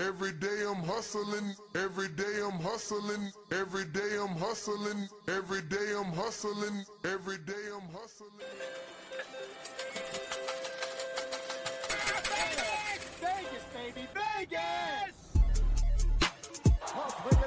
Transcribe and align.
Every 0.00 0.32
day 0.32 0.64
I'm 0.66 0.82
hustling, 0.82 1.54
every 1.74 2.08
day 2.08 2.40
I'm 2.42 2.58
hustling, 2.58 3.30
every 3.52 3.84
day 3.84 4.16
I'm 4.18 4.34
hustling, 4.34 5.06
every 5.28 5.60
day 5.60 5.92
I'm 5.94 6.10
hustling, 6.12 6.84
every 7.04 7.36
day 7.36 7.52
I'm 7.74 7.86
hustling. 7.92 8.30
Vegas, 13.20 13.64
baby, 13.74 14.08
Vegas! 14.14 15.16
Las 16.96 17.14
Vegas, 17.24 17.39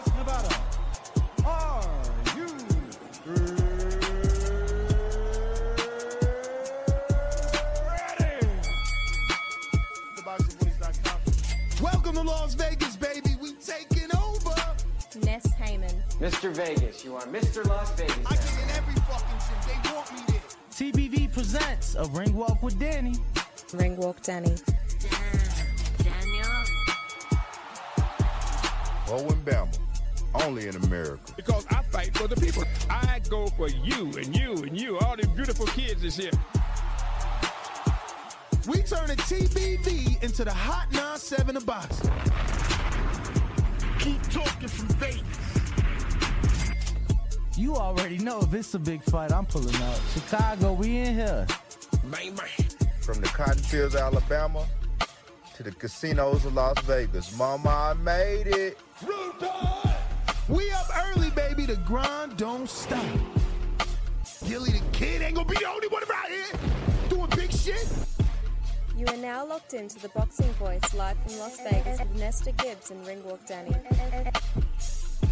Las 12.54 12.70
Vegas, 12.70 12.96
baby. 12.98 13.36
We 13.42 13.54
taking 13.54 14.16
over. 14.16 14.56
Ness 15.26 15.48
Heyman. 15.60 15.94
Mr. 16.20 16.52
Vegas, 16.54 17.04
you 17.04 17.16
are 17.16 17.26
Mr. 17.28 17.66
Las 17.68 17.92
Vegas. 17.98 18.18
I 18.26 18.36
get 18.36 18.64
in 18.64 18.70
every 18.78 18.96
fucking 18.96 19.40
shit. 19.40 19.84
They 19.84 19.94
want 19.94 20.12
me 20.14 20.22
there. 20.28 20.42
TBV 20.72 21.34
presents 21.34 21.96
a 21.96 22.06
ring 22.10 22.36
walk 22.36 22.62
with 22.62 22.80
Danny. 22.80 23.16
Ringwalk 23.72 24.22
Danny. 24.24 24.56
Daniel. 26.04 26.48
Owen 29.10 29.42
Bama, 29.46 29.78
only 30.46 30.68
in 30.68 30.76
America. 30.76 31.34
because 31.36 31.66
I 31.70 31.82
fight 31.84 32.16
for 32.18 32.28
the 32.28 32.36
people. 32.36 32.64
I 32.90 33.20
go 33.30 33.48
for 33.48 33.68
you 33.70 34.12
and 34.18 34.36
you 34.36 34.54
and 34.54 34.80
you, 34.80 34.98
all 35.00 35.16
these 35.16 35.28
beautiful 35.28 35.66
kids 35.68 36.04
is 36.04 36.16
here. 36.18 36.32
We 38.66 38.82
turning 38.82 39.18
TBV 39.18 40.24
into 40.24 40.46
the 40.46 40.54
Hot 40.54 40.90
9-7 40.92 41.58
of 41.58 41.66
boxing. 41.66 42.10
Keep 44.00 44.22
talking 44.30 44.70
from 44.70 44.88
Vegas. 45.00 45.22
You 47.58 47.76
already 47.76 48.20
know 48.20 48.40
if 48.40 48.54
it's 48.54 48.74
a 48.74 48.80
big 48.80 49.04
fight, 49.04 49.34
I'm 49.34 49.46
pulling 49.46 49.76
out. 49.76 50.00
Chicago, 50.14 50.72
we 50.72 50.96
in 50.98 51.14
here. 51.14 51.46
Man, 52.06 52.36
man. 52.36 52.48
From 53.02 53.20
the 53.20 53.28
cotton 53.28 53.62
fields 53.62 53.96
of 53.96 54.02
Alabama 54.02 54.66
to 55.58 55.64
the 55.64 55.72
casinos 55.72 56.46
of 56.46 56.54
Las 56.54 56.80
Vegas. 56.86 57.38
Mama, 57.38 57.70
I 57.70 57.94
made 57.96 58.48
it. 58.48 58.78
We 60.48 60.72
up 60.72 60.88
early, 61.08 61.32
baby. 61.32 61.66
The 61.66 61.76
grind 61.86 62.38
don't 62.38 62.70
stop. 62.70 63.04
Gilly 64.48 64.72
the 64.72 64.82
kid 64.94 65.22
ain't 65.22 65.36
gonna 65.36 65.50
be 65.50 65.58
the 65.58 65.68
only 65.68 65.90
one 65.90 66.04
around 66.04 66.30
here 66.30 66.46
doing 67.10 67.30
big 67.36 67.52
shit. 67.52 67.88
You 69.04 69.14
are 69.14 69.18
now 69.18 69.46
locked 69.46 69.74
into 69.74 70.00
the 70.00 70.08
Boxing 70.08 70.50
Voice 70.54 70.94
live 70.94 71.18
from 71.28 71.38
Las 71.38 71.60
Vegas 71.70 72.00
with 72.00 72.16
Nesta 72.16 72.54
Gibbs 72.54 72.90
and 72.90 73.06
Ringwalk 73.06 73.46
Danny. 73.46 73.76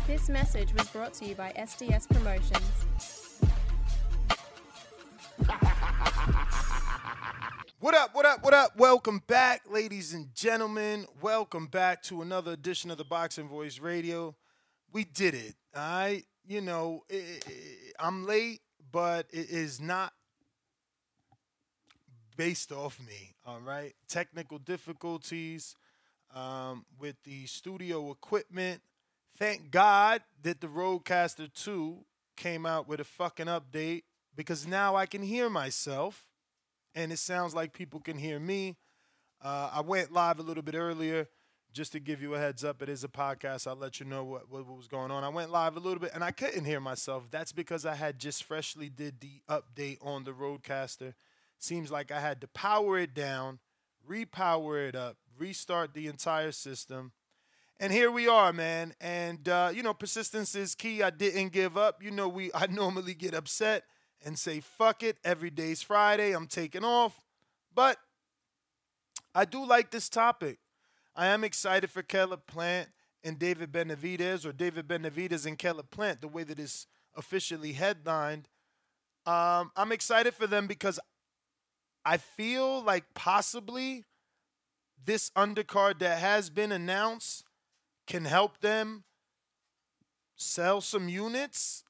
This 0.05 0.27
message 0.27 0.73
was 0.73 0.89
brought 0.89 1.13
to 1.13 1.25
you 1.25 1.35
by 1.35 1.53
SDS 1.53 2.09
Promotions. 2.09 2.85
What 7.79 7.95
up, 7.95 8.13
what 8.13 8.25
up, 8.25 8.43
what 8.43 8.53
up? 8.53 8.75
Welcome 8.75 9.23
back, 9.25 9.61
ladies 9.69 10.13
and 10.13 10.35
gentlemen. 10.35 11.05
Welcome 11.21 11.67
back 11.67 12.03
to 12.03 12.21
another 12.21 12.51
edition 12.51 12.91
of 12.91 12.97
the 12.97 13.05
Boxing 13.05 13.47
Voice 13.47 13.79
Radio. 13.79 14.35
We 14.91 15.05
did 15.05 15.33
it, 15.33 15.55
all 15.73 15.81
right? 15.81 16.23
You 16.45 16.59
know, 16.59 17.03
i 17.09 17.39
i 17.47 18.05
I'm 18.05 18.27
late, 18.27 18.59
but 18.91 19.27
it 19.31 19.49
is 19.49 19.79
not 19.79 20.11
based 22.41 22.71
off 22.71 22.99
me, 22.99 23.35
all 23.51 23.59
right? 23.59 23.93
Technical 24.07 24.57
difficulties 24.57 25.75
um, 26.33 26.85
with 26.97 27.17
the 27.23 27.45
studio 27.45 28.09
equipment. 28.11 28.81
Thank 29.37 29.71
God 29.71 30.21
that 30.43 30.61
the 30.61 30.67
RodeCaster 30.67 31.53
2 31.53 31.97
came 32.37 32.65
out 32.65 32.87
with 32.87 33.01
a 33.01 33.03
fucking 33.03 33.47
update 33.47 34.03
because 34.37 34.65
now 34.65 34.95
I 34.95 35.05
can 35.05 35.21
hear 35.21 35.49
myself 35.49 36.27
and 36.95 37.11
it 37.11 37.19
sounds 37.19 37.53
like 37.53 37.73
people 37.73 37.99
can 37.99 38.17
hear 38.17 38.39
me. 38.39 38.77
Uh, 39.43 39.69
I 39.73 39.81
went 39.81 40.13
live 40.13 40.39
a 40.39 40.43
little 40.43 40.63
bit 40.63 40.75
earlier 40.75 41.27
just 41.73 41.91
to 41.91 41.99
give 41.99 42.21
you 42.21 42.35
a 42.35 42.39
heads 42.39 42.63
up. 42.63 42.81
It 42.81 42.87
is 42.87 43.03
a 43.03 43.09
podcast. 43.09 43.67
I'll 43.67 43.75
let 43.75 43.99
you 43.99 44.05
know 44.05 44.23
what, 44.23 44.49
what, 44.49 44.65
what 44.65 44.77
was 44.77 44.87
going 44.87 45.11
on. 45.11 45.25
I 45.25 45.29
went 45.29 45.51
live 45.51 45.75
a 45.75 45.79
little 45.81 45.99
bit 45.99 46.11
and 46.13 46.23
I 46.23 46.31
couldn't 46.31 46.63
hear 46.63 46.79
myself. 46.79 47.29
That's 47.29 47.51
because 47.51 47.85
I 47.85 47.95
had 47.95 48.17
just 48.17 48.45
freshly 48.45 48.87
did 48.87 49.19
the 49.19 49.41
update 49.49 49.97
on 50.01 50.23
the 50.23 50.31
RodeCaster. 50.31 51.13
Seems 51.61 51.91
like 51.91 52.11
I 52.11 52.19
had 52.19 52.41
to 52.41 52.47
power 52.47 52.97
it 52.97 53.13
down, 53.13 53.59
repower 54.09 54.89
it 54.89 54.95
up, 54.95 55.17
restart 55.37 55.93
the 55.93 56.07
entire 56.07 56.51
system. 56.51 57.11
And 57.79 57.93
here 57.93 58.09
we 58.09 58.27
are, 58.27 58.51
man. 58.51 58.95
And 58.99 59.47
uh, 59.47 59.71
you 59.71 59.83
know, 59.83 59.93
persistence 59.93 60.55
is 60.55 60.73
key. 60.73 61.03
I 61.03 61.11
didn't 61.11 61.49
give 61.49 61.77
up. 61.77 62.01
You 62.01 62.09
know, 62.09 62.27
we 62.27 62.49
I 62.55 62.65
normally 62.65 63.13
get 63.13 63.35
upset 63.35 63.83
and 64.25 64.39
say 64.39 64.59
fuck 64.59 65.03
it. 65.03 65.19
Every 65.23 65.51
day's 65.51 65.83
Friday. 65.83 66.31
I'm 66.31 66.47
taking 66.47 66.83
off. 66.83 67.21
But 67.75 67.97
I 69.35 69.45
do 69.45 69.63
like 69.63 69.91
this 69.91 70.09
topic. 70.09 70.57
I 71.15 71.27
am 71.27 71.43
excited 71.43 71.91
for 71.91 72.01
Caleb 72.01 72.47
Plant 72.47 72.89
and 73.23 73.37
David 73.37 73.71
Benavidez, 73.71 74.47
or 74.47 74.51
David 74.51 74.87
Benavidez 74.87 75.45
and 75.45 75.59
Caleb 75.59 75.91
Plant, 75.91 76.21
the 76.21 76.27
way 76.27 76.43
that 76.43 76.59
is 76.59 76.87
officially 77.15 77.73
headlined. 77.73 78.47
Um, 79.27 79.71
I'm 79.75 79.91
excited 79.91 80.33
for 80.33 80.47
them 80.47 80.65
because 80.65 80.99
I 82.03 82.17
feel 82.17 82.83
like 82.83 83.13
possibly 83.13 84.05
this 85.03 85.29
undercard 85.31 85.99
that 85.99 86.19
has 86.19 86.49
been 86.49 86.71
announced 86.71 87.43
can 88.07 88.25
help 88.25 88.61
them 88.61 89.03
sell 90.35 90.81
some 90.81 91.09
units. 91.09 91.83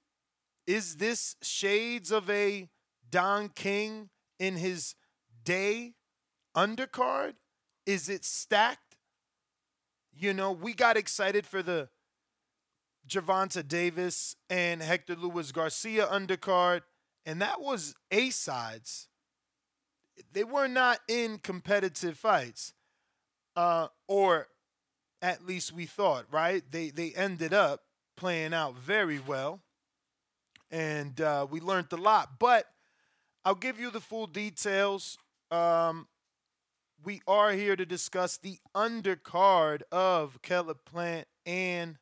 Is 0.67 0.97
this 0.97 1.35
shades 1.41 2.11
of 2.11 2.29
a 2.29 2.69
Don 3.09 3.49
King 3.49 4.09
in 4.39 4.57
his 4.57 4.95
day 5.43 5.93
undercard? 6.55 7.33
Is 7.85 8.09
it 8.09 8.25
stacked? 8.25 8.97
You 10.13 10.33
know, 10.33 10.51
we 10.51 10.73
got 10.73 10.97
excited 10.97 11.45
for 11.45 11.63
the 11.63 11.89
Gervonta 13.07 13.67
Davis 13.67 14.35
and 14.49 14.81
Hector 14.81 15.15
Luis 15.15 15.51
Garcia 15.51 16.05
undercard, 16.07 16.81
and 17.25 17.41
that 17.41 17.61
was 17.61 17.95
A 18.11 18.29
sides. 18.29 19.07
They 20.31 20.43
were 20.43 20.67
not 20.67 20.99
in 21.07 21.37
competitive 21.37 22.17
fights, 22.17 22.73
uh, 23.55 23.87
or 24.07 24.47
at 25.21 25.45
least 25.45 25.73
we 25.73 25.85
thought, 25.85 26.25
right? 26.31 26.63
They 26.69 26.89
they 26.89 27.13
ended 27.13 27.53
up 27.53 27.81
playing 28.17 28.53
out 28.53 28.75
very 28.75 29.19
well, 29.19 29.61
and 30.69 31.19
uh, 31.21 31.47
we 31.49 31.59
learned 31.59 31.91
a 31.91 31.97
lot. 31.97 32.39
But 32.39 32.65
I'll 33.43 33.55
give 33.55 33.79
you 33.79 33.91
the 33.91 34.01
full 34.01 34.27
details. 34.27 35.17
Um, 35.49 36.07
we 37.03 37.21
are 37.27 37.51
here 37.51 37.75
to 37.75 37.85
discuss 37.85 38.37
the 38.37 38.59
undercard 38.75 39.81
of 39.91 40.41
Caleb 40.43 40.85
Plant 40.85 41.27
and 41.45 41.97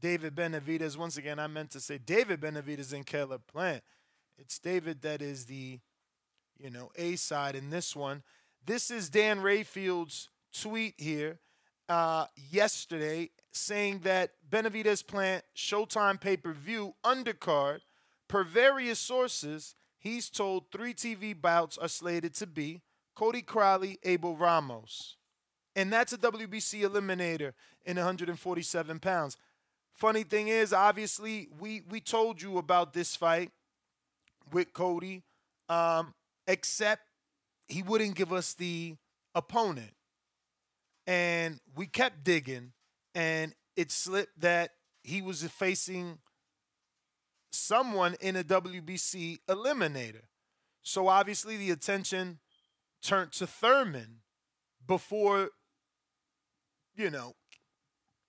David 0.00 0.34
Benavidez. 0.34 0.96
Once 0.96 1.16
again, 1.16 1.38
I 1.38 1.46
meant 1.46 1.70
to 1.72 1.80
say 1.80 1.98
David 1.98 2.40
Benavidez 2.40 2.92
and 2.92 3.06
Caleb 3.06 3.42
Plant. 3.46 3.82
It's 4.38 4.58
David 4.58 5.02
that 5.02 5.20
is 5.20 5.46
the, 5.46 5.80
you 6.62 6.70
know, 6.70 6.90
A 6.96 7.16
side 7.16 7.56
in 7.56 7.70
this 7.70 7.96
one. 7.96 8.22
This 8.64 8.90
is 8.90 9.10
Dan 9.10 9.40
Rafael's 9.40 10.28
tweet 10.52 10.94
here 10.96 11.40
uh, 11.88 12.26
yesterday 12.50 13.30
saying 13.50 14.00
that 14.04 14.30
Benavidez 14.48 15.04
Plant 15.04 15.44
Showtime 15.56 16.20
pay 16.20 16.36
per 16.36 16.52
view 16.52 16.94
undercard, 17.04 17.80
per 18.28 18.44
various 18.44 19.00
sources, 19.00 19.74
he's 19.98 20.30
told 20.30 20.70
three 20.70 20.94
TV 20.94 21.38
bouts 21.38 21.76
are 21.76 21.88
slated 21.88 22.34
to 22.34 22.46
be 22.46 22.80
Cody 23.16 23.42
Crowley, 23.42 23.98
Abel 24.04 24.36
Ramos. 24.36 25.16
And 25.74 25.92
that's 25.92 26.12
a 26.12 26.18
WBC 26.18 26.82
eliminator 26.82 27.54
in 27.84 27.96
147 27.96 29.00
pounds. 29.00 29.36
Funny 29.92 30.22
thing 30.22 30.48
is, 30.48 30.72
obviously, 30.72 31.48
we 31.58 31.82
we 31.90 32.00
told 32.00 32.40
you 32.40 32.58
about 32.58 32.92
this 32.92 33.16
fight 33.16 33.50
with 34.52 34.72
Cody, 34.72 35.22
um, 35.68 36.14
except 36.46 37.02
he 37.68 37.82
wouldn't 37.82 38.14
give 38.14 38.32
us 38.32 38.54
the 38.54 38.96
opponent. 39.34 39.92
And 41.06 41.60
we 41.74 41.86
kept 41.86 42.24
digging, 42.24 42.72
and 43.14 43.54
it 43.76 43.90
slipped 43.90 44.40
that 44.40 44.70
he 45.02 45.20
was 45.22 45.42
facing 45.44 46.18
someone 47.50 48.14
in 48.20 48.36
a 48.36 48.44
WBC 48.44 49.38
eliminator. 49.48 50.22
So 50.82 51.08
obviously 51.08 51.56
the 51.56 51.70
attention 51.70 52.38
turned 53.02 53.32
to 53.32 53.46
Thurman 53.46 54.20
before, 54.86 55.50
you 56.94 57.10
know, 57.10 57.34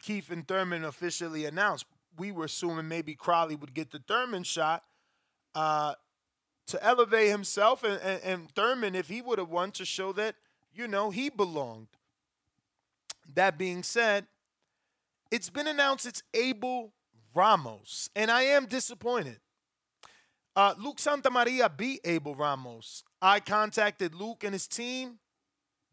Keith 0.02 0.32
and 0.32 0.48
Thurman 0.48 0.84
officially 0.84 1.46
announced. 1.46 1.86
We 2.18 2.32
were 2.32 2.46
assuming 2.46 2.88
maybe 2.88 3.16
Crowley 3.16 3.56
would 3.56 3.74
get 3.74 3.92
the 3.92 4.00
Thurman 4.00 4.44
shot 4.44 4.84
uh, 5.56 5.94
to 6.68 6.84
elevate 6.84 7.30
himself, 7.30 7.84
and, 7.84 8.00
and, 8.02 8.22
and 8.24 8.52
Thurman, 8.52 8.96
if 8.96 9.10
he 9.10 9.22
would 9.22 9.40
have 9.40 9.50
won, 9.50 9.72
to 9.72 9.86
show 9.86 10.14
that, 10.14 10.36
you 10.74 10.88
know, 10.88 11.10
he 11.10 11.30
belonged. 11.30 11.88
That 13.34 13.58
being 13.58 13.84
said, 13.84 14.28
it's 15.32 15.50
been 15.50 15.68
announced 15.68 16.06
it's 16.06 16.24
Abel 16.34 16.94
Ramos, 17.34 18.10
and 18.16 18.30
I 18.30 18.44
am 18.44 18.66
disappointed. 18.66 19.40
Uh, 20.56 20.76
Luke 20.78 20.98
Santamaria 20.98 21.76
beat 21.76 22.02
Abel 22.04 22.36
Ramos. 22.36 23.04
I 23.22 23.40
contacted 23.40 24.14
Luke 24.14 24.44
and 24.44 24.54
his 24.54 24.68
team. 24.68 25.18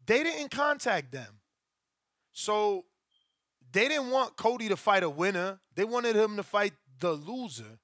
They 0.05 0.23
didn't 0.23 0.51
contact 0.51 1.11
them. 1.11 1.39
So 2.31 2.85
they 3.71 3.87
didn't 3.87 4.11
want 4.11 4.37
Cody 4.37 4.69
to 4.69 4.77
fight 4.77 5.03
a 5.03 5.09
winner. 5.09 5.59
They 5.75 5.83
wanted 5.83 6.15
him 6.15 6.37
to 6.37 6.43
fight 6.43 6.73
the 6.99 7.13
loser. 7.13 7.79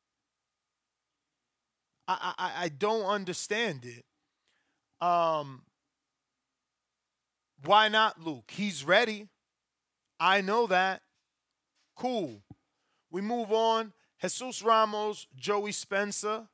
I 2.08 2.34
I, 2.38 2.52
I 2.66 2.70
don't 2.70 3.06
understand 3.06 3.86
it. 3.86 4.06
Um 5.06 5.64
why 7.64 7.88
not 7.88 8.22
Luke? 8.22 8.52
He's 8.52 8.84
ready. 8.84 9.28
I 10.20 10.42
know 10.42 10.68
that. 10.68 11.02
Cool. 11.96 12.42
We 13.10 13.22
move 13.22 13.52
on. 13.52 13.94
Jesus 14.22 14.62
Ramos, 14.62 15.28
Joey 15.36 15.72
Spencer. 15.72 16.48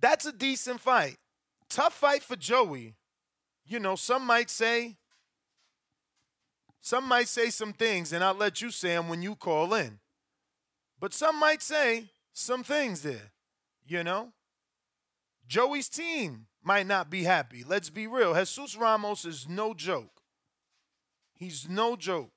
That's 0.00 0.26
a 0.26 0.32
decent 0.32 0.80
fight. 0.80 1.16
Tough 1.68 1.94
fight 1.94 2.22
for 2.22 2.36
Joey. 2.36 2.94
You 3.66 3.80
know, 3.80 3.96
some 3.96 4.26
might 4.26 4.50
say, 4.50 4.96
some 6.80 7.08
might 7.08 7.28
say 7.28 7.48
some 7.48 7.72
things, 7.72 8.12
and 8.12 8.22
I'll 8.22 8.34
let 8.34 8.60
you 8.60 8.70
say 8.70 8.88
them 8.88 9.08
when 9.08 9.22
you 9.22 9.34
call 9.34 9.72
in. 9.72 9.98
But 11.00 11.14
some 11.14 11.40
might 11.40 11.62
say 11.62 12.10
some 12.32 12.62
things 12.62 13.02
there, 13.02 13.32
you 13.86 14.04
know? 14.04 14.32
Joey's 15.46 15.88
team 15.88 16.46
might 16.62 16.86
not 16.86 17.10
be 17.10 17.24
happy. 17.24 17.64
Let's 17.66 17.90
be 17.90 18.06
real. 18.06 18.34
Jesus 18.34 18.76
Ramos 18.76 19.24
is 19.24 19.48
no 19.48 19.74
joke. 19.74 20.22
He's 21.34 21.68
no 21.68 21.96
joke. 21.96 22.30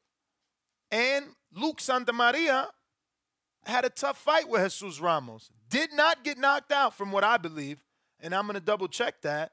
And 0.92 1.26
Luke 1.54 1.80
Santamaria 1.80 2.68
had 3.66 3.86
a 3.86 3.90
tough 3.90 4.18
fight 4.18 4.50
with 4.50 4.62
Jesus 4.64 5.00
Ramos. 5.00 5.50
Did 5.70 5.94
not 5.94 6.24
get 6.24 6.38
knocked 6.38 6.72
out, 6.72 6.94
from 6.94 7.12
what 7.12 7.24
I 7.24 7.38
believe. 7.38 7.84
And 8.20 8.34
I'm 8.34 8.46
going 8.46 8.56
to 8.56 8.62
double 8.62 8.88
check 8.88 9.22
that. 9.22 9.52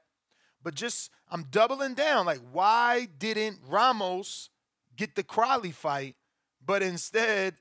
But 0.63 0.75
just, 0.75 1.11
I'm 1.29 1.43
doubling 1.43 1.93
down. 1.93 2.25
Like, 2.25 2.39
why 2.51 3.07
didn't 3.17 3.59
Ramos 3.67 4.49
get 4.95 5.15
the 5.15 5.23
Crowley 5.23 5.71
fight, 5.71 6.15
but 6.65 6.81
instead 6.81 7.55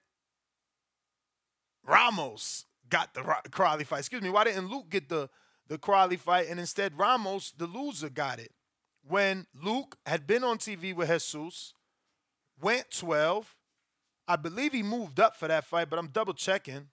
Ramos 1.87 2.67
got 2.95 3.13
the 3.13 3.23
Crowley 3.51 3.83
fight? 3.83 3.99
Excuse 3.99 4.23
me. 4.23 4.31
Why 4.31 4.45
didn't 4.45 4.71
Luke 4.71 4.89
get 4.89 5.09
the, 5.09 5.29
the 5.67 5.79
Crowley 5.79 6.17
fight 6.17 6.47
and 6.49 6.61
instead 6.61 6.97
Ramos, 6.97 7.51
the 7.51 7.67
loser, 7.67 8.09
got 8.09 8.39
it? 8.39 8.53
When 9.03 9.47
Luke 9.61 9.97
had 10.07 10.29
been 10.29 10.45
on 10.45 10.59
TV 10.59 10.95
with 10.95 11.09
Jesus, 11.09 11.75
went 12.61 12.93
12, 12.93 13.57
I 14.29 14.37
believe 14.37 14.73
he 14.73 14.85
moved 14.85 15.19
up 15.19 15.35
for 15.37 15.49
that 15.49 15.65
fight, 15.65 15.91
but 15.91 15.99
I'm 15.99 16.07
double 16.07 16.35
checking. 16.35 16.87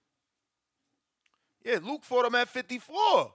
Yeah, 1.63 1.77
Luke 1.83 2.03
fought 2.03 2.25
him 2.25 2.33
at 2.33 2.49
54. 2.49 3.33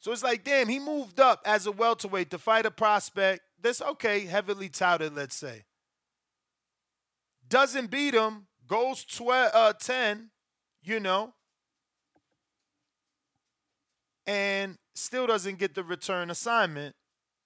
So 0.00 0.12
it's 0.12 0.22
like, 0.22 0.44
damn, 0.44 0.68
he 0.68 0.78
moved 0.78 1.20
up 1.20 1.42
as 1.44 1.66
a 1.66 1.72
welterweight 1.72 2.30
to 2.30 2.38
fight 2.38 2.64
a 2.64 2.70
prospect 2.70 3.42
that's 3.60 3.82
okay, 3.82 4.20
heavily 4.20 4.70
touted, 4.70 5.14
let's 5.14 5.36
say. 5.36 5.64
Doesn't 7.46 7.90
beat 7.90 8.14
him, 8.14 8.46
goes 8.66 9.04
12, 9.04 9.50
uh, 9.52 9.72
10, 9.74 10.30
you 10.84 11.00
know, 11.00 11.32
and 14.26 14.78
still 14.94 15.26
doesn't 15.26 15.58
get 15.58 15.74
the 15.74 15.82
return 15.82 16.30
assignment. 16.30 16.94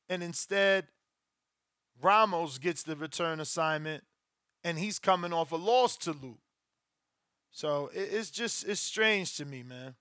And 0.08 0.22
instead, 0.22 0.86
Ramos 2.00 2.58
gets 2.58 2.82
the 2.82 2.96
return 2.96 3.40
assignment 3.40 4.04
and 4.64 4.78
he's 4.78 4.98
coming 4.98 5.32
off 5.32 5.52
a 5.52 5.56
loss 5.56 5.96
to 5.98 6.12
Luke. 6.12 6.40
So 7.50 7.90
it's 7.92 8.30
just 8.30 8.68
it's 8.68 8.80
strange 8.80 9.36
to 9.36 9.44
me, 9.44 9.62
man. 9.62 9.94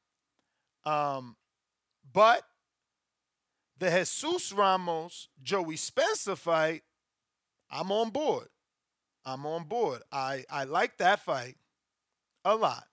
Um, 0.86 1.36
but 2.14 2.44
the 3.80 3.90
Jesus 3.90 4.52
Ramos 4.52 5.30
Joey 5.42 5.78
Spencer 5.78 6.36
fight, 6.36 6.84
I'm 7.72 7.92
on 7.92 8.10
board. 8.10 8.48
I'm 9.26 9.46
on 9.46 9.64
board. 9.64 10.02
I 10.12 10.46
I 10.50 10.66
like 10.66 10.98
that 10.98 11.20
fight 11.22 11.56
a 12.46 12.56
lot. 12.56 12.88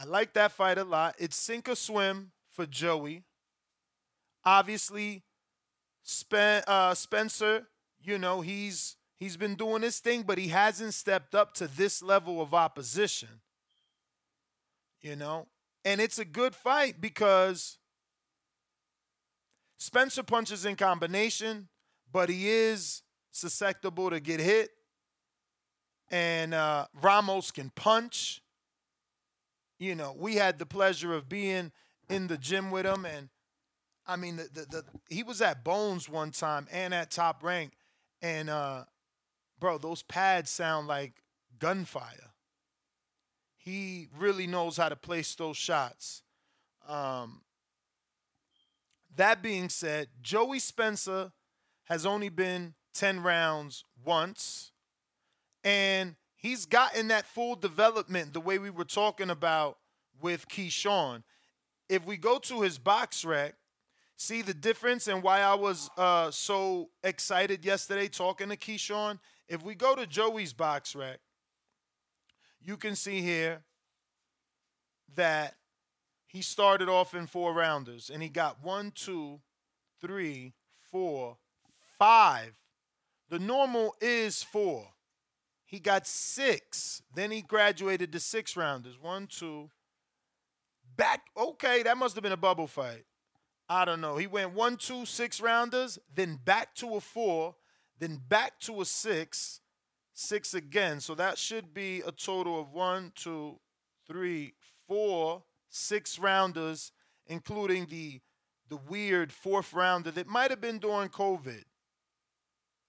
I 0.00 0.04
like 0.04 0.32
that 0.32 0.52
fight 0.52 0.78
a 0.78 0.84
lot. 0.84 1.14
It's 1.18 1.36
sink 1.36 1.68
or 1.68 1.76
swim 1.76 2.32
for 2.48 2.64
Joey. 2.64 3.24
Obviously, 4.44 5.22
Spen- 6.02 6.62
uh, 6.66 6.94
Spencer, 6.94 7.66
you 8.02 8.16
know, 8.16 8.40
he's 8.40 8.96
He's 9.20 9.36
been 9.36 9.54
doing 9.54 9.82
his 9.82 9.98
thing, 9.98 10.22
but 10.22 10.38
he 10.38 10.48
hasn't 10.48 10.94
stepped 10.94 11.34
up 11.34 11.52
to 11.54 11.68
this 11.68 12.02
level 12.02 12.40
of 12.40 12.54
opposition. 12.54 13.28
You 15.02 15.14
know? 15.14 15.46
And 15.84 16.00
it's 16.00 16.18
a 16.18 16.24
good 16.24 16.54
fight 16.54 17.02
because 17.02 17.78
Spencer 19.76 20.22
punches 20.22 20.64
in 20.64 20.74
combination, 20.74 21.68
but 22.10 22.30
he 22.30 22.48
is 22.48 23.02
susceptible 23.30 24.08
to 24.08 24.20
get 24.20 24.40
hit. 24.40 24.70
And 26.10 26.54
uh, 26.54 26.86
Ramos 27.02 27.50
can 27.50 27.70
punch. 27.76 28.40
You 29.80 29.94
know, 29.94 30.14
we 30.16 30.36
had 30.36 30.58
the 30.58 30.66
pleasure 30.66 31.14
of 31.14 31.28
being 31.28 31.72
in 32.10 32.26
the 32.26 32.36
gym 32.36 32.70
with 32.70 32.84
him. 32.84 33.06
And 33.06 33.30
I 34.06 34.16
mean, 34.16 34.36
the, 34.36 34.48
the, 34.52 34.66
the 34.66 34.84
he 35.08 35.22
was 35.22 35.40
at 35.40 35.64
Bones 35.64 36.06
one 36.06 36.32
time 36.32 36.68
and 36.70 36.92
at 36.92 37.10
Top 37.10 37.42
Rank. 37.42 37.72
And 38.20 38.50
uh, 38.50 38.84
bro, 39.58 39.78
those 39.78 40.02
pads 40.02 40.50
sound 40.50 40.86
like 40.86 41.22
gunfire. 41.58 42.34
He 43.56 44.08
really 44.18 44.46
knows 44.46 44.76
how 44.76 44.90
to 44.90 44.96
place 44.96 45.34
those 45.34 45.56
shots. 45.56 46.22
Um, 46.86 47.40
that 49.16 49.42
being 49.42 49.70
said, 49.70 50.08
Joey 50.20 50.58
Spencer 50.58 51.32
has 51.84 52.04
only 52.04 52.28
been 52.28 52.74
10 52.94 53.22
rounds 53.22 53.84
once, 54.04 54.72
and 55.64 56.16
he's 56.40 56.66
gotten 56.66 57.08
that 57.08 57.26
full 57.26 57.54
development 57.54 58.32
the 58.32 58.40
way 58.40 58.58
we 58.58 58.70
were 58.70 58.84
talking 58.84 59.30
about 59.30 59.78
with 60.20 60.48
Keyshawn. 60.48 61.22
If 61.88 62.04
we 62.04 62.16
go 62.16 62.38
to 62.38 62.62
his 62.62 62.78
BoxRec, 62.78 63.52
see 64.16 64.42
the 64.42 64.54
difference 64.54 65.06
and 65.06 65.22
why 65.22 65.40
I 65.40 65.54
was 65.54 65.88
uh, 65.96 66.30
so 66.30 66.90
excited 67.04 67.64
yesterday 67.64 68.08
talking 68.08 68.48
to 68.48 68.56
Keyshawn 68.56 69.18
if 69.50 69.64
we 69.64 69.74
go 69.74 69.96
to 69.96 70.06
Joey's 70.06 70.54
BoxRec, 70.54 71.16
you 72.62 72.76
can 72.76 72.94
see 72.94 73.20
here 73.20 73.62
that 75.16 75.56
he 76.28 76.40
started 76.40 76.88
off 76.88 77.14
in 77.14 77.26
four 77.26 77.52
rounders 77.52 78.10
and 78.10 78.22
he 78.22 78.28
got 78.28 78.62
one, 78.62 78.92
two, 78.94 79.40
three, 80.00 80.54
four, 80.92 81.36
five. 81.98 82.52
The 83.28 83.40
normal 83.40 83.96
is 84.00 84.44
four. 84.44 84.86
He 85.70 85.78
got 85.78 86.04
six. 86.04 87.00
Then 87.14 87.30
he 87.30 87.42
graduated 87.42 88.10
to 88.10 88.18
six 88.18 88.56
rounders. 88.56 88.98
One, 89.00 89.28
two. 89.28 89.70
Back. 90.96 91.22
Okay, 91.36 91.84
that 91.84 91.96
must 91.96 92.16
have 92.16 92.24
been 92.24 92.32
a 92.32 92.36
bubble 92.36 92.66
fight. 92.66 93.04
I 93.68 93.84
don't 93.84 94.00
know. 94.00 94.16
He 94.16 94.26
went 94.26 94.52
one, 94.52 94.76
two, 94.76 95.06
six 95.06 95.40
rounders, 95.40 95.96
then 96.12 96.40
back 96.44 96.74
to 96.74 96.96
a 96.96 97.00
four, 97.00 97.54
then 98.00 98.20
back 98.28 98.58
to 98.62 98.80
a 98.80 98.84
six, 98.84 99.60
six 100.12 100.54
again. 100.54 100.98
So 100.98 101.14
that 101.14 101.38
should 101.38 101.72
be 101.72 102.00
a 102.04 102.10
total 102.10 102.58
of 102.58 102.72
one, 102.72 103.12
two, 103.14 103.60
three, 104.08 104.54
four, 104.88 105.44
six 105.68 106.18
rounders, 106.18 106.90
including 107.28 107.86
the 107.86 108.20
the 108.68 108.76
weird 108.88 109.32
fourth 109.32 109.72
rounder 109.72 110.10
that 110.12 110.26
might 110.26 110.50
have 110.50 110.60
been 110.60 110.78
during 110.78 111.08
COVID 111.08 111.64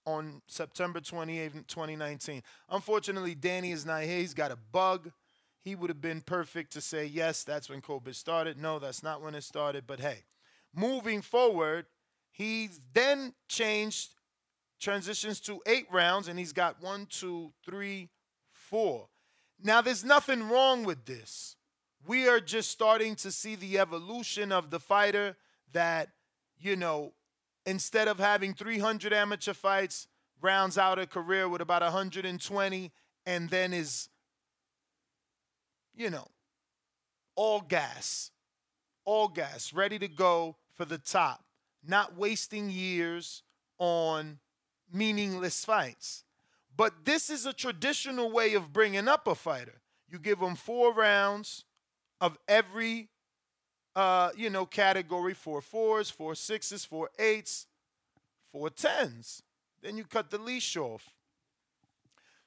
on 0.06 0.42
September 0.46 1.00
28, 1.00 1.68
2019. 1.68 2.42
Unfortunately, 2.68 3.34
Danny 3.34 3.72
is 3.72 3.86
not 3.86 4.02
here. 4.02 4.18
He's 4.18 4.34
got 4.34 4.50
a 4.50 4.58
bug. 4.72 5.10
He 5.60 5.74
would 5.74 5.90
have 5.90 6.00
been 6.00 6.20
perfect 6.20 6.72
to 6.72 6.80
say, 6.80 7.06
yes, 7.06 7.44
that's 7.44 7.70
when 7.70 7.80
COVID 7.80 8.14
started. 8.14 8.58
No, 8.58 8.78
that's 8.78 9.02
not 9.02 9.22
when 9.22 9.34
it 9.34 9.44
started. 9.44 9.86
But 9.86 10.00
hey, 10.00 10.24
moving 10.74 11.22
forward, 11.22 11.86
he 12.30 12.68
then 12.94 13.34
changed 13.48 14.10
transitions 14.80 15.38
to 15.40 15.60
eight 15.66 15.86
rounds, 15.90 16.26
and 16.26 16.38
he's 16.38 16.52
got 16.52 16.82
one, 16.82 17.06
two, 17.06 17.52
three, 17.64 18.10
four. 18.50 19.08
Now, 19.62 19.80
there's 19.80 20.04
nothing 20.04 20.48
wrong 20.48 20.82
with 20.82 21.04
this. 21.04 21.56
We 22.04 22.28
are 22.28 22.40
just 22.40 22.70
starting 22.70 23.14
to 23.16 23.30
see 23.30 23.54
the 23.54 23.78
evolution 23.78 24.50
of 24.50 24.70
the 24.70 24.80
fighter 24.80 25.36
that, 25.72 26.08
you 26.58 26.74
know, 26.74 27.12
instead 27.66 28.08
of 28.08 28.18
having 28.18 28.54
300 28.54 29.12
amateur 29.12 29.54
fights, 29.54 30.08
rounds 30.40 30.76
out 30.76 30.98
a 30.98 31.06
career 31.06 31.48
with 31.48 31.60
about 31.60 31.82
120 31.82 32.92
and 33.24 33.50
then 33.50 33.72
is, 33.72 34.08
you 35.94 36.10
know, 36.10 36.26
all 37.36 37.60
gas, 37.60 38.30
all 39.04 39.28
gas, 39.28 39.72
ready 39.72 39.98
to 39.98 40.08
go 40.08 40.56
for 40.74 40.84
the 40.84 40.98
top, 40.98 41.44
not 41.86 42.16
wasting 42.16 42.70
years 42.70 43.42
on 43.78 44.38
meaningless 44.92 45.64
fights. 45.64 46.24
But 46.76 47.04
this 47.04 47.30
is 47.30 47.46
a 47.46 47.52
traditional 47.52 48.30
way 48.30 48.54
of 48.54 48.72
bringing 48.72 49.08
up 49.08 49.26
a 49.26 49.34
fighter. 49.34 49.82
You 50.08 50.18
give 50.18 50.40
them 50.40 50.56
four 50.56 50.92
rounds 50.92 51.64
of 52.20 52.38
every, 52.48 53.08
uh, 53.94 54.30
you 54.36 54.50
know, 54.50 54.66
category: 54.66 55.34
four 55.34 55.60
fours, 55.60 56.10
four 56.10 56.34
sixes, 56.34 56.84
four 56.84 57.10
eights, 57.18 57.66
four 58.50 58.70
tens. 58.70 59.42
Then 59.82 59.96
you 59.96 60.04
cut 60.04 60.30
the 60.30 60.38
leash 60.38 60.76
off. 60.76 61.10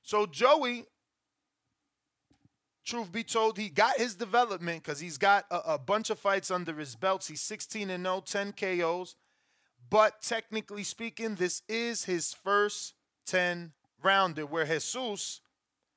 So 0.01 0.25
Joey, 0.25 0.85
truth 2.85 3.11
be 3.11 3.23
told, 3.23 3.57
he 3.57 3.69
got 3.69 3.97
his 3.97 4.15
development 4.15 4.83
because 4.83 4.99
he's 4.99 5.17
got 5.17 5.45
a, 5.51 5.73
a 5.73 5.77
bunch 5.79 6.09
of 6.09 6.19
fights 6.19 6.51
under 6.51 6.73
his 6.73 6.95
belts. 6.95 7.27
He's 7.27 7.41
16 7.41 7.89
and 7.89 8.05
0, 8.05 8.21
10 8.25 8.53
KOs. 8.53 9.15
But 9.89 10.21
technically 10.21 10.83
speaking, 10.83 11.35
this 11.35 11.61
is 11.67 12.05
his 12.05 12.33
first 12.33 12.93
10 13.25 13.73
rounder, 14.01 14.45
where 14.45 14.65
Jesus, 14.65 15.41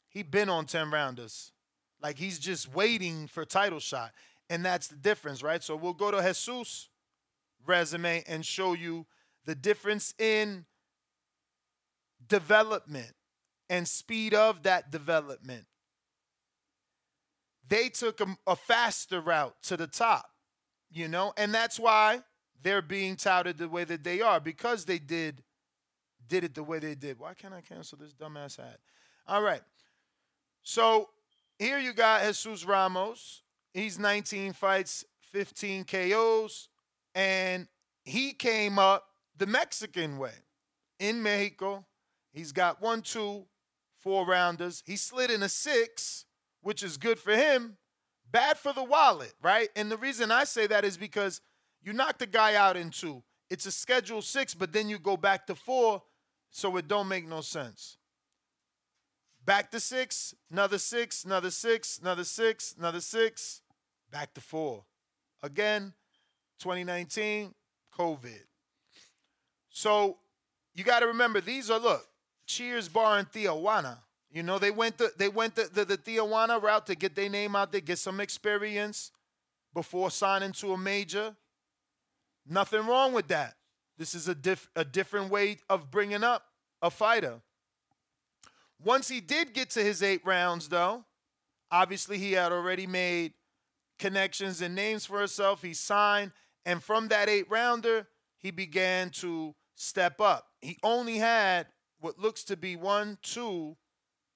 he 0.08 0.22
been 0.22 0.48
on 0.48 0.66
10 0.66 0.90
rounders. 0.90 1.52
Like 2.02 2.18
he's 2.18 2.38
just 2.38 2.72
waiting 2.74 3.26
for 3.26 3.44
title 3.44 3.80
shot. 3.80 4.12
And 4.50 4.64
that's 4.64 4.88
the 4.88 4.96
difference, 4.96 5.42
right? 5.42 5.62
So 5.62 5.76
we'll 5.76 5.92
go 5.92 6.10
to 6.10 6.22
Jesus' 6.22 6.88
resume 7.66 8.24
and 8.26 8.44
show 8.44 8.72
you 8.72 9.06
the 9.44 9.54
difference 9.54 10.14
in 10.18 10.64
development 12.26 13.12
and 13.68 13.86
speed 13.86 14.34
of 14.34 14.62
that 14.62 14.90
development. 14.90 15.66
They 17.68 17.88
took 17.90 18.20
a, 18.20 18.36
a 18.46 18.56
faster 18.56 19.20
route 19.20 19.54
to 19.64 19.76
the 19.76 19.86
top, 19.86 20.26
you 20.90 21.08
know, 21.08 21.34
and 21.36 21.52
that's 21.52 21.78
why 21.78 22.22
they're 22.62 22.82
being 22.82 23.16
touted 23.16 23.58
the 23.58 23.68
way 23.68 23.84
that 23.84 24.04
they 24.04 24.20
are 24.20 24.40
because 24.40 24.84
they 24.84 24.98
did 24.98 25.42
did 26.26 26.44
it 26.44 26.54
the 26.54 26.62
way 26.62 26.78
they 26.78 26.94
did. 26.94 27.18
Why 27.18 27.32
can't 27.32 27.54
I 27.54 27.62
cancel 27.62 27.96
this 27.98 28.12
dumbass 28.12 28.58
ad? 28.58 28.76
All 29.26 29.42
right. 29.42 29.62
So 30.62 31.08
here 31.58 31.78
you 31.78 31.94
got 31.94 32.22
Jesus 32.22 32.66
Ramos. 32.66 33.42
He's 33.74 33.98
19 33.98 34.52
fights, 34.54 35.04
15 35.32 35.84
KOs, 35.84 36.68
and 37.14 37.68
he 38.04 38.32
came 38.32 38.78
up 38.78 39.06
the 39.36 39.46
Mexican 39.46 40.18
way 40.18 40.32
in 40.98 41.22
Mexico. 41.22 41.84
He's 42.32 42.52
got 42.52 42.80
one, 42.80 43.02
two, 43.02 43.44
four 43.98 44.26
rounders. 44.26 44.82
He 44.86 44.96
slid 44.96 45.30
in 45.30 45.42
a 45.42 45.48
six, 45.48 46.24
which 46.62 46.82
is 46.82 46.96
good 46.96 47.18
for 47.18 47.34
him, 47.36 47.76
bad 48.30 48.58
for 48.58 48.72
the 48.72 48.82
wallet, 48.82 49.34
right? 49.42 49.68
And 49.76 49.90
the 49.90 49.96
reason 49.96 50.30
I 50.30 50.44
say 50.44 50.66
that 50.66 50.84
is 50.84 50.96
because 50.96 51.40
you 51.82 51.92
knock 51.92 52.18
the 52.18 52.26
guy 52.26 52.54
out 52.54 52.76
in 52.76 52.90
two. 52.90 53.22
It's 53.50 53.66
a 53.66 53.72
schedule 53.72 54.22
six, 54.22 54.54
but 54.54 54.72
then 54.72 54.88
you 54.88 54.98
go 54.98 55.16
back 55.16 55.46
to 55.46 55.54
four, 55.54 56.02
so 56.50 56.76
it 56.76 56.88
don't 56.88 57.08
make 57.08 57.28
no 57.28 57.40
sense. 57.42 57.97
Back 59.48 59.70
to 59.70 59.80
six, 59.80 60.34
another 60.50 60.76
six, 60.76 61.24
another 61.24 61.50
six, 61.50 61.98
another 61.98 62.24
six, 62.24 62.74
another 62.78 63.00
six, 63.00 63.62
back 64.10 64.34
to 64.34 64.42
four. 64.42 64.84
Again, 65.42 65.94
2019, 66.60 67.54
COVID. 67.98 68.42
So 69.70 70.18
you 70.74 70.84
got 70.84 71.00
to 71.00 71.06
remember 71.06 71.40
these 71.40 71.70
are 71.70 71.78
look, 71.78 72.06
Cheers 72.44 72.90
Bar 72.90 73.20
in 73.20 73.24
Tijuana. 73.24 73.96
You 74.30 74.42
know, 74.42 74.58
they 74.58 74.70
went 74.70 74.98
the 74.98 75.12
they 75.16 75.30
went 75.30 75.54
the, 75.54 75.70
the, 75.72 75.86
the 75.86 75.96
Tijuana 75.96 76.62
route 76.62 76.84
to 76.84 76.94
get 76.94 77.14
their 77.14 77.30
name 77.30 77.56
out 77.56 77.72
there, 77.72 77.80
get 77.80 77.96
some 77.96 78.20
experience 78.20 79.12
before 79.72 80.10
signing 80.10 80.52
to 80.52 80.74
a 80.74 80.76
major. 80.76 81.34
Nothing 82.46 82.86
wrong 82.86 83.14
with 83.14 83.28
that. 83.28 83.54
This 83.96 84.14
is 84.14 84.28
a, 84.28 84.34
diff, 84.34 84.68
a 84.76 84.84
different 84.84 85.30
way 85.30 85.56
of 85.70 85.90
bringing 85.90 86.22
up 86.22 86.42
a 86.82 86.90
fighter. 86.90 87.40
Once 88.82 89.08
he 89.08 89.20
did 89.20 89.52
get 89.52 89.70
to 89.70 89.82
his 89.82 90.02
eight 90.02 90.24
rounds, 90.24 90.68
though, 90.68 91.04
obviously 91.70 92.18
he 92.18 92.32
had 92.32 92.52
already 92.52 92.86
made 92.86 93.32
connections 93.98 94.60
and 94.62 94.74
names 94.74 95.04
for 95.04 95.18
himself. 95.18 95.62
He 95.62 95.74
signed, 95.74 96.32
and 96.64 96.82
from 96.82 97.08
that 97.08 97.28
eight 97.28 97.50
rounder, 97.50 98.06
he 98.38 98.50
began 98.50 99.10
to 99.10 99.54
step 99.74 100.20
up. 100.20 100.46
He 100.60 100.78
only 100.82 101.18
had 101.18 101.66
what 102.00 102.18
looks 102.18 102.44
to 102.44 102.56
be 102.56 102.76
one, 102.76 103.18
two, 103.22 103.76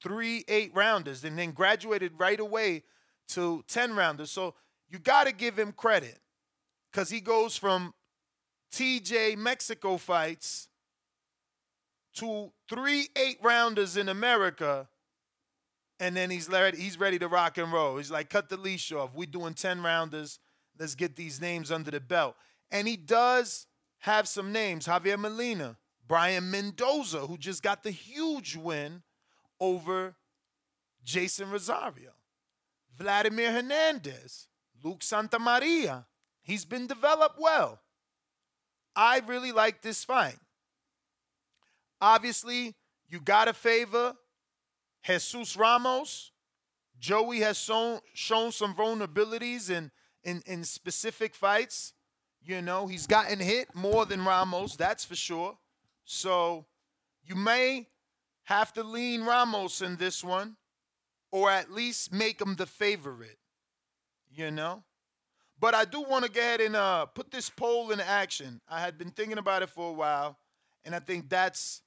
three 0.02 0.44
eight 0.48 0.72
rounders, 0.74 1.22
and 1.24 1.38
then 1.38 1.52
graduated 1.52 2.12
right 2.18 2.40
away 2.40 2.82
to 3.28 3.64
10 3.68 3.94
rounders. 3.94 4.30
So 4.30 4.54
you 4.88 4.98
got 4.98 5.26
to 5.26 5.32
give 5.32 5.58
him 5.58 5.72
credit 5.72 6.18
because 6.90 7.08
he 7.10 7.20
goes 7.20 7.56
from 7.56 7.94
TJ 8.72 9.36
Mexico 9.36 9.96
fights 9.96 10.68
to 12.14 12.52
three 12.68 13.08
eight 13.16 13.38
rounders 13.42 13.96
in 13.96 14.08
America, 14.08 14.88
and 16.00 16.16
then 16.16 16.30
he's 16.30 16.48
ready, 16.48 16.78
he's 16.78 16.98
ready 16.98 17.18
to 17.18 17.28
rock 17.28 17.58
and 17.58 17.72
roll. 17.72 17.96
He's 17.96 18.10
like, 18.10 18.30
cut 18.30 18.48
the 18.48 18.56
leash 18.56 18.90
off. 18.92 19.10
We're 19.14 19.26
doing 19.26 19.54
10 19.54 19.82
rounders. 19.82 20.38
Let's 20.78 20.94
get 20.94 21.16
these 21.16 21.40
names 21.40 21.70
under 21.70 21.90
the 21.90 22.00
belt. 22.00 22.34
And 22.70 22.88
he 22.88 22.96
does 22.96 23.66
have 23.98 24.26
some 24.26 24.52
names 24.52 24.86
Javier 24.86 25.18
Molina, 25.18 25.76
Brian 26.08 26.50
Mendoza, 26.50 27.20
who 27.20 27.38
just 27.38 27.62
got 27.62 27.82
the 27.82 27.90
huge 27.90 28.56
win 28.56 29.02
over 29.60 30.16
Jason 31.04 31.50
Rosario, 31.50 32.10
Vladimir 32.98 33.52
Hernandez, 33.52 34.48
Luke 34.82 35.00
Santamaria. 35.00 36.06
He's 36.42 36.64
been 36.64 36.88
developed 36.88 37.38
well. 37.38 37.80
I 38.96 39.20
really 39.26 39.52
like 39.52 39.82
this 39.82 40.04
fight. 40.04 40.38
Obviously, 42.02 42.74
you 43.08 43.20
got 43.20 43.44
to 43.44 43.52
favor 43.52 44.14
Jesus 45.04 45.56
Ramos. 45.56 46.32
Joey 46.98 47.38
has 47.40 47.56
shown, 47.56 48.00
shown 48.12 48.50
some 48.50 48.74
vulnerabilities 48.74 49.70
in, 49.70 49.92
in, 50.24 50.42
in 50.46 50.64
specific 50.64 51.32
fights. 51.32 51.92
You 52.44 52.60
know, 52.60 52.88
he's 52.88 53.06
gotten 53.06 53.38
hit 53.38 53.72
more 53.72 54.04
than 54.04 54.24
Ramos, 54.24 54.74
that's 54.74 55.04
for 55.04 55.14
sure. 55.14 55.56
So 56.04 56.66
you 57.24 57.36
may 57.36 57.86
have 58.44 58.72
to 58.72 58.82
lean 58.82 59.22
Ramos 59.22 59.80
in 59.80 59.96
this 59.96 60.24
one, 60.24 60.56
or 61.30 61.50
at 61.50 61.70
least 61.70 62.12
make 62.12 62.40
him 62.40 62.56
the 62.56 62.66
favorite. 62.66 63.38
You 64.28 64.50
know? 64.50 64.82
But 65.60 65.76
I 65.76 65.84
do 65.84 66.02
want 66.02 66.24
to 66.24 66.30
go 66.30 66.40
ahead 66.40 66.60
and 66.60 66.74
uh, 66.74 67.06
put 67.06 67.30
this 67.30 67.48
poll 67.48 67.92
in 67.92 68.00
action. 68.00 68.60
I 68.68 68.80
had 68.80 68.98
been 68.98 69.10
thinking 69.10 69.38
about 69.38 69.62
it 69.62 69.70
for 69.70 69.90
a 69.90 69.92
while, 69.92 70.36
and 70.84 70.96
I 70.96 70.98
think 70.98 71.28
that's 71.28 71.82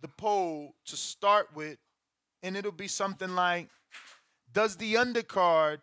the 0.00 0.08
poll 0.08 0.74
to 0.86 0.96
start 0.96 1.48
with. 1.54 1.78
And 2.42 2.56
it'll 2.56 2.72
be 2.72 2.88
something 2.88 3.34
like 3.34 3.68
Does 4.52 4.76
the 4.76 4.94
undercard 4.94 5.78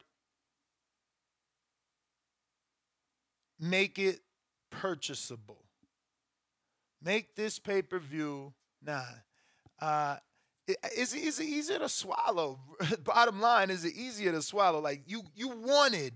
make 3.59 3.99
it 3.99 4.19
purchasable? 4.69 5.59
Make 7.03 7.35
this 7.35 7.59
pay 7.59 7.81
per 7.81 7.99
view, 7.99 8.53
nah. 8.81 9.03
Uh, 9.81 10.17
is, 10.95 11.13
is 11.13 11.39
it 11.39 11.47
easier 11.47 11.79
to 11.79 11.89
swallow? 11.89 12.59
Bottom 13.03 13.41
line, 13.41 13.69
is 13.69 13.83
it 13.83 13.95
easier 13.95 14.31
to 14.31 14.41
swallow? 14.41 14.79
Like 14.79 15.01
you, 15.05 15.23
you 15.35 15.49
wanted 15.49 16.13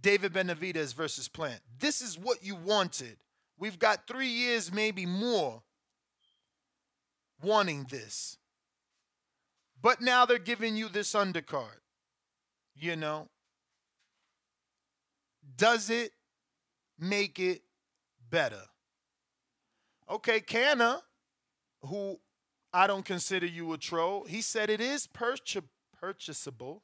David 0.00 0.34
Benavidez 0.34 0.94
versus 0.94 1.28
Plant. 1.28 1.60
This 1.78 2.02
is 2.02 2.18
what 2.18 2.44
you 2.44 2.54
wanted. 2.54 3.16
We've 3.58 3.78
got 3.78 4.06
three 4.06 4.28
years, 4.28 4.70
maybe 4.70 5.06
more, 5.06 5.62
wanting 7.42 7.86
this. 7.90 8.38
But 9.80 10.00
now 10.00 10.26
they're 10.26 10.38
giving 10.38 10.76
you 10.76 10.88
this 10.88 11.12
undercard. 11.12 11.80
You 12.74 12.96
know? 12.96 13.28
Does 15.56 15.90
it 15.90 16.12
make 16.98 17.38
it 17.38 17.62
better? 18.30 18.62
Okay, 20.10 20.40
Canna, 20.40 21.02
who 21.82 22.18
I 22.72 22.86
don't 22.86 23.04
consider 23.04 23.46
you 23.46 23.72
a 23.72 23.78
troll, 23.78 24.24
he 24.24 24.40
said 24.40 24.70
it 24.70 24.80
is 24.80 25.06
purch- 25.06 25.56
purchasable, 25.98 26.82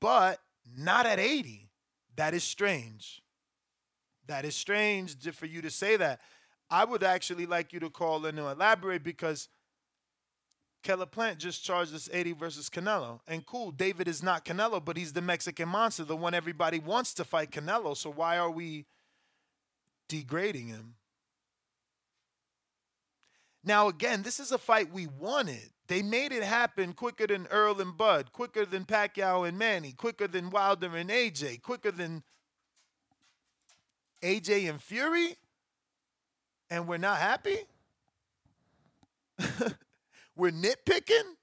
but 0.00 0.38
not 0.76 1.06
at 1.06 1.18
80. 1.18 1.70
That 2.16 2.34
is 2.34 2.44
strange. 2.44 3.22
That 4.26 4.44
is 4.44 4.54
strange 4.54 5.16
for 5.32 5.46
you 5.46 5.62
to 5.62 5.70
say 5.70 5.96
that. 5.96 6.20
I 6.72 6.86
would 6.86 7.02
actually 7.02 7.44
like 7.44 7.74
you 7.74 7.80
to 7.80 7.90
call 7.90 8.24
in 8.24 8.38
and 8.38 8.48
elaborate 8.48 9.04
because 9.04 9.50
Caleb 10.82 11.10
Plant 11.10 11.38
just 11.38 11.62
charged 11.62 11.94
us 11.94 12.08
80 12.10 12.32
versus 12.32 12.70
Canelo. 12.70 13.20
And 13.28 13.44
cool, 13.44 13.72
David 13.72 14.08
is 14.08 14.22
not 14.22 14.46
Canelo, 14.46 14.82
but 14.82 14.96
he's 14.96 15.12
the 15.12 15.20
Mexican 15.20 15.68
monster, 15.68 16.04
the 16.04 16.16
one 16.16 16.32
everybody 16.32 16.78
wants 16.78 17.12
to 17.14 17.24
fight 17.24 17.50
Canelo. 17.50 17.94
So 17.94 18.10
why 18.10 18.38
are 18.38 18.50
we 18.50 18.86
degrading 20.08 20.68
him? 20.68 20.94
Now, 23.62 23.88
again, 23.88 24.22
this 24.22 24.40
is 24.40 24.50
a 24.50 24.58
fight 24.58 24.90
we 24.90 25.06
wanted. 25.06 25.68
They 25.88 26.00
made 26.00 26.32
it 26.32 26.42
happen 26.42 26.94
quicker 26.94 27.26
than 27.26 27.46
Errol 27.50 27.82
and 27.82 27.98
Bud, 27.98 28.32
quicker 28.32 28.64
than 28.64 28.86
Pacquiao 28.86 29.46
and 29.46 29.58
Manny, 29.58 29.92
quicker 29.92 30.26
than 30.26 30.48
Wilder 30.48 30.96
and 30.96 31.10
AJ, 31.10 31.60
quicker 31.60 31.90
than 31.90 32.22
AJ 34.22 34.70
and 34.70 34.82
Fury. 34.82 35.36
And 36.72 36.88
we're 36.88 36.96
not 36.96 37.18
happy? 37.18 37.58
we're 40.34 40.50
nitpicking? 40.50 41.34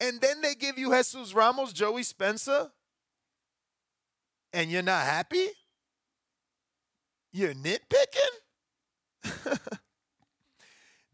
And 0.00 0.20
then 0.20 0.40
they 0.40 0.56
give 0.56 0.76
you 0.76 0.92
Jesus 0.92 1.32
Ramos, 1.32 1.72
Joey 1.72 2.02
Spencer, 2.02 2.72
and 4.52 4.68
you're 4.68 4.82
not 4.82 5.04
happy? 5.04 5.46
You're 7.30 7.54
nitpicking? 7.54 8.32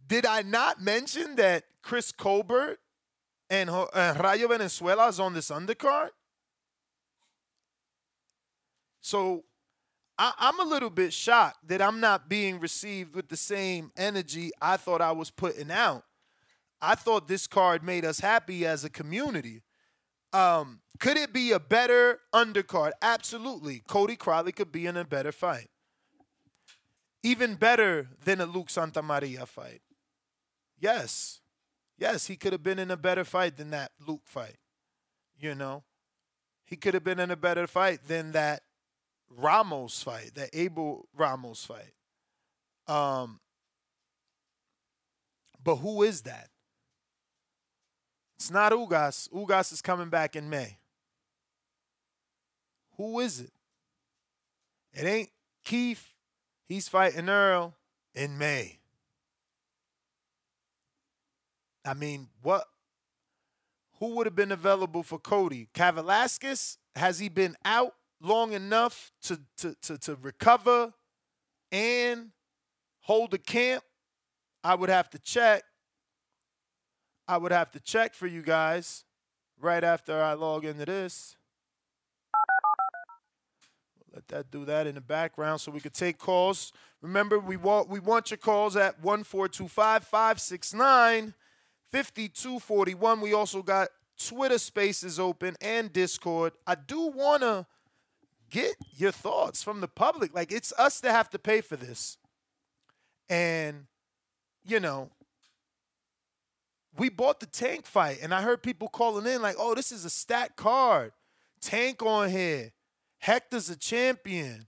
Did 0.07 0.25
I 0.25 0.41
not 0.41 0.81
mention 0.81 1.37
that 1.37 1.65
Chris 1.83 2.13
Colbert 2.13 2.79
and 3.51 3.69
uh, 3.69 4.15
Rayo 4.25 4.49
Valenzuela 4.49 5.09
is 5.09 5.21
on 5.21 5.35
this 5.35 5.51
undercard? 5.51 6.13
So 9.03 9.45
I, 10.19 10.33
I'm 10.39 10.61
a 10.61 10.65
little 10.65 10.91
bit 10.91 11.13
shocked 11.13 11.69
that 11.69 11.83
I'm 11.83 12.01
not 12.01 12.29
being 12.29 12.59
received 12.59 13.15
with 13.15 13.29
the 13.29 13.37
same 13.37 13.93
energy 13.97 14.51
I 14.61 14.77
thought 14.77 15.01
I 15.01 15.13
was 15.13 15.31
putting 15.31 15.71
out. 15.71 16.05
I 16.81 16.95
thought 16.95 17.29
this 17.29 17.47
card 17.47 17.83
made 17.83 18.05
us 18.05 18.21
happy 18.21 18.67
as 18.67 18.85
a 18.85 18.91
community. 18.91 19.63
Um, 20.33 20.81
could 20.99 21.17
it 21.17 21.33
be 21.33 21.53
a 21.53 21.61
better 21.61 22.21
undercard? 22.35 22.93
Absolutely. 23.03 23.83
Cody 23.87 24.17
Crowley 24.17 24.53
could 24.53 24.73
be 24.73 24.87
in 24.87 24.97
a 24.97 25.05
better 25.05 25.33
fight. 25.33 25.69
Even 27.23 27.55
better 27.55 28.09
than 28.25 28.41
a 28.41 28.47
Luke 28.47 28.69
Santamaria 28.69 29.47
fight. 29.47 29.81
Yes. 30.79 31.41
Yes, 31.99 32.27
he 32.27 32.37
could 32.37 32.53
have 32.53 32.63
been 32.63 32.79
in 32.79 32.91
a 32.91 32.97
better 32.97 33.25
fight 33.25 33.57
than 33.57 33.71
that 33.71 33.93
Luke 34.07 34.23
fight. 34.25 34.57
You 35.39 35.55
know? 35.55 35.83
He 36.65 36.77
could 36.77 36.95
have 36.95 37.05
been 37.05 37.21
in 37.21 37.31
a 37.31 37.37
better 37.37 37.67
fight 37.67 38.01
than 38.07 38.33
that 38.33 38.63
Ramos 39.31 40.03
fight, 40.03 40.33
that 40.35 40.51
Abel 40.53 41.09
Ramos 41.17 41.65
fight. 41.65 41.93
Um, 42.87 43.41
but 45.63 45.77
who 45.77 46.03
is 46.03 46.23
that? 46.23 46.49
It's 48.37 48.51
not 48.51 48.73
Ugas. 48.73 49.29
Ugas 49.31 49.73
is 49.73 49.83
coming 49.83 50.09
back 50.09 50.37
in 50.37 50.49
May. 50.49 50.79
Who 52.97 53.21
is 53.21 53.41
it? 53.41 53.53
It 54.93 55.05
ain't 55.05 55.31
Keith. 55.65 56.13
He's 56.69 56.89
fighting 56.89 57.29
Earl 57.29 57.75
in 58.15 58.39
May. 58.39 58.79
I 61.85 61.95
mean, 61.95 62.29
what? 62.43 62.67
Who 63.99 64.17
would 64.17 64.27
have 64.27 64.35
been 64.35 64.53
available 64.53 65.03
for 65.03 65.19
Cody? 65.19 65.69
Kavaliauskas? 65.75 66.77
Has 66.97 67.19
he 67.19 67.29
been 67.29 67.57
out 67.65 67.95
long 68.21 68.53
enough 68.53 69.13
to, 69.23 69.41
to, 69.59 69.75
to, 69.83 69.99
to 69.99 70.17
recover 70.17 70.93
and 71.73 72.31
hold 73.01 73.31
the 73.31 73.39
camp? 73.39 73.83
I 74.65 74.75
would 74.75 74.89
have 74.89 75.11
to 75.11 75.19
check. 75.19 75.63
I 77.29 77.37
would 77.37 77.53
have 77.53 77.71
to 77.73 77.81
check 77.81 78.15
for 78.15 78.27
you 78.27 78.43
guys 78.43 79.05
right 79.61 79.83
after 79.83 80.21
I 80.21 80.35
log 80.35 80.65
into 80.65 80.85
this. 80.85 81.37
Let 84.17 84.29
that 84.29 84.51
do 84.51 84.65
that 84.65 84.87
in 84.87 84.95
the 84.95 85.01
background 85.01 85.61
so 85.61 85.71
we 85.71 85.81
could 85.81 85.93
take 85.93 86.19
calls. 86.19 86.73
Remember, 87.03 87.39
we 87.39 87.59
want 87.59 87.91
we 87.91 88.01
want 88.01 88.31
your 88.31 88.39
calls 88.39 88.75
at 88.75 88.99
1425 89.03 90.05
569 90.05 91.35
5241. 91.93 93.21
We 93.21 93.35
also 93.35 93.63
got 93.63 93.89
Twitter 94.19 94.59
spaces 94.59 95.21
open 95.21 95.55
and 95.61 95.93
Discord. 95.93 96.55
I 96.67 96.77
do 96.77 97.09
want 97.09 97.43
to 97.43 97.67
get 98.51 98.77
your 98.97 99.13
thoughts 99.13 99.63
from 99.63 99.81
the 99.81 99.89
public. 99.89 100.35
Like, 100.35 100.53
it's 100.53 100.73
us 100.79 101.01
that 101.01 101.13
have 101.13 101.31
to 101.31 101.39
pay 101.39 101.61
for 101.61 101.77
this. 101.77 102.19
And, 103.29 103.87
you 104.65 104.81
know, 104.81 105.11
we 106.99 107.09
bought 107.09 107.41
the 107.41 107.47
tank 107.47 107.87
fight, 107.87 108.19
and 108.23 108.33
I 108.33 108.43
heard 108.43 108.63
people 108.63 108.89
calling 108.89 109.27
in, 109.27 109.43
like, 109.43 109.57
oh, 109.59 109.75
this 109.75 109.93
is 109.93 110.05
a 110.05 110.11
stat 110.11 110.57
card. 110.57 111.13
Tank 111.61 112.03
on 112.03 112.31
here. 112.31 112.73
Hector's 113.19 113.69
a 113.71 113.77
champion. 113.77 114.67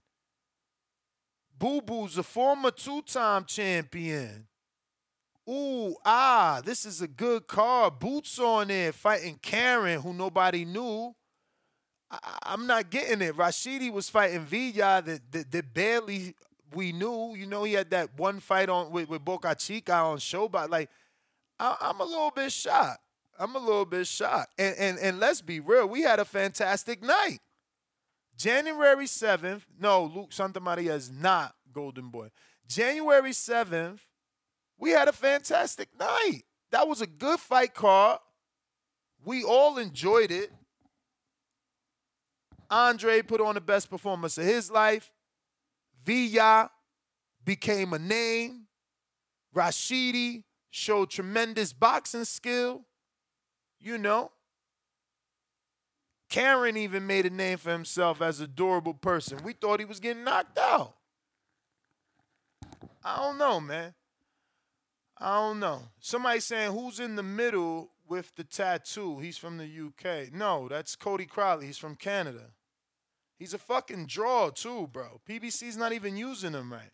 Boo 1.57 1.81
Boo's 1.81 2.17
a 2.17 2.23
former 2.23 2.71
two 2.71 3.01
time 3.01 3.45
champion. 3.45 4.47
Ooh, 5.49 5.95
ah, 6.05 6.61
this 6.63 6.85
is 6.85 7.01
a 7.01 7.07
good 7.07 7.47
card. 7.47 7.99
Boots 7.99 8.37
on 8.37 8.67
there 8.67 8.91
fighting 8.91 9.39
Karen, 9.41 9.99
who 9.99 10.13
nobody 10.13 10.63
knew. 10.63 11.15
I, 12.11 12.53
am 12.53 12.65
not 12.65 12.89
getting 12.89 13.21
it. 13.21 13.35
Rashidi 13.35 13.91
was 13.91 14.09
fighting 14.09 14.45
Villa 14.45 15.01
that, 15.05 15.31
that, 15.31 15.51
that, 15.51 15.73
barely 15.73 16.35
we 16.73 16.91
knew. 16.91 17.35
You 17.35 17.45
know, 17.45 17.63
he 17.63 17.73
had 17.73 17.91
that 17.91 18.17
one 18.17 18.39
fight 18.39 18.69
on 18.69 18.91
with, 18.91 19.09
with 19.09 19.23
Boca 19.23 19.55
Chica 19.55 19.93
on 19.93 20.17
Showbot. 20.17 20.69
Like, 20.69 20.89
I, 21.59 21.75
I'm 21.81 21.99
a 21.99 22.05
little 22.05 22.31
bit 22.31 22.51
shocked. 22.51 23.01
I'm 23.37 23.55
a 23.55 23.59
little 23.59 23.85
bit 23.85 24.07
shocked. 24.07 24.53
And, 24.57 24.75
and 24.77 24.99
and 24.99 25.19
let's 25.19 25.41
be 25.41 25.59
real, 25.59 25.87
we 25.87 26.01
had 26.01 26.19
a 26.19 26.25
fantastic 26.25 27.01
night. 27.01 27.39
January 28.37 29.05
7th, 29.05 29.63
no, 29.79 30.05
Luke 30.05 30.31
Santamaria 30.31 30.93
is 30.93 31.11
not 31.11 31.55
Golden 31.73 32.09
Boy. 32.09 32.29
January 32.67 33.31
7th, 33.31 33.99
we 34.77 34.91
had 34.91 35.09
a 35.09 35.13
fantastic 35.13 35.89
night. 35.99 36.43
That 36.71 36.87
was 36.87 37.01
a 37.01 37.07
good 37.07 37.39
fight 37.39 37.73
card. 37.73 38.19
We 39.25 39.43
all 39.43 39.77
enjoyed 39.77 40.31
it. 40.31 40.51
Andre 42.69 43.21
put 43.21 43.41
on 43.41 43.55
the 43.55 43.61
best 43.61 43.89
performance 43.89 44.37
of 44.37 44.45
his 44.45 44.69
life. 44.69 45.11
Villa 46.05 46.69
became 47.43 47.93
a 47.93 47.99
name. 47.99 48.67
Rashidi 49.55 50.43
showed 50.69 51.09
tremendous 51.09 51.73
boxing 51.73 52.25
skill. 52.25 52.85
You 53.79 53.97
know. 53.97 54.31
Karen 56.29 56.77
even 56.77 57.07
made 57.07 57.25
a 57.25 57.31
name 57.31 57.57
for 57.57 57.71
himself 57.71 58.21
as 58.21 58.39
a 58.39 58.47
durable 58.47 58.93
person. 58.93 59.39
We 59.43 59.53
thought 59.53 59.79
he 59.79 59.85
was 59.85 59.99
getting 59.99 60.23
knocked 60.23 60.59
out. 60.59 60.93
I 63.03 63.17
don't 63.17 63.39
know, 63.39 63.59
man. 63.59 63.95
I 65.17 65.35
don't 65.35 65.59
know. 65.59 65.81
Somebody 65.99 66.39
saying 66.39 66.71
who's 66.71 66.99
in 66.99 67.15
the 67.15 67.23
middle 67.23 67.89
with 68.07 68.35
the 68.35 68.43
tattoo? 68.43 69.19
He's 69.19 69.37
from 69.37 69.57
the 69.57 69.65
UK. 69.65 70.31
No, 70.31 70.67
that's 70.69 70.95
Cody 70.95 71.25
Crowley. 71.25 71.65
He's 71.65 71.77
from 71.77 71.95
Canada. 71.95 72.51
He's 73.39 73.53
a 73.53 73.57
fucking 73.57 74.07
draw 74.07 74.49
too, 74.49 74.89
bro. 74.91 75.21
PBC's 75.27 75.77
not 75.77 75.93
even 75.93 76.17
using 76.17 76.53
him 76.53 76.71
right. 76.71 76.91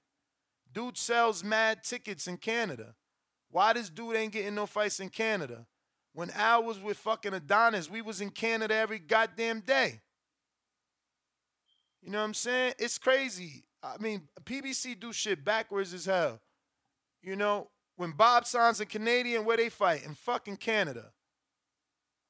Dude 0.72 0.98
sells 0.98 1.44
mad 1.44 1.84
tickets 1.84 2.28
in 2.28 2.38
Canada. 2.38 2.94
Why 3.50 3.74
this 3.74 3.90
dude 3.90 4.16
ain't 4.16 4.34
getting 4.34 4.56
no 4.56 4.68
fights 4.68 5.00
in 5.00 5.10
Canada? 5.10 5.66
When 6.14 6.30
Al 6.32 6.64
was 6.64 6.80
with 6.80 6.98
fucking 6.98 7.34
Adonis, 7.34 7.90
we 7.90 8.02
was 8.02 8.22
in 8.22 8.30
Canada 8.30 8.76
every 8.76 9.00
goddamn 9.00 9.62
day. 9.62 10.02
You 12.02 12.12
know 12.12 12.20
what 12.20 12.26
I'm 12.26 12.34
saying? 12.36 12.76
It's 12.78 13.00
crazy. 13.00 13.64
I 13.82 13.98
mean, 14.00 14.28
PBC 14.44 15.00
do 15.00 15.12
shit 15.12 15.44
backwards 15.44 15.94
as 15.94 16.06
hell. 16.06 16.40
You 17.24 17.36
know, 17.36 17.70
when 17.96 18.12
Bob 18.12 18.46
signs 18.46 18.80
a 18.80 18.86
Canadian, 18.86 19.46
where 19.46 19.58
they 19.58 19.70
fight? 19.70 20.06
In 20.06 20.14
fucking 20.14 20.58
Canada. 20.58 21.12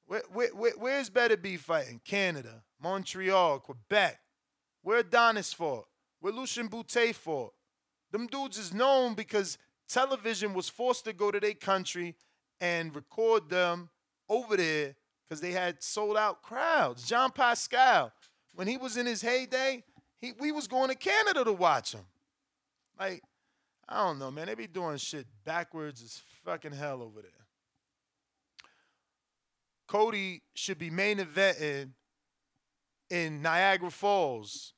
Where, 0.05 0.23
where, 0.31 0.49
where, 0.49 0.73
where's 0.77 1.09
Beterbiev 1.09 1.59
fighting? 1.59 1.99
Canada. 2.05 2.63
Montreal, 2.85 3.61
Quebec. 3.61 4.19
Where 4.83 4.99
Adonis 4.99 5.51
fought? 5.51 5.87
Where 6.19 6.31
Lucien 6.31 6.67
Bute 6.67 7.15
fought? 7.15 7.51
Them 8.11 8.27
dudes 8.27 8.59
is 8.59 8.75
known 8.75 9.15
because 9.15 9.57
television 9.89 10.53
was 10.53 10.69
forced 10.69 11.05
to 11.05 11.13
go 11.13 11.31
to 11.31 11.39
their 11.39 11.55
country 11.55 12.13
and 12.61 12.95
record 12.95 13.49
them 13.49 13.89
over 14.29 14.55
there 14.55 14.95
because 15.27 15.41
they 15.41 15.51
had 15.51 15.81
sold 15.81 16.15
out 16.15 16.43
crowds. 16.43 17.07
Jean 17.07 17.31
Pascal, 17.31 18.11
when 18.53 18.67
he 18.67 18.77
was 18.77 18.97
in 18.97 19.07
his 19.07 19.23
heyday, 19.23 19.83
he, 20.17 20.33
we 20.39 20.51
was 20.51 20.67
going 20.67 20.89
to 20.89 20.95
Canada 20.95 21.43
to 21.43 21.53
watch 21.53 21.93
him. 21.93 22.05
Like, 22.99 23.23
I 23.89 24.05
don't 24.05 24.19
know, 24.19 24.29
man. 24.29 24.45
They 24.45 24.53
be 24.53 24.67
doing 24.67 24.97
shit 24.97 25.25
backwards 25.43 26.03
as 26.03 26.21
fucking 26.43 26.73
hell 26.73 27.01
over 27.01 27.23
there. 27.23 27.31
Cody 29.87 30.43
should 30.53 30.77
be 30.77 30.91
main 30.91 31.17
eventing 31.17 31.93
in 33.09 33.41
Niagara 33.41 33.91
Falls, 33.91 34.73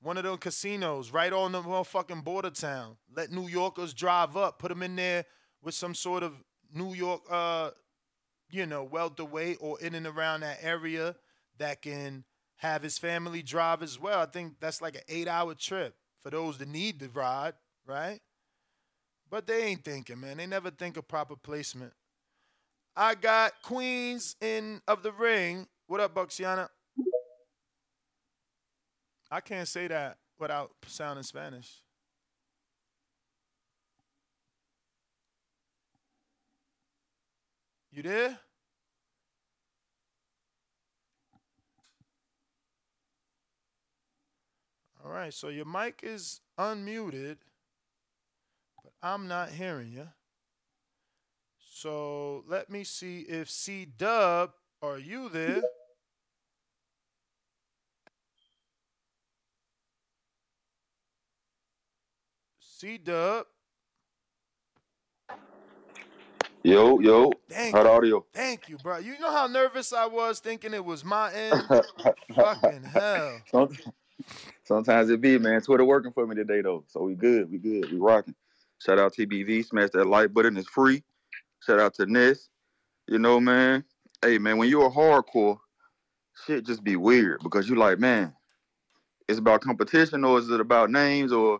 one 0.00 0.16
of 0.16 0.24
those 0.24 0.38
casinos 0.38 1.12
right 1.12 1.32
on 1.32 1.52
the 1.52 1.62
motherfucking 1.62 2.24
border 2.24 2.50
town. 2.50 2.96
Let 3.14 3.30
New 3.30 3.48
Yorkers 3.48 3.94
drive 3.94 4.36
up, 4.36 4.58
put 4.58 4.68
them 4.68 4.82
in 4.82 4.96
there 4.96 5.24
with 5.62 5.74
some 5.74 5.94
sort 5.94 6.22
of 6.22 6.34
New 6.72 6.94
York, 6.94 7.22
uh, 7.30 7.70
you 8.50 8.66
know, 8.66 8.84
welterweight 8.84 9.58
or 9.60 9.80
in 9.80 9.94
and 9.94 10.06
around 10.06 10.40
that 10.40 10.58
area 10.62 11.16
that 11.58 11.82
can 11.82 12.24
have 12.56 12.82
his 12.82 12.98
family 12.98 13.42
drive 13.42 13.82
as 13.82 13.98
well. 13.98 14.20
I 14.20 14.26
think 14.26 14.54
that's 14.60 14.80
like 14.80 14.94
an 14.94 15.02
eight-hour 15.08 15.54
trip 15.54 15.94
for 16.20 16.30
those 16.30 16.58
that 16.58 16.68
need 16.68 17.00
to 17.00 17.08
ride, 17.08 17.54
right? 17.86 18.20
But 19.30 19.46
they 19.46 19.64
ain't 19.64 19.84
thinking, 19.84 20.20
man. 20.20 20.38
They 20.38 20.46
never 20.46 20.70
think 20.70 20.96
of 20.96 21.06
proper 21.06 21.36
placement. 21.36 21.92
I 22.96 23.14
got 23.14 23.52
Queens 23.62 24.36
in 24.40 24.80
of 24.88 25.02
the 25.02 25.12
ring. 25.12 25.68
What 25.86 26.00
up, 26.00 26.14
Buxiana? 26.14 26.68
I 29.30 29.40
can't 29.40 29.68
say 29.68 29.88
that 29.88 30.16
without 30.38 30.70
sounding 30.86 31.22
Spanish. 31.22 31.82
You 37.92 38.02
there? 38.02 38.38
All 45.04 45.10
right, 45.10 45.32
so 45.32 45.48
your 45.48 45.64
mic 45.64 46.00
is 46.02 46.40
unmuted, 46.58 47.38
but 48.82 48.92
I'm 49.02 49.26
not 49.26 49.50
hearing 49.50 49.92
you. 49.92 50.08
So 51.58 52.44
let 52.46 52.68
me 52.68 52.84
see 52.84 53.20
if 53.20 53.50
C 53.50 53.86
Dub, 53.86 54.52
are 54.82 54.98
you 54.98 55.28
there? 55.28 55.62
C 62.78 62.96
Dub. 62.96 63.44
Yo, 66.62 67.00
yo. 67.00 67.32
Thank 67.50 67.74
Hot 67.74 67.86
you. 67.86 67.90
audio. 67.90 68.26
Thank 68.32 68.68
you, 68.68 68.76
bro. 68.78 68.98
You 68.98 69.18
know 69.18 69.32
how 69.32 69.48
nervous 69.48 69.92
I 69.92 70.06
was 70.06 70.38
thinking 70.38 70.72
it 70.72 70.84
was 70.84 71.04
my 71.04 71.32
end? 71.32 71.64
Fucking 72.36 72.84
hell. 72.84 73.42
Sometimes 74.62 75.10
it 75.10 75.20
be, 75.20 75.40
man. 75.40 75.60
Twitter 75.60 75.84
working 75.84 76.12
for 76.12 76.24
me 76.24 76.36
today 76.36 76.60
though. 76.60 76.84
So 76.86 77.02
we 77.02 77.16
good. 77.16 77.50
We 77.50 77.58
good. 77.58 77.90
We 77.90 77.98
rocking. 77.98 78.36
Shout 78.78 79.00
out 79.00 79.12
TBV. 79.12 79.66
Smash 79.66 79.90
that 79.94 80.06
like 80.06 80.32
button. 80.32 80.56
It's 80.56 80.68
free. 80.68 81.02
Shout 81.66 81.80
out 81.80 81.94
to 81.94 82.06
Ness. 82.06 82.48
You 83.08 83.18
know, 83.18 83.40
man. 83.40 83.82
Hey 84.22 84.38
man, 84.38 84.56
when 84.56 84.68
you're 84.68 84.86
a 84.86 84.90
hardcore, 84.90 85.58
shit 86.46 86.64
just 86.64 86.84
be 86.84 86.94
weird 86.94 87.40
because 87.42 87.68
you 87.68 87.74
like, 87.74 87.98
man, 87.98 88.32
it's 89.26 89.40
about 89.40 89.62
competition 89.62 90.22
or 90.22 90.38
is 90.38 90.48
it 90.48 90.60
about 90.60 90.92
names 90.92 91.32
or 91.32 91.58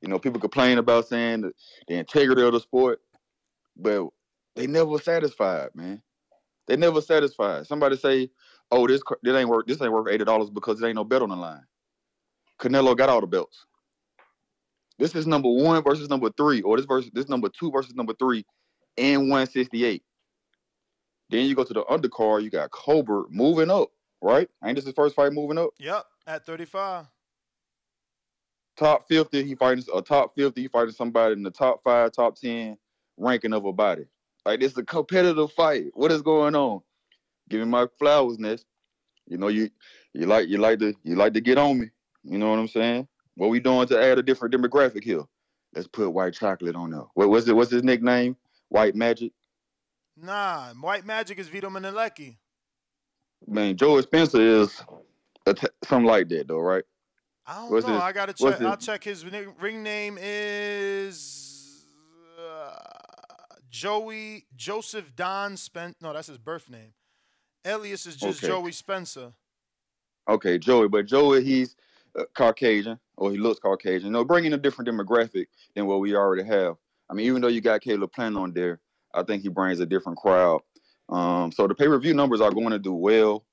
you 0.00 0.08
know, 0.08 0.18
people 0.18 0.40
complain 0.40 0.78
about 0.78 1.08
saying 1.08 1.42
the, 1.42 1.52
the 1.88 1.94
integrity 1.94 2.42
of 2.42 2.52
the 2.52 2.60
sport, 2.60 3.00
but 3.76 4.08
they 4.54 4.66
never 4.66 4.98
satisfied, 4.98 5.70
man. 5.74 6.02
They 6.66 6.76
never 6.76 7.00
satisfied. 7.00 7.66
Somebody 7.66 7.96
say, 7.96 8.30
"Oh, 8.70 8.86
this 8.86 9.02
this 9.22 9.34
ain't 9.34 9.48
worth 9.48 9.66
this 9.66 9.80
ain't 9.80 9.92
worth 9.92 10.08
eighty 10.08 10.24
dollars 10.24 10.50
because 10.50 10.78
there 10.78 10.88
ain't 10.88 10.96
no 10.96 11.04
bet 11.04 11.22
on 11.22 11.30
the 11.30 11.36
line." 11.36 11.64
Canelo 12.60 12.96
got 12.96 13.08
all 13.08 13.20
the 13.20 13.26
belts. 13.26 13.64
This 14.98 15.14
is 15.14 15.26
number 15.26 15.48
one 15.48 15.82
versus 15.82 16.08
number 16.08 16.30
three, 16.36 16.60
or 16.62 16.76
this 16.76 16.86
versus 16.86 17.10
this 17.12 17.28
number 17.28 17.48
two 17.48 17.70
versus 17.70 17.94
number 17.94 18.12
three, 18.18 18.44
in 18.96 19.28
one 19.28 19.46
sixty 19.46 19.84
eight. 19.84 20.02
Then 21.30 21.46
you 21.46 21.54
go 21.54 21.64
to 21.64 21.72
the 21.72 21.84
undercard. 21.84 22.42
You 22.42 22.50
got 22.50 22.70
Colbert 22.70 23.26
moving 23.30 23.70
up, 23.70 23.90
right? 24.20 24.48
Ain't 24.64 24.76
this 24.76 24.84
his 24.84 24.94
first 24.94 25.14
fight 25.14 25.32
moving 25.32 25.58
up? 25.58 25.70
Yep, 25.78 26.04
at 26.26 26.46
35. 26.46 27.06
Top 28.78 29.08
fifty, 29.08 29.42
he 29.42 29.56
fighting 29.56 29.84
a 29.92 30.00
top 30.00 30.36
fifty. 30.36 30.62
He 30.62 30.68
fighting 30.68 30.92
somebody 30.92 31.32
in 31.32 31.42
the 31.42 31.50
top 31.50 31.82
five, 31.82 32.12
top 32.12 32.36
ten 32.36 32.78
ranking 33.16 33.52
of 33.52 33.64
a 33.64 33.72
body. 33.72 34.04
Like 34.46 34.60
this 34.60 34.72
is 34.72 34.78
a 34.78 34.84
competitive 34.84 35.50
fight. 35.50 35.86
What 35.94 36.12
is 36.12 36.22
going 36.22 36.54
on? 36.54 36.82
Give 37.48 37.58
me 37.58 37.66
my 37.66 37.88
flowers, 37.98 38.38
Ness. 38.38 38.64
You 39.26 39.36
know 39.36 39.48
you 39.48 39.68
you 40.14 40.26
like 40.26 40.48
you 40.48 40.58
like 40.58 40.78
to 40.78 40.94
you 41.02 41.16
like 41.16 41.34
to 41.34 41.40
get 41.40 41.58
on 41.58 41.80
me. 41.80 41.90
You 42.22 42.38
know 42.38 42.50
what 42.50 42.60
I'm 42.60 42.68
saying? 42.68 43.08
What 43.34 43.50
we 43.50 43.58
doing 43.58 43.88
to 43.88 44.00
add 44.00 44.18
a 44.18 44.22
different 44.22 44.54
demographic 44.54 45.02
here? 45.02 45.24
Let's 45.74 45.88
put 45.88 46.10
white 46.10 46.34
chocolate 46.34 46.76
on 46.76 46.90
there. 46.90 47.02
What 47.14 47.30
what's 47.30 47.48
it? 47.48 47.56
What's 47.56 47.72
his 47.72 47.82
nickname? 47.82 48.36
White 48.68 48.94
Magic. 48.94 49.32
Nah, 50.16 50.72
White 50.74 51.04
Magic 51.04 51.38
is 51.40 51.48
Vito 51.48 51.68
Mielnicki. 51.68 52.36
Man, 53.44 53.76
Joe 53.76 54.00
Spencer 54.02 54.40
is 54.40 54.82
a 55.46 55.54
t- 55.54 55.66
something 55.84 56.06
like 56.06 56.28
that 56.28 56.46
though, 56.46 56.60
right? 56.60 56.84
I 57.48 57.54
don't 57.56 57.70
What's 57.70 57.86
know. 57.86 57.94
his- 57.94 58.02
I 58.02 58.12
gotta 58.12 58.32
check. 58.34 58.60
I'll 58.60 58.76
check 58.76 59.02
his 59.02 59.24
ring 59.24 59.82
name 59.82 60.18
is 60.20 61.86
uh, 62.38 62.74
Joey 63.70 64.44
Joseph 64.54 65.16
Don 65.16 65.56
Spen. 65.56 65.94
No, 66.02 66.12
that's 66.12 66.28
his 66.28 66.36
birth 66.38 66.68
name. 66.68 66.92
Elias 67.64 68.04
is 68.06 68.16
just 68.16 68.44
Okay. 68.44 68.52
Joey 68.52 68.72
Spencer. 68.72 69.32
Okay, 70.28 70.58
Joey, 70.58 70.88
but 70.88 71.06
Joey, 71.06 71.42
he's 71.42 71.74
uh, 72.18 72.24
Caucasian, 72.34 73.00
or 73.16 73.30
he 73.30 73.38
looks 73.38 73.58
Caucasian. 73.60 74.12
Know, 74.12 74.24
bringing 74.24 74.52
a 74.52 74.58
different 74.58 74.88
demographic 74.90 75.46
than 75.74 75.86
what 75.86 76.00
we 76.00 76.14
already 76.14 76.44
have. 76.44 76.76
I 77.08 77.14
mean, 77.14 77.26
even 77.26 77.40
though 77.40 77.48
you 77.48 77.62
got 77.62 77.80
Caleb 77.80 78.12
Plant 78.12 78.36
on 78.36 78.52
there, 78.52 78.78
I 79.14 79.22
think 79.22 79.42
he 79.42 79.48
brings 79.48 79.80
a 79.80 79.86
different 79.86 80.18
crowd. 80.18 80.60
Um, 81.08 81.50
so 81.50 81.66
the 81.66 81.74
pay 81.74 81.86
per 81.86 81.98
view 81.98 82.12
numbers 82.12 82.42
are 82.42 82.50
going 82.50 82.70
to 82.70 82.78
do 82.78 82.92
well. 82.92 83.46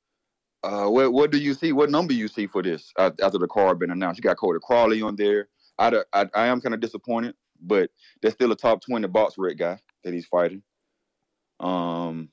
Uh, 0.63 0.87
what 0.87 1.13
what 1.13 1.31
do 1.31 1.37
you 1.37 1.53
see? 1.53 1.71
What 1.71 1.91
number 1.91 2.13
you 2.13 2.27
see 2.27 2.47
for 2.47 2.63
this 2.63 2.91
after 2.97 3.37
the 3.37 3.47
card 3.47 3.79
been 3.79 3.91
announced? 3.91 4.17
You 4.17 4.23
got 4.23 4.37
Cody 4.37 4.59
Crowley 4.63 5.01
on 5.01 5.15
there. 5.15 5.49
I 5.77 6.01
I 6.13 6.47
am 6.47 6.61
kind 6.61 6.73
of 6.73 6.79
disappointed, 6.79 7.35
but 7.61 7.89
there's 8.21 8.33
still 8.33 8.51
a 8.51 8.55
top 8.55 8.81
twenty 8.81 9.07
BoxRec 9.07 9.57
guy 9.57 9.79
that 10.03 10.13
he's 10.13 10.25
fighting. 10.25 10.63
Um, 11.59 12.29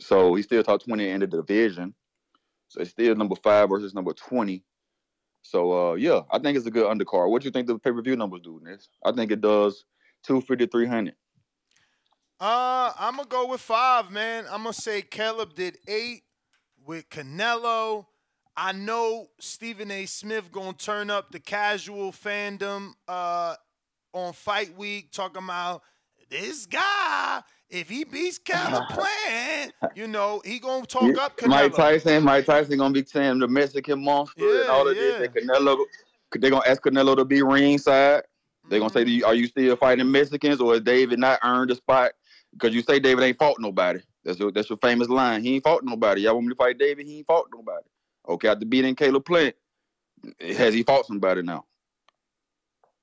so 0.00 0.34
he's 0.34 0.44
still 0.44 0.62
top 0.62 0.82
twenty 0.82 1.08
in 1.08 1.20
the 1.20 1.26
division. 1.26 1.94
So 2.68 2.80
it's 2.80 2.90
still 2.90 3.14
number 3.14 3.36
five 3.36 3.70
versus 3.70 3.94
number 3.94 4.12
twenty. 4.12 4.64
So 5.42 5.92
uh, 5.92 5.94
yeah, 5.94 6.20
I 6.30 6.38
think 6.38 6.56
it's 6.56 6.66
a 6.66 6.70
good 6.70 6.86
undercard. 6.86 7.30
What 7.30 7.42
do 7.42 7.46
you 7.46 7.52
think 7.52 7.66
the 7.66 7.78
pay 7.78 7.92
per 7.92 8.02
view 8.02 8.16
numbers 8.16 8.42
do, 8.42 8.60
this? 8.62 8.88
I 9.04 9.12
think 9.12 9.30
it 9.30 9.40
does 9.40 9.84
250, 10.24 10.66
300. 10.66 11.14
Uh, 12.40 12.92
I'm 12.98 13.16
gonna 13.16 13.28
go 13.28 13.48
with 13.48 13.60
five, 13.60 14.10
man. 14.10 14.44
I'm 14.50 14.62
gonna 14.62 14.72
say 14.72 15.02
Caleb 15.02 15.54
did 15.54 15.78
eight 15.88 16.22
with 16.88 17.08
Canelo. 17.10 18.06
I 18.56 18.72
know 18.72 19.28
Stephen 19.38 19.90
A. 19.92 20.06
Smith 20.06 20.50
gonna 20.50 20.72
turn 20.72 21.10
up 21.10 21.30
the 21.30 21.38
casual 21.38 22.10
fandom 22.10 22.94
uh, 23.06 23.54
on 24.12 24.32
fight 24.32 24.76
week, 24.76 25.12
talking 25.12 25.44
about 25.44 25.82
this 26.30 26.66
guy. 26.66 27.42
If 27.70 27.90
he 27.90 28.02
beats 28.04 28.38
Caleb 28.38 28.88
Plant, 28.88 29.74
you 29.94 30.08
know 30.08 30.40
he 30.44 30.58
gonna 30.58 30.86
talk 30.86 31.16
up 31.18 31.36
Canelo. 31.36 31.48
Mike 31.48 31.74
Tyson, 31.74 32.24
Mike 32.24 32.46
Tyson 32.46 32.78
gonna 32.78 32.94
be 32.94 33.04
saying 33.04 33.38
the 33.38 33.46
Mexican 33.46 34.02
monster 34.02 34.62
and 34.62 34.70
all 34.70 34.88
of 34.88 34.96
this. 34.96 35.26
And 35.26 35.34
Canelo, 35.34 35.84
they 36.36 36.50
gonna 36.50 36.66
ask 36.66 36.82
Canelo 36.82 37.14
to 37.16 37.24
be 37.24 37.42
ringside. 37.42 38.22
They 38.68 38.78
gonna 38.78 38.90
say, 38.90 39.00
Mm-hmm. 39.04 39.08
you, 39.10 39.26
"Are 39.26 39.34
you 39.34 39.46
still 39.46 39.76
fighting 39.76 40.10
Mexicans, 40.10 40.60
or 40.60 40.72
has 40.72 40.82
David 40.82 41.18
not 41.18 41.38
earned 41.44 41.70
a 41.70 41.74
spot?" 41.74 42.12
Because 42.52 42.74
you 42.74 42.82
say 42.82 42.98
David 42.98 43.22
ain't 43.24 43.38
fought 43.38 43.60
nobody. 43.60 44.00
That's 44.28 44.38
your 44.38 44.52
that's 44.52 44.68
your 44.68 44.76
famous 44.82 45.08
line. 45.08 45.42
He 45.42 45.54
ain't 45.54 45.64
fought 45.64 45.82
nobody. 45.82 46.20
Y'all 46.20 46.34
want 46.34 46.48
me 46.48 46.50
to 46.50 46.56
fight 46.56 46.78
David? 46.78 47.06
He 47.06 47.16
ain't 47.16 47.26
fought 47.26 47.46
nobody. 47.50 47.86
Okay, 48.28 48.48
after 48.48 48.66
beating 48.66 48.94
Caleb 48.94 49.24
Plant, 49.24 49.54
has 50.38 50.74
he 50.74 50.82
fought 50.82 51.06
somebody 51.06 51.40
now? 51.40 51.64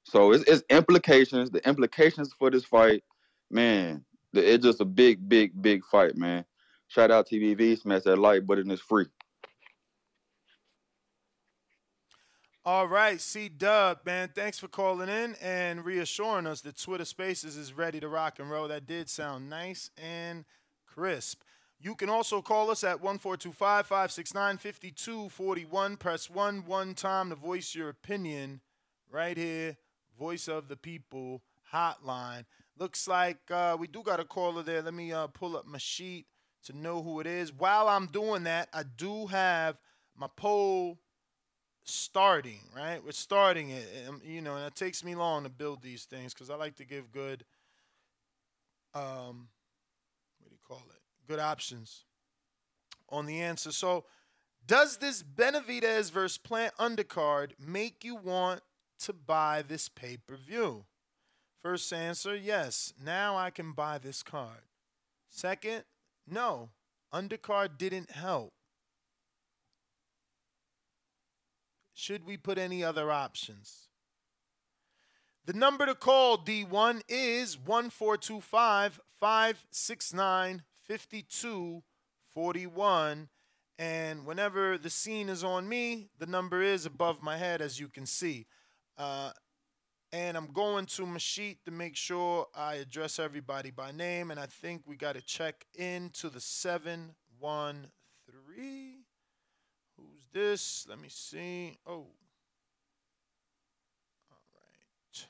So 0.03 0.33
it's, 0.33 0.43
it's 0.43 0.61
implications. 0.69 1.49
The 1.49 1.67
implications 1.67 2.31
for 2.37 2.51
this 2.51 2.63
fight, 2.63 3.03
man. 3.49 4.05
The, 4.33 4.53
it's 4.53 4.63
just 4.63 4.81
a 4.81 4.85
big, 4.85 5.27
big, 5.27 5.59
big 5.59 5.83
fight, 5.85 6.15
man. 6.15 6.45
Shout 6.89 7.09
out 7.09 7.27
TBV, 7.27 7.79
smash 7.79 8.03
that 8.03 8.17
like 8.17 8.45
button. 8.45 8.69
It's 8.69 8.79
free. 8.79 9.07
All 12.63 12.87
right, 12.87 13.19
C 13.19 13.49
Dub, 13.49 13.99
man, 14.05 14.29
thanks 14.35 14.59
for 14.59 14.67
calling 14.67 15.09
in 15.09 15.35
and 15.41 15.83
reassuring 15.83 16.45
us 16.45 16.61
that 16.61 16.79
Twitter 16.79 17.05
Spaces 17.05 17.57
is 17.57 17.73
ready 17.73 17.99
to 17.99 18.07
rock 18.07 18.37
and 18.37 18.49
roll. 18.49 18.67
That 18.67 18.85
did 18.85 19.09
sound 19.09 19.49
nice 19.49 19.89
and 19.97 20.45
crisp. 20.95 21.41
You 21.79 21.93
can 21.93 22.09
also 22.09 22.41
call 22.41 22.71
us 22.71 22.83
at 22.83 23.01
1425 23.01 23.85
569 23.85 24.57
5241. 24.57 25.97
Press 25.97 26.29
1 26.29 26.65
one 26.65 26.93
time 26.93 27.29
to 27.29 27.35
voice 27.35 27.75
your 27.75 27.89
opinion 27.89 28.61
right 29.11 29.37
here. 29.37 29.77
Voice 30.17 30.47
of 30.47 30.69
the 30.69 30.77
People 30.77 31.41
hotline. 31.73 32.45
Looks 32.77 33.07
like 33.07 33.37
uh, 33.51 33.75
we 33.79 33.87
do 33.87 34.01
got 34.01 34.19
a 34.19 34.25
caller 34.25 34.63
there. 34.63 34.81
Let 34.81 34.93
me 34.93 35.11
uh, 35.11 35.27
pull 35.27 35.57
up 35.57 35.65
my 35.65 35.77
sheet 35.77 36.25
to 36.65 36.77
know 36.77 37.03
who 37.03 37.19
it 37.19 37.27
is. 37.27 37.53
While 37.53 37.87
I'm 37.87 38.07
doing 38.07 38.43
that, 38.43 38.69
I 38.73 38.83
do 38.83 39.27
have 39.27 39.77
my 40.17 40.27
poll 40.35 40.97
starting, 41.83 42.61
right? 42.75 43.03
We're 43.03 43.11
starting 43.11 43.69
it, 43.69 43.87
um, 44.07 44.21
you 44.25 44.41
know, 44.41 44.55
and 44.55 44.65
it 44.65 44.75
takes 44.75 45.03
me 45.03 45.13
long 45.13 45.43
to 45.43 45.49
build 45.49 45.81
these 45.81 46.05
things 46.05 46.33
because 46.33 46.49
I 46.49 46.55
like 46.55 46.75
to 46.77 46.85
give 46.85 47.11
good, 47.11 47.45
um, 48.93 49.49
what 50.39 50.49
do 50.49 50.53
you 50.55 50.59
call 50.67 50.81
it? 50.89 51.01
Good 51.27 51.39
options 51.39 52.05
on 53.09 53.25
the 53.25 53.41
answer. 53.41 53.71
So, 53.71 54.05
does 54.67 54.97
this 54.97 55.23
Benavidez 55.23 56.11
versus 56.11 56.37
Plant 56.37 56.73
undercard 56.77 57.51
make 57.59 58.03
you 58.03 58.15
want 58.15 58.61
to 58.99 59.13
buy 59.13 59.63
this 59.67 59.89
pay 59.89 60.17
per 60.17 60.35
view? 60.35 60.85
First 61.61 61.91
answer, 61.93 62.35
yes. 62.35 62.93
Now 63.03 63.37
I 63.37 63.49
can 63.49 63.71
buy 63.73 63.97
this 63.97 64.23
card. 64.23 64.69
Second, 65.29 65.83
no, 66.27 66.69
undercard 67.13 67.77
didn't 67.77 68.11
help. 68.11 68.53
Should 71.93 72.25
we 72.25 72.37
put 72.37 72.57
any 72.57 72.83
other 72.83 73.11
options? 73.11 73.87
The 75.45 75.53
number 75.53 75.85
to 75.85 75.95
call 75.95 76.37
D1 76.37 77.01
is 77.07 77.57
1425 77.57 78.99
569 79.19 80.63
5241. 80.87 83.29
And 83.77 84.25
whenever 84.25 84.77
the 84.77 84.89
scene 84.89 85.27
is 85.27 85.43
on 85.43 85.67
me, 85.67 86.07
the 86.17 86.25
number 86.25 86.61
is 86.61 86.85
above 86.85 87.21
my 87.21 87.35
head, 87.37 87.61
as 87.61 87.77
you 87.79 87.89
can 87.89 88.05
see. 88.05 88.45
Uh, 88.97 89.31
and 90.13 90.37
I'm 90.37 90.53
going 90.53 90.85
to 90.85 91.05
my 91.05 91.17
sheet 91.17 91.65
to 91.65 91.71
make 91.71 91.97
sure 91.97 92.47
I 92.55 92.75
address 92.75 93.19
everybody 93.19 93.71
by 93.71 93.91
name. 93.91 94.31
And 94.31 94.39
I 94.39 94.45
think 94.45 94.83
we 94.85 94.95
got 94.95 95.15
to 95.15 95.21
check 95.21 95.65
in 95.75 96.11
to 96.13 96.29
the 96.29 96.39
713. 96.39 99.03
Who's 99.97 100.27
this? 100.31 100.87
Let 100.89 101.01
me 101.01 101.09
see. 101.09 101.77
Oh. 101.85 102.07
All 104.31 104.39
right. 104.53 105.25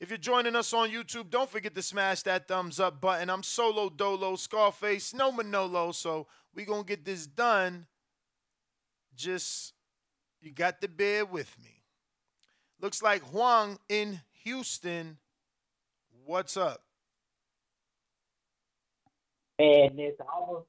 If 0.00 0.08
you're 0.08 0.16
joining 0.16 0.56
us 0.56 0.72
on 0.72 0.88
YouTube, 0.88 1.28
don't 1.28 1.50
forget 1.50 1.74
to 1.74 1.82
smash 1.82 2.22
that 2.22 2.48
thumbs 2.48 2.80
up 2.80 3.02
button. 3.02 3.28
I'm 3.28 3.42
Solo 3.42 3.90
Dolo, 3.90 4.34
Scarface, 4.34 5.12
no 5.12 5.30
Manolo. 5.30 5.92
So 5.92 6.26
we 6.54 6.64
to 6.64 6.88
get 6.88 7.04
this 7.04 7.26
done. 7.26 7.86
Just, 9.14 9.74
you 10.40 10.52
got 10.52 10.80
to 10.80 10.88
bear 10.88 11.26
with 11.26 11.54
me. 11.62 11.82
Looks 12.80 13.02
like 13.02 13.20
Huang 13.24 13.78
in 13.90 14.22
Houston. 14.44 15.18
What's 16.24 16.56
up? 16.56 16.82
Madness. 19.58 20.14
I 20.18 20.34
almost, 20.34 20.66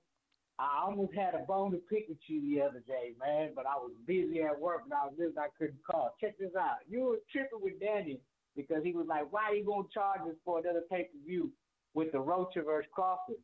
I 0.59 0.83
almost 0.83 1.13
had 1.15 1.35
a 1.35 1.45
bone 1.45 1.71
to 1.71 1.77
pick 1.89 2.09
with 2.09 2.17
you 2.27 2.41
the 2.41 2.63
other 2.63 2.83
day, 2.85 3.13
man, 3.17 3.51
but 3.55 3.65
I 3.65 3.77
was 3.77 3.93
busy 4.05 4.41
at 4.41 4.59
work 4.59 4.81
and 4.83 4.93
I 4.93 5.05
was 5.05 5.31
I 5.39 5.47
couldn't 5.57 5.79
call. 5.89 6.13
Check 6.19 6.37
this 6.37 6.51
out. 6.59 6.79
You 6.89 7.05
were 7.05 7.19
tripping 7.31 7.61
with 7.61 7.79
Danny 7.79 8.19
because 8.55 8.83
he 8.83 8.93
was 8.93 9.07
like, 9.07 9.31
"Why 9.31 9.43
are 9.45 9.55
you 9.55 9.65
gonna 9.65 9.87
charge 9.93 10.21
us 10.21 10.35
for 10.43 10.59
another 10.59 10.83
pay 10.89 11.03
per 11.03 11.19
view 11.25 11.51
with 11.93 12.11
the 12.11 12.19
Rocha 12.19 12.61
versus 12.61 12.89
Crawford?" 12.93 13.37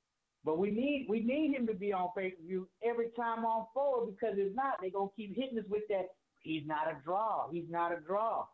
But 0.44 0.58
we 0.58 0.72
need 0.72 1.08
we 1.10 1.20
need 1.22 1.56
him 1.56 1.68
to 1.68 1.74
be 1.74 1.94
on 1.94 2.10
pay 2.16 2.32
per 2.32 2.42
view 2.44 2.68
every 2.84 3.10
time 3.12 3.46
on 3.46 3.68
forward 3.74 4.16
because 4.16 4.38
if 4.38 4.54
not, 4.56 4.80
they're 4.82 4.90
gonna 4.90 5.10
keep 5.16 5.36
hitting 5.36 5.60
us 5.60 5.66
with 5.70 5.88
that. 5.90 6.16
He's 6.42 6.66
not 6.66 6.88
a 6.88 6.98
draw. 7.04 7.50
He's 7.50 7.70
not 7.70 7.92
a 7.92 8.00
draw 8.00 8.48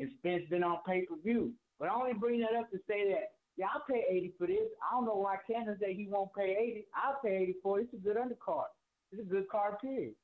and 0.00 0.10
Spence 0.18 0.42
been 0.50 0.64
on 0.64 0.78
pay 0.86 1.02
per 1.02 1.16
view. 1.22 1.52
But 1.78 1.88
I 1.88 1.94
only 1.94 2.14
bring 2.14 2.40
that 2.40 2.58
up 2.58 2.70
to 2.70 2.78
say 2.88 3.08
that 3.12 3.32
yeah, 3.56 3.66
I'll 3.74 3.84
pay 3.88 4.04
eighty 4.10 4.32
for 4.38 4.46
this. 4.46 4.68
I 4.82 4.94
don't 4.94 5.04
know 5.04 5.16
why 5.16 5.36
Cannon 5.46 5.76
say 5.80 5.94
he 5.94 6.08
won't 6.08 6.34
pay 6.34 6.56
eighty. 6.58 6.86
I'll 6.94 7.20
pay 7.22 7.36
eighty 7.36 7.56
for 7.62 7.78
it. 7.78 7.84
It's 7.84 7.94
a 7.94 7.96
good 7.96 8.16
undercard. 8.16 8.66
It's 9.12 9.20
a 9.20 9.24
good 9.24 9.48
card 9.48 9.78
period. 9.80 10.14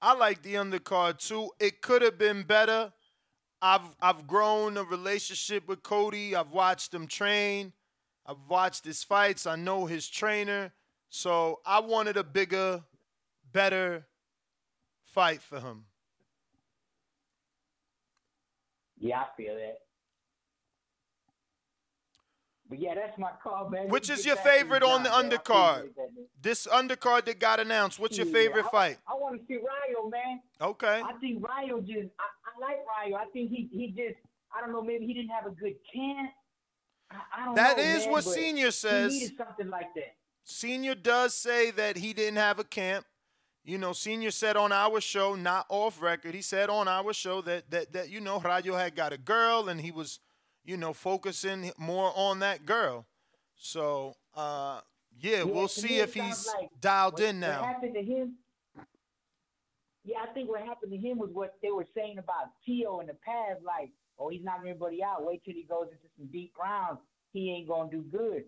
I 0.00 0.14
like 0.14 0.42
the 0.42 0.54
undercard 0.54 1.18
too. 1.18 1.50
It 1.58 1.80
could 1.82 2.02
have 2.02 2.18
been 2.18 2.42
better. 2.42 2.92
I've 3.64 3.96
I've 4.02 4.26
grown 4.26 4.76
a 4.76 4.84
relationship 4.84 5.66
with 5.66 5.82
Cody. 5.82 6.36
I've 6.36 6.50
watched 6.50 6.92
him 6.92 7.06
train. 7.06 7.72
I've 8.26 8.36
watched 8.46 8.84
his 8.84 9.02
fights. 9.02 9.46
I 9.46 9.56
know 9.56 9.86
his 9.86 10.06
trainer. 10.06 10.70
So 11.08 11.60
I 11.64 11.80
wanted 11.80 12.18
a 12.18 12.24
bigger, 12.24 12.84
better 13.52 14.04
fight 15.02 15.40
for 15.40 15.60
him. 15.60 15.86
Yeah, 18.98 19.20
I 19.20 19.26
feel 19.34 19.54
that. 19.54 19.78
But 22.74 22.82
yeah, 22.82 22.94
that's 22.94 23.16
my 23.18 23.30
call, 23.40 23.70
man. 23.70 23.88
Which 23.88 24.10
is 24.10 24.26
your 24.26 24.34
favorite 24.36 24.82
on 24.82 25.04
the 25.04 25.08
undercard? 25.08 25.90
This 26.42 26.66
undercard 26.66 27.24
that 27.26 27.38
got 27.38 27.60
announced. 27.60 28.00
What's 28.00 28.16
your 28.16 28.26
favorite 28.26 28.64
I, 28.66 28.70
fight? 28.70 28.98
I, 29.06 29.14
want 29.14 29.40
to 29.40 29.46
see 29.46 29.58
Ryo, 29.58 30.08
man. 30.08 30.40
Okay. 30.60 31.00
I 31.04 31.12
think 31.20 31.44
Ryo 31.46 31.80
just. 31.80 32.10
I, 32.18 32.26
I 32.44 32.60
like 32.60 32.78
Ryo. 32.84 33.16
I 33.16 33.26
think 33.26 33.50
he 33.50 33.68
he 33.70 33.88
just. 33.88 34.18
I 34.52 34.60
don't 34.60 34.72
know. 34.72 34.82
Maybe 34.82 35.06
he 35.06 35.14
didn't 35.14 35.30
have 35.30 35.46
a 35.46 35.54
good 35.54 35.74
camp. 35.92 36.30
I, 37.12 37.50
I 37.50 37.54
that 37.54 37.76
know, 37.76 37.82
is 37.84 38.02
man, 38.04 38.12
what 38.12 38.24
Senior 38.24 38.72
says. 38.72 39.12
He 39.12 39.20
needed 39.20 39.36
something 39.36 39.70
like 39.70 39.94
that. 39.94 40.16
Senior 40.42 40.96
does 40.96 41.32
say 41.32 41.70
that 41.70 41.96
he 41.96 42.12
didn't 42.12 42.38
have 42.38 42.58
a 42.58 42.64
camp. 42.64 43.06
You 43.64 43.78
know, 43.78 43.92
Senior 43.92 44.32
said 44.32 44.56
on 44.56 44.72
our 44.72 45.00
show, 45.00 45.36
not 45.36 45.66
off 45.68 46.02
record, 46.02 46.34
he 46.34 46.42
said 46.42 46.68
on 46.70 46.88
our 46.88 47.12
show 47.12 47.40
that 47.42 47.70
that 47.70 47.92
that 47.92 48.10
you 48.10 48.20
know 48.20 48.40
Rayo 48.40 48.74
had 48.74 48.96
got 48.96 49.12
a 49.12 49.18
girl 49.18 49.68
and 49.68 49.80
he 49.80 49.92
was, 49.92 50.18
you 50.64 50.76
know, 50.76 50.92
focusing 50.92 51.70
more 51.78 52.12
on 52.14 52.40
that 52.40 52.66
girl. 52.66 53.06
So, 53.56 54.16
uh, 54.34 54.80
yeah, 55.20 55.38
Yeah, 55.38 55.42
we'll 55.44 55.68
see 55.68 55.98
if 55.98 56.14
he's 56.14 56.46
like 56.48 56.70
dialed 56.80 57.14
what, 57.14 57.22
in 57.22 57.40
What 57.40 57.48
now. 57.48 57.62
happened 57.62 57.94
to 57.94 58.02
him? 58.02 58.34
Yeah, 60.04 60.18
I 60.22 60.32
think 60.34 60.50
what 60.50 60.60
happened 60.60 60.92
to 60.92 60.98
him 60.98 61.18
was 61.18 61.30
what 61.32 61.54
they 61.62 61.70
were 61.70 61.86
saying 61.94 62.18
about 62.18 62.52
Tio 62.66 63.00
in 63.00 63.06
the 63.06 63.16
past, 63.24 63.62
like, 63.64 63.90
oh, 64.18 64.28
he's 64.28 64.42
knocking 64.44 64.68
everybody 64.68 65.02
out. 65.02 65.24
Wait 65.24 65.42
till 65.44 65.54
he 65.54 65.62
goes 65.62 65.86
into 65.90 66.08
some 66.18 66.26
deep 66.30 66.52
rounds. 66.60 67.00
He 67.32 67.50
ain't 67.50 67.68
gonna 67.68 67.90
do 67.90 68.02
good. 68.02 68.44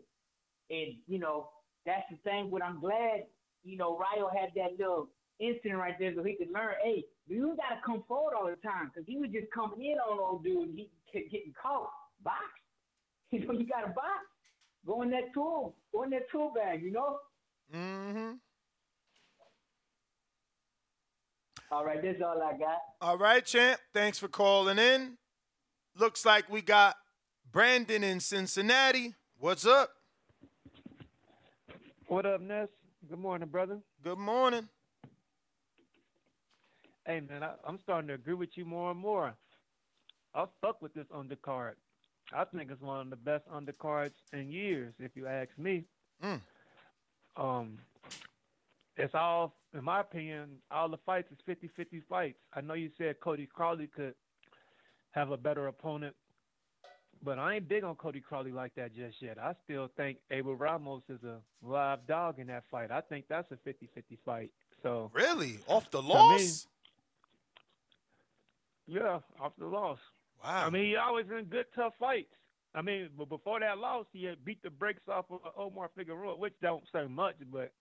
And 0.71 0.97
you 1.07 1.19
know, 1.19 1.49
that's 1.87 2.05
the 2.11 2.17
thing. 2.29 2.51
What 2.51 2.63
I'm 2.63 2.81
glad, 2.81 3.25
you 3.65 3.77
know, 3.77 3.97
Ryo 3.97 4.29
had 4.29 4.51
that 4.57 4.79
little 4.79 5.09
incident 5.39 5.79
right 5.79 5.99
there, 5.99 6.13
so 6.15 6.23
he 6.23 6.35
could 6.35 6.53
learn. 6.53 6.75
Hey, 6.83 7.05
you 7.27 7.57
gotta 7.57 7.81
come 7.85 8.03
forward 8.07 8.35
all 8.35 8.47
the 8.47 8.57
time, 8.57 8.91
because 8.93 9.07
he 9.07 9.17
was 9.17 9.31
just 9.31 9.51
coming 9.51 9.83
in 9.85 9.99
on 9.99 10.19
old 10.19 10.45
dude, 10.45 10.69
and 10.69 10.79
he 10.79 10.91
kept 11.13 11.31
getting 11.31 11.55
caught. 11.61 11.91
Box. 12.23 12.37
You 13.33 13.45
know, 13.45 13.55
you 13.55 13.67
got 13.67 13.85
a 13.85 13.89
box. 13.89 14.25
Go 14.87 15.03
in 15.03 15.11
that 15.11 15.35
tool. 15.35 15.75
Go 15.93 16.05
in 16.05 16.11
that 16.11 16.31
tool 16.31 16.53
bag. 16.55 16.81
You 16.81 16.93
know. 16.93 17.19
Mm-hmm. 17.75 18.35
All 21.73 21.85
right, 21.85 22.01
that's 22.01 22.23
all 22.23 22.41
I 22.41 22.57
got. 22.57 22.79
All 23.01 23.19
right, 23.19 23.45
champ. 23.45 23.81
Thanks 23.93 24.19
for 24.19 24.29
calling 24.29 24.79
in. 24.79 25.19
Looks 25.99 26.25
like 26.25 26.49
we 26.49 26.63
got 26.63 26.95
Brandon 27.51 28.05
in 28.05 28.21
Cincinnati. 28.21 29.15
What's 29.39 29.67
up? 29.67 29.91
What 32.07 32.25
up, 32.25 32.41
Ness? 32.41 32.69
Good 33.09 33.19
morning, 33.19 33.49
brother. 33.49 33.81
Good 34.05 34.19
morning. 34.19 34.69
Hey, 37.05 37.21
man, 37.21 37.43
I, 37.43 37.55
I'm 37.67 37.81
starting 37.81 38.09
to 38.09 38.15
agree 38.15 38.35
with 38.35 38.51
you 38.57 38.65
more 38.65 38.93
and 38.93 39.01
more. 39.01 39.35
I'll 40.35 40.53
fuck 40.61 40.81
with 40.83 40.95
this 40.95 41.07
undercard. 41.15 41.73
I 42.33 42.45
think 42.45 42.71
it's 42.71 42.81
one 42.83 43.01
of 43.01 43.11
the 43.11 43.17
best 43.17 43.45
undercards 43.49 44.12
in 44.33 44.51
years, 44.51 44.93
if 44.99 45.12
you 45.17 45.27
ask 45.27 45.51
me. 45.59 45.85
Mm. 46.23 46.41
Um, 47.37 47.79
it's 48.97 49.15
all, 49.15 49.55
in 49.75 49.85
my 49.85 50.01
opinion, 50.01 50.57
all 50.71 50.89
the 50.89 50.97
fights 50.99 51.29
is 51.31 51.39
50-50 51.47 52.03
fights. 52.09 52.39
I 52.55 52.61
know 52.62 52.75
you 52.75 52.91
said 52.99 53.21
Cody 53.21 53.47
Crowley 53.47 53.87
could 53.89 54.15
have 55.12 55.31
a 55.31 55.37
better 55.37 55.67
opponent, 55.69 56.17
but 57.23 57.39
I 57.39 57.55
ain't 57.57 57.69
big 57.69 57.85
on 57.85 57.95
Cody 57.95 58.21
Crowley 58.21 58.53
like 58.53 58.75
that 58.75 58.95
just 58.95 59.21
yet. 59.23 59.39
I 59.39 59.55
still 59.65 59.89
think 59.97 60.19
Abel 60.31 60.57
Ramos 60.57 61.03
is 61.09 61.23
a 61.25 61.39
live 61.62 62.07
dog 62.07 62.39
in 62.39 62.47
that 62.49 62.65
fight. 62.71 62.91
I 62.91 63.03
think 63.03 63.27
that's 63.29 63.51
a 63.53 63.57
50-50 63.69 64.19
fight. 64.25 64.51
So 64.83 65.11
Really? 65.15 65.59
Off 65.69 65.91
the 65.91 66.01
To 66.01 66.07
me- 66.07 66.12
loss? 66.15 66.67
Yeah, 68.87 69.19
off 69.41 69.53
the 69.59 69.67
loss. 69.67 69.99
Wow. 70.47 70.67
I 70.67 70.71
mean, 70.71 70.85
he 70.87 70.97
always 70.97 71.27
in 71.37 71.45
good, 71.47 71.67
tough 71.75 71.95
fights. 71.99 72.33
I 72.75 72.83
mean, 72.83 73.09
but 73.19 73.29
before 73.29 73.59
that 73.61 73.79
loss, 73.79 74.05
he 74.13 74.25
had 74.25 74.45
beat 74.45 74.63
the 74.63 74.71
brakes 74.71 75.03
off 75.09 75.25
of 75.31 75.41
uh, 75.45 75.61
Omar 75.61 75.91
Figueroa, 75.97 76.37
which 76.37 76.53
don't 76.63 76.85
say 76.93 77.07
much, 77.09 77.37
but 77.51 77.73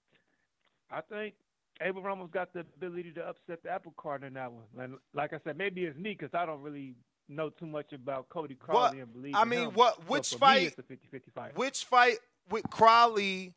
I 0.89 1.01
think 1.01 1.34
Abel 1.82 2.01
Ramos 2.01 2.30
got 2.32 2.54
the 2.54 2.62
ability 2.62 3.12
to 3.13 3.21
upset 3.28 3.62
the 3.63 3.69
apple 3.69 3.93
cart 3.97 4.23
in 4.23 4.34
that 4.36 4.51
one. 4.51 4.63
And 4.80 4.95
like 5.13 5.34
I 5.34 5.39
said, 5.43 5.58
maybe 5.58 5.84
it's 5.84 5.97
me 5.97 6.15
because 6.17 6.34
I 6.34 6.45
don't 6.45 6.62
really 6.62 6.95
know 7.28 7.49
too 7.49 7.65
much 7.65 7.91
about 7.91 8.30
Cody 8.30 8.56
Crowley 8.56 8.80
What? 8.82 8.93
and 8.93 9.13
believe 9.13 9.36
I 9.36 9.41
in 9.43 9.49
mean, 9.49 9.60
him. 9.65 9.71
what? 9.73 10.08
Which 10.10 10.32
me, 10.34 10.38
fight? 10.39 10.75
a 10.78 10.84
50-50 10.84 11.21
fight. 11.34 11.58
Which 11.58 11.84
fight 11.84 12.17
with 12.49 12.63
Crowley 12.69 13.54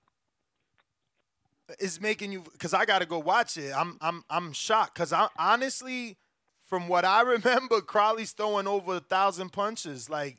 is 1.78 2.00
making 2.00 2.32
you? 2.32 2.42
Because 2.52 2.74
I 2.74 2.84
got 2.84 2.98
to 3.00 3.06
go 3.06 3.18
watch 3.20 3.56
it. 3.56 3.72
I'm 3.76 3.96
I'm 4.00 4.24
I'm 4.30 4.52
shocked 4.52 4.94
because 4.94 5.12
I 5.12 5.28
honestly, 5.38 6.16
from 6.68 6.86
what 6.88 7.04
I 7.04 7.22
remember, 7.22 7.80
Crowley's 7.86 8.32
throwing 8.32 8.66
over 8.66 8.96
a 8.96 9.00
thousand 9.00 9.50
punches. 9.50 10.08
Like, 10.10 10.38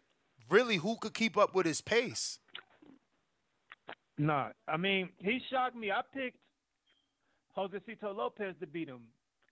really, 0.50 0.78
who 0.78 0.96
could 0.98 1.14
keep 1.14 1.38
up 1.38 1.56
with 1.56 1.66
his 1.66 1.82
pace? 1.82 2.40
No, 4.18 4.50
I 4.68 4.78
mean 4.78 5.10
he 5.18 5.40
shocked 5.50 5.76
me. 5.76 5.92
I 5.92 6.02
picked 6.14 6.38
Josecito 7.58 8.16
Lopez 8.16 8.54
to 8.60 8.68
beat 8.68 8.90
him, 8.90 9.04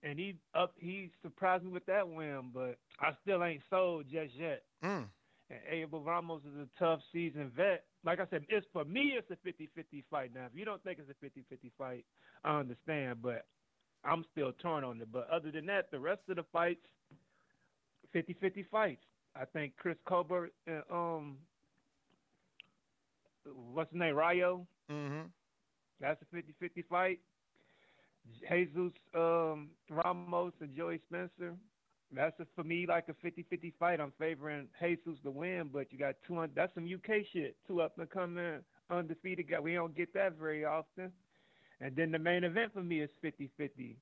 and 0.02 0.18
he 0.18 0.36
up 0.54 0.74
he 0.78 1.10
surprised 1.22 1.64
me 1.64 1.70
with 1.70 1.86
that 1.86 2.06
win. 2.06 2.50
But 2.52 2.76
I 3.00 3.12
still 3.22 3.42
ain't 3.42 3.62
sold 3.70 4.04
just 4.12 4.34
yet. 4.38 4.62
Mm. 4.84 5.06
And 5.50 5.60
Abel 5.70 6.02
Ramos 6.02 6.42
is 6.42 6.60
a 6.60 6.78
tough 6.78 7.00
seasoned 7.12 7.52
vet. 7.54 7.84
Like 8.04 8.20
I 8.20 8.26
said, 8.28 8.44
it's 8.50 8.66
for 8.70 8.84
me 8.84 9.14
it's 9.16 9.30
a 9.30 9.48
50-50 9.48 10.04
fight. 10.10 10.32
Now, 10.34 10.44
if 10.44 10.52
you 10.54 10.66
don't 10.66 10.82
think 10.84 10.98
it's 10.98 11.08
a 11.08 11.24
50-50 11.24 11.70
fight, 11.78 12.04
I 12.44 12.58
understand, 12.58 13.20
but 13.22 13.46
I'm 14.04 14.24
still 14.32 14.52
torn 14.52 14.84
on 14.84 15.00
it. 15.00 15.08
But 15.12 15.28
other 15.30 15.50
than 15.50 15.66
that, 15.66 15.90
the 15.90 15.98
rest 15.98 16.20
of 16.28 16.36
the 16.36 16.44
fights 16.52 16.80
50-50 18.14 18.64
fights. 18.70 19.02
I 19.36 19.44
think 19.44 19.74
Chris 19.76 19.96
Colbert 20.06 20.50
and 20.66 20.82
um 20.90 21.36
what's 23.72 23.90
his 23.92 23.98
name, 23.98 24.14
Rayo. 24.14 24.66
Mm-hmm. 24.90 25.26
That's 26.00 26.20
a 26.22 26.36
50-50 26.36 26.84
fight. 26.88 27.20
Jesus 28.48 28.92
um, 29.14 29.68
Ramos 29.90 30.52
and 30.60 30.76
Joey 30.76 31.00
Spencer. 31.08 31.54
That's 32.14 32.38
a, 32.40 32.46
for 32.54 32.64
me 32.64 32.86
like 32.86 33.06
a 33.08 33.26
50-50 33.26 33.72
fight. 33.78 34.00
I'm 34.00 34.12
favoring 34.18 34.68
Jesus 34.80 35.14
to 35.24 35.30
win, 35.30 35.70
but 35.72 35.92
you 35.92 35.98
got 35.98 36.14
two. 36.26 36.38
un- 36.38 36.50
That's 36.54 36.74
some 36.74 36.84
UK 36.84 37.24
shit. 37.32 37.56
Two 37.66 37.80
up 37.80 37.98
and 37.98 38.08
coming 38.08 38.60
undefeated 38.90 39.50
guy. 39.50 39.60
We 39.60 39.74
don't 39.74 39.94
get 39.96 40.12
that 40.14 40.38
very 40.38 40.64
often. 40.64 41.12
And 41.80 41.94
then 41.94 42.10
the 42.10 42.18
main 42.18 42.44
event 42.44 42.72
for 42.72 42.82
me 42.82 43.00
is 43.00 43.10
50-50. 43.22 43.94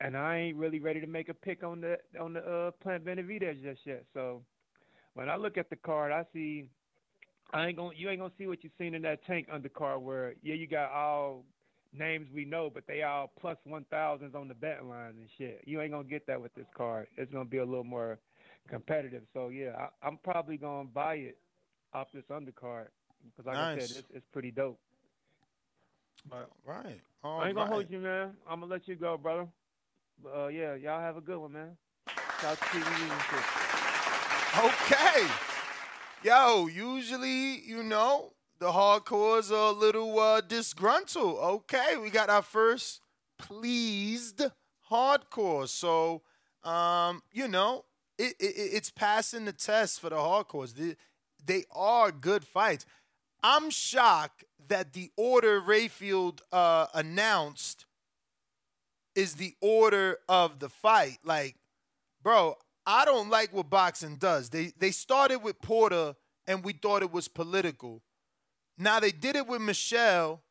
And 0.00 0.16
I 0.16 0.36
ain't 0.36 0.56
really 0.56 0.80
ready 0.80 1.00
to 1.00 1.06
make 1.06 1.28
a 1.28 1.34
pick 1.34 1.62
on 1.62 1.80
the 1.80 1.98
on 2.20 2.32
the 2.32 2.40
uh, 2.40 2.70
Plant 2.82 3.04
Benavidez 3.04 3.62
just 3.62 3.80
yet. 3.84 4.04
So 4.12 4.42
when 5.14 5.30
I 5.30 5.36
look 5.36 5.56
at 5.56 5.70
the 5.70 5.76
card, 5.76 6.12
I 6.12 6.24
see 6.32 6.66
I 7.52 7.68
ain't 7.68 7.76
gonna 7.76 7.94
you 7.96 8.10
ain't 8.10 8.20
gonna 8.20 8.32
see 8.36 8.48
what 8.48 8.64
you 8.64 8.70
seen 8.76 8.94
in 8.94 9.02
that 9.02 9.24
tank 9.24 9.48
undercard 9.48 10.00
where 10.00 10.34
yeah 10.42 10.54
you 10.54 10.66
got 10.66 10.90
all 10.90 11.44
names 11.96 12.26
we 12.34 12.44
know, 12.44 12.70
but 12.72 12.84
they 12.86 13.02
all 13.02 13.30
plus 13.40 13.56
one 13.64 13.86
thousands 13.90 14.34
on 14.34 14.48
the 14.48 14.54
bet 14.54 14.84
lines 14.84 15.14
and 15.16 15.28
shit. 15.38 15.62
You 15.64 15.80
ain't 15.80 15.92
gonna 15.92 16.04
get 16.04 16.26
that 16.26 16.40
with 16.42 16.54
this 16.54 16.66
card. 16.76 17.06
It's 17.16 17.32
gonna 17.32 17.44
be 17.44 17.58
a 17.58 17.64
little 17.64 17.84
more 17.84 18.18
competitive. 18.68 19.22
So 19.32 19.48
yeah, 19.48 19.76
I, 19.78 20.06
I'm 20.06 20.18
probably 20.24 20.56
gonna 20.56 20.88
buy 20.88 21.14
it 21.14 21.38
off 21.92 22.08
this 22.12 22.24
undercard 22.30 22.88
because 23.24 23.46
like 23.46 23.56
I 23.56 23.78
said, 23.78 23.84
it's, 23.98 24.08
it's 24.12 24.26
pretty 24.32 24.50
dope. 24.50 24.78
Right. 26.30 26.46
Right. 26.64 27.00
I 27.22 27.46
ain't 27.46 27.54
gonna 27.56 27.70
All 27.70 27.76
hold 27.76 27.90
you, 27.90 27.98
man. 27.98 28.36
I'm 28.48 28.60
gonna 28.60 28.72
let 28.72 28.86
you 28.88 28.96
go, 28.96 29.16
brother. 29.16 29.46
But, 30.22 30.30
uh, 30.36 30.46
yeah, 30.48 30.74
y'all 30.74 31.00
have 31.00 31.16
a 31.16 31.20
good 31.20 31.38
one, 31.38 31.52
man. 31.52 31.76
Shout 32.40 32.58
to. 32.60 32.78
Okay. 34.64 35.26
Yo, 36.22 36.66
usually, 36.68 37.60
you 37.60 37.82
know, 37.82 38.32
the 38.58 38.66
hardcores 38.70 39.50
are 39.50 39.70
a 39.70 39.78
little 39.78 40.18
uh, 40.18 40.40
disgruntled. 40.40 41.36
Okay, 41.38 41.96
we 41.96 42.10
got 42.10 42.30
our 42.30 42.42
first 42.42 43.00
pleased 43.38 44.42
hardcore. 44.90 45.68
So, 45.68 46.22
um, 46.62 47.22
you 47.32 47.48
know, 47.48 47.84
it, 48.18 48.34
it, 48.38 48.56
it- 48.56 48.70
it's 48.74 48.90
passing 48.90 49.44
the 49.44 49.52
test 49.52 50.00
for 50.00 50.08
the 50.10 50.16
hardcores. 50.16 50.74
They, 50.74 50.96
they 51.44 51.64
are 51.74 52.10
good 52.10 52.44
fights. 52.44 52.86
I'm 53.44 53.68
shocked 53.68 54.44
that 54.68 54.94
the 54.94 55.10
order 55.18 55.60
Rafael 55.60 56.34
uh, 56.50 56.86
announced 56.94 57.84
is 59.14 59.34
the 59.34 59.54
order 59.60 60.16
of 60.30 60.60
the 60.60 60.70
fight. 60.70 61.18
Like, 61.22 61.56
bro, 62.22 62.56
I 62.86 63.04
don't 63.04 63.28
like 63.28 63.52
what 63.52 63.68
boxing 63.68 64.16
does. 64.16 64.48
They 64.48 64.72
they 64.78 64.90
started 64.90 65.42
with 65.42 65.60
Porter 65.60 66.14
and 66.46 66.64
we 66.64 66.72
thought 66.72 67.02
it 67.02 67.12
was 67.12 67.28
political. 67.28 68.00
Now 68.78 68.98
they 68.98 69.12
did 69.12 69.36
it 69.36 69.46
with 69.46 69.60
Michel, 69.60 70.42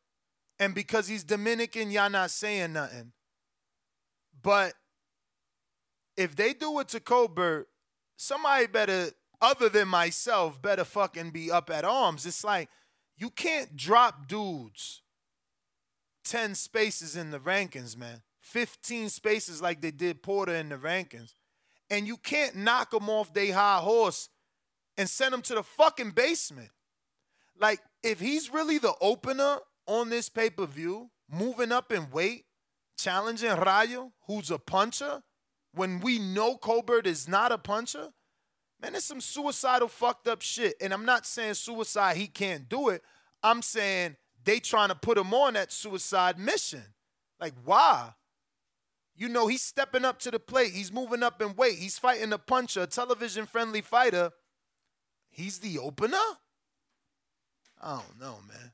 and 0.60 0.72
because 0.72 1.08
he's 1.08 1.24
Dominican, 1.24 1.90
y'all 1.90 2.08
not 2.08 2.30
saying 2.30 2.74
nothing. 2.74 3.10
But 4.40 4.74
if 6.16 6.36
they 6.36 6.54
do 6.54 6.78
it 6.78 6.88
to 6.88 7.00
Colbert, 7.00 7.66
somebody 8.16 8.68
better, 8.68 9.10
other 9.40 9.68
than 9.68 9.88
myself, 9.88 10.62
better 10.62 10.84
fucking 10.84 11.30
be 11.30 11.50
up 11.50 11.70
at 11.70 11.84
arms. 11.84 12.24
It's 12.24 12.44
like 12.44 12.68
you 13.16 13.30
can't 13.30 13.76
drop 13.76 14.26
dudes 14.26 15.02
10 16.24 16.54
spaces 16.54 17.16
in 17.16 17.30
the 17.30 17.38
rankings, 17.38 17.96
man. 17.96 18.22
15 18.40 19.08
spaces 19.08 19.62
like 19.62 19.80
they 19.80 19.90
did 19.90 20.22
Porter 20.22 20.54
in 20.54 20.68
the 20.68 20.76
rankings. 20.76 21.34
And 21.90 22.06
you 22.06 22.16
can't 22.16 22.56
knock 22.56 22.90
them 22.90 23.08
off 23.08 23.32
their 23.32 23.54
high 23.54 23.78
horse 23.78 24.28
and 24.96 25.08
send 25.08 25.32
them 25.32 25.42
to 25.42 25.54
the 25.54 25.62
fucking 25.62 26.10
basement. 26.10 26.70
Like, 27.58 27.80
if 28.02 28.20
he's 28.20 28.52
really 28.52 28.78
the 28.78 28.94
opener 29.00 29.58
on 29.86 30.10
this 30.10 30.28
pay 30.28 30.50
per 30.50 30.66
view, 30.66 31.10
moving 31.30 31.72
up 31.72 31.92
in 31.92 32.10
weight, 32.10 32.46
challenging 32.98 33.50
Rayo, 33.50 34.12
who's 34.26 34.50
a 34.50 34.58
puncher, 34.58 35.22
when 35.74 36.00
we 36.00 36.18
know 36.18 36.56
Colbert 36.56 37.06
is 37.06 37.28
not 37.28 37.52
a 37.52 37.58
puncher, 37.58 38.10
man, 38.84 38.94
it's 38.94 39.06
some 39.06 39.20
suicidal 39.20 39.88
fucked 39.88 40.28
up 40.28 40.42
shit. 40.42 40.74
And 40.80 40.92
I'm 40.92 41.04
not 41.04 41.26
saying 41.26 41.54
suicide, 41.54 42.16
he 42.16 42.26
can't 42.26 42.68
do 42.68 42.90
it. 42.90 43.02
I'm 43.42 43.62
saying 43.62 44.16
they 44.44 44.60
trying 44.60 44.90
to 44.90 44.94
put 44.94 45.18
him 45.18 45.32
on 45.32 45.54
that 45.54 45.72
suicide 45.72 46.38
mission. 46.38 46.82
Like, 47.40 47.54
why? 47.64 48.10
You 49.16 49.28
know, 49.28 49.46
he's 49.46 49.62
stepping 49.62 50.04
up 50.04 50.18
to 50.20 50.30
the 50.30 50.38
plate. 50.38 50.72
He's 50.72 50.92
moving 50.92 51.22
up 51.22 51.40
in 51.40 51.54
weight. 51.56 51.78
He's 51.78 51.98
fighting 51.98 52.32
a 52.32 52.38
puncher, 52.38 52.82
a 52.82 52.86
television 52.86 53.46
friendly 53.46 53.80
fighter. 53.80 54.30
He's 55.30 55.58
the 55.58 55.78
opener? 55.78 56.16
I 57.82 58.00
don't 58.00 58.20
know, 58.20 58.38
man. 58.48 58.72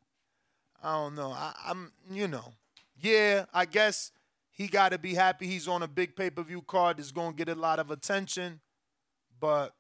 I 0.82 0.92
don't 0.94 1.14
know. 1.14 1.30
I, 1.30 1.52
I'm, 1.66 1.92
you 2.10 2.26
know, 2.26 2.52
yeah, 3.00 3.44
I 3.52 3.66
guess 3.66 4.12
he 4.50 4.66
got 4.66 4.90
to 4.90 4.98
be 4.98 5.14
happy 5.14 5.46
he's 5.46 5.68
on 5.68 5.82
a 5.82 5.88
big 5.88 6.16
pay 6.16 6.30
per 6.30 6.42
view 6.42 6.62
card 6.62 6.96
that's 6.96 7.12
going 7.12 7.32
to 7.32 7.36
get 7.36 7.54
a 7.54 7.58
lot 7.58 7.78
of 7.78 7.90
attention. 7.90 8.60
But 9.38 9.74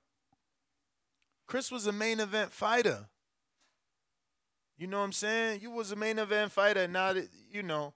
Chris 1.50 1.72
was 1.72 1.88
a 1.88 1.92
main 1.92 2.20
event 2.20 2.52
fighter. 2.52 3.08
You 4.78 4.86
know 4.86 4.98
what 5.00 5.06
I'm 5.06 5.12
saying? 5.12 5.60
You 5.60 5.72
was 5.72 5.90
a 5.90 5.96
main 5.96 6.20
event 6.20 6.52
fighter. 6.52 6.82
And 6.82 6.92
now 6.92 7.12
that, 7.12 7.28
you 7.50 7.64
know, 7.64 7.92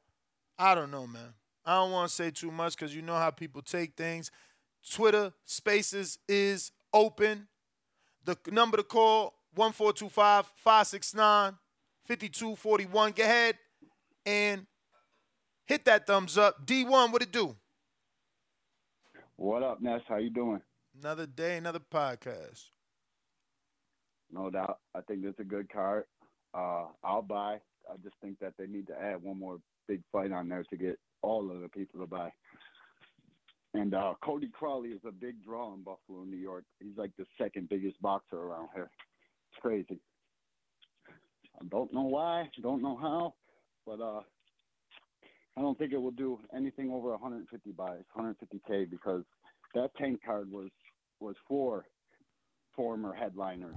I 0.59 0.75
don't 0.75 0.91
know, 0.91 1.07
man. 1.07 1.35
I 1.65 1.77
don't 1.77 1.93
want 1.93 2.09
to 2.09 2.15
say 2.17 2.33
too 2.33 2.51
much 2.51 2.77
because 2.77 2.97
you 2.97 3.01
know 3.01 3.15
how 3.15 3.31
people 3.31 3.63
take 3.63 3.95
things. 3.95 4.33
Twitter 4.91 5.33
Spaces 5.45 6.19
is 6.29 6.73
open. 6.93 7.47
The 8.25 8.37
number 8.51 8.77
to 8.77 8.83
call 8.83 9.35
1425 9.55 10.53
569 10.57 11.53
5241. 12.09 13.13
Go 13.13 13.23
ahead 13.23 13.57
and 14.27 14.67
hit 15.65 15.85
that 15.85 16.09
thumbs 16.09 16.37
up. 16.37 16.67
D1, 16.67 17.13
what 17.13 17.23
it 17.23 17.31
do? 17.31 17.55
What 19.37 19.63
up, 19.63 19.81
Ness? 19.81 20.01
How 20.09 20.17
you 20.17 20.31
doing? 20.31 20.61
Another 21.01 21.27
day, 21.27 21.57
another 21.57 21.79
podcast. 21.79 22.71
No 24.35 24.51
doubt. 24.51 24.79
I 24.95 25.01
think 25.03 25.25
that's 25.25 25.39
a 25.39 25.45
good 25.45 25.73
card. 25.73 26.05
Uh, 26.53 26.87
I'll 27.05 27.23
buy. 27.23 27.59
I 27.89 27.97
just 28.03 28.17
think 28.21 28.39
that 28.41 28.55
they 28.59 28.67
need 28.67 28.89
to 28.89 29.01
add 29.01 29.23
one 29.23 29.39
more 29.39 29.59
big 29.87 30.03
fight 30.11 30.33
on 30.33 30.49
there 30.49 30.65
to 30.71 30.77
get 30.77 30.99
all 31.23 31.51
of 31.51 31.61
the 31.61 31.69
people 31.69 32.01
to 32.01 32.07
buy. 32.07 32.31
And 33.75 33.95
uh, 33.95 34.15
Cody 34.23 34.49
Crowley 34.53 34.91
is 34.91 35.01
a 35.07 35.13
big 35.13 35.43
draw 35.45 35.73
in 35.75 35.83
Buffalo, 35.83 36.25
New 36.25 36.37
York. 36.37 36.65
He's 36.81 36.97
like 36.97 37.11
the 37.17 37.27
second 37.41 37.69
biggest 37.69 38.01
boxer 38.03 38.39
around 38.39 38.69
here. 38.75 38.91
It's 39.53 39.61
crazy. 39.61 40.01
I 41.61 41.65
don't 41.71 41.93
know 41.93 42.03
why, 42.03 42.49
don't 42.61 42.83
know 42.83 42.97
how, 42.97 43.35
but 43.87 44.01
uh, 44.01 44.21
I 45.57 45.61
don't 45.61 45.79
think 45.79 45.93
it 45.93 45.99
will 45.99 46.11
do 46.11 46.41
anything 46.55 46.91
over 46.91 47.11
150 47.11 47.71
buys, 47.73 48.03
150k, 48.17 48.91
because 48.91 49.23
that 49.75 49.91
tank 49.97 50.21
card 50.25 50.51
was 50.51 50.71
was 51.21 51.37
for 51.49 51.85
former 52.75 53.15
headliners. 53.15 53.77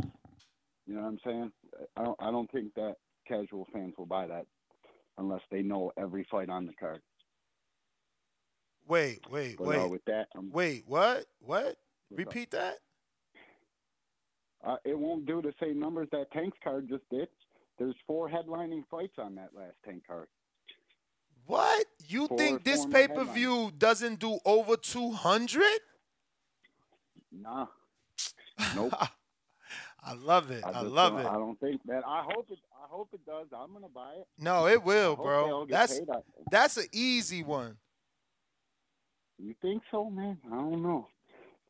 You 0.88 0.96
know 0.96 1.02
what 1.02 1.08
I'm 1.10 1.20
saying? 1.26 1.52
I 1.98 2.04
don't 2.04 2.18
I 2.22 2.32
don't 2.32 2.52
think 2.52 2.74
that 2.76 2.96
casual 3.28 3.68
fans 3.74 3.94
will 3.98 4.06
buy 4.06 4.28
that 4.28 4.46
unless 5.18 5.42
they 5.52 5.62
know 5.62 5.92
every 5.98 6.26
fight 6.32 6.50
on 6.50 6.66
the 6.66 6.74
card. 6.74 7.02
Wait, 8.88 9.20
wait, 9.30 9.58
But 9.58 9.68
wait. 9.68 9.80
uh, 9.82 9.88
with 9.90 10.06
that, 10.06 10.28
I'm, 10.34 10.50
Wait, 10.50 10.84
what? 10.88 11.26
What? 11.40 11.76
Repeat 12.10 12.52
that? 12.52 12.78
uh, 14.66 14.78
it 14.86 14.98
won't 14.98 15.26
do 15.26 15.42
the 15.42 15.54
same 15.62 15.78
numbers 15.78 16.08
that 16.14 16.32
Tank's 16.32 16.58
card 16.64 16.88
just 16.88 17.04
did. 17.12 17.28
There's 17.78 17.96
four 18.08 18.30
headlining 18.30 18.84
fights 18.90 19.16
on 19.18 19.36
that 19.36 19.50
last 19.54 19.76
Tank 19.86 20.04
card. 20.08 20.28
What? 21.46 21.86
You 22.08 22.28
Four 22.28 22.38
think 22.38 22.64
this 22.64 22.86
pay 22.86 23.08
per 23.08 23.26
view 23.26 23.72
doesn't 23.78 24.20
do 24.20 24.40
over 24.46 24.78
200? 24.78 25.64
Nah. 27.32 27.68
Nope. 28.76 28.94
I 30.08 30.14
love 30.14 30.52
it. 30.52 30.64
I, 30.66 30.72
just 30.72 30.86
love 30.86 31.18
it. 31.20 31.26
I 31.26 31.34
don't 31.34 31.60
think 31.60 31.82
that. 31.88 32.04
I 32.08 32.24
hope 32.24 32.48
it. 32.50 32.60
I 32.74 32.88
hope 32.90 33.10
it 33.14 33.26
does. 33.26 33.48
I'm 33.54 33.74
gonna 33.74 33.88
buy 33.94 34.14
it. 34.20 34.28
No, 34.40 34.66
it 34.68 34.76
I 34.76 34.78
will, 34.78 35.16
bro. 35.16 35.66
That's. 35.70 36.00
That's 36.50 36.78
an 36.78 36.86
easy 36.94 37.44
one. 37.44 37.78
You 39.38 39.54
think 39.62 39.84
so, 39.92 40.10
man? 40.10 40.38
I 40.52 40.56
don't 40.56 40.82
know. 40.82 41.08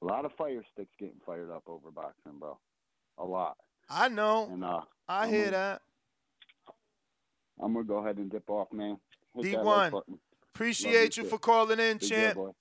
A 0.01 0.05
lot 0.05 0.23
of 0.25 0.31
fire 0.37 0.63
sticks 0.73 0.91
getting 0.99 1.19
fired 1.25 1.49
up 1.51 1.63
over 1.67 1.89
boxing, 1.91 2.37
bro. 2.39 2.57
A 3.17 3.25
lot. 3.25 3.57
I 3.89 4.07
know. 4.09 4.47
And 4.51 4.63
uh, 4.63 4.81
I 5.07 5.23
I'm 5.23 5.29
hear 5.29 5.45
gonna- 5.45 5.57
that. 5.57 5.81
I'm 7.59 7.73
gonna 7.73 7.85
go 7.85 7.97
ahead 7.97 8.17
and 8.17 8.29
dip 8.29 8.47
off, 8.49 8.71
man. 8.71 8.97
Hit 9.35 9.45
D1, 9.55 9.91
like 9.93 10.03
Appreciate 10.53 11.17
you 11.17 11.23
shit. 11.23 11.29
for 11.31 11.39
calling 11.39 11.79
in, 11.79 11.97
Big 11.97 12.09
champ. 12.09 12.35
boy. 12.35 12.51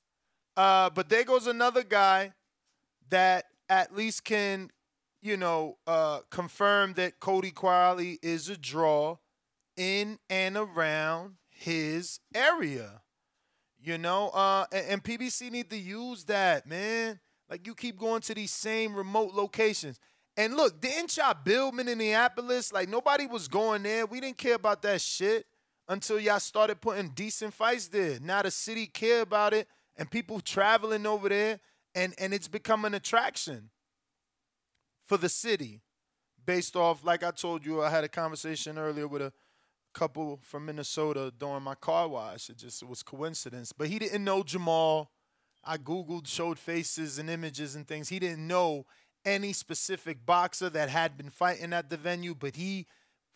Uh, 0.56 0.88
but 0.90 1.08
there 1.10 1.24
goes 1.24 1.46
another 1.46 1.82
guy 1.82 2.32
that 3.10 3.44
at 3.68 3.94
least 3.94 4.24
can, 4.24 4.70
you 5.26 5.36
know, 5.36 5.76
uh, 5.88 6.20
confirm 6.30 6.92
that 6.94 7.18
Cody 7.18 7.50
Crowley 7.50 8.18
is 8.22 8.48
a 8.48 8.56
draw 8.56 9.16
in 9.76 10.20
and 10.30 10.56
around 10.56 11.34
his 11.48 12.20
area. 12.32 13.02
You 13.82 13.98
know, 13.98 14.28
uh, 14.28 14.66
and, 14.70 14.86
and 14.86 15.04
PBC 15.04 15.50
need 15.50 15.68
to 15.70 15.76
use 15.76 16.24
that, 16.24 16.66
man. 16.68 17.18
Like 17.50 17.66
you 17.66 17.74
keep 17.74 17.98
going 17.98 18.20
to 18.22 18.34
these 18.34 18.52
same 18.52 18.94
remote 18.94 19.34
locations. 19.34 19.98
And 20.36 20.56
look, 20.56 20.80
didn't 20.80 21.16
y'all 21.16 21.34
build 21.34 21.74
Minneapolis? 21.74 22.72
Like 22.72 22.88
nobody 22.88 23.26
was 23.26 23.48
going 23.48 23.82
there. 23.82 24.06
We 24.06 24.20
didn't 24.20 24.38
care 24.38 24.54
about 24.54 24.82
that 24.82 25.00
shit 25.00 25.46
until 25.88 26.20
y'all 26.20 26.40
started 26.40 26.80
putting 26.80 27.08
decent 27.10 27.52
fights 27.52 27.88
there. 27.88 28.18
Now 28.20 28.42
the 28.42 28.50
city 28.50 28.86
care 28.86 29.22
about 29.22 29.54
it 29.54 29.66
and 29.96 30.08
people 30.08 30.40
traveling 30.40 31.04
over 31.04 31.28
there 31.28 31.58
and 31.96 32.14
and 32.18 32.32
it's 32.32 32.48
become 32.48 32.84
an 32.84 32.94
attraction 32.94 33.70
for 35.06 35.16
the 35.16 35.28
city 35.28 35.80
based 36.44 36.76
off 36.76 37.04
like 37.04 37.22
I 37.22 37.30
told 37.30 37.64
you 37.64 37.82
I 37.82 37.90
had 37.90 38.04
a 38.04 38.08
conversation 38.08 38.78
earlier 38.78 39.08
with 39.08 39.22
a 39.22 39.32
couple 39.94 40.38
from 40.42 40.66
Minnesota 40.66 41.32
during 41.36 41.62
my 41.62 41.74
car 41.74 42.08
wash. 42.08 42.50
It 42.50 42.58
just 42.58 42.82
was 42.82 43.02
coincidence, 43.02 43.72
but 43.72 43.88
he 43.88 43.98
didn't 43.98 44.24
know 44.24 44.42
Jamal. 44.42 45.10
I 45.64 45.78
googled, 45.78 46.28
showed 46.28 46.58
faces 46.58 47.18
and 47.18 47.28
images 47.28 47.74
and 47.74 47.88
things. 47.88 48.08
He 48.08 48.20
didn't 48.20 48.46
know 48.46 48.86
any 49.24 49.52
specific 49.52 50.24
boxer 50.24 50.70
that 50.70 50.88
had 50.88 51.16
been 51.16 51.30
fighting 51.30 51.72
at 51.72 51.90
the 51.90 51.96
venue, 51.96 52.34
but 52.34 52.54
he, 52.54 52.86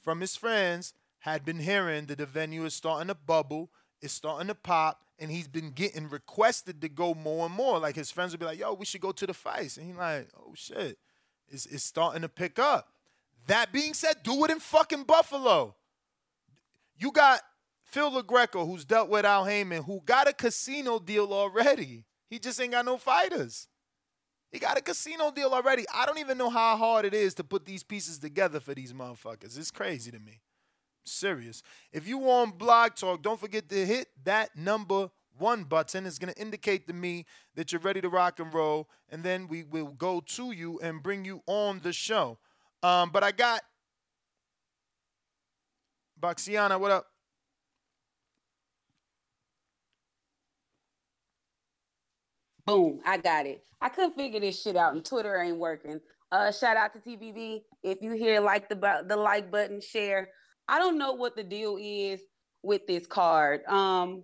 from 0.00 0.20
his 0.20 0.36
friends, 0.36 0.94
had 1.20 1.44
been 1.44 1.58
hearing 1.58 2.06
that 2.06 2.18
the 2.18 2.26
venue 2.26 2.64
is 2.64 2.74
starting 2.74 3.08
to 3.08 3.14
bubble, 3.14 3.70
it's 4.00 4.14
starting 4.14 4.46
to 4.46 4.54
pop, 4.54 5.02
and 5.18 5.30
he's 5.30 5.48
been 5.48 5.70
getting 5.70 6.08
requested 6.08 6.80
to 6.80 6.88
go 6.88 7.14
more 7.14 7.46
and 7.46 7.54
more. 7.54 7.78
Like 7.80 7.96
his 7.96 8.12
friends 8.12 8.32
would 8.32 8.40
be 8.40 8.46
like, 8.46 8.58
"Yo, 8.58 8.74
we 8.74 8.84
should 8.84 9.00
go 9.00 9.12
to 9.12 9.26
the 9.26 9.34
fights," 9.34 9.76
and 9.76 9.86
he's 9.86 9.96
like, 9.96 10.28
"Oh 10.38 10.54
shit, 10.54 10.98
it's 11.50 11.66
it's 11.66 11.84
starting 11.84 12.22
to 12.22 12.28
pick 12.28 12.58
up." 12.58 12.92
That 13.46 13.72
being 13.72 13.94
said, 13.94 14.22
do 14.22 14.44
it 14.44 14.50
in 14.50 14.60
fucking 14.60 15.04
Buffalo. 15.04 15.74
You 16.96 17.10
got 17.10 17.40
Phil 17.84 18.10
LaGreco, 18.10 18.66
who's 18.66 18.84
dealt 18.84 19.08
with 19.08 19.24
Al 19.24 19.44
Haymon, 19.44 19.82
who 19.82 20.00
got 20.04 20.28
a 20.28 20.32
casino 20.32 20.98
deal 20.98 21.32
already. 21.32 22.04
He 22.28 22.38
just 22.38 22.60
ain't 22.60 22.72
got 22.72 22.84
no 22.84 22.96
fighters. 22.96 23.66
He 24.52 24.58
got 24.58 24.78
a 24.78 24.80
casino 24.80 25.30
deal 25.30 25.52
already. 25.52 25.84
I 25.92 26.06
don't 26.06 26.18
even 26.18 26.38
know 26.38 26.50
how 26.50 26.76
hard 26.76 27.04
it 27.04 27.14
is 27.14 27.34
to 27.34 27.44
put 27.44 27.64
these 27.64 27.82
pieces 27.82 28.18
together 28.18 28.60
for 28.60 28.74
these 28.74 28.92
motherfuckers. 28.92 29.58
It's 29.58 29.70
crazy 29.70 30.10
to 30.10 30.18
me. 30.18 30.40
Serious. 31.04 31.62
If 31.92 32.06
you 32.06 32.18
want 32.18 32.58
Blog 32.58 32.94
Talk, 32.94 33.22
don't 33.22 33.40
forget 33.40 33.68
to 33.68 33.86
hit 33.86 34.08
that 34.24 34.54
number 34.56 35.10
one 35.40 35.64
button. 35.64 36.06
is 36.06 36.18
going 36.18 36.32
to 36.32 36.40
indicate 36.40 36.86
to 36.86 36.92
me 36.92 37.26
that 37.54 37.72
you're 37.72 37.80
ready 37.80 38.00
to 38.00 38.08
rock 38.08 38.38
and 38.38 38.52
roll, 38.52 38.88
and 39.08 39.24
then 39.24 39.48
we 39.48 39.64
will 39.64 39.88
go 39.88 40.20
to 40.20 40.52
you 40.52 40.78
and 40.80 41.02
bring 41.02 41.24
you 41.24 41.42
on 41.46 41.80
the 41.82 41.92
show. 41.92 42.38
Um, 42.82 43.10
but 43.10 43.24
I 43.24 43.32
got 43.32 43.62
Boxiana, 46.20 46.78
what 46.78 46.90
up? 46.90 47.06
Boom, 52.66 53.00
I 53.04 53.16
got 53.16 53.46
it. 53.46 53.64
I 53.80 53.88
couldn't 53.88 54.14
figure 54.14 54.38
this 54.38 54.62
shit 54.62 54.76
out, 54.76 54.94
and 54.94 55.04
Twitter 55.04 55.40
ain't 55.40 55.56
working. 55.56 56.00
Uh, 56.30 56.52
shout 56.52 56.76
out 56.76 56.92
to 56.92 57.00
TBV. 57.00 57.62
If 57.82 57.98
you 58.02 58.12
hear 58.12 58.40
like 58.40 58.68
the 58.68 59.04
the 59.08 59.16
like 59.16 59.50
button, 59.50 59.80
share. 59.80 60.28
I 60.68 60.78
don't 60.78 60.98
know 60.98 61.12
what 61.12 61.34
the 61.34 61.42
deal 61.42 61.78
is 61.80 62.20
with 62.62 62.86
this 62.86 63.06
card. 63.06 63.64
Um, 63.66 64.22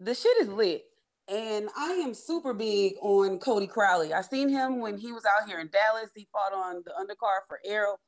the 0.00 0.14
shit 0.14 0.36
is 0.40 0.48
lit, 0.48 0.82
and 1.28 1.68
I 1.76 1.92
am 1.92 2.14
super 2.14 2.54
big 2.54 2.94
on 3.00 3.38
Cody 3.38 3.66
Crowley. 3.66 4.12
I 4.12 4.22
seen 4.22 4.48
him 4.48 4.80
when 4.80 4.96
he 4.96 5.12
was 5.12 5.24
out 5.24 5.48
here 5.48 5.60
in 5.60 5.68
Dallas. 5.68 6.10
He 6.14 6.28
fought 6.32 6.52
on 6.52 6.82
the 6.84 6.92
undercard 6.92 7.40
for 7.48 7.58
Errol. 7.64 7.98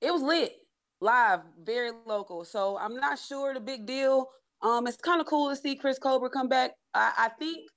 It 0.00 0.12
was 0.12 0.22
lit, 0.22 0.52
live, 1.00 1.40
very 1.64 1.90
local. 2.06 2.44
So 2.44 2.78
I'm 2.78 2.96
not 2.96 3.18
sure 3.18 3.54
the 3.54 3.60
big 3.60 3.86
deal. 3.86 4.28
Um, 4.62 4.86
it's 4.86 4.98
kind 4.98 5.20
of 5.20 5.26
cool 5.26 5.48
to 5.50 5.56
see 5.56 5.76
Chris 5.76 5.98
Colbert 5.98 6.30
come 6.30 6.48
back. 6.48 6.72
I, 6.94 7.12
I 7.16 7.28
think 7.38 7.68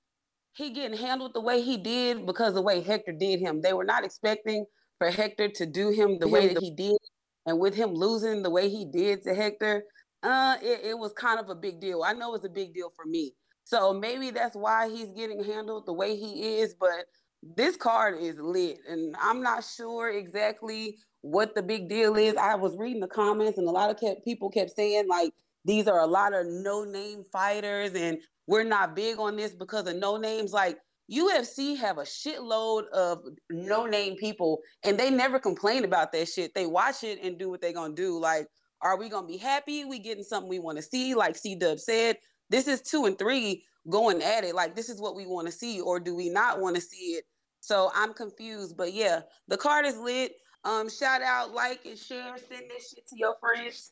he 0.55 0.71
getting 0.71 0.97
handled 0.97 1.33
the 1.33 1.41
way 1.41 1.61
he 1.61 1.77
did 1.77 2.25
because 2.25 2.53
the 2.53 2.61
way 2.61 2.81
Hector 2.81 3.13
did 3.13 3.39
him. 3.39 3.61
They 3.61 3.73
were 3.73 3.85
not 3.85 4.03
expecting 4.03 4.65
for 4.99 5.09
Hector 5.09 5.49
to 5.49 5.65
do 5.65 5.89
him 5.89 6.19
the 6.19 6.27
way 6.27 6.53
that 6.53 6.61
he 6.61 6.71
did. 6.71 6.97
And 7.45 7.59
with 7.59 7.75
him 7.75 7.93
losing 7.93 8.43
the 8.43 8.49
way 8.49 8.69
he 8.69 8.85
did 8.85 9.23
to 9.23 9.33
Hector, 9.33 9.83
uh, 10.21 10.57
it, 10.61 10.81
it 10.83 10.97
was 10.97 11.11
kind 11.13 11.39
of 11.39 11.49
a 11.49 11.55
big 11.55 11.81
deal. 11.81 12.03
I 12.03 12.13
know 12.13 12.35
it's 12.35 12.45
a 12.45 12.49
big 12.49 12.73
deal 12.73 12.89
for 12.95 13.05
me. 13.05 13.33
So 13.63 13.93
maybe 13.93 14.29
that's 14.29 14.55
why 14.55 14.89
he's 14.89 15.11
getting 15.11 15.43
handled 15.43 15.85
the 15.85 15.93
way 15.93 16.15
he 16.15 16.59
is. 16.59 16.75
But 16.79 17.05
this 17.41 17.75
card 17.77 18.19
is 18.19 18.37
lit. 18.39 18.79
And 18.87 19.15
I'm 19.21 19.41
not 19.41 19.63
sure 19.63 20.09
exactly 20.09 20.97
what 21.21 21.55
the 21.55 21.63
big 21.63 21.89
deal 21.89 22.15
is. 22.15 22.35
I 22.35 22.55
was 22.55 22.75
reading 22.77 23.01
the 23.01 23.07
comments, 23.07 23.57
and 23.57 23.67
a 23.67 23.71
lot 23.71 23.89
of 23.89 23.99
kept, 23.99 24.25
people 24.25 24.49
kept 24.49 24.75
saying, 24.75 25.07
like, 25.07 25.33
these 25.65 25.87
are 25.87 25.99
a 25.99 26.07
lot 26.07 26.33
of 26.33 26.45
no 26.47 26.83
name 26.83 27.23
fighters 27.31 27.93
and 27.93 28.17
we're 28.47 28.63
not 28.63 28.95
big 28.95 29.19
on 29.19 29.35
this 29.35 29.53
because 29.53 29.87
of 29.87 29.95
no 29.95 30.17
names. 30.17 30.51
Like 30.51 30.77
UFC 31.11 31.77
have 31.77 31.97
a 31.97 32.03
shitload 32.03 32.87
of 32.89 33.23
no 33.49 33.85
name 33.85 34.15
people 34.15 34.59
and 34.83 34.97
they 34.97 35.09
never 35.09 35.39
complain 35.39 35.85
about 35.85 36.11
that 36.11 36.27
shit. 36.27 36.53
They 36.53 36.65
watch 36.65 37.03
it 37.03 37.19
and 37.23 37.37
do 37.37 37.49
what 37.49 37.61
they're 37.61 37.73
gonna 37.73 37.95
do. 37.95 38.19
Like, 38.19 38.47
are 38.81 38.97
we 38.97 39.07
gonna 39.09 39.27
be 39.27 39.37
happy? 39.37 39.85
We 39.85 39.99
getting 39.99 40.23
something 40.23 40.49
we 40.49 40.59
want 40.59 40.77
to 40.77 40.83
see? 40.83 41.15
Like 41.15 41.37
C 41.37 41.55
Dub 41.55 41.79
said, 41.79 42.17
this 42.49 42.67
is 42.67 42.81
two 42.81 43.05
and 43.05 43.17
three 43.17 43.63
going 43.89 44.21
at 44.21 44.43
it. 44.43 44.55
Like, 44.55 44.75
this 44.75 44.89
is 44.89 45.01
what 45.01 45.15
we 45.15 45.25
want 45.25 45.47
to 45.47 45.53
see, 45.53 45.81
or 45.81 45.99
do 45.99 46.15
we 46.15 46.29
not 46.29 46.59
want 46.59 46.75
to 46.75 46.81
see 46.81 47.13
it? 47.13 47.25
So 47.59 47.91
I'm 47.95 48.13
confused. 48.13 48.75
But 48.77 48.93
yeah, 48.93 49.21
the 49.47 49.57
card 49.57 49.85
is 49.85 49.97
lit. 49.97 50.33
Um, 50.65 50.89
shout 50.89 51.21
out, 51.21 51.53
like 51.53 51.85
and 51.85 51.97
share, 51.97 52.35
send 52.37 52.69
this 52.69 52.89
shit 52.89 53.07
to 53.07 53.15
your 53.17 53.35
friends. 53.39 53.91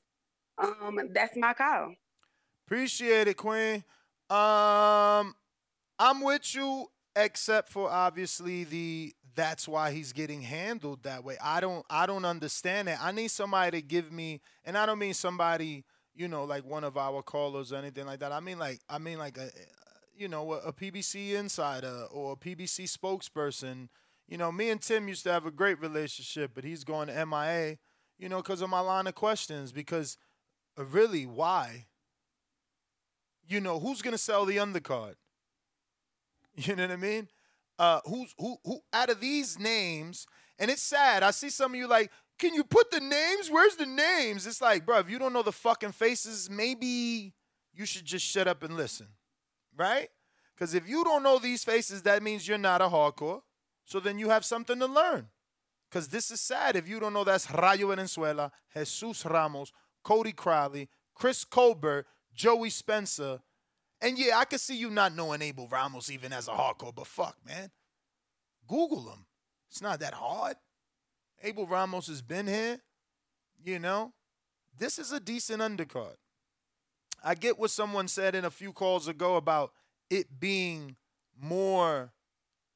Um, 0.58 1.00
that's 1.14 1.36
my 1.36 1.54
call. 1.54 1.94
Appreciate 2.68 3.28
it, 3.28 3.36
Queen. 3.36 3.84
Um, 4.30 5.36
I'm 6.00 6.22
with 6.22 6.56
you, 6.56 6.88
except 7.16 7.70
for 7.70 7.90
obviously 7.90 8.64
the 8.64 9.14
that's 9.36 9.68
why 9.68 9.92
he's 9.92 10.14
getting 10.14 10.42
handled 10.42 11.04
that 11.04 11.24
way. 11.24 11.38
I 11.44 11.60
don't 11.60 11.86
I 11.90 12.06
don't 12.06 12.26
understand 12.26 12.90
it. 12.90 12.98
I 13.02 13.12
need 13.12 13.30
somebody 13.30 13.82
to 13.82 13.86
give 13.86 14.12
me, 14.12 14.42
and 14.64 14.78
I 14.78 14.86
don't 14.86 15.00
mean 15.00 15.14
somebody, 15.14 15.84
you 16.14 16.28
know, 16.28 16.44
like 16.44 16.66
one 16.66 16.84
of 16.84 16.98
our 16.98 17.22
callers 17.22 17.72
or 17.72 17.78
anything 17.78 18.06
like 18.06 18.20
that. 18.20 18.32
I 18.32 18.40
mean 18.40 18.60
like 18.60 18.80
I 18.90 18.98
mean 18.98 19.18
like 19.18 19.38
a 19.38 19.50
you 20.16 20.28
know, 20.28 20.54
a, 20.54 20.72
PBC 20.72 21.34
insider 21.34 22.06
or 22.12 22.34
a 22.34 22.36
PBC 22.36 22.96
spokesperson. 22.96 23.88
You 24.28 24.38
know, 24.38 24.52
me 24.52 24.70
and 24.70 24.80
Tim 24.80 25.08
used 25.08 25.24
to 25.24 25.32
have 25.32 25.48
a 25.48 25.52
great 25.52 25.82
relationship, 25.82 26.52
but 26.54 26.64
he's 26.64 26.84
going 26.84 27.08
to 27.08 27.26
MIA, 27.26 27.78
you 28.20 28.30
know, 28.30 28.38
because 28.38 28.62
of 28.62 28.70
my 28.70 28.82
line 28.82 29.08
of 29.08 29.16
questions. 29.16 29.72
Because 29.72 30.18
uh, 30.78 30.86
really, 30.86 31.26
why? 31.26 31.88
you 33.52 33.60
know, 33.60 33.80
who's 33.80 34.02
to 34.02 34.18
sell 34.18 34.46
the 34.46 34.58
undercard? 34.58 35.16
You 36.54 36.76
know 36.76 36.84
what 36.84 36.92
I 36.92 36.98
mean? 36.98 37.30
Uh, 37.80 38.02
who's 38.04 38.36
who? 38.38 38.58
Who 38.66 38.82
out 38.92 39.10
of 39.10 39.22
these 39.22 39.58
names? 39.58 40.28
And 40.60 40.70
it's 40.70 40.82
sad. 40.82 41.24
I 41.24 41.32
see 41.32 41.50
some 41.50 41.72
of 41.72 41.78
you 41.78 41.88
like, 41.88 42.12
can 42.42 42.56
you 42.56 42.64
put 42.64 42.90
the 42.90 43.00
names? 43.00 43.50
Where's 43.52 43.76
the 43.76 43.86
names? 43.86 44.48
It's 44.48 44.62
like, 44.62 44.84
bro, 44.86 44.98
if 44.98 45.10
you 45.10 45.20
don't 45.20 45.32
know 45.32 45.44
the 45.44 45.52
fucking 45.52 45.92
faces, 45.92 46.50
maybe 46.50 47.34
you 47.72 47.86
should 47.86 48.04
just 48.04 48.26
shut 48.26 48.48
up 48.48 48.64
and 48.64 48.76
listen, 48.76 49.08
right? 49.78 50.10
Because 50.56 50.74
if 50.74 50.90
you 50.90 51.04
don't 51.04 51.22
know 51.22 51.38
these 51.38 51.64
faces, 51.64 52.02
that 52.02 52.24
means 52.24 52.48
you're 52.48 52.58
not 52.58 52.82
a 52.82 52.86
hardcore. 52.86 53.42
So 53.86 54.00
then 54.00 54.18
you 54.18 54.30
have 54.30 54.44
something 54.44 54.80
to 54.80 54.88
learn. 54.88 55.28
Because 55.90 56.08
this 56.08 56.32
is 56.32 56.42
sad. 56.42 56.76
If 56.76 56.90
you 56.90 57.00
don't 57.00 57.14
know 57.14 57.24
that's 57.24 57.50
Rayo 57.52 57.90
Valenzuela, 57.90 58.52
Jesus 58.76 59.26
Ramos, 59.26 59.72
Cody 60.04 60.32
Crowley, 60.32 60.90
Chris 61.14 61.44
Colbert, 61.44 62.08
Joey 62.34 62.72
Spencer. 62.72 63.40
And 64.02 64.18
yeah, 64.18 64.40
I 64.40 64.46
can 64.46 64.58
see 64.58 64.76
you 64.76 64.90
not 64.90 65.16
knowing 65.16 65.44
Abel 65.44 65.68
Ramos 65.68 66.10
even 66.10 66.34
as 66.34 66.48
a 66.48 66.52
hardcore, 66.52 66.96
but 66.96 67.06
fuck, 67.06 67.38
man. 67.46 67.70
Google 68.68 69.12
him. 69.12 69.26
It's 69.70 69.82
not 69.82 70.00
that 70.00 70.16
hard. 70.16 70.56
Abel 71.44 71.66
Ramos 71.66 72.08
has 72.08 72.22
been 72.22 72.48
here. 72.48 72.80
You 73.64 73.80
know, 73.80 74.14
this 74.78 74.98
is 74.98 75.12
a 75.12 75.20
decent 75.20 75.62
undercard. 75.62 76.16
I 77.24 77.36
get 77.36 77.60
what 77.60 77.70
someone 77.72 78.08
said 78.08 78.34
in 78.34 78.46
a 78.46 78.50
few 78.50 78.74
calls 78.74 79.08
ago 79.08 79.36
about 79.36 79.72
it 80.10 80.40
being 80.40 80.96
more 81.40 82.12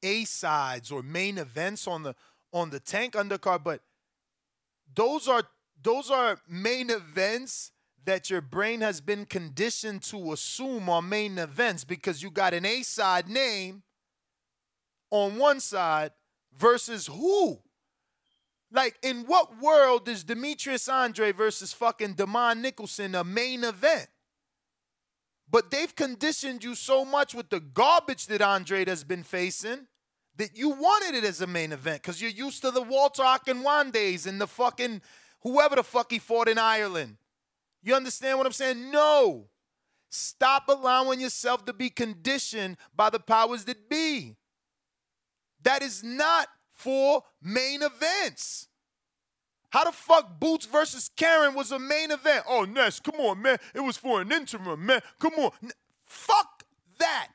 A 0.02 0.24
sides 0.24 0.92
or 0.92 1.02
main 1.02 1.38
events 1.38 1.88
on 1.88 2.02
the 2.02 2.14
on 2.52 2.70
the 2.70 2.80
tank 2.80 3.14
undercard, 3.14 3.64
but 3.64 3.80
those 4.94 5.28
are 5.28 5.42
those 5.82 6.10
are 6.10 6.38
main 6.48 6.90
events 6.90 7.72
that 8.04 8.30
your 8.30 8.40
brain 8.40 8.80
has 8.80 9.00
been 9.00 9.26
conditioned 9.26 10.02
to 10.04 10.32
assume 10.32 10.88
are 10.88 11.02
main 11.02 11.38
events 11.38 11.84
because 11.84 12.22
you 12.22 12.30
got 12.30 12.54
an 12.54 12.64
A 12.64 12.82
side 12.82 13.28
name 13.28 13.82
on 15.10 15.36
one 15.36 15.58
side 15.58 16.12
versus 16.56 17.08
who? 17.08 17.58
Like, 18.72 18.98
in 19.02 19.24
what 19.26 19.60
world 19.60 20.08
is 20.08 20.24
Demetrius 20.24 20.88
Andrade 20.88 21.36
versus 21.36 21.72
fucking 21.72 22.14
Demond 22.14 22.60
Nicholson 22.60 23.14
a 23.14 23.22
main 23.22 23.62
event? 23.64 24.08
But 25.48 25.70
they've 25.70 25.94
conditioned 25.94 26.64
you 26.64 26.74
so 26.74 27.04
much 27.04 27.34
with 27.34 27.50
the 27.50 27.60
garbage 27.60 28.26
that 28.26 28.42
Andre 28.42 28.84
has 28.84 29.04
been 29.04 29.22
facing 29.22 29.86
that 30.36 30.56
you 30.56 30.70
wanted 30.70 31.14
it 31.14 31.24
as 31.24 31.40
a 31.40 31.46
main 31.46 31.72
event 31.72 32.02
because 32.02 32.20
you're 32.20 32.30
used 32.30 32.62
to 32.62 32.70
the 32.70 32.82
Walter 32.82 33.22
Akinwandes 33.22 34.26
and 34.26 34.40
the 34.40 34.46
fucking 34.46 35.00
whoever 35.40 35.76
the 35.76 35.84
fuck 35.84 36.10
he 36.10 36.18
fought 36.18 36.48
in 36.48 36.58
Ireland. 36.58 37.16
You 37.82 37.94
understand 37.94 38.36
what 38.36 38.46
I'm 38.46 38.52
saying? 38.52 38.90
No. 38.90 39.46
Stop 40.10 40.64
allowing 40.68 41.20
yourself 41.20 41.64
to 41.66 41.72
be 41.72 41.90
conditioned 41.90 42.76
by 42.94 43.10
the 43.10 43.20
powers 43.20 43.64
that 43.64 43.88
be. 43.88 44.36
That 45.62 45.82
is 45.82 46.02
not 46.02 46.48
for 46.76 47.22
main 47.42 47.82
events. 47.82 48.68
How 49.70 49.84
the 49.84 49.92
fuck 49.92 50.38
Boots 50.38 50.66
versus 50.66 51.10
Karen 51.16 51.54
was 51.54 51.72
a 51.72 51.78
main 51.78 52.10
event? 52.10 52.44
Oh, 52.48 52.64
Ness, 52.64 53.00
come 53.00 53.16
on, 53.16 53.42
man. 53.42 53.58
It 53.74 53.80
was 53.80 53.96
for 53.96 54.20
an 54.20 54.30
interim, 54.30 54.86
man. 54.86 55.00
Come 55.18 55.34
on. 55.34 55.50
N- 55.62 55.72
fuck 56.04 56.64
that. 56.98 57.28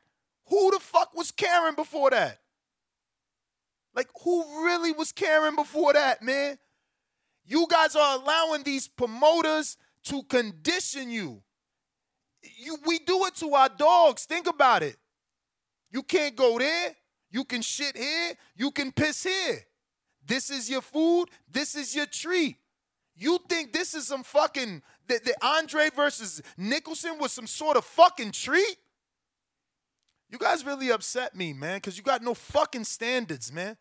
Who 0.47 0.71
the 0.71 0.79
fuck 0.79 1.13
was 1.15 1.31
Karen 1.31 1.75
before 1.75 2.11
that? 2.11 2.39
Like, 3.93 4.07
who 4.23 4.65
really 4.65 4.91
was 4.91 5.11
Karen 5.11 5.55
before 5.55 5.93
that, 5.93 6.21
man? 6.23 6.57
You 7.45 7.67
guys 7.69 7.95
are 7.95 8.17
allowing 8.17 8.63
these 8.63 8.87
promoters 8.87 9.77
to 10.05 10.23
condition 10.23 11.09
you. 11.09 11.43
You 12.57 12.77
we 12.85 12.99
do 12.99 13.25
it 13.25 13.35
to 13.35 13.53
our 13.53 13.69
dogs. 13.69 14.25
Think 14.25 14.47
about 14.47 14.83
it. 14.83 14.97
You 15.91 16.03
can't 16.03 16.35
go 16.35 16.57
there. 16.57 16.95
You 17.31 17.45
can 17.45 17.61
shit 17.61 17.97
here. 17.97 18.33
You 18.55 18.71
can 18.71 18.91
piss 18.91 19.23
here. 19.23 19.59
This 20.25 20.49
is 20.49 20.69
your 20.69 20.81
food. 20.81 21.25
This 21.49 21.75
is 21.75 21.95
your 21.95 22.05
treat. 22.05 22.57
You 23.15 23.39
think 23.49 23.73
this 23.73 23.93
is 23.93 24.07
some 24.07 24.23
fucking 24.23 24.81
the, 25.07 25.19
the 25.23 25.45
Andrade 25.45 25.93
versus 25.93 26.41
Nicholson 26.57 27.17
was 27.19 27.31
some 27.31 27.47
sort 27.47 27.77
of 27.77 27.85
fucking 27.85 28.31
treat? 28.31 28.77
You 30.29 30.37
guys 30.37 30.65
really 30.65 30.89
upset 30.91 31.35
me, 31.35 31.51
man, 31.51 31.77
because 31.77 31.97
you 31.97 32.03
got 32.03 32.23
no 32.23 32.33
fucking 32.33 32.85
standards, 32.85 33.51
man. 33.51 33.75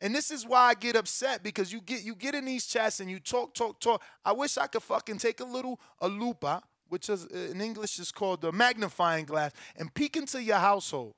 And 0.00 0.14
this 0.14 0.30
is 0.30 0.46
why 0.46 0.68
I 0.68 0.74
get 0.74 0.96
upset 0.96 1.42
because 1.42 1.72
you 1.72 1.80
get 1.80 2.04
you 2.04 2.14
get 2.14 2.34
in 2.34 2.44
these 2.44 2.66
chats 2.66 3.00
and 3.00 3.10
you 3.10 3.18
talk, 3.18 3.54
talk, 3.54 3.80
talk. 3.80 4.02
I 4.24 4.32
wish 4.32 4.56
I 4.56 4.66
could 4.66 4.82
fucking 4.82 5.18
take 5.18 5.40
a 5.40 5.44
little 5.44 5.78
a 6.00 6.08
lupa, 6.08 6.62
which 6.88 7.10
is 7.10 7.26
uh, 7.26 7.50
in 7.50 7.60
English 7.60 7.98
is 7.98 8.10
called 8.10 8.40
the 8.40 8.52
magnifying 8.52 9.26
glass, 9.26 9.52
and 9.76 9.92
peek 9.92 10.16
into 10.16 10.42
your 10.42 10.56
household. 10.56 11.14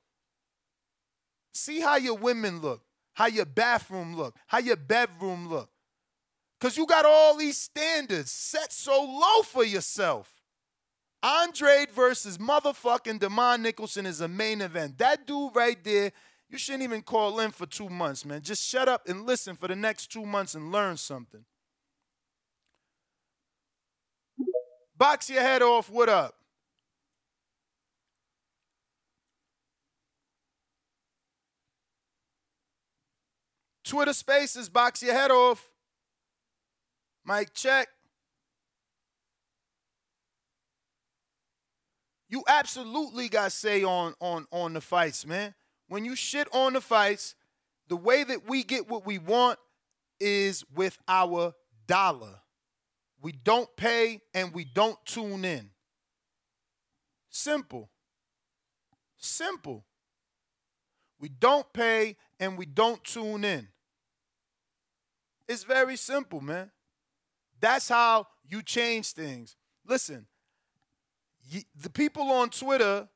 See 1.53 1.79
how 1.79 1.97
your 1.97 2.15
women 2.17 2.61
look, 2.61 2.81
how 3.13 3.27
your 3.27 3.45
bathroom 3.45 4.15
look, 4.15 4.35
how 4.47 4.59
your 4.59 4.75
bedroom 4.75 5.49
look. 5.49 5.69
Cause 6.59 6.77
you 6.77 6.85
got 6.85 7.05
all 7.05 7.35
these 7.35 7.57
standards 7.57 8.31
set 8.31 8.71
so 8.71 9.03
low 9.03 9.43
for 9.43 9.65
yourself. 9.65 10.31
Andrade 11.21 11.89
versus 11.91 12.37
motherfucking 12.37 13.19
Demond 13.19 13.61
Nicholson 13.61 14.05
is 14.05 14.21
a 14.21 14.27
main 14.27 14.61
event. 14.61 14.97
That 14.97 15.27
dude 15.27 15.55
right 15.55 15.81
there 15.83 16.11
you 16.53 16.59
shouldn't 16.59 16.83
even 16.83 17.01
call 17.01 17.39
in 17.39 17.49
for 17.49 17.65
two 17.65 17.89
months, 17.89 18.25
man. 18.25 18.41
Just 18.41 18.63
shut 18.63 18.87
up 18.87 19.09
and 19.09 19.25
listen 19.25 19.55
for 19.55 19.67
the 19.67 19.75
next 19.75 20.11
two 20.11 20.23
months 20.23 20.53
and 20.53 20.71
learn 20.71 20.97
something. 20.97 21.43
Box 24.95 25.31
your 25.31 25.41
head 25.41 25.63
off. 25.63 25.89
What 25.89 26.09
up? 26.09 26.35
Twitter 33.93 34.13
spaces, 34.13 34.69
box 34.69 35.03
your 35.03 35.13
head 35.13 35.29
off. 35.29 35.69
Mike 37.23 37.53
check. 37.53 37.87
You 42.27 42.43
absolutely 42.47 43.29
got 43.29 43.51
say 43.51 43.83
on 43.83 44.15
on 44.19 44.47
on 44.51 44.73
the 44.73 44.81
fights, 44.81 45.27
man 45.27 45.53
when 45.93 46.05
you 46.05 46.15
shit 46.15 46.47
on 46.51 46.73
the 46.73 46.81
fights, 46.81 47.35
the 47.87 47.95
way 47.95 48.23
that 48.23 48.49
we 48.49 48.63
get 48.63 48.89
what 48.89 49.05
we 49.05 49.19
want 49.19 49.59
is 50.19 50.65
with 50.73 50.97
our 51.07 51.53
dollar. 51.85 52.39
We 53.21 53.31
don't 53.31 53.69
pay 53.75 54.21
and 54.33 54.53
we 54.55 54.65
don't 54.65 54.97
tune 55.05 55.45
in. 55.45 55.69
Simple. 57.29 57.91
Simple. 59.17 59.85
We 61.19 61.29
don't 61.29 61.71
pay 61.73 62.17
and 62.39 62.57
we 62.57 62.65
don't 62.65 63.03
tune 63.03 63.45
in. 63.45 63.67
It's 65.47 65.63
very 65.63 65.97
simple, 65.97 66.41
man. 66.41 66.71
That's 67.59 67.89
how 67.89 68.27
you 68.47 68.61
change 68.61 69.11
things. 69.11 69.55
Listen, 69.85 70.27
the 71.75 71.89
people 71.89 72.31
on 72.31 72.49
Twitter 72.49 73.07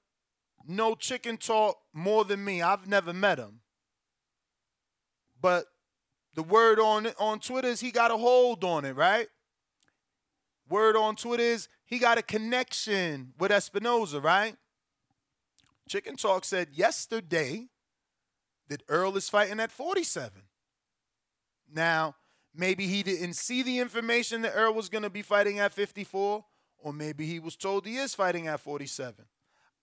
know 0.67 0.95
chicken 0.95 1.37
talk 1.37 1.77
more 1.93 2.25
than 2.25 2.43
me. 2.43 2.61
I've 2.61 2.87
never 2.87 3.13
met 3.13 3.39
him. 3.39 3.61
But 5.41 5.65
the 6.33 6.43
word 6.43 6.79
on 6.79 7.07
on 7.19 7.39
Twitter 7.39 7.67
is 7.67 7.79
he 7.79 7.91
got 7.91 8.11
a 8.11 8.17
hold 8.17 8.63
on 8.63 8.85
it, 8.85 8.95
right? 8.95 9.27
Word 10.69 10.95
on 10.95 11.15
Twitter 11.15 11.43
is 11.43 11.69
he 11.85 11.99
got 11.99 12.17
a 12.17 12.21
connection 12.21 13.33
with 13.39 13.51
Espinoza, 13.51 14.21
right? 14.21 14.55
Chicken 15.87 16.17
Talk 16.17 16.43
said 16.43 16.69
yesterday 16.73 17.67
that 18.67 18.83
Errol 18.89 19.15
is 19.15 19.29
fighting 19.29 19.59
at 19.59 19.71
47. 19.71 20.41
Now, 21.73 22.15
maybe 22.55 22.87
he 22.87 23.03
didn't 23.03 23.35
see 23.35 23.63
the 23.63 23.79
information 23.79 24.41
that 24.41 24.55
Errol 24.55 24.73
was 24.73 24.89
going 24.89 25.03
to 25.03 25.09
be 25.09 25.21
fighting 25.21 25.59
at 25.59 25.73
54, 25.73 26.45
or 26.79 26.93
maybe 26.93 27.25
he 27.25 27.39
was 27.39 27.55
told 27.55 27.85
he 27.85 27.97
is 27.97 28.15
fighting 28.15 28.47
at 28.47 28.59
47. 28.59 29.25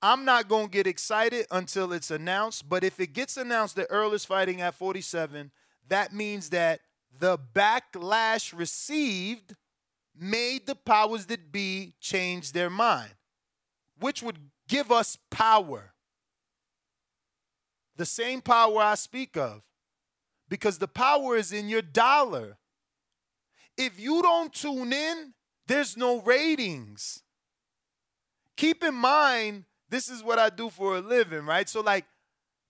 I'm 0.03 0.25
not 0.25 0.49
going 0.49 0.67
to 0.67 0.71
get 0.71 0.87
excited 0.87 1.47
until 1.51 1.93
it's 1.93 2.11
announced. 2.11 2.69
But 2.69 2.85
if 2.85 3.01
it 3.01 3.15
gets 3.15 3.39
announced 3.39 3.77
that 3.77 3.91
Errol 3.91 4.13
is 4.13 4.25
fighting 4.25 4.61
at 4.61 4.75
47, 4.75 5.51
that 5.89 6.13
means 6.13 6.51
that 6.51 6.81
the 7.19 7.39
backlash 7.39 8.57
received 8.57 9.55
made 10.15 10.67
the 10.67 10.75
powers 10.75 11.27
that 11.27 11.51
be 11.51 11.95
change 12.01 12.53
their 12.53 12.71
mind, 12.71 13.15
which 13.99 14.23
would 14.23 14.39
give 14.69 14.93
us 14.93 15.17
power. 15.31 15.95
The 17.97 18.07
same 18.07 18.41
power 18.41 18.81
I 18.81 18.97
speak 18.97 19.37
of, 19.37 19.63
because 20.55 20.79
the 20.79 20.87
power 20.87 21.35
is 21.35 21.53
in 21.53 21.69
your 21.69 21.83
dollar. 21.83 22.59
If 23.77 23.99
you 23.99 24.23
don't 24.23 24.53
tune 24.53 24.93
in, 24.93 25.35
there's 25.67 25.97
no 25.97 26.21
ratings. 26.21 27.25
Keep 28.57 28.85
in 28.85 28.95
mind 28.95 29.65
this 29.89 30.09
is 30.09 30.23
what 30.23 30.39
I 30.39 30.51
do 30.51 30.71
for 30.71 30.95
a 30.95 31.01
living, 31.01 31.45
right? 31.45 31.69
So 31.69 31.81
like 31.81 32.05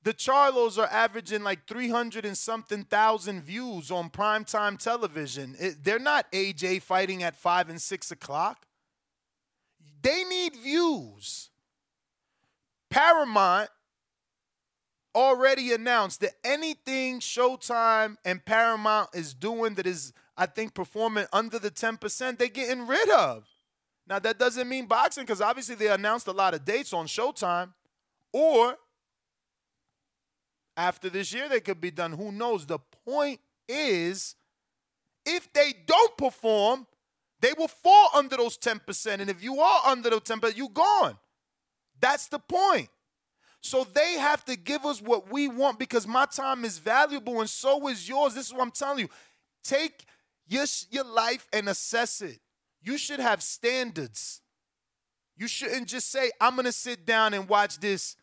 the 0.03 0.15
Charlos 0.15 0.79
are 0.79 0.91
averaging 0.91 1.43
like 1.43 1.67
300 1.67 2.25
and 2.25 2.39
something 2.39 2.85
thousand 2.85 3.43
views 3.43 3.91
on 3.91 4.09
primetime 4.09 4.79
television. 4.79 5.55
It, 5.61 5.85
they're 5.85 5.99
not 5.99 6.33
AJ 6.33 6.81
fighting 6.81 7.23
at 7.23 7.37
five 7.37 7.69
and 7.69 7.83
six 7.83 8.11
o'clock. 8.11 8.65
They 10.01 10.25
need 10.25 10.57
views. 10.57 11.51
Paramount 12.89 13.69
already 15.15 15.73
announced 15.73 16.21
that 16.21 16.33
anything 16.45 17.21
Showtime 17.21 18.17
and 18.25 18.45
Paramount 18.45 19.11
is 19.15 19.35
doing 19.35 19.75
that 19.75 19.87
is, 19.87 20.13
I 20.37 20.47
think, 20.47 20.75
performing 20.75 21.27
under 21.33 21.59
the 21.59 21.71
10%, 21.71 22.39
they're 22.39 22.49
getting 22.49 22.87
rid 22.87 23.11
of. 23.11 23.47
Now, 24.07 24.19
that 24.19 24.39
doesn't 24.39 24.69
mean 24.69 24.87
boxing 24.87 25.25
because 25.25 25.41
obviously 25.41 25.77
they 25.77 25.89
announced 25.89 26.27
a 26.27 26.33
lot 26.33 26.55
of 26.55 26.65
dates 26.65 26.93
on 26.93 27.07
Showtime. 27.07 27.73
Or 28.33 28.77
after 30.77 31.09
this 31.09 31.33
year, 31.33 31.49
they 31.49 31.61
could 31.61 31.81
be 31.81 31.91
done. 31.91 32.13
Who 32.13 32.33
knows? 32.33 32.67
The 32.67 32.81
point 33.07 33.41
is, 33.69 34.35
if 35.25 35.51
they 35.53 35.73
don't 35.87 36.17
perform, 36.17 36.87
they 37.41 37.53
will 37.57 37.69
fall 37.69 38.11
under 38.15 38.37
those 38.37 38.59
10%. 38.59 39.21
And 39.21 39.31
if 39.31 39.43
you 39.43 39.61
are 39.61 39.83
under 39.87 40.11
those 40.11 40.21
10%, 40.21 40.57
you're 40.57 40.69
gone. 40.69 41.17
That's 42.01 42.27
the 42.27 42.39
point. 42.39 42.89
So 43.65 43.87
they 43.95 44.19
have 44.19 44.45
to 44.45 44.57
give 44.57 44.85
us 44.85 45.01
what 45.01 45.33
we 45.33 45.49
want 45.49 45.79
because 45.79 46.07
my 46.07 46.27
time 46.27 46.67
is 46.67 46.77
valuable 46.77 47.41
and 47.41 47.49
so 47.49 47.89
is 47.89 48.07
yours. 48.07 48.35
This 48.35 48.49
is 48.49 48.53
what 48.53 48.61
I'm 48.61 48.71
telling 48.71 48.99
you. 48.99 49.09
Take 49.63 50.05
your, 50.47 50.67
your 50.91 51.07
life 51.07 51.49
and 51.51 51.71
assess 51.71 52.21
it. 52.21 52.41
You 52.83 52.99
should 52.99 53.21
have 53.21 53.43
standards. 53.43 54.43
You 55.39 55.49
shouldn't 55.49 55.89
just 55.89 56.13
say, 56.13 56.31
I'm 56.43 56.57
going 56.57 56.67
to 56.67 56.73
sit 56.73 57.07
down 57.07 57.33
and 57.33 57.49
watch 57.49 57.81
this 57.81 58.17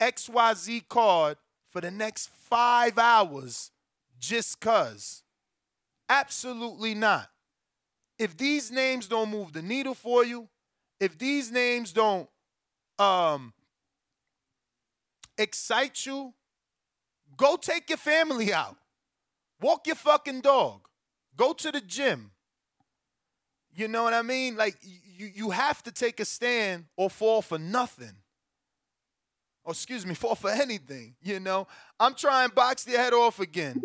XYZ 0.00 0.88
card 0.88 1.36
for 1.70 1.80
the 1.80 1.92
next 1.92 2.30
five 2.30 2.98
hours 2.98 3.70
just 4.18 4.58
because. 4.58 5.22
Absolutely 6.08 6.94
not. 6.96 7.28
If 8.18 8.36
these 8.36 8.72
names 8.72 9.06
don't 9.06 9.30
move 9.30 9.52
the 9.52 9.62
needle 9.62 9.94
for 9.94 10.24
you, 10.24 10.48
if 10.98 11.16
these 11.16 11.52
names 11.52 11.92
don't 11.92 12.28
um, 12.98 13.52
excite 15.38 16.06
you, 16.06 16.32
go 17.36 17.56
take 17.56 17.88
your 17.90 17.98
family 17.98 18.52
out. 18.52 18.76
Walk 19.60 19.86
your 19.86 19.96
fucking 19.96 20.42
dog. 20.42 20.80
Go 21.36 21.52
to 21.52 21.72
the 21.72 21.80
gym. 21.80 22.30
You 23.74 23.88
know 23.88 24.02
what 24.02 24.14
I 24.14 24.22
mean? 24.22 24.56
Like 24.56 24.76
you, 24.82 25.30
you 25.34 25.50
have 25.50 25.82
to 25.84 25.92
take 25.92 26.20
a 26.20 26.24
stand 26.24 26.86
or 26.96 27.10
fall 27.10 27.42
for 27.42 27.58
nothing. 27.58 28.12
Or 29.64 29.72
excuse 29.72 30.06
me, 30.06 30.14
fall 30.22 30.34
for 30.34 30.50
anything. 30.50 31.14
You 31.22 31.40
know, 31.40 31.66
I'm 32.00 32.14
trying 32.14 32.50
box 32.50 32.86
your 32.86 32.98
head 32.98 33.12
off 33.12 33.40
again. 33.40 33.82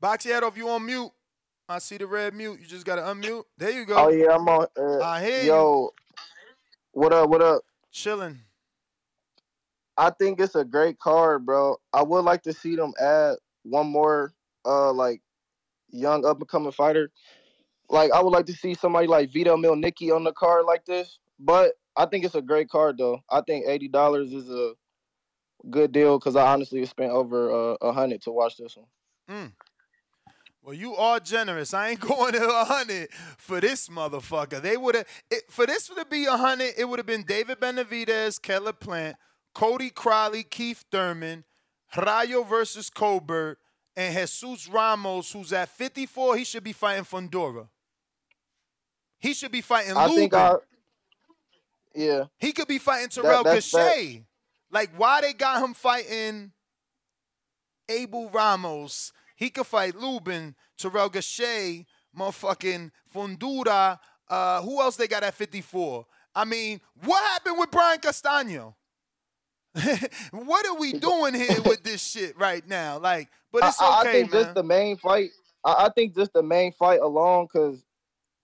Box 0.00 0.24
your 0.24 0.34
head 0.34 0.42
off. 0.42 0.56
You 0.56 0.68
on 0.68 0.84
mute? 0.84 1.12
I 1.72 1.78
see 1.78 1.96
the 1.96 2.06
red 2.06 2.34
mute. 2.34 2.60
You 2.60 2.66
just 2.66 2.84
gotta 2.84 3.00
unmute. 3.00 3.44
There 3.56 3.70
you 3.70 3.86
go. 3.86 3.96
Oh 3.96 4.08
yeah, 4.10 4.34
I'm 4.34 4.46
on. 4.46 4.66
Uh, 4.78 5.00
I 5.00 5.24
hear 5.24 5.42
yo, 5.42 5.64
you. 5.64 5.90
what 6.92 7.14
up? 7.14 7.30
What 7.30 7.40
up? 7.40 7.62
Chilling. 7.90 8.40
I 9.96 10.10
think 10.10 10.38
it's 10.38 10.54
a 10.54 10.66
great 10.66 10.98
card, 10.98 11.46
bro. 11.46 11.78
I 11.94 12.02
would 12.02 12.26
like 12.26 12.42
to 12.42 12.52
see 12.52 12.76
them 12.76 12.92
add 13.00 13.36
one 13.62 13.86
more 13.86 14.34
uh 14.66 14.92
like 14.92 15.22
young 15.88 16.26
up 16.26 16.40
and 16.40 16.48
coming 16.48 16.72
fighter. 16.72 17.10
Like 17.88 18.12
I 18.12 18.22
would 18.22 18.34
like 18.34 18.46
to 18.46 18.52
see 18.52 18.74
somebody 18.74 19.06
like 19.06 19.32
Vito 19.32 19.56
Mielnicki 19.56 20.14
on 20.14 20.24
the 20.24 20.32
card 20.32 20.66
like 20.66 20.84
this. 20.84 21.20
But 21.40 21.72
I 21.96 22.04
think 22.04 22.26
it's 22.26 22.34
a 22.34 22.42
great 22.42 22.68
card 22.68 22.98
though. 22.98 23.22
I 23.30 23.40
think 23.40 23.64
eighty 23.66 23.88
dollars 23.88 24.30
is 24.34 24.50
a 24.50 24.74
good 25.70 25.90
deal 25.90 26.18
because 26.18 26.36
I 26.36 26.52
honestly 26.52 26.84
spent 26.84 27.12
over 27.12 27.50
uh, 27.50 27.76
a 27.80 27.92
hundred 27.92 28.20
to 28.22 28.30
watch 28.30 28.58
this 28.58 28.76
one. 28.76 28.86
Mm. 29.30 29.52
Well, 30.62 30.74
you 30.74 30.94
are 30.94 31.18
generous. 31.18 31.74
I 31.74 31.90
ain't 31.90 32.00
going 32.08 32.34
to 32.34 32.48
a 32.48 32.64
hundred 32.64 33.08
for 33.36 33.60
this 33.60 33.88
motherfucker. 33.88 34.62
They 34.62 34.76
would 34.76 34.94
have 34.94 35.06
for 35.48 35.66
this 35.66 35.88
to 35.88 36.04
be 36.08 36.26
a 36.26 36.36
hundred. 36.36 36.74
It 36.78 36.88
would 36.88 36.98
have 36.98 37.06
been 37.06 37.24
David 37.24 37.60
Benavidez, 37.60 38.40
Caleb 38.40 38.78
Plant, 38.80 39.16
Cody 39.54 39.90
Crowley, 39.90 40.44
Keith 40.44 40.84
Thurman, 40.90 41.44
Rayo 41.96 42.44
versus 42.44 42.90
Colbert, 42.90 43.58
and 43.96 44.14
Jesus 44.14 44.68
Ramos, 44.68 45.32
who's 45.32 45.52
at 45.52 45.68
54. 45.68 46.36
He 46.36 46.44
should 46.44 46.64
be 46.64 46.72
fighting 46.72 47.04
Fundora. 47.04 47.68
He 49.18 49.34
should 49.34 49.52
be 49.52 49.60
fighting 49.60 49.96
I 49.96 50.06
Lubin. 50.06 50.16
think 50.16 50.34
I, 50.34 50.54
yeah, 51.94 52.24
He 52.38 52.52
could 52.52 52.68
be 52.68 52.78
fighting 52.78 53.08
Terrell 53.08 53.44
that's 53.44 53.70
Gausha. 53.72 54.24
Like, 54.70 54.90
why 54.96 55.20
they 55.20 55.32
got 55.34 55.62
him 55.62 55.74
fighting 55.74 56.52
Abel 57.88 58.30
Ramos? 58.30 59.12
He 59.42 59.50
could 59.50 59.66
fight 59.66 59.96
Lubin, 59.96 60.54
Terrell 60.78 61.10
Gausha, 61.10 61.84
motherfucking 62.16 62.92
Fundora. 63.12 63.98
Uh, 64.30 64.62
who 64.62 64.80
else 64.80 64.94
they 64.94 65.08
got 65.08 65.24
at 65.24 65.34
54? 65.34 66.06
I 66.32 66.44
mean, 66.44 66.80
what 67.02 67.20
happened 67.24 67.58
with 67.58 67.72
Brian 67.72 67.98
Castano? 67.98 68.76
what 70.30 70.64
are 70.68 70.76
we 70.76 70.92
doing 71.08 71.34
here 71.34 71.60
with 71.66 71.82
this 71.82 72.00
shit 72.08 72.38
right 72.38 72.64
now? 72.68 73.00
Like, 73.00 73.30
but 73.50 73.64
it's 73.64 73.82
I, 73.82 73.84
I- 73.84 74.00
I 74.02 74.12
think 74.12 74.32
man. 74.32 74.42
just 74.44 74.54
the 74.54 74.62
main 74.62 74.96
fight. 74.96 75.30
I, 75.64 75.86
I 75.86 75.88
think 75.88 76.14
just 76.14 76.32
the 76.34 76.42
main 76.44 76.70
fight 76.74 77.00
alone, 77.00 77.48
because 77.52 77.84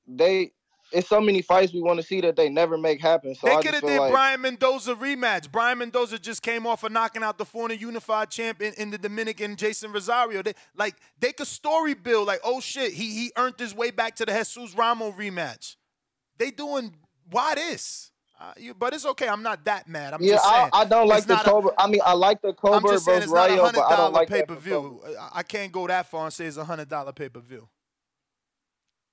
they 0.04 0.50
it's 0.92 1.08
so 1.08 1.20
many 1.20 1.42
fights 1.42 1.72
we 1.72 1.82
want 1.82 2.00
to 2.00 2.06
see 2.06 2.20
that 2.20 2.36
they 2.36 2.48
never 2.48 2.78
make 2.78 3.00
happen. 3.00 3.34
So 3.34 3.46
They 3.46 3.56
could 3.56 3.74
have 3.74 3.82
did 3.82 3.98
like 3.98 4.10
Brian 4.10 4.40
Mendoza 4.40 4.94
rematch. 4.94 5.50
Brian 5.50 5.78
Mendoza 5.78 6.18
just 6.18 6.42
came 6.42 6.66
off 6.66 6.82
of 6.84 6.92
knocking 6.92 7.22
out 7.22 7.38
the 7.38 7.44
former 7.44 7.74
unified 7.74 8.30
champion 8.30 8.74
in 8.78 8.90
the 8.90 8.98
Dominican, 8.98 9.56
Jeison 9.56 9.92
Rosario. 9.92 10.42
They 10.42 10.54
like 10.76 10.96
they 11.18 11.32
could 11.32 11.46
story 11.46 11.94
build 11.94 12.26
like, 12.26 12.40
oh 12.44 12.60
shit, 12.60 12.92
he 12.92 13.12
he 13.12 13.32
earned 13.36 13.58
his 13.58 13.74
way 13.74 13.90
back 13.90 14.16
to 14.16 14.26
the 14.26 14.32
Jesus 14.32 14.74
Ramos 14.74 15.14
rematch. 15.14 15.76
They 16.38 16.50
doing 16.50 16.94
why 17.30 17.54
this? 17.54 18.10
Uh, 18.40 18.52
you, 18.56 18.72
but 18.72 18.94
it's 18.94 19.04
okay. 19.04 19.28
I'm 19.28 19.42
not 19.42 19.64
that 19.64 19.88
mad. 19.88 20.14
I'm 20.14 20.22
yeah, 20.22 20.34
just 20.34 20.48
saying. 20.48 20.70
I, 20.72 20.80
I 20.80 20.84
don't 20.84 21.08
like 21.08 21.18
it's 21.18 21.26
the 21.26 21.36
Cobra. 21.36 21.72
I 21.76 21.88
mean, 21.88 22.00
I 22.04 22.12
like 22.12 22.40
the 22.40 22.52
Cobra 22.52 22.92
just 22.92 23.04
saying 23.04 23.28
Rayo, 23.28 23.62
but 23.72 23.78
I 23.78 23.96
don't 23.96 24.12
like 24.12 24.28
pay 24.28 24.44
per 24.44 24.54
view. 24.54 25.02
I 25.34 25.42
can't 25.42 25.72
go 25.72 25.86
that 25.88 26.08
far 26.08 26.24
and 26.24 26.32
say 26.32 26.46
it's 26.46 26.56
a 26.56 26.64
hundred 26.64 26.88
dollar 26.88 27.12
pay 27.12 27.28
per 27.28 27.40
view. 27.40 27.68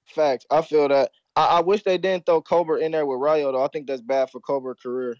Facts. 0.06 0.46
I 0.52 0.62
feel 0.62 0.88
that. 0.90 1.12
I, 1.36 1.46
I 1.46 1.60
wish 1.62 1.84
they 1.84 1.98
didn't 1.98 2.26
throw 2.26 2.42
Cobra 2.42 2.80
in 2.80 2.92
there 2.92 3.06
with 3.06 3.20
Rayo 3.20 3.52
though. 3.52 3.64
I 3.64 3.68
think 3.68 3.88
that's 3.88 4.02
bad 4.02 4.30
for 4.30 4.40
Cobra 4.40 4.76
career. 4.76 5.16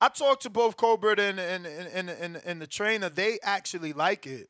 I 0.00 0.08
talked 0.08 0.42
to 0.42 0.50
both 0.50 0.76
Colbert 0.76 1.20
and 1.20 1.38
and 1.38 1.66
and 1.66 2.08
and, 2.10 2.40
and 2.44 2.62
the 2.62 2.66
trainer. 2.66 3.08
They 3.08 3.38
actually 3.42 3.92
like 3.92 4.26
it. 4.26 4.48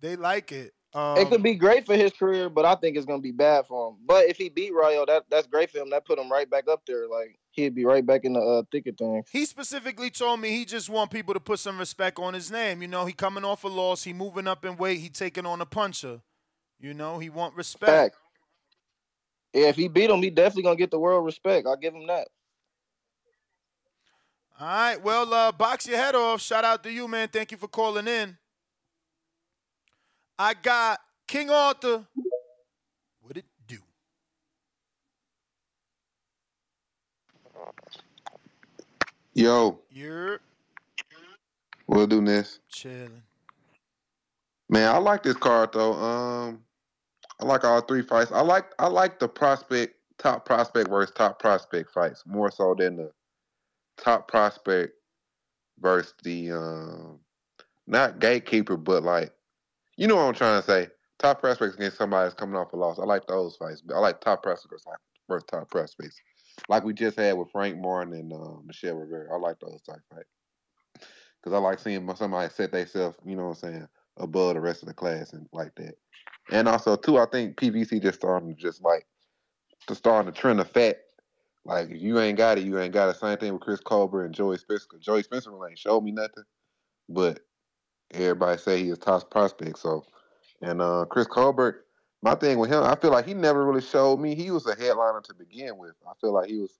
They 0.00 0.16
like 0.16 0.52
it. 0.52 0.72
Um, 0.94 1.16
it 1.16 1.30
could 1.30 1.42
be 1.42 1.54
great 1.54 1.86
for 1.86 1.96
his 1.96 2.12
career, 2.12 2.50
but 2.50 2.64
I 2.66 2.74
think 2.74 2.96
it's 2.96 3.06
gonna 3.06 3.22
be 3.22 3.32
bad 3.32 3.66
for 3.66 3.88
him. 3.88 3.96
But 4.06 4.26
if 4.26 4.36
he 4.36 4.50
beat 4.50 4.74
Rayo, 4.74 5.06
that 5.06 5.24
that's 5.30 5.46
great 5.46 5.70
for 5.70 5.78
him. 5.78 5.90
That 5.90 6.04
put 6.04 6.18
him 6.18 6.30
right 6.30 6.48
back 6.48 6.68
up 6.68 6.82
there. 6.86 7.08
Like 7.08 7.38
he'd 7.50 7.74
be 7.74 7.84
right 7.84 8.04
back 8.04 8.24
in 8.24 8.34
the 8.34 8.40
uh, 8.40 8.62
thick 8.70 8.86
of 8.86 8.96
things. 8.98 9.26
He 9.32 9.46
specifically 9.46 10.10
told 10.10 10.40
me 10.40 10.50
he 10.50 10.64
just 10.64 10.90
want 10.90 11.10
people 11.10 11.34
to 11.34 11.40
put 11.40 11.58
some 11.58 11.78
respect 11.78 12.18
on 12.18 12.34
his 12.34 12.50
name. 12.50 12.82
You 12.82 12.88
know, 12.88 13.06
he 13.06 13.14
coming 13.14 13.44
off 13.44 13.64
a 13.64 13.68
loss, 13.68 14.04
he 14.04 14.12
moving 14.12 14.46
up 14.46 14.64
in 14.64 14.76
weight, 14.76 15.00
he 15.00 15.08
taking 15.08 15.46
on 15.46 15.60
a 15.60 15.66
puncher. 15.66 16.20
You 16.78 16.94
know, 16.94 17.18
he 17.18 17.30
want 17.30 17.54
respect. 17.54 17.90
Fact. 17.90 18.16
Yeah, 19.54 19.66
if 19.68 19.76
he 19.76 19.88
beat 19.88 20.10
him, 20.10 20.22
he 20.22 20.30
definitely 20.30 20.64
gonna 20.64 20.76
get 20.76 20.90
the 20.90 20.98
world 20.98 21.24
respect. 21.24 21.66
I'll 21.66 21.76
give 21.76 21.94
him 21.94 22.06
that. 22.06 22.28
All 24.60 24.66
right, 24.66 25.02
well, 25.02 25.32
uh, 25.34 25.52
box 25.52 25.86
your 25.86 25.98
head 25.98 26.14
off. 26.14 26.40
Shout 26.40 26.64
out 26.64 26.82
to 26.84 26.92
you, 26.92 27.08
man. 27.08 27.28
Thank 27.28 27.50
you 27.52 27.58
for 27.58 27.68
calling 27.68 28.06
in. 28.08 28.36
I 30.38 30.54
got 30.54 31.00
King 31.26 31.50
Arthur. 31.50 32.04
What 33.20 33.36
it 33.36 33.44
do? 33.66 33.78
Yo, 39.34 39.80
You're 39.90 40.40
we'll 41.86 42.06
do 42.06 42.24
this. 42.24 42.60
chilling. 42.70 43.22
Man, 44.68 44.88
I 44.94 44.98
like 44.98 45.22
this 45.22 45.36
card 45.36 45.72
though. 45.72 45.94
Um, 45.94 46.64
I 47.42 47.44
like 47.44 47.64
all 47.64 47.80
three 47.80 48.02
fights. 48.02 48.30
I 48.30 48.40
like 48.40 48.66
I 48.78 48.86
like 48.86 49.18
the 49.18 49.28
prospect, 49.28 49.96
top 50.16 50.46
prospect 50.46 50.88
versus 50.88 51.12
top 51.12 51.40
prospect 51.40 51.90
fights 51.90 52.22
more 52.24 52.52
so 52.52 52.72
than 52.78 52.96
the 52.96 53.10
top 53.96 54.28
prospect 54.28 54.92
versus 55.80 56.14
the 56.22 56.52
um, 56.52 57.18
not 57.88 58.20
gatekeeper, 58.20 58.76
but 58.76 59.02
like 59.02 59.32
you 59.96 60.06
know 60.06 60.14
what 60.14 60.22
I'm 60.22 60.34
trying 60.34 60.60
to 60.60 60.66
say. 60.66 60.86
Top 61.18 61.40
prospects 61.40 61.74
against 61.74 61.98
somebody 61.98 62.26
that's 62.26 62.34
coming 62.34 62.54
off 62.54 62.72
a 62.72 62.76
loss. 62.76 63.00
I 63.00 63.04
like 63.04 63.26
those 63.26 63.56
fights. 63.56 63.82
I 63.92 63.98
like 63.98 64.20
top 64.20 64.44
prospects 64.44 64.84
versus 65.28 65.44
top 65.50 65.68
prospects, 65.68 66.20
like 66.68 66.84
we 66.84 66.92
just 66.92 67.18
had 67.18 67.32
with 67.32 67.50
Frank 67.50 67.76
Martin 67.76 68.14
and 68.14 68.32
uh, 68.32 68.60
Michel 68.64 68.94
Rivera. 68.94 69.34
I 69.34 69.38
like 69.38 69.58
those 69.58 69.82
type 69.82 70.00
fights 70.14 70.30
because 71.42 71.56
I 71.56 71.58
like 71.58 71.80
seeing 71.80 72.08
somebody 72.14 72.52
set 72.54 72.70
themselves, 72.70 73.16
you 73.24 73.34
know 73.34 73.48
what 73.48 73.64
I'm 73.64 73.72
saying, 73.72 73.88
above 74.18 74.54
the 74.54 74.60
rest 74.60 74.82
of 74.82 74.88
the 74.88 74.94
class 74.94 75.32
and 75.32 75.48
like 75.52 75.74
that. 75.74 75.96
And 76.52 76.68
also 76.68 76.96
too, 76.96 77.16
I 77.16 77.24
think 77.24 77.56
PBC 77.56 78.02
just 78.02 78.18
starting 78.18 78.54
to 78.54 78.60
just 78.60 78.82
like 78.82 79.06
to 79.86 79.94
starting 79.94 80.30
to 80.30 80.38
trend 80.38 80.60
of 80.60 80.70
fat. 80.70 80.98
Like 81.64 81.90
if 81.90 82.00
you 82.00 82.20
ain't 82.20 82.36
got 82.36 82.58
it, 82.58 82.64
you 82.64 82.78
ain't 82.78 82.92
got 82.92 83.08
it. 83.08 83.16
Same 83.16 83.38
thing 83.38 83.54
with 83.54 83.62
Chris 83.62 83.80
Colbert 83.80 84.26
and 84.26 84.34
Joey 84.34 84.58
Spencer. 84.58 84.86
Joey 85.00 85.22
Spencer 85.22 85.50
really 85.50 85.70
ain't 85.70 85.78
showed 85.78 86.02
me 86.02 86.12
nothing, 86.12 86.44
but 87.08 87.40
everybody 88.12 88.58
say 88.58 88.82
he 88.82 88.90
is 88.90 88.98
top 88.98 89.30
prospect. 89.30 89.78
So, 89.78 90.04
and 90.60 90.82
uh 90.82 91.06
Chris 91.08 91.26
Colbert, 91.26 91.86
my 92.22 92.34
thing 92.34 92.58
with 92.58 92.70
him, 92.70 92.82
I 92.82 92.96
feel 92.96 93.12
like 93.12 93.26
he 93.26 93.32
never 93.32 93.64
really 93.64 93.80
showed 93.80 94.20
me. 94.20 94.34
He 94.34 94.50
was 94.50 94.66
a 94.66 94.74
headliner 94.74 95.22
to 95.22 95.34
begin 95.34 95.78
with. 95.78 95.94
I 96.06 96.12
feel 96.20 96.34
like 96.34 96.50
he 96.50 96.58
was 96.58 96.78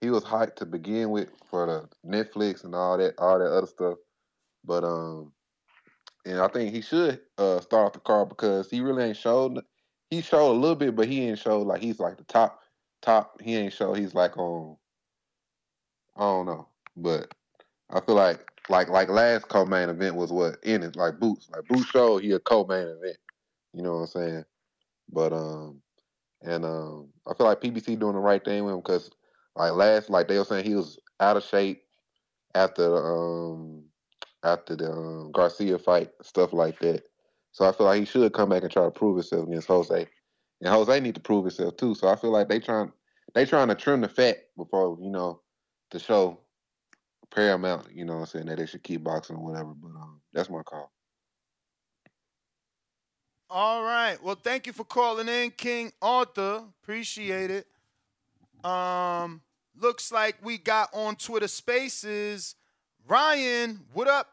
he 0.00 0.10
was 0.10 0.22
hyped 0.22 0.54
to 0.56 0.66
begin 0.66 1.10
with 1.10 1.30
for 1.50 1.66
the 1.66 2.08
Netflix 2.08 2.62
and 2.62 2.74
all 2.76 2.96
that 2.98 3.14
all 3.18 3.40
that 3.40 3.50
other 3.50 3.66
stuff. 3.66 3.98
But 4.64 4.84
um 4.84 5.32
and 6.24 6.40
I 6.40 6.48
think 6.48 6.72
he 6.72 6.80
should 6.80 7.20
uh 7.38 7.60
start 7.60 7.86
off 7.86 7.92
the 7.92 8.00
card 8.00 8.28
because 8.28 8.70
he 8.70 8.80
really 8.80 9.04
ain't 9.04 9.16
showed 9.16 9.60
he 10.10 10.20
showed 10.20 10.52
a 10.52 10.58
little 10.58 10.76
bit, 10.76 10.94
but 10.94 11.08
he 11.08 11.28
ain't 11.28 11.38
showed 11.38 11.66
like 11.66 11.80
he's 11.80 11.98
like 11.98 12.18
the 12.18 12.24
top 12.24 12.60
top 13.00 13.40
he 13.40 13.56
ain't 13.56 13.72
show 13.72 13.94
he's 13.94 14.14
like 14.14 14.36
on 14.36 14.76
I 16.16 16.20
don't 16.20 16.46
know. 16.46 16.68
But 16.96 17.34
I 17.90 18.00
feel 18.00 18.14
like 18.14 18.40
like 18.68 18.88
like 18.88 19.08
last 19.08 19.48
co 19.48 19.64
main 19.64 19.88
event 19.88 20.16
was 20.16 20.32
what 20.32 20.58
in 20.62 20.82
it, 20.82 20.96
like 20.96 21.18
Boots. 21.18 21.48
Like 21.50 21.66
Boots 21.68 21.88
showed 21.90 22.22
he 22.22 22.32
a 22.32 22.38
co 22.38 22.64
main 22.64 22.88
event. 22.88 23.16
You 23.72 23.82
know 23.82 23.94
what 23.94 24.00
I'm 24.00 24.06
saying? 24.06 24.44
But 25.10 25.32
um 25.32 25.80
and 26.42 26.64
um 26.64 27.08
I 27.26 27.34
feel 27.34 27.46
like 27.46 27.60
PBC 27.60 27.98
doing 27.98 28.14
the 28.14 28.20
right 28.20 28.44
thing 28.44 28.64
with 28.64 28.74
him 28.74 28.80
because 28.80 29.10
like 29.56 29.72
last 29.72 30.10
like 30.10 30.28
they 30.28 30.38
were 30.38 30.44
saying 30.44 30.64
he 30.64 30.74
was 30.74 30.98
out 31.20 31.36
of 31.36 31.44
shape 31.44 31.82
after 32.54 32.96
um 32.96 33.84
after 34.44 34.76
the 34.76 34.90
um, 34.90 35.32
Garcia 35.32 35.78
fight, 35.78 36.10
stuff 36.22 36.52
like 36.52 36.78
that. 36.80 37.04
So 37.52 37.66
I 37.66 37.72
feel 37.72 37.86
like 37.86 38.00
he 38.00 38.04
should 38.06 38.32
come 38.32 38.48
back 38.48 38.62
and 38.62 38.72
try 38.72 38.84
to 38.84 38.90
prove 38.90 39.16
himself 39.16 39.46
against 39.46 39.68
Jose. 39.68 40.06
And 40.60 40.68
Jose 40.68 41.00
need 41.00 41.14
to 41.14 41.20
prove 41.20 41.44
himself 41.44 41.76
too. 41.76 41.94
So 41.94 42.08
I 42.08 42.16
feel 42.16 42.30
like 42.30 42.48
they 42.48 42.60
trying 42.60 42.92
they 43.34 43.44
trying 43.44 43.68
to 43.68 43.74
trim 43.74 44.00
the 44.00 44.08
fat 44.08 44.38
before, 44.56 44.98
you 45.00 45.10
know, 45.10 45.40
to 45.90 45.98
show 45.98 46.40
Paramount, 47.34 47.88
you 47.94 48.04
know 48.04 48.14
what 48.14 48.20
I'm 48.20 48.26
saying, 48.26 48.46
that 48.46 48.58
they 48.58 48.66
should 48.66 48.82
keep 48.82 49.04
boxing 49.04 49.36
or 49.36 49.44
whatever. 49.44 49.74
But 49.74 49.88
um 49.88 50.20
that's 50.32 50.50
my 50.50 50.62
call. 50.62 50.90
All 53.54 53.82
right. 53.82 54.16
Well, 54.22 54.38
thank 54.42 54.66
you 54.66 54.72
for 54.72 54.84
calling 54.84 55.28
in, 55.28 55.50
King 55.50 55.92
Arthur. 56.00 56.62
Appreciate 56.82 57.50
it. 57.50 57.66
Um, 58.64 59.42
looks 59.78 60.10
like 60.10 60.36
we 60.42 60.56
got 60.56 60.88
on 60.94 61.16
Twitter 61.16 61.48
Spaces. 61.48 62.54
Ryan, 63.08 63.80
what 63.92 64.08
up? 64.08 64.28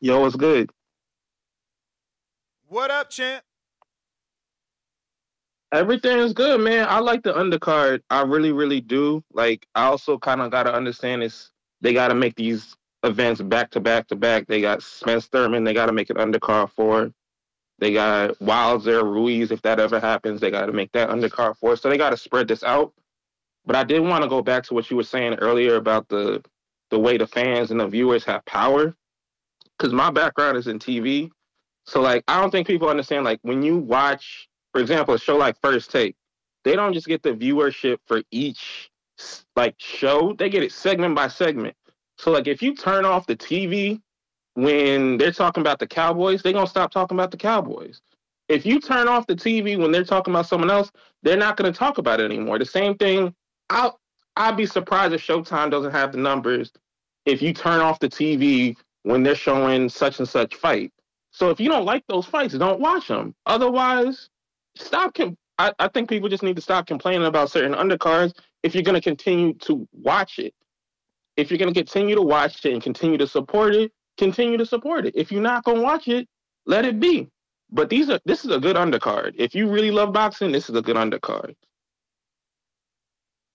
Yo, 0.00 0.20
what's 0.20 0.36
good? 0.36 0.70
What 2.68 2.90
up, 2.90 3.10
champ? 3.10 3.42
Everything 5.72 6.18
is 6.18 6.32
good, 6.32 6.60
man. 6.60 6.86
I 6.88 7.00
like 7.00 7.22
the 7.22 7.32
undercard. 7.32 8.00
I 8.10 8.22
really, 8.22 8.52
really 8.52 8.80
do. 8.80 9.24
Like, 9.32 9.66
I 9.74 9.84
also 9.86 10.18
kind 10.18 10.40
of 10.40 10.50
got 10.50 10.64
to 10.64 10.72
understand 10.74 11.22
this. 11.22 11.50
they 11.80 11.92
got 11.92 12.08
to 12.08 12.14
make 12.14 12.36
these 12.36 12.76
events 13.02 13.40
back 13.42 13.70
to 13.72 13.80
back 13.80 14.06
to 14.08 14.16
back. 14.16 14.46
They 14.46 14.60
got 14.60 14.82
Spence 14.82 15.26
Thurman. 15.26 15.64
They 15.64 15.74
got 15.74 15.86
to 15.86 15.92
make 15.92 16.10
an 16.10 16.16
undercard 16.16 16.70
for. 16.70 17.12
They 17.78 17.92
got 17.92 18.40
Wilder, 18.40 19.04
Ruiz, 19.04 19.50
if 19.50 19.60
that 19.62 19.78
ever 19.78 20.00
happens, 20.00 20.40
they 20.40 20.50
got 20.50 20.66
to 20.66 20.72
make 20.72 20.92
that 20.92 21.10
undercard 21.10 21.56
for 21.58 21.72
us. 21.72 21.82
So 21.82 21.90
they 21.90 21.98
got 21.98 22.10
to 22.10 22.16
spread 22.16 22.48
this 22.48 22.62
out. 22.62 22.92
But 23.66 23.76
I 23.76 23.84
did 23.84 24.00
want 24.00 24.22
to 24.22 24.28
go 24.28 24.42
back 24.42 24.64
to 24.64 24.74
what 24.74 24.90
you 24.90 24.96
were 24.96 25.02
saying 25.02 25.34
earlier 25.34 25.76
about 25.76 26.08
the 26.08 26.42
the 26.90 26.98
way 26.98 27.18
the 27.18 27.26
fans 27.26 27.72
and 27.72 27.80
the 27.80 27.88
viewers 27.88 28.24
have 28.24 28.44
power. 28.44 28.94
Because 29.76 29.92
my 29.92 30.10
background 30.10 30.56
is 30.56 30.68
in 30.68 30.78
TV, 30.78 31.30
so 31.84 32.00
like 32.00 32.24
I 32.28 32.40
don't 32.40 32.50
think 32.50 32.66
people 32.66 32.88
understand. 32.88 33.24
Like 33.24 33.40
when 33.42 33.62
you 33.62 33.76
watch, 33.76 34.48
for 34.72 34.80
example, 34.80 35.14
a 35.14 35.18
show 35.18 35.36
like 35.36 35.60
First 35.60 35.90
Take, 35.90 36.16
they 36.64 36.76
don't 36.76 36.94
just 36.94 37.06
get 37.06 37.22
the 37.22 37.32
viewership 37.32 37.98
for 38.06 38.22
each 38.30 38.90
like 39.54 39.74
show; 39.78 40.32
they 40.38 40.48
get 40.48 40.62
it 40.62 40.72
segment 40.72 41.14
by 41.14 41.28
segment. 41.28 41.76
So 42.16 42.30
like 42.30 42.46
if 42.46 42.62
you 42.62 42.74
turn 42.74 43.04
off 43.04 43.26
the 43.26 43.36
TV 43.36 44.00
when 44.56 45.18
they're 45.18 45.32
talking 45.32 45.60
about 45.60 45.78
the 45.78 45.86
Cowboys, 45.86 46.42
they're 46.42 46.52
gonna 46.52 46.66
stop 46.66 46.90
talking 46.90 47.16
about 47.16 47.30
the 47.30 47.36
Cowboys. 47.36 48.00
If 48.48 48.64
you 48.64 48.80
turn 48.80 49.06
off 49.06 49.26
the 49.26 49.36
TV 49.36 49.78
when 49.78 49.92
they're 49.92 50.04
talking 50.04 50.32
about 50.32 50.46
someone 50.46 50.70
else, 50.70 50.90
they're 51.22 51.36
not 51.36 51.56
gonna 51.56 51.72
talk 51.72 51.98
about 51.98 52.20
it 52.20 52.24
anymore. 52.24 52.58
The 52.58 52.64
same 52.64 52.96
thing. 52.96 53.34
I'll 53.68 54.00
I'd 54.36 54.56
be 54.56 54.66
surprised 54.66 55.14
if 55.14 55.26
Showtime 55.26 55.70
doesn't 55.70 55.92
have 55.92 56.12
the 56.12 56.18
numbers 56.18 56.72
if 57.26 57.42
you 57.42 57.52
turn 57.52 57.80
off 57.80 57.98
the 57.98 58.08
TV 58.08 58.76
when 59.02 59.22
they're 59.22 59.34
showing 59.34 59.88
such 59.88 60.18
and 60.18 60.28
such 60.28 60.54
fight. 60.54 60.92
So 61.32 61.50
if 61.50 61.60
you 61.60 61.68
don't 61.68 61.84
like 61.84 62.04
those 62.08 62.24
fights, 62.24 62.54
don't 62.54 62.80
watch 62.80 63.08
them. 63.08 63.34
Otherwise, 63.44 64.30
stop. 64.74 65.14
Com- 65.14 65.36
I, 65.58 65.72
I 65.78 65.88
think 65.88 66.08
people 66.08 66.28
just 66.28 66.42
need 66.42 66.56
to 66.56 66.62
stop 66.62 66.86
complaining 66.86 67.26
about 67.26 67.50
certain 67.50 67.74
undercards 67.74 68.34
if 68.62 68.74
you're 68.74 68.82
going 68.82 68.94
to 68.94 69.00
continue 69.00 69.54
to 69.54 69.86
watch 69.92 70.38
it. 70.38 70.54
If 71.36 71.50
you're 71.50 71.58
going 71.58 71.72
to 71.72 71.78
continue 71.78 72.14
to 72.14 72.22
watch 72.22 72.64
it 72.64 72.72
and 72.72 72.82
continue 72.82 73.18
to 73.18 73.26
support 73.26 73.74
it, 73.74 73.92
continue 74.16 74.58
to 74.58 74.66
support 74.66 75.06
it. 75.06 75.14
If 75.16 75.30
you're 75.30 75.42
not 75.42 75.64
to 75.66 75.74
watch 75.74 76.08
it, 76.08 76.28
let 76.66 76.84
it 76.84 77.00
be. 77.00 77.28
But 77.70 77.90
these 77.90 78.08
are 78.10 78.20
this 78.24 78.44
is 78.44 78.50
a 78.50 78.60
good 78.60 78.76
undercard. 78.76 79.34
If 79.36 79.54
you 79.54 79.68
really 79.68 79.90
love 79.90 80.12
boxing, 80.12 80.52
this 80.52 80.70
is 80.70 80.76
a 80.76 80.82
good 80.82 80.96
undercard. 80.96 81.54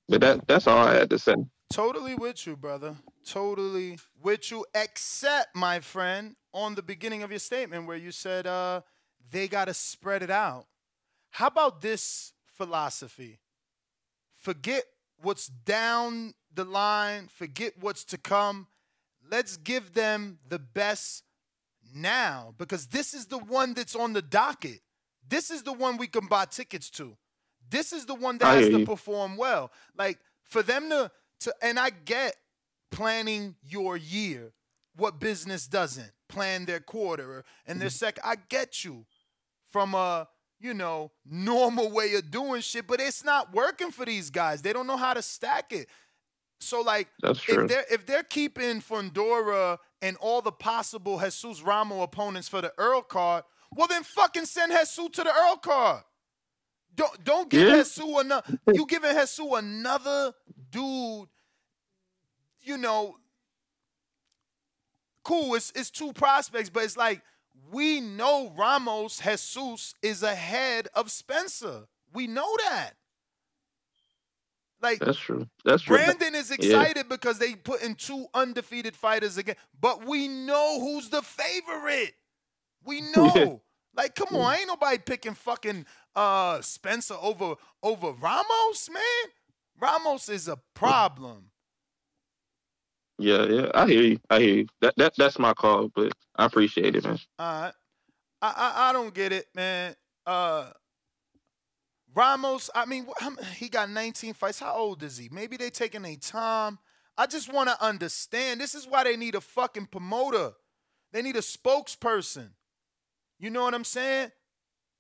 But 0.10 0.22
that 0.22 0.48
that's 0.48 0.68
all 0.68 0.88
I 0.88 0.96
had 0.96 1.10
to 1.12 1.20
say. 1.20 1.36
Totally 1.72 2.16
with 2.16 2.46
you, 2.46 2.58
brother. 2.58 2.96
Totally 3.26 3.98
with 4.22 4.52
you, 4.52 4.66
except, 4.76 5.56
my 5.56 5.80
friend, 5.80 6.36
on 6.54 6.76
the 6.76 6.82
beginning 6.82 7.24
of 7.24 7.30
your 7.30 7.40
statement 7.40 7.88
where 7.88 7.96
you 7.96 8.12
said 8.12 8.46
uh, 8.46 8.82
they 9.32 9.48
got 9.48 9.66
to 9.66 9.74
spread 9.74 10.22
it 10.22 10.30
out. 10.30 10.66
How 11.30 11.48
about 11.48 11.82
this 11.82 12.34
philosophy? 12.46 13.40
Forget 14.36 14.84
what's 15.22 15.48
down 15.48 16.34
the 16.54 16.66
line, 16.66 17.30
forget 17.30 17.74
what's 17.80 18.04
to 18.06 18.18
come. 18.18 18.68
Let's 19.32 19.56
give 19.56 19.94
them 19.94 20.40
the 20.50 20.60
best 20.60 21.24
now 21.96 22.54
because 22.58 22.88
this 22.88 23.14
is 23.14 23.26
the 23.26 23.38
one 23.38 23.74
that's 23.74 23.96
on 23.96 24.12
the 24.12 24.22
docket. 24.22 24.82
This 25.28 25.50
is 25.50 25.64
the 25.64 25.72
one 25.72 25.96
we 25.96 26.08
can 26.08 26.28
buy 26.28 26.46
tickets 26.46 26.90
to. 26.92 27.16
This 27.70 27.94
is 27.94 28.06
the 28.06 28.16
one 28.16 28.38
that 28.40 28.48
I 28.48 28.56
has 28.56 28.70
to 28.70 28.80
you. 28.80 28.86
perform 28.86 29.38
well. 29.38 29.72
Like 29.98 30.20
for 30.44 30.62
them 30.62 30.90
to 30.90 31.10
to 31.42 31.56
and 31.62 31.80
I 31.80 31.92
get 31.92 32.36
planning 32.92 33.56
your 33.64 33.96
year. 33.96 34.52
What 34.98 35.22
business 35.22 35.68
doesn't 35.68 36.12
plan 36.28 36.66
their 36.66 36.82
quarter 36.82 37.46
and 37.66 37.80
their 37.80 37.88
mm-hmm. 37.88 37.94
second? 37.94 38.24
I 38.26 38.36
get 38.50 38.84
you 38.84 39.06
from 39.70 39.94
a 39.94 40.28
you 40.60 40.74
know 40.74 41.12
normal 41.26 41.90
way 41.90 42.14
of 42.16 42.30
doing 42.30 42.60
shit, 42.60 42.86
but 42.86 43.00
it's 43.00 43.24
not 43.24 43.54
working 43.54 43.92
for 43.92 44.06
these 44.06 44.30
guys. 44.30 44.62
They 44.62 44.74
don't 44.74 44.88
know 44.88 44.98
how 44.98 45.14
to 45.14 45.22
stack 45.22 45.72
it. 45.72 45.88
So 46.62 46.82
like 46.82 47.08
if 47.24 47.68
they're 47.68 47.86
if 47.92 48.06
they're 48.06 48.24
keeping 48.24 48.82
Fundora 48.82 49.78
and 50.02 50.18
all 50.18 50.42
the 50.42 50.52
possible 50.52 51.18
Jesus 51.18 51.62
Ramo 51.62 52.02
opponents 52.02 52.48
for 52.48 52.62
the 52.62 52.72
Errol 52.80 53.02
card, 53.02 53.44
well 53.76 53.88
then 53.88 54.04
fucking 54.04 54.46
send 54.46 54.72
Jesus 54.72 55.10
to 55.10 55.24
the 55.24 55.34
Errol 55.36 55.58
card. 55.58 56.04
Don't 56.96 57.24
don't 57.24 57.50
give 57.50 57.68
Yeah. 57.68 57.76
Jesus 57.78 58.20
another. 58.20 58.60
You 58.74 58.86
giving 58.86 59.12
Jesus 59.12 59.40
another 59.56 60.34
dude. 60.70 61.28
You 62.64 62.78
know, 62.78 63.16
cool. 65.24 65.56
It's 65.56 65.72
it's 65.76 65.90
two 65.90 66.14
prospects, 66.14 66.70
but 66.70 66.84
it's 66.84 66.98
like 66.98 67.22
we 67.72 68.02
know 68.02 68.54
Ramos 68.58 69.20
Jesus 69.20 69.96
is 70.02 70.24
ahead 70.24 70.88
of 70.94 71.10
Spencer. 71.12 71.88
We 72.14 72.28
know 72.28 72.50
that. 72.70 72.92
Like 74.82 75.00
That's 75.00 75.18
true. 75.18 75.48
That's 75.64 75.84
true. 75.84 75.98
Brandon 75.98 76.36
is 76.36 76.52
Yeah. 76.52 76.56
excited 76.56 77.10
because 77.10 77.40
they 77.40 77.56
put 77.56 77.84
in 77.84 77.96
two 77.96 78.26
undefeated 78.34 78.96
fighters 78.96 79.38
again, 79.38 79.56
but 79.80 80.06
we 80.06 80.28
know 80.28 80.80
who's 80.80 81.10
the 81.10 81.22
favorite. 81.22 82.14
We 82.84 83.02
know. 83.16 83.62
like, 83.96 84.16
come 84.16 84.30
on, 84.36 84.56
ain't 84.58 84.68
nobody 84.68 84.98
picking 84.98 85.34
fucking 85.36 85.86
uh 86.16 86.62
Spencer 86.62 87.16
over 87.22 87.56
over 87.84 88.12
Ramos, 88.12 88.90
man. 88.92 89.32
Ramos 89.80 90.30
is 90.30 90.48
a 90.48 90.58
problem. 90.74 91.52
Yeah, 93.20 93.44
yeah. 93.46 93.72
I 93.76 93.88
hear 93.88 94.02
you. 94.02 94.20
I 94.30 94.40
hear 94.40 94.56
you. 94.56 94.68
That 94.82 94.96
that 94.98 95.14
that's 95.18 95.38
my 95.38 95.54
call, 95.54 95.90
but 95.96 96.12
I 96.36 96.46
appreciate 96.46 96.96
it, 96.96 97.04
man. 97.04 97.20
All 97.38 97.62
right. 97.62 97.74
I, 98.42 98.54
I 98.58 98.90
I 98.90 98.94
don't 98.94 99.14
get 99.14 99.32
it, 99.32 99.46
man. 99.56 99.96
Uh 100.26 100.72
Ramos, 102.14 102.70
I 102.76 102.86
mean, 102.86 103.08
he 103.56 103.70
got 103.70 103.90
19 103.90 104.34
fights. 104.34 104.60
How 104.60 104.76
old 104.76 105.04
is 105.04 105.18
he? 105.18 105.30
Maybe 105.32 105.58
they 105.58 105.70
taking 105.70 106.02
their 106.02 106.16
time. 106.16 106.78
I 107.18 107.26
just 107.26 107.52
want 107.52 107.70
to 107.70 107.84
understand. 107.84 108.60
This 108.60 108.76
is 108.76 108.88
why 108.88 109.04
they 109.04 109.16
need 109.16 109.36
a 109.36 109.42
fucking 109.42 109.88
promoter. 109.88 110.52
They 111.12 111.22
need 111.22 111.36
a 111.36 111.42
spokesperson. 111.42 112.50
You 113.40 113.50
know 113.50 113.64
what 113.64 113.74
I'm 113.74 113.84
saying? 113.84 114.32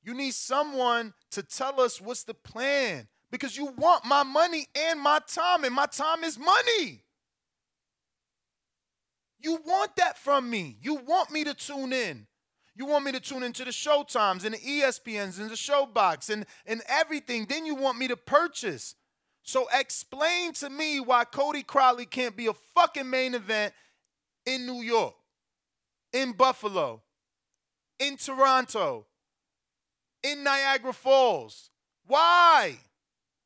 You 0.03 0.13
need 0.13 0.33
someone 0.33 1.13
to 1.31 1.43
tell 1.43 1.79
us 1.79 2.01
what's 2.01 2.23
the 2.23 2.33
plan 2.33 3.07
because 3.29 3.55
you 3.55 3.67
want 3.77 4.03
my 4.05 4.23
money 4.23 4.67
and 4.75 4.99
my 4.99 5.19
time, 5.27 5.63
and 5.63 5.73
my 5.73 5.85
time 5.85 6.23
is 6.23 6.37
money. 6.37 7.03
You 9.39 9.59
want 9.65 9.95
that 9.95 10.17
from 10.17 10.49
me. 10.49 10.77
You 10.81 10.95
want 10.95 11.31
me 11.31 11.43
to 11.45 11.53
tune 11.53 11.93
in. 11.93 12.27
You 12.81 12.87
want 12.87 13.05
me 13.05 13.11
to 13.11 13.19
tune 13.19 13.43
into 13.43 13.63
the 13.63 13.69
Showtimes 13.69 14.43
and 14.43 14.55
the 14.55 14.57
ESPNs 14.57 15.39
and 15.39 15.51
the 15.51 15.55
Showbox 15.55 16.31
and, 16.31 16.47
and 16.65 16.81
everything. 16.89 17.45
Then 17.45 17.63
you 17.63 17.75
want 17.75 17.99
me 17.99 18.07
to 18.07 18.17
purchase. 18.17 18.95
So 19.43 19.67
explain 19.71 20.53
to 20.53 20.69
me 20.71 20.99
why 20.99 21.25
Cody 21.25 21.61
Crowley 21.61 22.07
can't 22.07 22.35
be 22.35 22.47
a 22.47 22.53
fucking 22.73 23.07
main 23.07 23.35
event 23.35 23.75
in 24.47 24.65
New 24.65 24.81
York, 24.81 25.13
in 26.11 26.31
Buffalo, 26.31 27.03
in 27.99 28.17
Toronto, 28.17 29.05
in 30.23 30.43
Niagara 30.43 30.93
Falls. 30.93 31.69
Why? 32.07 32.79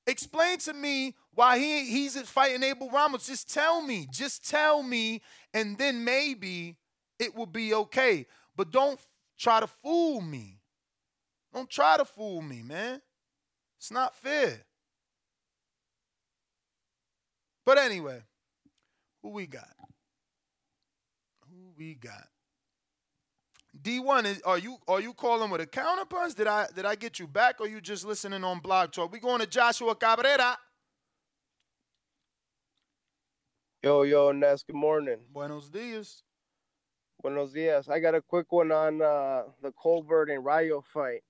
Explain 0.07 0.59
to 0.59 0.73
me 0.73 1.13
why 1.33 1.59
he 1.59 1.83
he's 1.91 2.17
fighting 2.21 2.63
Abel 2.63 2.89
Ramos. 2.89 3.27
Just 3.27 3.53
tell 3.53 3.81
me. 3.81 4.07
Just 4.13 4.49
tell 4.49 4.81
me, 4.81 5.21
and 5.53 5.77
then 5.77 6.05
maybe 6.05 6.77
it 7.19 7.36
will 7.36 7.47
be 7.47 7.73
okay. 7.73 8.27
But 8.55 8.71
don't 8.71 8.97
try 9.38 9.59
to 9.59 9.67
fool 9.67 10.21
me. 10.21 10.59
Don't 11.53 11.69
try 11.69 11.97
to 11.97 12.05
fool 12.05 12.41
me, 12.41 12.61
man. 12.61 13.01
It's 13.77 13.91
not 13.91 14.15
fair. 14.15 14.65
But 17.65 17.77
anyway, 17.77 18.21
who 19.21 19.29
we 19.29 19.47
got? 19.47 19.69
Who 21.49 21.73
we 21.77 21.95
got? 21.95 22.27
D1 23.81 24.25
is 24.25 24.41
are 24.43 24.57
you 24.57 24.77
are 24.88 25.01
you 25.01 25.13
calling 25.13 25.49
with 25.49 25.61
a 25.61 25.65
counterpunch? 25.65 26.36
Did 26.36 26.47
I 26.47 26.67
did 26.73 26.86
I 26.86 26.95
get 26.95 27.19
you 27.19 27.27
back 27.27 27.59
or 27.59 27.67
you 27.67 27.81
just 27.81 28.05
listening 28.05 28.43
on 28.43 28.59
blog 28.59 28.91
talk? 28.91 29.11
We 29.11 29.19
going 29.19 29.41
to 29.41 29.47
Joshua 29.47 29.95
Cabrera. 29.95 30.57
Yo, 33.83 34.03
yo, 34.03 34.31
Ness, 34.31 34.63
good 34.63 34.75
morning. 34.75 35.19
Buenos 35.31 35.69
dias. 35.69 36.24
Buenos 37.26 37.53
dias. 37.53 37.89
I 37.89 37.99
got 37.99 38.13
a 38.13 38.21
quick 38.21 38.51
one 38.51 38.71
on 38.71 39.01
uh, 39.01 39.45
the 39.63 39.71
Colbert 39.71 40.30
and 40.30 40.45
Rayo 40.45 40.84
fight. 40.93 41.23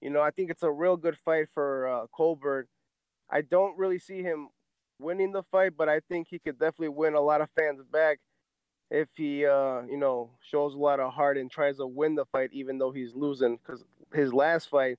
You 0.00 0.10
know, 0.10 0.20
I 0.20 0.32
think 0.32 0.50
it's 0.50 0.64
a 0.64 0.72
real 0.72 0.96
good 0.96 1.16
fight 1.16 1.46
for 1.54 1.86
uh, 1.86 2.06
Colbert. 2.12 2.66
I 3.30 3.42
don't 3.42 3.78
really 3.78 4.00
see 4.00 4.22
him 4.22 4.48
winning 4.98 5.30
the 5.30 5.44
fight, 5.44 5.74
but 5.78 5.88
I 5.88 6.00
think 6.00 6.26
he 6.28 6.40
could 6.40 6.58
definitely 6.58 6.88
win 6.88 7.14
a 7.14 7.20
lot 7.20 7.42
of 7.42 7.48
fans 7.56 7.80
back 7.92 8.18
if 8.90 9.06
he, 9.14 9.46
uh, 9.46 9.82
you 9.82 9.96
know, 9.96 10.30
shows 10.42 10.74
a 10.74 10.78
lot 10.78 10.98
of 10.98 11.12
heart 11.12 11.38
and 11.38 11.48
tries 11.48 11.76
to 11.76 11.86
win 11.86 12.16
the 12.16 12.24
fight, 12.24 12.50
even 12.52 12.78
though 12.78 12.90
he's 12.90 13.14
losing. 13.14 13.56
Because 13.64 13.84
his 14.12 14.34
last 14.34 14.68
fight, 14.68 14.98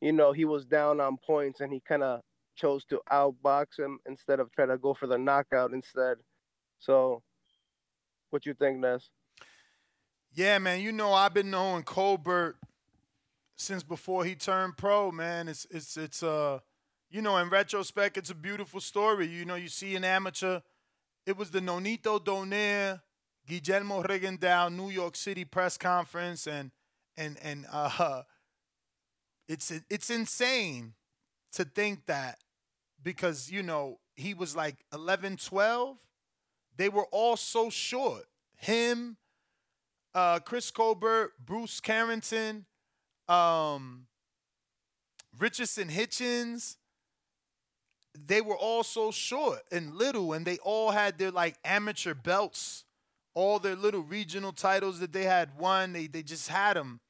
you 0.00 0.12
know, 0.12 0.32
he 0.32 0.46
was 0.46 0.64
down 0.64 0.98
on 0.98 1.18
points 1.18 1.60
and 1.60 1.70
he 1.70 1.82
kind 1.86 2.02
of 2.02 2.22
chose 2.56 2.86
to 2.86 3.02
outbox 3.12 3.78
him 3.78 3.98
instead 4.06 4.40
of 4.40 4.50
try 4.50 4.64
to 4.64 4.78
go 4.78 4.94
for 4.94 5.06
the 5.06 5.18
knockout 5.18 5.74
instead. 5.74 6.16
So, 6.78 7.22
what 8.30 8.46
you 8.46 8.54
think, 8.54 8.78
Ness? 8.78 9.10
Yeah, 10.34 10.58
man. 10.58 10.80
You 10.80 10.92
know 10.92 11.12
I've 11.12 11.32
been 11.34 11.50
knowing 11.50 11.84
Colbert 11.84 12.56
since 13.56 13.82
before 13.82 14.24
he 14.24 14.34
turned 14.34 14.76
pro, 14.76 15.12
man. 15.12 15.48
It's 15.48 15.66
it's 15.70 15.96
it's 15.96 16.22
uh 16.22 16.58
you 17.14 17.22
know, 17.22 17.36
in 17.36 17.48
retrospect, 17.48 18.16
it's 18.16 18.30
a 18.30 18.34
beautiful 18.34 18.80
story. 18.80 19.28
You 19.28 19.44
know, 19.44 19.54
you 19.54 19.68
see 19.68 19.94
an 19.94 20.02
amateur. 20.02 20.58
It 21.24 21.36
was 21.36 21.50
the 21.50 21.60
Nonito 21.60 22.18
Donaire, 22.18 23.02
Guillermo 23.46 24.02
Rigondeaux, 24.02 24.74
New 24.74 24.90
York 24.90 25.14
City 25.14 25.44
press 25.44 25.76
conference, 25.76 26.48
and 26.48 26.72
and 27.16 27.38
and 27.40 27.66
uh, 27.72 28.22
it's 29.48 29.72
it's 29.88 30.10
insane 30.10 30.94
to 31.52 31.64
think 31.64 32.06
that 32.06 32.38
because 33.00 33.48
you 33.48 33.62
know 33.62 34.00
he 34.16 34.34
was 34.34 34.56
like 34.56 34.84
11, 34.92 35.36
12, 35.36 35.96
they 36.76 36.88
were 36.88 37.06
all 37.12 37.36
so 37.36 37.70
short. 37.70 38.24
Him, 38.56 39.16
uh, 40.14 40.38
Chris 40.40 40.70
Colbert, 40.70 41.32
Bruce 41.44 41.80
Carrington, 41.80 42.66
um, 43.28 44.06
Richardson 45.38 45.88
Hitchens. 45.88 46.76
They 48.16 48.40
were 48.40 48.56
all 48.56 48.84
so 48.84 49.10
short 49.10 49.62
and 49.72 49.96
little, 49.96 50.32
and 50.32 50.46
they 50.46 50.58
all 50.58 50.92
had 50.92 51.18
their 51.18 51.32
like 51.32 51.56
amateur 51.64 52.14
belts, 52.14 52.84
all 53.34 53.58
their 53.58 53.74
little 53.74 54.02
regional 54.02 54.52
titles 54.52 55.00
that 55.00 55.12
they 55.12 55.24
had 55.24 55.58
won. 55.58 55.92
They 55.92 56.06
they 56.06 56.22
just 56.22 56.48
had 56.48 56.76
them, 56.76 57.00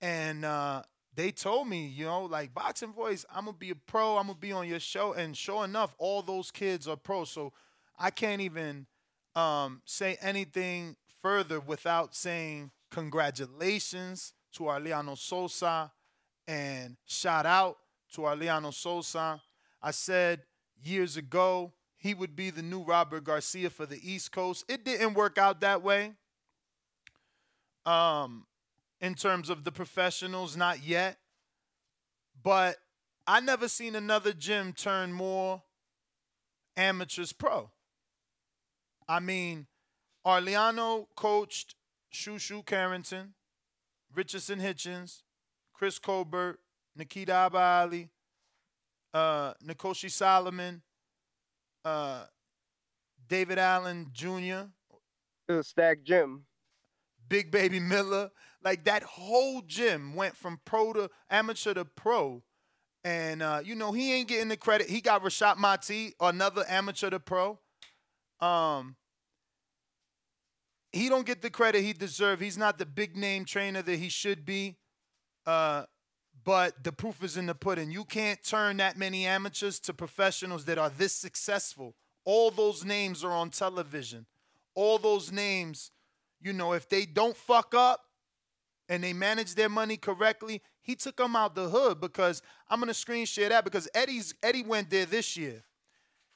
and 0.00 0.44
uh, 0.44 0.82
they 1.14 1.30
told 1.30 1.68
me, 1.68 1.86
you 1.86 2.04
know, 2.04 2.24
like 2.24 2.52
boxing 2.52 2.92
voice, 2.92 3.24
I'm 3.32 3.44
gonna 3.44 3.56
be 3.56 3.70
a 3.70 3.76
pro. 3.76 4.16
I'm 4.16 4.26
gonna 4.26 4.38
be 4.38 4.50
on 4.50 4.66
your 4.66 4.80
show, 4.80 5.12
and 5.12 5.36
sure 5.36 5.64
enough, 5.64 5.94
all 5.98 6.20
those 6.20 6.50
kids 6.50 6.88
are 6.88 6.96
pro. 6.96 7.24
So 7.24 7.52
I 7.96 8.10
can't 8.10 8.40
even 8.42 8.86
um, 9.36 9.82
say 9.84 10.16
anything 10.20 10.96
further 11.24 11.58
without 11.58 12.14
saying 12.14 12.70
congratulations 12.90 14.34
to 14.52 14.64
Aureliano 14.64 15.16
Sosa 15.16 15.90
and 16.46 16.98
shout 17.06 17.46
out 17.46 17.78
to 18.12 18.20
Aureliano 18.20 18.74
Sosa. 18.74 19.40
I 19.80 19.90
said 19.90 20.42
years 20.82 21.16
ago 21.16 21.72
he 21.96 22.12
would 22.12 22.36
be 22.36 22.50
the 22.50 22.60
new 22.60 22.82
Robert 22.82 23.24
Garcia 23.24 23.70
for 23.70 23.86
the 23.86 23.98
East 24.02 24.32
Coast. 24.32 24.66
It 24.68 24.84
didn't 24.84 25.14
work 25.14 25.38
out 25.38 25.62
that 25.62 25.82
way. 25.82 26.12
Um, 27.86 28.44
in 29.00 29.14
terms 29.14 29.48
of 29.48 29.64
the 29.64 29.72
professionals, 29.72 30.58
not 30.58 30.84
yet. 30.84 31.16
But 32.42 32.76
I 33.26 33.40
never 33.40 33.68
seen 33.68 33.94
another 33.94 34.34
gym 34.34 34.74
turn 34.74 35.10
more 35.10 35.62
amateurs 36.76 37.32
pro. 37.32 37.70
I 39.08 39.20
mean, 39.20 39.66
Aureliano 40.26 41.06
coached 41.16 41.74
Shushu 42.12 42.64
Carrington, 42.64 43.34
Richardson 44.14 44.58
Hitchens, 44.60 45.22
Chris 45.74 45.98
Colbert, 45.98 46.60
Nikita 46.96 47.32
Abali, 47.32 48.08
uh, 49.12 49.54
Nikoshi 49.64 50.10
Solomon, 50.10 50.82
uh, 51.84 52.24
David 53.28 53.58
Allen 53.58 54.08
Jr., 54.12 54.68
The 55.48 55.62
Stack 55.62 56.04
Gym. 56.04 56.44
Big 57.28 57.50
Baby 57.50 57.80
Miller. 57.80 58.30
Like 58.62 58.84
that 58.84 59.02
whole 59.02 59.62
gym 59.62 60.14
went 60.14 60.36
from 60.36 60.60
pro 60.64 60.92
to 60.94 61.10
amateur 61.30 61.74
to 61.74 61.84
pro. 61.84 62.42
And 63.02 63.42
uh, 63.42 63.60
you 63.62 63.74
know, 63.74 63.92
he 63.92 64.14
ain't 64.14 64.28
getting 64.28 64.48
the 64.48 64.56
credit. 64.56 64.88
He 64.88 65.00
got 65.00 65.22
Rashad 65.22 65.58
Mati, 65.58 66.14
another 66.20 66.64
amateur 66.68 67.10
to 67.10 67.20
pro. 67.20 67.58
Um 68.40 68.96
he 70.94 71.08
don't 71.08 71.26
get 71.26 71.42
the 71.42 71.50
credit 71.50 71.82
he 71.82 71.92
deserves. 71.92 72.40
He's 72.40 72.56
not 72.56 72.78
the 72.78 72.86
big 72.86 73.16
name 73.16 73.44
trainer 73.44 73.82
that 73.82 73.96
he 73.96 74.08
should 74.08 74.44
be. 74.46 74.76
Uh, 75.44 75.84
but 76.44 76.84
the 76.84 76.92
proof 76.92 77.22
is 77.24 77.36
in 77.36 77.46
the 77.46 77.54
pudding. 77.54 77.90
You 77.90 78.04
can't 78.04 78.42
turn 78.44 78.76
that 78.76 78.96
many 78.96 79.26
amateurs 79.26 79.80
to 79.80 79.94
professionals 79.94 80.66
that 80.66 80.78
are 80.78 80.90
this 80.90 81.12
successful. 81.12 81.94
All 82.24 82.50
those 82.50 82.84
names 82.84 83.24
are 83.24 83.32
on 83.32 83.50
television. 83.50 84.26
All 84.74 84.98
those 84.98 85.32
names, 85.32 85.90
you 86.40 86.52
know, 86.52 86.74
if 86.74 86.88
they 86.88 87.06
don't 87.06 87.36
fuck 87.36 87.74
up 87.74 88.04
and 88.88 89.02
they 89.02 89.12
manage 89.12 89.54
their 89.54 89.68
money 89.68 89.96
correctly, 89.96 90.62
he 90.82 90.94
took 90.94 91.16
them 91.16 91.34
out 91.34 91.54
the 91.54 91.70
hood 91.70 92.00
because 92.00 92.42
I'm 92.68 92.78
gonna 92.78 92.94
screen 92.94 93.26
share 93.26 93.48
that 93.48 93.64
because 93.64 93.88
Eddie's 93.94 94.34
Eddie 94.42 94.62
went 94.62 94.90
there 94.90 95.06
this 95.06 95.36
year. 95.36 95.64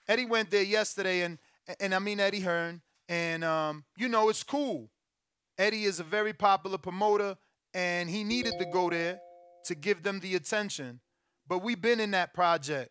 Eddie 0.08 0.24
went 0.24 0.50
there 0.50 0.62
yesterday, 0.62 1.22
and 1.22 1.38
and 1.78 1.94
I 1.94 1.98
mean 1.98 2.18
Eddie 2.18 2.40
Hearn, 2.40 2.80
and 3.08 3.44
um, 3.44 3.84
you 3.96 4.08
know 4.08 4.28
it's 4.28 4.42
cool. 4.42 4.90
Eddie 5.56 5.84
is 5.84 5.98
a 5.98 6.04
very 6.04 6.32
popular 6.32 6.78
promoter, 6.78 7.36
and 7.74 8.08
he 8.08 8.24
needed 8.24 8.54
to 8.58 8.66
go 8.66 8.90
there 8.90 9.20
to 9.64 9.74
give 9.74 10.02
them 10.02 10.20
the 10.20 10.34
attention. 10.34 11.00
But 11.46 11.62
we've 11.62 11.80
been 11.80 12.00
in 12.00 12.12
that 12.12 12.34
project, 12.34 12.90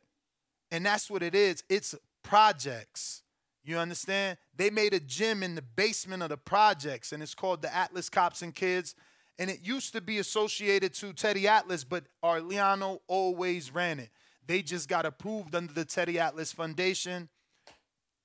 and 0.72 0.86
that's 0.86 1.10
what 1.10 1.24
it 1.24 1.36
is. 1.36 1.64
It's 1.70 1.96
projects. 2.24 3.24
You 3.64 3.78
understand? 3.78 4.38
They 4.56 4.70
made 4.70 4.94
a 4.94 5.00
gym 5.00 5.44
in 5.44 5.56
the 5.56 5.62
basement 5.62 6.24
of 6.24 6.30
the 6.30 6.38
projects, 6.38 7.12
and 7.12 7.22
it's 7.22 7.36
called 7.36 7.62
the 7.62 7.74
Atlas 7.74 8.10
Cops 8.10 8.42
and 8.42 8.56
Kids. 8.56 8.96
And 9.40 9.50
it 9.50 9.60
used 9.62 9.94
to 9.94 10.02
be 10.02 10.18
associated 10.18 10.94
to 10.96 11.14
Teddy 11.14 11.48
Atlas, 11.48 11.84
but 11.84 12.06
Aureliano 12.24 13.00
always 13.08 13.74
ran 13.74 14.00
it. 14.00 14.10
They 14.48 14.62
just 14.62 14.90
got 14.90 15.06
approved 15.06 15.54
under 15.54 15.74
the 15.74 15.86
Teddy 15.86 16.18
Atlas 16.18 16.52
Foundation. 16.52 17.30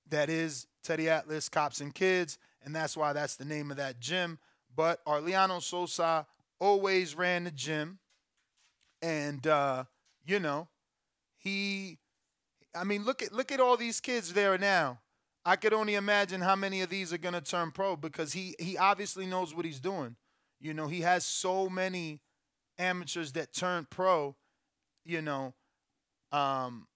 That 0.09 0.30
is 0.30 0.66
Teddy 0.83 1.09
Atlas 1.09 1.49
Cops 1.49 1.80
and 1.80 1.95
Kids, 1.95 2.39
and 2.64 2.74
that's 2.74 2.97
why 2.97 3.12
that's 3.12 3.37
the 3.37 3.45
name 3.45 3.70
of 3.70 3.76
that 3.76 4.01
gym. 4.01 4.39
But 4.74 5.05
Aureliano 5.05 5.62
Sosa 5.62 6.26
always 6.61 7.14
ran 7.14 7.45
the 7.45 7.51
gym, 7.51 7.99
and 9.01 9.47
uh, 9.47 9.85
you 10.24 10.39
know, 10.39 10.68
he. 11.39 11.99
I 12.74 12.85
mean, 12.85 13.05
look 13.05 13.22
at 13.22 13.33
look 13.33 13.53
at 13.53 13.61
all 13.61 13.76
these 13.76 14.01
kids 14.01 14.33
there 14.33 14.57
now. 14.57 15.01
I 15.45 15.57
could 15.57 15.72
only 15.72 15.95
imagine 15.97 16.41
how 16.41 16.57
many 16.57 16.83
of 16.83 16.89
these 16.89 17.12
are 17.12 17.18
gonna 17.18 17.41
turn 17.41 17.70
pro 17.70 17.97
because 17.97 18.33
he 18.33 18.55
he 18.59 18.78
obviously 18.78 19.26
knows 19.26 19.55
what 19.55 19.64
he's 19.64 19.80
doing. 19.80 20.16
You 20.61 20.72
know, 20.72 20.87
he 20.87 21.01
has 21.03 21.24
so 21.24 21.68
many 21.68 22.20
amateurs 22.78 23.33
that 23.33 23.53
turn 23.53 23.87
pro. 23.91 24.37
You 25.05 25.20
know, 25.20 25.55
um, 26.30 26.87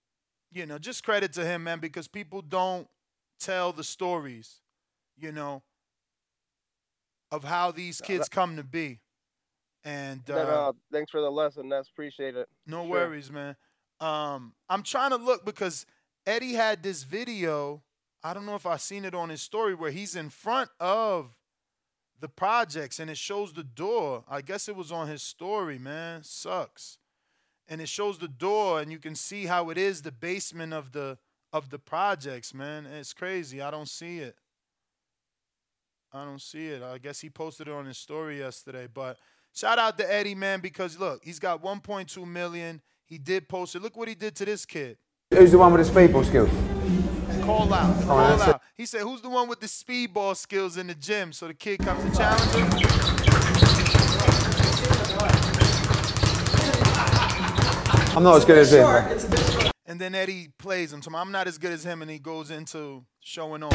you 0.53 0.65
know, 0.65 0.79
just 0.79 1.05
credit 1.05 1.33
to 1.35 1.45
him, 1.45 1.65
man, 1.65 1.81
because 1.81 2.09
people 2.09 2.41
don't 2.41 2.89
tell 3.39 3.73
the 3.73 3.85
stories, 3.85 4.61
you 5.17 5.33
know, 5.33 5.63
of 7.31 7.45
how 7.45 7.71
these 7.71 8.01
kids 8.01 8.29
come 8.29 8.57
to 8.57 8.65
be. 8.65 9.01
And 9.85 10.23
uh, 10.29 10.35
uh, 10.35 10.73
thanks 10.93 11.11
for 11.11 11.21
the 11.21 11.31
lesson. 11.31 11.69
That's 11.69 11.89
appreciate 11.89 12.35
it. 12.37 12.49
no 12.67 12.83
Sure. 12.83 12.91
worries, 12.91 13.31
man. 13.31 13.57
Um, 14.01 14.53
I'm 14.69 14.83
trying 14.83 15.11
to 15.11 15.17
look 15.17 15.45
because 15.45 15.87
Eddie 16.27 16.55
had 16.55 16.83
this 16.83 17.05
video. 17.05 17.83
I 18.23 18.35
don't 18.35 18.47
know 18.47 18.57
if 18.57 18.67
I 18.67 18.77
seen 18.77 19.05
it 19.05 19.15
on 19.15 19.29
his 19.29 19.43
story 19.43 19.75
where 19.75 19.91
he's 19.93 20.17
in 20.17 20.29
front 20.29 20.71
of 20.81 21.37
the 22.19 22.29
projects 22.29 22.99
and 22.99 23.09
it 23.11 23.17
shows 23.19 23.53
the 23.53 23.63
door. 23.63 24.25
I 24.29 24.41
guess 24.41 24.69
it 24.69 24.75
was 24.75 24.91
on 24.91 25.07
his 25.09 25.23
story, 25.23 25.79
man. 25.79 26.23
Sucks. 26.25 26.99
And 27.69 27.81
it 27.81 27.89
shows 27.89 28.19
the 28.19 28.29
door 28.29 28.81
and 28.81 28.91
you 28.91 28.99
can 28.99 29.15
see 29.15 29.47
how 29.47 29.71
it 29.71 29.79
is 29.79 30.03
the 30.03 30.13
basement 30.13 30.73
of 30.73 30.93
the 30.93 31.19
of 31.57 31.71
the 31.71 31.79
projects, 31.79 32.53
man. 32.53 32.87
It's 32.87 33.13
crazy. 33.15 33.61
I 33.63 33.71
don't 33.71 33.89
see 33.89 34.19
it. 34.19 34.37
I 36.13 36.25
don't 36.25 36.41
see 36.41 36.67
it. 36.69 36.83
I 36.83 36.99
guess 36.99 37.21
he 37.21 37.31
posted 37.31 37.69
it 37.69 37.73
on 37.73 37.87
his 37.87 37.99
story 37.99 38.39
yesterday. 38.39 38.87
But 38.93 39.19
shout 39.55 39.79
out 39.79 39.99
to 39.99 40.13
Eddie, 40.13 40.35
man, 40.35 40.61
because 40.61 40.99
look, 40.99 41.25
he's 41.25 41.39
got 41.39 41.63
1.2 41.63 42.27
million. 42.27 42.81
He 43.07 43.19
did 43.19 43.49
post 43.49 43.75
it. 43.75 43.83
Look 43.83 43.97
what 43.97 44.09
he 44.09 44.15
did 44.15 44.35
to 44.37 44.45
this 44.45 44.65
kid. 44.67 44.99
Who's 45.33 45.51
the 45.53 45.59
one 45.59 45.73
with 45.73 45.87
the 45.87 45.93
speedball 45.93 46.25
skills? 46.25 46.51
Call 47.45 47.73
out. 47.73 47.97
Oh, 48.03 48.07
Call 48.07 48.35
it. 48.35 48.49
out. 48.49 48.63
He 48.77 48.87
said, 48.87 49.03
Who's 49.03 49.21
the 49.23 49.29
one 49.31 49.49
with 49.49 49.61
the 49.61 49.67
speedball 49.67 50.37
skills 50.37 50.77
in 50.77 50.87
the 50.89 50.95
gym? 50.95 51.33
So 51.33 51.47
the 51.49 51.55
kid 51.55 51.81
comes 51.81 52.05
to 52.05 52.17
challenge 52.17 52.53
him. 52.55 52.67
I'm 58.17 58.23
not 58.23 58.37
as 58.37 58.45
good 58.45 58.59
as 58.59 58.73
him. 58.73 59.56
And 59.87 60.01
then 60.01 60.15
Eddie 60.15 60.49
plays 60.59 60.93
him. 60.93 61.01
So 61.01 61.15
I'm 61.15 61.31
not 61.31 61.47
as 61.47 61.59
good 61.59 61.73
as 61.73 61.85
him, 61.85 62.03
and 62.03 62.11
he 62.11 62.19
goes 62.19 62.51
into 62.51 63.05
showing 63.21 63.63
off. 63.63 63.73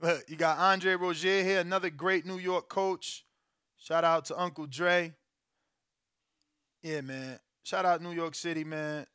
Look, 0.00 0.24
you 0.28 0.36
got 0.36 0.58
Andre 0.58 0.94
Rozier 0.94 1.42
here, 1.42 1.60
another 1.60 1.88
great 1.88 2.26
New 2.26 2.38
York 2.38 2.68
coach. 2.68 3.24
Shout 3.78 4.04
out 4.04 4.24
to 4.26 4.38
Uncle 4.40 4.66
Dre. 4.66 5.14
Yeah, 6.82 7.00
man. 7.00 7.38
Shout 7.62 7.84
out 7.84 8.02
New 8.02 8.12
York 8.12 8.34
City, 8.34 8.64
man. 8.64 9.06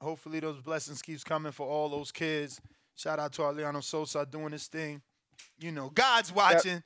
Hopefully 0.00 0.40
those 0.40 0.60
blessings 0.60 1.02
keeps 1.02 1.24
coming 1.24 1.52
for 1.52 1.66
all 1.66 1.88
those 1.88 2.12
kids. 2.12 2.60
Shout 2.94 3.18
out 3.18 3.32
to 3.34 3.42
Aureliano 3.42 3.82
Sosa 3.82 4.26
doing 4.30 4.52
his 4.52 4.66
thing. 4.66 5.02
You 5.58 5.72
know, 5.72 5.90
God's 5.90 6.32
watching. 6.32 6.82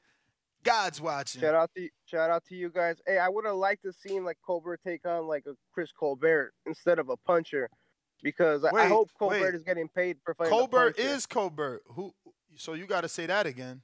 God's 0.67 1.01
watching. 1.01 1.41
Shout 1.41 1.55
out 1.55 1.71
to 1.77 1.89
shout 2.07 2.31
out 2.31 2.45
to 2.49 2.55
you 2.55 2.69
guys. 2.71 2.97
Hey, 3.07 3.19
I 3.19 3.29
would 3.29 3.47
have 3.47 3.57
liked 3.57 3.85
to 3.85 3.93
seen 3.93 4.25
like 4.25 4.39
Colbert 4.45 4.81
take 4.85 5.07
on 5.07 5.27
like 5.27 5.45
a 5.47 5.55
Chris 5.73 5.91
Colbert 5.93 6.53
instead 6.67 6.99
of 6.99 7.09
a 7.09 7.17
puncher, 7.17 7.71
because 8.23 8.65
I- 8.65 8.71
I 8.75 8.89
hope 8.89 9.11
Colbert 9.19 9.41
wait. 9.41 9.55
is 9.55 9.63
getting 9.63 9.89
paid 9.89 10.19
for 10.25 10.35
fighting. 10.35 10.51
Colbert 10.53 10.99
is 10.99 11.25
Colbert. 11.27 11.83
Who? 11.89 12.13
So 12.57 12.75
you 12.75 12.87
got 12.87 13.03
to 13.03 13.09
say 13.09 13.27
that 13.27 13.47
again. 13.47 13.83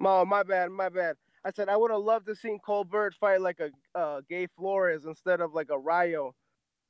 Oh, 0.00 0.24
my 0.24 0.42
bad, 0.44 0.70
my 0.70 0.88
bad. 0.88 1.16
I 1.44 1.50
said 1.50 1.68
I 1.68 1.76
would 1.76 1.90
have 1.90 2.00
loved 2.00 2.26
to 2.26 2.34
seen 2.36 2.58
Colbert 2.58 3.14
fight 3.14 3.40
like 3.40 3.60
a 3.60 3.70
uh, 3.98 4.20
Gabe 4.28 4.50
Flores 4.56 5.04
instead 5.04 5.40
of 5.40 5.54
like 5.54 5.68
a 5.70 5.78
Rayo, 5.78 6.34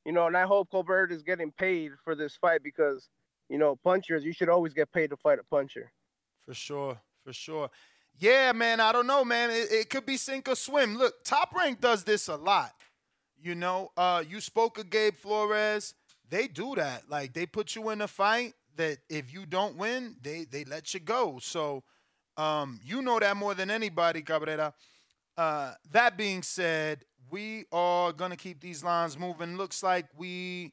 you 0.05 0.13
know. 0.13 0.27
And 0.27 0.37
I 0.37 0.45
hope 0.45 0.71
Colbert 0.71 1.13
is 1.13 1.23
getting 1.23 1.51
paid 1.53 1.93
for 2.05 2.15
this 2.15 2.37
fight 2.37 2.63
because 2.63 3.09
you 3.49 3.59
know 3.59 3.77
punchers 3.77 4.25
you 4.25 4.33
should 4.33 4.49
always 4.49 4.75
get 4.75 4.91
paid 4.93 5.11
to 5.11 5.17
fight 5.17 5.39
a 5.39 5.45
puncher. 5.45 5.91
For 6.45 6.55
sure, 6.55 6.99
for 7.25 7.33
sure. 7.33 7.71
Yeah, 8.19 8.53
man. 8.53 8.81
I 8.81 8.93
don't 8.93 9.07
know, 9.07 9.25
man. 9.25 9.51
It, 9.51 9.71
it 9.71 9.91
could 9.91 10.05
be 10.05 10.17
sink 10.17 10.49
or 10.49 10.57
swim. 10.57 10.97
Look, 10.97 11.25
Top 11.25 11.55
Rank 11.55 11.81
does 11.81 12.05
this 12.05 12.29
a 12.29 12.37
lot. 12.37 12.73
You 13.41 13.55
know, 13.55 13.93
uh, 13.97 14.25
you 14.29 14.41
spoke 14.41 14.79
of 14.79 14.91
Gabe 14.91 15.15
Flores. 15.15 15.95
They 16.29 16.49
do 16.49 16.75
that. 16.75 17.09
Like 17.09 17.33
they 17.33 17.47
put 17.47 17.77
you 17.77 17.91
in 17.91 18.01
a 18.01 18.09
fight 18.09 18.55
that 18.77 18.99
if 19.09 19.33
you 19.33 19.47
don't 19.47 19.77
win, 19.77 20.17
they 20.21 20.45
they 20.51 20.65
let 20.65 20.93
you 20.95 21.01
go. 21.01 21.39
So 21.41 21.85
um, 22.37 22.81
you 22.85 23.03
know 23.03 23.21
that 23.21 23.37
more 23.37 23.55
than 23.55 23.71
anybody, 23.71 24.23
Cabrera. 24.23 24.75
Uh, 25.37 25.75
that 25.93 26.17
being 26.19 26.43
said, 26.43 27.05
we 27.31 27.65
are 27.71 28.13
gonna 28.13 28.37
keep 28.37 28.61
these 28.61 28.83
lines 28.83 29.17
moving. 29.17 29.57
Looks 29.57 29.83
like 29.85 30.07
we 30.17 30.73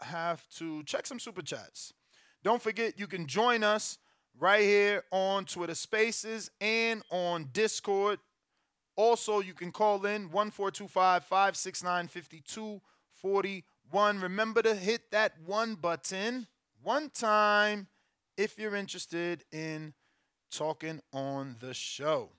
have 0.00 0.46
to 0.56 0.84
check 0.84 1.06
some 1.06 1.18
super 1.18 1.42
chats. 1.42 1.92
Don't 2.44 2.62
forget, 2.62 2.98
you 2.98 3.06
can 3.06 3.26
join 3.26 3.64
us 3.64 3.98
right 4.38 4.62
here 4.62 5.02
on 5.10 5.44
Twitter 5.44 5.74
Spaces 5.74 6.50
and 6.60 7.02
on 7.10 7.48
Discord. 7.52 8.18
Also, 8.96 9.40
you 9.40 9.54
can 9.54 9.72
call 9.72 9.96
in 10.06 10.30
1425 10.30 11.24
569 11.24 12.08
5241. 12.08 14.20
Remember 14.20 14.62
to 14.62 14.74
hit 14.74 15.10
that 15.10 15.32
one 15.44 15.74
button 15.74 16.46
one 16.82 17.10
time 17.10 17.88
if 18.36 18.58
you're 18.58 18.76
interested 18.76 19.44
in 19.52 19.94
talking 20.50 21.00
on 21.12 21.56
the 21.60 21.74
show. 21.74 22.30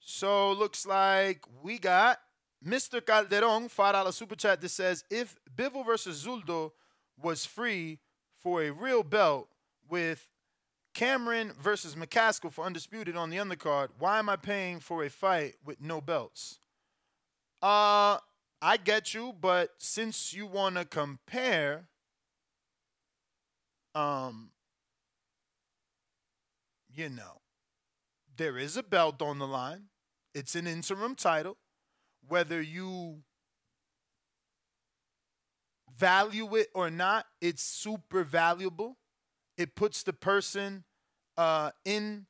So, 0.00 0.52
looks 0.52 0.86
like 0.86 1.42
we 1.62 1.78
got 1.78 2.18
Mr. 2.66 3.04
Calderon, 3.04 3.68
$5 3.68 4.12
super 4.12 4.34
chat 4.34 4.60
that 4.60 4.68
says 4.70 5.04
if 5.10 5.36
Bivol 5.54 5.84
versus 5.84 6.24
Zurdo 6.24 6.72
was 7.20 7.46
free 7.46 7.98
for 8.38 8.62
a 8.62 8.70
real 8.70 9.02
belt 9.02 9.48
with 9.88 10.28
Cameron 10.94 11.52
versus 11.60 11.96
McCaskill 11.96 12.52
for 12.52 12.64
undisputed 12.64 13.16
on 13.16 13.28
the 13.28 13.36
undercard, 13.36 13.88
why 13.98 14.18
am 14.18 14.28
I 14.28 14.36
paying 14.36 14.80
for 14.80 15.04
a 15.04 15.10
fight 15.10 15.56
with 15.64 15.80
no 15.80 16.00
belts? 16.00 16.58
Uh, 17.60 18.18
I 18.62 18.76
get 18.82 19.12
you, 19.12 19.34
but 19.38 19.70
since 19.78 20.32
you 20.32 20.46
want 20.46 20.76
to 20.76 20.84
compare, 20.84 21.88
um, 23.94 24.50
you 26.94 27.08
know, 27.08 27.40
there 28.36 28.56
is 28.56 28.76
a 28.76 28.82
belt 28.82 29.20
on 29.20 29.38
the 29.38 29.46
line. 29.46 29.84
It's 30.34 30.54
an 30.54 30.66
interim 30.66 31.14
title. 31.14 31.56
Whether 32.26 32.62
you 32.62 33.22
value 35.96 36.56
it 36.56 36.68
or 36.74 36.90
not, 36.90 37.26
it's 37.40 37.62
super 37.62 38.24
valuable. 38.24 38.96
It 39.56 39.74
puts 39.74 40.02
the 40.02 40.12
person 40.12 40.84
uh, 41.36 41.70
in 41.84 42.26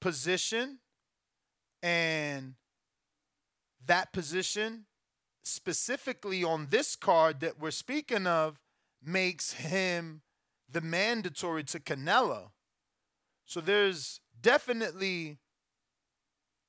position, 0.00 0.78
and 1.82 2.54
that 3.86 4.12
position, 4.12 4.86
specifically 5.44 6.42
on 6.44 6.68
this 6.70 6.96
card 6.96 7.40
that 7.40 7.60
we're 7.60 7.70
speaking 7.70 8.26
of, 8.26 8.58
makes 9.04 9.52
him 9.54 10.22
the 10.70 10.80
mandatory 10.80 11.64
to 11.64 11.78
Canelo. 11.78 12.50
So 13.44 13.60
there's 13.60 14.20
definitely 14.40 15.38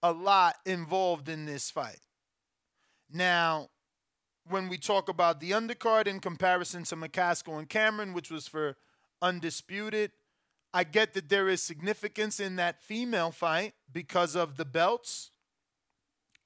a 0.02 0.12
lot 0.12 0.56
involved 0.66 1.30
in 1.30 1.46
this 1.46 1.72
fight. 1.72 2.02
Now, 3.12 3.70
when 4.50 4.68
we 4.68 4.78
talk 4.78 5.08
about 5.08 5.40
the 5.40 5.52
undercard 5.52 6.08
in 6.08 6.20
comparison 6.20 6.84
to 6.86 6.96
McCaskill 6.96 7.58
and 7.58 7.70
Cameron, 7.70 8.14
which 8.14 8.30
was 8.30 8.48
for 8.48 8.76
undisputed, 9.24 10.12
I 10.74 10.84
get 10.84 11.14
that 11.14 11.30
there 11.30 11.50
is 11.50 11.64
significance 11.64 12.40
in 12.40 12.58
that 12.58 12.82
female 12.82 13.32
fight 13.32 13.74
because 13.92 14.36
of 14.36 14.58
the 14.58 14.66
belts. 14.66 15.32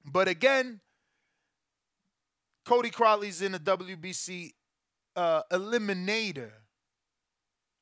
But 0.04 0.28
again, 0.28 0.80
Cody 2.64 2.90
Crowley's 2.90 3.42
in 3.42 3.54
a 3.54 3.58
WBC 3.58 4.52
uh, 5.16 5.42
eliminator. 5.50 6.50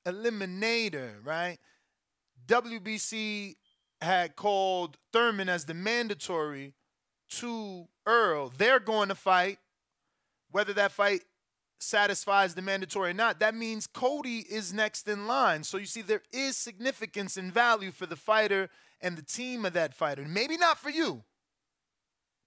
Eliminator, 0.07 1.15
right? 1.25 1.59
WBC 2.47 3.57
had 4.01 4.37
called 4.37 4.97
Thurman 5.13 5.49
as 5.49 5.65
the 5.65 5.75
mandatory 5.75 6.75
to 7.29 7.89
Errol. 8.07 8.53
They're 8.57 8.81
going 8.81 9.09
to 9.09 9.15
fight. 9.15 9.59
Whether 10.53 10.73
that 10.75 10.93
fight 10.93 11.23
satisfies 11.79 12.55
the 12.55 12.63
mandatory 12.63 13.11
or 13.11 13.15
not, 13.15 13.41
that 13.41 13.55
means 13.55 13.87
Cody 13.87 14.39
is 14.39 14.73
next 14.73 15.09
in 15.09 15.27
line. 15.27 15.63
So 15.65 15.79
you 15.79 15.87
see, 15.87 16.03
there 16.03 16.23
is 16.33 16.57
significance 16.57 17.37
and 17.37 17.53
value 17.53 17.91
for 17.91 18.07
the 18.07 18.17
fighter 18.17 18.69
and 19.01 19.17
the 19.17 19.23
team 19.23 19.65
of 19.65 19.75
that 19.75 19.95
fighter. 19.95 20.25
Maybe 20.27 20.57
not 20.57 20.79
for 20.79 20.91
you. 20.91 21.23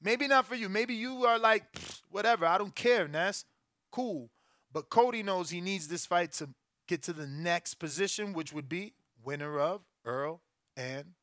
Maybe 0.02 0.28
not 0.28 0.46
for 0.46 0.56
you. 0.56 0.70
Maybe 0.70 0.96
you 0.96 1.26
are 1.26 1.38
like, 1.38 1.64
whatever, 2.10 2.46
I 2.46 2.58
don't 2.58 2.76
care, 2.76 3.08
Ness. 3.08 3.46
Cool. 3.92 4.30
But 4.72 4.90
Cody 4.90 5.24
knows 5.24 5.50
he 5.50 5.62
needs 5.62 5.88
this 5.88 6.06
fight 6.06 6.32
to 6.34 6.50
get 6.88 7.04
to 7.04 7.14
the 7.14 7.28
next 7.28 7.76
position, 7.76 8.34
which 8.34 8.54
would 8.54 8.70
be 8.70 8.94
winner 9.24 9.60
of 9.60 9.82
Errol 10.06 10.42
and 10.78 11.14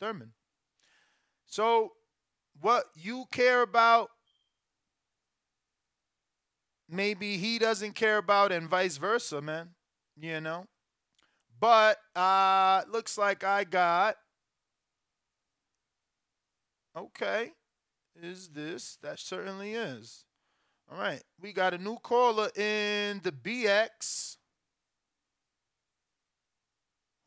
Thurman. 0.00 0.32
So, 1.46 1.92
what 2.60 2.84
you 2.94 3.26
care 3.30 3.62
about, 3.62 4.10
maybe 6.94 7.36
he 7.36 7.58
doesn't 7.58 7.94
care 7.94 8.18
about, 8.18 8.52
and 8.52 8.68
vice 8.68 8.96
versa, 8.96 9.40
man. 9.42 9.70
You 10.16 10.40
know? 10.40 10.64
But 11.60 11.98
uh 12.14 12.82
looks 12.90 13.16
like 13.18 13.42
I 13.44 13.64
got 13.64 14.16
Okay. 16.96 17.50
Is 18.22 18.48
this? 18.50 18.98
That 19.02 19.18
certainly 19.18 19.72
is. 19.72 20.24
All 20.90 20.96
right. 20.98 21.20
We 21.40 21.52
got 21.52 21.74
a 21.74 21.78
new 21.78 21.96
caller 21.96 22.48
in 22.54 23.20
the 23.24 23.32
BX. 23.32 24.36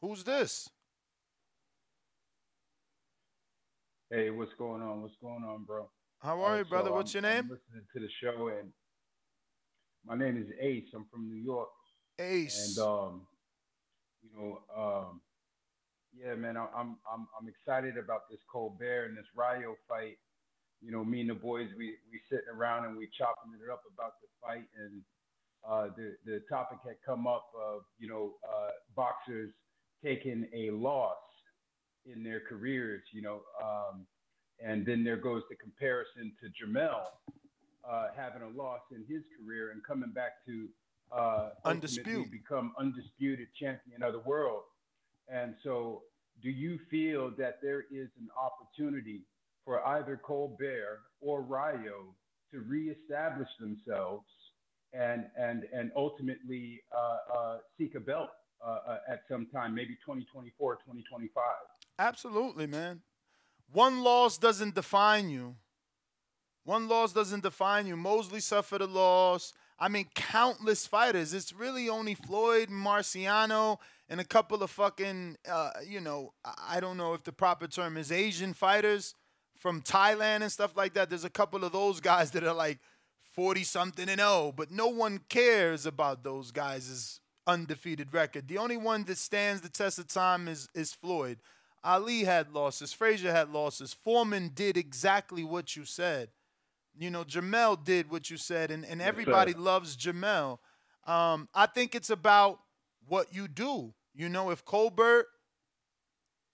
Who's 0.01 0.24
this? 0.24 0.70
Hey, 4.09 4.30
what's 4.30 4.53
going 4.57 4.82
on? 4.82 5.01
What's 5.01 5.15
going 5.22 5.43
on, 5.43 5.65
bro? 5.65 5.89
How 6.20 6.41
are 6.41 6.59
you, 6.59 6.65
brother? 6.65 6.89
so 6.89 6.93
What's 6.95 7.13
I'm- 7.15 7.24
your 7.26 7.32
I'm 7.34 7.47
name? 7.47 7.51
listening 7.51 7.86
to 7.93 7.99
the 7.99 8.09
show, 8.22 8.47
and 8.47 8.72
my 10.08 10.16
name 10.16 10.38
is 10.38 10.47
Ace. 10.60 10.86
I'm 10.95 11.05
from 11.12 11.28
New 11.28 11.41
York. 11.41 11.70
Ace. 12.20 12.78
And 12.78 12.88
um, 12.88 13.22
you 14.24 14.30
know, 14.36 14.60
um, 14.76 15.22
yeah, 16.18 16.34
man, 16.36 16.58
I- 16.58 16.70
I'm 16.76 16.97
I'm 17.12 17.28
I'm 17.39 17.47
excited 17.47 17.97
about 17.97 18.30
this 18.30 18.39
Colbert 18.51 19.05
and 19.05 19.18
this 19.18 19.26
Rayo 19.36 19.76
fight. 19.88 20.18
You 20.82 20.91
know, 20.91 21.03
me 21.03 21.22
and 21.22 21.30
the 21.30 21.34
boys, 21.36 21.70
we 21.78 21.95
we 22.12 22.20
sitting 22.30 22.49
around 22.53 22.86
and 22.86 22.97
we 22.97 23.10
chopping 23.18 23.51
it 23.53 23.72
up 23.72 23.82
about 23.93 24.14
the 24.22 24.28
fight, 24.41 24.66
and 24.78 25.01
uh, 25.68 25.88
the 25.95 26.16
the 26.26 26.41
topic 26.49 26.80
had 26.86 26.95
come 27.05 27.28
up 27.28 27.47
of 27.60 27.82
you 27.99 28.08
know 28.08 28.34
uh, 28.47 28.70
boxers 28.95 29.51
taking 30.03 30.47
a 30.53 30.70
loss 30.72 31.18
in 32.05 32.24
their 32.24 32.39
careers, 32.39 33.01
you 33.12 33.22
know, 33.22 33.41
um, 33.62 34.05
and 34.64 34.86
then 34.86 35.03
there 35.03 35.18
goes 35.18 35.41
the 35.49 35.55
comparison 35.55 36.32
to 36.39 36.47
Jermell 36.49 37.08
uh, 37.90 38.08
having 38.16 38.42
a 38.42 38.50
loss 38.62 38.82
in 38.92 39.04
his 39.08 39.24
career 39.40 39.72
and 39.72 39.84
coming 39.84 40.12
back 40.12 40.46
to 40.46 40.68
uh, 41.12 41.50
Undisputed. 41.66 42.32
become 42.32 42.74
undisputed 42.78 43.48
champion 43.60 44.04
of 44.04 44.14
the 44.14 44.20
world. 44.20 44.64
And 45.30 45.56
so, 45.64 46.04
do 46.44 46.50
you 46.50 46.80
feel 46.92 47.32
that 47.38 47.60
there 47.62 47.86
is 47.92 48.10
an 48.20 48.28
opportunity 48.38 49.22
for 49.66 49.86
either 49.86 50.20
Colbert 50.24 51.00
or 51.22 51.42
Rayo 51.42 52.14
to 52.52 52.60
reestablish 52.60 53.50
themselves 53.60 54.26
and 54.94 55.26
and 55.38 55.64
and 55.74 55.92
ultimately 55.96 56.82
uh, 56.96 57.38
uh, 57.38 57.58
seek 57.78 57.96
a 57.96 58.00
belt 58.00 58.30
uh, 58.66 58.70
uh, 58.88 58.98
at 59.10 59.22
some 59.30 59.48
time, 59.48 59.74
maybe 59.76 59.96
2024, 60.06 60.76
2025? 60.76 61.44
Absolutely, 62.00 62.68
man. 62.68 63.02
One 63.72 64.02
loss 64.04 64.38
doesn't 64.38 64.76
define 64.76 65.30
you. 65.30 65.56
One 66.68 66.89
loss 66.89 67.13
doesn't 67.13 67.43
define 67.43 67.88
you. 67.88 67.95
Mosley 67.95 68.41
suffered 68.41 68.82
a 68.82 68.86
loss. 68.88 69.53
I 69.80 69.88
mean, 69.88 70.07
countless 70.15 70.86
fighters. 70.86 71.34
It's 71.34 71.53
really 71.53 71.88
only 71.88 72.13
Floyd, 72.13 72.68
Marciano, 72.68 73.78
and 74.09 74.20
a 74.20 74.26
couple 74.26 74.61
of 74.61 74.70
fucking, 74.70 75.38
uh, 75.49 75.70
you 75.88 76.01
know, 76.01 76.34
I 76.43 76.82
don't 76.82 76.97
know 76.97 77.13
if 77.13 77.24
the 77.24 77.32
proper 77.32 77.68
term 77.68 77.95
is 77.95 78.11
Asian 78.11 78.53
fighters 78.53 79.15
from 79.55 79.82
Thailand 79.82 80.41
and 80.41 80.51
stuff 80.51 80.76
like 80.76 80.93
that. 80.95 81.07
There's 81.07 81.24
a 81.24 81.30
couple 81.30 81.63
of 81.63 81.72
those 81.72 82.01
guys 82.01 82.32
that 82.32 82.43
are 82.43 82.53
like 82.53 82.80
40 83.34 83.63
something 83.63 84.09
and 84.09 84.20
0, 84.20 84.51
but 84.53 84.70
no 84.70 84.89
one 84.89 85.22
cares 85.30 85.86
about 85.86 86.26
those 86.26 86.51
guys' 86.51 87.22
undefeated 87.47 88.13
record. 88.13 88.49
The 88.49 88.57
only 88.57 88.76
one 88.76 89.05
that 89.05 89.18
stands 89.18 89.61
the 89.61 89.70
test 89.70 89.99
of 89.99 90.07
time 90.09 90.49
is 90.49 90.68
is 90.76 90.91
Floyd. 90.91 91.38
Ali 91.82 92.26
had 92.26 92.51
losses, 92.51 92.91
Frazier 92.91 93.32
had 93.32 93.51
losses. 93.53 93.93
Foreman 93.93 94.51
did 94.53 94.76
exactly 94.76 95.45
what 95.45 95.78
you 95.78 95.86
said. 95.86 96.28
You 97.00 97.10
know, 97.10 97.24
Jermell 97.24 97.84
did 97.84 98.10
what 98.10 98.30
you 98.30 98.38
said, 98.38 98.72
and, 98.72 98.86
and 98.86 99.02
everybody 99.02 99.54
sir. 99.54 99.60
loves 99.60 99.95
Jermell. 99.95 100.60
Um, 101.06 101.48
I 101.54 101.68
think 101.68 101.95
it's 101.95 102.10
about 102.10 102.60
what 103.08 103.34
you 103.34 103.48
do. 103.48 103.93
You 104.14 104.30
know, 104.30 104.50
if 104.50 104.66
Colbert 104.66 105.28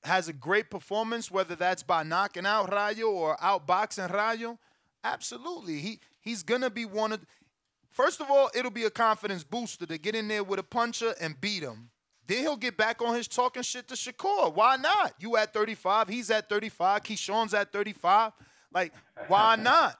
has 0.03 0.27
a 0.27 0.33
great 0.33 0.69
performance, 0.69 1.31
whether 1.31 1.55
that's 1.55 1.81
by 1.81 2.03
knocking 2.03 2.45
out 2.45 2.71
Rayo 2.73 3.09
or 3.09 3.37
outboxing 3.37 4.11
Rayo, 4.13 4.59
absolutely. 5.03 5.79
He 5.79 5.99
he's 6.19 6.43
gonna 6.43 6.69
be 6.69 6.85
one 6.85 7.13
of. 7.13 7.25
First 7.89 8.21
of 8.21 8.29
all, 8.29 8.49
it'll 8.55 8.71
be 8.71 8.85
a 8.85 8.89
confidence 8.89 9.43
booster 9.43 9.85
to 9.85 9.97
get 9.97 10.15
in 10.15 10.27
there 10.27 10.43
with 10.43 10.59
a 10.59 10.63
puncher 10.63 11.13
and 11.21 11.39
beat 11.39 11.61
him. 11.61 11.91
Then 12.25 12.39
he'll 12.39 12.57
get 12.57 12.77
back 12.77 13.01
on 13.01 13.15
his 13.15 13.27
talking 13.27 13.63
shit 13.63 13.87
to 13.89 13.95
Shakur. 13.95 14.53
Why 14.53 14.77
not? 14.77 15.13
You 15.19 15.37
at 15.37 15.53
35, 15.53 16.07
he's 16.07 16.31
at 16.31 16.49
35, 16.49 17.03
Keyshawn's 17.03 17.53
at 17.53 17.71
35. 17.71 18.31
Like, 18.73 18.93
why 19.27 19.55
not? 19.59 19.97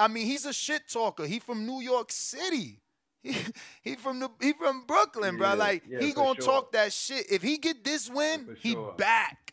I 0.00 0.08
mean, 0.08 0.26
he's 0.26 0.46
a 0.46 0.52
shit 0.52 0.88
talker. 0.88 1.26
He 1.26 1.40
from 1.40 1.66
New 1.66 1.80
York 1.80 2.10
City. 2.10 2.80
He, 3.22 3.36
he 3.82 3.94
from 3.96 4.18
the 4.18 4.30
he 4.40 4.54
from 4.54 4.86
Brooklyn, 4.86 5.36
bro. 5.36 5.48
Yeah, 5.48 5.54
Like 5.54 5.82
yeah, 5.86 6.00
he 6.00 6.12
gonna 6.14 6.40
sure. 6.40 6.52
talk 6.52 6.72
that 6.72 6.90
shit. 6.90 7.30
If 7.30 7.42
he 7.42 7.58
get 7.58 7.84
this 7.84 8.08
win, 8.08 8.46
For 8.46 8.54
he 8.54 8.72
sure. 8.72 8.94
back. 8.96 9.52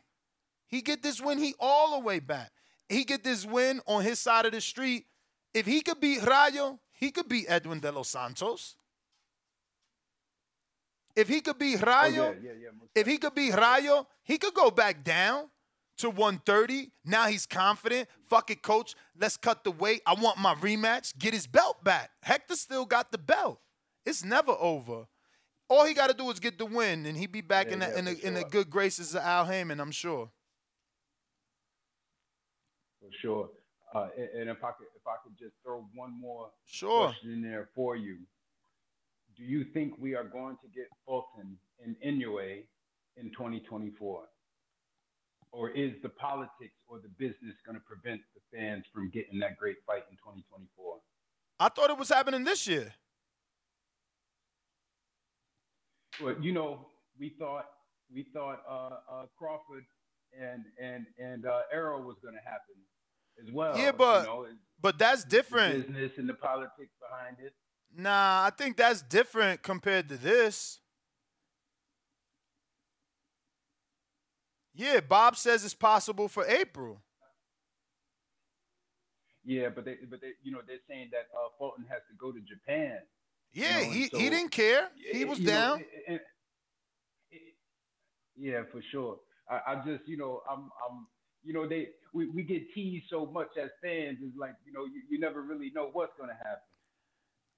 He 0.67 0.81
get 0.81 1.03
this 1.03 1.19
win, 1.19 1.37
he 1.37 1.53
all 1.59 1.99
the 1.99 2.05
way 2.05 2.19
back. 2.19 2.51
He 2.87 3.03
get 3.03 3.25
this 3.25 3.45
win 3.45 3.81
on 3.85 4.03
his 4.03 4.19
side 4.19 4.45
of 4.45 4.53
the 4.53 4.61
street. 4.61 5.05
If 5.53 5.65
he 5.65 5.81
could 5.81 5.99
beat 5.99 6.23
Rayo, 6.23 6.79
he 6.93 7.11
could 7.11 7.27
beat 7.27 7.47
Edwin 7.49 7.81
de 7.81 7.91
los 7.91 8.07
Santos. 8.07 8.77
If 11.13 11.27
he 11.27 11.41
could 11.41 11.57
beat 11.59 11.83
oh, 11.83 11.85
Rayo, 11.85 12.23
Oh, 12.23 12.35
yeah, 12.41 12.51
yeah, 12.51 12.51
yeah, 12.63 12.69
if 12.95 13.05
he 13.05 13.17
could 13.17 13.35
beat 13.35 13.53
Rayo, 13.53 14.07
he 14.23 14.37
could 14.37 14.53
go 14.53 14.71
back 14.71 15.03
down 15.03 15.49
to 15.97 16.09
130. 16.09 16.91
Now 17.05 17.27
he's 17.27 17.45
confident. 17.45 18.07
Fuck 18.29 18.51
it, 18.51 18.61
coach. 18.61 18.95
Let's 19.19 19.37
cut 19.37 19.63
the 19.63 19.71
weight. 19.71 20.01
I 20.05 20.13
want 20.13 20.37
my 20.37 20.55
rematch. 20.55 21.17
Get 21.17 21.33
his 21.33 21.47
belt 21.47 21.83
back. 21.83 22.11
Hector 22.23 22.55
still 22.55 22.85
got 22.85 23.11
the 23.11 23.17
belt. 23.17 23.59
It's 24.05 24.23
never 24.23 24.53
over. 24.53 25.05
All 25.69 25.85
he 25.85 25.93
got 25.93 26.07
to 26.07 26.13
do 26.13 26.29
is 26.31 26.39
get 26.39 26.57
the 26.57 26.65
win, 26.65 27.05
and 27.05 27.17
he'd 27.17 27.31
be 27.31 27.41
back 27.41 27.67
Yeah, 27.67 27.73
in 27.73 27.79
the 27.79 27.87
yeah, 27.87 27.97
in 27.99 28.05
the, 28.05 28.15
for 28.15 28.27
in 28.27 28.33
the 28.35 28.43
good 28.45 28.69
graces 28.69 29.15
of 29.15 29.21
Al 29.21 29.45
Haymon. 29.45 29.79
I'm 29.81 29.91
sure. 29.91 30.29
For 33.01 33.09
sure. 33.21 33.49
Uh, 33.93 34.07
and, 34.35 34.49
if 34.49 34.63
I 34.63 34.71
could, 34.71 34.87
if 34.95 35.07
I 35.07 35.15
could 35.23 35.37
just 35.37 35.53
throw 35.63 35.85
one 35.95 36.11
more 36.19 36.49
Sure. 36.65 37.07
question 37.07 37.31
in 37.33 37.41
there 37.41 37.69
for 37.73 37.95
you, 37.95 38.17
do 39.35 39.43
you 39.43 39.65
think 39.73 39.93
we 39.97 40.13
are 40.15 40.23
going 40.25 40.57
to 40.61 40.67
get 40.67 40.87
Fulton 41.05 41.57
and 41.83 41.95
Inoue 42.05 42.63
in 43.15 43.31
2024, 43.31 44.23
or 45.51 45.69
is 45.71 45.93
the 46.03 46.09
politics 46.09 46.75
or 46.87 46.99
the 46.99 47.09
business 47.17 47.55
going 47.65 47.77
to 47.77 47.83
prevent 47.85 48.21
the 48.35 48.57
fans 48.57 48.85
from 48.93 49.09
getting 49.09 49.39
that 49.39 49.57
great 49.57 49.77
fight 49.85 50.03
in 50.09 50.17
2024? 50.17 50.97
I 51.59 51.69
thought 51.69 51.89
it 51.89 51.97
was 51.97 52.09
happening 52.09 52.43
this 52.43 52.67
year. 52.67 52.93
Well, 56.21 56.35
you 56.41 56.51
know, 56.51 56.87
we 57.19 57.33
thought 57.37 57.65
we 58.13 58.25
thought 58.33 58.61
uh, 58.69 58.89
uh, 59.11 59.25
Crawford 59.37 59.85
and 60.39 60.63
and 60.81 61.05
and 61.19 61.45
uh, 61.45 61.61
Errol 61.71 62.01
was 62.01 62.17
going 62.21 62.35
to 62.35 62.41
happen 62.41 62.75
as 63.41 63.53
well. 63.53 63.77
yeah, 63.77 63.91
but 63.91 64.21
you 64.21 64.27
know, 64.27 64.47
but 64.81 64.97
that's 64.97 65.23
the 65.23 65.29
different. 65.29 65.87
business 65.87 66.11
and 66.17 66.27
the 66.27 66.33
politics 66.33 66.93
behind 66.99 67.37
it. 67.39 67.53
Nah, 67.95 68.45
I 68.45 68.51
think 68.55 68.77
that's 68.77 69.01
different 69.01 69.63
compared 69.63 70.09
to 70.09 70.17
this. 70.17 70.79
Yeah, 74.78 74.99
Bob 74.99 75.36
says 75.36 75.65
it's 75.65 75.73
possible 75.73 76.28
for 76.28 76.45
April. 76.45 77.01
Yeah, 79.43 79.69
but 79.69 79.86
they 79.86 79.95
but 80.09 80.21
they 80.21 80.32
you 80.43 80.51
know 80.51 80.59
they're 80.67 80.78
saying 80.88 81.09
that 81.11 81.28
uh, 81.36 81.49
Fulton 81.57 81.86
has 81.89 82.01
to 82.09 82.15
go 82.19 82.32
to 82.32 82.39
Japan. 82.41 82.99
you 83.53 83.63
Yeah, 83.63 83.78
know, 83.78 83.84
and 83.86 83.93
he, 83.93 84.01
he 84.13 84.30
didn't 84.30 84.51
care. 84.51 84.89
He 85.11 85.25
was 85.25 85.39
you 85.39 85.45
know, 85.47 85.51
down. 85.51 85.73
and- 85.80 85.86
and- 86.07 86.19
yeah, 88.39 88.61
for 88.71 88.82
sure. 88.91 89.17
I, 89.49 89.61
I 89.67 89.75
just 89.84 90.07
you 90.07 90.15
know 90.17 90.41
I'm 90.49 90.69
I'm 90.88 91.07
you 91.43 91.53
know 91.53 91.67
they 91.67 91.88
we, 92.13 92.28
we 92.30 92.43
get 92.43 92.71
teased 92.75 93.05
so 93.09 93.25
much 93.25 93.49
as 93.59 93.71
fans. 93.82 94.19
It's 94.21 94.38
like 94.38 94.53
you 94.65 94.73
know 94.73 94.86
you, 94.86 95.01
you 95.09 95.19
never 95.19 95.41
really 95.41 95.71
know 95.73 95.89
what's 95.91 96.15
going 96.17 96.30
to 96.30 96.36
happen. 96.36 96.61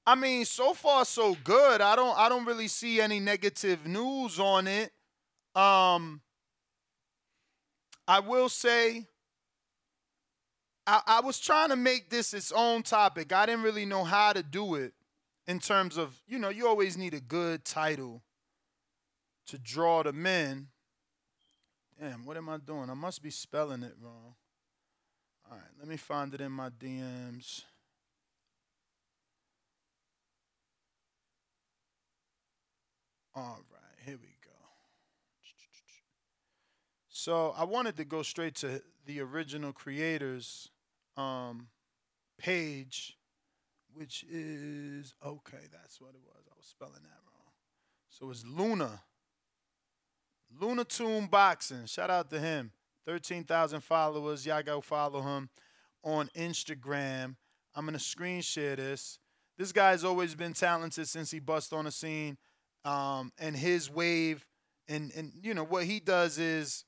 I 0.07 0.15
mean, 0.15 0.45
so 0.45 0.73
far 0.73 1.03
so 1.03 1.35
good. 1.43 1.81
I 1.81 1.97
don't 1.97 2.17
I 2.17 2.29
don't 2.29 2.45
really 2.45 2.69
see 2.69 3.01
any 3.01 3.19
negative 3.19 3.85
news 3.85 4.39
on 4.39 4.67
it. 4.67 4.91
Um 5.53 6.21
I 8.09 8.21
will 8.21 8.49
say 8.49 9.05
I, 10.87 11.01
I 11.05 11.21
was 11.21 11.39
trying 11.39 11.69
to 11.69 11.75
make 11.75 12.09
this 12.09 12.33
its 12.33 12.51
own 12.51 12.81
topic. 12.81 13.31
I 13.31 13.45
didn't 13.45 13.61
really 13.61 13.85
know 13.85 14.03
how 14.03 14.33
to 14.33 14.41
do 14.41 14.73
it 14.73 14.93
in 15.45 15.59
terms 15.59 15.95
of, 15.95 16.19
you 16.27 16.39
know, 16.39 16.49
you 16.49 16.67
always 16.67 16.97
need 16.97 17.13
a 17.13 17.19
good 17.19 17.63
title 17.63 18.23
to 19.45 19.59
draw 19.59 20.01
the 20.01 20.11
men. 20.11 20.69
Damn, 21.99 22.25
what 22.25 22.35
am 22.35 22.49
I 22.49 22.57
doing? 22.57 22.89
I 22.89 22.95
must 22.95 23.21
be 23.21 23.29
spelling 23.29 23.83
it 23.83 23.93
wrong. 24.01 24.33
All 25.51 25.57
right, 25.57 25.67
let 25.77 25.87
me 25.87 25.97
find 25.97 26.33
it 26.33 26.41
in 26.41 26.51
my 26.51 26.71
DMs. 26.71 27.61
All 33.35 33.59
right, 33.71 34.03
here 34.03 34.17
we 34.19 34.29
go. 34.29 34.38
So 37.29 37.53
I 37.55 37.63
wanted 37.63 37.95
to 37.97 38.05
go 38.05 38.23
straight 38.23 38.55
to 38.55 38.81
the 39.05 39.21
original 39.21 39.71
creators 39.71 40.71
um, 41.15 41.67
page, 42.39 43.19
which 43.93 44.25
is 44.27 45.13
okay. 45.23 45.67
That's 45.71 46.01
what 46.01 46.15
it 46.15 46.21
was. 46.25 46.47
I 46.51 46.55
was 46.57 46.65
spelling 46.65 47.03
that 47.03 47.21
wrong. 47.31 47.51
So 48.09 48.31
it's 48.31 48.43
Luna. 48.43 49.03
Luna 50.59 50.83
Toon 50.85 51.27
Boxing. 51.27 51.85
Shout 51.85 52.09
out 52.09 52.31
to 52.31 52.39
him. 52.39 52.71
13,000 53.05 53.81
followers. 53.81 54.43
Y'all 54.43 54.63
go 54.63 54.81
follow 54.81 55.21
him 55.21 55.49
on 56.03 56.31
Instagram. 56.35 57.35
I'm 57.75 57.85
going 57.85 57.93
to 57.93 57.99
screen 57.99 58.41
share 58.41 58.75
this. 58.75 59.19
This 59.55 59.71
guy's 59.71 60.03
always 60.03 60.33
been 60.33 60.53
talented 60.53 61.07
since 61.07 61.29
he 61.29 61.39
bust 61.39 61.73
on 61.73 61.85
the 61.85 61.91
scene. 61.91 62.39
Um, 62.83 63.31
and 63.37 63.55
his 63.55 63.87
wave, 63.87 64.47
and, 64.87 65.11
and 65.15 65.31
you 65.43 65.53
know, 65.53 65.63
what 65.63 65.83
he 65.83 65.99
does 65.99 66.39
is 66.39 66.85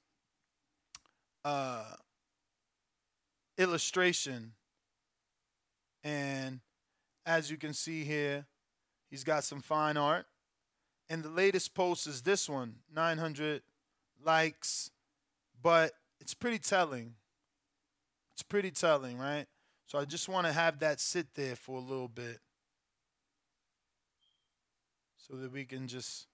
uh, 1.44 1.94
illustration. 3.58 4.54
And 6.04 6.60
as 7.26 7.52
you 7.52 7.58
can 7.58 7.74
see 7.74 8.04
here, 8.04 8.46
he's 9.10 9.24
got 9.24 9.44
some 9.44 9.62
fine 9.62 9.98
art. 9.98 10.26
And 11.10 11.24
the 11.24 11.30
latest 11.30 11.74
post 11.74 12.08
is 12.08 12.22
this 12.22 12.48
one 12.48 12.76
900 12.94 13.62
likes, 14.24 14.92
but 15.62 15.94
it's 16.20 16.34
pretty 16.34 16.60
telling. 16.60 17.16
It's 18.32 18.44
pretty 18.44 18.72
telling, 18.72 19.18
right? 19.18 19.46
So 19.88 20.00
I 20.00 20.06
just 20.06 20.30
want 20.30 20.48
to 20.48 20.54
have 20.54 20.80
that 20.80 21.02
sit 21.02 21.34
there 21.36 21.58
for 21.58 21.78
a 21.78 21.82
little 21.82 22.08
bit 22.08 22.40
so 25.18 25.36
that 25.36 25.52
we 25.52 25.66
can 25.66 25.88
just 25.88 26.28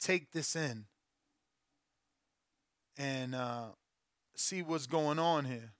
take 0.00 0.32
this 0.32 0.56
in 0.56 0.86
and 2.96 3.34
uh, 3.34 3.66
see 4.36 4.62
what's 4.62 4.86
going 4.86 5.18
on 5.18 5.44
here. 5.44 5.72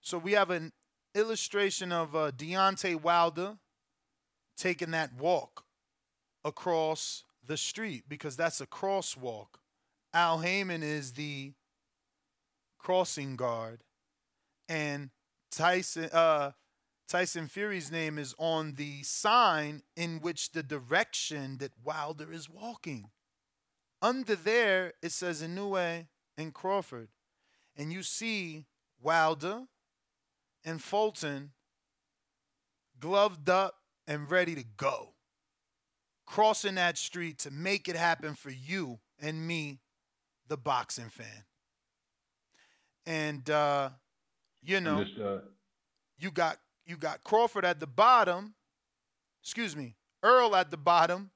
So 0.00 0.18
we 0.18 0.32
have 0.32 0.50
an 0.50 0.72
illustration 1.14 1.92
of 1.92 2.14
uh, 2.16 2.30
Deontay 2.32 3.00
Wilder 3.00 3.58
taking 4.56 4.90
that 4.92 5.14
walk 5.14 5.64
across 6.44 7.24
the 7.46 7.56
street 7.56 8.04
because 8.08 8.36
that's 8.36 8.60
a 8.60 8.66
crosswalk. 8.66 9.58
Al 10.12 10.40
Haymon 10.40 10.82
is 10.82 11.12
the 11.12 11.52
crossing 12.78 13.36
guard, 13.36 13.82
and 14.68 15.10
Tyson 15.50 16.08
uh, 16.12 16.52
Tyson 17.08 17.48
Fury's 17.48 17.90
name 17.90 18.18
is 18.18 18.34
on 18.38 18.74
the 18.74 19.02
sign 19.02 19.82
in 19.96 20.20
which 20.20 20.52
the 20.52 20.62
direction 20.62 21.58
that 21.58 21.72
Wilder 21.84 22.32
is 22.32 22.48
walking. 22.48 23.10
Under 24.02 24.34
there, 24.34 24.94
it 25.02 25.12
says 25.12 25.42
Inoue 25.42 26.06
and 26.40 26.52
Crawford, 26.54 27.08
and 27.76 27.92
you 27.92 28.02
see 28.02 28.66
Wilder 29.00 29.62
and 30.64 30.82
Fulton 30.82 31.52
gloved 32.98 33.48
up 33.48 33.76
and 34.06 34.30
ready 34.30 34.54
to 34.54 34.64
go 34.76 35.14
crossing 36.30 36.76
that 36.76 36.96
street 36.96 37.38
to 37.38 37.50
make 37.50 37.88
it 37.88 37.96
happen 37.96 38.34
for 38.34 38.50
you 38.50 39.00
and 39.18 39.46
me, 39.46 39.80
the 40.46 40.56
boxing 40.56 41.08
fan. 41.08 41.44
And 43.04 43.48
uh, 43.50 43.90
you 44.62 44.80
know, 44.80 44.98
Understood. 44.98 45.42
you 46.18 46.30
got 46.30 46.58
you 46.86 46.96
got 46.96 47.24
Crawford 47.24 47.64
at 47.64 47.80
the 47.80 47.86
bottom, 47.86 48.54
excuse 49.42 49.74
me, 49.74 49.96
Errol 50.24 50.54
at 50.54 50.70
the 50.70 50.76
bottom, 50.76 51.30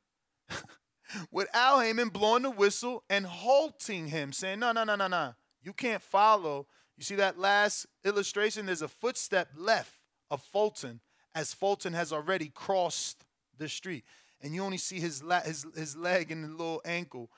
with 1.31 1.49
Al 1.55 1.81
Haymon 1.81 2.09
blowing 2.09 2.43
the 2.43 2.51
whistle 2.51 3.05
and 3.09 3.27
halting 3.27 4.09
him, 4.09 4.33
saying, 4.33 4.59
No, 4.59 4.73
no, 4.73 4.85
no, 4.85 4.97
no, 4.97 5.07
no. 5.07 5.35
You 5.63 5.73
can't 5.73 6.03
follow. 6.03 6.67
You 6.97 7.05
see 7.05 7.17
that 7.17 7.39
last 7.39 7.87
illustration? 8.05 8.67
There's 8.67 8.83
a 8.83 8.89
footstep 8.89 9.49
left 9.57 9.99
of 10.31 10.43
Fulton 10.43 11.01
as 11.35 11.53
Fulton 11.53 11.93
has 11.93 12.13
already 12.13 12.49
crossed 12.49 13.25
the 13.59 13.69
street 13.69 14.05
and 14.45 14.55
you 14.55 14.63
only 14.63 14.77
see 14.77 15.01
his 15.01 15.23
la- 15.23 15.41
his 15.41 15.67
his 15.75 15.97
leg 15.97 16.31
and 16.31 16.45
the 16.45 16.49
little 16.49 16.83
ankle. 16.85 17.31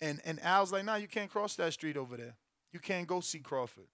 And 0.00 0.20
and 0.24 0.38
Al's 0.42 0.72
like, 0.72 0.84
nah, 0.84 0.96
you 0.96 1.08
can't 1.08 1.30
cross 1.30 1.56
that 1.56 1.72
street 1.72 1.96
over 1.96 2.16
there. 2.16 2.36
You 2.70 2.78
can't 2.78 3.06
go 3.06 3.20
see 3.20 3.38
Crawford. 3.38 3.88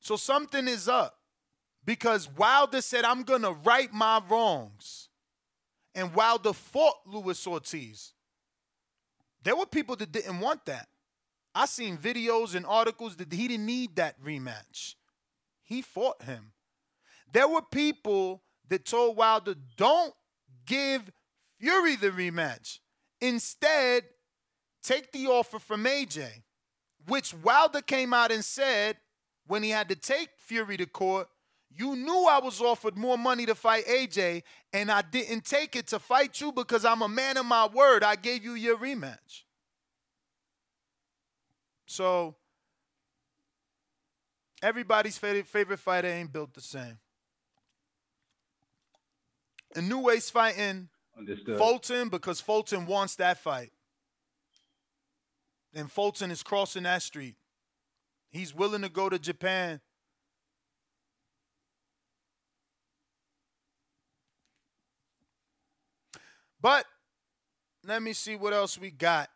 So 0.00 0.16
something 0.16 0.68
is 0.68 0.88
up 0.88 1.18
because 1.84 2.28
Wilder 2.30 2.80
said, 2.80 3.04
I'm 3.04 3.24
going 3.24 3.42
to 3.42 3.50
right 3.50 3.92
my 3.92 4.22
wrongs. 4.28 5.07
And 5.98 6.14
Wilder 6.14 6.52
fought 6.52 6.94
Luis 7.06 7.44
Ortiz. 7.44 8.12
There 9.42 9.56
were 9.56 9.66
people 9.66 9.96
that 9.96 10.12
didn't 10.12 10.38
want 10.38 10.64
that. 10.66 10.86
I 11.56 11.66
seen 11.66 11.98
videos 11.98 12.54
and 12.54 12.64
articles 12.64 13.16
that 13.16 13.32
he 13.32 13.48
didn't 13.48 13.66
need 13.66 13.96
that 13.96 14.22
rematch. 14.22 14.94
He 15.64 15.82
fought 15.82 16.22
him. 16.22 16.52
There 17.32 17.48
were 17.48 17.62
people 17.62 18.44
that 18.68 18.84
told 18.84 19.16
Wilder, 19.16 19.56
don't 19.76 20.14
give 20.66 21.10
Fury 21.58 21.96
the 21.96 22.10
rematch. 22.10 22.78
Instead, 23.20 24.04
take 24.84 25.10
the 25.10 25.26
offer 25.26 25.58
from 25.58 25.84
AJ, 25.84 26.28
which 27.08 27.34
Wilder 27.34 27.80
came 27.80 28.14
out 28.14 28.30
and 28.30 28.44
said 28.44 28.98
when 29.48 29.64
he 29.64 29.70
had 29.70 29.88
to 29.88 29.96
take 29.96 30.28
Fury 30.36 30.76
to 30.76 30.86
court, 30.86 31.28
you 31.74 31.94
knew 31.96 32.26
I 32.28 32.40
was 32.40 32.60
offered 32.60 32.96
more 32.96 33.18
money 33.18 33.46
to 33.46 33.54
fight 33.54 33.86
AJ, 33.86 34.42
and 34.72 34.90
I 34.90 35.02
didn't 35.02 35.44
take 35.44 35.76
it 35.76 35.86
to 35.88 35.98
fight 35.98 36.40
you 36.40 36.52
because 36.52 36.84
I'm 36.84 37.02
a 37.02 37.08
man 37.08 37.36
of 37.36 37.46
my 37.46 37.66
word. 37.66 38.02
I 38.02 38.16
gave 38.16 38.42
you 38.42 38.54
your 38.54 38.76
rematch. 38.76 39.44
So, 41.86 42.36
everybody's 44.62 45.18
favorite, 45.18 45.78
fighter 45.78 46.08
ain't 46.08 46.32
built 46.32 46.54
the 46.54 46.60
same. 46.60 46.98
And 49.76 49.90
Inoue's 49.90 50.30
fighting 50.30 50.88
Understood. 51.16 51.58
Fulton 51.58 52.08
because 52.08 52.40
Fulton 52.40 52.86
wants 52.86 53.16
that 53.16 53.38
fight. 53.38 53.72
And 55.74 55.90
Fulton 55.90 56.30
is 56.30 56.42
crossing 56.42 56.84
that 56.84 57.02
street. 57.02 57.36
He's 58.30 58.54
willing 58.54 58.82
to 58.82 58.88
go 58.88 59.08
to 59.08 59.18
Japan. 59.18 59.80
But 66.60 66.84
let 67.86 68.02
me 68.02 68.12
see 68.12 68.36
what 68.36 68.52
else 68.52 68.78
we 68.78 68.90
got. 68.90 69.30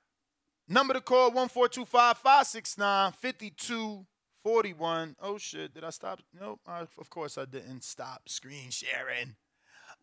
Number 0.69 0.95
to 0.95 1.01
call 1.01 1.31
1425 1.31 2.19
569 2.19 3.13
5241. 3.13 5.17
Oh 5.21 5.39
shit, 5.39 5.75
did 5.75 5.85
I 5.85 5.91
stop? 5.91 6.21
Nope. 6.39 6.61
I, 6.67 6.81
of 6.81 7.11
course 7.11 7.39
I 7.39 7.45
didn't 7.45 7.85
stop 7.85 8.29
screen 8.29 8.71
sharing. 8.71 9.37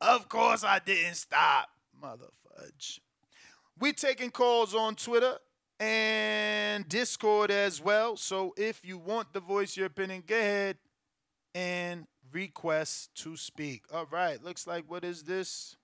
Of 0.02 0.30
course 0.30 0.64
I 0.64 0.80
didn't 0.80 1.16
stop. 1.16 1.70
Mother 2.00 2.28
fudge. 2.44 3.02
We 3.80 3.94
taking 3.94 4.32
calls 4.32 4.76
on 4.76 4.96
Twitter 4.96 5.38
and 5.80 6.88
Discord 6.88 7.52
as 7.52 7.82
well. 7.82 8.18
So 8.18 8.54
if 8.58 8.82
you 8.84 8.98
want 8.98 9.34
to 9.34 9.40
voice 9.40 9.78
your 9.78 9.88
opinion, 9.88 10.24
go 10.26 10.38
ahead 10.38 10.78
and 11.56 12.06
request 12.32 13.16
to 13.24 13.38
speak. 13.38 13.84
All 13.94 14.08
right. 14.12 14.44
Looks 14.44 14.68
like 14.68 14.86
what 14.88 15.04
is 15.04 15.24
this? 15.24 15.76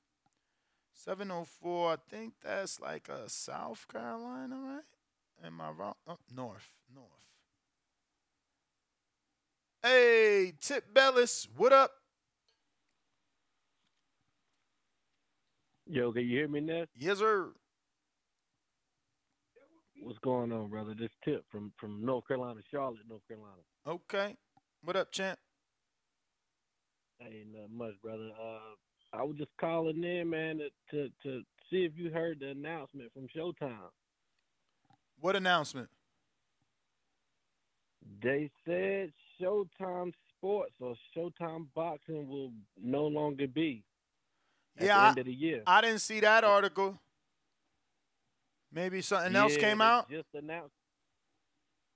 704. 1.05 1.91
I 1.91 1.95
think 2.09 2.33
that's 2.43 2.79
like 2.79 3.09
a 3.09 3.29
South 3.29 3.85
Carolina, 3.91 4.55
right? 4.55 5.45
Am 5.45 5.61
I 5.61 5.69
wrong? 5.69 5.93
Oh, 6.07 6.17
North. 6.35 6.71
North. 6.93 7.07
Hey, 9.83 10.53
Tip 10.59 10.93
Bellis, 10.93 11.47
what 11.55 11.71
up? 11.71 11.91
Yo, 15.85 16.11
can 16.11 16.23
you 16.23 16.29
hear 16.29 16.47
me, 16.47 16.61
now? 16.61 16.85
Yes, 16.97 17.19
sir. 17.19 17.49
What's 20.01 20.17
going 20.19 20.51
on, 20.51 20.69
brother? 20.69 20.95
This 20.97 21.11
tip 21.23 21.43
from 21.51 21.71
from 21.77 22.03
North 22.03 22.27
Carolina, 22.27 22.59
Charlotte, 22.71 22.99
North 23.07 23.27
Carolina. 23.27 23.61
Okay. 23.87 24.35
What 24.83 24.95
up, 24.95 25.11
champ? 25.11 25.39
Ain't 27.21 27.53
nothing 27.53 27.77
much, 27.77 27.93
brother. 28.03 28.29
Uh, 28.39 28.75
I 29.17 29.23
was 29.23 29.37
just 29.37 29.51
calling 29.59 30.03
in, 30.03 30.29
man, 30.29 30.59
to, 30.59 30.69
to 30.91 31.09
to 31.23 31.41
see 31.69 31.85
if 31.85 31.93
you 31.95 32.11
heard 32.11 32.39
the 32.39 32.49
announcement 32.49 33.11
from 33.13 33.27
Showtime. 33.35 33.91
What 35.19 35.35
announcement? 35.35 35.89
They 38.21 38.51
said 38.65 39.11
Showtime 39.41 40.13
Sports 40.37 40.73
or 40.79 40.95
Showtime 41.15 41.67
Boxing 41.73 42.27
will 42.27 42.51
no 42.81 43.07
longer 43.07 43.47
be 43.47 43.83
at 44.77 44.85
yeah, 44.85 44.95
the 44.95 44.99
I, 44.99 45.09
end 45.09 45.17
of 45.19 45.25
the 45.25 45.33
year. 45.33 45.63
I 45.65 45.81
didn't 45.81 46.01
see 46.01 46.19
that 46.19 46.43
article. 46.43 46.99
Maybe 48.71 49.01
something 49.01 49.35
else 49.35 49.55
came 49.55 49.81
out. 49.81 50.09
Just 50.09 50.27
announced. 50.33 50.73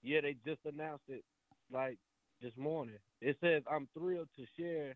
Yeah, 0.02 0.22
they 0.22 0.36
just 0.46 0.62
announced 0.66 1.04
it 1.10 1.24
like 1.72 1.98
this 2.42 2.54
morning. 2.58 2.96
It 3.22 3.38
says, 3.42 3.64
"I'm 3.70 3.88
thrilled 3.94 4.30
to 4.38 4.46
share 4.58 4.96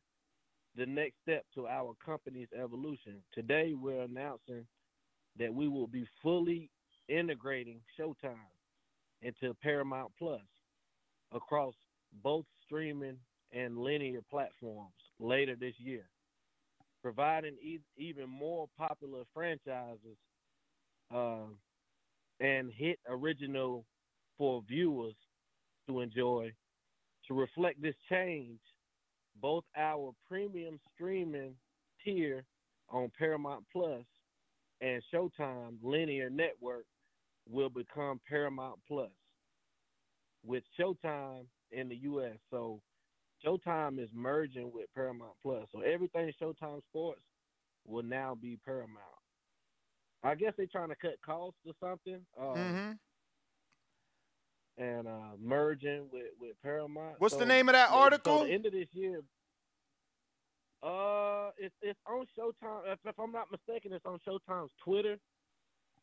the 0.76 0.86
next 0.86 1.16
step 1.22 1.46
to 1.56 1.68
our 1.68 1.94
company's 2.04 2.48
evolution. 2.60 3.22
Today, 3.34 3.74
we're 3.74 4.02
announcing 4.02 4.66
that 5.38 5.54
we 5.54 5.68
will 5.68 5.88
be 5.88 6.08
fully 6.22 6.70
integrating 7.08 7.82
Showtime 8.00 8.36
into 9.22 9.54
Paramount 9.62 10.12
Plus 10.18 10.42
across 11.32 11.74
both 12.22 12.46
streaming 12.66 13.18
and 13.52 13.78
linear 13.78 14.22
platforms 14.30 14.94
later 15.20 15.56
this 15.56 15.74
year, 15.78 16.06
providing 17.02 17.56
e- 17.62 17.80
even 17.98 18.30
more 18.30 18.68
popular 18.78 19.24
franchises 19.34 20.18
uh, 21.14 21.46
and 22.40 22.72
hit 22.72 23.00
original 23.08 23.86
for 24.38 24.64
viewers 24.68 25.16
to 25.88 26.02
enjoy. 26.02 26.52
To 27.28 27.34
reflect 27.34 27.82
this 27.82 27.96
change, 28.10 28.60
both 29.42 29.64
our 29.78 30.14
premium 30.28 30.80
streaming 30.94 31.56
tier 32.04 32.44
on 32.90 33.12
Paramount 33.18 33.64
Plus 33.72 34.04
and 34.82 35.02
Showtime 35.14 35.78
linear 35.82 36.30
network 36.30 36.86
will 37.50 37.70
become 37.70 38.20
Paramount 38.28 38.80
Plus 38.88 39.10
with 40.46 40.64
Showtime 40.80 41.46
in 41.72 41.90
the 41.90 41.96
US. 41.96 42.38
So 42.52 42.82
Showtime 43.46 44.02
is 44.02 44.10
merging 44.14 44.72
with 44.74 44.88
Paramount 44.94 45.34
Plus. 45.42 45.68
So 45.72 45.82
everything 45.82 46.32
Showtime 46.42 46.82
Sports 46.90 47.22
will 47.86 48.04
now 48.04 48.36
be 48.40 48.58
Paramount. 48.66 49.00
I 50.24 50.36
guess 50.36 50.54
they're 50.56 50.68
trying 50.68 50.90
to 50.90 50.96
cut 50.96 51.16
costs 51.26 51.60
or 51.66 51.74
something. 51.82 52.22
Uh, 52.40 52.44
Mm-hmm. 52.44 52.92
And 54.78 55.08
uh, 55.08 55.36
merging 55.40 56.08
with, 56.12 56.32
with 56.42 56.56
Paramount. 56.64 57.16
What's 57.20 57.36
the 57.36 57.46
name 57.46 57.70
of 57.70 57.74
that 57.74 57.90
so 57.90 57.96
article? 57.96 58.44
the 58.44 58.52
end 58.52 58.66
of 58.66 58.72
this 58.72 58.88
year. 58.92 59.22
Uh, 60.82 61.52
it's 61.58 61.76
it's 61.82 62.00
on 62.08 62.26
Showtime. 62.38 62.82
If, 62.92 63.00
if 63.06 63.18
I'm 63.20 63.32
not 63.32 63.48
mistaken, 63.52 63.94
it's 63.94 64.06
on 64.06 64.20
Showtime's 64.28 64.72
Twitter. 64.84 65.18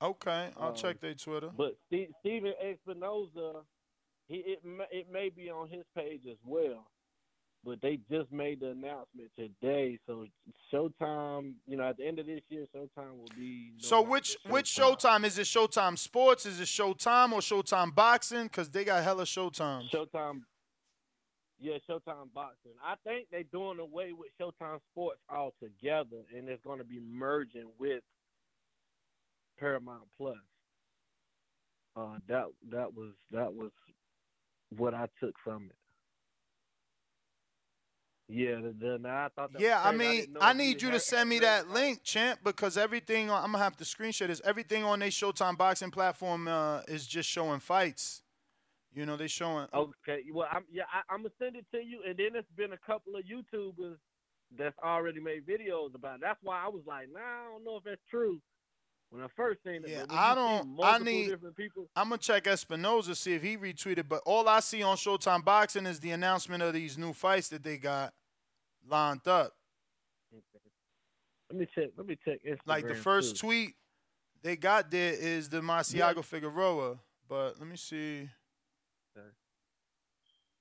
Okay, 0.00 0.50
I'll 0.56 0.68
Um, 0.68 0.74
check 0.74 1.00
their 1.00 1.14
Twitter. 1.14 1.50
But 1.54 1.76
Steve, 1.86 2.08
Stephen 2.20 2.54
Espinoza, 2.64 3.64
he 4.28 4.36
it 4.36 4.64
may, 4.64 4.86
it 4.90 5.10
may 5.12 5.28
be 5.28 5.50
on 5.50 5.68
his 5.68 5.84
page 5.94 6.22
as 6.30 6.38
well. 6.44 6.86
But 7.64 7.82
they 7.82 7.98
just 8.10 8.32
made 8.32 8.60
the 8.60 8.70
announcement 8.70 9.30
today, 9.38 9.98
so 10.06 10.24
Showtime. 10.72 11.54
You 11.66 11.76
know, 11.76 11.84
at 11.84 11.98
the 11.98 12.06
end 12.06 12.18
of 12.18 12.26
this 12.26 12.40
year, 12.48 12.64
Showtime 12.74 13.18
will 13.18 13.28
be. 13.36 13.72
So 13.78 14.00
which 14.00 14.38
which 14.48 14.64
Showtime 14.66 15.24
is 15.24 15.38
it? 15.38 15.44
Showtime 15.44 15.98
Sports? 15.98 16.46
Is 16.46 16.58
it 16.58 16.64
Showtime 16.64 17.32
or 17.32 17.40
Showtime 17.40 17.94
Boxing? 17.94 18.44
Because 18.44 18.70
they 18.70 18.84
got 18.84 19.04
hella 19.04 19.24
Showtime. 19.24 19.90
Showtime. 19.90 20.40
Yeah, 21.58 21.76
Showtime 21.88 22.32
Boxing. 22.34 22.72
I 22.82 22.94
think 23.04 23.28
they're 23.30 23.42
doing 23.42 23.78
away 23.78 24.12
with 24.16 24.30
Showtime 24.40 24.78
Sports 24.92 25.20
altogether, 25.28 26.24
and 26.34 26.48
it's 26.48 26.64
going 26.64 26.78
to 26.78 26.84
be 26.84 26.98
merging 26.98 27.68
with 27.78 28.02
Paramount 29.58 30.08
Plus. 30.16 30.38
Uh, 31.94 32.16
that 32.28 32.46
that 32.70 32.94
was 32.94 33.12
that 33.32 33.52
was 33.52 33.70
what 34.76 34.94
I 34.94 35.08
took 35.22 35.34
from 35.44 35.64
it. 35.68 35.76
Yeah, 38.30 38.56
the, 38.56 38.98
the, 39.02 39.08
I 39.08 39.28
thought. 39.34 39.52
That 39.52 39.60
Yeah, 39.60 39.80
I 39.82 39.92
mean, 39.92 40.20
didn't 40.20 40.38
I 40.40 40.52
need 40.52 40.80
you 40.80 40.90
to 40.92 41.00
send 41.00 41.28
me 41.28 41.40
that 41.40 41.70
link, 41.70 42.02
champ, 42.04 42.40
because 42.44 42.76
everything 42.76 43.30
on, 43.30 43.42
I'm 43.42 43.52
gonna 43.52 43.64
have 43.64 43.76
to 43.78 43.84
screenshot 43.84 44.28
this. 44.28 44.40
Everything 44.44 44.84
on 44.84 45.00
their 45.00 45.08
Showtime 45.08 45.58
Boxing 45.58 45.90
platform 45.90 46.46
uh, 46.48 46.82
is 46.88 47.06
just 47.06 47.28
showing 47.28 47.60
fights. 47.60 48.22
You 48.94 49.06
know, 49.06 49.16
they 49.16 49.28
showing. 49.28 49.66
Okay, 49.74 50.22
well, 50.32 50.48
I'm 50.50 50.64
yeah, 50.72 50.84
I, 50.92 51.12
I'm 51.12 51.22
gonna 51.22 51.34
send 51.40 51.56
it 51.56 51.66
to 51.72 51.78
you, 51.78 52.00
and 52.06 52.16
then 52.16 52.32
there's 52.32 52.44
been 52.56 52.72
a 52.72 52.78
couple 52.78 53.14
of 53.16 53.22
YouTubers 53.24 53.96
that's 54.58 54.76
already 54.82 55.20
made 55.20 55.46
videos 55.46 55.94
about 55.94 56.16
it. 56.16 56.20
That's 56.22 56.40
why 56.42 56.62
I 56.64 56.68
was 56.68 56.82
like, 56.86 57.06
nah, 57.12 57.20
I 57.20 57.52
don't 57.52 57.64
know 57.64 57.76
if 57.76 57.84
that's 57.84 58.00
true. 58.10 58.40
When 59.10 59.22
I 59.22 59.26
first 59.36 59.60
seen 59.64 59.82
it, 59.84 59.88
Yeah, 59.88 60.04
I 60.08 60.34
don't. 60.36 60.78
I 60.82 60.98
need. 60.98 61.28
different 61.30 61.56
people. 61.56 61.88
I'm 61.96 62.10
gonna 62.10 62.18
check 62.18 62.44
Espinoza 62.44 63.16
see 63.16 63.34
if 63.34 63.42
he 63.42 63.56
retweeted. 63.56 64.08
But 64.08 64.22
all 64.24 64.48
I 64.48 64.60
see 64.60 64.82
on 64.84 64.96
Showtime 64.96 65.44
Boxing 65.44 65.86
is 65.86 65.98
the 65.98 66.12
announcement 66.12 66.62
of 66.62 66.72
these 66.74 66.96
new 66.96 67.12
fights 67.12 67.48
that 67.48 67.64
they 67.64 67.76
got 67.76 68.12
lined 68.88 69.26
up. 69.26 69.52
Let 71.50 71.58
me 71.58 71.66
check. 71.74 71.90
Let 71.96 72.06
me 72.06 72.16
check 72.24 72.38
Instagram. 72.44 72.58
Like 72.66 72.86
the 72.86 72.94
first 72.94 73.36
too. 73.36 73.46
tweet, 73.48 73.74
they 74.42 74.56
got 74.56 74.90
there 74.90 75.12
is 75.12 75.48
the 75.48 75.60
Magsayo 75.60 76.24
Figueroa. 76.24 76.98
But 77.28 77.58
let 77.58 77.68
me 77.68 77.76
see. 77.76 78.28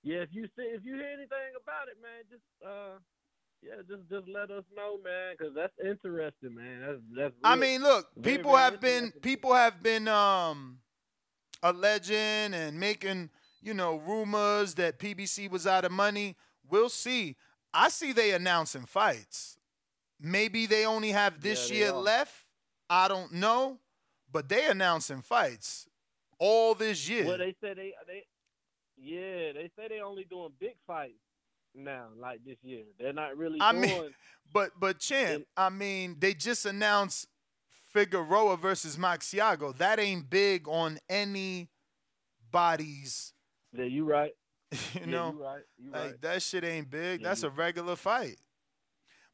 Yeah, 0.02 0.20
if 0.20 0.30
you 0.32 0.46
see 0.56 0.64
if 0.64 0.82
you 0.86 0.96
hear 0.96 1.08
anything 1.08 1.54
about 1.62 1.88
it, 1.90 1.98
man, 2.02 2.24
just 2.30 2.42
uh, 2.66 2.98
yeah, 3.62 3.82
just 3.88 4.10
just 4.10 4.28
let 4.34 4.50
us 4.50 4.64
know, 4.76 4.98
man, 5.04 5.36
because 5.38 5.54
that's 5.54 5.74
interesting, 5.84 6.56
man. 6.56 6.82
That's 6.82 7.00
that's. 7.16 7.34
I 7.44 7.56
mean, 7.56 7.82
look, 7.82 8.08
very, 8.16 8.38
people 8.38 8.52
very 8.52 8.64
have 8.64 8.80
been 8.80 9.12
people 9.22 9.54
have 9.54 9.84
been 9.84 10.08
um 10.08 10.80
alleging 11.62 12.54
and 12.54 12.80
making, 12.80 13.30
you 13.62 13.74
know, 13.74 13.98
rumors 13.98 14.76
that 14.76 15.00
PBC 15.00 15.50
was 15.52 15.68
out 15.68 15.84
of 15.84 15.92
money. 15.92 16.38
We'll 16.70 16.90
see. 16.90 17.36
I 17.74 17.90
see 17.90 18.14
they 18.14 18.32
announcing 18.32 18.86
fights. 18.86 19.58
Maybe 20.22 20.66
they 20.66 20.86
only 20.86 21.12
have 21.12 21.42
this 21.42 21.70
Yeah, 21.70 21.78
year 21.78 21.92
are. 21.92 22.02
left. 22.02 22.46
I 22.90 23.08
don't 23.08 23.34
know, 23.34 23.78
but 24.32 24.50
they 24.50 24.66
announcing 24.66 25.22
fights 25.22 25.88
all 26.40 26.74
this 26.74 27.08
year. 27.08 27.26
Well, 27.26 27.38
they 27.38 27.56
say 27.62 27.74
they 27.74 27.94
they 28.08 28.24
yeah, 28.98 29.54
they 29.54 29.70
say 29.78 29.88
they 29.88 30.02
only 30.02 30.26
doing 30.26 30.52
big 30.60 30.76
fights 30.88 31.14
now, 31.76 32.08
like 32.20 32.44
this 32.44 32.58
year. 32.64 32.84
They're 33.00 33.14
not 33.14 33.38
really 33.38 33.60
I 33.60 33.72
doing. 33.72 33.84
mean, 33.84 34.10
but 34.54 34.72
but 34.80 35.00
champ, 35.00 35.44
I 35.56 35.70
mean, 35.70 36.16
they 36.20 36.34
just 36.34 36.66
announced 36.66 37.28
Figueroa 37.94 38.58
versus 38.58 38.98
Magsayo. 38.98 39.78
That 39.78 40.00
ain't 40.00 40.30
big 40.30 40.68
on 40.68 41.00
anybody's. 41.10 41.68
Yeah, 43.74 43.86
you 43.86 44.06
right. 44.06 44.32
You 44.96 45.06
Yeah, 45.06 45.12
know, 45.12 45.36
you 45.36 45.44
right. 45.44 45.64
You 45.78 45.92
like 45.92 46.04
right. 46.12 46.22
that 46.22 46.42
shit 46.42 46.64
ain't 46.64 46.90
big. 46.90 47.22
Yeah, 47.22 47.30
That's 47.30 47.44
a 47.44 47.50
regular 47.50 47.96
fight. 47.96 48.38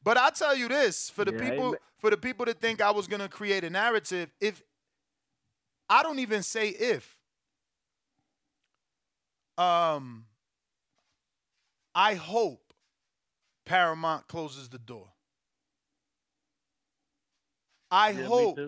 But 0.04 0.18
I 0.18 0.30
tell 0.32 0.56
you 0.56 0.68
this, 0.70 1.10
for 1.10 1.26
the 1.26 1.34
Yeah, 1.34 1.40
people 1.40 1.70
amen. 1.70 1.80
for 2.00 2.10
the 2.12 2.18
people 2.18 2.46
that 2.46 2.60
think 2.60 2.82
I 2.82 2.92
was 2.92 3.08
gonna 3.08 3.30
create 3.30 3.64
a 3.64 3.70
narrative, 3.70 4.32
if 4.42 4.62
I 5.90 6.04
don't 6.04 6.20
even 6.20 6.44
say 6.44 6.70
if. 6.70 7.18
Um 9.58 10.26
I 11.96 12.16
hope 12.16 12.74
Paramount 13.66 14.28
closes 14.28 14.70
the 14.70 14.80
door. 14.80 15.08
I 17.92 18.14
Yeah, 18.14 18.28
hope. 18.28 18.60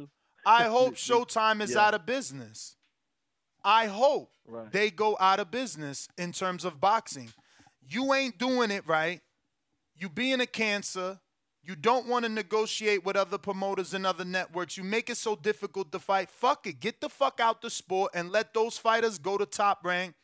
I 0.45 0.63
hope 0.65 0.95
Showtime 0.95 1.61
is 1.61 1.71
yeah. 1.71 1.79
out 1.79 1.93
of 1.93 2.05
business. 2.05 2.76
I 3.67 3.87
hope 3.87 4.31
Right. 4.45 4.71
they 4.71 4.89
go 4.89 5.17
out 5.19 5.41
of 5.41 5.51
business 5.51 6.07
in 6.17 6.31
terms 6.31 6.63
of 6.63 6.79
boxing. 6.79 7.33
You 7.81 8.13
ain't 8.13 8.37
doing 8.37 8.71
it 8.71 8.87
right. 8.87 9.21
You 9.93 10.07
being 10.09 10.39
a 10.39 10.45
cancer. 10.47 11.19
You 11.63 11.75
don't 11.75 12.07
want 12.07 12.23
to 12.23 12.29
negotiate 12.29 13.03
with 13.03 13.17
other 13.17 13.37
promoters 13.37 13.93
and 13.93 14.05
other 14.07 14.23
networks. 14.23 14.77
You 14.77 14.85
make 14.85 15.09
it 15.09 15.17
so 15.17 15.35
difficult 15.35 15.91
to 15.91 15.99
fight. 15.99 16.31
Fuck 16.31 16.65
it. 16.65 16.79
Get 16.79 17.01
the 17.01 17.09
fuck 17.09 17.41
out 17.41 17.61
the 17.61 17.69
sport 17.69 18.11
and 18.15 18.31
let 18.31 18.53
those 18.53 18.77
fighters 18.77 19.17
go 19.17 19.37
to 19.37 19.45
top 19.45 19.83
rank, 19.83 20.15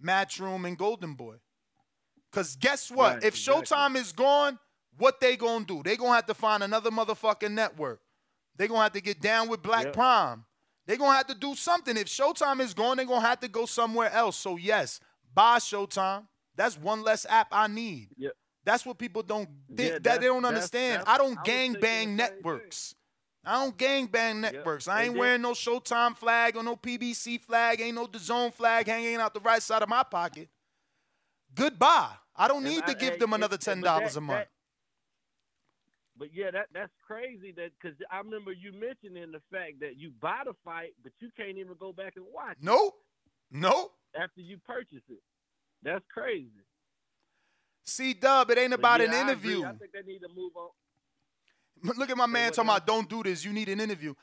Matchroom, 0.00 0.64
and 0.64 0.78
Golden 0.78 1.14
Boy. 1.14 1.36
Cause 2.30 2.54
guess 2.54 2.88
what? 2.88 3.14
Right, 3.14 3.24
if 3.24 3.34
exactly. 3.34 3.64
Showtime 3.66 3.96
is 3.96 4.12
gone, 4.12 4.58
what 4.96 5.20
they 5.20 5.36
gonna 5.36 5.64
do? 5.64 5.82
They 5.82 5.96
gonna 5.96 6.14
have 6.14 6.26
to 6.26 6.34
find 6.34 6.62
another 6.62 6.90
motherfucking 6.92 7.50
network. 7.50 8.00
They 8.56 8.68
gonna 8.68 8.82
have 8.84 8.92
to 8.92 9.00
get 9.00 9.20
down 9.20 9.48
with 9.48 9.60
Black 9.60 9.86
Yep. 9.86 9.92
Prime. 9.94 10.44
They 10.86 10.96
gonna 10.96 11.14
have 11.14 11.26
to 11.28 11.34
do 11.34 11.54
something. 11.54 11.96
If 11.96 12.06
Showtime 12.08 12.60
is 12.60 12.74
gone, 12.74 12.96
they're 12.96 13.06
gonna 13.06 13.26
have 13.26 13.40
to 13.40 13.48
go 13.48 13.66
somewhere 13.66 14.10
else. 14.12 14.36
So 14.36 14.56
yes, 14.56 14.98
buy 15.32 15.58
Showtime. 15.58 16.26
That's 16.56 16.76
one 16.78 17.02
less 17.02 17.24
app 17.28 17.48
I 17.52 17.66
need. 17.68 18.08
Yep. 18.16 18.32
That's 18.64 18.84
what 18.86 18.98
people 18.98 19.22
don't 19.22 19.48
think 19.76 19.92
Yeah, 19.92 19.98
that 20.00 20.20
they 20.20 20.26
don't 20.26 20.42
that's- 20.42 20.56
understand. 20.58 21.00
that's- 21.00 21.14
I 21.14 21.18
don't 21.18 21.38
I 21.38 21.42
gang 21.42 21.72
bang 21.74 22.14
networks. 22.16 22.94
I 23.44 23.54
don't 23.64 23.76
gang 23.76 24.06
bang 24.06 24.40
networks. 24.40 24.86
I 24.86 25.02
ain't 25.04 25.16
wearing 25.16 25.42
no 25.42 25.50
Showtime 25.52 26.16
flag 26.16 26.56
or 26.56 26.62
no 26.62 26.76
PBC 26.76 27.38
flag. 27.38 27.80
Ain't 27.80 27.96
no 27.96 28.06
DAZN 28.06 28.52
flag 28.52 28.86
hanging 28.86 29.16
out 29.16 29.34
the 29.34 29.40
right 29.40 29.62
side 29.62 29.82
of 29.82 29.88
my 29.88 30.02
pocket. 30.04 30.48
Goodbye. 31.54 32.10
I 32.36 32.48
don't 32.48 32.64
And 32.64 32.74
need 32.74 32.86
to 32.86 32.94
give 32.94 33.18
them 33.18 33.32
another 33.32 33.56
ten 33.58 33.80
dollars 33.80 34.16
a 34.16 34.20
month. 34.20 34.40
that- 34.40 34.50
But 36.22 36.30
yeah, 36.32 36.52
that 36.52 36.66
that's 36.72 36.92
crazy. 37.04 37.52
That 37.56 37.70
because 37.82 37.98
I 38.08 38.18
remember 38.18 38.52
you 38.52 38.70
mentioning 38.70 39.32
the 39.32 39.40
fact 39.50 39.80
that 39.80 39.98
you 39.98 40.12
buy 40.20 40.42
the 40.44 40.52
fight, 40.64 40.92
but 41.02 41.10
you 41.18 41.30
can't 41.36 41.58
even 41.58 41.74
go 41.80 41.92
back 41.92 42.12
and 42.14 42.24
watch. 42.32 42.52
it 42.52 42.64
Nope. 42.64 42.94
Nope. 43.50 43.92
After 44.14 44.40
you 44.40 44.58
purchase 44.64 45.02
it, 45.08 45.18
that's 45.82 46.04
crazy. 46.14 46.46
See, 47.84 48.14
Dub, 48.14 48.48
it 48.52 48.58
ain't 48.58 48.72
about 48.72 49.00
yeah, 49.00 49.06
an 49.06 49.14
interview. 49.14 49.64
I 49.64 49.72
think 49.72 49.90
they 49.92 50.02
need 50.06 50.20
to 50.20 50.28
move 50.28 50.52
on. 50.54 51.98
Look 51.98 52.08
at 52.08 52.16
my 52.16 52.26
man 52.26 52.52
talking 52.52 52.70
about 52.70 52.86
don't 52.86 53.08
do 53.08 53.24
this. 53.24 53.44
You 53.44 53.52
need 53.52 53.68
an 53.68 53.80
interview. 53.80 54.14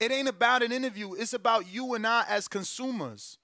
It 0.00 0.10
ain't 0.10 0.28
about 0.28 0.62
an 0.62 0.72
interview. 0.72 1.12
It's 1.12 1.34
about 1.34 1.70
you 1.70 1.92
and 1.92 2.06
I 2.06 2.24
as 2.26 2.48
consumers. 2.48 3.36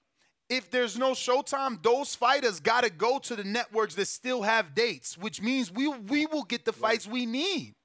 If 0.49 0.71
there's 0.71 0.97
no 0.97 1.11
showtime, 1.11 1.83
those 1.83 2.15
fighters 2.15 2.59
got 2.59 2.83
to 2.83 2.89
go 2.89 3.19
to 3.19 3.35
the 3.35 3.43
networks 3.43 3.93
that 3.93 4.07
still 4.07 4.41
have 4.41 4.73
dates, 4.73 5.19
which 5.19 5.39
means 5.39 5.71
we 5.71 5.87
we 5.87 6.25
will 6.25 6.45
get 6.45 6.65
the 6.65 6.73
fights 6.73 7.05
we 7.05 7.27
need. 7.27 7.75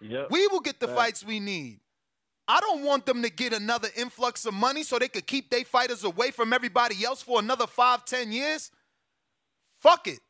Yep. 0.00 0.28
We 0.30 0.46
will 0.48 0.60
get 0.60 0.80
the 0.80 0.86
Right. 0.88 0.96
fights 0.96 1.24
we 1.24 1.40
need. 1.40 1.80
I 2.46 2.60
don't 2.60 2.82
want 2.82 3.06
them 3.06 3.22
to 3.22 3.30
get 3.30 3.52
another 3.54 3.88
influx 3.96 4.44
of 4.44 4.52
money 4.52 4.82
so 4.82 4.98
they 4.98 5.08
could 5.08 5.26
keep 5.26 5.50
their 5.50 5.64
fighters 5.64 6.04
away 6.04 6.30
from 6.30 6.52
everybody 6.52 7.02
else 7.04 7.22
for 7.22 7.38
another 7.38 7.66
five, 7.66 8.04
ten 8.04 8.32
years. 8.32 8.70
Fuck 9.80 10.08
it. 10.08 10.20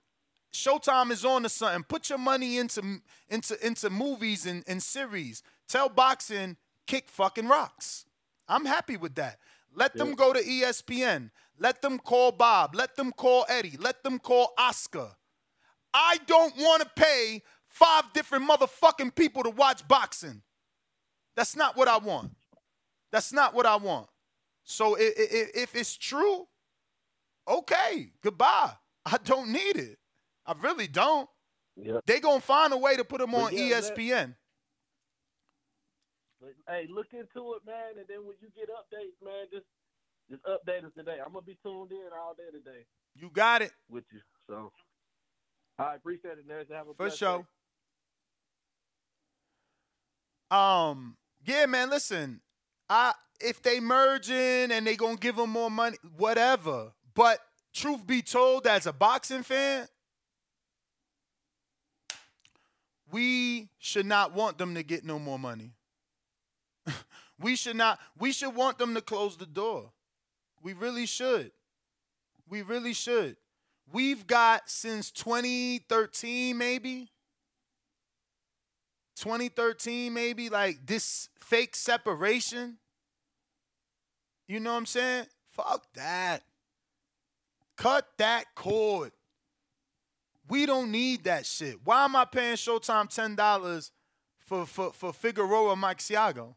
Showtime 0.52 1.10
is 1.10 1.24
on 1.24 1.42
to 1.42 1.48
something. 1.48 1.82
Put 1.82 2.08
your 2.08 2.18
money 2.18 2.58
into 2.58 3.00
into 3.28 3.66
into 3.66 3.90
movies 3.90 4.46
and, 4.46 4.62
and 4.68 4.80
series. 4.80 5.42
Tell 5.66 5.88
boxing 5.88 6.56
kick 6.86 7.08
fucking 7.08 7.48
rocks. 7.48 8.04
I'm 8.46 8.64
happy 8.64 8.96
with 8.96 9.16
that. 9.16 9.40
Let 9.74 9.94
them 9.96 10.14
go 10.14 10.32
to 10.32 10.40
ESPN. 10.40 11.30
Let 11.58 11.82
them 11.82 11.98
call 11.98 12.30
Bob. 12.30 12.76
Let 12.76 12.94
them 12.94 13.10
call 13.10 13.44
Eddie. 13.48 13.76
Let 13.78 14.04
them 14.04 14.20
call 14.20 14.52
Oscar. 14.56 15.16
I 15.92 16.18
don't 16.26 16.56
want 16.56 16.82
to 16.82 16.88
pay 16.94 17.42
five 17.74 18.04
different 18.12 18.48
motherfucking 18.48 19.14
people 19.14 19.42
to 19.42 19.50
watch 19.50 19.86
boxing. 19.88 20.42
That's 21.36 21.56
not 21.56 21.76
what 21.76 21.88
I 21.88 21.98
want. 21.98 22.30
That's 23.10 23.32
not 23.32 23.52
what 23.52 23.66
I 23.66 23.76
want. 23.76 24.06
So 24.62 24.96
if 24.98 25.74
it's 25.74 25.96
true, 25.96 26.46
okay, 27.48 28.12
goodbye. 28.22 28.72
I 29.06 29.18
don't 29.22 29.50
need 29.52 29.76
it. 29.76 29.98
I 30.46 30.54
really 30.60 30.86
don't. 30.86 31.28
Yeah. 31.76 31.98
They 32.06 32.20
gonna 32.20 32.40
find 32.40 32.72
a 32.72 32.76
way 32.76 32.96
to 32.96 33.04
put 33.04 33.20
them 33.20 33.34
on 33.34 33.52
yeah, 33.52 33.80
ESPN. 33.80 34.34
But 36.40 36.54
hey, 36.68 36.86
look 36.88 37.08
into 37.12 37.54
it, 37.54 37.66
man, 37.66 37.98
and 37.98 38.06
then 38.08 38.24
when 38.24 38.36
you 38.40 38.48
get 38.54 38.68
updates, 38.70 39.22
man, 39.22 39.46
just 39.52 39.66
just 40.30 40.42
update 40.44 40.86
us 40.86 40.92
today. 40.96 41.18
I'm 41.24 41.32
gonna 41.32 41.44
be 41.44 41.58
tuned 41.62 41.90
in 41.90 42.08
all 42.16 42.34
day 42.34 42.56
today 42.56 42.84
You 43.16 43.30
got 43.30 43.60
it 43.62 43.72
with 43.90 44.04
you. 44.12 44.20
So 44.48 44.72
I 45.78 45.96
appreciate 45.96 46.38
it, 46.38 46.46
Nurse. 46.46 46.66
Have 46.70 46.88
a 46.88 46.94
for 46.94 47.10
sure. 47.10 47.38
day. 47.38 47.44
Um, 50.54 51.16
yeah, 51.44 51.66
man. 51.66 51.90
Listen, 51.90 52.40
I 52.88 53.12
if 53.40 53.60
they 53.62 53.80
merging 53.80 54.70
and 54.70 54.86
they 54.86 54.94
gonna 54.94 55.16
give 55.16 55.36
them 55.36 55.50
more 55.50 55.70
money, 55.70 55.96
whatever. 56.16 56.92
But 57.14 57.40
truth 57.72 58.06
be 58.06 58.22
told, 58.22 58.66
as 58.66 58.86
a 58.86 58.92
boxing 58.92 59.42
fan, 59.42 59.88
we 63.10 63.68
should 63.78 64.06
not 64.06 64.32
want 64.32 64.58
them 64.58 64.76
to 64.76 64.84
get 64.84 65.04
no 65.04 65.18
more 65.18 65.38
money. 65.40 65.72
we 67.40 67.56
should 67.56 67.76
not. 67.76 67.98
We 68.16 68.30
should 68.30 68.54
want 68.54 68.78
them 68.78 68.94
to 68.94 69.00
close 69.00 69.36
the 69.36 69.46
door. 69.46 69.90
We 70.62 70.72
really 70.72 71.06
should. 71.06 71.50
We 72.48 72.62
really 72.62 72.92
should. 72.92 73.36
We've 73.92 74.26
got 74.26 74.70
since 74.70 75.10
2013, 75.10 76.56
maybe 76.56 77.10
2013, 79.16 80.12
maybe 80.12 80.48
like 80.48 80.86
this 80.86 81.28
fake 81.38 81.76
separation. 81.76 82.78
You 84.46 84.60
know 84.60 84.72
what 84.72 84.78
I'm 84.78 84.86
saying? 84.86 85.26
Fuck 85.52 85.86
that. 85.94 86.42
Cut 87.76 88.06
that 88.18 88.54
cord. 88.54 89.12
We 90.48 90.66
don't 90.66 90.90
need 90.90 91.24
that 91.24 91.46
shit. 91.46 91.78
Why 91.84 92.04
am 92.04 92.16
I 92.16 92.24
paying 92.24 92.56
Showtime 92.56 93.08
ten 93.08 93.34
dollars 93.34 93.90
for 94.38 94.66
for 94.66 94.92
for 94.92 95.12
Figueroa 95.12 95.74
Magsayo 95.74 96.54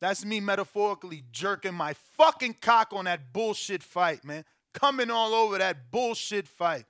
That's 0.00 0.24
me 0.24 0.40
metaphorically 0.40 1.24
jerking 1.30 1.74
my 1.74 1.94
fucking 2.16 2.56
cock 2.60 2.92
on 2.92 3.04
that 3.04 3.32
bullshit 3.32 3.82
fight, 3.82 4.24
man. 4.24 4.44
Coming 4.72 5.10
all 5.10 5.34
over 5.34 5.58
that 5.58 5.90
bullshit 5.90 6.48
fight. 6.48 6.84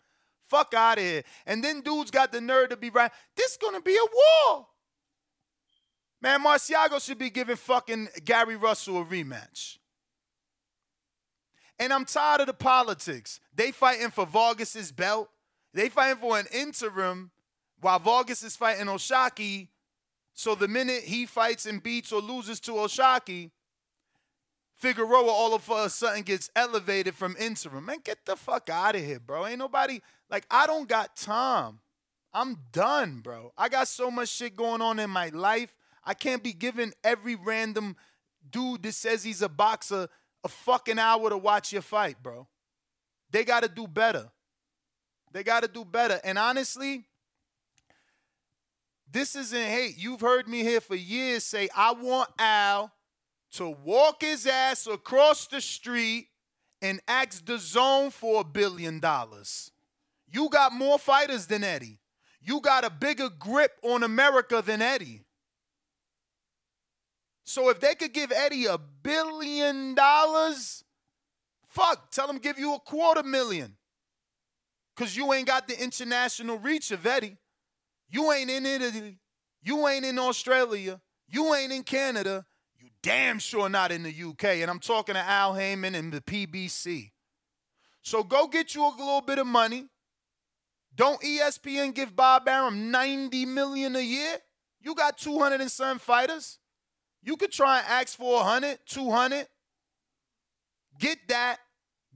Fuck 0.49 0.75
out 0.75 0.99
of 0.99 1.05
here. 1.05 1.23
And 1.47 1.63
then 1.63 1.81
dudes 1.83 2.11
got 2.11 2.33
the 2.33 2.41
nerve 2.41 2.71
to 2.71 2.77
be 2.77 2.91
right. 2.91 3.11
This 3.37 3.57
gonna 3.57 3.81
be 3.81 3.95
a 3.95 4.07
war. 4.51 4.67
Man, 6.21 6.43
Magsayo 6.43 7.05
should 7.05 7.19
be 7.19 7.31
giving 7.31 7.57
fucking 7.57 8.09
Gary 8.25 8.57
Russell 8.57 9.01
a 9.01 9.05
rematch. 9.05 9.79
And 11.79 11.93
I'm 11.93 12.05
tired 12.05 12.41
of 12.41 12.49
the 12.49 12.55
politics. 12.55 13.39
They 13.55 13.71
fighting 13.71 14.11
for 14.11 14.27
Vargas's 14.27 14.91
belt. 14.91 15.31
They 15.75 15.89
fighting 15.89 16.21
for 16.21 16.39
an 16.39 16.47
interim 16.53 17.31
while 17.81 18.01
Vargas 18.01 18.43
is 18.43 18.57
fighting 18.57 18.89
O'Shaquie 18.89 19.69
So 20.35 20.55
the 20.55 20.67
minute 20.67 21.05
he 21.05 21.27
fights 21.27 21.67
and 21.67 21.83
beats 21.83 22.13
or 22.13 22.21
loses 22.21 22.59
to 22.61 22.79
O'Shaquie, 22.79 23.51
Figueroa 24.79 25.29
all 25.29 25.55
of 25.55 25.69
a 25.69 25.91
sudden 25.91 26.23
gets 26.23 26.51
elevated 26.55 27.15
from 27.15 27.37
interim. 27.39 27.87
Man, 27.87 27.99
get 28.05 28.25
the 28.25 28.37
fuck 28.37 28.71
out 28.71 28.95
of 28.95 29.05
here, 29.05 29.19
bro. 29.19 29.45
Ain't 29.45 29.59
nobody 29.59 30.01
like 30.31 30.47
I 30.51 30.69
don't 30.69 30.89
got 30.89 31.17
time. 31.17 31.81
I'm 32.33 32.59
done, 32.71 33.19
bro. 33.19 33.53
I 33.59 33.69
got 33.69 33.89
so 33.89 34.09
much 34.09 34.29
shit 34.29 34.55
going 34.55 34.81
on 34.81 35.01
in 35.01 35.11
my 35.11 35.31
life. 35.31 35.75
I 36.05 36.15
can't 36.15 36.45
be 36.45 36.53
giving 36.53 36.93
every 37.03 37.35
random 37.35 37.97
dude 38.49 38.85
that 38.85 38.93
says 38.93 39.25
he's 39.25 39.43
a 39.43 39.49
boxer 39.49 40.09
a 40.45 40.49
fucking 40.49 41.01
hour 41.01 41.29
to 41.29 41.37
watch 41.37 41.73
your 41.73 41.83
fight, 41.83 42.23
bro. 42.23 42.47
They 43.33 43.45
got 43.45 43.65
to 43.65 43.69
do 43.69 43.89
better. 43.89 44.31
They 45.33 45.43
got 45.43 45.65
to 45.65 45.69
do 45.69 45.85
better. 45.85 46.21
And 46.23 46.39
honestly, 46.39 47.05
this 49.11 49.35
isn't 49.35 49.59
hate. 49.59 49.99
You've 49.99 50.21
heard 50.21 50.47
me 50.47 50.63
here 50.63 50.81
for 50.81 50.95
years 50.95 51.43
say 51.43 51.69
I 51.77 51.93
want 51.93 52.31
Al 52.39 52.93
to 53.53 53.71
walk 53.71 54.23
his 54.23 54.47
ass 54.47 54.87
across 54.87 55.47
the 55.47 55.61
street 55.61 56.29
and 56.83 57.01
ask 57.09 57.45
DAZN 57.45 58.13
for 58.13 58.41
a 58.43 58.45
billion 58.45 59.01
dollars. 59.01 59.71
You 60.31 60.49
got 60.51 60.73
more 60.73 60.99
fighters 60.99 61.47
than 61.47 61.65
Eddie. 61.65 61.99
You 62.41 62.61
got 62.61 62.85
a 62.85 62.91
bigger 62.91 63.29
grip 63.31 63.73
on 63.83 64.03
America 64.03 64.63
than 64.65 64.83
Eddie. 64.83 65.23
So 67.45 67.71
if 67.71 67.81
they 67.81 67.95
could 67.95 68.13
give 68.13 68.31
Eddie 68.31 68.67
a 68.67 68.77
billion 68.79 69.95
dollars, 69.95 70.85
fuck, 71.67 72.11
tell 72.11 72.29
him 72.29 72.39
give 72.39 72.59
you 72.59 72.75
a 72.75 72.79
quarter 72.79 73.23
million. 73.23 73.77
Cause 74.97 75.17
you 75.17 75.33
ain't 75.33 75.47
got 75.47 75.69
the 75.69 75.81
international 75.83 76.59
reach 76.59 76.91
of 76.91 77.07
Eddie. 77.07 77.37
You 78.11 78.33
ain't 78.33 78.51
in 78.51 78.67
Italy. 78.67 79.19
You 79.63 79.87
ain't 79.89 80.05
in 80.05 80.19
Australia. 80.19 81.01
You 81.29 81.55
ain't 81.55 81.73
in 81.73 81.85
Canada. 81.85 82.45
Damn 83.03 83.39
sure 83.39 83.69
not 83.69 83.93
in 83.93 84.03
the 84.03 84.15
UK. 84.23 84.45
And 84.45 84.71
I'm 84.71 84.81
talking 84.81 85.15
to 85.15 85.21
Al 85.21 85.55
Haymon 85.55 85.95
and 85.95 86.13
the 86.13 86.21
PBC. 86.21 87.11
So 88.03 88.23
go 88.23 88.47
get 88.49 88.75
you 88.75 88.85
a 88.85 88.91
little 88.91 89.21
bit 89.21 89.39
of 89.39 89.47
money. 89.47 89.87
Don't 90.95 91.21
ESPN 91.23 91.95
give 91.95 92.17
Bob 92.17 92.49
Arum 92.49 92.91
90 92.91 93.47
million 93.47 93.95
a 93.95 94.01
year? 94.01 94.39
You 94.81 94.95
got 94.95 95.19
200 95.19 95.61
and 95.61 95.71
some 95.71 95.99
fighters. 95.99 96.59
You 97.23 97.37
could 97.37 97.53
try 97.53 97.79
and 97.79 97.87
ask 97.89 98.17
for 98.17 98.37
100, 98.37 98.81
200. 98.87 99.47
Get 100.99 101.19
that. 101.29 101.59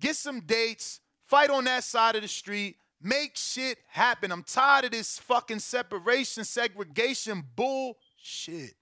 Get 0.01 0.17
some 0.17 0.41
dates. 0.41 1.01
Fight 1.27 1.51
on 1.51 1.65
that 1.65 1.85
side 1.85 2.17
of 2.17 2.23
the 2.23 2.29
street. 2.29 2.77
Make 3.01 3.37
shit 3.37 3.79
happen. 3.89 4.33
I'm 4.33 4.43
tired 4.43 4.87
of 4.87 4.91
this 4.93 5.19
fucking 5.19 5.59
separation, 5.59 6.45
segregation 6.45 7.45
bullshit. 7.55 8.75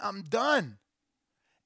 I'm 0.00 0.22
done. 0.22 0.78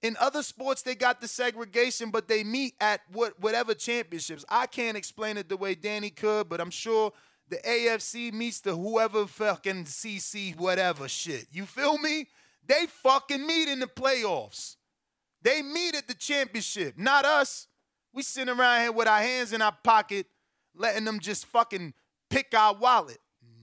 In 0.02 0.16
other 0.20 0.42
sports, 0.42 0.82
they 0.82 0.94
got 0.94 1.20
the 1.20 1.28
segregation, 1.28 2.10
but 2.10 2.28
they 2.28 2.44
meet 2.44 2.74
at 2.80 3.00
what 3.10 3.38
whatever 3.40 3.74
championships. 3.74 4.44
I 4.48 4.66
can't 4.66 4.96
explain 4.96 5.36
it 5.36 5.48
the 5.48 5.56
way 5.56 5.74
Danny 5.74 6.10
could, 6.10 6.48
but 6.48 6.60
I'm 6.60 6.70
sure 6.70 7.12
the 7.48 7.56
AFC 7.56 8.32
meets 8.32 8.60
the 8.60 8.76
whoever 8.76 9.26
fucking 9.26 9.84
CC 9.84 10.56
whatever 10.56 11.08
shit. 11.08 11.46
You 11.50 11.64
feel 11.64 11.98
me? 11.98 12.26
They 12.66 12.86
fucking 12.86 13.44
meet 13.44 13.68
in 13.68 13.80
the 13.80 13.86
playoffs. 13.86 14.76
They 15.42 15.62
meet 15.62 15.94
at 15.94 16.06
the 16.06 16.14
championship, 16.14 16.98
not 16.98 17.24
us. 17.24 17.66
We 18.12 18.22
sitting 18.22 18.54
around 18.54 18.82
here 18.82 18.92
with 18.92 19.08
our 19.08 19.20
hands 19.20 19.52
in 19.52 19.62
our 19.62 19.76
pocket, 19.82 20.26
letting 20.74 21.04
them 21.04 21.20
just 21.20 21.46
fucking 21.46 21.94
pick 22.30 22.54
our 22.54 22.74
wallet. 22.74 23.18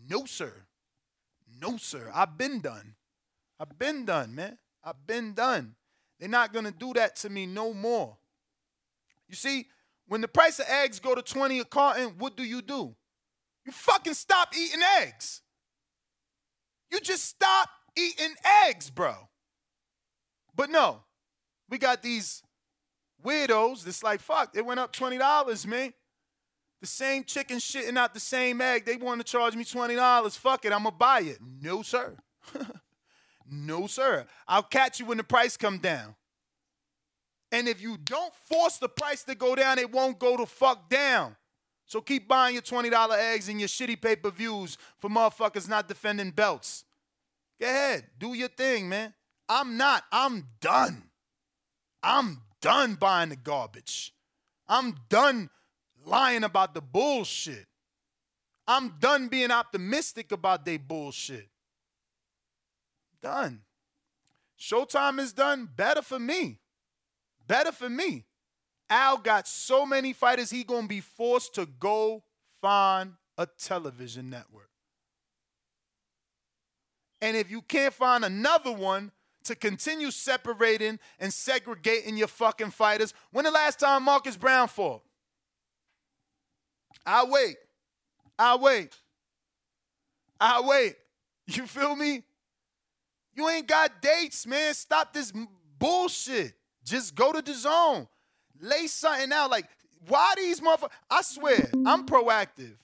No, 0.09 0.25
sir. 0.25 0.53
No, 1.61 1.77
sir. 1.77 2.11
I've 2.13 2.37
been 2.37 2.59
done. 2.59 2.94
I've 3.59 3.77
been 3.77 4.05
done, 4.05 4.35
man. 4.35 4.57
I've 4.83 5.05
been 5.07 5.33
done. 5.33 5.75
They're 6.19 6.29
not 6.29 6.53
gonna 6.53 6.71
do 6.71 6.93
that 6.93 7.15
to 7.17 7.29
me 7.29 7.45
no 7.45 7.73
more. 7.73 8.17
You 9.27 9.35
see, 9.35 9.67
when 10.07 10.21
the 10.21 10.27
price 10.27 10.59
of 10.59 10.65
eggs 10.69 10.99
go 10.99 11.15
to 11.15 11.21
20 11.21 11.59
a 11.59 11.65
carton, 11.65 12.13
what 12.17 12.37
do 12.37 12.43
you 12.43 12.61
do? 12.61 12.95
You 13.65 13.71
fucking 13.71 14.13
stop 14.13 14.53
eating 14.55 14.81
eggs. 14.99 15.41
You 16.91 16.99
just 16.99 17.25
stop 17.25 17.69
eating 17.97 18.35
eggs, 18.65 18.89
bro. 18.89 19.15
But 20.55 20.69
no, 20.69 21.03
we 21.69 21.77
got 21.77 22.03
these 22.03 22.43
weirdos 23.23 23.83
that's 23.83 24.03
like, 24.03 24.21
fuck, 24.21 24.55
it 24.55 24.65
went 24.65 24.79
up 24.79 24.93
$20, 24.95 25.65
man. 25.65 25.93
The 26.81 26.87
same 26.87 27.23
chicken 27.23 27.57
shitting 27.57 27.97
out 27.97 28.13
the 28.13 28.19
same 28.19 28.61
egg. 28.61 28.85
They 28.85 28.97
want 28.97 29.19
to 29.19 29.25
charge 29.25 29.55
me 29.55 29.63
$20. 29.63 30.37
Fuck 30.37 30.65
it, 30.65 30.71
I'm 30.71 30.83
gonna 30.83 30.95
buy 30.95 31.21
it. 31.21 31.39
No, 31.61 31.81
sir. 31.81 32.15
no, 33.49 33.87
sir. 33.87 34.25
I'll 34.47 34.63
catch 34.63 34.99
you 34.99 35.05
when 35.05 35.17
the 35.17 35.23
price 35.23 35.57
come 35.57 35.77
down. 35.77 36.15
And 37.51 37.67
if 37.67 37.81
you 37.81 37.97
don't 37.97 38.33
force 38.33 38.77
the 38.77 38.89
price 38.89 39.23
to 39.23 39.35
go 39.35 39.55
down, 39.55 39.79
it 39.79 39.91
won't 39.91 40.19
go 40.19 40.35
to 40.35 40.45
fuck 40.45 40.89
down. 40.89 41.35
So 41.85 42.01
keep 42.01 42.27
buying 42.27 42.55
your 42.55 42.63
$20 42.63 43.17
eggs 43.17 43.47
and 43.47 43.59
your 43.59 43.69
shitty 43.69 44.01
pay-per-views 44.01 44.77
for 44.99 45.09
motherfuckers 45.09 45.69
not 45.69 45.87
defending 45.87 46.31
belts. 46.31 46.83
Go 47.59 47.67
ahead, 47.67 48.05
do 48.19 48.33
your 48.33 48.49
thing, 48.49 48.89
man. 48.89 49.13
I'm 49.47 49.77
not. 49.77 50.03
I'm 50.11 50.47
done. 50.59 51.03
I'm 52.01 52.41
done 52.61 52.95
buying 52.95 53.29
the 53.29 53.35
garbage. 53.35 54.13
I'm 54.67 54.95
done 55.09 55.49
lying 56.05 56.43
about 56.43 56.73
the 56.73 56.81
bullshit. 56.81 57.67
I'm 58.67 58.95
done 58.99 59.27
being 59.27 59.51
optimistic 59.51 60.31
about 60.31 60.65
they 60.65 60.77
bullshit. 60.77 61.47
Done. 63.25 63.61
Showtime 64.59 65.17
is 65.17 65.33
done. 65.33 65.67
Better 65.75 66.03
for 66.03 66.19
me. 66.19 66.59
Better 67.47 67.71
for 67.71 67.89
me. 67.89 68.23
Al 68.87 69.17
got 69.17 69.47
so 69.47 69.83
many 69.83 70.13
fighters, 70.13 70.51
he 70.51 70.63
gonna 70.63 70.85
be 70.85 71.01
forced 71.01 71.55
to 71.55 71.65
go 71.65 72.23
find 72.61 73.13
a 73.39 73.47
television 73.47 74.29
network. 74.29 74.69
And 77.19 77.35
if 77.35 77.49
you 77.49 77.63
can't 77.63 77.95
find 77.95 78.23
another 78.23 78.71
one 78.71 79.11
to 79.45 79.55
continue 79.55 80.11
separating 80.11 80.99
and 81.19 81.33
segregating 81.33 82.17
your 82.17 82.27
fucking 82.27 82.69
fighters, 82.69 83.11
when 83.31 83.45
the 83.45 83.49
last 83.51 83.79
time 83.79 84.03
Marcus 84.03 84.37
Browne 84.37 84.67
fought? 84.67 85.01
I'll 87.07 87.31
wait. 87.31 87.57
I'll 88.37 88.59
wait. 88.59 88.95
I'll 90.39 90.67
wait. 90.67 90.95
You 91.47 91.65
feel 91.65 91.95
me? 91.95 92.21
You 93.35 93.49
ain't 93.49 93.67
got 93.67 94.01
dates, 94.01 94.47
man. 94.47 94.73
Stop 94.73 95.13
this 95.13 95.33
bullshit. 95.77 96.53
Just 96.83 97.15
go 97.15 97.33
to 97.33 97.41
DAZN. 97.41 98.07
Lay 98.61 98.87
something 98.87 99.31
out. 99.33 99.51
Like, 99.51 99.65
why 100.07 100.33
these 100.37 100.61
motherfuckers? 100.61 100.91
I 101.09 101.21
swear, 101.21 101.69
I'm 101.85 102.05
proactive. 102.05 102.75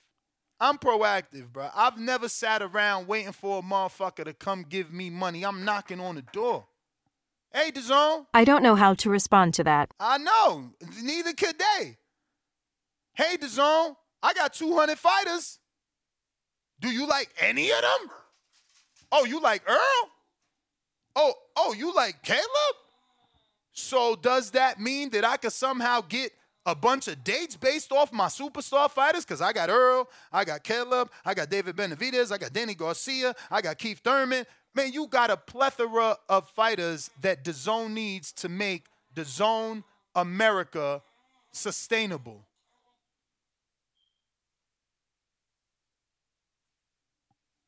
I'm 0.60 0.78
proactive, 0.78 1.52
bro. 1.52 1.70
I've 1.74 1.98
never 1.98 2.30
sat 2.30 2.62
around 2.62 3.08
waiting 3.08 3.32
for 3.32 3.60
a 3.60 3.62
motherfucker 3.62 4.26
to 4.26 4.34
come 4.34 4.64
give 4.68 4.94
me 4.94 5.10
money. 5.10 5.44
I'm 5.44 5.66
knocking 5.66 6.00
on 6.00 6.16
the 6.16 6.22
door. 6.22 6.66
Hey, 7.54 7.72
DAZN. 7.72 8.28
I 8.34 8.44
don't 8.44 8.62
know 8.64 8.76
how 8.76 8.94
to 8.94 9.10
respond 9.10 9.54
to 9.56 9.64
that. 9.64 9.94
I 10.00 10.18
know. 10.18 10.72
Neither 11.02 11.34
could 11.34 11.56
they. 11.58 11.98
Hey, 13.14 13.38
DAZN. 13.38 13.96
I 14.24 14.34
got 14.34 14.54
200 14.54 14.98
fighters. 14.98 15.60
Do 16.80 16.90
you 16.90 17.08
like 17.08 17.30
any 17.40 17.72
of 17.72 17.82
them? 17.82 18.10
Oh, 19.12 19.26
you 19.26 19.40
like 19.42 19.64
Errol? 19.68 20.10
Oh, 21.16 21.34
oh, 21.56 21.74
you 21.74 21.94
like 21.94 22.24
Caleb? 22.24 22.46
So 23.74 24.16
does 24.16 24.52
that 24.52 24.80
mean 24.80 25.10
that 25.12 25.26
I 25.26 25.38
could 25.38 25.54
somehow 25.54 26.02
get 26.02 26.32
a 26.66 26.76
bunch 26.76 27.08
of 27.08 27.24
dates 27.24 27.56
based 27.56 27.92
off 27.92 28.12
my 28.12 28.28
superstar 28.28 28.90
fighters? 28.90 29.26
Because 29.26 29.42
I 29.42 29.54
got 29.54 29.70
Errol, 29.70 30.10
I 30.32 30.46
got 30.46 30.64
Caleb, 30.64 31.10
I 31.26 31.34
got 31.34 31.50
David 31.50 31.76
Benavidez, 31.76 32.32
I 32.32 32.38
got 32.38 32.54
Danny 32.54 32.76
Garcia, 32.76 33.36
I 33.50 33.62
got 33.62 33.78
Keith 33.78 34.00
Thurman. 34.04 34.46
Man, 34.74 34.94
you 34.94 35.08
got 35.08 35.30
a 35.30 35.38
plethora 35.38 36.18
of 36.30 36.50
fighters 36.50 37.10
that 37.22 37.44
DAZN 37.44 37.92
needs 37.92 38.32
to 38.34 38.48
make 38.48 38.86
DAZN 39.16 39.84
America 40.16 41.02
sustainable. 41.52 42.46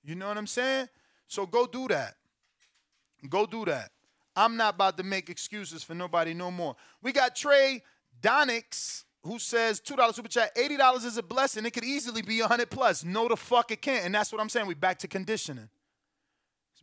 You 0.03 0.15
know 0.15 0.27
what 0.27 0.37
I'm 0.37 0.47
saying? 0.47 0.87
So 1.27 1.45
go 1.45 1.65
do 1.65 1.87
that. 1.89 2.15
Go 3.29 3.45
do 3.45 3.65
that. 3.65 3.91
I'm 4.35 4.57
not 4.57 4.75
about 4.75 4.97
to 4.97 5.03
make 5.03 5.29
excuses 5.29 5.83
for 5.83 5.93
nobody 5.93 6.33
no 6.33 6.49
more. 6.51 6.75
We 7.01 7.11
got 7.11 7.35
Trey 7.35 7.83
Donix 8.21 9.03
who 9.25 9.39
says 9.39 9.79
$2 9.79 10.13
super 10.13 10.27
chat, 10.27 10.55
$80 10.55 11.05
is 11.05 11.17
a 11.17 11.23
blessing. 11.23 11.65
It 11.65 11.71
could 11.71 11.85
easily 11.85 12.21
be 12.21 12.41
100 12.41 12.69
plus. 12.69 13.03
No, 13.05 13.27
the 13.27 13.37
fuck 13.37 13.71
it 13.71 13.81
can't. 13.81 14.05
And 14.05 14.13
that's 14.13 14.31
what 14.31 14.41
I'm 14.41 14.49
saying. 14.49 14.67
We 14.67 14.73
back 14.73 14.99
to 14.99 15.07
conditioning. 15.07 15.69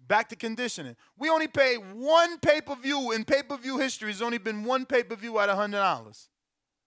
Back 0.09 0.29
to 0.31 0.37
conditioning. 0.37 0.97
We 1.19 1.29
only 1.29 1.47
pay 1.47 1.77
one 1.77 2.39
pay 2.39 2.61
per 2.61 2.75
view 2.75 3.13
in 3.13 3.25
pay 3.25 3.43
per 3.43 3.57
view 3.57 3.79
history. 3.79 4.07
There's 4.07 4.23
only 4.23 4.39
been 4.39 4.65
one 4.65 4.87
pay 4.87 5.05
per 5.05 5.15
view 5.15 5.39
at 5.39 5.49
$100. 5.49 6.29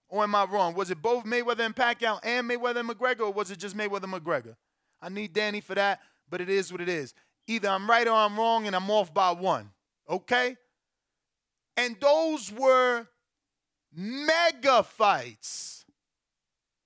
Or 0.08 0.24
am 0.24 0.34
I 0.34 0.44
wrong? 0.44 0.74
Was 0.74 0.90
it 0.90 1.00
both 1.00 1.24
Mayweather 1.24 1.60
and 1.60 1.74
Pacquiao 1.74 2.18
and 2.22 2.50
Mayweather 2.50 2.80
and 2.80 2.88
McGregor, 2.88 3.20
or 3.20 3.32
was 3.32 3.50
it 3.50 3.58
just 3.58 3.76
Mayweather 3.76 4.04
and 4.04 4.12
McGregor? 4.12 4.56
I 5.00 5.08
need 5.08 5.32
Danny 5.32 5.60
for 5.60 5.74
that, 5.74 6.00
but 6.28 6.40
it 6.40 6.50
is 6.50 6.70
what 6.70 6.80
it 6.80 6.88
is. 6.88 7.14
Either 7.46 7.68
I'm 7.68 7.88
right 7.88 8.06
or 8.06 8.14
I'm 8.14 8.38
wrong, 8.38 8.66
and 8.66 8.74
I'm 8.74 8.90
off 8.90 9.12
by 9.12 9.32
one. 9.32 9.70
Okay? 10.08 10.56
And 11.76 11.96
those 12.00 12.52
were 12.52 13.06
mega 13.92 14.82
fights. 14.82 15.84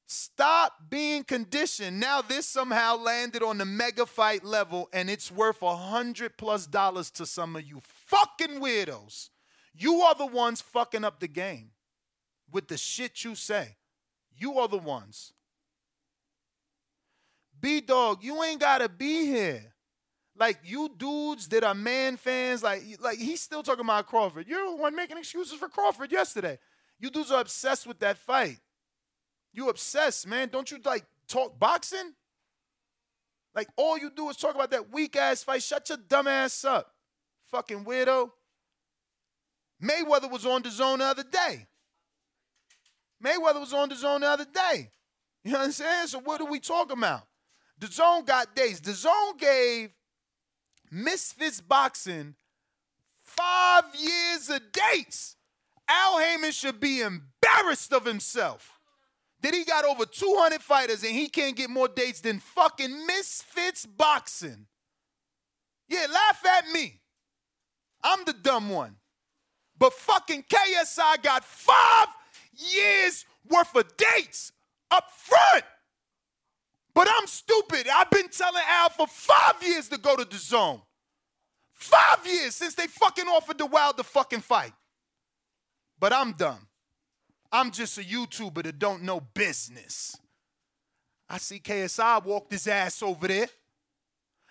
Stop 0.07 0.73
being 0.89 1.23
conditioned. 1.23 2.01
Now 2.01 2.23
this 2.23 2.47
somehow 2.47 2.97
landed 2.97 3.43
on 3.43 3.59
the 3.59 3.67
mega 3.67 4.07
fight 4.07 4.43
level 4.43 4.89
and 4.93 5.11
it's 5.11 5.31
worth 5.31 5.61
a 5.61 5.77
hundred 5.77 6.39
plus 6.39 6.67
dollars 6.67 7.11
to 7.13 7.27
some 7.27 7.57
of 7.57 7.65
you 7.65 7.83
fucking 7.83 8.59
weirdos. 8.61 9.29
You 9.75 10.01
are 10.01 10.15
the 10.15 10.27
ones 10.27 10.63
fucking 10.63 11.05
up 11.05 11.21
the 11.21 11.29
game 11.29 11.73
with 12.51 12.69
the 12.69 12.79
shit 12.79 13.23
you 13.23 13.35
say. 13.35 13.77
You 14.35 14.59
are 14.59 14.69
the 14.69 14.79
ones. 14.79 15.35
B 17.61 17.83
dog, 17.83 18.25
you 18.25 18.43
ain't 18.43 18.61
gotta 18.61 18.89
be 18.89 19.27
here. 19.27 19.75
Like 20.39 20.61
you 20.65 20.91
dudes 20.97 21.49
that 21.49 21.65
are 21.65 21.75
man 21.75 22.17
fans, 22.17 22.63
like 22.63 22.83
like 23.01 23.19
he's 23.19 23.41
still 23.41 23.63
talking 23.63 23.85
about 23.85 24.07
Crawford. 24.07 24.47
You're 24.47 24.71
the 24.71 24.77
one 24.77 24.95
making 24.95 25.19
excuses 25.19 25.59
for 25.59 25.69
Crawford 25.69 26.13
yesterday. 26.13 26.59
You 27.01 27.11
dudes 27.11 27.33
are 27.33 27.41
obsessed 27.41 27.87
with 27.87 27.99
that 28.01 28.19
fight. 28.19 28.59
You 29.53 29.69
obsessed, 29.69 30.27
man. 30.27 30.49
Don't 30.49 30.71
you 30.71 30.79
like 30.85 31.05
talk 31.27 31.59
boxing? 31.59 32.15
Like 33.55 33.69
all 33.77 33.99
you 33.99 34.11
do 34.15 34.29
is 34.29 34.37
talk 34.37 34.55
about 34.55 34.71
that 34.71 34.93
weak 34.93 35.17
ass 35.17 35.43
fight. 35.43 35.63
Shut 35.63 35.89
your 35.89 35.99
dumb 35.99 36.29
ass 36.29 36.65
up. 36.65 36.95
Fucking 37.51 37.85
weirdo. 37.85 38.31
Mayweather 39.83 40.31
was 40.31 40.47
on 40.47 40.63
DAZN 40.63 40.99
the 40.99 41.05
other 41.05 41.25
day. 41.25 41.67
Mayweather 43.25 43.61
was 43.61 43.73
on 43.73 43.91
DAZN 43.91 44.21
the 44.21 44.27
other 44.27 44.45
day. 44.45 44.91
You 45.43 45.53
know 45.53 45.59
what 45.59 45.65
I'm 45.67 45.73
saying? 45.73 46.07
So 46.09 46.21
what 46.21 46.41
are 46.41 46.51
we 46.51 46.61
talking 46.61 46.99
about? 46.99 47.23
DAZN 47.81 48.27
got 48.27 48.55
days. 48.55 48.81
DAZN 48.81 49.39
gave 49.39 49.91
Misfits 50.91 51.61
Boxing 51.61 52.35
five 53.23 53.85
years 53.95 54.51
of 54.51 54.61
dates. 54.73 55.37
Al 55.89 56.19
Haymon 56.19 56.53
should 56.53 56.81
be 56.81 57.01
embarrassed 57.01 57.93
of 57.93 58.05
himself 58.05 58.79
that 59.41 59.55
he 59.55 59.65
got 59.65 59.85
over 59.85 60.05
200 60.05 60.61
fighters 60.61 61.03
and 61.03 61.13
he 61.13 61.29
can't 61.29 61.57
get 61.57 61.71
more 61.71 61.89
dates 61.89 62.21
than 62.21 62.41
fucking 62.41 63.07
Misfits 63.07 63.87
Boxing. 63.87 64.67
Yeah, 65.89 66.07
laugh 66.13 66.45
at 66.45 66.69
me. 66.69 67.01
I'm 68.03 68.25
the 68.25 68.33
dumb 68.35 68.71
one. 68.71 68.97
But 69.79 69.93
fucking 69.93 70.45
KSI 70.45 71.23
got 71.23 71.45
five 71.45 72.09
years 72.53 73.25
worth 73.49 73.75
of 73.75 73.97
dates 73.97 74.53
up 74.91 75.11
front. 75.11 75.65
But 76.99 77.07
I'm 77.17 77.29
stupid. 77.29 77.87
I've 77.95 78.11
been 78.11 78.27
telling 78.29 78.61
Al 78.69 78.89
for 78.89 79.07
five 79.07 79.63
years 79.63 79.89
to 79.91 79.99
go 79.99 80.17
to 80.17 80.25
DAZN. 80.25 80.83
Five 81.73 82.27
years 82.27 82.57
since 82.57 82.75
they 82.75 82.89
fucking 82.89 83.27
offered 83.27 83.59
the 83.59 83.67
Wild 83.67 83.99
to 83.99 84.03
fucking 84.03 84.41
fight. 84.41 84.73
But 86.01 86.13
I'm 86.13 86.33
dumb. 86.33 86.67
I'm 87.53 87.71
just 87.71 87.99
a 87.99 88.01
YouTuber 88.01 88.65
that 88.65 88.81
don't 88.81 89.05
know 89.05 89.21
business. 89.21 90.17
I 91.31 91.39
see 91.39 91.61
KSI 91.61 92.25
walked 92.25 92.51
his 92.51 92.67
ass 92.67 93.01
over 93.01 93.29
there. 93.29 93.47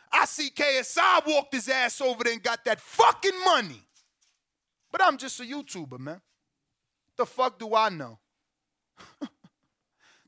I 0.09 0.23
see 0.23 0.49
KSI 0.49 1.27
walked 1.27 1.53
his 1.53 1.67
ass 1.67 1.99
over 1.99 2.23
there 2.23 2.31
and 2.31 2.41
got 2.41 2.63
that 2.63 2.79
fucking 2.79 3.43
money. 3.43 3.83
But 4.89 5.03
I'm 5.03 5.17
just 5.17 5.37
a 5.41 5.43
YouTuber, 5.43 5.99
man. 5.99 6.21
The 7.17 7.25
fuck 7.25 7.59
do 7.59 7.75
I 7.75 7.89
know? 7.89 8.19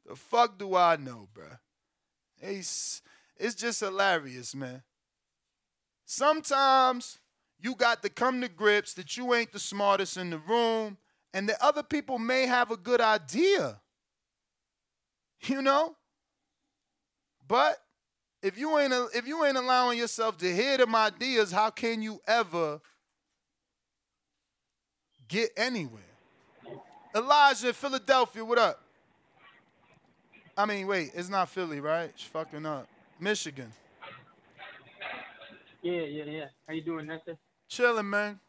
the 0.05 0.17
fuck 0.17 0.59
do 0.59 0.75
I 0.75 0.97
know, 0.97 1.29
bruh? 1.33 1.57
It's, 2.39 3.01
it's 3.37 3.55
just 3.55 3.79
hilarious, 3.79 4.55
man. 4.55 4.83
Sometimes 6.05 7.19
you 7.59 7.75
got 7.75 8.01
to 8.03 8.09
come 8.09 8.41
to 8.41 8.49
grips 8.49 8.93
that 8.95 9.17
you 9.17 9.33
ain't 9.33 9.51
the 9.51 9.59
smartest 9.59 10.17
in 10.17 10.29
the 10.29 10.39
room 10.39 10.97
and 11.33 11.47
that 11.49 11.57
other 11.61 11.83
people 11.83 12.17
may 12.17 12.47
have 12.47 12.71
a 12.71 12.77
good 12.77 13.01
idea. 13.01 13.79
You 15.43 15.61
know? 15.61 15.95
But 17.47 17.77
if 18.43 18.57
you 18.57 18.77
ain't 18.77 18.93
if 19.15 19.25
you 19.25 19.45
ain't 19.45 19.55
allowing 19.55 19.97
yourself 19.97 20.37
to 20.39 20.53
hear 20.53 20.77
them 20.77 20.93
ideas, 20.93 21.51
how 21.51 21.69
can 21.69 22.01
you 22.01 22.19
ever 22.27 22.81
get 25.29 25.51
anywhere? 25.55 26.01
Elijah, 27.15 27.73
Philadelphia, 27.73 28.43
what 28.43 28.57
up? 28.57 28.83
I 30.59 30.65
mean, 30.65 30.87
wait, 30.87 31.11
it's 31.15 31.29
not 31.29 31.47
Philly, 31.47 31.79
right? 31.79 32.11
It's 32.13 32.23
fucking 32.23 32.65
up. 32.65 32.85
Michigan. 33.17 33.71
Yeah, 35.81 36.01
yeah, 36.01 36.23
yeah. 36.25 36.45
How 36.67 36.73
you 36.73 36.81
doing, 36.81 37.07
Nestor? 37.07 37.37
Chilling, 37.69 38.09
man. 38.09 38.41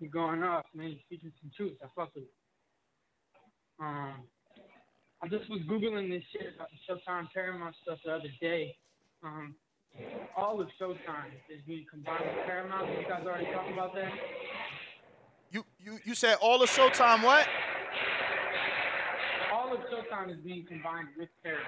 You 0.00 0.10
going 0.10 0.42
off, 0.42 0.66
man. 0.74 0.90
You 0.90 0.96
speaking 1.06 1.32
some 1.40 1.50
truth. 1.56 1.78
I 1.82 1.86
fuck 1.96 2.14
with 2.14 2.24
you. 2.24 3.86
Um, 3.86 4.24
I 5.22 5.28
just 5.28 5.48
was 5.48 5.60
googling 5.62 6.10
this 6.10 6.22
shit 6.30 6.56
about 6.56 6.68
the 6.68 6.92
Showtime 6.92 7.28
Paramount 7.32 7.74
stuff 7.82 7.98
the 8.04 8.12
other 8.12 8.28
day. 8.38 8.76
Um, 9.24 9.54
all 10.36 10.60
of 10.60 10.68
Showtime 10.78 11.32
is 11.48 11.62
being 11.66 11.86
combined 11.90 12.24
with 12.26 12.44
Paramount. 12.44 12.86
You 13.00 13.08
guys 13.08 13.22
already 13.24 13.46
talked 13.46 13.72
about 13.72 13.94
that. 13.94 14.12
You 15.50 15.64
you 15.80 15.98
you 16.04 16.14
said 16.14 16.36
all 16.42 16.62
of 16.62 16.68
Showtime 16.68 17.24
what? 17.24 17.46
All 19.72 19.78
of 19.78 19.88
Showtime 19.88 20.30
is 20.30 20.36
being 20.44 20.66
combined 20.68 21.08
with 21.16 21.30
Paramount. 21.42 21.64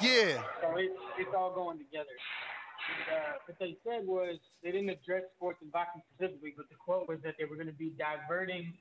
Yeah. 0.00 0.38
So 0.62 0.78
it, 0.78 0.94
it's 1.18 1.34
all 1.36 1.52
going 1.52 1.78
together. 1.78 2.14
And, 2.14 3.18
uh, 3.18 3.32
what 3.46 3.58
they 3.58 3.76
said 3.82 4.06
was 4.06 4.38
they 4.62 4.70
didn't 4.70 4.90
address 4.90 5.26
sports 5.34 5.58
and 5.60 5.72
boxing 5.72 6.02
specifically, 6.14 6.54
but 6.56 6.68
the 6.70 6.76
quote 6.78 7.08
was 7.08 7.18
that 7.24 7.34
they 7.38 7.44
were 7.44 7.56
going 7.56 7.66
to 7.66 7.74
be 7.74 7.90
diverting 7.98 8.72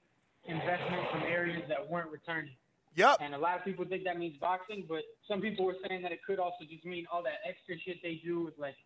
investment 0.46 1.10
from 1.10 1.24
areas 1.24 1.64
that 1.70 1.90
weren't 1.90 2.12
returning. 2.12 2.54
Yep. 2.94 3.18
And 3.22 3.34
a 3.34 3.38
lot 3.38 3.58
of 3.58 3.66
people 3.66 3.84
think 3.86 4.04
that 4.04 4.20
means 4.20 4.38
boxing, 4.38 4.86
but 4.88 5.10
some 5.28 5.42
people 5.42 5.66
were 5.66 5.78
saying 5.88 6.04
that 6.04 6.12
it 6.12 6.22
could 6.22 6.38
also 6.38 6.62
just 6.70 6.86
mean 6.86 7.08
all 7.12 7.24
that 7.24 7.42
extra 7.42 7.82
shit 7.82 7.98
they 8.04 8.22
do 8.24 8.46
with 8.46 8.60
like 8.60 8.78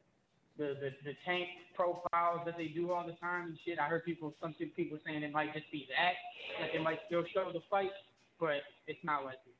the, 0.56 0.80
the, 0.80 0.96
the 1.04 1.20
tank 1.26 1.52
profiles 1.76 2.48
that 2.48 2.56
they 2.56 2.68
do 2.68 2.94
all 2.94 3.06
the 3.06 3.20
time 3.20 3.52
and 3.52 3.58
shit. 3.66 3.78
I 3.78 3.92
heard 3.92 4.06
people, 4.06 4.34
some 4.40 4.56
people 4.56 5.00
saying 5.06 5.24
it 5.24 5.34
might 5.34 5.54
just 5.54 5.70
be 5.70 5.86
that, 5.92 6.16
that 6.64 6.70
they 6.72 6.80
might 6.80 7.00
still 7.08 7.26
show 7.34 7.52
the 7.52 7.60
fight, 7.70 7.92
but 8.40 8.64
it's 8.88 9.04
not 9.04 9.26
likely. 9.26 9.52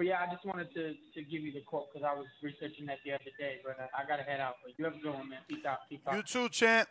But 0.00 0.06
yeah, 0.06 0.24
I 0.26 0.32
just 0.32 0.46
wanted 0.46 0.72
to, 0.72 0.94
to 1.12 1.22
give 1.30 1.42
you 1.42 1.52
the 1.52 1.60
quote 1.60 1.92
because 1.92 2.08
I 2.10 2.14
was 2.14 2.24
researching 2.42 2.86
that 2.86 3.00
the 3.04 3.12
other 3.12 3.22
day, 3.38 3.56
but 3.62 3.78
uh, 3.78 3.86
I 3.94 4.08
got 4.08 4.16
to 4.16 4.22
head 4.22 4.40
out. 4.40 4.54
But 4.64 4.72
you 4.78 4.86
have 4.86 4.94
a 4.94 4.98
good 4.98 5.12
one, 5.12 5.28
man. 5.28 5.40
Peace 5.46 5.62
out. 5.66 5.80
Peace 5.90 5.98
out. 6.08 6.16
You 6.16 6.22
too, 6.22 6.48
champ. 6.48 6.88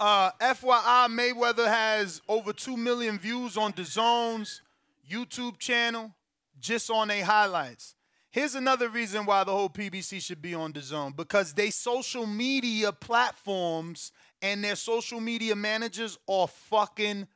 Uh, 0.00 0.32
FYI, 0.40 1.06
Mayweather 1.10 1.68
has 1.68 2.20
over 2.26 2.52
2 2.52 2.76
million 2.76 3.20
views 3.20 3.56
on 3.56 3.72
DAZN's 3.72 4.62
YouTube 5.08 5.60
channel 5.60 6.10
just 6.58 6.90
on 6.90 7.06
their 7.06 7.24
highlights. 7.24 7.94
Here's 8.32 8.56
another 8.56 8.88
reason 8.88 9.24
why 9.24 9.44
the 9.44 9.52
whole 9.52 9.70
PBC 9.70 10.20
should 10.22 10.42
be 10.42 10.56
on 10.56 10.72
DAZN 10.72 11.14
because 11.14 11.52
they 11.52 11.70
social 11.70 12.26
media 12.26 12.90
platforms 12.90 14.10
and 14.42 14.64
their 14.64 14.74
social 14.74 15.20
media 15.20 15.54
managers 15.54 16.18
are 16.28 16.48
fucking 16.48 17.28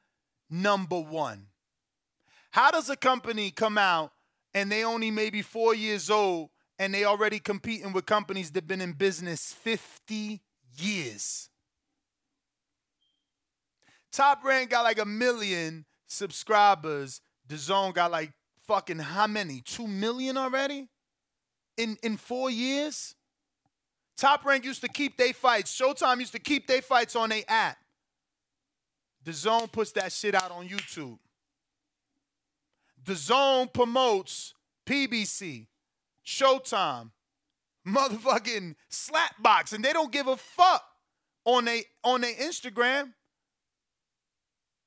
number 0.50 0.98
one. 0.98 1.47
How 2.50 2.70
does 2.70 2.88
a 2.90 2.96
company 2.96 3.50
come 3.50 3.78
out 3.78 4.12
and 4.54 4.70
they 4.70 4.84
only 4.84 5.10
maybe 5.10 5.42
four 5.42 5.74
years 5.74 6.10
old 6.10 6.50
and 6.78 6.94
they 6.94 7.04
already 7.04 7.38
competing 7.38 7.92
with 7.92 8.06
companies 8.06 8.50
that 8.52 8.66
been 8.66 8.80
in 8.80 8.92
business 8.92 9.52
50 9.52 10.40
years? 10.78 11.50
Top 14.10 14.42
Rank 14.44 14.70
got 14.70 14.82
like 14.82 14.98
a 14.98 15.04
million 15.04 15.84
subscribers. 16.06 17.20
DAZN 17.46 17.94
got 17.94 18.10
like 18.10 18.32
fucking 18.66 18.98
how 18.98 19.26
many? 19.26 19.60
Two 19.60 19.86
million 19.86 20.36
already? 20.36 20.88
In 21.76 21.96
in 22.02 22.16
four 22.16 22.50
years? 22.50 23.14
Top 24.16 24.44
Rank 24.44 24.64
used 24.64 24.80
to 24.80 24.88
keep 24.88 25.16
their 25.16 25.32
fights. 25.32 25.78
Showtime 25.78 26.18
used 26.18 26.32
to 26.32 26.40
keep 26.40 26.66
their 26.66 26.82
fights 26.82 27.14
on 27.14 27.28
their 27.28 27.44
app. 27.46 27.76
DAZN 29.24 29.70
puts 29.70 29.92
that 29.92 30.10
shit 30.10 30.34
out 30.34 30.50
on 30.50 30.68
YouTube. 30.68 31.18
DAZN 33.08 33.72
promotes 33.72 34.54
PBC, 34.86 35.66
Showtime, 36.24 37.10
motherfucking 37.86 38.74
Slapbox, 38.90 39.72
and 39.72 39.84
they 39.84 39.92
don't 39.92 40.12
give 40.12 40.26
a 40.26 40.36
fuck 40.36 40.84
on 41.44 41.64
they 41.64 41.84
on 42.04 42.20
their 42.20 42.34
Instagram. 42.34 43.12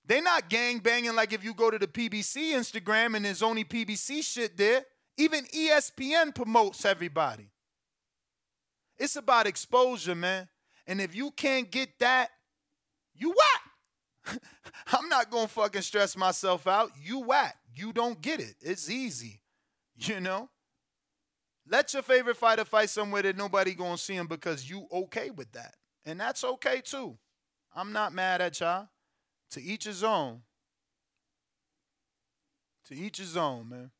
They 0.05 0.21
not 0.21 0.49
gang 0.49 0.79
banging 0.79 1.15
like 1.15 1.33
if 1.33 1.43
you 1.43 1.53
go 1.53 1.71
to 1.71 1.79
the 1.79 1.87
PBC 1.87 2.53
Instagram 2.53 3.15
and 3.15 3.25
there's 3.25 3.41
only 3.41 3.63
PBC 3.63 4.23
shit 4.23 4.57
there. 4.57 4.83
Even 5.17 5.45
ESPN 5.45 6.33
promotes 6.33 6.85
everybody. 6.85 7.49
It's 8.97 9.15
about 9.15 9.47
exposure, 9.47 10.15
man. 10.15 10.47
And 10.87 10.99
if 10.99 11.15
you 11.15 11.31
can't 11.31 11.69
get 11.69 11.99
that, 11.99 12.29
you 13.15 13.29
what? 13.29 13.61
I'm 14.93 15.09
not 15.09 15.29
gonna 15.29 15.47
fucking 15.47 15.81
stress 15.81 16.15
myself 16.15 16.67
out. 16.67 16.91
You 17.01 17.19
whack. 17.19 17.57
You 17.75 17.93
don't 17.93 18.21
get 18.21 18.39
it. 18.39 18.55
It's 18.61 18.89
easy. 18.89 19.39
You 19.97 20.19
know? 20.19 20.49
Let 21.67 21.93
your 21.93 22.01
favorite 22.01 22.37
fighter 22.37 22.65
fight 22.65 22.89
somewhere 22.89 23.21
that 23.21 23.37
nobody 23.37 23.75
gonna 23.75 23.99
see 23.99 24.15
him 24.15 24.25
because 24.25 24.67
you 24.67 24.87
okay 24.91 25.29
with 25.29 25.51
that. 25.51 25.75
And 26.05 26.19
that's 26.19 26.43
okay 26.43 26.81
too. 26.81 27.17
I'm 27.75 27.93
not 27.93 28.13
mad 28.13 28.41
at 28.41 28.59
y'all. 28.59 28.87
To 29.51 29.61
each 29.61 29.83
his 29.83 30.03
own. 30.03 30.41
To 32.87 32.95
each 32.95 33.17
his 33.17 33.37
own, 33.37 33.69
man. 33.69 33.91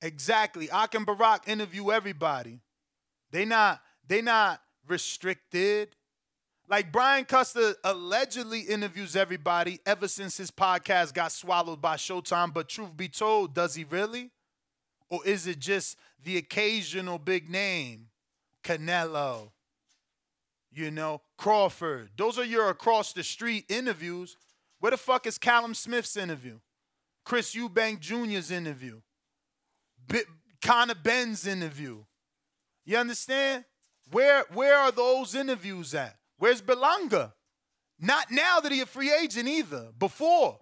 Exactly. 0.00 0.70
Ak 0.70 0.94
and 0.94 1.04
Barak 1.06 1.48
interview 1.48 1.90
everybody. 1.90 2.60
They 3.30 3.44
not 3.44 3.80
they 4.06 4.22
not 4.22 4.60
restricted. 4.88 5.96
Like 6.68 6.90
Brian 6.90 7.24
Custer 7.24 7.74
allegedly 7.84 8.60
interviews 8.60 9.14
everybody 9.14 9.78
ever 9.86 10.08
since 10.08 10.36
his 10.36 10.50
podcast 10.50 11.14
got 11.14 11.30
swallowed 11.30 11.80
by 11.80 11.96
Showtime. 11.96 12.52
But 12.52 12.68
truth 12.68 12.96
be 12.96 13.08
told, 13.08 13.54
does 13.54 13.74
he 13.76 13.84
really? 13.84 14.30
Or 15.08 15.24
is 15.24 15.46
it 15.46 15.60
just 15.60 15.96
the 16.24 16.36
occasional 16.36 17.18
big 17.18 17.48
name? 17.48 18.08
Canelo, 18.64 19.52
you 20.72 20.90
know, 20.90 21.22
Crawford. 21.38 22.10
Those 22.16 22.36
are 22.36 22.44
your 22.44 22.68
across 22.68 23.12
the 23.12 23.22
street 23.22 23.64
interviews. 23.68 24.36
Where 24.80 24.90
the 24.90 24.96
fuck 24.96 25.26
is 25.26 25.38
Callum 25.38 25.72
Smith's 25.72 26.16
interview? 26.16 26.58
Chris 27.24 27.54
Eubank 27.54 28.00
Jr.'s 28.00 28.50
interview? 28.50 29.00
B- 30.08 30.22
Conor 30.60 30.96
Benn's 30.96 31.46
interview? 31.46 32.04
You 32.84 32.98
understand? 32.98 33.64
Where 34.10 34.44
where 34.52 34.76
are 34.76 34.90
those 34.92 35.36
interviews 35.36 35.94
at? 35.94 36.16
Where's 36.38 36.62
Belanga? 36.62 37.32
Not 37.98 38.30
now 38.30 38.60
that 38.60 38.72
he 38.72 38.80
a 38.80 38.86
free 38.86 39.12
agent 39.12 39.48
either. 39.48 39.88
Before. 39.98 40.58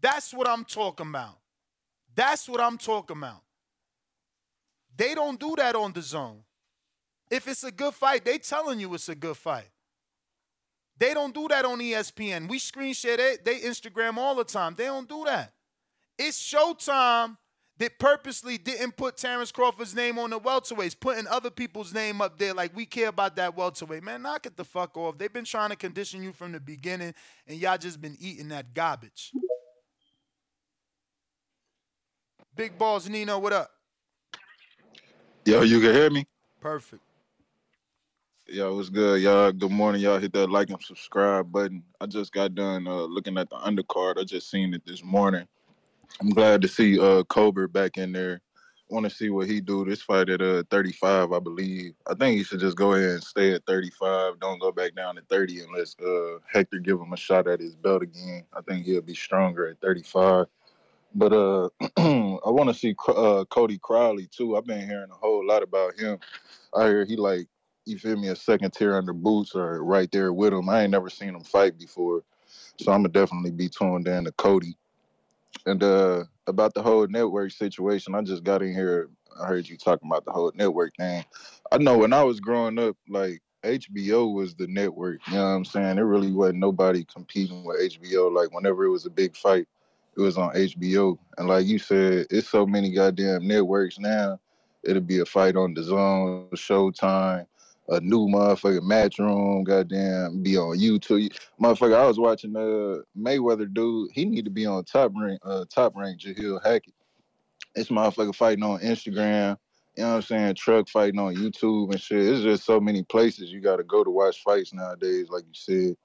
That's 0.00 0.32
what 0.34 0.48
I'm 0.48 0.64
talking 0.64 1.08
about. 1.08 1.38
That's 2.14 2.48
what 2.48 2.60
I'm 2.60 2.78
talking 2.78 3.16
about. 3.16 3.42
They 4.96 5.14
don't 5.14 5.38
do 5.38 5.54
that 5.56 5.74
on 5.74 5.92
the 5.92 6.02
zone. 6.02 6.42
If 7.30 7.48
it's 7.48 7.64
a 7.64 7.72
good 7.72 7.94
fight, 7.94 8.24
they 8.24 8.38
telling 8.38 8.78
you 8.78 8.94
it's 8.94 9.08
a 9.08 9.14
good 9.14 9.36
fight. 9.36 9.70
They 10.98 11.12
don't 11.12 11.34
do 11.34 11.48
that 11.48 11.64
on 11.64 11.78
ESPN. 11.78 12.48
We 12.48 12.58
screen 12.58 12.94
share 12.94 13.16
they, 13.16 13.36
they 13.44 13.60
Instagram 13.60 14.16
all 14.16 14.34
the 14.34 14.44
time. 14.44 14.74
They 14.74 14.84
don't 14.84 15.08
do 15.08 15.24
that. 15.26 15.52
It's 16.18 16.40
Showtime 16.40 17.36
that 17.78 17.98
purposely 17.98 18.56
didn't 18.58 18.96
put 18.96 19.16
Terrence 19.16 19.52
Crawford's 19.52 19.94
name 19.94 20.18
on 20.18 20.30
the 20.30 20.40
welterweights, 20.40 20.98
putting 20.98 21.26
other 21.26 21.50
people's 21.50 21.92
name 21.92 22.20
up 22.20 22.38
there 22.38 22.54
like 22.54 22.74
we 22.74 22.86
care 22.86 23.08
about 23.08 23.36
that 23.36 23.56
welterweight. 23.56 24.02
Man, 24.02 24.22
knock 24.22 24.46
it 24.46 24.56
the 24.56 24.64
fuck 24.64 24.96
off. 24.96 25.18
They've 25.18 25.32
been 25.32 25.44
trying 25.44 25.70
to 25.70 25.76
condition 25.76 26.22
you 26.22 26.32
from 26.32 26.52
the 26.52 26.60
beginning, 26.60 27.14
and 27.46 27.58
y'all 27.58 27.78
just 27.78 28.00
been 28.00 28.16
eating 28.18 28.48
that 28.48 28.72
garbage. 28.72 29.32
Big 32.54 32.78
balls, 32.78 33.06
Nino, 33.08 33.38
what 33.38 33.52
up? 33.52 33.70
Yo, 35.44 35.62
you 35.62 35.78
can 35.80 35.92
hear 35.92 36.10
me? 36.10 36.26
Perfect. 36.60 37.02
Yo, 38.48 38.74
what's 38.74 38.88
good, 38.88 39.20
y'all? 39.20 39.52
Good 39.52 39.70
morning, 39.70 40.00
y'all. 40.00 40.18
Hit 40.18 40.32
that 40.32 40.48
like 40.48 40.70
and 40.70 40.80
subscribe 40.80 41.52
button. 41.52 41.82
I 42.00 42.06
just 42.06 42.32
got 42.32 42.54
done 42.54 42.86
uh, 42.86 43.02
looking 43.02 43.36
at 43.36 43.50
the 43.50 43.56
undercard. 43.56 44.18
I 44.18 44.24
just 44.24 44.50
seen 44.50 44.72
it 44.72 44.86
this 44.86 45.04
morning. 45.04 45.46
I'm 46.20 46.30
glad 46.30 46.62
to 46.62 46.68
see 46.68 46.98
uh 46.98 47.24
Colbert 47.24 47.68
back 47.68 47.98
in 47.98 48.12
there. 48.12 48.40
Want 48.88 49.04
to 49.04 49.10
see 49.10 49.30
what 49.30 49.48
he 49.48 49.60
do. 49.60 49.84
This 49.84 50.02
fight 50.02 50.28
at 50.28 50.40
uh 50.40 50.62
35, 50.70 51.32
I 51.32 51.38
believe. 51.40 51.94
I 52.08 52.14
think 52.14 52.38
he 52.38 52.44
should 52.44 52.60
just 52.60 52.76
go 52.76 52.92
ahead 52.92 53.10
and 53.10 53.24
stay 53.24 53.52
at 53.52 53.66
35. 53.66 54.38
Don't 54.40 54.60
go 54.60 54.70
back 54.70 54.94
down 54.94 55.16
to 55.16 55.22
30 55.22 55.62
unless 55.62 55.96
uh 55.98 56.38
Hector 56.52 56.78
give 56.78 57.00
him 57.00 57.12
a 57.12 57.16
shot 57.16 57.48
at 57.48 57.60
his 57.60 57.74
belt 57.74 58.02
again. 58.02 58.44
I 58.52 58.60
think 58.62 58.86
he'll 58.86 59.02
be 59.02 59.14
stronger 59.14 59.68
at 59.68 59.80
35. 59.80 60.46
But 61.14 61.32
uh, 61.32 61.68
I 61.96 62.50
want 62.50 62.68
to 62.68 62.74
see 62.74 62.94
uh, 63.08 63.44
Cody 63.48 63.78
Crowley 63.78 64.28
too. 64.30 64.56
I've 64.56 64.66
been 64.66 64.86
hearing 64.86 65.10
a 65.10 65.14
whole 65.14 65.46
lot 65.46 65.62
about 65.62 65.98
him. 65.98 66.18
I 66.74 66.84
hear 66.88 67.04
he 67.06 67.16
like 67.16 67.48
you 67.86 67.98
feel 67.98 68.16
me 68.16 68.28
a 68.28 68.36
second 68.36 68.72
tier 68.72 68.96
under 68.96 69.14
boots 69.14 69.54
or 69.54 69.82
right 69.82 70.10
there 70.10 70.32
with 70.32 70.52
him. 70.52 70.68
I 70.68 70.82
ain't 70.82 70.90
never 70.90 71.08
seen 71.08 71.30
him 71.30 71.42
fight 71.42 71.78
before, 71.78 72.22
so 72.78 72.92
I'm 72.92 72.98
gonna 72.98 73.08
definitely 73.08 73.52
be 73.52 73.68
tuned 73.68 74.08
in 74.08 74.24
to 74.24 74.32
Cody. 74.32 74.76
And 75.66 75.82
uh, 75.82 76.24
about 76.46 76.74
the 76.74 76.82
whole 76.82 77.06
network 77.08 77.50
situation, 77.50 78.14
I 78.14 78.22
just 78.22 78.44
got 78.44 78.62
in 78.62 78.72
here. 78.72 79.10
I 79.40 79.46
heard 79.46 79.68
you 79.68 79.76
talking 79.76 80.08
about 80.08 80.24
the 80.24 80.32
whole 80.32 80.52
network 80.54 80.94
thing. 80.96 81.24
I 81.70 81.78
know 81.78 81.98
when 81.98 82.12
I 82.12 82.22
was 82.22 82.40
growing 82.40 82.78
up, 82.78 82.96
like 83.08 83.42
HBO 83.64 84.32
was 84.32 84.54
the 84.54 84.68
network. 84.68 85.20
You 85.28 85.34
know 85.34 85.42
what 85.42 85.50
I'm 85.50 85.64
saying? 85.64 85.96
There 85.96 86.06
really 86.06 86.32
wasn't 86.32 86.60
nobody 86.60 87.04
competing 87.04 87.64
with 87.64 87.80
HBO. 87.80 88.32
Like 88.32 88.52
whenever 88.52 88.84
it 88.84 88.90
was 88.90 89.06
a 89.06 89.10
big 89.10 89.36
fight, 89.36 89.66
it 90.16 90.20
was 90.20 90.38
on 90.38 90.54
HBO. 90.54 91.18
And 91.36 91.48
like 91.48 91.66
you 91.66 91.78
said, 91.78 92.26
it's 92.30 92.48
so 92.48 92.64
many 92.64 92.92
goddamn 92.92 93.46
networks 93.46 93.98
now. 93.98 94.38
It'll 94.84 95.02
be 95.02 95.18
a 95.18 95.26
fight 95.26 95.56
on 95.56 95.74
the 95.74 95.82
zone, 95.82 96.48
Showtime, 96.54 97.46
a 97.88 98.00
new 98.00 98.26
motherfucking 98.26 98.80
Matchroom, 98.80 99.64
goddamn, 99.64 100.42
be 100.42 100.56
on 100.56 100.78
YouTube. 100.78 101.36
Motherfucker, 101.60 101.96
I 101.96 102.06
was 102.06 102.18
watching 102.18 102.56
uh 102.56 103.02
Mayweather 103.16 103.72
dude. 103.72 104.10
He 104.12 104.24
need 104.24 104.44
to 104.44 104.50
be 104.50 104.66
on 104.66 104.84
top 104.84 105.12
rank, 105.16 105.40
uh 105.44 105.64
top 105.68 105.94
rank 105.96 106.20
Jahil 106.20 106.62
Hackett. 106.64 106.94
This 107.74 107.88
motherfucker 107.88 108.34
fighting 108.34 108.64
on 108.64 108.80
Instagram. 108.80 109.56
You 109.96 110.02
know 110.02 110.10
what 110.10 110.16
I'm 110.16 110.22
saying? 110.22 110.54
Truck 110.56 110.88
fighting 110.88 111.18
on 111.18 111.36
YouTube 111.36 111.92
and 111.92 112.00
shit. 112.00 112.26
It's 112.26 112.42
just 112.42 112.64
so 112.64 112.80
many 112.80 113.02
places 113.02 113.50
you 113.50 113.60
gotta 113.60 113.84
go 113.84 114.04
to 114.04 114.10
watch 114.10 114.42
fights 114.42 114.72
nowadays, 114.72 115.28
like 115.30 115.44
you 115.44 115.54
said. 115.54 115.96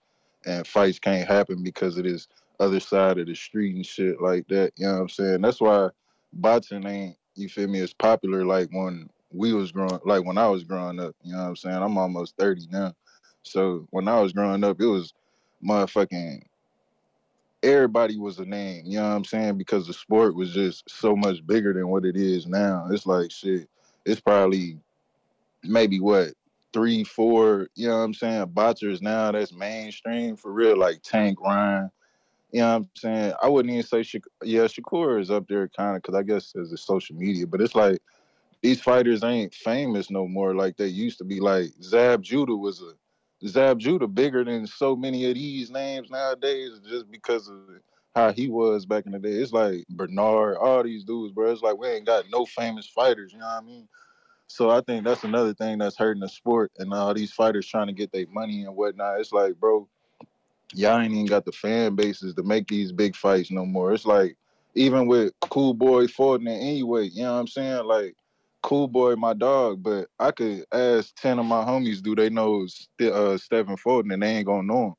And 0.46 0.66
fights 0.66 1.00
can't 1.00 1.28
happen 1.28 1.62
because 1.62 1.98
of 1.98 2.04
this 2.04 2.28
other 2.60 2.80
side 2.80 3.18
of 3.18 3.28
the 3.28 3.36
street 3.36 3.76
and 3.76 3.86
shit 3.86 4.22
like 4.22 4.48
that. 4.48 4.72
You 4.76 4.88
know 4.88 4.94
what 4.94 5.02
I'm 5.02 5.10
saying? 5.10 5.42
That's 5.42 5.60
why 5.62 5.90
boxing 6.34 6.86
ain't, 6.86 7.16
you 7.36 7.50
feel 7.50 7.68
me, 7.68 7.80
as 7.82 7.94
popular 7.94 8.46
like 8.46 8.70
when 8.72 9.10
we 9.32 9.54
was 9.54 9.72
growing 9.72 10.00
like 10.06 10.26
when 10.26 10.38
I 10.38 10.48
was 10.48 10.64
growing 10.64 11.00
up. 11.00 11.16
You 11.24 11.34
know 11.34 11.40
what 11.40 11.50
I'm 11.50 11.56
saying? 11.56 11.78
I'm 11.82 11.98
almost 11.98 12.36
30 12.38 12.68
now. 12.72 12.94
So 13.44 13.88
when 13.92 14.08
I 14.08 14.20
was 14.20 14.34
growing 14.34 14.64
up, 14.64 14.80
it 14.80 14.86
was 14.86 15.14
motherfucking 15.64 16.44
everybody 17.64 18.18
was 18.18 18.40
a 18.40 18.46
name, 18.46 18.84
you 18.86 18.98
know 18.98 19.10
what 19.10 19.16
I'm 19.16 19.26
saying? 19.26 19.58
Because 19.58 19.88
the 19.88 19.94
sport 19.94 20.36
was 20.36 20.52
just 20.52 20.90
so 20.90 21.16
much 21.16 21.46
bigger 21.46 21.74
than 21.74 21.88
what 21.90 22.06
it 22.06 22.16
is 22.16 22.48
now. 22.48 22.88
It's 22.90 23.06
like 23.06 23.32
shit, 23.32 23.70
it's 24.06 24.22
probably 24.22 24.80
maybe 25.64 26.00
what 26.00 26.34
three, 26.74 27.04
four, 27.04 27.68
you 27.76 27.88
know 27.88 27.98
what 27.98 28.04
I'm 28.04 28.14
saying, 28.14 28.46
boxers 28.54 29.02
now 29.02 29.32
that's 29.32 29.54
mainstream 29.54 30.36
for 30.36 30.52
real, 30.52 30.78
like 30.78 31.02
Tank 31.04 31.40
Ryan. 31.42 31.92
You 32.52 32.62
know 32.62 32.68
what 32.68 32.76
I'm 32.76 32.90
saying? 32.96 33.34
I 33.42 33.48
wouldn't 33.48 33.74
even 33.74 33.86
say 33.86 34.04
Shak- 34.04 34.24
yeah, 34.44 34.64
Shakur 34.64 35.22
is 35.22 35.32
up 35.32 35.48
there 35.48 35.68
kind 35.70 35.96
of 35.96 36.02
because 36.02 36.16
I 36.16 36.24
guess 36.24 36.52
there's 36.52 36.72
a 36.72 36.78
social 36.78 37.16
media, 37.16 37.48
but 37.48 37.62
it's 37.62 37.76
like 37.76 38.00
these 38.62 38.82
fighters 38.82 39.24
ain't 39.24 39.54
famous 39.54 40.10
no 40.10 40.28
more 40.28 40.56
like 40.56 40.78
they 40.78 40.88
used 40.88 41.18
to 41.18 41.24
be. 41.24 41.40
Like 41.40 41.72
Zab 41.82 42.22
Judah 42.22 42.56
was 42.56 42.82
a 42.82 42.94
Zab 43.48 43.80
Judah 43.80 44.08
bigger 44.08 44.44
than 44.44 44.68
so 44.68 44.96
many 44.96 45.26
of 45.26 45.36
these 45.36 45.72
names 45.72 46.10
nowadays 46.10 46.80
just 46.88 47.10
because 47.10 47.48
of 47.48 47.58
how 48.16 48.32
he 48.32 48.50
was 48.50 48.86
back 48.86 49.06
in 49.06 49.14
the 49.14 49.20
day. 49.20 49.32
It's 49.32 49.54
like 49.54 49.86
Bernard, 49.90 50.58
all 50.58 50.84
these 50.84 51.04
dudes, 51.04 51.34
bro. 51.34 51.52
It's 51.52 51.62
like 51.62 51.78
we 51.78 51.88
ain't 51.88 52.06
got 52.06 52.26
no 52.32 52.46
famous 52.46 52.88
fighters, 52.88 53.34
you 53.34 53.40
know 53.40 53.46
what 53.46 53.64
I 53.64 53.66
mean? 53.66 53.88
So 54.48 54.70
I 54.70 54.82
think 54.82 55.06
that's 55.06 55.24
another 55.24 55.54
thing 55.54 55.78
that's 55.78 55.98
hurting 55.98 56.22
the 56.22 56.28
sport 56.28 56.72
and 56.78 56.94
all 56.94 57.14
these 57.14 57.32
fighters 57.32 57.66
trying 57.66 57.88
to 57.88 57.94
get 57.94 58.12
their 58.12 58.28
money 58.28 58.66
and 58.66 58.76
whatnot. 58.76 59.22
It's 59.22 59.32
like, 59.32 59.56
bro, 59.56 59.88
y'all 60.74 61.00
ain't 61.00 61.14
even 61.14 61.26
got 61.26 61.46
the 61.46 61.54
fan 61.54 61.96
bases 61.96 62.36
to 62.36 62.44
make 62.44 62.68
these 62.68 62.92
big 62.92 63.16
fights 63.16 63.50
no 63.50 63.66
more. 63.66 63.94
It's 63.94 64.06
like 64.06 64.36
even 64.76 65.08
with 65.08 65.34
Cool 65.42 65.74
Boy 65.74 66.08
Fortnite 66.08 66.62
anyway, 66.62 67.06
you 67.06 67.24
know 67.24 67.34
what 67.34 67.40
I'm 67.40 67.48
saying? 67.48 67.86
Like 67.86 68.16
Cool 68.64 68.88
Boy, 68.88 69.16
my 69.16 69.34
dog, 69.34 69.82
but 69.82 70.08
I 70.20 70.32
could 70.32 70.66
ask 70.72 71.16
ten 71.16 71.40
of 71.40 71.46
my 71.46 71.64
homies, 71.64 72.02
do 72.02 72.16
they 72.16 72.30
know 72.30 72.68
uh, 73.02 73.38
Stephen 73.38 73.78
Fulton, 73.78 74.12
and 74.12 74.22
they 74.22 74.38
ain't 74.38 74.46
gonna 74.46 74.64
know 74.64 74.88
him. 74.88 74.96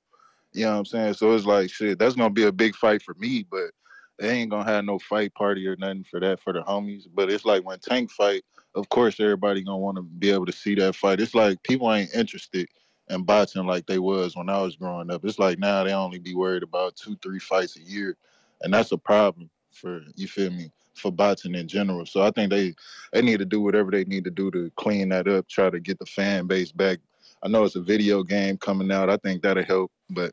You 0.52 0.64
know 0.64 0.72
what 0.72 0.78
I'm 0.78 0.84
saying? 0.84 1.14
So 1.14 1.32
it's 1.34 1.46
like 1.46 1.70
shit. 1.70 1.98
That's 1.98 2.14
gonna 2.14 2.30
be 2.30 2.44
a 2.44 2.52
big 2.52 2.74
fight 2.74 3.02
for 3.02 3.14
me, 3.14 3.46
but 3.50 3.70
they 4.18 4.30
ain't 4.30 4.50
gonna 4.50 4.70
have 4.70 4.84
no 4.84 4.98
fight 4.98 5.34
party 5.34 5.66
or 5.66 5.76
nothing 5.76 6.04
for 6.04 6.20
that 6.20 6.40
for 6.40 6.52
the 6.52 6.60
homies. 6.62 7.04
But 7.12 7.30
it's 7.30 7.44
like 7.44 7.64
when 7.64 7.78
Tank 7.78 8.10
fight, 8.10 8.42
of 8.74 8.88
course 8.88 9.18
everybody 9.20 9.62
gonna 9.62 9.78
want 9.78 9.96
to 9.96 10.02
be 10.02 10.30
able 10.30 10.46
to 10.46 10.52
see 10.52 10.74
that 10.76 10.94
fight. 10.94 11.20
It's 11.20 11.34
like 11.34 11.62
people 11.62 11.92
ain't 11.92 12.14
interested 12.14 12.68
in 13.08 13.22
boxing 13.24 13.66
like 13.66 13.86
they 13.86 13.98
was 13.98 14.36
when 14.36 14.48
I 14.48 14.60
was 14.60 14.76
growing 14.76 15.10
up. 15.10 15.24
It's 15.24 15.38
like 15.38 15.58
now 15.58 15.84
they 15.84 15.92
only 15.92 16.18
be 16.18 16.34
worried 16.34 16.62
about 16.62 16.96
two, 16.96 17.16
three 17.22 17.38
fights 17.38 17.76
a 17.76 17.82
year, 17.82 18.16
and 18.62 18.72
that's 18.74 18.92
a 18.92 18.98
problem 18.98 19.48
for 19.72 20.02
you 20.16 20.28
feel 20.28 20.50
me 20.50 20.70
for 20.94 21.10
boxing 21.10 21.54
in 21.54 21.68
general. 21.68 22.06
So 22.06 22.22
I 22.22 22.30
think 22.30 22.50
they 22.50 22.74
they 23.12 23.22
need 23.22 23.38
to 23.38 23.44
do 23.44 23.60
whatever 23.60 23.90
they 23.90 24.04
need 24.04 24.24
to 24.24 24.30
do 24.30 24.50
to 24.50 24.70
clean 24.76 25.08
that 25.10 25.28
up, 25.28 25.48
try 25.48 25.70
to 25.70 25.80
get 25.80 25.98
the 25.98 26.06
fan 26.06 26.46
base 26.46 26.72
back. 26.72 26.98
I 27.42 27.48
know 27.48 27.64
it's 27.64 27.76
a 27.76 27.80
video 27.80 28.22
game 28.22 28.56
coming 28.56 28.92
out. 28.92 29.10
I 29.10 29.16
think 29.16 29.42
that'll 29.42 29.64
help, 29.64 29.90
but 30.10 30.32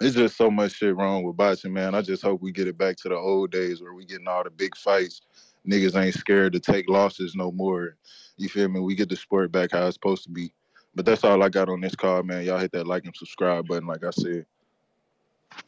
it's 0.00 0.16
just 0.16 0.36
so 0.36 0.50
much 0.50 0.72
shit 0.72 0.96
wrong 0.96 1.22
with 1.22 1.36
boxing, 1.36 1.72
man. 1.72 1.94
I 1.94 2.02
just 2.02 2.22
hope 2.22 2.42
we 2.42 2.50
get 2.50 2.66
it 2.66 2.76
back 2.76 2.96
to 2.98 3.08
the 3.08 3.14
old 3.14 3.52
days 3.52 3.80
where 3.80 3.94
we 3.94 4.04
getting 4.04 4.26
all 4.26 4.42
the 4.42 4.50
big 4.50 4.76
fights. 4.76 5.20
Niggas 5.68 6.00
ain't 6.00 6.14
scared 6.14 6.52
to 6.54 6.60
take 6.60 6.88
losses 6.88 7.36
no 7.36 7.52
more. 7.52 7.96
You 8.36 8.48
feel 8.48 8.68
me? 8.68 8.80
We 8.80 8.96
get 8.96 9.08
the 9.08 9.16
sport 9.16 9.52
back 9.52 9.70
how 9.72 9.86
it's 9.86 9.94
supposed 9.94 10.24
to 10.24 10.30
be. 10.30 10.52
But 10.94 11.06
that's 11.06 11.22
all 11.24 11.42
I 11.42 11.48
got 11.48 11.68
on 11.68 11.80
this 11.80 11.94
call, 11.94 12.22
man. 12.24 12.44
Y'all 12.44 12.58
hit 12.58 12.72
that 12.72 12.86
like 12.86 13.04
and 13.04 13.16
subscribe 13.16 13.68
button, 13.68 13.86
like 13.86 14.04
I 14.04 14.10
said. 14.10 14.44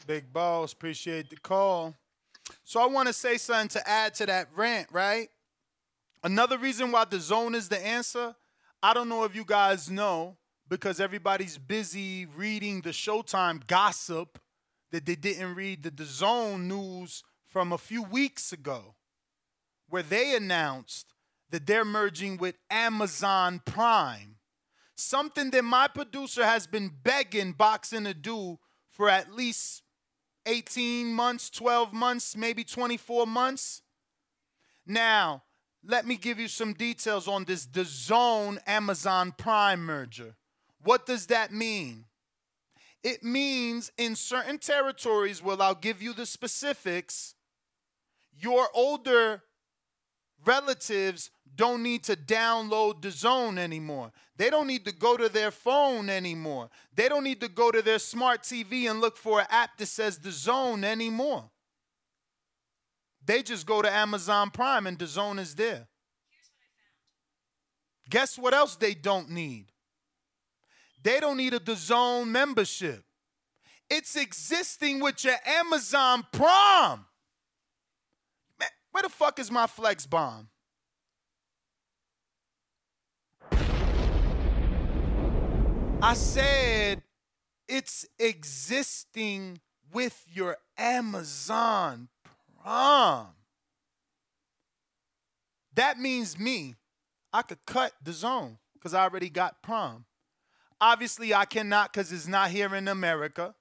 Big 0.06 0.32
balls, 0.32 0.72
appreciate 0.72 1.30
the 1.30 1.36
call. 1.36 1.94
So 2.62 2.80
I 2.80 2.86
want 2.86 3.08
to 3.08 3.12
say 3.12 3.36
something 3.36 3.68
to 3.68 3.88
add 3.88 4.14
to 4.14 4.26
that 4.26 4.48
rant, 4.54 4.88
right? 4.92 5.28
Another 6.22 6.58
reason 6.58 6.90
why 6.90 7.04
the 7.04 7.20
zone 7.20 7.54
is 7.54 7.68
the 7.68 7.84
answer, 7.84 8.34
I 8.82 8.94
don't 8.94 9.08
know 9.08 9.24
if 9.24 9.34
you 9.36 9.44
guys 9.44 9.90
know, 9.90 10.36
because 10.68 11.00
everybody's 11.00 11.58
busy 11.58 12.26
reading 12.26 12.80
the 12.80 12.90
Showtime 12.90 13.66
gossip 13.66 14.38
that 14.90 15.06
they 15.06 15.14
didn't 15.14 15.54
read 15.54 15.82
the, 15.82 15.90
the 15.90 16.04
zone 16.04 16.68
news 16.68 17.22
from 17.46 17.72
a 17.72 17.78
few 17.78 18.02
weeks 18.02 18.52
ago, 18.52 18.94
where 19.88 20.02
they 20.02 20.34
announced 20.34 21.12
that 21.50 21.66
they're 21.66 21.84
merging 21.84 22.36
with 22.36 22.56
Amazon 22.68 23.60
Prime. 23.64 24.36
Something 24.96 25.50
that 25.52 25.62
my 25.62 25.86
producer 25.86 26.44
has 26.44 26.66
been 26.66 26.90
begging 27.02 27.52
Boxing 27.52 28.04
to 28.04 28.14
do 28.14 28.58
for 28.88 29.08
at 29.08 29.32
least 29.32 29.83
18 30.46 31.12
months, 31.12 31.50
12 31.50 31.92
months, 31.92 32.36
maybe 32.36 32.64
24 32.64 33.26
months. 33.26 33.82
Now, 34.86 35.44
let 35.86 36.06
me 36.06 36.16
give 36.16 36.38
you 36.38 36.48
some 36.48 36.72
details 36.72 37.28
on 37.28 37.44
this 37.44 37.66
DAZN 37.66 38.58
Amazon 38.66 39.32
Prime 39.36 39.80
merger. 39.84 40.36
What 40.82 41.06
does 41.06 41.26
that 41.26 41.52
mean? 41.52 42.06
It 43.02 43.22
means 43.22 43.92
in 43.98 44.16
certain 44.16 44.58
territories, 44.58 45.42
well, 45.42 45.60
I'll 45.60 45.74
give 45.74 46.00
you 46.00 46.14
the 46.14 46.26
specifics, 46.26 47.34
your 48.38 48.68
older 48.74 49.42
relatives 50.46 51.30
don't 51.56 51.82
need 51.82 52.02
to 52.04 52.16
download 52.16 53.02
the 53.02 53.10
zone 53.10 53.58
anymore. 53.58 54.12
They 54.36 54.50
don't 54.50 54.66
need 54.66 54.84
to 54.86 54.92
go 54.92 55.16
to 55.16 55.28
their 55.28 55.50
phone 55.50 56.10
anymore. 56.10 56.70
They 56.94 57.08
don't 57.08 57.24
need 57.24 57.40
to 57.40 57.48
go 57.48 57.70
to 57.70 57.82
their 57.82 58.00
smart 58.00 58.42
TV 58.42 58.90
and 58.90 59.00
look 59.00 59.16
for 59.16 59.40
an 59.40 59.46
app 59.50 59.76
that 59.78 59.86
says 59.86 60.18
the 60.18 60.32
zone 60.32 60.82
anymore. 60.82 61.50
They 63.24 63.42
just 63.42 63.66
go 63.66 63.80
to 63.82 63.90
Amazon 63.90 64.50
Prime 64.50 64.86
and 64.86 64.98
the 64.98 65.06
zone 65.06 65.38
is 65.38 65.54
there. 65.54 65.86
Guess 68.10 68.38
what 68.38 68.52
else 68.52 68.76
they 68.76 68.94
don't 68.94 69.30
need? 69.30 69.66
They 71.02 71.20
don't 71.20 71.36
need 71.36 71.54
a 71.54 71.60
DAZN 71.60 72.26
membership. 72.28 73.04
It's 73.88 74.16
existing 74.16 75.00
with 75.00 75.24
your 75.24 75.36
Amazon 75.46 76.24
Prime. 76.32 77.04
Where 78.94 79.02
the 79.02 79.08
fuck 79.08 79.40
is 79.40 79.50
my 79.50 79.66
flex 79.66 80.06
bomb? 80.06 80.46
I 86.00 86.14
said 86.14 87.02
it's 87.66 88.06
existing 88.20 89.58
with 89.92 90.24
your 90.32 90.58
Amazon 90.78 92.06
Prime. 92.62 93.26
That 95.74 95.98
means 95.98 96.38
me, 96.38 96.76
I 97.32 97.42
could 97.42 97.66
cut 97.66 97.94
the 98.00 98.12
zone 98.12 98.58
because 98.74 98.94
I 98.94 99.02
already 99.02 99.28
got 99.28 99.60
Prime. 99.60 100.04
Obviously, 100.80 101.34
I 101.34 101.46
cannot 101.46 101.92
because 101.92 102.12
it's 102.12 102.28
not 102.28 102.52
here 102.52 102.72
in 102.76 102.86
America. 102.86 103.56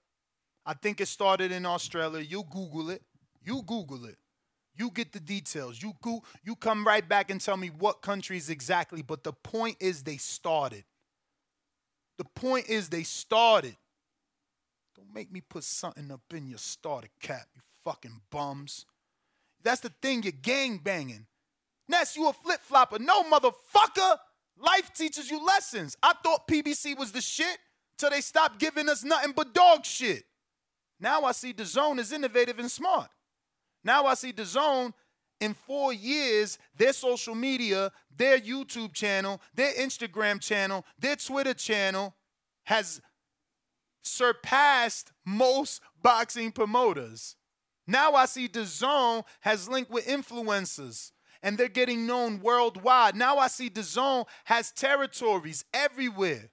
I 0.64 0.76
think 0.76 1.02
it 1.02 1.08
started 1.08 1.52
in 1.52 1.66
Australia. 1.66 2.22
You 2.22 2.44
Google 2.52 2.92
it. 2.92 3.02
You 3.44 3.64
Google 3.64 4.06
it. 4.06 4.18
You 4.76 4.90
get 4.90 5.12
the 5.12 5.20
details. 5.20 5.82
You 5.82 5.94
go, 6.02 6.24
you 6.44 6.56
come 6.56 6.86
right 6.86 7.08
back 7.08 7.30
and 7.30 7.40
tell 7.40 7.58
me 7.58 7.68
what 7.68 8.02
countries 8.02 8.50
exactly. 8.50 9.02
But 9.02 9.24
the 9.24 9.34
point 9.34 9.78
is 9.80 10.04
they 10.04 10.18
started. 10.18 10.84
The 12.18 12.26
point 12.36 12.70
is 12.70 12.90
they 12.90 13.04
started. 13.04 13.76
Don't 14.96 15.14
make 15.14 15.32
me 15.32 15.42
put 15.42 15.64
something 15.64 16.12
up 16.12 16.22
in 16.34 16.48
your 16.48 16.60
starter 16.60 17.10
cap, 17.20 17.48
you 17.56 17.62
fucking 17.84 18.22
bums. 18.32 18.86
That's 19.64 19.82
the 19.82 19.92
thing, 20.02 20.24
you're 20.24 20.32
gang 20.32 20.78
banging. 20.78 21.26
Ness, 21.88 22.16
you 22.16 22.28
a 22.28 22.34
flip 22.34 22.62
flopper. 22.62 23.00
No, 23.00 23.24
motherfucker. 23.24 24.18
Life 24.58 24.92
teaches 24.94 25.32
you 25.32 25.44
lessons. 25.44 25.98
I 26.04 26.14
thought 26.24 26.48
PBC 26.48 26.98
was 26.98 27.12
the 27.12 27.22
shit 27.22 27.58
till 27.98 28.12
they 28.12 28.22
stopped 28.22 28.60
giving 28.60 28.88
us 28.88 29.04
nothing 29.04 29.34
but 29.36 29.54
dog 29.54 29.86
shit. 29.86 30.24
Now 31.00 31.24
I 31.24 31.32
see 31.32 31.52
the 31.52 31.66
zone 31.66 32.00
is 32.00 32.12
innovative 32.12 32.60
and 32.60 32.70
smart. 32.70 33.10
Now 33.84 34.06
I 34.06 34.14
see 34.14 34.32
the 34.32 34.46
zone 34.46 34.94
in 35.40 35.54
four 35.54 35.92
years, 35.92 36.58
their 36.78 36.94
social 36.94 37.36
media, 37.36 37.92
their 38.16 38.40
YouTube 38.40 38.94
channel, 38.94 39.42
their 39.54 39.74
Instagram 39.74 40.40
channel, 40.40 40.86
their 40.98 41.16
Twitter 41.18 41.54
channel 41.54 42.16
has 42.64 43.02
surpassed 44.02 45.12
most 45.26 45.82
boxing 46.02 46.52
promoters. 46.52 47.36
Now 47.88 48.14
I 48.14 48.26
see 48.26 48.48
the 48.48 48.66
zone 48.66 49.24
has 49.42 49.68
linked 49.68 49.92
with 49.92 50.08
influencers 50.08 51.12
and 51.42 51.58
they're 51.58 51.68
getting 51.68 52.08
known 52.08 52.40
worldwide. 52.40 53.16
Now 53.16 53.38
I 53.38 53.48
see 53.48 53.68
the 53.68 53.84
zone 53.84 54.24
has 54.46 54.72
territories 54.72 55.66
everywhere. 55.74 56.50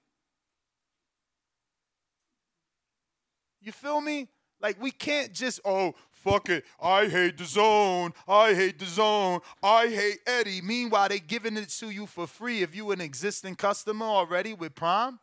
You 3.61 3.71
feel 3.71 4.01
me? 4.01 4.27
Like 4.61 4.81
we 4.81 4.91
can't 4.91 5.33
just 5.33 5.59
oh 5.63 5.95
fuck 6.23 6.49
it. 6.49 6.63
I 6.81 7.07
hate 7.07 7.37
the 7.37 7.45
zone. 7.45 8.13
I 8.27 8.53
hate 8.53 8.79
the 8.79 8.85
zone. 8.85 9.41
I 9.61 9.87
hate 9.87 10.19
Eddie. 10.25 10.61
Meanwhile, 10.61 11.09
they 11.09 11.19
giving 11.19 11.57
it 11.57 11.69
to 11.69 11.89
you 11.89 12.05
for 12.05 12.27
free 12.27 12.61
if 12.61 12.75
you 12.75 12.91
an 12.91 13.01
existing 13.01 13.55
customer 13.55 14.05
already 14.05 14.53
with 14.53 14.75
Prime. 14.75 15.19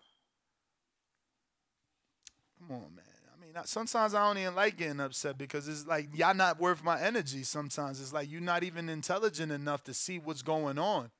Come 2.58 2.76
on, 2.76 2.94
man. 2.94 3.04
I 3.34 3.40
mean, 3.40 3.52
sometimes 3.64 4.14
I 4.14 4.26
don't 4.26 4.38
even 4.38 4.54
like 4.54 4.76
getting 4.76 5.00
upset 5.00 5.38
because 5.38 5.68
it's 5.68 5.86
like 5.86 6.08
y'all 6.14 6.34
not 6.34 6.60
worth 6.60 6.82
my 6.82 7.00
energy. 7.00 7.42
Sometimes 7.42 8.00
it's 8.00 8.12
like 8.12 8.30
you're 8.30 8.40
not 8.40 8.62
even 8.62 8.88
intelligent 8.88 9.52
enough 9.52 9.84
to 9.84 9.94
see 9.94 10.18
what's 10.18 10.42
going 10.42 10.78
on. 10.78 11.10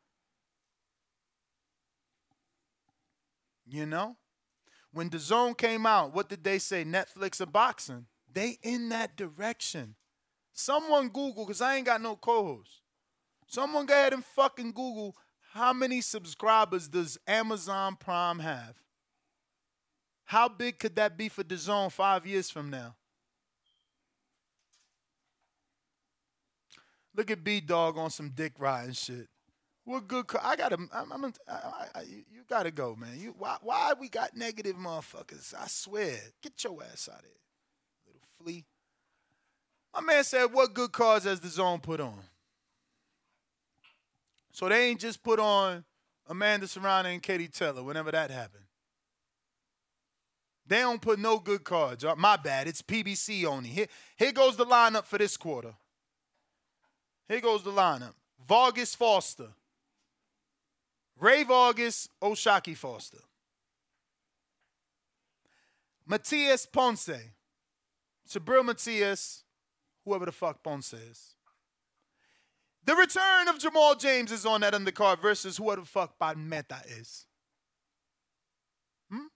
You 3.67 3.87
know? 3.87 4.17
When 4.93 5.11
the 5.11 5.19
zone 5.19 5.55
came 5.55 5.85
out, 5.85 6.15
what 6.15 6.29
did 6.29 6.43
they 6.43 6.59
say? 6.59 6.85
Netflix 6.85 7.41
of 7.41 7.53
boxing. 7.53 8.07
They 8.39 8.59
in 8.63 8.91
that 8.91 9.17
direction. 9.17 9.97
Someone 10.53 11.09
Google, 11.09 11.45
because 11.45 11.61
I 11.61 11.75
ain't 11.75 11.87
got 11.87 12.01
no 12.01 12.15
co-host. 12.15 12.83
Someone 13.49 13.87
go 13.87 13.95
ahead 13.95 14.13
and 14.13 14.25
fucking 14.25 14.73
Google 14.73 15.17
how 15.55 15.73
many 15.73 16.01
subscribers 16.01 16.87
does 16.87 17.19
Amazon 17.27 17.97
Prime 17.97 18.39
have? 18.39 18.77
How 20.27 20.49
big 20.49 20.79
could 20.79 20.95
that 20.97 21.17
be 21.17 21.29
for 21.29 21.43
the 21.43 21.57
zone 21.57 21.91
five 21.91 22.27
years 22.27 22.49
from 22.49 22.71
now? 22.71 22.95
Look 27.17 27.33
at 27.33 27.43
B 27.43 27.61
Dog 27.61 27.99
on 27.99 28.11
some 28.11 28.31
dick 28.31 28.53
riding 28.59 28.93
shit. 28.93 29.27
What 29.85 30.07
good? 30.07 30.29
Co- 30.29 30.39
I 30.41 30.55
gotta. 30.55 30.77
I'm. 30.93 31.13
I'm 31.13 31.33
I, 31.49 31.87
I, 31.95 32.03
you 32.03 32.45
gotta 32.49 32.71
go, 32.71 32.95
man. 32.95 33.19
You. 33.19 33.35
Why? 33.37 33.57
Why 33.63 33.95
we 33.99 34.09
got 34.09 34.37
negative 34.37 34.77
motherfuckers? 34.77 35.55
I 35.55 35.67
swear. 35.67 36.19
Get 36.41 36.63
your 36.63 36.85
ass 36.85 37.09
out 37.11 37.21
of 37.21 37.25
here, 37.25 37.33
My 38.45 40.01
man 40.01 40.25
said, 40.25 40.53
"What 40.53 40.75
good 40.75 40.93
cards 40.93 41.25
has 41.25 41.41
the 41.41 41.49
zone 41.49 41.81
put 41.81 42.01
on?" 42.01 42.23
So 44.53 44.69
they 44.69 44.89
ain't 44.89 45.01
just 45.01 45.23
put 45.23 45.39
on 45.39 45.85
Amanda 46.27 46.67
Serrano 46.67 47.09
and 47.09 47.23
Katie 47.23 47.49
Taylor 47.49 47.83
whenever 47.83 48.11
that 48.11 48.31
happened. 48.31 48.65
They 50.67 50.81
don't 50.81 51.01
put 51.01 51.19
no 51.19 51.39
good 51.39 51.65
cards. 51.65 52.05
Uh, 52.05 52.15
My 52.17 52.37
bad. 52.37 52.69
It's 52.69 52.83
PBC 52.83 53.45
only. 53.47 53.71
Here, 53.71 53.87
here 54.17 54.33
goes 54.33 54.57
the 54.57 54.67
lineup 54.67 55.05
for 55.05 55.17
this 55.17 55.37
quarter. 55.37 55.75
Here 57.27 57.41
goes 57.41 57.63
the 57.63 57.71
lineup. 57.71 58.13
Vargas 58.47 58.95
Foster. 58.95 59.49
Rey 61.19 61.43
Vargas, 61.43 62.09
O'Shaquie 62.23 62.77
Foster. 62.77 63.19
Matias 66.07 66.67
Ponce. 66.67 67.11
Subriel 68.29 68.65
Matias, 68.65 69.45
whoever 70.05 70.27
the 70.27 70.33
fuck 70.33 70.63
Ponce 70.63 70.93
is. 70.93 71.35
The 72.85 72.95
return 72.95 73.49
of 73.49 73.59
Jamal 73.59 73.95
James 73.95 74.33
is 74.33 74.47
on 74.47 74.63
that 74.63 74.75
undercard 74.75 75.21
versus 75.21 75.57
whoever 75.57 75.83
the 75.83 75.87
fuck 75.87 76.15
Meta 76.37 76.81
is. 76.89 77.27
Hmm? 79.11 79.27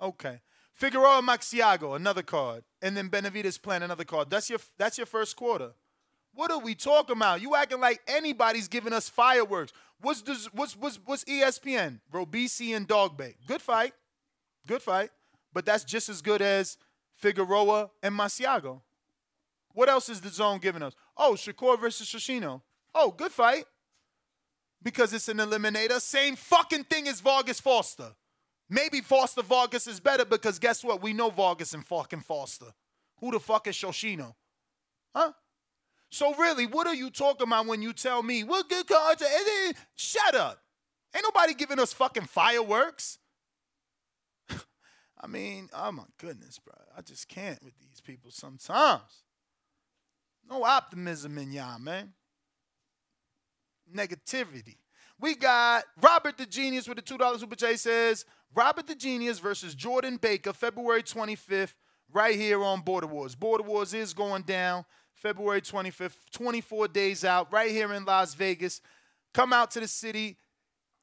Okay. 0.00 0.40
Figueroa 0.72 1.22
Magsayo, 1.22 1.96
another 1.96 2.22
card. 2.22 2.64
And 2.82 2.96
then 2.96 3.08
Benavidez 3.08 3.60
playing 3.60 3.82
another 3.82 4.04
card. 4.04 4.30
That's 4.30 4.48
your 4.48 4.60
that's 4.78 4.96
your 4.96 5.06
first 5.06 5.36
quarter. 5.36 5.72
What 6.34 6.52
are 6.52 6.60
we 6.60 6.76
talking 6.76 7.16
about? 7.16 7.40
You 7.40 7.56
acting 7.56 7.80
like 7.80 8.00
anybody's 8.06 8.68
giving 8.68 8.92
us 8.92 9.08
fireworks. 9.08 9.72
What's 10.00 10.22
this, 10.22 10.46
what's 10.52 10.76
what's 10.76 11.00
what's 11.04 11.24
ESPN? 11.24 12.00
Robeisy 12.12 12.76
and 12.76 12.86
Dogboe. 12.86 13.34
Good 13.46 13.60
fight. 13.60 13.92
Good 14.66 14.82
fight. 14.82 15.10
But 15.52 15.66
that's 15.66 15.82
just 15.82 16.08
as 16.08 16.22
good 16.22 16.42
as 16.42 16.76
Figueroa 17.18 17.90
and 18.02 18.14
Magsayo. 18.18 18.80
What 19.74 19.88
else 19.88 20.08
is 20.08 20.20
the 20.20 20.30
zone 20.30 20.58
giving 20.58 20.82
us? 20.82 20.94
Oh, 21.16 21.34
Shakur 21.36 21.78
versus 21.78 22.12
Yoshino. 22.12 22.62
Oh, 22.94 23.10
good 23.10 23.32
fight. 23.32 23.64
Because 24.82 25.12
it's 25.12 25.28
an 25.28 25.38
eliminator. 25.38 26.00
Same 26.00 26.36
fucking 26.36 26.84
thing 26.84 27.08
as 27.08 27.20
Vargas 27.20 27.60
Foster. 27.60 28.12
Maybe 28.70 29.00
Foster 29.00 29.42
Vargas 29.42 29.86
is 29.86 29.98
better 29.98 30.24
because 30.24 30.58
guess 30.58 30.84
what? 30.84 31.02
We 31.02 31.12
know 31.12 31.30
Vargas 31.30 31.74
and 31.74 31.84
fucking 31.84 32.20
Foster. 32.20 32.72
Who 33.18 33.32
the 33.32 33.40
fuck 33.40 33.66
is 33.66 33.80
Yoshino? 33.82 34.36
Huh? 35.14 35.32
So 36.10 36.34
really, 36.34 36.66
what 36.66 36.86
are 36.86 36.94
you 36.94 37.10
talking 37.10 37.48
about 37.48 37.66
when 37.66 37.82
you 37.82 37.92
tell 37.92 38.22
me 38.22 38.44
what 38.44 38.68
good 38.68 38.86
cards? 38.86 39.22
Shut 39.96 40.34
up. 40.34 40.60
Ain't 41.14 41.24
nobody 41.24 41.54
giving 41.54 41.80
us 41.80 41.92
fucking 41.92 42.24
fireworks. 42.26 43.18
I 45.20 45.26
mean, 45.26 45.68
oh 45.72 45.92
my 45.92 46.04
goodness, 46.18 46.58
bro. 46.58 46.74
I 46.96 47.02
just 47.02 47.28
can't 47.28 47.62
with 47.62 47.78
these 47.78 48.00
people 48.00 48.30
sometimes. 48.30 49.24
No 50.48 50.64
optimism 50.64 51.36
in 51.38 51.52
y'all, 51.52 51.78
man. 51.78 52.12
Negativity. 53.94 54.76
We 55.20 55.34
got 55.34 55.84
Robert 56.00 56.38
the 56.38 56.46
Genius 56.46 56.88
with 56.88 56.96
the 56.96 57.02
$2 57.02 57.40
Super 57.40 57.56
J 57.56 57.76
says 57.76 58.24
Robert 58.54 58.86
the 58.86 58.94
Genius 58.94 59.38
versus 59.40 59.74
Jordan 59.74 60.16
Baker, 60.16 60.52
February 60.52 61.02
25th, 61.02 61.74
right 62.12 62.36
here 62.36 62.62
on 62.62 62.80
Border 62.80 63.06
Wars. 63.06 63.34
Border 63.34 63.64
Wars 63.64 63.92
is 63.92 64.14
going 64.14 64.42
down 64.42 64.84
February 65.12 65.60
25th, 65.60 66.16
24 66.32 66.88
days 66.88 67.24
out, 67.24 67.52
right 67.52 67.70
here 67.70 67.92
in 67.92 68.04
Las 68.04 68.34
Vegas. 68.34 68.80
Come 69.34 69.52
out 69.52 69.70
to 69.72 69.80
the 69.80 69.88
city 69.88 70.38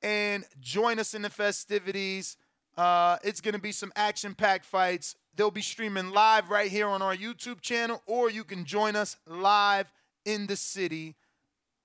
and 0.02 0.46
join 0.60 1.00
us 1.00 1.14
in 1.14 1.22
the 1.22 1.30
festivities. 1.30 2.38
Uh, 2.78 3.18
it's 3.24 3.42
going 3.42 3.54
to 3.54 3.62
be 3.62 3.72
some 3.72 3.92
action 3.96 4.34
packed 4.34 4.66
fights. 4.66 5.16
They'll 5.36 5.52
be 5.52 5.62
streaming 5.62 6.12
live 6.12 6.50
right 6.50 6.70
here 6.70 6.88
on 6.88 7.02
our 7.02 7.16
YouTube 7.16 7.62
channel, 7.62 8.02
or 8.06 8.30
you 8.30 8.44
can 8.44 8.66
join 8.66 8.96
us 8.96 9.18
live 9.28 9.92
in 10.26 10.48
the 10.48 10.56
city 10.56 11.16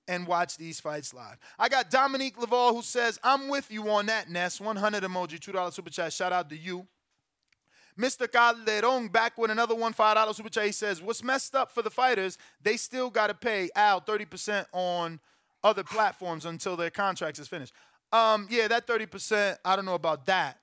and 0.09 0.27
watch 0.27 0.57
these 0.57 0.81
fights 0.81 1.15
live. 1.15 1.39
I 1.59 1.69
got 1.69 1.91
Dominique 1.91 2.41
Laval 2.41 2.75
who 2.75 2.83
says, 2.83 3.21
I'm 3.23 3.49
with 3.49 3.71
you 3.71 3.89
on 3.91 4.07
that, 4.07 4.29
Ness. 4.29 4.61
100 4.61 5.05
emoji, 5.05 5.39
$2 5.39 5.73
super 5.73 5.91
chat. 5.91 6.13
Shout 6.13 6.33
out 6.33 6.51
to 6.51 6.57
you. 6.57 6.87
Mr. 7.99 8.31
Calderon 8.31 9.09
back 9.09 9.37
with 9.37 9.51
another 9.51 9.75
one 9.75 9.93
$5 9.93 10.35
super 10.35 10.49
chat. 10.49 10.67
He 10.67 10.73
says, 10.73 11.03
What's 11.03 11.23
messed 11.23 11.55
up 11.55 11.71
for 11.71 11.83
the 11.83 11.91
fighters? 11.91 12.39
They 12.63 12.77
still 12.77 13.11
got 13.11 13.29
to 13.29 13.35
pay 13.35 13.69
Al 13.77 14.01
30% 14.01 14.67
on 14.73 15.21
other 15.63 15.85
platforms 15.85 16.47
until 16.47 16.77
their 16.77 16.91
contracts 16.91 17.39
is 17.39 17.47
finished. 17.47 17.75
Um, 18.13 18.49
yeah, 18.51 18.67
that 18.69 18.87
30%, 18.87 19.59
I 19.65 19.77
don't 19.77 19.85
know 19.85 19.95
about 19.95 20.27
that. 20.27 20.59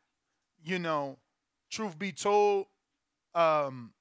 You 0.63 0.79
know, 0.79 1.17
truth 1.69 1.97
be 1.97 2.11
told, 2.11 2.67
um, 3.34 3.93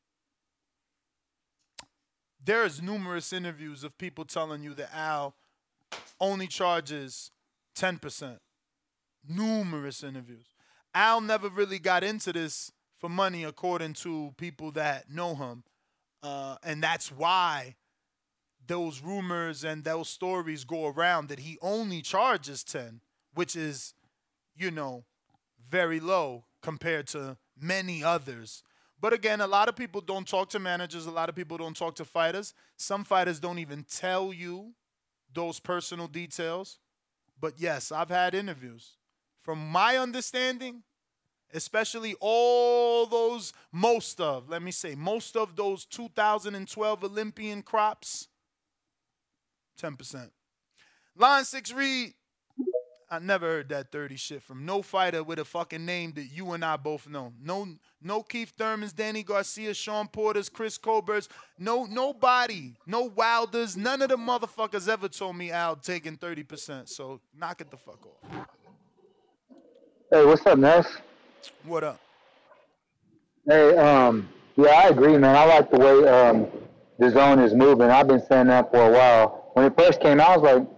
there's 2.44 2.80
numerous 2.80 3.32
interviews 3.32 3.84
of 3.84 3.98
people 3.98 4.24
telling 4.24 4.62
you 4.62 4.74
that 4.74 4.94
Al 4.94 5.34
only 6.20 6.46
charges 6.46 7.30
10%. 7.76 8.38
Numerous 9.28 10.02
interviews. 10.02 10.46
Al 10.94 11.20
never 11.20 11.48
really 11.48 11.78
got 11.78 12.04
into 12.04 12.32
this 12.32 12.72
for 12.98 13.08
money, 13.08 13.44
according 13.44 13.92
to 13.92 14.32
people 14.38 14.70
that 14.72 15.10
know 15.10 15.34
him. 15.34 15.64
Uh, 16.22 16.56
and 16.62 16.82
that's 16.82 17.12
why 17.12 17.74
those 18.66 19.02
rumors 19.02 19.64
and 19.64 19.84
those 19.84 20.08
stories 20.08 20.64
go 20.64 20.86
around 20.86 21.28
that 21.28 21.40
he 21.40 21.58
only 21.60 22.00
charges 22.00 22.64
10, 22.64 23.00
which 23.34 23.54
is, 23.54 23.94
you 24.56 24.70
know, 24.70 25.04
very 25.68 26.00
low 26.00 26.44
compared 26.62 27.06
to 27.08 27.36
many 27.60 28.02
others. 28.02 28.62
But 29.00 29.12
again, 29.12 29.40
a 29.40 29.46
lot 29.46 29.68
of 29.68 29.76
people 29.76 30.00
don't 30.00 30.26
talk 30.26 30.48
to 30.50 30.58
managers, 30.58 31.06
a 31.06 31.10
lot 31.10 31.28
of 31.28 31.34
people 31.34 31.58
don't 31.58 31.76
talk 31.76 31.96
to 31.96 32.04
fighters. 32.04 32.54
Some 32.76 33.04
fighters 33.04 33.38
don't 33.38 33.58
even 33.58 33.84
tell 33.84 34.32
you 34.32 34.72
those 35.32 35.60
personal 35.60 36.08
details. 36.08 36.78
But 37.38 37.54
yes, 37.58 37.92
I've 37.92 38.08
had 38.08 38.34
interviews. 38.34 38.92
From 39.42 39.68
my 39.68 39.98
understanding, 39.98 40.82
especially 41.52 42.16
all 42.20 43.06
those, 43.06 43.52
most 43.70 44.20
of, 44.20 44.48
let 44.48 44.62
me 44.62 44.70
say, 44.70 44.94
most 44.94 45.36
of 45.36 45.54
those 45.56 45.84
2012 45.84 47.04
Olympian 47.04 47.62
crops, 47.62 48.28
10%. 49.80 50.30
Line 51.16 51.44
six 51.44 51.72
read, 51.72 52.14
I 53.08 53.20
never 53.20 53.46
heard 53.46 53.68
that 53.68 53.92
30 53.92 54.16
shit 54.16 54.42
from 54.42 54.66
no 54.66 54.82
fighter 54.82 55.22
with 55.22 55.38
a 55.38 55.44
fucking 55.44 55.84
name 55.84 56.12
that 56.16 56.24
you 56.24 56.52
and 56.52 56.64
I 56.64 56.76
both 56.76 57.08
know. 57.08 57.32
No 57.40 57.68
no 58.02 58.22
Keith 58.22 58.52
Thurmans, 58.58 58.94
Danny 58.94 59.22
Garcia, 59.22 59.74
Sean 59.74 60.08
Porters, 60.08 60.48
Chris 60.48 60.76
Colberts, 60.76 61.28
no 61.56 61.84
nobody, 61.84 62.72
no 62.84 63.02
Wilders, 63.02 63.76
none 63.76 64.02
of 64.02 64.08
the 64.08 64.16
motherfuckers 64.16 64.88
ever 64.88 65.08
told 65.08 65.36
me 65.36 65.52
Al 65.52 65.76
taking 65.76 66.16
30%. 66.16 66.88
So 66.88 67.20
knock 67.38 67.60
it 67.60 67.70
the 67.70 67.76
fuck 67.76 68.04
off. 68.04 68.48
Hey, 70.10 70.24
what's 70.24 70.44
up, 70.44 70.58
Ness? 70.58 70.88
What 71.64 71.84
up? 71.84 72.00
Hey, 73.48 73.76
um, 73.76 74.28
yeah, 74.56 74.82
I 74.84 74.88
agree, 74.88 75.16
man. 75.16 75.36
I 75.36 75.44
like 75.44 75.70
the 75.70 75.78
way 75.78 76.08
um, 76.08 76.48
the 76.98 77.10
zone 77.10 77.38
is 77.38 77.54
moving. 77.54 77.88
I've 77.88 78.08
been 78.08 78.24
saying 78.26 78.48
that 78.48 78.72
for 78.72 78.88
a 78.88 78.90
while. 78.90 79.50
When 79.54 79.64
it 79.64 79.76
first 79.78 80.00
came 80.00 80.18
out, 80.18 80.30
I 80.30 80.36
was 80.36 80.42
like, 80.42 80.68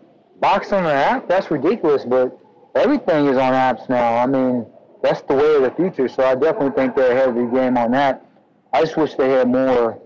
boxing 0.41 0.79
on 0.79 0.87
an 0.87 0.91
app? 0.91 1.29
That's 1.29 1.51
ridiculous, 1.51 2.05
but 2.05 2.39
everything 2.75 3.27
is 3.27 3.37
on 3.37 3.53
apps 3.53 3.89
now. 3.89 4.17
I 4.17 4.27
mean, 4.27 4.67
that's 5.03 5.21
the 5.23 5.35
way 5.35 5.57
of 5.57 5.63
the 5.63 5.71
future, 5.71 6.09
so 6.09 6.25
I 6.25 6.35
definitely 6.35 6.71
think 6.71 6.97
they're 6.97 7.13
ahead 7.13 7.29
of 7.29 7.35
the 7.35 7.47
game 7.47 7.77
on 7.77 7.93
that. 7.93 8.25
I 8.73 8.83
just 8.83 8.97
wish 8.97 9.15
they 9.15 9.31
had 9.31 9.49
more, 9.49 10.01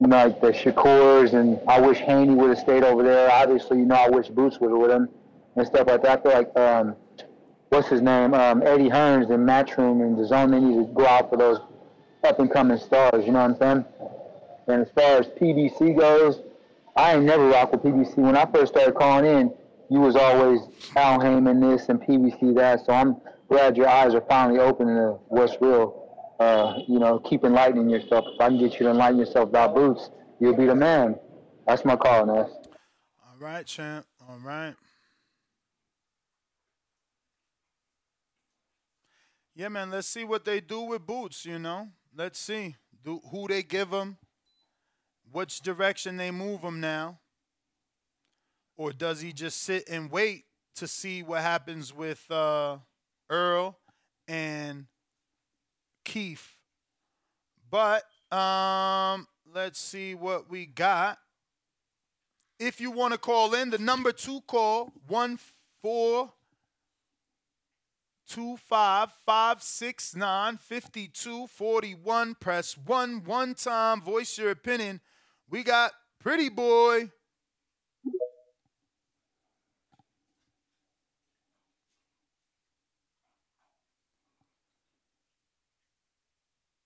like 0.00 0.40
the 0.40 0.52
Shakurs, 0.52 1.34
and 1.34 1.60
I 1.68 1.80
wish 1.80 1.98
Haney 1.98 2.34
would 2.34 2.50
have 2.50 2.58
stayed 2.58 2.84
over 2.84 3.02
there. 3.02 3.30
Obviously, 3.30 3.78
you 3.78 3.84
know, 3.84 3.94
I 3.94 4.08
wish 4.08 4.28
Boots 4.28 4.58
was 4.60 4.70
with 4.72 4.90
him 4.90 5.08
and 5.56 5.66
stuff 5.66 5.86
like 5.86 6.02
that. 6.02 6.18
I 6.18 6.22
feel 6.22 6.32
like, 6.32 6.58
um, 6.58 6.96
what's 7.70 7.88
his 7.88 8.02
name, 8.02 8.34
um, 8.34 8.62
Eddie 8.64 8.88
Hearns 8.88 9.30
and 9.30 9.48
Matchroom 9.48 10.02
and 10.02 10.18
the 10.18 10.26
zone, 10.26 10.50
they 10.50 10.60
need 10.60 10.76
to 10.76 10.92
go 10.92 11.06
out 11.06 11.30
for 11.30 11.36
those 11.36 11.60
up-and-coming 12.24 12.78
stars, 12.78 13.24
you 13.24 13.32
know 13.32 13.40
what 13.46 13.50
I'm 13.50 13.58
saying? 13.58 13.84
And 14.68 14.82
as 14.82 14.90
far 14.90 15.18
as 15.18 15.26
PBC 15.28 15.98
goes, 15.98 16.40
I 16.98 17.14
ain't 17.14 17.24
never 17.24 17.46
rocked 17.46 17.72
with 17.72 17.82
PBC. 17.82 18.16
When 18.16 18.36
I 18.36 18.44
first 18.50 18.72
started 18.72 18.96
calling 18.96 19.24
in, 19.24 19.54
you 19.88 20.00
was 20.00 20.16
always 20.16 20.60
Al 20.96 21.20
Haymon 21.20 21.60
this 21.60 21.88
and 21.88 22.00
PBC 22.00 22.56
that. 22.56 22.84
So 22.84 22.92
I'm 22.92 23.16
glad 23.48 23.76
your 23.76 23.88
eyes 23.88 24.16
are 24.16 24.24
finally 24.28 24.58
opening 24.58 24.96
to 24.96 25.18
what's 25.28 25.54
real. 25.60 26.34
Uh, 26.40 26.80
you 26.88 26.98
know, 26.98 27.20
keep 27.20 27.44
enlightening 27.44 27.88
yourself. 27.88 28.24
If 28.34 28.40
I 28.40 28.48
can 28.48 28.58
get 28.58 28.72
you 28.72 28.78
to 28.80 28.90
enlighten 28.90 29.16
yourself 29.16 29.48
about 29.48 29.76
boots, 29.76 30.10
you'll 30.40 30.56
be 30.56 30.66
the 30.66 30.74
man. 30.74 31.14
That's 31.68 31.84
my 31.84 31.94
call, 31.94 32.26
Ness. 32.26 32.50
All 33.24 33.36
right, 33.38 33.64
champ. 33.64 34.04
All 34.28 34.38
right. 34.42 34.74
Yeah, 39.54 39.68
man. 39.68 39.92
Let's 39.92 40.08
see 40.08 40.24
what 40.24 40.44
they 40.44 40.60
do 40.60 40.80
with 40.82 41.06
Boots. 41.06 41.44
You 41.44 41.60
know, 41.60 41.90
let's 42.16 42.40
see 42.40 42.74
do, 43.04 43.20
who 43.30 43.46
they 43.46 43.62
give 43.62 43.90
him, 43.90 44.18
which 45.32 45.60
direction 45.60 46.16
they 46.16 46.30
move 46.30 46.62
him 46.62 46.80
now, 46.80 47.18
or 48.76 48.92
does 48.92 49.20
he 49.20 49.32
just 49.32 49.62
sit 49.62 49.88
and 49.88 50.10
wait 50.10 50.44
to 50.76 50.86
see 50.86 51.22
what 51.22 51.42
happens 51.42 51.94
with 51.94 52.30
uh, 52.30 52.78
Errol 53.30 53.78
and 54.26 54.86
Keith? 56.04 56.56
But 57.70 58.04
um, 58.30 59.26
let's 59.52 59.78
see 59.78 60.14
what 60.14 60.48
we 60.48 60.66
got. 60.66 61.18
If 62.58 62.80
you 62.80 62.90
want 62.90 63.12
to 63.12 63.18
call 63.18 63.54
in, 63.54 63.70
the 63.70 63.78
number 63.78 64.12
two 64.12 64.40
call 64.46 64.92
one 65.06 65.38
four 65.82 66.32
two 68.28 68.56
five 68.56 69.10
five 69.24 69.62
six 69.62 70.14
nine 70.14 70.56
fifty 70.56 71.08
two 71.08 71.46
forty 71.46 71.94
one. 71.94 72.34
Press 72.34 72.76
one 72.76 73.22
one 73.24 73.54
time. 73.54 74.00
Voice 74.02 74.38
your 74.38 74.50
opinion. 74.50 75.00
We 75.50 75.62
got 75.62 75.92
Pretty 76.20 76.50
Boy. 76.50 77.10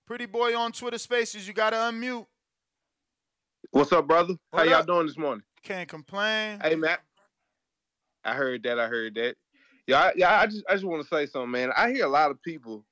Pretty 0.06 0.26
Boy 0.26 0.56
on 0.56 0.72
Twitter 0.72 0.98
Spaces. 0.98 1.48
You 1.48 1.54
gotta 1.54 1.76
unmute. 1.76 2.26
What's 3.72 3.92
up, 3.92 4.06
brother? 4.06 4.34
How 4.52 4.58
What 4.58 4.68
y'all 4.68 4.78
up? 4.80 4.86
doing 4.86 5.06
this 5.06 5.18
morning? 5.18 5.42
Can't 5.64 5.88
complain. 5.88 6.60
Hey, 6.60 6.76
Matt. 6.76 7.00
I 8.24 8.34
heard 8.34 8.62
that. 8.62 8.78
I 8.78 8.86
heard 8.86 9.14
that. 9.16 9.36
Yeah, 9.88 10.02
I, 10.02 10.12
yeah. 10.14 10.40
I 10.40 10.46
just, 10.46 10.64
I 10.68 10.74
just 10.74 10.84
want 10.84 11.02
to 11.02 11.08
say 11.08 11.26
something, 11.26 11.50
man. 11.50 11.72
I 11.76 11.90
hear 11.90 12.04
a 12.04 12.08
lot 12.08 12.30
of 12.30 12.40
people 12.42 12.84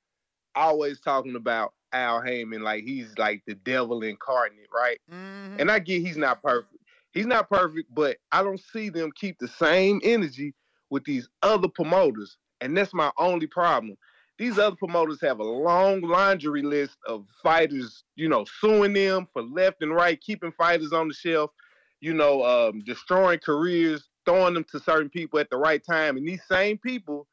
always 0.55 0.99
talking 0.99 1.35
about 1.35 1.73
Al 1.93 2.21
Haymon 2.21 2.61
like 2.61 2.83
he's 2.83 3.17
like 3.17 3.43
the 3.47 3.55
devil 3.55 4.03
incarnate, 4.03 4.67
right? 4.73 4.99
Mm-hmm. 5.11 5.59
And 5.59 5.71
I 5.71 5.79
get 5.79 6.01
he's 6.01 6.17
not 6.17 6.41
perfect. 6.41 6.77
He's 7.13 7.25
not 7.25 7.49
perfect, 7.49 7.93
but 7.93 8.17
I 8.31 8.43
don't 8.43 8.61
see 8.71 8.89
them 8.89 9.11
keep 9.13 9.37
the 9.39 9.47
same 9.47 9.99
energy 10.03 10.53
with 10.89 11.03
these 11.03 11.27
other 11.41 11.67
promoters, 11.67 12.37
and 12.61 12.75
that's 12.75 12.93
my 12.93 13.11
only 13.17 13.47
problem. 13.47 13.97
These 14.37 14.57
other 14.57 14.75
promoters 14.75 15.19
have 15.21 15.39
a 15.39 15.43
long 15.43 16.01
laundry 16.01 16.63
list 16.63 16.97
of 17.05 17.25
fighters, 17.43 18.03
you 18.15 18.27
know, 18.27 18.45
suing 18.59 18.93
them 18.93 19.27
for 19.31 19.43
left 19.43 19.83
and 19.83 19.93
right, 19.93 20.19
keeping 20.19 20.51
fighters 20.53 20.93
on 20.93 21.09
the 21.09 21.13
shelf, 21.13 21.51
you 21.99 22.13
know, 22.13 22.43
um, 22.43 22.81
destroying 22.83 23.39
careers, 23.39 24.09
throwing 24.25 24.55
them 24.55 24.65
to 24.71 24.79
certain 24.79 25.09
people 25.09 25.39
at 25.39 25.49
the 25.49 25.57
right 25.57 25.83
time. 25.85 26.17
And 26.17 26.27
these 26.27 26.41
same 26.49 26.77
people 26.77 27.27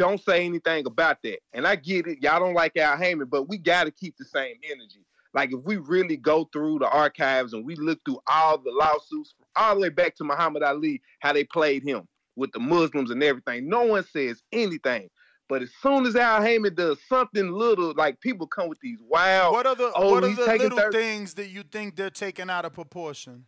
don't 0.00 0.24
say 0.24 0.46
anything 0.46 0.86
about 0.86 1.18
that. 1.22 1.40
And 1.52 1.66
I 1.66 1.76
get 1.76 2.06
it. 2.06 2.22
Y'all 2.22 2.40
don't 2.40 2.54
like 2.54 2.74
Al 2.78 2.96
Haymon, 2.96 3.28
but 3.28 3.48
we 3.48 3.58
got 3.58 3.84
to 3.84 3.90
keep 3.90 4.16
the 4.16 4.24
same 4.24 4.56
energy. 4.64 5.04
Like 5.34 5.52
if 5.52 5.60
we 5.62 5.76
really 5.76 6.16
go 6.16 6.48
through 6.52 6.78
the 6.78 6.88
archives 6.88 7.52
and 7.52 7.66
we 7.66 7.76
look 7.76 8.00
through 8.04 8.18
all 8.26 8.56
the 8.58 8.72
lawsuits 8.72 9.34
all 9.54 9.74
the 9.74 9.82
way 9.82 9.88
back 9.90 10.16
to 10.16 10.24
Muhammad 10.24 10.62
Ali, 10.62 11.02
how 11.20 11.34
they 11.34 11.44
played 11.44 11.82
him 11.82 12.08
with 12.34 12.50
the 12.52 12.58
Muslims 12.58 13.10
and 13.10 13.22
everything, 13.22 13.68
no 13.68 13.82
one 13.82 14.04
says 14.04 14.42
anything. 14.52 15.10
But 15.50 15.62
as 15.62 15.70
soon 15.82 16.06
as 16.06 16.16
Al 16.16 16.42
Haymon 16.42 16.74
does 16.74 16.98
something 17.06 17.52
little, 17.52 17.92
like 17.94 18.20
people 18.20 18.46
come 18.46 18.68
with 18.68 18.80
these 18.80 19.00
wild. 19.06 19.52
What 19.52 19.66
are 19.66 19.74
the 19.74 19.92
oh, 19.94 20.12
what 20.12 20.24
are 20.24 20.34
the 20.34 20.46
little 20.46 20.78
30 20.78 20.96
things 20.96 21.34
that 21.34 21.50
you 21.50 21.62
think 21.62 21.96
they're 21.96 22.08
taking 22.08 22.48
out 22.48 22.64
of 22.64 22.72
proportion? 22.72 23.44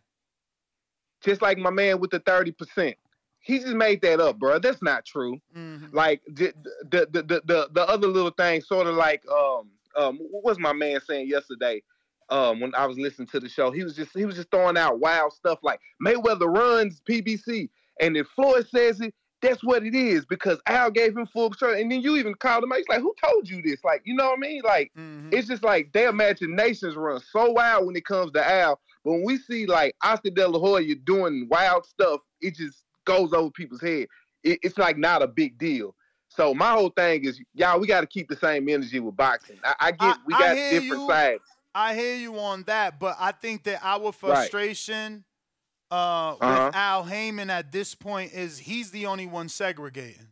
Just 1.23 1.41
like 1.41 1.57
my 1.57 1.71
man 1.71 1.99
with 1.99 2.11
the 2.11 2.19
thirty 2.19 2.51
percent, 2.51 2.95
he 3.43 3.59
just 3.59 3.75
made 3.75 4.01
that 4.01 4.19
up, 4.19 4.39
bro. 4.39 4.57
That's 4.57 4.81
not 4.81 5.05
true. 5.05 5.39
Mm-hmm. 5.55 5.95
Like 5.95 6.21
the 6.27 6.53
the 6.89 7.07
the 7.11 7.21
the, 7.21 7.41
the, 7.45 7.69
the 7.73 7.87
other 7.87 8.07
little 8.07 8.31
thing, 8.31 8.61
sort 8.61 8.87
of 8.87 8.95
like 8.95 9.21
um 9.27 9.69
um 9.95 10.17
what 10.31 10.43
was 10.43 10.57
my 10.59 10.73
man 10.73 10.99
saying 11.01 11.27
yesterday? 11.27 11.83
Um, 12.29 12.61
when 12.61 12.73
I 12.73 12.85
was 12.87 12.97
listening 12.97 13.27
to 13.27 13.39
the 13.41 13.49
show, 13.49 13.69
he 13.69 13.83
was 13.83 13.95
just 13.95 14.11
he 14.15 14.25
was 14.25 14.35
just 14.35 14.49
throwing 14.49 14.77
out 14.77 14.99
wild 14.99 15.33
stuff 15.33 15.59
like 15.61 15.79
Mayweather 16.03 16.51
runs 16.51 17.01
PBC, 17.07 17.69
and 17.99 18.15
if 18.15 18.27
Floyd 18.27 18.65
says 18.69 19.01
it, 19.01 19.13
that's 19.41 19.61
what 19.61 19.85
it 19.85 19.93
is 19.93 20.25
because 20.25 20.59
Al 20.65 20.89
gave 20.89 21.17
him 21.17 21.27
full 21.27 21.49
control. 21.49 21.75
And 21.75 21.91
then 21.91 21.99
you 21.99 22.15
even 22.15 22.33
called 22.35 22.63
him 22.63 22.71
out. 22.71 22.77
He's 22.77 22.87
like, 22.87 23.01
"Who 23.01 23.13
told 23.21 23.49
you 23.49 23.61
this?" 23.61 23.83
Like, 23.83 24.01
you 24.05 24.15
know 24.15 24.27
what 24.27 24.37
I 24.37 24.39
mean? 24.39 24.61
Like, 24.63 24.91
it's 25.33 25.49
just 25.49 25.63
like 25.63 25.91
their 25.91 26.09
imaginations 26.09 26.95
run 26.95 27.19
so 27.29 27.51
wild 27.51 27.85
when 27.85 27.95
it 27.97 28.05
comes 28.05 28.31
to 28.31 28.49
Al. 28.49 28.79
But 29.03 29.11
when 29.11 29.25
we 29.25 29.37
see 29.37 29.65
like 29.65 29.95
Oscar 30.01 30.29
De 30.29 30.47
La 30.47 30.59
Hoya 30.59 30.95
doing 30.95 31.47
wild 31.51 31.85
stuff, 31.85 32.21
it 32.39 32.55
just 32.55 32.85
goes 33.05 33.33
over 33.33 33.49
people's 33.51 33.81
head. 33.81 34.07
It, 34.43 34.59
it's 34.63 34.77
like 34.77 34.97
not 34.97 35.21
a 35.21 35.27
big 35.27 35.57
deal. 35.57 35.95
So 36.29 36.53
my 36.53 36.71
whole 36.71 36.89
thing 36.89 37.25
is, 37.25 37.39
y'all, 37.53 37.79
we 37.79 37.87
got 37.87 38.01
to 38.01 38.07
keep 38.07 38.27
the 38.27 38.35
same 38.35 38.67
energy 38.67 38.99
with 38.99 39.15
boxing. 39.15 39.59
I, 39.63 39.75
I 39.79 39.91
get 39.91 40.17
we 40.25 40.33
got 40.33 40.55
different 40.55 41.01
you. 41.03 41.07
sides. 41.07 41.43
I 41.75 41.95
hear 41.95 42.15
you 42.15 42.37
on 42.39 42.63
that, 42.63 42.99
but 42.99 43.15
I 43.19 43.31
think 43.31 43.63
that 43.63 43.79
our 43.83 44.11
frustration 44.11 45.23
uh, 45.91 45.95
Uh-huh. 45.95 46.65
with 46.67 46.75
Al 46.75 47.03
Haymon 47.03 47.49
at 47.49 47.71
this 47.71 47.93
point 47.95 48.33
is 48.33 48.59
he's 48.59 48.91
the 48.91 49.05
only 49.05 49.27
one 49.27 49.47
segregating. 49.49 50.29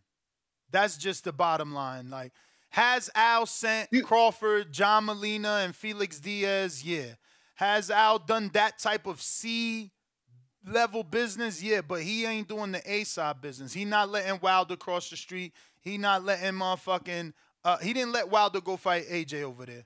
That's 0.71 0.97
just 0.97 1.23
the 1.23 1.33
bottom 1.33 1.73
line. 1.73 2.09
Like, 2.09 2.31
has 2.69 3.09
Al 3.13 3.45
sent 3.45 3.89
Crawford, 4.03 4.71
John 4.71 5.05
Molina, 5.05 5.61
and 5.63 5.75
Felix 5.75 6.19
Diaz? 6.19 6.83
Yeah. 6.83 7.15
Has 7.55 7.91
Al 7.91 8.17
done 8.19 8.49
that 8.53 8.79
type 8.79 9.05
of 9.05 9.21
C 9.21 9.91
level 10.65 11.03
business? 11.03 11.61
Yeah, 11.61 11.81
but 11.81 12.01
he 12.01 12.25
ain't 12.25 12.47
doing 12.47 12.71
the 12.71 12.81
A 12.91 13.03
side 13.03 13.41
business. 13.41 13.73
He 13.73 13.85
not 13.85 14.09
letting 14.09 14.39
Wilder 14.41 14.75
cross 14.75 15.09
the 15.09 15.17
street. 15.17 15.53
He 15.79 15.97
not 15.97 16.23
letting 16.23 16.53
motherfucking 16.53 17.33
uh 17.63 17.77
he 17.77 17.93
didn't 17.93 18.11
let 18.11 18.29
Wilder 18.29 18.61
go 18.61 18.77
fight 18.77 19.07
AJ 19.09 19.43
over 19.43 19.65
there. 19.65 19.85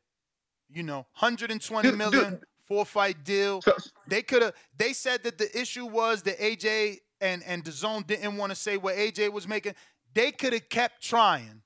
You 0.70 0.84
know, 0.84 1.06
120 1.20 1.90
Dude, 1.90 1.98
million 1.98 2.30
dude. 2.32 2.40
four 2.68 2.86
fight 2.86 3.24
deal. 3.24 3.62
they 4.08 4.22
could 4.22 4.42
have 4.42 4.54
they 4.78 4.94
said 4.94 5.24
that 5.24 5.38
the 5.38 5.60
issue 5.60 5.86
was 5.86 6.22
that 6.24 6.40
AJ 6.40 6.98
and 7.22 7.44
and 7.44 7.64
DAZN 7.64 8.06
didn't 8.08 8.36
want 8.38 8.52
to 8.52 8.56
say 8.56 8.78
what 8.78 8.96
AJ 8.96 9.32
was 9.32 9.48
making. 9.48 9.74
They 10.14 10.32
could 10.32 10.54
have 10.54 10.68
kept 10.70 11.02
trying. 11.04 11.62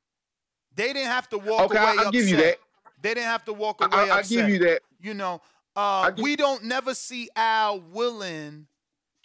They 0.76 0.94
didn't 0.94 1.08
have 1.08 1.28
to 1.30 1.38
walk 1.38 1.72
Okay, 1.72 1.78
away 1.78 1.88
I'll 1.98 2.08
upset. 2.08 2.14
give 2.14 2.28
you 2.28 2.38
that. 2.38 2.58
They 3.02 3.14
didn't 3.14 3.28
have 3.28 3.46
to 3.46 3.54
walk 3.54 3.82
away 3.82 4.10
I- 4.10 4.18
I'll 4.18 4.24
give 4.24 4.50
you 4.50 4.60
that. 4.60 4.82
You 5.02 5.14
know, 5.14 5.42
uh, 5.76 6.12
we 6.18 6.36
don't 6.36 6.64
never 6.66 6.94
see 6.94 7.30
Al 7.36 7.80
willing 7.80 8.68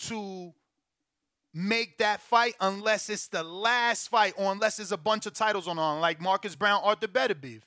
to 0.08 0.52
make 1.54 1.98
that 1.98 2.20
fight 2.20 2.54
unless 2.60 3.08
it's 3.08 3.28
the 3.28 3.42
last 3.42 4.08
fight 4.08 4.34
or 4.36 4.50
unless 4.50 4.78
there's 4.78 4.92
a 4.92 4.96
bunch 4.96 5.24
of 5.26 5.32
titles 5.32 5.68
on 5.68 5.78
on, 5.78 6.00
like 6.00 6.20
Marcus 6.20 6.56
Browne, 6.56 6.80
Arthur 6.82 7.06
Beterbiev. 7.06 7.62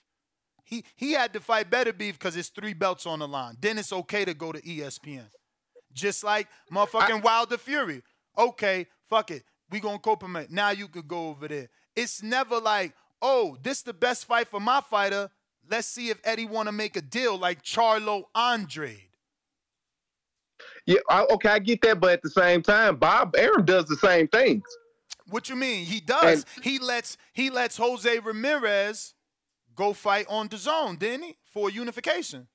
He 0.66 0.84
he 0.98 1.14
had 1.14 1.32
to 1.34 1.40
fight 1.40 1.70
Beterbiev 1.72 2.14
because 2.14 2.36
it's 2.36 2.50
three 2.50 2.74
belts 2.74 3.06
on 3.06 3.20
the 3.20 3.28
line. 3.28 3.56
Then 3.60 3.78
it's 3.78 3.94
okay 3.94 4.26
to 4.26 4.34
go 4.34 4.52
to 4.52 4.62
ESPN. 4.62 5.30
Just 5.94 6.24
like 6.24 6.48
motherfucking 6.72 7.24
Wilder 7.24 7.58
Fury. 7.58 8.04
Okay, 8.38 8.86
fuck 9.10 9.32
it. 9.32 9.44
We 9.72 9.80
gonna 9.80 10.00
compliment. 10.00 10.52
Now 10.52 10.72
you 10.72 10.90
could 10.90 11.08
go 11.08 11.30
over 11.30 11.48
there. 11.48 11.70
It's 11.96 12.22
never 12.22 12.60
like, 12.60 12.94
oh, 13.22 13.58
this 13.64 13.82
the 13.82 13.94
best 13.94 14.26
fight 14.26 14.50
for 14.50 14.60
my 14.60 14.82
fighter. 14.82 15.30
Let's 15.70 15.88
see 15.88 16.10
if 16.10 16.20
Eddie 16.26 16.46
wanna 16.46 16.74
make 16.74 16.98
a 16.98 17.02
deal 17.02 17.38
like 17.38 17.64
Charlo 17.64 18.24
Andrade. 18.36 19.07
Yeah, 20.88 21.00
I, 21.10 21.26
okay, 21.32 21.50
I 21.50 21.60
get 21.60 21.82
that, 21.82 22.00
but 22.00 22.14
at 22.14 22.22
the 22.22 22.30
same 22.30 22.64
time, 22.64 22.96
Bob 22.96 23.36
Arum 23.36 23.66
does 23.66 23.86
the 23.86 23.98
same 23.98 24.28
things. 24.30 24.64
What 25.30 25.50
you 25.50 25.58
mean? 25.58 25.86
He 25.86 26.00
does. 26.00 26.46
he 26.64 26.80
lets 26.80 27.18
he 27.34 27.50
lets 27.50 27.76
Jose 27.76 28.20
Ramirez 28.20 29.14
go 29.76 29.92
fight 29.92 30.26
on 30.30 30.48
the 30.48 30.58
zone, 30.58 30.96
didn't 30.96 31.24
he? 31.24 31.38
For 31.44 31.70
unification. 31.70 32.48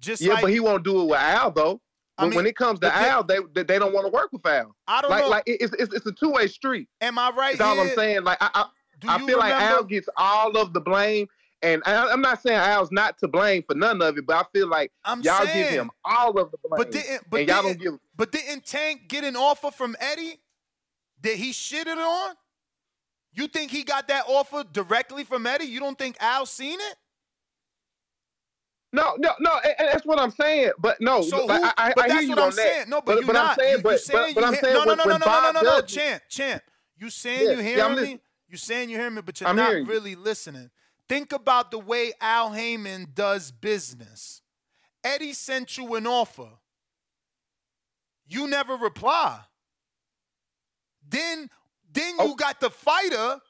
Just 0.00 0.20
yeah, 0.20 0.34
like 0.34 0.42
but 0.42 0.50
he 0.50 0.58
won't 0.58 0.84
do 0.84 1.00
it 1.00 1.04
with 1.04 1.18
Al 1.18 1.52
though. 1.52 1.80
I 2.18 2.24
But 2.24 2.30
mean, 2.30 2.36
when 2.38 2.46
it 2.46 2.56
comes 2.56 2.80
to 2.80 2.92
Al, 2.94 3.22
they 3.22 3.38
they, 3.54 3.78
don't 3.78 3.92
want 3.92 4.06
to 4.06 4.12
work 4.12 4.32
with 4.32 4.44
Al. 4.46 4.74
I 4.88 5.00
don't 5.00 5.10
like, 5.10 5.22
know. 5.22 5.30
Like 5.30 5.44
it's 5.46 5.72
it's, 5.74 5.94
it's 5.94 6.06
a 6.06 6.12
two 6.12 6.30
way 6.30 6.48
street. 6.48 6.88
Am 7.00 7.18
I 7.18 7.30
right 7.30 7.56
That's 7.56 7.68
all 7.68 7.80
I'm 7.80 7.94
saying. 7.94 8.24
Like 8.24 8.38
I 8.40 8.50
I, 8.54 9.16
I 9.16 9.26
feel 9.26 9.38
like 9.38 9.52
Al 9.52 9.84
gets 9.84 10.08
all 10.16 10.56
of 10.56 10.72
the 10.72 10.80
blame, 10.80 11.28
and 11.64 11.82
I, 11.86 12.08
I'm 12.12 12.20
not 12.20 12.42
saying 12.42 12.56
Al's 12.58 12.92
not 12.92 13.18
to 13.18 13.28
blame 13.28 13.62
for 13.66 13.74
none 13.74 14.00
of 14.02 14.16
it, 14.18 14.26
but 14.26 14.36
I 14.36 14.44
feel 14.52 14.68
like 14.68 14.92
I'm 15.04 15.22
y'all 15.22 15.44
give 15.46 15.68
him 15.68 15.90
all 16.04 16.38
of 16.38 16.50
the 16.50 16.58
blame, 16.62 16.76
But 16.78 16.92
didn't 16.92 17.22
but 17.30 17.38
y'all 17.48 17.62
didn't, 17.62 17.64
don't 17.64 17.92
give. 17.92 18.00
but 18.16 18.30
didn't 18.32 18.64
Tank 18.64 19.08
get 19.08 19.24
an 19.24 19.34
offer 19.36 19.70
from 19.70 19.96
Eddie 19.98 20.38
that 21.22 21.34
he 21.36 21.50
shitted 21.52 21.96
on? 21.96 22.34
You 23.32 23.48
think 23.48 23.70
he 23.72 23.82
got 23.82 24.06
that 24.08 24.24
offer 24.28 24.62
directly 24.70 25.24
from 25.24 25.46
Eddie? 25.46 25.64
You 25.64 25.80
don't 25.80 25.98
think 25.98 26.16
Al 26.20 26.46
seen 26.46 26.78
it? 26.80 26.96
No, 28.92 29.16
no, 29.18 29.32
no. 29.40 29.50
And, 29.64 29.88
that's 29.92 30.06
what 30.06 30.20
I'm 30.20 30.30
saying. 30.30 30.70
But 30.78 31.00
no, 31.00 31.20
So 31.22 31.46
like, 31.46 31.60
who, 31.60 31.66
I, 31.66 31.72
I, 31.76 31.92
but 31.96 32.04
I 32.04 32.08
that's 32.08 32.20
hear 32.26 32.30
what 32.30 32.38
I'm 32.38 32.50
that. 32.50 32.56
saying. 32.56 32.84
No, 32.88 33.00
but, 33.00 33.16
you're 33.18 33.26
but 33.26 33.32
not. 33.32 33.50
I'm 33.50 33.58
saying, 33.58 33.76
you, 33.78 33.82
but, 33.82 34.00
saying 34.00 34.34
but, 34.34 34.40
but 34.40 34.44
I'm 34.44 34.52
hear- 34.52 34.62
saying, 34.62 34.74
no, 34.74 34.84
no, 34.84 34.94
no, 34.94 35.04
no, 35.04 35.16
no, 35.16 35.26
no, 35.26 35.50
no, 35.50 35.60
no, 35.62 35.80
champ, 35.82 36.22
champ. 36.28 36.62
You 36.96 37.10
saying 37.10 37.44
Yeah, 37.46 37.50
you 37.50 37.56
yeah, 37.56 37.62
hearing 37.62 37.98
I'm 37.98 38.02
me? 38.02 38.20
You 38.48 38.56
saying 38.56 38.90
you 38.90 38.96
hearing 38.98 39.14
me, 39.14 39.22
but 39.22 39.40
you're 39.40 39.48
I'm 39.48 39.56
not 39.56 39.72
really 39.72 40.14
listening. 40.14 40.70
Think 41.08 41.32
about 41.32 41.70
the 41.70 41.78
way 41.78 42.12
Al 42.20 42.52
Haymon 42.52 43.08
does 43.14 43.50
business. 43.50 44.40
Eddie 45.02 45.34
sent 45.34 45.76
you 45.76 45.94
an 45.96 46.06
offer. 46.06 46.48
You 48.26 48.46
never 48.48 48.74
reply. 48.76 49.40
Then, 51.06 51.50
then 51.92 52.14
Oh. 52.18 52.28
you 52.28 52.36
got 52.36 52.60
the 52.60 52.70
fighter 52.70 53.40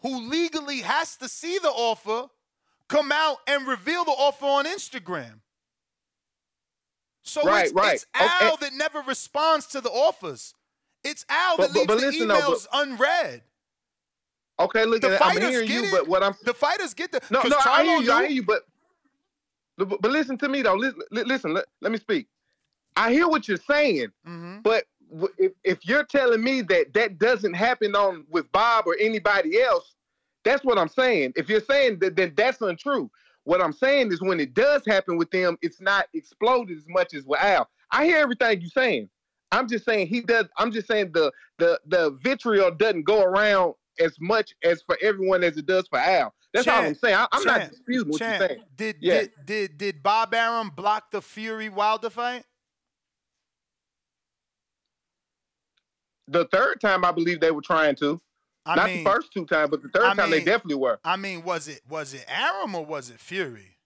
who 0.00 0.20
legally 0.28 0.80
has 0.82 1.16
to 1.16 1.28
see 1.28 1.58
the 1.58 1.70
offer 1.70 2.28
come 2.86 3.10
out 3.10 3.38
and 3.48 3.66
reveal 3.66 4.04
the 4.04 4.12
offer 4.12 4.46
on 4.46 4.64
Instagram. 4.64 5.40
So 7.24 7.42
Right, 7.42 7.64
it's, 7.66 7.74
right. 7.74 7.94
it's 7.96 8.06
Okay. 8.14 8.46
Al 8.46 8.56
that 8.58 8.72
never 8.72 9.00
responds 9.02 9.66
to 9.66 9.80
the 9.80 9.90
offers. 9.90 10.54
It's 11.02 11.24
Al 11.28 11.56
But- 11.56 11.68
that 11.68 11.74
leaves 11.74 11.86
but 11.88 12.00
the 12.00 12.06
listen 12.06 12.28
though, 12.28 12.40
emails 12.40 12.66
unread. 12.72 13.42
Okay, 14.60 14.84
look, 14.84 15.02
The 15.02 15.14
at 15.14 15.22
I'm 15.22 15.40
hearing 15.40 15.68
you, 15.70 15.84
it. 15.84 15.90
but 15.90 16.08
what 16.08 16.22
I'm 16.22 16.34
The 16.44 16.54
fighters 16.54 16.94
get 16.94 17.12
the 17.12 17.20
no, 17.30 17.42
no, 17.42 17.56
I 17.64 17.84
hear 17.84 18.00
you, 18.00 18.12
I 18.12 18.22
hear 18.22 18.30
you, 18.30 18.42
but 18.42 18.62
but, 19.76 20.00
but 20.00 20.10
listen 20.10 20.36
to 20.38 20.48
me 20.48 20.62
though. 20.62 20.74
Listen, 20.74 21.00
listen 21.10 21.54
let, 21.54 21.66
let 21.80 21.92
me 21.92 21.98
speak. 21.98 22.26
I 22.96 23.12
hear 23.12 23.28
what 23.28 23.46
you're 23.46 23.58
saying, 23.58 24.08
Mm-hmm. 24.26 24.60
but 24.62 24.84
if, 25.38 25.52
if 25.64 25.86
you're 25.86 26.04
telling 26.04 26.42
me 26.42 26.62
that 26.62 26.92
that 26.94 27.18
doesn't 27.18 27.54
happen 27.54 27.94
on 27.94 28.24
with 28.28 28.50
Bob 28.52 28.86
or 28.86 28.96
anybody 29.00 29.60
else, 29.60 29.94
that's 30.44 30.64
what 30.64 30.78
I'm 30.78 30.88
saying. 30.88 31.32
If 31.36 31.48
you're 31.48 31.60
saying 31.60 32.00
that, 32.00 32.16
then 32.16 32.32
that's 32.36 32.60
untrue. 32.60 33.10
What 33.44 33.62
I'm 33.62 33.72
saying 33.72 34.12
is 34.12 34.20
when 34.20 34.40
it 34.40 34.52
does 34.52 34.82
happen 34.84 35.16
with 35.16 35.30
them, 35.30 35.56
it's 35.62 35.80
not 35.80 36.06
exploded 36.12 36.76
as 36.76 36.84
much 36.88 37.14
as 37.14 37.24
with 37.24 37.40
Al. 37.40 37.68
I 37.90 38.04
hear 38.04 38.18
everything 38.18 38.60
you're 38.60 38.68
saying. 38.70 39.08
I'm 39.52 39.66
just 39.66 39.84
saying 39.86 40.08
he 40.08 40.20
does. 40.20 40.46
I'm 40.58 40.70
just 40.72 40.88
saying 40.88 41.12
the 41.12 41.32
the 41.58 41.80
the 41.86 42.18
vitriol 42.22 42.70
doesn't 42.72 43.04
go 43.04 43.22
around 43.22 43.74
as 44.00 44.16
much 44.20 44.54
as 44.64 44.82
for 44.82 44.96
everyone 45.02 45.42
as 45.44 45.56
it 45.56 45.66
does 45.66 45.86
for 45.88 45.98
Al. 45.98 46.34
That's 46.54 46.66
all 46.66 46.82
I'm 46.82 46.94
saying. 46.94 47.14
I, 47.14 47.26
I'm 47.32 47.44
not 47.44 47.70
disputing 47.70 48.10
what 48.10 48.20
you're 48.20 48.38
saying. 48.38 48.62
Did, 48.76 48.96
Yeah. 49.00 49.20
did 49.20 49.30
did 49.44 49.78
did 49.78 50.02
Bob 50.02 50.32
Arum 50.34 50.70
block 50.70 51.10
the 51.10 51.20
Fury 51.20 51.68
Wilder 51.68 52.10
fight? 52.10 52.44
The 56.26 56.46
third 56.46 56.80
time, 56.80 57.04
I 57.04 57.12
believe 57.12 57.40
they 57.40 57.50
were 57.50 57.62
trying 57.62 57.94
to. 57.96 58.20
I 58.66 58.74
Not 58.74 58.86
mean- 58.86 59.04
the 59.04 59.10
first 59.10 59.32
two 59.32 59.46
times, 59.46 59.70
but 59.70 59.82
the 59.82 59.88
third 59.88 60.04
I 60.04 60.14
time 60.14 60.30
they 60.30 60.44
definitely 60.44 60.74
were. 60.76 60.98
I 61.04 61.16
mean, 61.16 61.42
was 61.42 61.68
it 61.68 61.80
was 61.88 62.12
it 62.12 62.24
Arum 62.28 62.74
or 62.74 62.84
was 62.84 63.08
it 63.10 63.18
Fury? 63.18 63.77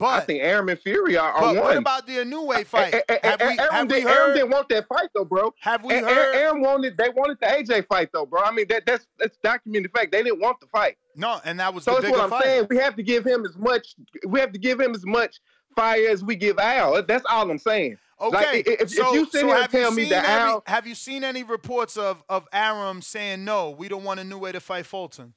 I 0.00 0.20
think 0.20 0.42
Arum 0.42 0.68
and 0.68 0.78
Fury 0.78 1.16
are, 1.16 1.30
are 1.32 1.40
but 1.40 1.54
one. 1.54 1.64
what 1.64 1.76
about 1.76 2.06
the 2.06 2.14
Inoue 2.18 2.66
fight? 2.66 2.94
A- 2.94 3.04
a- 3.12 3.30
Have 3.30 3.40
we, 3.40 3.46
Arum, 3.58 3.72
have 3.74 3.88
did, 3.88 4.04
Arum 4.04 4.16
heard? 4.16 4.34
didn't 4.34 4.50
want 4.50 4.68
that 4.70 4.86
fight 4.88 5.08
though, 5.14 5.24
bro. 5.24 5.54
Have 5.60 5.84
we 5.84 5.94
heard? 5.94 6.34
Arum 6.36 6.60
wanted 6.62 6.96
they 6.96 7.08
wanted 7.10 7.38
the 7.40 7.46
AJ 7.46 7.86
fight 7.86 8.10
though, 8.12 8.26
bro. 8.26 8.42
I 8.42 8.50
mean 8.50 8.66
that 8.68 8.84
that's 8.86 9.06
that's 9.18 9.36
documented 9.38 9.92
fact. 9.92 10.10
They 10.12 10.22
didn't 10.22 10.40
want 10.40 10.60
the 10.60 10.66
fight. 10.66 10.96
No, 11.16 11.40
and 11.44 11.58
that 11.60 11.72
was 11.72 11.84
So 11.84 11.94
the 11.96 12.02
that's 12.02 12.12
what 12.12 12.20
I'm 12.24 12.30
fight. 12.30 12.44
saying. 12.44 12.66
We 12.70 12.76
have 12.78 12.96
to 12.96 13.02
give 13.02 13.24
him 13.26 13.46
as 13.46 13.56
much. 13.56 13.94
We 14.26 14.40
have 14.40 14.52
to 14.52 14.58
give 14.58 14.80
him 14.80 14.94
as 14.94 15.06
much 15.06 15.40
fire 15.76 16.08
as 16.08 16.24
we 16.24 16.34
give 16.36 16.58
Al. 16.58 17.02
That's 17.04 17.24
all 17.30 17.50
I'm 17.50 17.58
saying. 17.58 17.96
Okay, 18.20 18.36
Like, 18.58 18.66
if, 18.68 18.80
if 18.82 18.90
so, 18.90 19.12
you 19.12 19.24
sit 19.26 19.40
so 19.40 19.46
here 19.48 19.54
and 19.56 19.62
have 19.62 19.72
you 19.74 19.80
tell 19.80 19.90
me 19.90 20.02
seen 20.04 20.10
that 20.10 20.24
any, 20.24 20.50
Al, 20.50 20.62
have 20.66 20.86
you 20.86 20.94
seen 20.94 21.24
any 21.24 21.42
reports 21.42 21.96
of 21.96 22.22
of 22.28 22.48
Arum 22.52 23.00
saying 23.02 23.44
no? 23.44 23.70
We 23.70 23.88
don't 23.88 24.04
want 24.04 24.18
Inoue 24.20 24.52
to 24.52 24.60
fight 24.60 24.86
Fulton. 24.86 25.34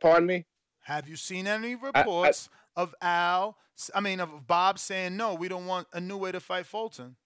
pardon 0.00 0.26
me. 0.26 0.46
Have 0.84 1.08
you 1.08 1.16
seen 1.16 1.46
any 1.46 1.74
reports 1.74 2.48
of 2.78 2.94
Al? 3.02 3.58
I 3.94 4.00
mean, 4.00 4.20
of 4.20 4.46
Bob 4.46 4.78
saying 4.78 5.16
no, 5.16 5.34
we 5.34 5.48
don't 5.48 5.66
want 5.66 5.90
Inoue 5.90 6.32
to 6.32 6.40
fight 6.40 6.64
Fulton. 6.64 7.16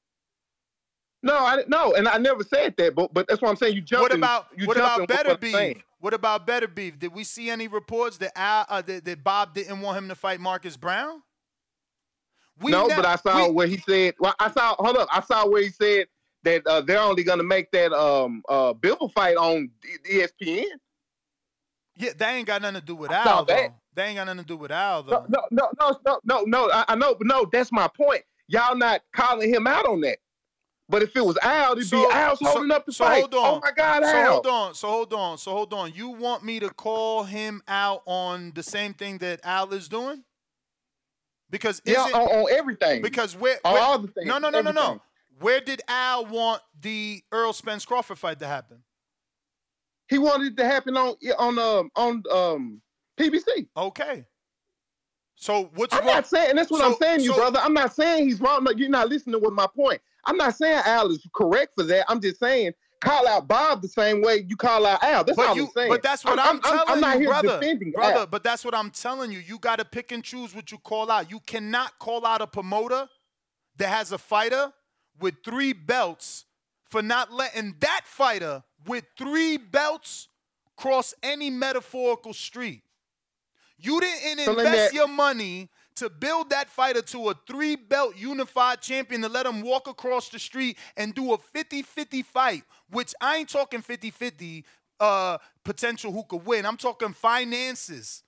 No, 1.22 1.36
I 1.36 1.62
no, 1.68 1.94
and 1.94 2.08
I 2.08 2.18
never 2.18 2.42
said 2.42 2.74
that, 2.78 2.96
but 2.96 3.14
but 3.14 3.28
that's 3.28 3.40
what 3.40 3.50
I'm 3.50 3.56
saying. 3.56 3.74
You 3.76 3.82
jumped. 3.82 4.02
What 4.02 4.14
about 4.14 4.46
you 4.56 4.66
what 4.66 4.76
about 4.76 5.06
better 5.06 5.30
what 5.30 5.40
beef? 5.40 5.52
saying. 5.52 5.82
What 6.00 6.14
about 6.14 6.48
Beterbiev? 6.48 6.98
Did 6.98 7.12
we 7.14 7.22
see 7.22 7.48
any 7.48 7.68
reports 7.68 8.18
that 8.18 8.36
Al 8.36 8.66
uh, 8.68 8.82
that, 8.82 9.04
that 9.04 9.22
Bob 9.22 9.54
didn't 9.54 9.80
want 9.82 9.98
him 9.98 10.08
to 10.08 10.16
fight 10.16 10.40
Marcus 10.40 10.76
Browne? 10.76 11.22
We 12.60 12.72
no, 12.72 12.88
ne- 12.88 12.96
but 12.96 13.06
I 13.06 13.16
saw 13.16 13.46
we- 13.46 13.52
where 13.52 13.66
he 13.68 13.76
said. 13.76 14.14
Well, 14.18 14.34
I 14.40 14.50
saw. 14.50 14.74
Hold 14.78 14.96
up, 14.96 15.08
I 15.12 15.20
saw 15.20 15.46
where 15.48 15.62
he 15.62 15.68
said 15.68 16.06
that 16.42 16.66
uh, 16.66 16.80
they're 16.80 16.98
only 16.98 17.22
going 17.22 17.38
to 17.38 17.44
make 17.44 17.70
that 17.70 17.92
um 17.92 18.42
uh 18.48 18.72
Bivol 18.72 19.12
fight 19.12 19.36
on 19.36 19.70
ESPN. 20.10 20.64
Yeah, 21.94 22.10
that 22.16 22.32
ain't 22.32 22.46
got 22.48 22.62
nothing 22.62 22.80
to 22.80 22.86
do 22.86 22.96
with 22.96 23.12
I 23.12 23.28
Al 23.28 23.44
that. 23.44 23.74
That 23.94 24.06
ain't 24.06 24.16
got 24.16 24.24
nothing 24.24 24.40
to 24.42 24.46
do 24.46 24.56
with 24.56 24.70
Al 24.70 25.02
though. 25.02 25.26
No, 25.28 25.44
no, 25.50 25.68
no, 25.78 25.98
no, 26.06 26.20
no, 26.24 26.42
no. 26.46 26.70
I, 26.72 26.84
I 26.88 26.94
know, 26.94 27.14
but 27.14 27.26
no, 27.26 27.46
that's 27.50 27.70
my 27.70 27.88
point. 27.88 28.22
Y'all 28.48 28.76
not 28.76 29.02
calling 29.14 29.52
him 29.52 29.66
out 29.66 29.86
on 29.86 30.00
that. 30.02 30.18
But 30.88 31.02
if 31.02 31.16
it 31.16 31.24
was 31.24 31.38
Al, 31.42 31.72
it'd 31.72 31.90
be 31.90 32.06
Al's 32.10 32.38
holding 32.40 32.70
up 32.70 32.84
the 32.84 32.92
so 32.92 33.04
fight. 33.04 33.20
hold 33.20 33.34
on. 33.34 33.54
Oh 33.56 33.60
my 33.60 33.72
God, 33.72 34.02
So 34.02 34.08
Al. 34.08 34.32
hold 34.32 34.46
on. 34.46 34.74
So 34.74 34.88
hold 34.88 35.12
on. 35.14 35.38
So 35.38 35.50
hold 35.52 35.72
on. 35.72 35.92
You 35.94 36.08
want 36.08 36.44
me 36.44 36.60
to 36.60 36.68
call 36.70 37.24
him 37.24 37.62
out 37.68 38.02
on 38.06 38.52
the 38.54 38.62
same 38.62 38.92
thing 38.92 39.18
that 39.18 39.40
Al 39.44 39.72
is 39.72 39.88
doing? 39.88 40.24
Because 41.50 41.80
is 41.84 41.94
Yeah, 41.94 42.08
it, 42.08 42.14
on, 42.14 42.22
on 42.28 42.46
everything. 42.50 43.02
because 43.02 43.36
where, 43.36 43.58
On 43.64 43.74
where- 43.74 43.82
all 43.82 43.98
the 43.98 44.08
things, 44.08 44.26
no 44.28 44.38
no 44.38 44.50
no 44.50 44.60
no 44.60 44.70
no. 44.70 44.80
everything. 44.80 45.00
Where 45.40 45.60
did 45.60 45.80
Al 45.88 46.26
want 46.26 46.62
the 46.80 47.22
Errol 47.32 47.52
Spence 47.52 47.84
Crawford 47.84 48.18
fight 48.18 48.38
to 48.40 48.46
happen? 48.46 48.82
He 50.08 50.18
wanted 50.18 50.52
it 50.52 50.56
to 50.58 50.64
happen 50.66 50.96
on 50.96 51.14
on 51.38 51.58
um 51.58 51.90
on 51.96 52.22
um 52.30 52.82
PBC. 53.30 53.66
Okay. 53.76 54.24
So 55.34 55.70
what's 55.74 55.92
I'm 55.94 56.00
wrong? 56.00 56.14
not 56.16 56.26
saying 56.26 56.56
that's 56.56 56.70
what 56.70 56.80
So- 56.80 56.86
I'm 56.88 56.96
saying, 57.00 57.20
you 57.20 57.30
so- 57.30 57.36
brother. 57.36 57.60
I'm 57.62 57.74
not 57.74 57.94
saying 57.94 58.28
he's 58.28 58.40
wrong. 58.40 58.66
You're 58.76 58.88
not 58.88 59.08
listening 59.08 59.40
with 59.40 59.52
my 59.52 59.66
point. 59.66 60.00
I'm 60.24 60.36
not 60.36 60.54
saying 60.56 60.82
Al 60.84 61.10
is 61.10 61.26
correct 61.34 61.72
for 61.76 61.82
that. 61.84 62.04
I'm 62.08 62.20
just 62.20 62.38
saying 62.38 62.72
call 63.00 63.26
out 63.26 63.48
Bob 63.48 63.82
the 63.82 63.88
same 63.88 64.22
way 64.22 64.46
you 64.48 64.56
call 64.56 64.86
out 64.86 65.02
Al. 65.02 65.24
That's 65.24 65.36
all 65.36 65.56
you, 65.56 65.64
I'm 65.64 65.70
saying. 65.72 65.90
but 65.90 66.02
that's 66.04 66.24
what 66.24 66.38
I'm, 66.38 66.60
telling 66.60 66.84
I'm 66.86 67.00
not 67.00 67.14
you, 67.14 67.20
here 67.22 67.28
brother. 67.30 67.58
defending 67.58 67.90
brother, 67.90 68.20
Al. 68.20 68.26
but 68.28 68.44
that's 68.44 68.64
what 68.64 68.76
I'm 68.76 68.90
telling 68.92 69.32
you. 69.32 69.40
You 69.40 69.58
got 69.58 69.80
to 69.80 69.84
pick 69.84 70.12
and 70.12 70.22
choose 70.22 70.54
what 70.54 70.70
you 70.70 70.78
call 70.78 71.10
out. 71.10 71.28
You 71.28 71.40
cannot 71.40 71.98
call 71.98 72.24
out 72.24 72.40
a 72.40 72.46
promoter 72.46 73.08
that 73.78 73.88
has 73.88 74.12
a 74.12 74.18
fighter 74.18 74.72
with 75.18 75.34
three 75.44 75.72
belts 75.72 76.44
for 76.90 77.02
not 77.02 77.32
letting 77.32 77.74
that 77.80 78.02
fighter 78.04 78.62
with 78.86 79.04
three 79.18 79.56
belts 79.56 80.28
cross 80.76 81.12
any 81.24 81.50
metaphorical 81.50 82.32
street. 82.32 82.82
You 83.82 84.00
didn't 84.00 84.44
So 84.44 84.52
let 84.52 84.64
me 84.64 84.70
invest 84.70 84.94
your 84.94 85.08
money 85.08 85.68
to 85.96 86.08
build 86.08 86.50
that 86.50 86.68
fighter 86.70 87.02
to 87.02 87.30
a 87.30 87.34
three 87.46 87.76
belt 87.76 88.16
unified 88.16 88.80
champion 88.80 89.20
to 89.22 89.28
let 89.28 89.44
him 89.44 89.60
walk 89.62 89.88
across 89.88 90.28
the 90.30 90.38
street 90.38 90.78
and 90.96 91.14
do 91.14 91.32
a 91.34 91.38
50 91.38 91.82
50 91.82 92.22
fight, 92.22 92.64
which 92.90 93.14
I 93.20 93.36
ain't 93.38 93.48
talking 93.48 93.82
50 93.82 94.10
50 94.10 94.64
uh, 95.00 95.38
potential 95.64 96.12
who 96.12 96.22
could 96.24 96.46
win. 96.46 96.64
I'm 96.64 96.76
talking 96.76 97.12
finances. 97.12 98.22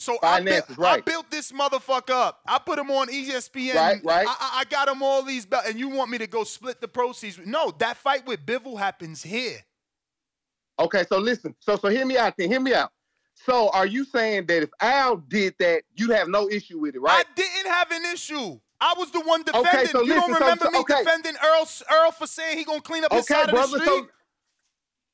So 0.00 0.16
I, 0.22 0.40
built, 0.40 0.66
Finances, 0.66 0.78
I 0.84 1.00
built 1.00 1.30
this 1.30 1.50
motherfucker 1.50 2.10
up. 2.10 2.40
I 2.46 2.58
put 2.58 2.78
him 2.78 2.88
on 2.90 3.08
ESPN. 3.08 3.74
Right, 3.74 4.00
right. 4.04 4.28
I, 4.28 4.36
I- 4.38 4.60
I 4.60 4.64
got 4.70 4.88
him 4.88 5.02
all 5.02 5.22
these 5.24 5.44
belts, 5.44 5.68
and 5.68 5.76
you 5.78 5.88
want 5.88 6.10
me 6.10 6.18
to 6.18 6.26
go 6.28 6.44
split 6.44 6.80
the 6.80 6.86
proceeds? 6.86 7.40
No, 7.44 7.72
that 7.78 7.96
fight 7.96 8.24
with 8.24 8.46
Bivol 8.46 8.78
happens 8.78 9.24
here. 9.24 9.58
Okay, 10.78 11.04
so 11.08 11.18
listen. 11.18 11.54
So 11.58 11.74
so 11.76 11.88
hear 11.88 12.06
me 12.06 12.16
out 12.16 12.34
then. 12.38 12.48
Hear 12.48 12.60
me 12.60 12.74
out. 12.74 12.92
So 13.44 13.70
are 13.70 13.86
you 13.86 14.04
saying 14.04 14.46
that 14.46 14.62
if 14.64 14.70
Al 14.80 15.16
did 15.16 15.54
that, 15.58 15.82
you'd 15.96 16.10
have 16.10 16.28
no 16.28 16.48
issue 16.50 16.78
with 16.78 16.94
it, 16.94 17.00
right? 17.00 17.24
I 17.26 17.32
didn't 17.34 17.70
have 17.72 17.90
an 17.90 18.04
issue. 18.12 18.58
I 18.80 18.94
was 18.96 19.10
the 19.10 19.20
one 19.20 19.42
defending. 19.42 19.68
Okay, 19.74 19.86
so 19.86 20.02
you 20.02 20.14
don't 20.14 20.28
listen, 20.30 20.34
so- 20.34 20.40
remember 20.40 20.64
so- 20.66 20.70
me 20.70 20.78
okay. 20.80 20.98
defending 21.04 21.34
Errol 21.42 21.66
Errol 21.90 22.12
for 22.12 22.26
saying 22.26 22.58
he 22.58 22.64
gonna 22.64 22.80
clean 22.80 23.04
up 23.04 23.12
his 23.12 23.24
Okay, 23.30 23.34
side 23.42 23.48
of 23.52 23.70
the 23.70 23.78
street? 23.78 23.84
So 23.86 24.08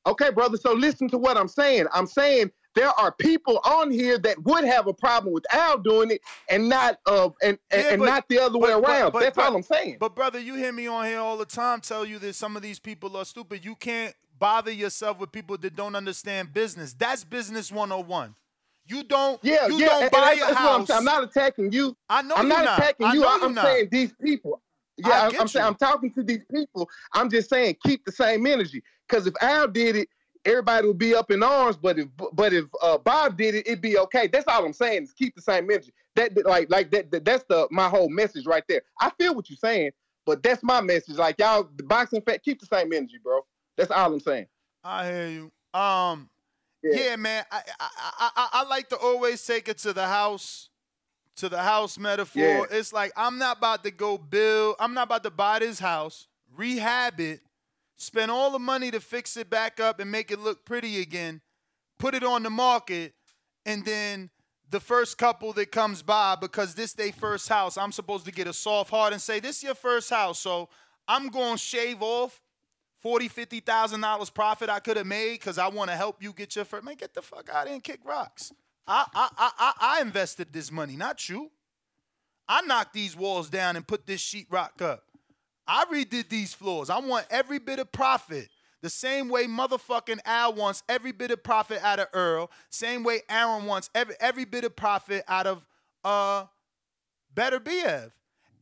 okay, 0.07 0.29
brother. 0.31 0.57
So 0.57 0.73
listen 0.73 1.07
to 1.09 1.17
what 1.17 1.37
I'm 1.37 1.47
saying. 1.47 1.85
I'm 1.93 2.07
saying 2.07 2.51
there 2.75 2.89
are 2.99 3.11
people 3.13 3.59
on 3.63 3.89
here 3.89 4.17
that 4.19 4.43
would 4.43 4.65
have 4.65 4.87
a 4.87 4.93
problem 4.93 5.33
with 5.33 5.45
Al 5.53 5.77
doing 5.77 6.11
it, 6.11 6.21
and 6.49 6.67
not 6.69 6.99
uh 7.05 7.29
and 7.41 7.57
and, 7.71 7.81
Yeah, 7.83 7.93
and 7.93 8.01
not 8.03 8.27
the 8.29 8.37
other 8.39 8.57
way 8.59 8.71
but- 8.73 8.81
but- 8.81 8.89
around. 8.89 9.11
but- 9.13 9.19
That's 9.21 9.35
but- 9.35 9.45
all 9.45 9.55
I'm 9.55 9.63
saying. 9.63 9.97
But 9.99 10.13
brother, 10.15 10.39
you 10.39 10.55
hear 10.55 10.71
me 10.73 10.85
on 10.87 11.05
here 11.05 11.19
all 11.19 11.37
the 11.37 11.45
time 11.45 11.79
tell 11.81 12.05
you 12.05 12.19
that 12.19 12.35
some 12.35 12.55
of 12.55 12.61
these 12.61 12.79
people 12.79 13.15
are 13.17 13.25
stupid. 13.25 13.63
You 13.65 13.75
can't 13.75 14.13
bother 14.39 14.71
yourself 14.71 15.19
with 15.19 15.31
people 15.31 15.57
that 15.57 15.75
don't 15.75 15.95
understand 15.95 16.53
business. 16.53 16.93
That's 16.93 17.23
business 17.23 17.71
101. 17.71 18.35
You 18.87 19.03
don't 19.03 19.39
Yeah, 19.43 19.67
you 19.67 19.77
yeah. 19.79 19.85
don't 19.87 20.03
and- 20.03 20.11
buy 20.11 20.31
and 20.33 20.41
a 20.41 20.45
that's 20.45 20.53
what 20.55 20.59
I'm 20.61 20.79
house. 20.81 20.89
I'm 20.91 21.03
not 21.05 21.23
attacking 21.23 21.71
you. 21.71 21.97
I 22.09 22.21
know 22.21 22.35
I'm 22.35 22.47
you're 22.47 22.55
not 22.57 22.65
not. 22.65 22.79
attacking 22.79 23.05
I 23.07 23.13
you. 23.13 23.25
I, 23.25 23.35
am 23.37 23.53
not. 23.53 23.65
saying 23.65 23.87
these 23.91 24.13
people. 24.21 24.61
Yeah, 24.97 25.27
I'm, 25.27 25.41
I'm 25.41 25.47
saying. 25.47 25.65
I'm 25.65 25.75
talking 25.75 26.11
to 26.13 26.23
these 26.23 26.45
people. 26.53 26.87
I'm 27.13 27.29
just 27.29 27.49
saying 27.49 27.77
keep 27.85 28.05
the 28.05 28.11
same 28.11 28.45
energy. 28.45 28.83
Because 29.07 29.25
if 29.27 29.33
Al 29.41 29.67
did 29.67 29.95
it, 29.95 30.07
everybody 30.45 30.87
would 30.87 30.99
be 30.99 31.15
up 31.15 31.31
in 31.31 31.41
arms. 31.43 31.77
But 31.77 31.97
if 31.99 32.07
but 32.33 32.53
if 32.53 32.65
uh, 32.81 32.97
Bob 32.99 33.37
did 33.37 33.55
it, 33.55 33.67
it'd 33.67 33.81
be 33.81 33.97
okay. 33.97 34.27
That's 34.27 34.45
all 34.47 34.63
I'm 34.65 34.71
saying 34.73 35.03
is 35.03 35.13
keep 35.13 35.35
the 35.35 35.41
same 35.41 35.69
energy. 35.69 35.91
That 36.15 36.35
that- 36.35 36.45
like 36.45 36.69
like 36.69 36.91
that, 36.91 37.09
that 37.11 37.25
that's 37.25 37.43
the 37.49 37.67
my 37.71 37.89
whole 37.89 38.09
message 38.09 38.45
right 38.45 38.63
there. 38.69 38.83
I 39.01 39.09
feel 39.19 39.33
what 39.35 39.49
you're 39.49 39.57
saying, 39.57 39.91
but 40.27 40.43
that's 40.43 40.61
my 40.63 40.79
message. 40.79 41.15
Like 41.17 41.39
y'all, 41.39 41.67
the 41.75 41.83
boxing 41.83 42.21
fan, 42.21 42.37
keep 42.45 42.59
the 42.61 42.67
same 42.67 42.93
energy, 42.93 43.17
bro. 43.23 43.41
That's 43.77 43.91
all 43.91 44.13
I'm 44.13 44.19
saying. 44.19 44.47
I 44.83 45.07
hear 45.07 45.27
you. 45.27 45.51
Um, 45.77 46.29
yeah, 46.83 47.15
man. 47.15 47.43
I, 47.51 47.61
I 47.79 47.89
I 47.99 48.29
I 48.35 48.49
I 48.53 48.63
like 48.67 48.89
to 48.89 48.97
always 48.97 49.45
take 49.45 49.67
it 49.67 49.77
to 49.79 49.93
the 49.93 50.05
house, 50.07 50.69
to 51.37 51.49
the 51.49 51.61
house 51.61 51.97
metaphor. 51.97 52.41
Yeah. 52.41 52.65
It's 52.69 52.93
like 52.93 53.11
I'm 53.15 53.37
not 53.37 53.57
about 53.57 53.83
to 53.83 53.91
go 53.91 54.17
build. 54.17 54.75
I'm 54.79 54.93
not 54.93 55.03
about 55.03 55.23
to 55.23 55.31
buy 55.31 55.59
this 55.59 55.79
house, 55.79 56.27
rehab 56.55 57.19
it, 57.19 57.41
spend 57.97 58.31
all 58.31 58.51
the 58.51 58.59
money 58.59 58.91
to 58.91 58.99
fix 58.99 59.35
it 59.37 59.49
back 59.49 59.79
up 59.79 59.99
and 59.99 60.11
make 60.11 60.31
it 60.31 60.39
look 60.39 60.65
pretty 60.65 61.01
again, 61.01 61.41
put 61.97 62.13
it 62.13 62.23
on 62.23 62.43
the 62.43 62.49
market, 62.49 63.13
and 63.65 63.83
then 63.83 64.29
the 64.69 64.79
first 64.79 65.17
couple 65.17 65.53
that 65.53 65.71
comes 65.71 66.01
by 66.01 66.35
because 66.39 66.75
this 66.75 66.93
they 66.93 67.11
first 67.11 67.49
house, 67.49 67.77
I'm 67.77 67.91
supposed 67.91 68.25
to 68.25 68.31
get 68.31 68.47
a 68.47 68.53
soft 68.53 68.89
heart 68.89 69.13
and 69.13 69.21
say 69.21 69.39
this 69.39 69.57
is 69.57 69.63
your 69.63 69.75
first 69.75 70.09
house, 70.09 70.39
so 70.39 70.69
I'm 71.07 71.29
gonna 71.29 71.57
shave 71.57 72.01
off 72.01 72.41
forty, 73.05 73.27
fifty 73.27 73.59
thousand 73.59 74.01
dollars 74.01 74.31
profit 74.31 74.67
I 74.67 74.79
could 74.79 74.97
have 74.97 75.05
made 75.05 75.33
because 75.33 75.59
I 75.59 75.67
want 75.67 75.91
to 75.91 75.95
help 75.95 76.23
you 76.23 76.33
get 76.33 76.55
your 76.55 76.65
first. 76.65 76.83
Man, 76.83 76.95
get 76.95 77.13
the 77.13 77.21
fuck 77.21 77.47
out 77.53 77.67
and 77.67 77.83
kick 77.83 77.99
rocks. 78.03 78.51
I, 78.87 79.05
I, 79.13 79.29
I, 79.37 79.73
I, 79.79 80.01
invested 80.01 80.51
this 80.51 80.71
money, 80.71 80.95
not 80.95 81.29
you. 81.29 81.51
I 82.49 82.63
knocked 82.63 82.95
these 82.95 83.15
walls 83.15 83.47
down 83.47 83.75
and 83.75 83.87
put 83.87 84.07
this 84.07 84.21
sheetrock 84.21 84.81
up. 84.81 85.03
I 85.67 85.85
redid 85.85 86.29
these 86.29 86.55
floors. 86.55 86.89
I 86.89 86.97
want 86.97 87.27
every 87.29 87.59
bit 87.59 87.77
of 87.77 87.91
profit. 87.91 88.49
The 88.81 88.89
same 88.89 89.29
way 89.29 89.45
motherfucking 89.45 90.21
Al 90.25 90.53
wants 90.53 90.81
every 90.89 91.11
bit 91.11 91.29
of 91.29 91.43
profit 91.43 91.83
out 91.83 91.99
of 91.99 92.07
Errol. 92.11 92.49
Same 92.71 93.03
way 93.03 93.21
Arum 93.29 93.67
wants 93.67 93.91
every 93.93 94.15
every 94.19 94.45
bit 94.45 94.63
of 94.63 94.75
profit 94.75 95.23
out 95.27 95.45
of 95.45 95.63
uh 96.03 96.45
Beterbiev. 97.35 98.11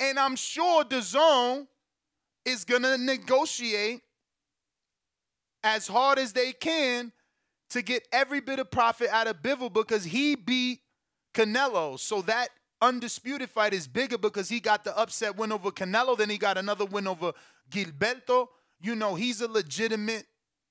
And 0.02 0.20
I'm 0.20 0.36
sure 0.36 0.84
the 0.84 1.02
zone 1.02 1.70
is 2.44 2.66
gonna 2.66 2.98
negotiate 2.98 4.02
as 5.64 5.88
hard 5.88 6.20
as 6.20 6.34
they 6.34 6.52
can 6.52 7.12
to 7.70 7.82
get 7.82 8.08
every 8.12 8.40
bit 8.42 8.60
of 8.60 8.70
profit 8.70 9.10
out 9.10 9.28
of 9.28 9.42
Bivol 9.42 9.72
because 9.72 10.04
he 10.04 10.36
beat 10.36 10.80
Canelo. 11.34 12.00
So 12.00 12.22
that 12.24 12.50
undisputed 12.82 13.50
fight 13.50 13.74
is 13.74 13.88
bigger 13.88 14.18
because 14.18 14.50
he 14.50 14.60
got 14.60 14.84
the 14.84 14.96
upset 14.98 15.38
win 15.38 15.52
over 15.52 15.72
Canelo, 15.72 16.18
then 16.18 16.30
he 16.30 16.38
got 16.38 16.58
another 16.58 16.86
win 16.86 17.08
over 17.08 17.34
Gilberto. 17.72 18.48
You 18.82 18.96
know, 18.96 19.16
he's 19.16 19.42
a 19.42 19.48
legitimate 19.48 20.26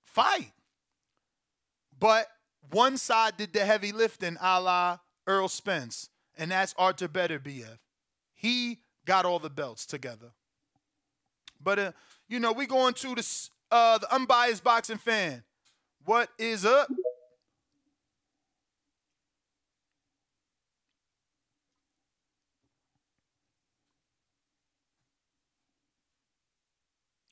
fight. 0.05 0.53
But 1.99 2.27
one 2.71 2.99
side 2.99 3.37
did 3.37 3.53
the 3.53 3.65
heavy 3.65 3.93
lifting 3.93 4.37
a 4.41 4.61
la 4.61 4.99
Errol 5.29 5.49
Spence, 5.49 6.09
and 6.37 6.51
that's 6.51 6.75
Arthur 6.77 7.09
Beterbiev. 7.09 7.79
He 8.35 8.81
got 9.07 9.25
all 9.25 9.39
the 9.39 9.51
belts 9.51 9.87
together. 9.87 10.33
But 11.63 11.79
uh, 11.79 11.93
you 12.29 12.41
know, 12.41 12.53
we 12.53 12.67
going 12.67 12.95
to 12.95 13.15
the 13.15 13.21
s- 13.21 13.51
uh 13.73 13.99
the 13.99 14.15
unbiased 14.15 14.63
boxing 14.63 14.99
fan. 14.99 15.43
What 16.05 16.29
is 16.39 16.65
up? 16.65 16.89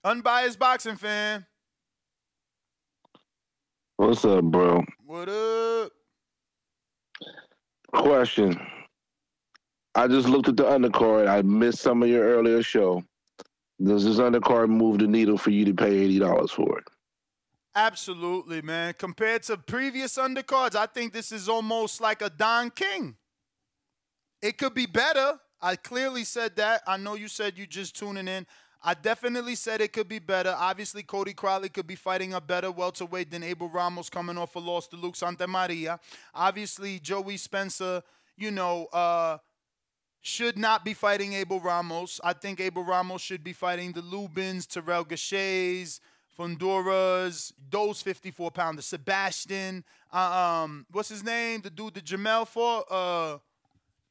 Unbiased 0.02 0.58
boxing 0.58 0.96
fan. 0.96 1.46
What's 3.96 4.24
up, 4.24 4.44
bro? 4.44 4.82
What 5.04 5.28
up? 5.28 5.92
Question. 7.92 8.58
I 9.94 10.08
just 10.08 10.26
looked 10.26 10.48
at 10.48 10.56
the 10.56 10.64
undercard. 10.64 11.28
I 11.28 11.42
missed 11.42 11.80
some 11.80 12.02
of 12.02 12.08
your 12.08 12.24
earlier 12.24 12.62
show. 12.62 13.04
Does 13.82 14.05
this 14.05 14.19
undercard 14.19 14.69
move 14.69 14.98
the 14.98 15.07
needle 15.07 15.39
for 15.39 15.51
you 15.51 15.65
to 15.65 15.74
pay 15.74 15.90
eighty 15.90 16.19
dollars 16.19 16.51
for 16.51 16.78
it? 16.78 16.85
Absolutely, 17.74 18.61
man. 18.62 18.94
Compared 18.98 19.44
to 19.44 19.57
previous 19.57 20.16
undercards, 20.16 20.74
I 20.74 20.86
think 20.86 21.12
this 21.12 21.32
is 21.32 21.48
almost 21.48 22.01
like 22.01 22.20
a 22.20 22.28
Don 22.28 22.70
King. 22.70 23.16
It 24.43 24.59
could 24.59 24.74
be 24.74 24.86
better. 24.86 25.39
I 25.62 25.77
clearly 25.77 26.24
said 26.24 26.57
that. 26.57 26.82
I 26.86 26.97
know 26.97 27.15
you 27.15 27.28
said 27.28 27.57
you 27.57 27.66
just 27.66 27.97
tuning 27.97 28.28
in. 28.28 28.47
I 28.82 28.94
definitely 28.94 29.55
said 29.55 29.82
it 29.82 29.93
could 29.93 30.09
be 30.09 30.19
better. 30.19 30.55
Obviously, 30.59 31.02
Cody 31.02 31.35
Crowley 31.35 31.69
could 31.69 31.86
be 31.86 31.97
fighting 31.97 32.32
a 32.32 32.40
better 32.40 32.70
welterweight 32.70 33.31
than 33.31 33.43
Abel 33.43 33.69
Ramos 33.69 34.09
coming 34.09 34.39
off 34.39 34.57
a 34.57 34.59
loss 34.59 34.89
to 34.89 34.97
Luke 34.97 35.16
Santa 35.16 35.47
Maria. 35.47 36.01
Obviously, 36.35 36.98
Joey 36.98 37.36
Spencer, 37.36 38.02
you 38.39 38.51
know, 38.51 38.86
uh, 38.93 39.36
should 40.22 40.59
not 40.59 40.84
be 40.84 40.94
fighting 40.94 41.32
Abel 41.32 41.60
Ramos. 41.60 42.20
I 42.22 42.32
think 42.32 42.60
Abel 42.60 42.84
Ramos 42.84 43.20
should 43.22 43.42
be 43.42 43.52
fighting 43.52 43.92
the 43.92 44.02
Lubins, 44.02 44.66
Terrell 44.66 45.05
Gausha, 45.05 46.01
Fundoras, 46.38 47.52
those 47.70 48.02
54 48.02 48.51
pounders. 48.51 48.86
Sebastian, 48.86 49.84
uh, 50.12 50.62
um, 50.64 50.86
what's 50.90 51.09
his 51.09 51.24
name? 51.24 51.60
The 51.60 51.70
dude 51.70 51.94
that 51.94 52.05
Jermell 52.05 52.47
fought? 52.47 52.90
Uh, 52.90 53.38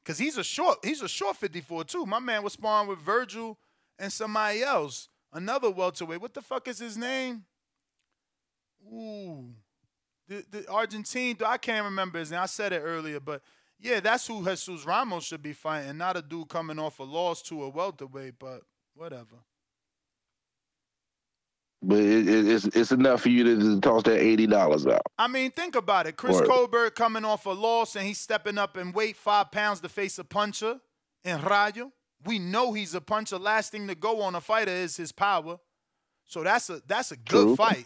Cause 0.05 0.17
he's 0.17 0.37
a 0.37 0.43
short, 0.43 0.79
he's 0.83 1.03
a 1.03 1.07
short 1.07 1.37
54 1.37 1.83
too. 1.83 2.05
My 2.05 2.17
man 2.17 2.41
was 2.41 2.53
sparring 2.53 2.87
with 2.87 2.97
Vergil 2.97 3.57
and 3.99 4.11
somebody 4.11 4.63
else, 4.63 5.07
another 5.31 5.69
welterweight. 5.69 6.19
What 6.19 6.33
the 6.33 6.41
fuck 6.41 6.67
is 6.67 6.79
his 6.79 6.97
name? 6.97 7.43
Ooh, 8.91 9.49
the 10.27 10.43
the 10.49 10.67
Argentine. 10.67 11.37
I 11.45 11.57
can't 11.57 11.85
remember 11.85 12.17
his 12.17 12.31
name. 12.31 12.39
I 12.39 12.47
said 12.47 12.73
it 12.73 12.79
earlier, 12.79 13.19
but 13.19 13.43
yeah, 13.79 13.99
that's 13.99 14.27
who 14.27 14.43
Jesus 14.45 14.85
Ramos 14.85 15.23
should 15.23 15.41
be 15.41 15.53
fighting, 15.53 15.97
not 15.97 16.17
a 16.17 16.21
dude 16.21 16.49
coming 16.49 16.79
off 16.79 16.99
a 16.99 17.03
loss 17.03 17.41
to 17.43 17.63
a 17.63 17.69
welterweight. 17.69 18.35
But 18.39 18.61
whatever. 18.93 19.37
But 21.81 21.99
it, 21.99 22.27
it, 22.27 22.47
it's 22.47 22.65
it's 22.65 22.91
enough 22.91 23.21
for 23.21 23.29
you 23.29 23.43
to, 23.45 23.57
to 23.57 23.79
toss 23.79 24.03
that 24.03 24.19
eighty 24.19 24.47
dollars 24.47 24.85
out. 24.85 25.01
I 25.17 25.27
mean, 25.27 25.51
think 25.51 25.75
about 25.75 26.07
it. 26.07 26.17
Chris 26.17 26.35
Word. 26.35 26.47
Colbert 26.47 26.89
coming 26.91 27.23
off 27.23 27.45
a 27.45 27.51
loss 27.51 27.95
and 27.95 28.05
he's 28.05 28.19
stepping 28.19 28.57
up 28.57 28.75
in 28.75 28.91
weight 28.91 29.15
five 29.15 29.51
pounds 29.51 29.79
to 29.81 29.89
face 29.89 30.19
a 30.19 30.25
puncher 30.25 30.81
in 31.23 31.41
Rayo. 31.41 31.93
We 32.25 32.37
know 32.37 32.73
he's 32.73 32.95
a 32.95 33.01
puncher. 33.01 33.39
Last 33.39 33.71
thing 33.71 33.87
to 33.87 33.95
go 33.95 34.21
on 34.21 34.35
a 34.35 34.41
fighter 34.41 34.71
is 34.71 34.97
his 34.97 35.13
power. 35.13 35.57
So 36.25 36.43
that's 36.43 36.69
a 36.69 36.81
that's 36.85 37.13
a 37.13 37.17
good 37.17 37.45
True. 37.45 37.55
fight. 37.55 37.85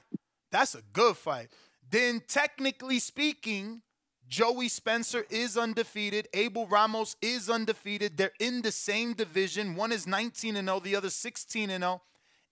That's 0.51 0.73
a 0.73 0.81
good 0.91 1.15
fight. 1.15 1.49
Then 1.87 2.21
technically 2.27 2.97
speaking, 2.97 3.83
Joey 4.34 4.68
Spencer 4.68 5.27
is 5.30 5.60
undefeated. 5.60 6.27
Abel 6.34 6.65
Ramos 6.65 7.15
is 7.22 7.51
undefeated. 7.51 8.18
They're 8.18 8.31
in 8.39 8.64
the 8.64 8.72
same 8.72 9.14
division. 9.14 9.76
One 9.76 9.91
is 9.91 10.07
19 10.07 10.55
and 10.55 10.68
0, 10.68 10.80
the 10.80 10.95
other 10.95 11.11
16 11.11 11.69
and 11.69 11.84
0. 11.84 12.01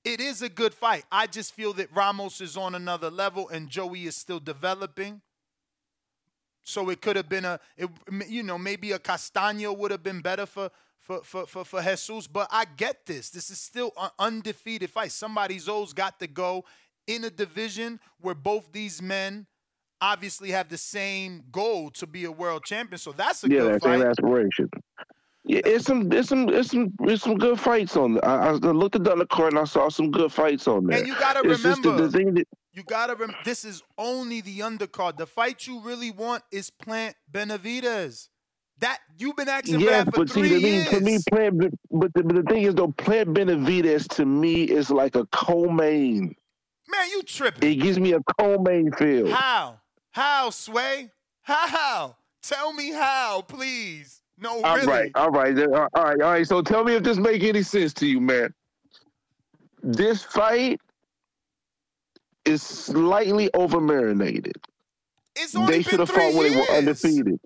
It 0.06 0.22
is 0.22 0.44
a 0.44 0.50
good 0.50 0.76
fight. 0.76 1.06
I 1.12 1.26
just 1.26 1.56
feel 1.56 1.74
that 1.74 1.92
Ramos 1.92 2.40
is 2.40 2.56
on 2.56 2.76
another 2.76 3.10
level 3.10 3.50
and 3.50 3.68
Joey 3.68 4.06
is 4.06 4.16
still 4.16 4.40
developing. 4.40 5.22
So 6.64 6.88
it 6.92 7.02
could 7.02 7.16
have 7.16 7.28
been 7.28 7.46
a, 7.46 7.60
it, 7.76 7.90
you 8.28 8.44
know, 8.44 8.60
maybe 8.60 8.92
a 8.92 9.00
Castaño 9.00 9.76
would 9.76 9.90
have 9.90 10.04
been 10.04 10.22
better 10.22 10.46
for 10.46 10.70
for 11.00 11.24
for 11.24 11.48
for, 11.48 11.66
for 11.66 11.82
Jesus. 11.82 12.28
But 12.28 12.48
I 12.52 12.66
get 12.78 13.08
this. 13.08 13.32
This 13.32 13.50
is 13.50 13.58
still 13.58 13.92
an 14.00 14.12
undefeated 14.20 14.92
fight. 14.92 15.12
Somebody's 15.12 15.68
always 15.68 15.94
got 15.94 16.20
to 16.20 16.28
go 16.28 16.64
in 17.08 17.24
a 17.24 17.32
division 17.32 18.00
where 18.20 18.36
both 18.36 18.72
these 18.72 19.02
men 19.02 19.48
obviously 20.02 20.52
have 20.52 20.68
the 20.68 20.78
same 20.78 21.44
goal 21.52 21.92
to 21.92 22.08
be 22.08 22.26
a 22.26 22.32
world 22.32 22.64
champion. 22.66 22.98
So 22.98 23.12
that's 23.12 23.44
a 23.44 23.50
yeah, 23.50 23.60
good 23.60 23.74
that 23.76 23.82
fight. 23.84 24.00
same 24.00 24.08
aspiration. 24.08 24.70
Yeah, 25.44 25.62
it's 25.66 25.86
some, 25.86 26.12
it's 26.12 26.30
some, 26.30 26.50
it's 26.50 26.72
some, 26.72 26.94
it's 27.02 27.24
some 27.24 27.38
good 27.38 27.60
fights 27.60 27.98
on 27.98 28.14
there. 28.14 28.26
I, 28.26 28.50
I 28.50 28.52
looked 28.52 28.96
at 28.96 29.04
the 29.04 29.12
other 29.12 29.26
card 29.26 29.54
and 29.54 29.60
I 29.60 29.64
saw 29.64 29.90
some 29.90 30.12
good 30.12 30.32
fights 30.32 30.68
on 30.68 30.86
there. 30.86 31.00
And 31.00 31.08
you 31.08 31.16
gotta 31.20 31.48
it's 31.48 31.64
remember, 31.64 31.94
the, 31.94 32.08
the 32.08 32.12
thing 32.12 32.34
that 32.36 32.48
you 32.74 32.84
gotta 32.84 33.16
rem- 33.16 33.36
this 33.44 33.66
is 33.66 33.82
only 33.98 34.42
the 34.42 34.60
undercard. 34.60 35.18
The 35.18 35.26
fight 35.26 35.66
you 35.66 35.82
really 35.82 36.12
want 36.12 36.44
is 36.52 36.70
Plant 36.70 37.16
Benavidez. 37.32 38.30
That 38.80 39.00
you've 39.18 39.36
been 39.36 39.50
asking 39.50 39.80
for 39.80 39.86
yeah, 39.86 40.04
that 40.04 40.14
for 40.14 40.22
but 40.22 40.30
see, 40.30 40.42
three 40.42 40.62
thing, 40.62 40.74
years. 40.74 40.90
to 40.90 41.02
me, 41.02 41.18
Plant, 41.30 41.60
but 41.90 42.14
the, 42.14 42.24
but 42.24 42.36
the 42.36 42.44
thing 42.44 42.64
is 42.64 42.76
though, 42.76 42.92
Plant 42.92 43.30
Benavidez 43.34 44.08
to 44.16 44.26
me 44.26 44.64
is 44.64 44.90
like 44.90 45.16
a 45.16 45.26
co-main. 45.28 46.36
Man, 46.88 47.10
you 47.10 47.24
tripping. 47.24 47.72
It 47.72 47.76
gives 47.76 48.00
me 48.00 48.14
a 48.14 48.20
co-main 48.40 48.92
feel. 48.94 49.32
How? 49.32 49.81
How, 50.12 50.50
Sway? 50.50 51.10
How? 51.42 52.16
Tell 52.44 52.74
me 52.74 52.92
how, 52.92 53.44
please. 53.48 54.22
No, 54.38 54.62
all 54.64 54.76
really. 54.76 54.88
right, 54.88 55.12
all 55.16 55.30
right, 55.30 55.58
all 55.58 55.68
right, 55.68 55.90
all 55.96 56.14
right. 56.16 56.48
So 56.48 56.62
tell 56.62 56.84
me 56.84 56.96
if 56.96 57.04
this 57.04 57.18
make 57.18 57.44
any 57.44 57.62
sense 57.62 57.94
to 57.96 58.08
you, 58.08 58.20
man. 58.20 58.54
This 59.84 60.24
fight 60.24 60.82
is 62.46 62.62
slightly 62.64 63.50
over 63.54 63.80
marinated. 63.80 64.56
It's 65.36 65.54
They 65.54 65.66
been 65.66 65.84
should 65.84 66.00
have 66.00 66.10
fought 66.10 66.34
when 66.34 66.52
they 66.52 66.58
were 66.58 66.72
undefeated. 66.72 67.40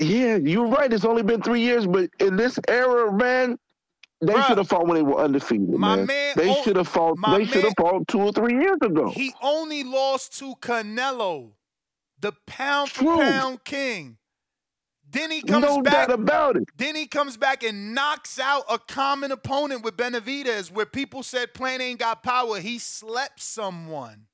Yeah, 0.00 0.36
you're 0.36 0.66
right. 0.66 0.92
It's 0.92 1.04
only 1.04 1.22
been 1.22 1.42
three 1.42 1.60
years, 1.60 1.86
but 1.86 2.10
in 2.18 2.36
this 2.36 2.58
era, 2.68 3.12
man, 3.12 3.58
they 4.22 4.40
should 4.42 4.58
have 4.58 4.68
fought 4.68 4.86
when 4.86 4.96
they 4.96 5.02
were 5.02 5.18
undefeated. 5.18 5.68
My 5.70 5.96
man, 5.96 6.06
man- 6.06 6.34
they 6.36 6.54
should 6.62 6.76
have 6.76 6.88
fought. 6.88 7.18
They 7.36 7.44
should 7.44 7.64
have 7.64 7.74
fought 7.78 8.06
two 8.08 8.20
or 8.20 8.32
three 8.32 8.54
years 8.54 8.78
ago. 8.82 9.10
He 9.10 9.34
only 9.42 9.82
lost 9.84 10.38
to 10.38 10.54
Canelo, 10.56 11.50
the 12.20 12.32
pound 12.46 12.90
for 12.90 13.16
pound 13.18 13.64
king. 13.64 14.16
Then 15.10 15.30
he 15.30 15.42
comes 15.42 15.62
no 15.66 15.82
back. 15.82 16.08
doubt 16.08 16.18
about 16.18 16.56
it. 16.56 16.68
Then 16.74 16.94
he 16.94 17.06
comes 17.06 17.36
back 17.36 17.62
and 17.62 17.94
knocks 17.94 18.38
out 18.38 18.64
a 18.70 18.78
common 18.78 19.30
opponent 19.30 19.82
with 19.84 19.94
Benavidez, 19.96 20.70
where 20.72 20.86
people 20.86 21.22
said 21.22 21.52
Plant 21.52 21.82
ain't 21.82 21.98
got 22.00 22.22
power. 22.22 22.58
He 22.60 22.78
slept 22.78 23.42
someone. 23.42 24.26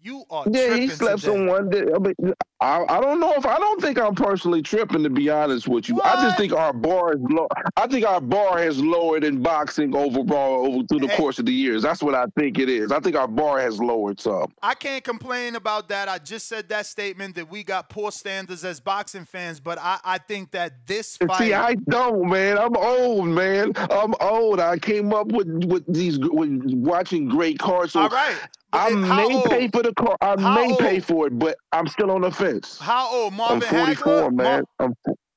You 0.00 0.22
are 0.30 0.44
Yeah, 0.48 0.66
tripping 0.66 0.82
he 0.82 0.88
slept 0.90 1.20
today. 1.22 1.32
someone. 1.34 1.68
That, 1.70 1.94
I, 1.94 1.98
mean, 1.98 2.34
I, 2.64 2.96
I 2.96 2.98
don't 2.98 3.20
know 3.20 3.34
if 3.34 3.44
I 3.44 3.58
don't 3.58 3.78
think 3.78 3.98
I'm 3.98 4.14
personally 4.14 4.62
tripping 4.62 5.02
to 5.02 5.10
be 5.10 5.28
honest 5.28 5.68
with 5.68 5.86
you. 5.86 6.00
I 6.00 6.14
just 6.22 6.38
think 6.38 6.54
our 6.54 6.72
bar 6.72 7.12
is 7.12 7.20
low. 7.20 7.46
I 7.76 7.86
think 7.86 8.06
our 8.06 8.22
bar 8.22 8.56
has 8.58 8.80
lowered 8.80 9.22
in 9.22 9.42
boxing 9.42 9.94
overall 9.94 10.66
over 10.66 10.86
through 10.86 11.00
the 11.00 11.08
course 11.08 11.38
of 11.38 11.44
the 11.44 11.52
years. 11.52 11.82
That's 11.82 12.02
what 12.02 12.14
I 12.14 12.24
think 12.38 12.58
it 12.58 12.70
is. 12.70 12.90
I 12.90 13.00
think 13.00 13.16
our 13.16 13.28
bar 13.28 13.60
has 13.60 13.78
lowered 13.78 14.18
some. 14.18 14.54
I 14.62 14.72
can't 14.72 15.04
complain 15.04 15.56
about 15.56 15.90
that. 15.90 16.08
I 16.08 16.16
just 16.16 16.48
said 16.48 16.70
that 16.70 16.86
statement 16.86 17.34
that 17.34 17.50
we 17.50 17.64
got 17.64 17.90
poor 17.90 18.10
standards 18.10 18.64
as 18.64 18.80
boxing 18.80 19.26
fans, 19.26 19.60
but 19.60 19.78
I, 19.78 19.98
I 20.02 20.16
think 20.16 20.52
that 20.52 20.86
this 20.86 21.18
fight. 21.18 21.38
See, 21.38 21.52
I 21.52 21.74
don't, 21.74 22.30
man. 22.30 22.56
I'm 22.56 22.76
old, 22.78 23.28
man. 23.28 23.72
I'm 23.76 24.14
old. 24.22 24.58
I 24.58 24.78
came 24.78 25.12
up 25.12 25.26
with 25.26 25.48
with 25.66 25.84
these 25.86 26.18
with 26.18 26.62
watching 26.64 27.28
great 27.28 27.58
cards. 27.58 27.92
So 27.92 28.00
All 28.00 28.08
right. 28.08 28.38
I 28.74 28.90
may 28.90 29.36
old? 29.36 29.44
pay 29.44 29.68
for 29.68 29.82
the 29.82 29.94
car. 29.94 30.16
I 30.20 30.40
How 30.40 30.54
may 30.54 30.76
pay 30.76 31.00
for 31.00 31.28
it, 31.28 31.38
but 31.38 31.56
I'm 31.72 31.86
still 31.86 32.10
on 32.10 32.22
the 32.22 32.30
fence. 32.30 32.53
How 32.80 33.10
old? 33.12 33.32
I'm 33.32 33.36
Marvin 33.36 33.68
44, 33.68 34.06
Hagler? 34.30 34.32
man. 34.34 34.64
I'm 34.78 34.94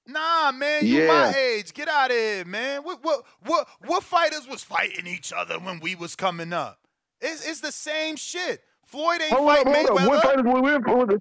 Nah, 0.09 0.51
man, 0.53 0.85
you 0.85 1.01
Yeah. 1.03 1.07
my 1.07 1.33
age. 1.37 1.73
Get 1.73 1.89
out 1.89 2.11
of 2.11 2.15
here, 2.17 2.45
man. 2.45 2.83
What 2.83 3.03
what 3.03 3.23
what 3.45 3.67
what 3.85 4.03
fighters 4.03 4.47
was 4.47 4.63
fighting 4.63 5.05
each 5.05 5.33
other 5.33 5.59
when 5.59 5.79
we 5.81 5.95
was 5.95 6.15
coming 6.15 6.53
up? 6.53 6.79
It's 7.19 7.45
it's 7.45 7.59
the 7.59 7.73
same 7.73 8.15
shit. 8.15 8.61
Floyd 8.85 9.21
ain't 9.21 9.33
Hold 9.33 9.49
up, 9.49 9.57
fight 9.65 9.75
hold 9.75 9.85
up. 9.89 9.97
Mayweather. 9.97 10.07
What 10.07 10.23
fighters 10.23 10.45
were 10.45 10.61
we? 10.61 10.69
Bruh, 10.71 11.19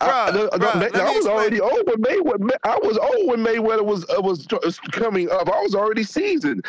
I, 0.00 0.06
Bruh, 0.08 0.32
the- 0.32 0.38
the- 0.58 0.64
bruh, 0.64 0.76
I 0.76 0.78
let 1.04 1.16
was 1.16 1.26
already 1.26 1.60
old 1.60 1.72
when 1.86 1.96
Mayweather. 2.02 2.50
I 2.62 2.78
was 2.82 2.96
old 2.98 3.26
when 3.30 3.44
Mayweather 3.44 3.84
was 3.84 4.04
uh, 4.08 4.20
was 4.22 4.46
coming 4.92 5.28
up. 5.28 5.48
I 5.48 5.60
was 5.62 5.74
already 5.74 6.04
seasoned. 6.04 6.64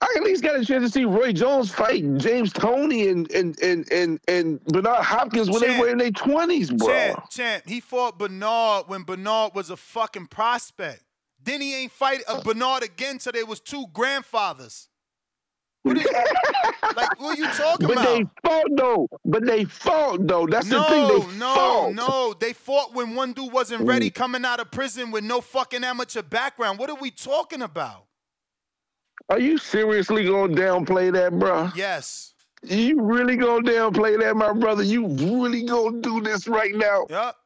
I 0.00 0.14
at 0.16 0.22
least 0.22 0.42
got 0.42 0.60
a 0.60 0.64
chance 0.64 0.84
to 0.84 0.90
see 0.90 1.04
Roy 1.04 1.32
Jones 1.32 1.70
fight 1.70 2.04
James 2.18 2.52
Toney 2.52 3.08
and 3.08 3.30
and 3.32 3.58
and 3.62 3.90
and, 3.90 4.20
and 4.28 4.62
Bernard 4.64 5.02
Hopkins 5.02 5.50
when 5.50 5.62
they 5.62 5.78
were 5.78 5.88
in 5.88 5.98
their 5.98 6.10
twenties, 6.10 6.70
bro. 6.70 6.88
Champ, 6.88 7.30
champ, 7.30 7.64
he 7.66 7.80
fought 7.80 8.18
Bernard 8.18 8.84
when 8.88 9.04
Bernard 9.04 9.54
was 9.54 9.70
a 9.70 9.76
fucking 9.76 10.26
prospect. 10.26 11.02
Then 11.42 11.60
he 11.60 11.74
ain't 11.74 11.92
fight 11.92 12.22
uh, 12.28 12.42
Bernard 12.42 12.82
again 12.82 13.18
till 13.18 13.32
they 13.32 13.44
was 13.44 13.60
two 13.60 13.86
grandfathers. 13.92 14.88
What 15.82 15.96
you, 16.02 16.10
like, 16.96 17.20
what 17.20 17.38
are 17.38 17.40
you 17.40 17.48
talking 17.52 17.86
But 17.86 17.96
about? 17.96 18.04
But 18.42 18.42
they 18.42 18.50
fought 18.50 18.70
though. 18.76 19.08
But 19.24 19.46
they 19.46 19.64
fought 19.64 20.26
though. 20.26 20.46
That's 20.46 20.66
no, 20.66 20.80
the 20.80 20.84
thing. 20.88 21.08
They 21.08 21.38
no, 21.38 21.54
fought. 21.54 21.94
no. 21.94 22.34
They 22.38 22.52
fought 22.52 22.92
when 22.92 23.14
one 23.14 23.32
dude 23.32 23.52
wasn't 23.52 23.82
ready 23.82 24.10
coming 24.10 24.44
out 24.44 24.60
of 24.60 24.70
prison 24.70 25.10
with 25.10 25.24
no 25.24 25.40
fucking 25.40 25.84
amateur 25.84 26.22
background. 26.22 26.78
What 26.78 26.90
are 26.90 26.96
we 26.96 27.10
talking 27.10 27.62
about? 27.62 28.06
Are 29.28 29.40
you 29.40 29.58
seriously 29.58 30.24
gonna 30.24 30.54
downplay 30.54 31.12
that, 31.12 31.38
bro? 31.38 31.70
Yes. 31.74 32.34
You 32.62 33.00
really 33.02 33.36
gonna 33.36 33.68
downplay 33.68 34.18
that, 34.20 34.36
my 34.36 34.52
brother? 34.52 34.82
You 34.82 35.08
really 35.08 35.64
gonna 35.64 36.00
do 36.00 36.20
this 36.20 36.46
right 36.46 36.74
now? 36.74 37.06
Yep. 37.10 37.36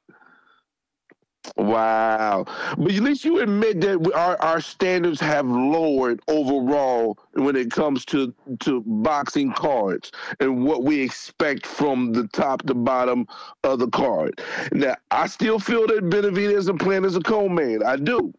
Wow. 1.56 2.44
But 2.76 2.92
at 2.92 3.02
least 3.02 3.24
you 3.24 3.40
admit 3.40 3.80
that 3.80 4.12
our, 4.14 4.40
our 4.42 4.60
standards 4.60 5.20
have 5.20 5.46
lowered 5.46 6.20
overall 6.28 7.18
when 7.32 7.56
it 7.56 7.70
comes 7.70 8.04
to, 8.06 8.34
to 8.60 8.82
boxing 8.86 9.52
cards 9.52 10.12
and 10.38 10.64
what 10.64 10.84
we 10.84 11.00
expect 11.00 11.66
from 11.66 12.12
the 12.12 12.28
top 12.28 12.62
to 12.66 12.74
bottom 12.74 13.26
of 13.64 13.78
the 13.78 13.88
card. 13.88 14.40
Now, 14.72 14.96
I 15.10 15.26
still 15.26 15.58
feel 15.58 15.86
that 15.86 16.10
Benavidez 16.10 16.68
and 16.68 16.78
Plant 16.78 17.06
is 17.06 17.16
a 17.16 17.20
co-main. 17.20 17.82
I 17.82 17.96
do. 17.96 18.34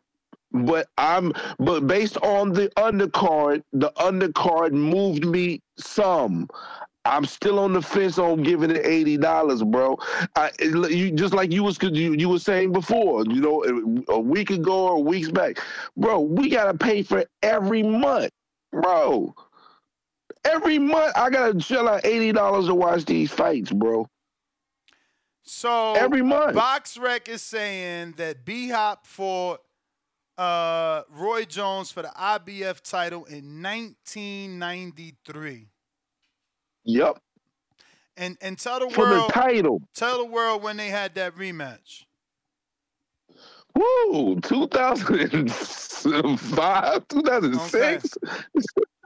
But 0.53 0.87
I'm 0.97 1.33
but 1.59 1.87
based 1.87 2.17
on 2.17 2.51
the 2.51 2.69
undercard, 2.77 3.63
the 3.71 3.91
undercard 3.97 4.73
moved 4.73 5.25
me 5.25 5.61
some. 5.77 6.47
I'm 7.03 7.25
still 7.25 7.57
on 7.57 7.73
the 7.73 7.81
fence 7.81 8.19
on 8.19 8.43
giving 8.43 8.69
it 8.69 8.85
eighty 8.85 9.17
dollars, 9.17 9.63
bro. 9.63 9.97
I, 10.35 10.51
you 10.59 11.11
just 11.11 11.33
like 11.33 11.51
you 11.51 11.63
was 11.63 11.81
you, 11.81 12.13
you 12.13 12.29
were 12.29 12.39
saying 12.39 12.73
before, 12.73 13.23
you 13.25 13.41
know, 13.41 14.03
a 14.09 14.19
week 14.19 14.51
ago 14.51 14.89
or 14.89 15.03
weeks 15.03 15.31
back, 15.31 15.57
bro. 15.97 16.19
We 16.19 16.49
gotta 16.49 16.77
pay 16.77 17.01
for 17.01 17.25
every 17.41 17.81
month, 17.81 18.31
bro. 18.71 19.33
Every 20.45 20.77
month 20.77 21.13
I 21.15 21.29
gotta 21.29 21.59
shell 21.59 21.87
out 21.87 22.05
eighty 22.05 22.31
dollars 22.31 22.67
to 22.67 22.75
watch 22.75 23.05
these 23.05 23.31
fights, 23.31 23.71
bro. 23.71 24.07
So 25.43 25.93
Every 25.93 26.21
month. 26.21 26.55
BoxRec 26.55 27.27
is 27.27 27.41
saying 27.41 28.13
that 28.17 28.45
B 28.45 28.69
Hop 28.69 29.07
fought 29.07 29.61
uh, 30.41 31.03
Roy 31.09 31.45
Jones 31.45 31.91
for 31.91 32.01
the 32.01 32.09
IBF 32.09 32.81
title 32.81 33.23
in 33.25 33.61
1993. 33.61 35.67
Yep. 36.83 37.19
And 38.17 38.37
and 38.41 38.57
tell 38.57 38.79
the 38.79 38.89
For 38.89 39.05
the 39.05 39.11
world 39.11 39.31
title. 39.31 39.83
Tell 39.93 40.17
the 40.17 40.25
world 40.25 40.63
when 40.63 40.77
they 40.77 40.89
had 40.89 41.13
that 41.15 41.35
rematch. 41.35 42.05
Woo, 43.75 44.39
2005, 44.41 47.07
2006. 47.07 48.17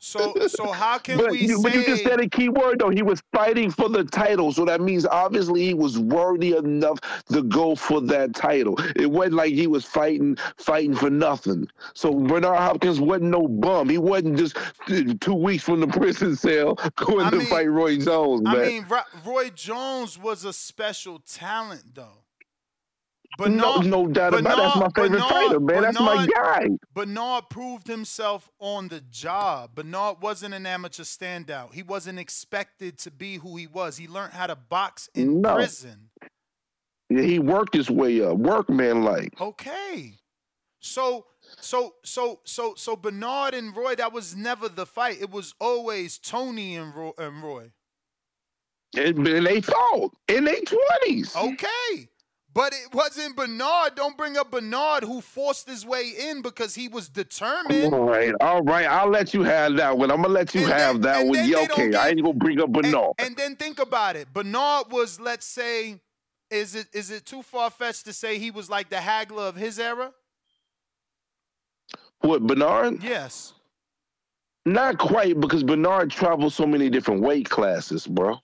So 0.06 0.36
so 0.48 0.72
how 0.72 1.00
can 1.00 1.18
but, 1.18 1.32
we 1.32 1.40
you, 1.48 1.62
but 1.64 1.74
you 1.74 1.84
just 1.84 2.04
said 2.04 2.20
a 2.22 2.30
key 2.30 2.50
word 2.50 2.80
though. 2.80 2.90
He 2.90 3.02
was 3.02 3.22
fighting 3.34 3.72
for 3.72 3.90
the 3.90 4.04
title, 4.04 4.52
so 4.54 4.64
that 4.66 4.80
means 4.80 5.06
obviously 5.06 5.66
he 5.66 5.74
was 5.74 5.98
worthy 5.98 6.56
enough 6.56 7.00
to 7.32 7.42
go 7.42 7.76
for 7.76 8.02
that 8.02 8.36
title. 8.36 8.76
It 8.96 9.10
wasn't 9.10 9.36
like 9.36 9.54
he 9.54 9.66
was 9.66 9.84
fighting 9.84 10.38
fighting 10.58 10.96
for 10.96 11.10
nothing. 11.10 11.68
So 11.96 12.14
Bernard 12.14 12.58
Hopkins 12.60 13.02
wasn't 13.02 13.32
no 13.32 13.48
bum. 13.48 13.90
He 13.90 13.98
wasn't 13.98 14.38
just 14.38 14.56
two 15.22 15.34
weeks 15.34 15.64
from 15.64 15.80
the 15.80 15.88
prison 15.88 16.36
cell 16.36 16.76
going 16.98 17.26
I 17.26 17.30
to 17.32 17.38
mean- 17.38 17.48
fight 17.48 17.70
Roy 17.70 17.98
Jones, 17.98 18.42
man. 18.44 18.56
I 18.56 18.66
mean, 18.66 18.86
Roy 19.26 19.50
Jones 19.50 20.20
was 20.20 20.46
a 20.46 20.54
special 20.54 21.20
talent, 21.20 21.96
though. 21.96 22.25
No, 23.40 23.78
no 23.82 24.08
doubt 24.08 24.34
about 24.34 24.58
it. 24.58 24.62
That's 24.62 24.76
my 24.78 24.90
favorite 25.04 25.22
fighter, 25.22 25.60
man. 25.60 25.82
That's 25.82 26.00
my 26.00 26.28
guy. 26.28 26.68
Bernard 26.94 27.46
proved 27.50 27.88
himself 27.88 28.50
on 28.60 28.88
the 28.88 29.02
job. 29.02 29.76
Bernard 29.76 30.22
wasn't 30.22 30.54
an 30.54 30.66
amateur 30.66 31.04
standout. 31.04 31.74
He 31.74 31.84
wasn't 31.84 32.20
expected 32.20 32.98
to 33.00 33.12
be 33.12 33.38
who 33.38 33.58
he 33.58 33.68
was. 33.68 33.98
He 33.98 34.08
learned 34.08 34.34
how 34.34 34.48
to 34.48 34.56
box 34.56 35.10
in 35.14 35.42
No. 35.42 35.56
prison. 35.56 36.10
Yeah, 37.10 37.22
he 37.22 37.40
worked 37.40 37.76
his 37.76 37.90
way 37.90 38.22
up, 38.22 38.38
workman 38.38 39.04
like. 39.04 39.40
Okay. 39.40 40.14
So 40.80 41.26
so 41.60 41.96
so 42.04 42.40
so 42.46 42.74
so 42.76 42.96
Bernard 42.96 43.54
and 43.54 43.76
Roy, 43.76 43.96
that 43.96 44.14
was 44.14 44.36
never 44.36 44.70
the 44.70 44.86
fight. 44.86 45.22
It 45.22 45.30
was 45.30 45.54
always 45.60 46.18
Tony 46.18 46.76
and 46.76 46.96
Roy. 46.96 47.12
And 47.18 47.44
Roy. 47.44 47.72
And, 48.98 49.28
and 49.28 49.46
they 49.46 49.62
fought 49.62 50.16
in 50.28 50.46
their 50.46 50.62
twenties. 50.62 51.36
Okay. 51.36 52.08
But 52.56 52.72
it 52.72 52.94
wasn't 52.94 53.36
Bernard. 53.36 53.96
Don't 53.96 54.16
bring 54.16 54.38
up 54.38 54.50
Bernard 54.50 55.04
who 55.04 55.20
forced 55.20 55.70
his 55.70 55.86
way 55.86 56.14
in 56.18 56.42
because 56.42 56.74
he 56.74 56.88
was 56.88 57.10
determined. 57.10 57.94
All 57.94 58.06
right, 58.06 58.34
all 58.40 58.64
right. 58.64 58.86
I'll 58.86 59.10
let 59.10 59.34
you 59.34 59.44
have 59.44 59.76
that 59.76 59.98
one. 59.98 60.10
I'm 60.10 60.22
gonna 60.22 60.34
let 60.34 60.56
you 60.56 60.66
have 60.66 61.02
that 61.02 61.28
one. 61.28 61.48
Yeah, 61.48 61.68
okay. 61.70 61.94
I 61.94 62.10
ain't 62.10 62.24
gonna 62.24 62.34
bring 62.34 62.62
up 62.62 62.72
Bernard. 62.72 63.12
And 63.20 63.36
then 63.36 63.58
think 63.58 63.80
about 63.80 64.16
it. 64.16 64.34
Bernard 64.34 64.90
was, 64.90 65.20
let's 65.20 65.46
say, 65.46 66.00
is 66.50 66.76
it 66.76 66.88
is 66.94 67.12
it 67.12 67.26
too 67.26 67.44
far 67.44 67.70
fetched 67.70 68.06
to 68.06 68.14
say 68.14 68.40
he 68.40 68.52
was 68.52 68.70
like 68.70 68.90
the 68.90 68.96
Hagler 68.96 69.50
of 69.50 69.58
his 69.58 69.78
era? 69.78 70.14
What 72.22 72.48
Bernard? 72.48 73.04
Yes. 73.04 73.52
Not 74.66 74.98
quite 74.98 75.42
because 75.42 75.62
Bernard 75.62 76.10
traveled 76.10 76.54
so 76.54 76.66
many 76.66 76.90
different 76.90 77.22
weight 77.22 77.50
classes, 77.50 78.08
bro. 78.08 78.40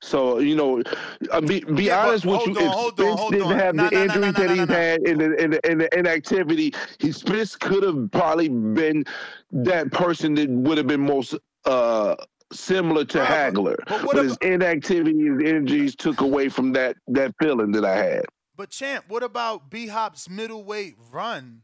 So 0.00 0.38
you 0.38 0.54
know, 0.54 0.82
uh, 1.30 1.40
be 1.40 1.60
be 1.60 1.84
Yeah, 1.84 2.06
honest 2.06 2.24
with 2.24 2.46
you. 2.46 2.52
on, 2.52 2.66
If 2.66 2.72
hold 2.72 3.00
on, 3.00 3.16
Spence 3.16 3.20
hold 3.20 3.32
didn't 3.32 3.50
on. 3.50 3.58
have 3.58 3.76
No, 3.76 3.88
the 3.88 3.94
no, 3.94 4.02
injuries 4.04 4.32
no, 4.32 4.40
that 4.46 4.50
he's 4.50 4.68
had 4.68 5.02
in 5.02 5.18
the, 5.18 5.34
in 5.42 5.50
the 5.50 5.70
in 5.70 5.78
the 5.78 5.98
inactivity, 5.98 6.72
he 7.00 7.10
Spence 7.12 7.56
could 7.56 7.82
have 7.82 8.10
probably 8.12 8.48
been 8.48 9.04
that 9.50 9.90
person 9.92 10.34
that 10.34 10.48
would 10.50 10.78
have 10.78 10.86
been 10.86 11.00
most 11.00 11.34
uh 11.64 12.14
similar 12.52 13.04
to 13.04 13.18
Hagler. 13.18 13.76
But, 13.88 14.16
his 14.16 14.36
inactivity 14.40 15.26
and 15.26 15.42
injuries 15.42 15.94
took 15.96 16.20
away 16.20 16.48
from 16.48 16.72
that 16.72 16.96
that 17.08 17.34
feeling 17.42 17.72
that 17.72 17.84
I 17.84 17.96
had. 17.96 18.24
But 18.56 18.70
champ, 18.70 19.04
what 19.08 19.22
about 19.22 19.70
B 19.70 19.88
Hop's 19.88 20.28
middleweight 20.28 20.94
run? 21.12 21.62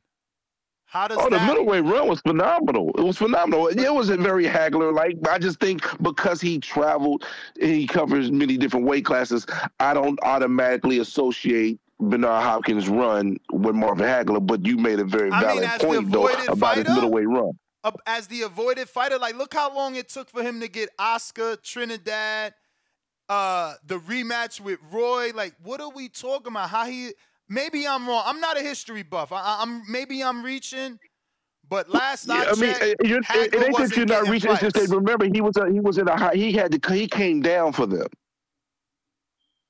How 0.95 1.09
does 1.09 1.19
Oh, 1.19 1.25
the 1.25 1.39
that 1.39 1.49
middleweight 1.49 1.83
run 1.83 2.07
was 2.07 2.21
phenomenal. 2.21 2.93
It 2.97 3.03
was 3.03 3.19
phenomenal. 3.19 3.67
It 3.67 3.93
wasn't 3.93 4.21
very 4.21 4.45
Hagler 4.45 4.95
like. 4.95 5.17
I 5.29 5.39
just 5.39 5.59
think 5.59 5.83
because 6.01 6.41
he 6.41 6.61
traveled 6.61 7.25
and 7.61 7.73
he 7.73 7.89
covers 7.89 8.31
many 8.31 8.57
different 8.57 8.87
weight 8.87 9.05
classes, 9.05 9.45
I 9.81 9.93
don't 9.93 10.21
automatically 10.23 11.01
associate 11.01 11.81
Bernard 11.99 12.45
Hopkins' 12.45 12.89
run 12.89 13.39
with 13.53 13.75
Marvin 13.75 14.07
Hagler. 14.07 14.47
But 14.47 14.65
you 14.65 14.77
made 14.77 15.01
a 15.01 15.05
very 15.05 15.33
I 15.33 15.41
mean, 15.41 15.49
valid 15.49 15.65
as 15.65 15.83
point 15.83 16.13
though 16.13 16.29
about 16.29 16.39
his 16.39 16.59
fighter? 16.61 16.95
middleweight 16.95 17.29
run. 17.29 17.59
as 18.07 18.29
the 18.29 18.43
avoided 18.43 18.89
fighter? 18.89 19.19
Like, 19.19 19.37
look 19.37 19.53
how 19.53 19.75
long 19.75 19.97
it 19.97 20.09
took 20.09 20.31
for 20.31 20.45
him 20.45 20.61
to 20.61 20.69
get 20.69 20.91
Oscar, 21.01 21.57
Trinidad, 21.57 22.55
uh, 23.29 23.75
the 23.85 23.99
rematch 23.99 24.61
with 24.61 24.79
Roy. 24.93 25.33
Like, 25.35 25.57
what 25.61 25.81
are 25.81 25.91
we 25.91 26.09
talking 26.09 26.53
about? 26.53 26.71
How 26.71 26.87
he? 26.87 27.15
Maybe 27.49 27.87
I'm 27.87 28.09
wrong. 28.09 28.23
I'm 28.27 28.41
not 28.41 28.59
a 28.59 28.63
history 28.63 29.03
buff. 29.03 29.33
I, 29.33 29.59
I'm 29.61 29.83
maybe 29.91 30.23
I'm 30.23 30.43
reaching. 30.43 30.99
But 31.69 31.89
last 31.89 32.27
Yeah, 32.29 32.35
I 32.35 32.51
I 32.51 32.55
mean, 32.55 32.73
checked, 32.73 32.83
it, 32.83 32.97
it, 33.01 33.11
ain't 33.11 33.77
that 33.77 33.97
you're 33.97 34.07
not 34.07 34.29
reaching. 34.29 34.51
It's 34.51 34.61
just 34.61 34.77
that 34.77 34.89
remember 34.89 35.27
he 35.33 35.41
was 35.41 35.57
a, 35.57 35.71
he 35.71 35.81
was 35.81 35.99
in 35.99 36.09
a 36.09 36.17
high. 36.17 36.35
He 36.35 36.53
had 36.53 36.73
to. 36.73 36.95
He 36.95 37.09
came 37.09 37.41
down 37.41 37.73
for 37.73 37.87
them. 37.87 38.07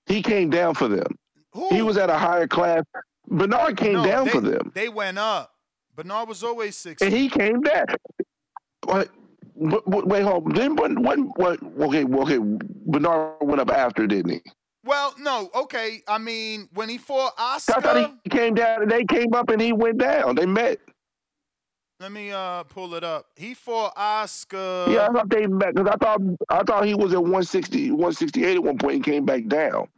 He 0.06 0.22
came 0.22 0.50
down 0.50 0.74
for 0.74 0.88
them. 0.88 1.06
He 1.70 1.82
was 1.82 1.96
at 1.96 2.10
a 2.10 2.18
higher 2.18 2.48
class. 2.48 2.82
Bernard 3.28 3.76
came 3.76 3.94
No, 3.94 4.04
down 4.04 4.24
they, 4.26 4.30
for 4.32 4.40
them. 4.40 4.72
They 4.74 4.88
went 4.88 5.18
up. 5.18 5.52
Bernard 5.94 6.28
was 6.28 6.42
always 6.42 6.76
six. 6.76 7.00
And 7.00 7.12
he 7.12 7.28
came 7.28 7.60
back. 7.60 7.96
What? 8.84 9.08
But, 9.56 9.88
but 9.88 10.06
wait, 10.06 10.22
hold. 10.22 10.54
Then 10.54 10.74
when, 10.74 11.02
when, 11.02 11.20
what? 11.36 11.62
Okay, 11.80 12.04
okay. 12.04 12.38
Bernard 12.86 13.36
went 13.40 13.60
up 13.60 13.70
after, 13.70 14.06
didn't 14.06 14.32
he? 14.32 14.42
Well, 14.84 15.14
no, 15.18 15.50
okay. 15.54 16.02
I 16.06 16.18
mean, 16.18 16.68
when 16.74 16.88
he 16.88 16.98
fought 16.98 17.32
I 17.38 17.58
thought 17.58 17.84
Oscar, 17.86 18.12
he 18.22 18.30
came 18.30 18.54
down 18.54 18.82
and 18.82 18.90
they 18.90 19.04
came 19.04 19.32
up 19.34 19.48
and 19.48 19.60
he 19.60 19.72
went 19.72 19.98
down. 19.98 20.34
They 20.34 20.46
met. 20.46 20.78
let 22.00 22.12
me 22.12 22.30
uh 22.32 22.64
pull 22.64 22.94
it 22.94 23.02
up. 23.04 23.26
He 23.36 23.54
fought 23.54 23.94
Oscar. 23.96 24.86
yeah, 24.90 25.08
I 25.08 25.12
thought 25.12 25.30
they 25.30 25.46
met 25.46 25.74
because 25.74 25.88
I 25.88 25.96
thought 25.96 26.20
I 26.50 26.62
thought 26.64 26.84
he 26.84 26.94
was 26.94 27.12
at 27.14 27.22
160, 27.22 27.92
168 27.92 28.56
at 28.56 28.62
one 28.62 28.76
point 28.78 28.96
and 28.96 29.04
came 29.04 29.24
back 29.24 29.46
down. 29.46 29.88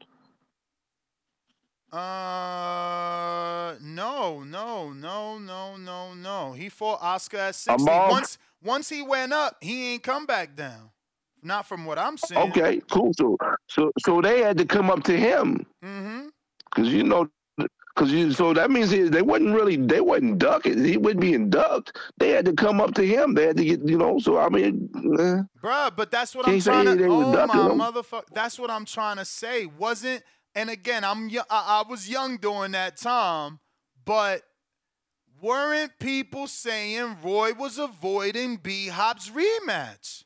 Uh, 1.93 3.75
no, 3.81 4.43
no, 4.43 4.93
no, 4.93 5.39
no, 5.39 5.77
no, 5.77 6.15
no. 6.15 6.53
He 6.53 6.69
fought 6.69 6.99
Oscar 7.01 7.39
at 7.39 7.55
sixty. 7.55 7.83
Amal? 7.83 8.11
Once, 8.11 8.39
once 8.63 8.89
he 8.89 9.03
went 9.03 9.33
up, 9.33 9.57
he 9.61 9.95
ain't 9.95 10.03
come 10.03 10.27
back 10.27 10.55
down. 10.55 10.91
Not 11.43 11.67
from 11.67 11.85
what 11.85 11.99
I'm 11.99 12.17
seeing. 12.19 12.41
Okay, 12.51 12.81
cool. 12.91 13.13
So, 13.17 13.37
so, 13.69 13.93
so 14.01 14.21
they 14.21 14.41
had 14.41 14.59
to 14.59 14.65
come 14.65 14.91
up 14.91 15.03
to 15.05 15.17
him 15.17 15.67
Mm-hmm. 15.85 16.27
because 16.65 16.93
you 16.93 17.05
know, 17.05 17.29
because 17.57 18.13
you. 18.13 18.33
So 18.33 18.53
that 18.53 18.71
means 18.71 18.91
he, 18.91 19.03
they 19.03 19.23
wasn't 19.23 19.55
really 19.55 19.77
they 19.77 20.01
wasn't 20.01 20.39
ducking. 20.39 20.85
He 20.85 20.97
wasn't 20.97 21.21
being 21.21 21.49
ducked. 21.51 21.97
They 22.19 22.31
had 22.31 22.45
to 22.47 22.53
come 22.53 22.81
up 22.81 22.95
to 22.95 23.07
him. 23.07 23.35
They 23.35 23.47
had 23.47 23.57
to 23.59 23.65
get 23.65 23.87
you 23.89 23.99
know. 23.99 24.19
So 24.19 24.39
I 24.39 24.49
mean, 24.49 24.91
eh. 25.19 25.43
Bruh, 25.63 25.95
but 25.95 26.11
that's 26.11 26.35
what 26.35 26.47
Can't 26.47 26.57
I'm 26.57 26.85
trying 26.85 26.99
to. 26.99 27.05
Oh 27.07 27.47
my 27.47 27.91
motherfucker! 27.91 28.25
That's 28.33 28.59
what 28.59 28.71
I'm 28.71 28.85
trying 28.85 29.17
to 29.17 29.25
say. 29.25 29.67
Wasn't 29.67 30.23
and 30.57 30.71
again, 30.71 31.05
I'm 31.05 31.31
I, 31.31 31.45
I 31.51 31.85
was 31.89 32.09
young 32.09 32.39
during 32.39 32.73
that 32.73 32.97
time, 32.97 33.61
but 34.05 34.43
weren't 35.41 35.93
people 36.01 36.47
saying 36.47 37.19
Roy 37.23 37.53
was 37.53 37.79
avoiding 37.79 38.57
B 38.57 38.89
Hop's 38.89 39.31
rematch? 39.31 40.25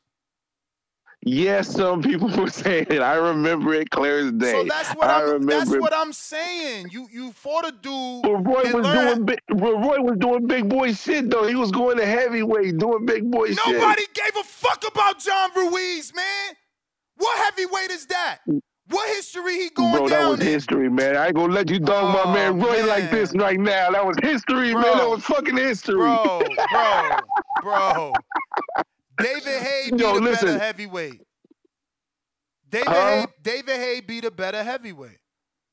Yes, 1.23 1.67
some 1.69 2.01
people 2.01 2.29
were 2.37 2.49
saying 2.49 2.87
it. 2.89 2.99
I 3.01 3.13
remember 3.13 3.73
it 3.73 3.91
clear 3.91 4.19
as 4.25 4.31
day. 4.31 4.51
So 4.53 4.63
that's 4.63 4.89
what 4.95 5.07
I 5.07 5.21
I'm. 5.21 5.25
remember. 5.25 5.51
That's 5.53 5.71
it. 5.71 5.81
what 5.81 5.93
I'm 5.95 6.13
saying. 6.13 6.87
You 6.91 7.07
you 7.11 7.31
fought 7.31 7.67
a 7.67 7.71
dude. 7.71 8.23
But 8.23 8.37
Roy 8.37 8.63
was 8.73 8.73
learned- 8.73 9.25
doing 9.25 9.25
big. 9.25 9.39
Roy 9.51 10.01
was 10.01 10.17
doing 10.17 10.47
big 10.47 10.67
boy 10.67 10.93
shit 10.93 11.29
though. 11.29 11.45
He 11.47 11.55
was 11.55 11.71
going 11.71 11.97
to 11.97 12.05
heavyweight, 12.05 12.77
doing 12.79 13.05
big 13.05 13.29
boy 13.29 13.49
shit. 13.49 13.57
Nobody 13.65 14.03
gave 14.13 14.35
a 14.39 14.43
fuck 14.43 14.83
about 14.87 15.19
John 15.19 15.51
Ruiz, 15.55 16.11
man. 16.15 16.55
What 17.17 17.37
heavyweight 17.45 17.91
is 17.91 18.07
that? 18.07 18.39
What 18.87 19.07
history 19.15 19.53
he 19.57 19.69
going 19.69 19.95
Bro, 19.95 20.09
that 20.09 20.19
down 20.19 20.31
was 20.31 20.39
in? 20.39 20.47
history, 20.47 20.89
man. 20.89 21.15
I 21.15 21.27
ain't 21.27 21.35
gonna 21.35 21.53
let 21.53 21.69
you 21.69 21.79
dog 21.79 22.15
my 22.15 22.23
oh, 22.25 22.33
man 22.33 22.59
Roy 22.59 22.83
like 22.85 23.11
this 23.11 23.31
right 23.35 23.59
now. 23.59 23.91
That 23.91 24.05
was 24.05 24.17
history, 24.23 24.73
man. 24.73 24.97
That 24.97 25.07
was 25.07 25.23
fucking 25.23 25.55
history. 25.55 25.95
Bro, 25.97 26.41
bro, 26.71 27.09
bro. 27.61 28.13
David 29.23 29.61
Haye 29.61 29.91
be 29.91 29.97
Yo, 29.97 30.15
the 30.15 30.21
listen. 30.21 30.47
better 30.47 30.59
heavyweight. 30.59 31.21
David 32.69 32.87
Huh? 32.87 32.93
Haye, 32.93 33.25
David 33.41 33.75
Haye 33.75 34.01
be 34.01 34.21
the 34.21 34.31
better 34.31 34.63
heavyweight. 34.63 35.17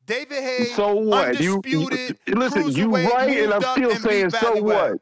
David 0.04 0.42
Haye, 0.42 0.64
so 0.64 0.94
what? 0.94 1.38
You, 1.40 1.60
you 1.64 1.82
undisputed. 1.84 2.18
listen. 2.28 2.70
You 2.70 2.90
right, 2.94 3.38
and 3.38 3.52
I'm 3.52 3.62
still 3.62 3.90
and 3.90 4.00
saying 4.00 4.30
so 4.30 4.62
what? 4.62 4.98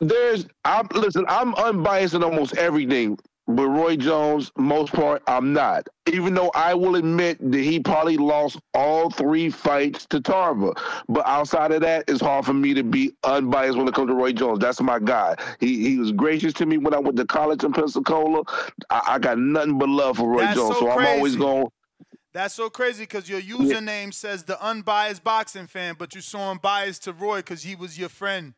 There's, 0.00 0.46
I'm 0.64 0.88
listen. 0.94 1.24
I'm 1.28 1.54
unbiased 1.54 2.14
in 2.14 2.22
almost 2.22 2.56
everything 2.56 3.18
but 3.48 3.66
Roy 3.66 3.96
Jones, 3.96 4.52
most 4.58 4.92
part, 4.92 5.22
I'm 5.26 5.54
not. 5.54 5.88
Even 6.06 6.34
though 6.34 6.50
I 6.54 6.74
will 6.74 6.96
admit 6.96 7.38
that 7.50 7.58
he 7.58 7.80
probably 7.80 8.18
lost 8.18 8.58
all 8.74 9.08
three 9.08 9.48
fights 9.48 10.06
to 10.10 10.20
Tarver, 10.20 10.74
but 11.08 11.26
outside 11.26 11.72
of 11.72 11.80
that, 11.80 12.04
it's 12.08 12.20
hard 12.20 12.44
for 12.44 12.52
me 12.52 12.74
to 12.74 12.82
be 12.82 13.12
unbiased 13.24 13.78
when 13.78 13.88
it 13.88 13.94
comes 13.94 14.08
to 14.08 14.14
Roy 14.14 14.32
Jones. 14.32 14.58
That's 14.58 14.82
my 14.82 14.98
guy. 14.98 15.34
He 15.60 15.88
he 15.88 15.98
was 15.98 16.12
gracious 16.12 16.52
to 16.54 16.66
me 16.66 16.76
when 16.76 16.92
I 16.92 16.98
went 16.98 17.16
to 17.16 17.24
college 17.24 17.64
in 17.64 17.72
Pensacola. 17.72 18.42
I, 18.90 19.02
I 19.06 19.18
got 19.18 19.38
nothing 19.38 19.78
but 19.78 19.88
love 19.88 20.18
for 20.18 20.28
Roy 20.28 20.42
That's 20.42 20.56
Jones, 20.56 20.74
so 20.74 20.80
so, 20.80 20.90
I'm 20.90 21.06
always 21.06 21.34
going. 21.34 21.68
That's 22.34 22.54
so 22.54 22.68
crazy 22.68 23.04
because 23.04 23.28
your 23.28 23.40
username 23.40 24.12
says 24.12 24.44
the 24.44 24.62
unbiased 24.62 25.24
boxing 25.24 25.66
fan, 25.66 25.96
but 25.98 26.14
you 26.14 26.20
saw 26.20 26.52
him 26.52 26.58
biased 26.58 27.04
to 27.04 27.12
Roy 27.14 27.38
because 27.38 27.62
he 27.62 27.74
was 27.74 27.98
your 27.98 28.10
friend 28.10 28.52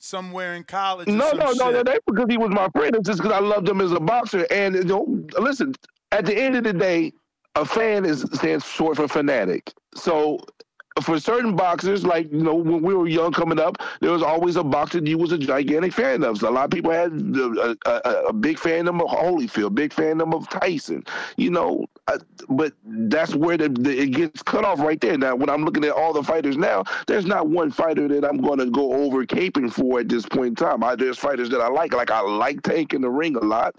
somewhere 0.00 0.54
in 0.54 0.64
college. 0.64 1.06
No, 1.06 1.30
no, 1.32 1.52
no, 1.52 1.70
no. 1.70 1.82
That 1.84 2.00
because 2.06 2.26
he 2.28 2.36
was 2.36 2.50
my 2.50 2.68
friend. 2.70 2.96
It's 2.96 3.06
just 3.06 3.22
because 3.22 3.32
I 3.32 3.40
loved 3.40 3.68
him 3.68 3.80
as 3.80 3.92
a 3.92 4.00
boxer. 4.00 4.46
And 4.50 4.74
you 4.74 4.84
know, 4.84 5.24
listen, 5.38 5.74
at 6.10 6.26
the 6.26 6.36
end 6.36 6.56
of 6.56 6.64
the 6.64 6.72
day, 6.72 7.12
a 7.54 7.64
fan 7.64 8.04
is 8.04 8.22
stands 8.32 8.66
short 8.66 8.96
for 8.96 9.06
fanatic. 9.06 9.72
So 9.94 10.40
for 11.02 11.18
certain 11.20 11.54
boxers, 11.54 12.04
like 12.04 12.30
you 12.32 12.42
know, 12.42 12.54
when 12.54 12.82
we 12.82 12.94
were 12.94 13.06
young 13.06 13.32
coming 13.32 13.60
up, 13.60 13.78
there 14.00 14.10
was 14.10 14.22
always 14.22 14.56
a 14.56 14.64
boxer 14.64 14.98
you 14.98 15.16
was 15.16 15.32
a 15.32 15.38
gigantic 15.38 15.92
fan 15.92 16.22
of. 16.24 16.38
So 16.38 16.48
a 16.48 16.50
lot 16.50 16.64
of 16.64 16.70
people 16.70 16.90
had 16.90 17.12
a, 17.12 17.76
a, 17.86 18.28
a, 18.28 18.32
big 18.32 18.58
fan 18.58 18.88
of 18.88 18.94
Holyfield, 18.96 19.74
big 19.74 19.92
fan 19.92 20.20
of 20.20 20.48
Tyson. 20.48 21.04
You 21.36 21.50
know, 21.50 21.86
uh, 22.08 22.18
but 22.48 22.72
that's 22.84 23.34
where 23.34 23.56
the, 23.56 23.68
the, 23.68 24.02
it 24.02 24.08
gets 24.08 24.42
cut 24.42 24.64
off 24.64 24.80
right 24.80 25.00
there. 25.00 25.16
Now, 25.16 25.36
when 25.36 25.48
I'm 25.48 25.64
looking 25.64 25.84
at 25.84 25.92
all 25.92 26.12
the 26.12 26.22
fighters 26.22 26.56
now, 26.56 26.84
there's 27.06 27.26
not 27.26 27.48
one 27.48 27.70
fighter 27.70 28.08
that 28.08 28.24
I'm 28.24 28.38
going 28.38 28.58
to 28.58 28.66
go 28.66 28.92
over 28.92 29.24
caping 29.24 29.72
for 29.72 30.00
at 30.00 30.08
this 30.08 30.26
point 30.26 30.48
in 30.48 30.54
time. 30.56 30.82
I, 30.82 30.96
there's 30.96 31.18
fighters 31.18 31.50
that 31.50 31.60
I 31.60 31.68
like. 31.68 31.94
Like 31.94 32.10
I 32.10 32.20
like 32.20 32.62
Tank 32.62 32.94
in 32.94 33.02
the 33.02 33.10
ring 33.10 33.36
a 33.36 33.44
lot. 33.44 33.76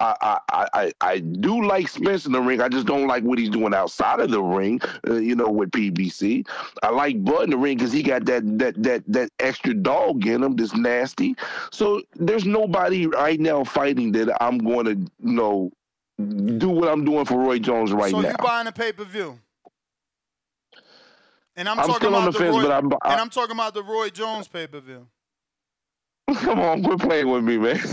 I 0.00 0.14
I, 0.20 0.38
I, 0.52 0.68
I 0.74 0.92
I 1.00 1.18
do 1.18 1.66
like 1.66 1.88
Spence 1.88 2.26
in 2.26 2.32
the 2.32 2.40
ring. 2.40 2.60
I 2.60 2.68
just 2.68 2.86
don't 2.86 3.08
like 3.08 3.24
what 3.24 3.38
he's 3.38 3.50
doing 3.50 3.74
outside 3.74 4.20
of 4.20 4.30
the 4.30 4.42
ring. 4.42 4.80
Uh, 5.08 5.14
you 5.14 5.34
know, 5.34 5.48
with 5.48 5.70
PBC. 5.70 6.43
I 6.82 6.90
like 6.90 7.22
Bud 7.24 7.44
in 7.44 7.50
the 7.50 7.56
ring 7.56 7.76
because 7.76 7.92
he 7.92 8.02
got 8.02 8.24
that 8.26 8.42
that 8.58 8.82
that 8.82 9.02
that 9.08 9.30
extra 9.40 9.74
dog 9.74 10.26
in 10.26 10.42
him. 10.42 10.56
That's 10.56 10.74
nasty. 10.74 11.34
So 11.72 12.02
there's 12.14 12.44
nobody 12.44 13.06
right 13.06 13.40
now 13.40 13.64
fighting 13.64 14.12
that 14.12 14.36
I'm 14.42 14.58
going 14.58 14.86
to 14.86 14.92
you 14.92 15.10
know 15.32 15.70
do 16.58 16.68
what 16.70 16.88
I'm 16.88 17.04
doing 17.04 17.24
for 17.24 17.38
Roy 17.38 17.58
Jones 17.58 17.92
right 17.92 18.10
so 18.10 18.18
now. 18.20 18.28
So 18.28 18.30
you 18.30 18.36
buying 18.38 18.66
a 18.66 18.72
pay 18.72 18.92
per 18.92 19.04
view? 19.04 19.38
And 21.56 21.68
I'm, 21.68 21.78
I'm 21.78 21.86
talking 21.86 21.96
still 21.96 22.14
on 22.16 22.22
about 22.22 22.32
the 22.32 22.38
the 22.38 22.44
fence, 22.44 22.56
Roy, 22.56 22.62
but 22.62 22.72
I'm- 22.72 22.90
I- 23.02 23.12
and 23.12 23.20
I'm 23.20 23.30
talking 23.30 23.54
about 23.54 23.74
the 23.74 23.82
Roy 23.82 24.10
Jones 24.10 24.48
pay 24.48 24.66
per 24.66 24.80
view. 24.80 25.06
Come 26.34 26.58
on, 26.60 26.82
quit 26.82 26.98
playing 27.00 27.28
with 27.30 27.44
me, 27.44 27.58
man. 27.58 27.78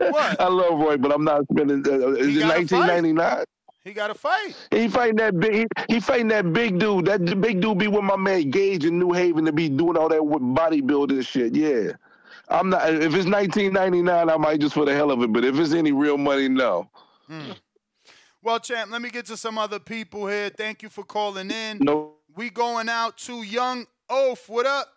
What? 0.00 0.40
I 0.40 0.46
love 0.48 0.78
Roy, 0.78 0.96
but 0.96 1.12
I'm 1.12 1.24
not 1.24 1.42
spending. 1.52 1.84
Uh, 1.86 2.10
is 2.12 2.36
it 2.36 2.40
gotta 2.40 2.66
fight. 2.68 2.88
1999? 2.88 3.44
He 3.88 3.94
got 3.94 4.08
to 4.08 4.14
fight. 4.14 4.54
He 4.70 4.86
fighting 4.86 5.16
that 5.16 5.40
big. 5.40 5.54
He, 5.54 5.94
he 5.94 6.00
fighting 6.00 6.28
that 6.28 6.52
big 6.52 6.78
dude. 6.78 7.06
That 7.06 7.40
big 7.40 7.62
dude 7.62 7.78
be 7.78 7.88
with 7.88 8.04
my 8.04 8.16
man 8.16 8.50
Gage 8.50 8.84
in 8.84 8.98
New 8.98 9.12
Haven 9.12 9.46
to 9.46 9.52
be 9.52 9.70
doing 9.70 9.96
all 9.96 10.10
that 10.10 10.20
bodybuilding 10.20 11.26
shit. 11.26 11.56
Yeah, 11.56 11.92
I'm 12.50 12.68
not. 12.68 12.92
If 12.92 13.14
it's 13.14 13.24
1999, 13.24 14.28
I 14.28 14.36
might 14.36 14.60
just 14.60 14.74
for 14.74 14.84
the 14.84 14.94
hell 14.94 15.10
of 15.10 15.22
it. 15.22 15.32
But 15.32 15.42
if 15.46 15.58
it's 15.58 15.72
any 15.72 15.92
real 15.92 16.18
money, 16.18 16.50
no. 16.50 16.90
Hmm. 17.28 17.52
Well, 18.42 18.60
champ, 18.60 18.90
let 18.90 19.00
me 19.00 19.08
get 19.08 19.24
to 19.26 19.38
some 19.38 19.56
other 19.56 19.78
people 19.78 20.26
here. 20.26 20.50
Thank 20.50 20.82
you 20.82 20.90
for 20.90 21.02
calling 21.02 21.50
in. 21.50 21.78
No. 21.78 22.12
We 22.36 22.50
going 22.50 22.90
out 22.90 23.16
to 23.18 23.42
Young 23.42 23.86
Oaf. 24.10 24.50
What 24.50 24.66
up? 24.66 24.92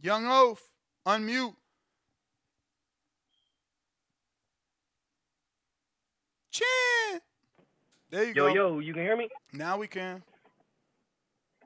Young 0.00 0.26
Oaf, 0.26 0.58
unmute. 1.06 1.54
Chin. 6.50 7.20
There 8.10 8.24
you 8.24 8.28
Yo, 8.34 8.34
go. 8.34 8.46
yo, 8.48 8.54
yo, 8.54 8.78
you 8.78 8.94
can 8.94 9.02
hear 9.02 9.16
me? 9.16 9.28
Now 9.52 9.78
we 9.78 9.88
can. 9.88 10.22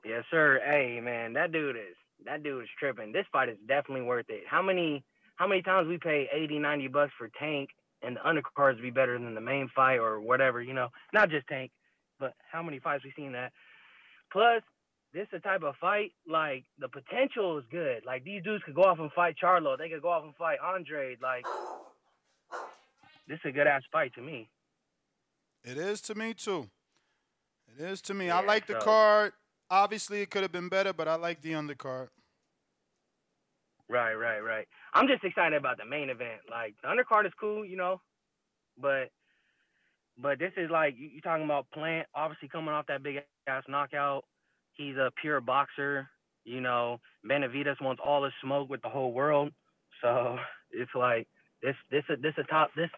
Yes, 0.04 0.24
sir. 0.30 0.60
Hey, 0.64 1.00
man, 1.00 1.34
that 1.34 1.52
dude 1.52 1.76
is 1.76 1.96
that 2.24 2.42
dude 2.42 2.62
is 2.62 2.68
tripping. 2.78 3.12
This 3.12 3.26
fight 3.32 3.48
is 3.48 3.58
definitely 3.68 4.02
worth 4.02 4.26
it. 4.28 4.42
How 4.48 4.62
many 4.62 5.04
how 5.36 5.46
many 5.46 5.62
times 5.62 5.88
we 5.88 5.98
pay 5.98 6.28
80, 6.32 6.58
90 6.58 6.88
bucks 6.88 7.12
for 7.18 7.28
Tank 7.38 7.70
and 8.02 8.16
the 8.16 8.20
undercards 8.20 8.80
be 8.80 8.90
better 8.90 9.18
than 9.18 9.34
the 9.34 9.40
main 9.40 9.68
fight 9.74 9.98
or 9.98 10.20
whatever, 10.20 10.60
you 10.62 10.74
know? 10.74 10.88
Not 11.12 11.30
just 11.30 11.46
Tank, 11.48 11.70
but 12.18 12.34
how 12.50 12.62
many 12.62 12.78
fights 12.78 13.04
we 13.04 13.12
seen 13.16 13.32
that? 13.32 13.52
Plus, 14.32 14.62
this 15.12 15.28
is 15.32 15.34
a 15.34 15.40
type 15.40 15.62
of 15.62 15.74
fight 15.80 16.12
like 16.26 16.64
the 16.78 16.88
potential 16.88 17.58
is 17.58 17.64
good. 17.70 18.04
Like 18.06 18.24
these 18.24 18.42
dudes 18.42 18.64
could 18.64 18.74
go 18.74 18.82
off 18.82 18.98
and 18.98 19.12
fight 19.12 19.36
Charlo. 19.42 19.76
They 19.76 19.88
could 19.88 20.02
go 20.02 20.10
off 20.10 20.24
and 20.24 20.34
fight 20.36 20.58
Andre. 20.64 21.16
Like 21.20 21.44
this 23.28 23.38
is 23.44 23.50
a 23.50 23.52
good 23.52 23.66
ass 23.66 23.82
fight 23.92 24.14
to 24.14 24.22
me. 24.22 24.48
It 25.64 25.76
is 25.76 26.00
to 26.02 26.14
me 26.14 26.34
too. 26.34 26.68
It 27.78 27.84
is 27.84 28.00
to 28.02 28.14
me. 28.14 28.30
I 28.30 28.40
like 28.40 28.66
the 28.66 28.74
so- 28.80 28.84
card. 28.84 29.32
Obviously, 29.70 30.20
it 30.20 30.28
could 30.30 30.42
have 30.42 30.52
been 30.52 30.68
better, 30.68 30.92
but 30.92 31.08
I 31.08 31.14
like 31.14 31.40
the 31.40 31.52
undercard. 31.52 32.08
Right, 33.88 34.14
right, 34.14 34.40
right. 34.40 34.66
I'm 34.92 35.08
just 35.08 35.24
excited 35.24 35.56
about 35.56 35.78
the 35.78 35.86
main 35.86 36.10
event. 36.10 36.40
Like 36.50 36.74
the 36.82 36.88
undercard 36.88 37.26
is 37.26 37.32
cool, 37.40 37.64
you 37.64 37.76
know, 37.76 38.00
but 38.78 39.10
but 40.18 40.38
this 40.38 40.52
is 40.56 40.70
like 40.70 40.94
you 40.98 41.20
talking 41.22 41.44
about 41.44 41.70
Plant, 41.72 42.06
obviously 42.14 42.48
coming 42.48 42.70
off 42.70 42.86
that 42.88 43.02
big 43.02 43.16
ass 43.46 43.64
knockout. 43.68 44.24
He's 44.74 44.96
a 44.96 45.12
pure 45.20 45.40
boxer, 45.40 46.08
you 46.44 46.60
know. 46.60 47.00
Benavidez 47.28 47.80
wants 47.80 48.02
all 48.04 48.22
the 48.22 48.30
smoke 48.42 48.68
with 48.68 48.82
the 48.82 48.88
whole 48.88 49.12
world, 49.12 49.52
so 50.00 50.38
it's 50.70 50.90
like 50.94 51.28
this 51.62 51.76
this 51.90 52.04
a 52.10 52.16
this 52.16 52.34
a 52.38 52.44
top 52.44 52.70
this. 52.74 52.90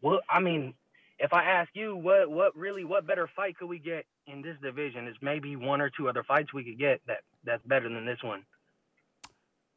Well, 0.00 0.20
I 0.28 0.40
mean, 0.40 0.74
if 1.18 1.32
I 1.32 1.44
ask 1.44 1.70
you 1.74 1.96
what 1.96 2.30
what 2.30 2.56
really 2.56 2.84
what 2.84 3.06
better 3.06 3.28
fight 3.36 3.56
could 3.56 3.68
we 3.68 3.78
get 3.78 4.04
in 4.26 4.42
this 4.42 4.56
division? 4.62 5.06
Is 5.06 5.16
maybe 5.20 5.56
one 5.56 5.80
or 5.80 5.90
two 5.90 6.08
other 6.08 6.24
fights 6.24 6.52
we 6.52 6.64
could 6.64 6.78
get 6.78 7.00
that 7.06 7.18
that's 7.44 7.64
better 7.64 7.88
than 7.88 8.04
this 8.04 8.22
one. 8.22 8.44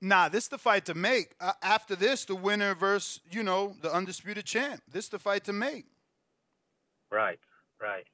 Nah, 0.02 0.30
this 0.30 0.45
is 0.45 0.49
the 0.49 0.57
fight 0.57 0.86
to 0.86 0.94
make. 0.94 1.34
Uh, 1.40 1.53
after 1.64 1.95
this, 1.95 2.26
the 2.26 2.36
winner 2.36 2.76
versus 2.76 3.22
you 3.30 3.44
know 3.44 3.76
the 3.82 3.94
undisputed 3.94 4.45
champ. 4.45 4.82
This 4.91 5.10
the 5.10 5.20
fight 5.20 5.44
to 5.45 5.53
make. 5.53 5.86
Right, 7.12 7.40
right. 7.82 8.06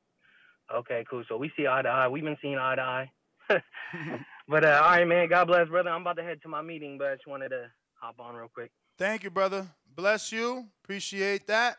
Okay, 0.76 1.06
cool. 1.10 1.24
So 1.28 1.38
we 1.38 1.52
see 1.58 1.68
eye 1.68 1.82
to 1.82 1.90
eye. 1.90 2.08
We've 2.08 2.24
been 2.24 2.38
seeing 2.42 2.58
eye 2.58 2.76
to 2.76 2.82
eye. 2.82 3.12
but 4.48 4.64
uh, 4.64 4.82
all 4.84 4.92
right, 4.92 5.08
man. 5.08 5.30
God 5.30 5.46
bless, 5.46 5.68
brother. 5.68 5.90
I'm 5.90 6.02
about 6.02 6.18
to 6.18 6.24
head 6.24 6.42
to 6.44 6.50
my 6.50 6.62
meeting, 6.62 6.98
but 6.98 7.08
I 7.08 7.16
just 7.16 7.28
wanted 7.28 7.50
to 7.50 7.68
hop 7.96 8.20
on 8.20 8.36
real 8.36 8.50
quick. 8.54 8.72
Thank 8.98 9.24
you, 9.24 9.30
brother. 9.30 9.68
Bless 9.96 10.32
you. 10.32 10.68
Appreciate 10.84 11.48
that. 11.48 11.78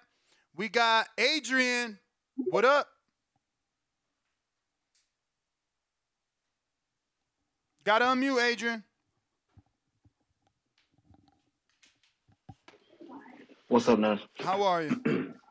We 0.54 0.68
got 0.68 1.08
Adrian. 1.18 1.98
What 2.36 2.64
up? 2.64 2.88
Got 7.84 7.98
to 8.00 8.04
unmute, 8.06 8.42
Adrian. 8.42 8.84
What's 13.68 13.88
up, 13.88 13.98
man? 13.98 14.20
How 14.38 14.62
are 14.62 14.82
you? 14.82 15.34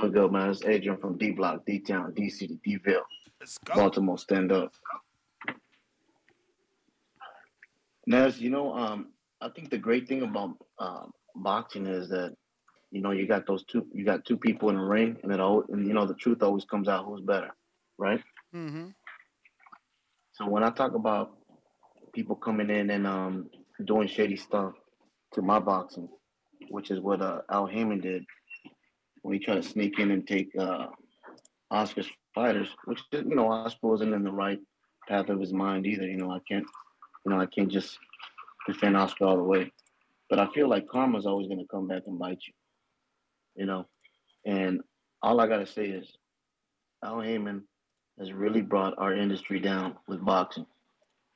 Doing 0.00 0.12
good, 0.12 0.32
man. 0.32 0.50
It's 0.50 0.64
Adrian 0.64 0.96
from 0.98 1.18
D 1.18 1.32
Block, 1.32 1.66
D 1.66 1.80
Town, 1.80 2.12
DC 2.12 2.38
to 2.46 2.54
D-Ville. 2.64 3.02
Let's 3.40 3.58
go. 3.58 3.74
Baltimore, 3.74 4.16
stand 4.16 4.52
up. 4.52 4.72
Nez, 8.06 8.40
you 8.40 8.50
know, 8.50 8.72
um, 8.74 9.08
I 9.40 9.48
think 9.48 9.70
the 9.70 9.78
great 9.78 10.06
thing 10.06 10.22
about 10.22 10.50
um, 10.78 11.10
boxing 11.34 11.86
is 11.86 12.08
that, 12.10 12.34
you 12.92 13.00
know, 13.00 13.10
you 13.10 13.26
got 13.26 13.46
those 13.46 13.64
two, 13.64 13.86
you 13.92 14.04
got 14.04 14.24
two 14.24 14.36
people 14.36 14.70
in 14.70 14.76
the 14.76 14.82
ring, 14.82 15.16
and 15.24 15.32
it 15.32 15.40
all, 15.40 15.64
and 15.68 15.86
you 15.86 15.94
know, 15.94 16.06
the 16.06 16.14
truth 16.14 16.44
always 16.44 16.64
comes 16.64 16.86
out 16.86 17.04
who's 17.04 17.20
better, 17.20 17.50
right? 17.98 18.22
Mm-hmm. 18.54 18.90
So 20.32 20.48
when 20.48 20.62
I 20.62 20.70
talk 20.70 20.94
about 20.94 21.32
people 22.14 22.36
coming 22.36 22.70
in 22.70 22.90
and 22.90 23.04
um, 23.04 23.50
doing 23.84 24.06
shady 24.06 24.36
stuff 24.36 24.74
to 25.34 25.42
my 25.42 25.58
boxing, 25.58 26.08
which 26.70 26.92
is 26.92 27.00
what 27.00 27.20
uh, 27.20 27.40
Al 27.50 27.66
Haymon 27.66 28.00
did 28.00 28.24
when 29.22 29.34
he 29.34 29.44
tried 29.44 29.62
to 29.62 29.68
sneak 29.68 29.98
in 29.98 30.10
and 30.10 30.26
take 30.26 30.50
uh, 30.58 30.86
Oscar's 31.70 32.08
fighters, 32.34 32.68
which 32.84 33.00
you 33.12 33.34
know 33.34 33.50
Oscar 33.50 33.88
wasn't 33.88 34.14
in 34.14 34.24
the 34.24 34.32
right 34.32 34.60
path 35.08 35.28
of 35.28 35.40
his 35.40 35.52
mind 35.52 35.86
either. 35.86 36.06
You 36.06 36.16
know 36.16 36.30
I 36.30 36.40
can't, 36.48 36.66
you 37.24 37.32
know 37.32 37.40
I 37.40 37.46
can't 37.46 37.70
just 37.70 37.98
defend 38.66 38.96
Oscar 38.96 39.24
all 39.24 39.36
the 39.36 39.42
way, 39.42 39.72
but 40.30 40.38
I 40.38 40.48
feel 40.52 40.68
like 40.68 40.88
karma's 40.88 41.26
always 41.26 41.48
going 41.48 41.60
to 41.60 41.66
come 41.70 41.88
back 41.88 42.02
and 42.06 42.18
bite 42.18 42.40
you. 42.46 42.54
You 43.56 43.66
know, 43.66 43.86
and 44.46 44.80
all 45.22 45.40
I 45.40 45.46
gotta 45.46 45.66
say 45.66 45.86
is 45.86 46.10
Al 47.04 47.20
Haymon 47.20 47.64
has 48.18 48.32
really 48.32 48.62
brought 48.62 48.94
our 48.98 49.14
industry 49.14 49.60
down 49.60 49.96
with 50.06 50.24
boxing, 50.24 50.66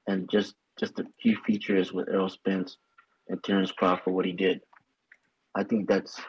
and 0.06 0.28
just 0.30 0.54
just 0.78 0.94
the 0.96 1.06
key 1.22 1.36
feature 1.46 1.76
is 1.76 1.92
with 1.92 2.08
Errol 2.08 2.28
Spence 2.28 2.78
and 3.28 3.42
Terrence 3.42 3.72
Crawford 3.72 4.14
what 4.14 4.24
he 4.24 4.32
did. 4.32 4.60
I 5.54 5.64
think 5.64 5.88
that's 5.88 6.20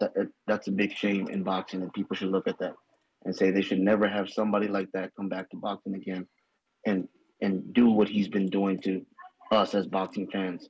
that 0.00 0.12
that's 0.46 0.68
a 0.68 0.72
big 0.72 0.92
shame 0.92 1.28
in 1.28 1.42
boxing, 1.42 1.82
and 1.82 1.92
people 1.92 2.16
should 2.16 2.30
look 2.30 2.48
at 2.48 2.58
that. 2.58 2.74
and 3.24 3.34
say 3.34 3.50
they 3.50 3.62
should 3.62 3.80
never 3.80 4.06
have 4.08 4.28
somebody 4.28 4.68
like 4.68 4.90
that 4.92 5.10
come 5.16 5.28
back 5.28 5.48
to 5.50 5.56
boxing 5.56 5.94
again, 5.94 6.26
and 6.86 7.08
and 7.40 7.72
do 7.74 7.90
what 7.90 8.08
he's 8.08 8.28
been 8.28 8.46
doing 8.48 8.80
to 8.80 9.04
us 9.50 9.74
as 9.74 9.86
boxing 9.86 10.28
fans. 10.30 10.68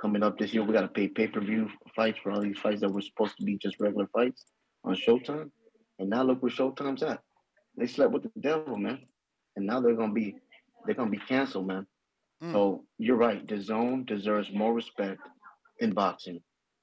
Coming 0.00 0.22
up 0.22 0.36
this 0.38 0.52
year, 0.52 0.64
we 0.64 0.72
got 0.72 0.82
to 0.82 0.88
pay 0.88 1.08
pay 1.08 1.28
per 1.28 1.40
view 1.40 1.68
fights 1.94 2.18
for 2.22 2.32
all 2.32 2.40
these 2.40 2.58
fights 2.58 2.80
that 2.80 2.90
were 2.92 3.00
supposed 3.02 3.36
to 3.38 3.44
be 3.44 3.56
just 3.58 3.76
regular 3.80 4.08
fights 4.12 4.44
on 4.84 4.94
Showtime, 4.96 5.50
and 5.98 6.10
now 6.10 6.22
look 6.22 6.42
where 6.42 6.50
Showtime's 6.50 7.02
at. 7.02 7.20
They 7.76 7.86
slept 7.86 8.12
with 8.12 8.24
the 8.24 8.40
devil, 8.40 8.76
man, 8.76 9.00
and 9.56 9.66
now 9.66 9.80
they're 9.80 9.94
gonna 9.94 10.12
be 10.12 10.34
they're 10.84 10.96
gonna 10.96 11.10
be 11.10 11.18
canceled, 11.18 11.68
man. 11.68 11.86
Hmm. 12.40 12.52
So 12.52 12.84
you're 12.98 13.16
right. 13.16 13.46
The 13.46 13.60
zone 13.60 14.04
deserves 14.04 14.50
more 14.52 14.74
respect 14.74 15.20
in 15.80 15.92
boxing. 15.92 16.40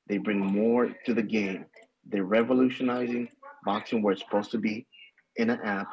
They 0.09 0.17
bring 0.17 0.39
more 0.39 0.89
to 1.05 1.13
the 1.13 1.21
game. 1.21 1.65
They're 2.05 2.23
revolutionizing 2.23 3.29
boxing 3.63 4.01
where 4.01 4.13
it's 4.13 4.23
supposed 4.23 4.51
to 4.51 4.57
be 4.57 4.87
in 5.35 5.49
an 5.49 5.61
app. 5.61 5.87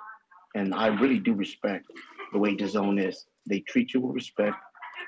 And 0.55 0.75
I 0.75 0.87
really 0.87 1.19
do 1.19 1.35
respect 1.35 1.85
the 2.33 2.39
way 2.39 2.57
zone 2.57 2.99
is. 2.99 3.27
They 3.47 3.61
treat 3.61 3.93
you 3.93 4.01
with 4.01 4.15
respect, 4.15 4.57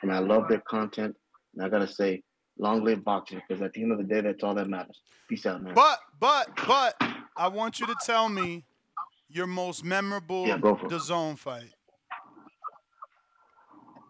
and 0.02 0.12
I 0.12 0.18
love 0.18 0.48
their 0.48 0.62
content. 0.68 1.16
And 1.54 1.64
I 1.64 1.68
gotta 1.70 1.88
say, 1.88 2.22
long 2.58 2.84
live 2.84 3.02
boxing, 3.02 3.40
because 3.48 3.62
at 3.62 3.72
the 3.72 3.82
end 3.82 3.92
of 3.92 3.98
the 3.98 4.04
day, 4.04 4.20
that's 4.20 4.44
all 4.44 4.54
that 4.54 4.68
matters. 4.68 5.00
Peace 5.28 5.46
out, 5.46 5.62
man. 5.62 5.74
But 5.74 5.98
but 6.20 6.50
but 6.66 7.02
I 7.36 7.48
want 7.48 7.80
you 7.80 7.86
to 7.86 7.94
tell 8.04 8.28
me 8.28 8.64
your 9.28 9.46
most 9.46 9.84
memorable 9.84 10.46
Yeah, 10.46 10.58
it. 10.62 11.36
fight. 11.36 11.72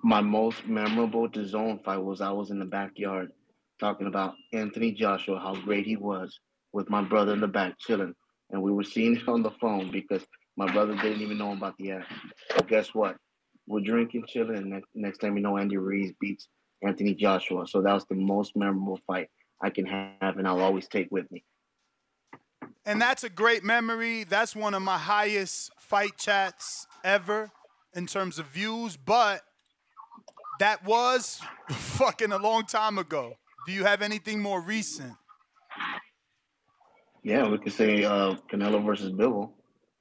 My 0.03 0.21
most 0.21 0.67
memorable 0.67 1.29
zone 1.45 1.81
fight 1.85 1.99
was 1.99 2.21
I 2.21 2.31
was 2.31 2.51
in 2.51 2.59
the 2.59 2.65
backyard 2.65 3.33
talking 3.79 4.07
about 4.07 4.35
Anthony 4.53 4.93
Joshua, 4.93 5.39
how 5.39 5.55
great 5.55 5.87
he 5.87 5.97
was, 5.97 6.39
with 6.73 6.91
my 6.91 7.03
brother 7.03 7.33
in 7.33 7.41
the 7.41 7.49
back 7.49 7.79
chilling. 7.79 8.15
And 8.51 8.63
we 8.63 8.73
were 8.73 8.85
seeing 8.85 9.17
it 9.17 9.29
on 9.29 9.43
the 9.43 9.51
phone 9.61 9.91
because 9.91 10.25
my 10.57 10.71
brother 10.73 10.97
didn't 10.97 11.21
even 11.21 11.39
know 11.39 11.53
about 11.53 11.77
the 11.79 11.93
app. 11.93 12.07
So 12.51 12.63
guess 12.63 12.95
what? 12.95 13.17
We're 13.67 13.81
drinking, 13.81 14.25
chilling, 14.27 14.57
and 14.57 14.71
next, 14.71 14.89
next 14.95 15.19
time 15.19 15.37
you 15.37 15.43
know, 15.43 15.59
Andy 15.59 15.77
Ruiz 15.77 16.13
beats 16.21 16.49
Anthony 16.83 17.15
Joshua. 17.15 17.67
So 17.67 17.83
that 17.83 17.93
was 17.93 18.07
the 18.07 18.15
most 18.15 18.57
memorable 18.57 18.99
fight 19.07 19.29
I 19.63 19.71
can 19.71 19.87
have, 19.87 20.39
and 20.39 20.47
I'll 20.47 20.61
always 20.61 20.89
take 20.89 21.09
with 21.11 21.31
me. 21.31 21.45
And 22.87 23.03
that's 23.03 23.25
a 23.25 23.29
great 23.29 23.65
memory. 23.65 24.25
That's 24.25 24.57
one 24.57 24.73
of 24.73 24.83
my 24.83 24.97
highest 24.97 25.73
fight 25.79 26.17
chats 26.17 26.87
ever 27.05 27.51
in 27.95 28.07
terms 28.07 28.39
of 28.39 28.47
views, 28.47 28.97
but 28.97 29.43
that 30.59 30.85
was 30.85 31.41
fucking 31.71 32.33
a 32.33 32.39
long 32.39 32.65
time 32.65 32.99
ago. 32.99 33.35
Do 33.69 33.75
you 33.75 33.85
have 33.85 34.01
anything 34.01 34.41
more 34.41 34.63
recent? 34.63 35.13
Yeah, 37.23 37.47
we 37.51 37.59
could 37.59 37.75
say 37.75 38.03
uh, 38.03 38.37
Canelo 38.51 38.83
versus 38.83 39.13
Bivol. 39.13 39.51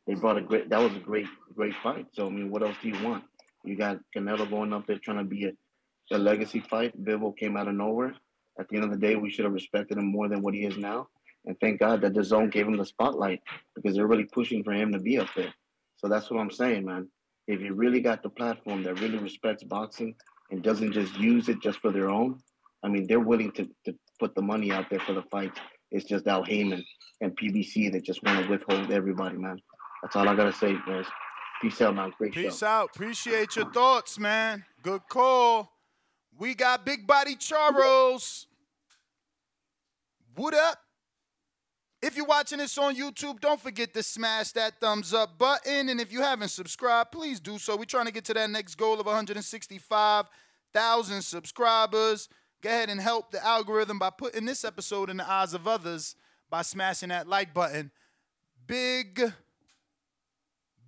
They 0.07 0.14
brought 0.14 0.38
a 0.38 0.41
great. 0.41 0.69
That 0.69 0.80
was 0.80 0.95
a 0.95 0.99
great, 0.99 1.27
great 1.53 1.73
fight. 1.84 2.06
So 2.14 2.27
I 2.27 2.30
mean, 2.30 2.49
what 2.49 2.64
else 2.64 2.77
do 2.81 2.88
you 2.88 3.03
want? 3.03 3.26
You 3.65 3.76
got 3.76 3.99
Canelo 4.15 4.49
going 4.49 4.72
up 4.72 4.88
there 4.88 4.98
trying 4.99 5.18
to 5.18 5.26
be 5.26 5.48
a, 5.48 6.15
a 6.15 6.18
legacy 6.18 6.61
fight. 6.61 6.94
Bivol 7.03 7.35
came 7.35 7.57
out 7.57 7.68
of 7.68 7.76
nowhere. 7.76 8.15
At 8.57 8.69
the 8.69 8.77
end 8.77 8.85
of 8.85 8.91
the 8.91 9.06
day, 9.06 9.18
we 9.18 9.30
should 9.30 9.44
have 9.44 9.53
respected 9.53 9.98
him 9.98 10.10
more 10.10 10.30
than 10.30 10.41
what 10.41 10.53
he 10.53 10.64
is 10.64 10.77
now. 10.77 11.10
And 11.45 11.60
thank 11.60 11.81
God 11.81 11.99
that 12.03 12.14
the 12.14 12.23
zone 12.23 12.49
gave 12.49 12.68
him 12.68 12.77
the 12.77 12.85
spotlight 12.85 13.41
because 13.76 13.98
they're 13.98 14.07
really 14.07 14.30
pushing 14.31 14.64
for 14.64 14.72
him 14.72 14.94
to 14.94 14.99
be 14.99 15.19
up 15.19 15.27
there. 15.35 15.53
So 15.98 16.07
that's 16.07 16.31
what 16.31 16.39
I'm 16.39 16.52
saying, 16.52 16.85
man. 16.85 17.10
If 17.48 17.60
you 17.60 17.73
really 17.73 17.99
got 17.99 18.23
the 18.23 18.30
platform 18.30 18.84
that 18.84 19.02
really 19.02 19.18
respects 19.18 19.65
boxing 19.65 20.15
and 20.52 20.64
doesn't 20.64 20.94
just 20.94 21.19
use 21.19 21.49
it 21.49 21.61
just 21.61 21.80
for 21.81 21.91
their 21.91 22.10
own, 22.10 22.39
I 22.88 22.89
mean, 22.89 23.05
they're 23.05 23.19
willing 23.19 23.51
to, 23.51 23.68
to 23.84 23.93
put 24.18 24.34
the 24.34 24.41
money 24.41 24.72
out 24.72 24.89
there 24.89 25.01
for 25.01 25.11
the 25.11 25.23
fights. 25.23 25.59
It's 25.91 26.05
just 26.05 26.26
Al 26.26 26.45
Haymon 26.45 26.85
and 27.19 27.38
PBC 27.38 27.91
that 27.91 28.05
just 28.05 28.23
want 28.23 28.45
to 28.45 28.49
withhold 28.49 28.91
everybody, 28.91 29.38
man. 29.38 29.59
That's 30.01 30.15
all 30.15 30.30
I 30.30 30.34
gotta 30.34 30.53
say, 30.53 30.73
guys. 30.88 31.05
Peace 31.61 31.81
out, 31.81 31.95
man. 31.95 32.14
Great 32.18 32.31
Peace 32.31 32.59
show. 32.59 32.68
out. 32.68 32.91
Appreciate 32.95 33.57
your 33.57 33.69
thoughts, 33.73 34.18
man. 34.18 34.64
Good 34.84 35.01
call. 35.09 35.69
We 36.39 36.55
got 36.55 36.85
Big 36.85 37.05
Body 37.05 37.35
Charles. 37.35 38.47
What 40.35 40.53
up? 40.53 40.80
If 42.01 42.15
you're 42.15 42.26
watching 42.26 42.59
this 42.59 42.77
on 42.77 42.95
YouTube, 42.95 43.41
don't 43.41 43.59
forget 43.59 43.93
to 43.95 44.03
smash 44.03 44.53
that 44.53 44.80
thumbs 44.80 45.14
up 45.14 45.38
button. 45.38 45.89
And 45.89 45.99
if 45.99 46.14
you 46.14 46.22
haven't 46.22 46.47
subscribed, 46.49 47.11
please 47.11 47.41
do 47.41 47.57
so. 47.57 47.76
We're 47.76 47.84
trying 47.84 48.05
to 48.05 48.14
get 48.14 48.23
to 48.26 48.34
that 48.35 48.49
next 48.49 48.76
goal 48.76 48.97
of 48.97 49.07
165,000 49.07 51.22
subscribers. 51.22 52.30
Go 52.62 52.70
ahead 52.70 52.90
and 52.90 53.00
help 53.00 53.32
the 53.32 53.46
algorithm 53.46 54.00
by 54.00 54.10
putting 54.10 54.46
this 54.46 54.66
episode 54.66 55.10
in 55.10 55.18
the 55.18 55.30
eyes 55.30 55.54
of 55.54 55.68
others 55.68 56.16
by 56.50 56.64
smashing 56.64 57.10
that 57.10 57.28
like 57.28 57.54
button. 57.54 57.92
Big 58.66 59.22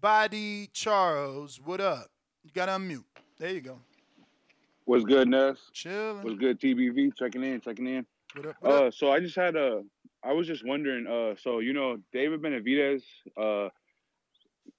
Body 0.01 0.69
Charles, 0.73 1.59
what 1.63 1.79
up? 1.79 2.09
You 2.43 2.51
got 2.51 2.65
to 2.65 2.71
unmute. 2.71 3.03
There 3.37 3.51
you 3.51 3.61
go. 3.61 3.79
What's 4.85 5.03
good, 5.03 5.27
Ness? 5.27 5.57
Chilling. 5.71 6.23
What's 6.23 6.39
good, 6.39 6.59
TBV? 6.59 7.15
Checking 7.15 7.43
in, 7.43 7.61
checking 7.61 7.85
in. 7.85 8.05
What 8.33 8.45
up? 8.47 8.55
What 8.61 8.71
up? 8.73 8.81
Uh, 8.81 8.91
so 8.91 9.11
I 9.11 9.19
just 9.19 9.35
had 9.35 9.55
a, 9.55 9.83
I 10.23 10.33
was 10.33 10.47
just 10.47 10.65
wondering. 10.65 11.05
Uh, 11.05 11.35
so 11.39 11.59
you 11.59 11.73
know, 11.73 11.97
David 12.11 12.41
Benavidez. 12.41 13.03
Uh, 13.39 13.69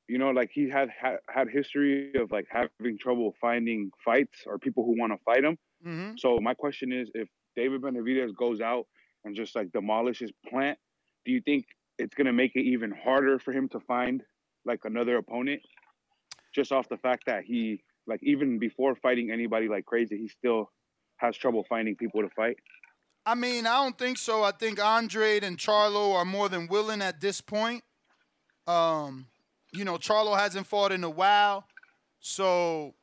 you 0.09 0.19
know, 0.19 0.31
like 0.31 0.51
he 0.53 0.69
had 0.69 0.89
had, 0.91 1.19
had 1.33 1.49
history 1.49 2.13
of 2.17 2.33
like 2.33 2.49
having 2.51 2.99
trouble 2.99 3.37
finding 3.41 3.93
fights 4.05 4.41
or 4.47 4.59
people 4.59 4.85
who 4.85 4.99
want 4.99 5.13
to 5.13 5.19
fight 5.25 5.45
him. 5.45 5.57
Mm-hmm. 5.87 6.13
So 6.19 6.39
my 6.41 6.55
question 6.55 6.93
is, 6.93 7.11
if 7.15 7.29
David 7.57 7.83
Benavidez 7.83 8.35
goes 8.35 8.61
out 8.61 8.87
and 9.25 9.35
just 9.35 9.55
like 9.57 9.73
demolishes 9.73 10.31
Plant, 10.49 10.79
do 11.25 11.33
you 11.33 11.41
think 11.41 11.67
it's 11.99 12.15
gonna 12.15 12.33
make 12.33 12.53
it 12.55 12.63
even 12.63 12.91
harder 12.91 13.39
for 13.39 13.53
him 13.53 13.69
to 13.71 13.81
find 13.81 14.23
like 14.65 14.81
another 14.85 15.17
opponent? 15.17 15.61
Just 16.55 16.73
off 16.73 16.89
the 16.89 16.97
fact 16.97 17.25
that 17.27 17.45
he 17.45 17.83
like 18.07 18.21
even 18.23 18.59
before 18.59 18.95
fighting 18.97 19.31
anybody 19.31 19.69
like 19.69 19.85
crazy, 19.87 20.19
he 20.19 20.29
still 20.29 20.71
has 21.17 21.37
trouble 21.37 21.65
finding 21.69 21.97
people 21.97 22.23
to 22.23 22.29
fight. 22.31 22.57
I 23.27 23.35
mean, 23.35 23.67
I 23.67 23.83
don't 23.83 23.99
think 23.99 24.19
so. 24.19 24.43
I 24.43 24.53
think 24.53 24.83
Andre 24.83 25.41
and 25.41 25.59
Charlo 25.59 26.15
are 26.15 26.25
more 26.25 26.49
than 26.49 26.67
willing 26.69 27.03
at 27.03 27.21
this 27.21 27.41
point. 27.41 27.83
Um, 28.67 29.27
you 29.73 29.85
know, 29.85 29.97
Charlo 29.97 30.39
hasn't 30.39 30.67
fought 30.67 30.91
in 30.91 31.05
a 31.05 31.11
while, 31.11 31.67
so 32.21 32.95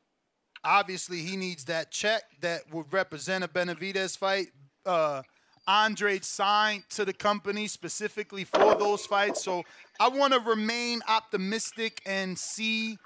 obviously 0.64 1.18
he 1.18 1.36
needs 1.36 1.64
that 1.64 1.90
check 1.90 2.22
that 2.40 2.62
would 2.72 2.92
represent 2.92 3.44
a 3.44 3.48
Benavidez 3.48 4.16
fight. 4.16 4.48
Uh, 4.84 5.22
Andre 5.66 6.18
signed 6.20 6.84
to 6.90 7.04
the 7.04 7.12
company 7.12 7.66
specifically 7.66 8.44
for 8.44 8.74
those 8.74 9.04
fights, 9.04 9.44
so 9.44 9.64
I 10.00 10.08
want 10.08 10.32
to 10.32 10.40
remain 10.40 11.02
optimistic 11.06 12.00
and 12.06 12.38
see 12.38 12.98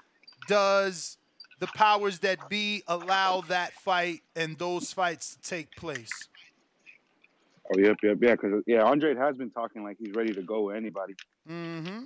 does 0.47 1.17
the 1.59 1.67
powers 1.67 2.19
that 2.19 2.49
be 2.49 2.83
allow 2.87 3.41
that 3.41 3.73
fight 3.73 4.21
and 4.35 4.57
those 4.57 4.93
fights 4.93 5.35
to 5.35 5.41
take 5.41 5.75
place. 5.75 6.11
Oh 7.73 7.79
yep, 7.79 7.97
yep, 8.03 8.17
yeah. 8.21 8.31
Because 8.31 8.63
yeah, 8.67 8.83
Andre 8.83 9.15
has 9.15 9.37
been 9.37 9.49
talking 9.49 9.83
like 9.83 9.97
he's 9.97 10.13
ready 10.13 10.33
to 10.33 10.41
go 10.41 10.63
with 10.63 10.75
anybody. 10.75 11.15
Mm-hmm. 11.49 12.03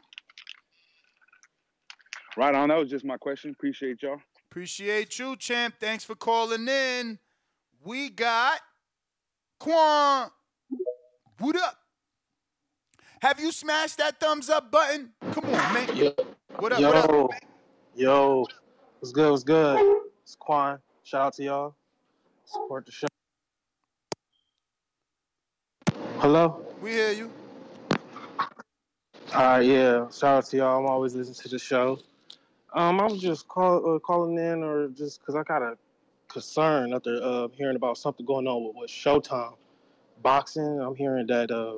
Right 2.35 2.53
on. 2.53 2.69
That 2.69 2.77
was 2.77 2.89
just 2.89 3.03
my 3.03 3.17
question. 3.17 3.51
Appreciate 3.51 4.03
y'all. 4.03 4.21
Appreciate 4.57 5.19
you, 5.19 5.35
champ. 5.35 5.75
Thanks 5.79 6.03
for 6.03 6.15
calling 6.15 6.67
in. 6.67 7.19
We 7.85 8.09
got 8.09 8.59
Quan. 9.59 10.31
What 11.37 11.55
up? 11.57 11.77
Have 13.21 13.39
you 13.39 13.51
smashed 13.51 13.99
that 13.99 14.19
thumbs 14.19 14.49
up 14.49 14.71
button? 14.71 15.11
Come 15.31 15.45
on, 15.45 15.73
man. 15.75 15.95
Yo, 15.95 16.11
What 16.57 16.73
up? 16.73 16.79
yo, 16.79 16.87
What 16.87 16.95
up? 16.97 17.29
yo, 17.95 18.47
what's 18.99 19.11
good? 19.11 19.29
What's 19.29 19.43
good? 19.43 19.79
It's 20.23 20.35
Quan. 20.35 20.79
Shout 21.03 21.21
out 21.21 21.33
to 21.33 21.43
y'all. 21.43 21.75
Support 22.45 22.87
the 22.87 22.91
show. 22.91 23.07
Hello. 26.17 26.65
We 26.81 26.93
hear 26.93 27.11
you. 27.11 27.31
All 28.39 28.47
right, 29.35 29.61
yeah. 29.63 30.09
Shout 30.09 30.23
out 30.23 30.45
to 30.47 30.57
y'all. 30.57 30.79
I'm 30.79 30.87
always 30.87 31.13
listening 31.13 31.35
to 31.43 31.47
the 31.47 31.59
show. 31.59 31.99
Um, 32.77 33.01
I 33.01 33.05
was 33.05 33.19
just 33.19 33.47
call, 33.47 33.95
uh, 33.95 33.97
calling 33.97 34.37
in, 34.37 34.61
or 34.61 34.89
just 34.89 35.19
because 35.19 35.33
I 35.33 35.41
got 35.41 35.63
a 35.63 35.73
concern 36.27 36.93
after 36.93 37.19
uh, 37.23 37.47
hearing 37.51 37.75
about 37.75 37.97
something 37.97 38.23
going 38.23 38.45
on 38.45 38.65
with, 38.65 38.75
with 38.75 38.91
Showtime 38.91 39.55
boxing. 40.21 40.79
I'm 40.79 40.95
hearing 40.95 41.25
that 41.25 41.49
uh, 41.49 41.77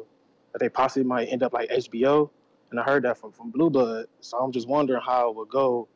that 0.52 0.60
they 0.60 0.68
possibly 0.68 1.08
might 1.08 1.28
end 1.28 1.42
up 1.42 1.54
like 1.54 1.70
HBO, 1.70 2.30
and 2.72 2.82
I 2.82 2.84
heard 2.84 3.04
that 3.06 3.18
from 3.18 3.32
from 3.32 3.50
Blue 3.50 3.70
Blood. 3.70 4.08
So 4.20 4.40
I'm 4.40 4.52
just 4.52 4.68
wondering 4.68 5.02
how 5.02 5.30
it 5.30 5.38
would 5.38 5.48
go 5.48 5.88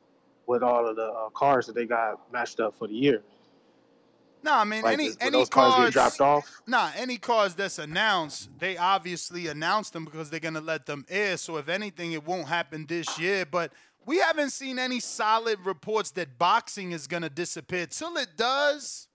with 0.47 0.63
all 0.63 0.87
of 0.87 0.95
the 0.95 1.07
uh, 1.07 1.29
cards 1.31 1.67
that 1.67 1.75
they 1.75 1.85
got 1.85 2.31
matched 2.31 2.61
up 2.61 2.73
for 2.77 2.87
the 2.87 2.93
year. 2.93 3.23
Nah, 4.41 4.59
I 4.59 4.63
mean 4.65 4.83
Like, 4.83 4.93
any 4.93 5.09
any 5.19 5.37
those 5.37 5.49
cards 5.49 5.75
get 5.75 5.93
dropped 5.93 6.21
off? 6.21 6.61
Nah, 6.67 6.91
any 6.97 7.17
cards 7.17 7.55
that's 7.55 7.79
announced, 7.79 8.49
they 8.59 8.77
obviously 8.77 9.47
announced 9.47 9.93
them 9.93 10.05
because 10.05 10.29
they're 10.29 10.41
gonna 10.41 10.61
let 10.61 10.85
them 10.85 11.05
air. 11.09 11.37
So 11.37 11.57
if 11.57 11.69
anything, 11.69 12.11
it 12.11 12.25
won't 12.25 12.47
happen 12.47 12.85
this 12.85 13.17
year. 13.19 13.45
But 13.45 13.71
we 14.05 14.19
haven't 14.19 14.51
seen 14.51 14.79
any 14.79 14.99
solid 14.99 15.59
reports 15.65 16.11
that 16.11 16.37
boxing 16.37 16.91
is 16.91 17.07
gonna 17.07 17.29
disappear. 17.29 17.85
Till 17.85 18.17
it 18.17 18.29
does, 18.35 19.07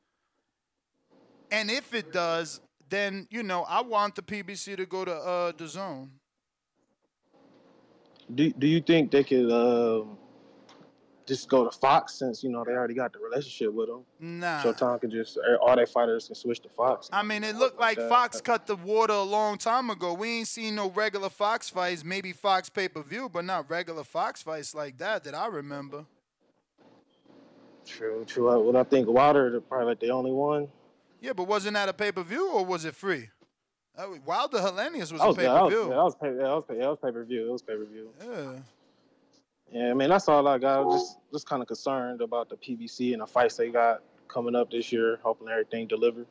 and 1.51 1.70
if 1.70 1.94
it 1.94 2.12
does, 2.12 2.60
then 2.89 3.27
you 3.31 3.43
know 3.43 3.65
I 3.69 3.82
want 3.82 4.15
the 4.15 4.23
PBC 4.23 4.77
to 4.77 4.86
go 4.86 5.05
to 5.05 5.15
uh 5.15 5.52
the 5.56 5.69
zone. 5.69 6.10
Do 8.35 8.51
Do 8.52 8.66
you 8.66 8.81
think 8.81 9.10
they 9.10 9.24
could 9.24 9.51
um, 9.51 10.19
just 11.28 11.48
go 11.48 11.64
to 11.64 11.70
Fox 11.70 12.14
since 12.14 12.42
you 12.42 12.50
know 12.50 12.64
they 12.64 12.72
already 12.72 12.94
got 12.94 13.12
the 13.12 13.18
relationship 13.18 13.72
with 13.72 13.88
them? 13.88 14.00
Nah. 14.18 14.62
Showtime 14.62 15.00
can 15.00 15.10
just 15.10 15.36
er, 15.36 15.59
all 15.60 15.76
their 15.76 15.86
fighters 15.86 16.26
can 16.26 16.34
switch 16.34 16.60
to 16.60 16.68
Fox. 16.70 17.09
I 17.12 17.22
mean, 17.22 17.44
it 17.44 17.55
looked 17.56 17.78
like 17.78 17.98
that. 17.98 18.09
Fox 18.09 18.40
cut 18.40 18.66
the 18.66 18.76
water 18.76 19.12
a 19.12 19.22
long 19.22 19.59
time 19.59 19.90
ago. 19.90 20.14
We 20.14 20.38
ain't 20.38 20.48
seen 20.48 20.74
no 20.74 20.90
regular 20.90 21.28
Fox 21.28 21.68
fights. 21.68 22.05
Maybe 22.05 22.32
Fox 22.32 22.68
pay 22.68 22.88
per 22.88 23.02
view, 23.02 23.28
but 23.28 23.44
not 23.44 23.70
regular 23.70 24.02
Fox 24.02 24.42
fights 24.42 24.74
like 24.74 24.98
that 24.98 25.22
that 25.24 25.34
I 25.34 25.46
remember. 25.46 26.06
True, 27.86 28.24
true. 28.26 28.62
What 28.62 28.76
I 28.76 28.82
think 28.82 29.09
Wilder 29.09 29.60
probably 29.60 29.86
like 29.86 30.00
the 30.00 30.10
only 30.10 30.32
one. 30.32 30.68
Yeah, 31.20 31.32
but 31.32 31.46
wasn't 31.46 31.74
that 31.74 31.88
a 31.88 31.92
pay 31.92 32.10
per 32.10 32.22
view 32.22 32.50
or 32.50 32.64
was 32.64 32.84
it 32.84 32.94
free? 32.94 33.28
Wilder 34.24 34.59
Helenius 34.59 35.10
was 35.10 35.20
That 35.20 35.30
a 35.30 35.34
pay 35.34 35.46
per 35.46 35.68
view. 35.68 35.88
that 35.88 35.96
was 35.96 36.14
pay, 36.14 36.28
yeah, 36.28 36.42
that 36.42 36.55
was 36.55 36.64
pay, 36.68 36.74
yeah, 36.76 36.82
that 36.82 36.90
was 36.90 36.98
pay 37.02 37.10
per 37.12 37.24
view. 37.24 37.48
It 37.48 37.52
was 37.52 37.62
pay 37.62 37.74
per 37.74 37.84
view. 37.84 38.10
Yeah. 38.20 38.60
Yeah, 39.72 39.92
man, 39.94 40.08
that's 40.08 40.28
all 40.28 40.46
I 40.48 40.58
got. 40.58 40.90
Just 40.90 41.18
just 41.32 41.48
kind 41.48 41.60
of 41.60 41.68
concerned 41.68 42.22
about 42.22 42.48
the 42.48 42.56
PBC 42.56 43.12
and 43.12 43.22
the 43.22 43.26
fights 43.26 43.56
they 43.56 43.70
got 43.70 44.02
coming 44.26 44.54
up 44.54 44.70
this 44.70 44.90
year. 44.92 45.18
Hoping 45.22 45.48
everything 45.48 45.86
deliver. 45.86 46.24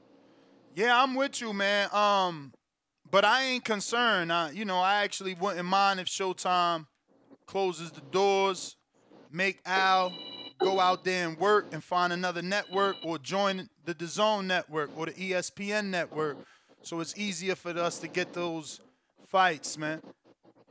Yeah, 0.75 1.01
I'm 1.01 1.15
with 1.15 1.41
you, 1.41 1.53
man. 1.53 1.89
Um, 1.93 2.53
but 3.09 3.25
I 3.25 3.43
ain't 3.43 3.63
concerned. 3.63 4.31
I, 4.31 4.51
you 4.51 4.65
know, 4.65 4.79
I 4.79 5.03
actually 5.03 5.33
wouldn't 5.35 5.65
mind 5.65 5.99
if 5.99 6.07
Showtime 6.07 6.87
closes 7.45 7.91
the 7.91 8.01
doors, 8.01 8.75
make 9.31 9.59
Al 9.65 10.11
go 10.59 10.79
out 10.79 11.03
there 11.03 11.27
and 11.27 11.37
work 11.37 11.67
and 11.71 11.83
find 11.83 12.11
another 12.11 12.41
network 12.41 12.95
or 13.03 13.17
join 13.17 13.69
the 13.85 13.93
DAZN 13.93 14.45
network 14.45 14.89
or 14.97 15.05
the 15.05 15.13
ESPN 15.13 15.85
network, 15.85 16.37
so 16.81 16.99
it's 16.99 17.17
easier 17.17 17.55
for 17.55 17.71
us 17.77 17.99
to 17.99 18.07
get 18.07 18.33
those 18.33 18.79
fights, 19.27 19.77
man. 19.77 20.01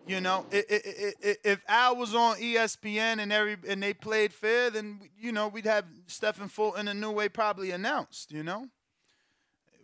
You 0.06 0.20
know, 0.20 0.46
if 0.52 1.60
Al 1.66 1.96
was 1.96 2.14
on 2.14 2.36
ESPN 2.36 3.18
and 3.20 3.32
every 3.32 3.56
and 3.68 3.82
they 3.82 3.92
played 3.92 4.32
fair, 4.32 4.70
then 4.70 5.00
you 5.18 5.32
know 5.32 5.48
we'd 5.48 5.66
have 5.66 5.84
Stephen 6.06 6.48
Fulton 6.48 6.86
and 6.86 7.02
Naoya 7.02 7.32
probably 7.32 7.72
announced. 7.72 8.30
You 8.30 8.44
know, 8.44 8.68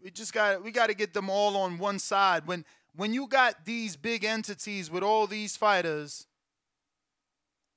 we 0.05 0.13
just 0.13 0.33
got 0.33 0.63
we 0.63 0.71
got 0.71 0.87
to 0.87 0.95
get 0.95 1.13
them 1.13 1.29
all 1.29 1.57
on 1.57 1.77
one 1.77 1.99
side. 1.99 2.47
When 2.47 2.65
when 2.95 3.13
you 3.13 3.27
got 3.27 3.65
these 3.65 3.97
big 3.97 4.23
entities 4.25 4.93
with 4.93 5.03
all 5.03 5.27
these 5.27 5.57
fighters 5.57 6.29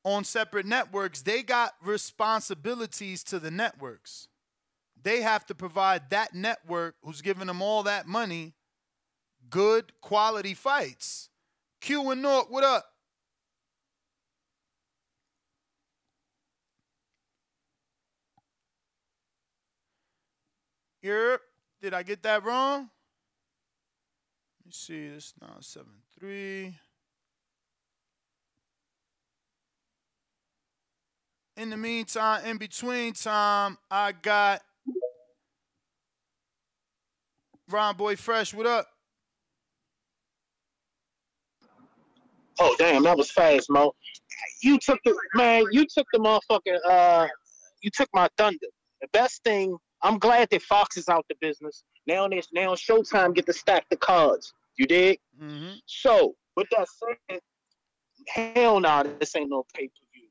on 0.04 0.24
separate 0.24 0.68
networks, 0.68 1.24
they 1.24 1.42
got 1.42 1.74
responsibilities 1.84 3.24
to 3.24 3.40
the 3.40 3.50
networks. 3.50 4.28
They 5.02 5.22
have 5.22 5.48
to 5.48 5.56
provide 5.56 6.12
that 6.12 6.36
network 6.36 6.96
who's 7.02 7.22
giving 7.24 7.48
them 7.48 7.64
all 7.64 7.82
that 7.84 8.06
money 8.08 8.54
good 9.50 10.00
quality 10.02 10.54
fights. 10.54 11.30
Q 11.86 12.10
and 12.10 12.24
Nork, 12.24 12.50
what 12.50 12.64
up? 12.64 12.84
Here, 21.00 21.40
did 21.84 21.94
I 21.94 22.02
get 22.02 22.24
that 22.24 22.44
wrong? 22.44 22.90
Let 24.60 24.66
me 24.66 24.72
see. 24.72 25.10
This 25.10 25.36
now 25.40 25.58
seven 25.60 25.92
three. 26.20 26.74
In 31.56 31.70
the 31.70 31.78
meantime, 31.78 32.46
in 32.48 32.58
between 32.58 33.14
time, 33.14 33.78
I 33.92 34.12
got 34.12 34.64
Ron 37.70 37.96
Boy 37.96 38.16
Fresh. 38.16 38.56
What 38.56 38.66
up? 38.66 38.88
Oh 42.60 42.76
damn, 42.78 43.04
that 43.04 43.18
was 43.18 43.32
fast, 43.32 43.70
Mo. 43.70 43.94
You 44.62 44.78
took 44.80 45.00
the 45.04 45.16
man. 45.34 45.66
You 45.72 45.86
took 45.86 46.08
the 46.14 46.20
motherfucking. 46.20 46.80
Uh, 46.88 47.28
you 47.82 47.90
took 47.92 48.10
my 48.14 48.30
thunder. 48.38 48.68
The 49.02 49.08
best 49.14 49.44
thing. 49.44 49.78
I'm 50.04 50.20
glad 50.20 50.50
that 50.52 50.62
Fox 50.62 50.98
is 50.98 51.10
out 51.10 51.26
the 51.30 51.36
business. 51.42 51.84
Now, 52.06 52.28
this 52.28 52.48
now 52.54 52.76
Showtime 52.76 53.34
get 53.34 53.46
to 53.48 53.54
stack 53.54 53.86
the 53.90 53.98
cards. 53.98 54.54
You 54.78 54.86
dig? 54.86 55.20
Mm-hmm. 55.42 55.74
So 55.86 56.36
with 56.56 56.68
that 56.72 56.88
said, 57.30 57.40
hell 58.28 58.80
nah, 58.80 59.04
this 59.20 59.36
ain't 59.36 59.50
no 59.50 59.66
pay 59.74 59.88
per 59.88 60.06
view 60.14 60.28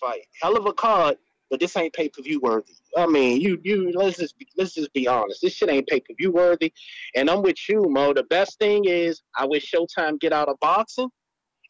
fight. 0.00 0.22
Hell 0.40 0.56
of 0.56 0.66
a 0.66 0.72
card, 0.72 1.16
but 1.50 1.60
this 1.60 1.76
ain't 1.76 1.92
pay 1.92 2.08
per 2.08 2.22
view 2.22 2.40
worthy. 2.40 2.74
I 2.96 3.06
mean, 3.06 3.40
you 3.40 3.60
you 3.62 3.92
let's 3.94 4.18
just 4.18 4.38
be, 4.38 4.46
let's 4.56 4.74
just 4.74 4.92
be 4.92 5.08
honest. 5.08 5.40
This 5.42 5.54
shit 5.54 5.70
ain't 5.70 5.88
pay 5.88 6.00
per 6.00 6.14
view 6.18 6.32
worthy. 6.32 6.72
And 7.14 7.28
I'm 7.28 7.42
with 7.42 7.68
you, 7.68 7.86
Mo. 7.88 8.12
The 8.12 8.24
best 8.24 8.58
thing 8.58 8.84
is 8.84 9.22
I 9.36 9.46
wish 9.46 9.70
Showtime 9.70 10.20
get 10.20 10.32
out 10.32 10.48
of 10.48 10.58
boxing 10.60 11.10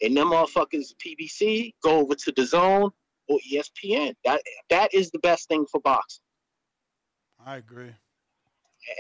and 0.03 0.17
them 0.17 0.29
motherfuckers 0.29 0.95
PBC 1.05 1.75
go 1.83 1.99
over 1.99 2.15
to 2.15 2.33
the 2.33 2.45
zone 2.45 2.91
or 3.29 3.39
ESPN. 3.53 4.15
That 4.25 4.43
that 4.69 4.93
is 4.95 5.11
the 5.11 5.19
best 5.21 5.49
thing 5.49 5.67
for 5.71 5.81
boxing. 5.81 6.23
I 7.45 7.57
agree. 7.57 7.93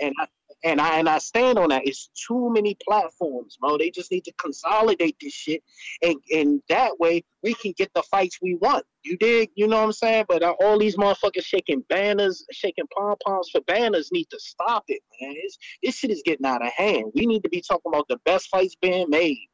And 0.02 0.14
I 0.20 0.26
and 0.62 0.80
I 0.80 0.98
and 0.98 1.08
I 1.08 1.18
stand 1.18 1.58
on 1.58 1.70
that. 1.70 1.86
It's 1.86 2.10
too 2.26 2.50
many 2.52 2.76
platforms, 2.86 3.56
bro. 3.60 3.78
They 3.78 3.90
just 3.90 4.10
need 4.10 4.24
to 4.24 4.32
consolidate 4.38 5.16
this 5.20 5.32
shit, 5.32 5.62
and 6.02 6.16
and 6.32 6.60
that 6.68 6.98
way 6.98 7.24
we 7.42 7.54
can 7.54 7.72
get 7.76 7.90
the 7.94 8.02
fights 8.02 8.38
we 8.42 8.56
want. 8.56 8.84
You 9.02 9.16
dig? 9.16 9.50
You 9.54 9.66
know 9.66 9.78
what 9.78 9.84
I'm 9.84 9.92
saying? 9.92 10.26
But 10.28 10.42
uh, 10.42 10.54
all 10.60 10.78
these 10.78 10.96
motherfuckers 10.96 11.44
shaking 11.44 11.82
banners, 11.88 12.44
shaking 12.52 12.84
pom 12.94 13.16
poms 13.24 13.48
for 13.50 13.62
banners 13.62 14.10
need 14.12 14.26
to 14.30 14.38
stop 14.38 14.84
it, 14.88 15.00
man. 15.20 15.34
It's, 15.36 15.56
this 15.82 15.96
shit 15.96 16.10
is 16.10 16.22
getting 16.24 16.46
out 16.46 16.64
of 16.64 16.72
hand. 16.72 17.04
We 17.14 17.26
need 17.26 17.42
to 17.42 17.48
be 17.48 17.62
talking 17.62 17.90
about 17.92 18.08
the 18.08 18.18
best 18.26 18.48
fights 18.48 18.76
being 18.80 19.08
made. 19.08 19.48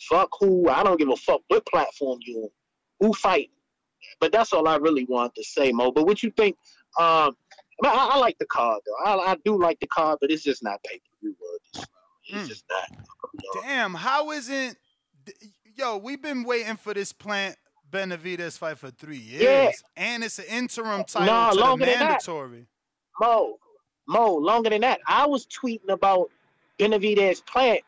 Fuck 0.00 0.28
who? 0.40 0.68
I 0.68 0.82
don't 0.82 0.98
give 0.98 1.08
a 1.08 1.16
fuck 1.16 1.40
what 1.48 1.66
platform 1.66 2.18
you 2.22 2.38
on. 2.42 2.48
Who 3.00 3.12
fight? 3.14 3.50
But 4.20 4.32
that's 4.32 4.52
all 4.52 4.68
I 4.68 4.76
really 4.76 5.04
wanted 5.08 5.34
to 5.36 5.44
say, 5.44 5.72
Mo. 5.72 5.90
But 5.90 6.06
what 6.06 6.22
you 6.22 6.30
think? 6.36 6.56
Um, 6.98 7.36
I, 7.84 7.88
I 7.88 8.10
I 8.12 8.18
like 8.18 8.36
the 8.38 8.46
card 8.46 8.80
though. 8.86 9.10
I, 9.10 9.32
I 9.32 9.36
do 9.44 9.60
like 9.60 9.78
the 9.80 9.86
card, 9.88 10.18
but 10.20 10.30
it's 10.30 10.42
just 10.42 10.62
not 10.62 10.82
pay 10.84 10.98
per 10.98 11.16
view 11.20 11.36
worthy. 11.40 11.86
It's 12.28 12.48
just 12.48 12.64
not. 12.70 13.04
Damn, 13.62 13.94
how 13.94 14.30
isn't 14.30 14.76
yo, 15.76 15.98
we've 15.98 16.22
been 16.22 16.44
waiting 16.44 16.76
for 16.76 16.94
this 16.94 17.12
plant 17.12 17.56
Benavidez 17.90 18.58
fight 18.58 18.78
for 18.78 18.90
three 18.90 19.18
years. 19.18 19.42
Yeah. 19.42 19.70
And 19.96 20.24
it's 20.24 20.38
an 20.38 20.46
interim 20.46 21.04
title 21.04 21.26
Nah, 21.26 21.50
to 21.50 21.56
the 21.56 21.60
longer 21.62 21.86
than 21.86 21.98
that. 21.98 22.08
mandatory. 22.08 22.66
Mo, 23.20 23.58
Mo, 24.08 24.34
longer 24.34 24.70
than 24.70 24.80
that. 24.82 25.00
I 25.06 25.26
was 25.26 25.46
tweeting 25.46 25.88
about 25.90 26.30
Benavidez 26.78 27.44
Plant 27.46 27.80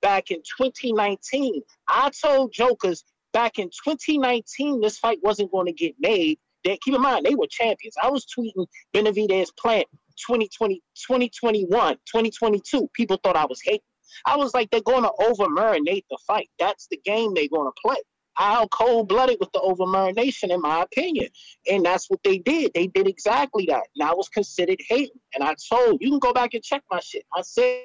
back 0.00 0.30
in 0.30 0.38
2019. 0.58 1.62
I 1.88 2.10
told 2.10 2.52
Jokers 2.52 3.04
back 3.32 3.58
in 3.58 3.68
2019 3.68 4.80
this 4.80 4.98
fight 4.98 5.18
wasn't 5.22 5.52
going 5.52 5.66
to 5.66 5.72
get 5.72 5.94
made. 5.98 6.38
They, 6.64 6.78
keep 6.82 6.94
in 6.94 7.00
mind, 7.00 7.24
they 7.24 7.34
were 7.34 7.46
champions. 7.48 7.94
I 8.02 8.10
was 8.10 8.26
tweeting 8.26 8.66
Benavidez 8.94 9.48
Plant 9.58 9.86
2020, 10.26 10.82
2021, 10.94 11.94
2022. 11.94 12.88
People 12.92 13.18
thought 13.22 13.36
I 13.36 13.46
was 13.46 13.60
hating. 13.64 13.80
I 14.26 14.36
was 14.36 14.52
like, 14.54 14.70
they're 14.70 14.80
going 14.82 15.04
to 15.04 15.12
over 15.20 15.46
marinate 15.46 16.04
the 16.10 16.18
fight. 16.26 16.50
That's 16.58 16.86
the 16.90 16.98
game 17.04 17.32
they're 17.34 17.48
going 17.48 17.70
to 17.70 17.80
play. 17.82 17.96
How 18.34 18.66
cold 18.68 19.08
blooded 19.08 19.38
with 19.40 19.52
the 19.52 19.60
over 19.60 19.84
marination, 19.84 20.50
in 20.50 20.60
my 20.60 20.82
opinion. 20.82 21.28
And 21.70 21.84
that's 21.84 22.08
what 22.08 22.20
they 22.24 22.38
did. 22.38 22.72
They 22.74 22.86
did 22.86 23.06
exactly 23.06 23.66
that. 23.68 23.86
And 23.96 24.08
I 24.08 24.12
was 24.14 24.28
considered 24.28 24.80
hating. 24.88 25.20
And 25.34 25.44
I 25.44 25.54
told 25.70 26.00
you 26.00 26.10
can 26.10 26.18
go 26.18 26.32
back 26.32 26.54
and 26.54 26.62
check 26.62 26.82
my 26.90 27.00
shit. 27.00 27.24
I 27.34 27.42
said 27.42 27.82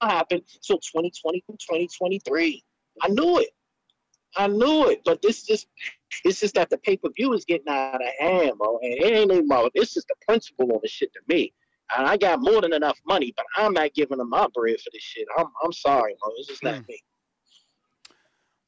what 0.00 0.10
happened 0.10 0.42
till 0.62 0.78
2020 0.78 1.42
2023. 1.48 2.62
I 3.02 3.08
knew 3.08 3.38
it. 3.38 3.50
I 4.36 4.46
knew 4.46 4.88
it. 4.88 5.02
But 5.04 5.22
this 5.22 5.42
just 5.42 5.66
it's 6.24 6.40
just 6.40 6.54
that 6.54 6.70
the 6.70 6.78
pay 6.78 6.96
per 6.96 7.10
view 7.10 7.32
is 7.32 7.44
getting 7.44 7.68
out 7.68 7.96
of 8.02 8.08
hand, 8.18 8.52
bro. 8.58 8.78
And 8.82 8.92
it 8.94 9.04
ain't 9.04 9.32
even 9.32 9.46
about 9.46 9.72
this 9.74 9.96
is 9.96 10.04
the 10.08 10.14
principle 10.26 10.74
of 10.74 10.82
the 10.82 10.88
shit 10.88 11.12
to 11.12 11.20
me. 11.28 11.52
And 11.96 12.06
I 12.06 12.16
got 12.16 12.40
more 12.40 12.60
than 12.60 12.72
enough 12.72 12.98
money, 13.06 13.32
but 13.36 13.46
I'm 13.56 13.72
not 13.72 13.94
giving 13.94 14.18
them 14.18 14.30
my 14.30 14.46
bread 14.54 14.76
for 14.80 14.90
this 14.92 15.02
shit. 15.02 15.26
I'm 15.36 15.46
I'm 15.64 15.72
sorry, 15.72 16.14
bro. 16.22 16.32
It's 16.38 16.48
just 16.48 16.62
not 16.62 16.76
hmm. 16.76 16.84
me. 16.88 17.02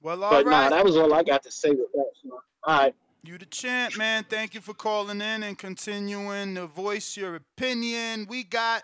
Well, 0.03 0.25
all 0.25 0.31
But 0.31 0.47
right. 0.47 0.65
nah, 0.65 0.77
that 0.77 0.85
was 0.85 0.97
all 0.97 1.15
I 1.15 1.23
got 1.23 1.45
to 1.45 1.51
say 1.53 1.71
with 1.71 1.93
that. 1.95 2.11
So, 2.23 2.41
all 2.65 2.79
right. 2.79 2.95
You 3.25 3.39
the 3.39 3.47
champ, 3.47 3.97
man. 3.97 4.27
Thank 4.29 4.53
you 4.53 4.61
for 4.61 4.75
calling 4.75 5.21
in 5.21 5.45
and 5.45 5.57
continuing 5.57 6.57
to 6.57 6.67
voice 6.67 7.17
your 7.17 7.37
opinion. 7.37 8.27
We 8.29 8.43
got 8.43 8.83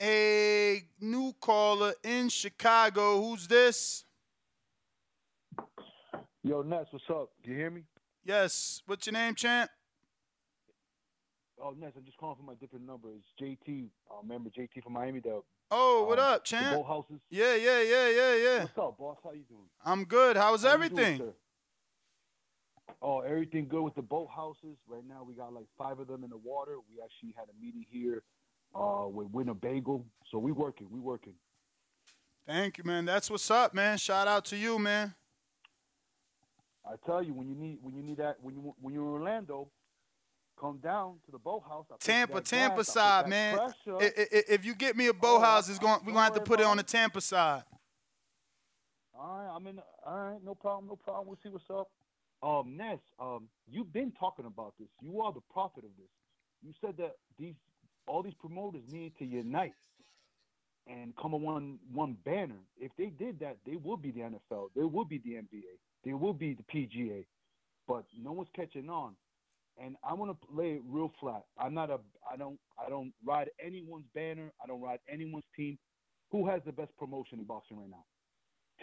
a 0.00 0.82
new 1.00 1.32
caller 1.40 1.92
in 2.02 2.28
Chicago. 2.28 3.20
Who's 3.20 3.46
this? 3.46 4.04
Yo, 6.42 6.62
Ness, 6.62 6.86
what's 6.90 7.04
up? 7.10 7.30
You 7.44 7.54
hear 7.54 7.70
me? 7.70 7.82
Yes. 8.24 8.82
What's 8.86 9.06
your 9.06 9.12
name, 9.12 9.34
champ? 9.34 9.70
Oh, 11.62 11.74
Ness, 11.78 11.92
I'm 11.96 12.04
just 12.04 12.16
calling 12.16 12.36
from 12.36 12.46
my 12.46 12.54
different 12.54 12.86
number. 12.86 13.08
It's 13.10 13.28
JT. 13.68 13.88
Uh, 14.10 14.14
remember 14.22 14.48
JT 14.48 14.82
from 14.82 14.94
Miami? 14.94 15.20
The 15.20 15.42
Oh, 15.70 16.04
what 16.08 16.18
uh, 16.18 16.22
up, 16.22 16.44
champ? 16.44 16.74
boat 16.74 16.86
houses. 16.86 17.20
Yeah, 17.30 17.54
yeah, 17.54 17.82
yeah, 17.82 18.08
yeah, 18.08 18.34
yeah. 18.34 18.58
What's 18.62 18.78
up, 18.78 18.98
boss? 18.98 19.18
How 19.22 19.32
you 19.32 19.44
doing? 19.48 19.68
I'm 19.84 20.04
good. 20.04 20.36
How's 20.36 20.62
How 20.64 20.72
you 20.72 20.88
doing, 20.88 20.98
everything? 21.00 21.32
Oh, 23.02 23.20
everything 23.20 23.68
good 23.68 23.82
with 23.82 23.94
the 23.94 24.02
boat 24.02 24.28
houses. 24.34 24.76
Right 24.88 25.04
now, 25.06 25.22
we 25.26 25.34
got 25.34 25.52
like 25.52 25.66
five 25.78 26.00
of 26.00 26.08
them 26.08 26.24
in 26.24 26.30
the 26.30 26.38
water. 26.38 26.76
We 26.90 27.00
actually 27.02 27.34
had 27.36 27.44
a 27.48 27.64
meeting 27.64 27.84
here 27.88 28.22
uh, 28.74 29.06
with 29.08 29.28
Winnebago. 29.30 30.04
So 30.30 30.38
we 30.38 30.52
working. 30.52 30.88
We 30.90 31.00
working. 31.00 31.34
Thank 32.46 32.78
you, 32.78 32.84
man. 32.84 33.04
That's 33.04 33.30
what's 33.30 33.50
up, 33.50 33.74
man. 33.74 33.98
Shout 33.98 34.26
out 34.28 34.44
to 34.46 34.56
you, 34.56 34.78
man. 34.78 35.14
I 36.84 36.94
tell 37.04 37.22
you, 37.22 37.34
when 37.34 37.48
you 37.48 37.54
need 37.54 37.78
when 37.82 37.94
you 37.94 38.02
need 38.02 38.16
that 38.18 38.36
when 38.40 38.54
you 38.54 38.74
when 38.80 38.94
you're 38.94 39.04
in 39.04 39.10
Orlando, 39.22 39.68
come 40.58 40.78
down 40.78 41.16
to 41.26 41.30
the 41.32 41.38
boathouse. 41.38 41.86
Tampa, 42.00 42.40
Tampa 42.40 42.76
glass, 42.76 42.88
side, 42.88 43.28
man. 43.28 43.56
pressure. 43.56 43.96
I- 43.96 44.04
I- 44.04 44.36
I- 44.38 44.44
If 44.48 44.64
you 44.64 44.74
get 44.74 44.96
me 44.96 45.06
a 45.08 45.14
boathouse, 45.14 45.68
it's 45.68 45.78
going. 45.78 46.00
We're 46.04 46.12
gonna 46.12 46.24
have 46.24 46.34
to 46.34 46.40
put 46.40 46.58
it 46.60 46.66
on 46.66 46.78
the 46.78 46.82
Tampa 46.82 47.20
side. 47.20 47.64
All 49.14 49.38
right, 49.38 49.54
I'm 49.54 49.66
in. 49.66 49.78
All 50.06 50.16
right, 50.18 50.42
no 50.42 50.54
problem, 50.54 50.86
no 50.88 50.96
problem. 50.96 51.26
We'll 51.28 51.38
see 51.42 51.50
what's 51.50 51.68
up. 51.70 51.90
Um, 52.42 52.74
Ness, 52.76 52.98
um, 53.20 53.48
you've 53.68 53.92
been 53.92 54.12
talking 54.12 54.46
about 54.46 54.72
this. 54.78 54.88
You 55.02 55.20
are 55.20 55.32
the 55.32 55.42
prophet 55.52 55.84
of 55.84 55.90
this. 55.98 56.08
You 56.62 56.72
said 56.80 56.96
that 56.96 57.16
these 57.38 57.54
all 58.10 58.22
these 58.22 58.34
promoters 58.34 58.82
need 58.90 59.12
to 59.18 59.24
unite 59.24 59.72
and 60.86 61.14
come 61.20 61.34
on 61.34 61.42
one 61.42 61.78
one 61.92 62.16
banner. 62.24 62.60
If 62.78 62.90
they 62.98 63.06
did 63.06 63.38
that, 63.40 63.58
they 63.64 63.76
would 63.76 64.02
be 64.02 64.10
the 64.10 64.20
NFL. 64.20 64.68
They 64.74 64.82
would 64.84 65.08
be 65.08 65.18
the 65.18 65.34
NBA. 65.34 65.72
They 66.04 66.12
would 66.12 66.38
be 66.38 66.54
the 66.54 66.64
PGA. 66.64 67.26
But 67.86 68.04
no 68.20 68.32
one's 68.32 68.48
catching 68.54 68.88
on. 68.90 69.14
And 69.82 69.96
I 70.02 70.14
want 70.14 70.30
to 70.32 70.54
lay 70.54 70.72
it 70.72 70.82
real 70.88 71.12
flat. 71.20 71.44
I'm 71.58 71.74
not 71.74 71.90
a. 71.90 71.98
I 72.30 72.36
don't. 72.36 72.58
I 72.84 72.88
don't 72.90 73.12
ride 73.24 73.50
anyone's 73.64 74.06
banner. 74.14 74.50
I 74.62 74.66
don't 74.66 74.80
ride 74.82 74.98
anyone's 75.08 75.44
team. 75.56 75.78
Who 76.32 76.48
has 76.48 76.60
the 76.66 76.72
best 76.72 76.96
promotion 76.98 77.38
in 77.38 77.44
boxing 77.44 77.78
right 77.78 77.88
now? 77.90 78.04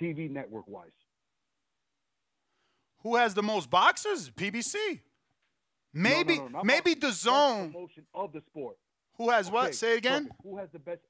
TV 0.02 0.30
network 0.30 0.68
wise. 0.68 0.92
Who 3.04 3.16
has 3.16 3.34
the 3.34 3.44
most 3.44 3.70
boxers? 3.70 4.30
PBC. 4.30 5.02
Maybe, 5.94 6.38
No, 6.38 6.48
no, 6.48 6.58
no, 6.60 6.64
maybe 6.64 6.94
the 6.94 7.12
zone. 7.12 7.72
promotion 7.72 8.06
of 8.14 8.32
the 8.34 8.42
sport. 8.50 8.76
Who 9.18 9.30
has 9.30 9.50
what? 9.50 9.66
Okay, 9.66 9.72
Say 9.74 9.94
it 9.94 9.98
again. 9.98 10.24
perfect. 10.26 10.42
Who 10.44 10.58
has 10.58 10.70
the 10.74 10.80
best? 10.80 11.02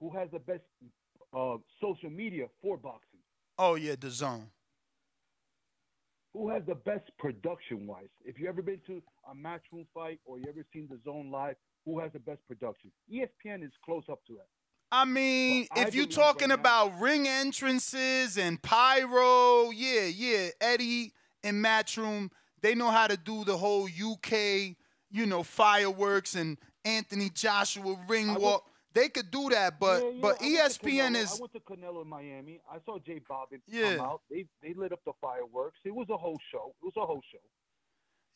Who 0.00 0.10
has 0.16 0.28
the 0.32 0.38
best 0.38 0.62
uh, 1.36 1.56
social 1.80 2.10
media 2.10 2.46
for 2.62 2.76
boxing? 2.76 3.20
Oh 3.58 3.74
yeah, 3.74 3.94
the 3.98 4.10
zone. 4.10 4.48
Who 6.34 6.50
has 6.50 6.62
the 6.66 6.74
best 6.74 7.04
production 7.18 7.86
wise? 7.86 8.08
If 8.24 8.38
you 8.38 8.48
ever 8.48 8.62
been 8.62 8.80
to 8.86 9.02
a 9.30 9.34
matchroom 9.34 9.86
fight 9.94 10.20
or 10.24 10.38
you 10.38 10.44
ever 10.48 10.64
seen 10.72 10.88
the 10.90 10.98
zone 11.04 11.30
live, 11.30 11.56
who 11.84 11.98
has 11.98 12.12
the 12.12 12.20
best 12.20 12.40
production? 12.46 12.90
ESPN 13.12 13.64
is 13.64 13.72
close 13.84 14.04
up 14.10 14.20
to 14.26 14.34
that. 14.34 14.46
I 14.92 15.04
mean, 15.04 15.66
if 15.76 15.94
you're 15.94 16.06
talking 16.06 16.48
right 16.50 16.56
now- 16.62 16.84
about 16.86 17.00
ring 17.00 17.26
entrances 17.26 18.38
and 18.38 18.62
pyro, 18.62 19.70
yeah, 19.70 20.04
yeah, 20.04 20.48
Eddie 20.60 21.12
and 21.42 21.62
Matchroom, 21.62 22.30
they 22.62 22.74
know 22.74 22.90
how 22.90 23.06
to 23.06 23.16
do 23.16 23.44
the 23.44 23.56
whole 23.56 23.88
UK, 23.88 24.76
you 25.10 25.26
know, 25.26 25.42
fireworks 25.42 26.34
and 26.34 26.58
Anthony 26.84 27.30
Joshua 27.30 27.98
ring 28.08 28.28
went- 28.28 28.40
walk. 28.40 28.64
They 28.94 29.10
could 29.10 29.30
do 29.30 29.50
that, 29.50 29.78
but 29.78 30.02
Yeah, 30.02 30.08
yeah, 30.08 30.18
but 30.22 30.26
I 30.26 30.28
went 30.28 30.40
to 30.40 30.46
ESPN 30.46 31.12
Canelo- 31.12 31.16
is 31.16 31.32
I 31.32 31.40
went 31.40 31.52
to 31.52 31.60
Canelo 31.60 32.02
in 32.02 32.08
Miami. 32.08 32.60
I 32.70 32.78
saw 32.84 32.98
Jay 32.98 33.20
Bobbin 33.28 33.60
Yeah. 33.66 33.96
come 33.96 34.06
out. 34.06 34.22
They 34.30 34.46
they 34.62 34.72
lit 34.74 34.92
up 34.92 35.00
the 35.04 35.12
fireworks. 35.20 35.78
It 35.84 35.94
was 35.94 36.08
a 36.10 36.16
whole 36.16 36.40
show. 36.50 36.74
It 36.80 36.84
was 36.84 36.94
a 36.96 37.06
whole 37.06 37.22
show. 37.30 37.38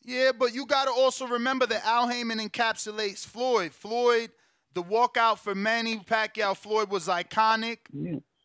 Yeah, 0.03 0.31
but 0.31 0.53
you 0.53 0.65
got 0.65 0.85
to 0.85 0.91
also 0.91 1.25
remember 1.25 1.65
that 1.65 1.83
Al 1.85 2.07
Haymon 2.07 2.37
encapsulates 2.39 3.25
Floyd. 3.25 3.73
Floyd, 3.73 4.31
the 4.73 4.83
walkout 4.83 5.39
for 5.39 5.55
Manny 5.55 5.97
Pacquiao, 5.97 6.55
Floyd 6.55 6.89
was 6.89 7.07
iconic. 7.07 7.79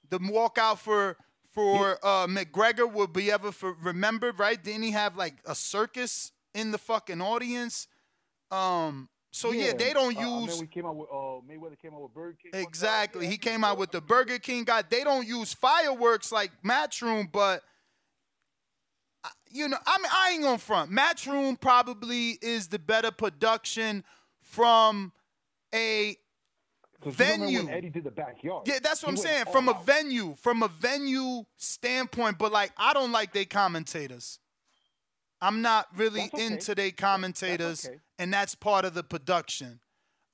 The 0.09 0.19
walkout 0.19 0.79
for 0.79 1.17
for 1.53 1.99
uh, 2.05 2.27
McGregor 2.27 2.91
will 2.91 3.07
be 3.09 3.31
ever 3.31 3.53
for 3.53 3.75
remembered, 3.75 4.39
right? 4.39 4.63
Didn't 4.63 4.83
he 4.85 4.93
have 4.93 5.17
like 5.17 5.35
a 5.45 5.55
circus 5.55 6.33
in 6.55 6.71
the 6.71 6.79
fucking 6.79 7.21
audience? 7.21 7.87
Um, 8.51 9.09
so 9.39 9.53
yeah, 9.53 9.73
they 9.73 9.93
don't 9.93 10.17
uh, 10.19 10.41
use 10.41 10.51
then 10.51 10.59
we 10.59 10.67
came 10.67 10.85
out 10.85 10.97
with 10.97 11.09
uh, 11.13 11.41
Mayweather 11.49 11.79
came 11.81 11.95
out 11.95 12.03
with 12.03 12.13
Burger 12.13 12.37
King. 12.43 12.61
exactly. 12.61 13.29
He 13.29 13.39
came 13.39 13.63
out 13.63 13.79
with 13.79 13.93
the 13.93 14.01
Burger 14.01 14.41
King 14.41 14.65
guy. 14.65 14.83
They 14.83 15.05
don't 15.05 15.29
use 15.29 15.55
fireworks 15.55 16.33
like 16.33 16.51
Matchroom, 16.65 17.31
but 17.31 17.63
you 19.49 19.69
know, 19.69 19.77
I 19.87 19.99
mean, 19.99 20.11
I 20.13 20.31
ain't 20.33 20.43
gonna 20.43 20.59
front. 20.59 20.91
Matchroom 20.91 21.61
probably 21.61 22.39
is 22.43 22.67
the 22.67 22.81
better 22.81 23.13
production 23.13 24.03
from 24.41 25.13
a 25.73 26.17
venue. 27.07 27.69
Eddie 27.69 27.91
did 27.91 28.03
the 28.03 28.11
backyard. 28.11 28.67
Yeah, 28.67 28.81
that's 28.83 29.05
what 29.05 29.11
He 29.11 29.21
I'm 29.21 29.25
saying. 29.25 29.45
From 29.53 29.69
a 29.69 29.73
out. 29.73 29.87
venue, 29.87 30.35
from 30.35 30.65
a 30.65 30.69
venue 30.69 31.45
standpoint, 31.57 32.39
but 32.39 32.51
like 32.51 32.73
I 32.77 32.93
don't 32.93 33.13
like 33.13 33.33
they 33.33 33.45
commentators. 33.45 34.41
I'm 35.41 35.63
not 35.63 35.87
really 35.97 36.23
That's 36.23 36.35
okay. 36.35 36.47
into 36.47 36.75
they 36.75 36.91
commentators, 36.91 37.87
okay. 37.87 37.99
and 38.19 38.33
that's 38.33 38.55
part 38.55 38.85
of 38.85 38.95
the 38.95 39.05
production. 39.05 39.81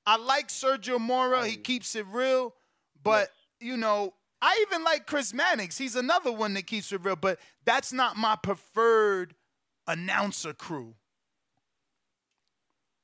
I 0.07 0.17
like 0.17 0.49
Sergio 0.49 0.99
Mora. 0.99 1.47
He 1.47 1.57
keeps 1.57 1.95
it 1.95 2.07
real, 2.11 2.55
but 3.03 3.29
you 3.61 3.77
know, 3.77 4.15
I 4.41 4.65
even 4.67 4.85
like 4.85 5.07
Chris 5.07 5.33
Mannix. 5.33 5.79
He's 5.79 5.97
another 5.97 6.31
one 6.31 6.55
that 6.55 6.67
keeps 6.67 6.93
it 6.93 7.03
real, 7.03 7.17
but 7.17 7.39
that's 7.65 7.93
not 7.93 8.17
my 8.17 8.37
preferred 8.37 9.35
announcer 9.87 10.53
crew. 10.53 10.95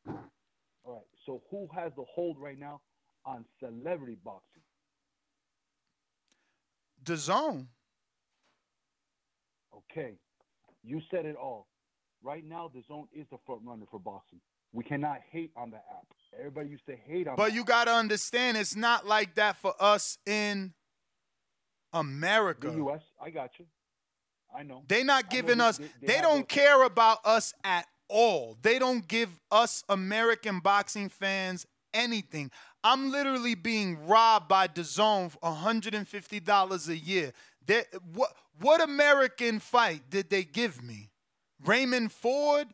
All 0.07 0.15
right. 0.85 1.01
So 1.25 1.43
who 1.51 1.69
has 1.75 1.93
the 1.97 2.05
hold 2.15 2.37
right 2.39 2.59
now 2.59 2.81
on 3.25 3.45
celebrity 3.59 4.19
boxing? 4.25 4.63
The 7.05 7.17
zone. 7.17 7.69
Okay. 9.75 10.15
You 10.83 11.01
said 11.11 11.25
it 11.25 11.37
all. 11.37 11.70
Right 12.23 12.45
now, 12.45 12.71
the 12.73 12.83
zone 12.87 13.09
is 13.13 13.27
the 13.31 13.39
front 13.47 13.63
runner 13.65 13.87
for 13.91 13.99
boxing. 13.99 14.41
We 14.73 14.85
cannot 14.85 15.21
hate 15.31 15.51
on 15.57 15.71
the 15.71 15.77
app. 15.79 16.07
Everybody 16.39 16.69
used 16.69 16.87
to 16.87 16.95
hate 16.97 17.27
on. 17.27 17.37
But 17.37 17.53
you 17.55 17.65
got 17.65 17.87
to 17.87 17.93
understand, 17.93 18.57
it's 18.57 18.77
not 18.77 19.07
like 19.07 19.35
that 19.35 19.57
for 19.57 19.75
us 19.81 20.19
in 20.27 20.75
America. 21.93 22.69
the 22.69 22.77
U.S. 22.77 23.03
I 23.21 23.31
got 23.31 23.51
you. 23.59 23.67
I 24.57 24.63
know. 24.63 24.83
They 24.89 25.03
not 25.03 25.25
know 25.25 25.31
giving 25.31 25.61
us. 25.61 25.79
they- 25.79 25.85
They, 26.01 26.15
they 26.15 26.21
don't 26.21 26.49
care 26.49 26.85
about 26.85 27.19
us 27.25 27.53
at 27.65 27.87
all. 28.09 28.57
They 28.63 28.79
don't 28.79 29.07
give 29.07 29.29
us 29.51 29.83
American 29.89 30.61
boxing 30.61 31.09
fans 31.09 31.67
anything. 31.95 32.51
I'm 32.85 33.11
literally 33.11 33.55
being 33.55 34.07
robbed 34.07 34.49
by 34.49 34.69
DAZN 34.69 35.33
for 35.33 35.39
$150 35.41 36.89
a 36.89 36.97
year. 36.97 37.33
They, 37.67 37.83
what 38.15 38.31
what 38.61 38.81
American 38.81 39.59
fight 39.59 40.03
did 40.11 40.29
they 40.31 40.45
give 40.45 40.83
me? 40.83 41.10
Raymond 41.65 42.13
Ford, 42.13 42.69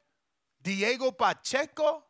Diego 0.63 1.11
Pacheco. 1.11 2.03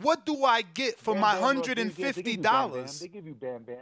What 0.00 0.24
do 0.24 0.44
I 0.44 0.62
get 0.62 0.98
for 0.98 1.14
Bam 1.14 1.20
my 1.20 1.36
hundred 1.36 1.76
they- 1.78 1.82
and 1.82 1.90
they- 1.90 1.94
they 1.94 2.02
give 2.08 2.14
fifty 2.16 2.30
you 2.32 2.36
Bam 2.38 2.42
Bam. 2.42 2.70
dollars? 2.70 3.00
They 3.00 3.08
give 3.08 3.26
you 3.26 3.34
Bam 3.34 3.62
Bam. 3.64 3.76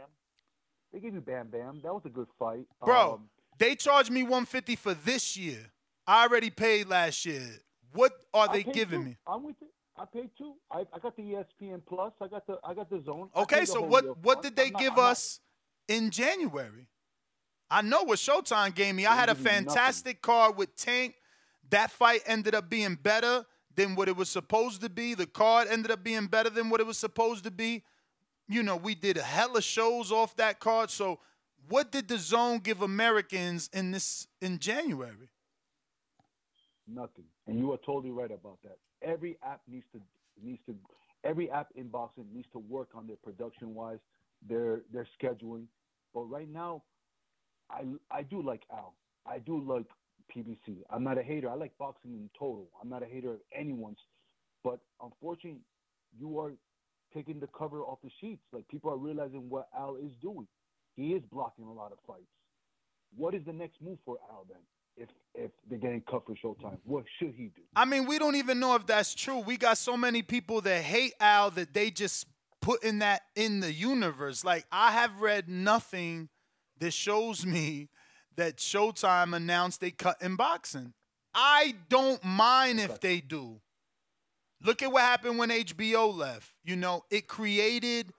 They 0.91 0.99
give 0.99 1.13
you 1.13 1.21
Bam 1.21 1.47
Bam. 1.49 1.79
That 1.81 1.93
was 1.93 2.03
a 2.05 2.09
good 2.09 2.27
fight, 2.37 2.65
Bro, 2.83 3.13
Um, 3.13 3.29
they 3.57 3.75
charged 3.75 4.11
me 4.11 4.23
150 4.23 4.75
for 4.75 4.93
this 4.93 5.37
year. 5.37 5.71
I 6.05 6.23
already 6.23 6.49
paid 6.49 6.87
last 6.87 7.25
year. 7.25 7.61
What 7.93 8.13
are 8.33 8.47
they 8.49 8.63
giving 8.63 9.01
two. 9.01 9.05
me? 9.09 9.17
I'm 9.25 9.43
with 9.43 9.61
it. 9.61 9.69
I 9.97 10.05
paid 10.05 10.31
two. 10.37 10.55
I, 10.69 10.79
I 10.93 10.99
got 10.99 11.15
the 11.15 11.21
ESPN 11.23 11.81
Plus. 11.85 12.13
I 12.21 12.27
got 12.27 12.45
the 12.47 12.59
I 12.63 12.73
got 12.73 12.89
the 12.89 13.01
zone. 13.01 13.29
Okay, 13.35 13.65
so 13.65 13.81
what 13.81 14.17
what 14.17 14.41
did 14.41 14.55
they 14.55 14.67
I'm 14.67 14.73
give 14.73 14.95
not- 14.95 15.11
us 15.11 15.39
in 15.87 16.09
January? 16.11 16.87
I 17.69 17.81
know 17.81 18.03
what 18.03 18.17
Showtime 18.19 18.73
gave 18.75 18.95
me. 18.95 19.05
I 19.05 19.15
had 19.15 19.29
a 19.29 19.33
you 19.33 19.37
nothing. 19.43 19.65
fantastic 19.65 20.21
card 20.21 20.57
with 20.57 20.75
Tank. 20.75 21.15
That 21.71 21.89
fight 21.89 22.21
ended 22.25 22.53
up 22.53 22.69
being 22.69 22.95
better 22.95 23.45
than 23.75 23.95
what 23.95 24.07
it 24.07 24.15
was 24.15 24.29
supposed 24.29 24.81
to 24.81 24.89
be. 24.89 25.13
The 25.13 25.25
card 25.25 25.67
ended 25.69 25.91
up 25.91 26.03
being 26.03 26.27
better 26.27 26.49
than 26.49 26.69
what 26.69 26.79
it 26.79 26.85
was 26.85 26.97
supposed 26.97 27.43
to 27.45 27.51
be. 27.51 27.83
You 28.47 28.63
know, 28.63 28.75
we 28.75 28.95
did 28.95 29.17
a 29.17 29.23
hella 29.23 29.61
shows 29.61 30.11
off 30.11 30.35
that 30.35 30.59
card. 30.59 30.91
So, 30.91 31.19
what 31.69 31.91
did 31.91 32.07
the 32.07 32.17
zone 32.17 32.59
give 32.59 32.81
Americans 32.81 33.69
in 33.71 33.91
this 33.91 34.27
in 34.41 34.59
January? 34.59 35.29
Nothing. 36.87 37.25
And 37.47 37.57
you 37.57 37.71
are 37.71 37.77
totally 37.77 38.11
right 38.11 38.31
about 38.31 38.57
that. 38.63 38.77
Every 39.01 39.37
app 39.43 39.61
needs 39.67 39.85
to 39.93 40.01
needs 40.43 40.59
to 40.65 40.75
every 41.23 41.49
app 41.49 41.69
in 41.75 41.87
boxing 41.87 42.25
needs 42.33 42.47
to 42.51 42.59
work 42.59 42.89
on 42.93 43.07
their 43.07 43.15
production 43.23 43.73
wise, 43.73 43.99
their 44.47 44.81
their 44.91 45.07
scheduling. 45.21 45.65
But 46.13 46.23
right 46.23 46.49
now, 46.51 46.83
I 47.69 47.83
I 48.09 48.23
do 48.23 48.41
like 48.41 48.63
Al. 48.71 48.95
I 49.25 49.39
do 49.39 49.61
like 49.61 49.85
PBC. 50.35 50.77
I'm 50.89 51.03
not 51.03 51.17
a 51.17 51.23
hater. 51.23 51.49
I 51.49 51.55
like 51.55 51.77
boxing 51.77 52.11
in 52.11 52.29
total. 52.37 52.69
I'm 52.81 52.89
not 52.89 53.03
a 53.03 53.05
hater 53.05 53.31
of 53.31 53.39
anyone's. 53.57 53.97
But 54.63 54.79
unfortunately, 55.01 55.61
you 56.17 56.39
are 56.39 56.51
taking 57.13 57.39
the 57.39 57.47
cover 57.47 57.81
off 57.81 57.99
the 58.03 58.09
sheets. 58.19 58.41
Like 58.51 58.67
people 58.67 58.91
are 58.91 58.97
realizing 58.97 59.49
what 59.49 59.67
Al 59.77 59.95
is 59.95 60.11
doing. 60.21 60.47
He 60.95 61.13
is 61.13 61.23
blocking 61.31 61.65
a 61.65 61.73
lot 61.73 61.91
of 61.91 61.97
fights. 62.05 62.29
What 63.15 63.33
is 63.33 63.41
the 63.45 63.53
next 63.53 63.81
move 63.81 63.97
for 64.05 64.17
Al 64.29 64.45
then? 64.47 64.57
If 64.97 65.09
if 65.33 65.51
they're 65.69 65.79
getting 65.79 66.03
cut 66.09 66.23
for 66.25 66.35
Showtime, 66.35 66.77
what 66.83 67.05
should 67.17 67.33
he 67.35 67.45
do? 67.55 67.61
I 67.75 67.85
mean, 67.85 68.05
we 68.05 68.19
don't 68.19 68.35
even 68.35 68.59
know 68.59 68.75
if 68.75 68.85
that's 68.85 69.15
true. 69.15 69.39
We 69.39 69.57
got 69.57 69.77
so 69.77 69.95
many 69.95 70.21
people 70.21 70.61
that 70.61 70.81
hate 70.81 71.13
Al 71.19 71.49
that 71.51 71.73
they 71.73 71.91
just 71.91 72.27
putting 72.61 72.99
that 72.99 73.21
in 73.35 73.61
the 73.61 73.71
universe. 73.71 74.43
Like 74.43 74.65
I 74.71 74.91
have 74.91 75.21
read 75.21 75.47
nothing 75.49 76.29
that 76.79 76.91
shows 76.91 77.45
me 77.45 77.89
that 78.35 78.57
Showtime 78.57 79.35
announced 79.35 79.81
they 79.81 79.91
cut 79.91 80.21
in 80.21 80.35
boxing. 80.35 80.93
I 81.33 81.75
don't 81.89 82.23
mind 82.23 82.79
if 82.79 82.99
they 82.99 83.19
do. 83.21 83.59
Look 84.63 84.81
at 84.81 84.91
what 84.91 85.01
happened 85.01 85.37
when 85.39 85.49
HBO 85.49 86.13
left. 86.15 86.51
You 86.63 86.75
know, 86.75 87.03
it 87.09 87.27
created 87.27 88.11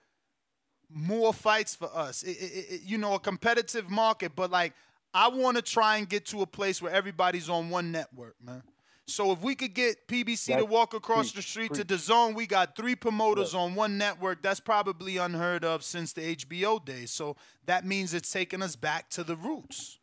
more 0.90 1.32
fights 1.32 1.74
for 1.74 1.90
us. 1.94 2.22
It, 2.22 2.30
it, 2.32 2.66
it- 2.74 2.82
you 2.82 2.98
know, 2.98 3.14
a 3.14 3.20
competitive 3.20 3.88
market, 3.90 4.32
but 4.34 4.50
like 4.50 4.74
I 5.14 5.28
want 5.28 5.56
to 5.56 5.62
try 5.62 5.98
and 5.98 6.08
get 6.08 6.26
to 6.26 6.42
a 6.42 6.46
place 6.46 6.80
where 6.80 6.92
everybody's 6.92 7.48
on 7.50 7.70
one 7.70 7.92
network, 7.92 8.34
man. 8.42 8.62
So 9.06 9.32
if 9.32 9.40
we 9.42 9.54
could 9.56 9.74
get 9.74 10.06
PBC 10.08 10.46
to 10.58 10.64
walk 10.64 10.94
across 10.94 11.32
the 11.32 11.42
street 11.42 11.74
to 11.74 11.84
the 11.84 11.98
zone, 11.98 12.34
we 12.34 12.46
got 12.46 12.76
three 12.76 12.94
promoters 12.94 13.52
on 13.52 13.74
one 13.74 13.98
network. 13.98 14.42
That's 14.42 14.60
probably 14.60 15.16
unheard 15.18 15.64
of 15.64 15.82
since 15.82 16.12
the 16.12 16.34
HBO 16.36 16.82
days. 16.82 17.10
So 17.10 17.36
that 17.66 17.84
means 17.84 18.14
it's 18.14 18.30
taking 18.32 18.62
us 18.62 18.74
back 18.76 19.10
to 19.10 19.24
the 19.24 19.36
roots. 19.36 19.98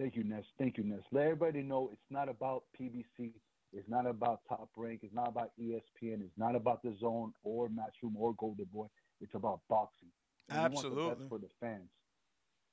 Thank 0.00 0.16
you, 0.16 0.24
Ness. 0.24 0.44
Thank 0.58 0.78
you, 0.78 0.84
Ness. 0.84 1.02
Let 1.12 1.24
everybody 1.24 1.60
know 1.60 1.90
it's 1.92 2.00
not 2.08 2.30
about 2.30 2.62
PBC. 2.80 3.32
It's 3.74 3.86
not 3.86 4.06
about 4.06 4.40
Top 4.48 4.70
Rank. 4.74 5.00
It's 5.02 5.14
not 5.14 5.28
about 5.28 5.50
ESPN. 5.60 6.22
It's 6.22 6.38
not 6.38 6.56
about 6.56 6.82
the 6.82 6.96
Zone 6.98 7.34
or 7.42 7.68
Matchroom 7.68 8.14
or 8.16 8.34
Golden 8.38 8.64
Boy. 8.72 8.86
It's 9.20 9.34
about 9.34 9.60
boxing. 9.68 10.08
And 10.48 10.72
the 10.72 10.78
Absolutely. 10.78 11.28
for 11.28 11.38
the 11.38 11.48
fans. 11.60 11.90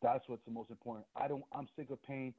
That's 0.01 0.23
what's 0.29 0.45
the 0.45 0.51
most 0.51 0.69
important. 0.69 1.05
I 1.17 1.27
don't. 1.27 1.43
I'm 1.51 1.67
sick 1.77 1.89
of 1.89 2.01
paying 2.03 2.33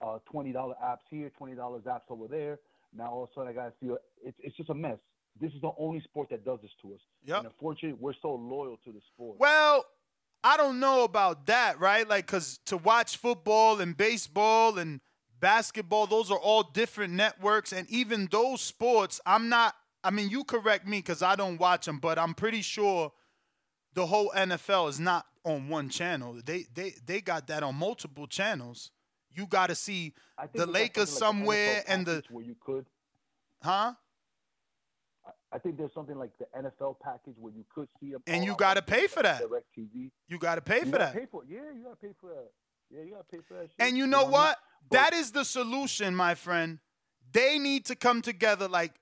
uh, 0.00 0.18
twenty 0.30 0.52
dollar 0.52 0.74
apps 0.82 1.04
here, 1.10 1.30
twenty 1.36 1.54
dollars 1.54 1.82
apps 1.82 2.08
over 2.08 2.26
there. 2.26 2.60
Now 2.96 3.10
all 3.10 3.24
of 3.24 3.28
a 3.28 3.32
sudden 3.34 3.50
I 3.50 3.52
gotta 3.52 3.74
feel 3.78 3.98
it's 4.24 4.38
it's 4.42 4.56
just 4.56 4.70
a 4.70 4.74
mess. 4.74 4.98
This 5.38 5.52
is 5.52 5.60
the 5.60 5.72
only 5.78 6.00
sport 6.00 6.30
that 6.30 6.46
does 6.46 6.60
this 6.62 6.70
to 6.82 6.94
us. 6.94 7.00
Yep. 7.24 7.36
And 7.36 7.46
unfortunately, 7.48 7.98
we're 8.00 8.14
so 8.22 8.34
loyal 8.34 8.78
to 8.84 8.92
the 8.92 9.00
sport. 9.14 9.38
Well, 9.38 9.84
I 10.42 10.56
don't 10.56 10.80
know 10.80 11.04
about 11.04 11.46
that, 11.46 11.78
right? 11.80 12.08
Like, 12.08 12.26
cause 12.26 12.58
to 12.66 12.76
watch 12.76 13.16
football 13.16 13.80
and 13.80 13.96
baseball 13.96 14.78
and 14.78 15.00
basketball, 15.38 16.06
those 16.06 16.30
are 16.30 16.38
all 16.38 16.62
different 16.62 17.12
networks, 17.14 17.72
and 17.72 17.88
even 17.90 18.28
those 18.30 18.60
sports, 18.60 19.20
I'm 19.26 19.48
not. 19.48 19.74
I 20.02 20.10
mean, 20.10 20.30
you 20.30 20.44
correct 20.44 20.86
me, 20.86 21.02
cause 21.02 21.22
I 21.22 21.36
don't 21.36 21.58
watch 21.58 21.84
them, 21.86 21.98
but 21.98 22.18
I'm 22.18 22.32
pretty 22.34 22.62
sure 22.62 23.12
the 23.94 24.06
whole 24.06 24.30
NFL 24.34 24.88
is 24.88 24.98
not 24.98 25.26
on 25.44 25.68
one 25.68 25.88
channel. 25.90 26.38
They 26.44 26.64
they 26.74 26.94
they 27.04 27.20
got 27.20 27.46
that 27.48 27.62
on 27.62 27.74
multiple 27.74 28.26
channels. 28.26 28.90
You 29.34 29.46
got 29.46 29.68
to 29.68 29.74
see 29.74 30.14
the 30.54 30.66
Lakers 30.66 31.12
like 31.12 31.18
somewhere 31.18 31.84
and 31.86 32.06
the 32.06 32.22
where 32.30 32.44
you 32.44 32.56
could. 32.58 32.86
huh? 33.62 33.92
I 35.52 35.58
think 35.58 35.76
there's 35.76 35.92
something 35.92 36.16
like 36.16 36.30
the 36.38 36.46
NFL 36.56 37.00
package 37.00 37.34
where 37.38 37.52
you 37.52 37.64
could 37.74 37.88
see 38.00 38.12
them. 38.12 38.22
And 38.26 38.44
you 38.44 38.54
got 38.54 38.74
to 38.74 38.82
pay 38.82 39.06
for 39.06 39.22
that. 39.22 39.40
Direct 39.40 39.66
TV. 39.76 40.10
You 40.28 40.38
got 40.38 40.54
to 40.56 40.60
pay 40.60 40.80
for 40.80 40.98
that. 40.98 41.12
Pay 41.12 41.26
for 41.30 41.42
it. 41.42 41.48
Yeah, 41.50 41.60
you 41.74 41.82
gotta 41.84 41.96
pay 41.96 42.12
for 42.20 42.28
that. 42.30 42.50
Yeah, 42.90 43.02
you 43.02 43.10
gotta 43.12 43.24
pay 43.24 43.38
for 43.46 43.54
that. 43.54 43.62
Shit. 43.62 43.74
And 43.78 43.96
you 43.96 44.06
know 44.06 44.18
what 44.18 44.22
I 44.22 44.26
mean? 44.26 44.32
what? 44.32 44.56
That 44.92 45.12
is 45.12 45.32
the 45.32 45.44
solution, 45.44 46.14
my 46.14 46.34
friend. 46.34 46.78
They 47.32 47.58
need 47.58 47.86
to 47.86 47.96
come 47.96 48.22
together 48.22 48.68
like 48.68 48.92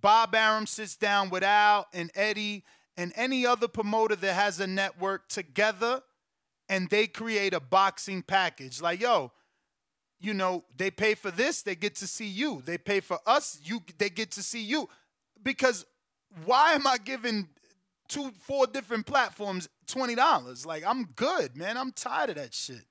Bob 0.00 0.34
Arum 0.34 0.66
sits 0.66 0.96
down 0.96 1.30
with 1.30 1.42
Al 1.42 1.86
and 1.92 2.10
Eddie 2.14 2.64
and 2.96 3.12
any 3.16 3.46
other 3.46 3.68
promoter 3.68 4.16
that 4.16 4.34
has 4.34 4.60
a 4.60 4.66
network 4.66 5.28
together 5.28 6.02
and 6.68 6.90
they 6.90 7.06
create 7.06 7.54
a 7.54 7.60
boxing 7.60 8.22
package. 8.22 8.80
Like, 8.80 9.00
yo, 9.00 9.32
you 10.20 10.34
know, 10.34 10.64
they 10.76 10.90
pay 10.90 11.14
for 11.14 11.30
this, 11.30 11.62
they 11.62 11.74
get 11.74 11.94
to 11.96 12.06
see 12.06 12.26
you. 12.26 12.62
They 12.64 12.78
pay 12.78 13.00
for 13.00 13.18
us, 13.26 13.58
you 13.62 13.80
they 13.98 14.10
get 14.10 14.32
to 14.32 14.42
see 14.42 14.62
you. 14.62 14.88
Because 15.42 15.84
why 16.44 16.72
am 16.72 16.86
I 16.86 16.98
giving 16.98 17.48
two, 18.08 18.32
four 18.40 18.66
different 18.66 19.06
platforms 19.06 19.68
twenty 19.86 20.14
dollars? 20.14 20.66
Like, 20.66 20.84
I'm 20.86 21.04
good, 21.16 21.56
man. 21.56 21.76
I'm 21.76 21.92
tired 21.92 22.30
of 22.30 22.36
that 22.36 22.54
shit. 22.54 22.84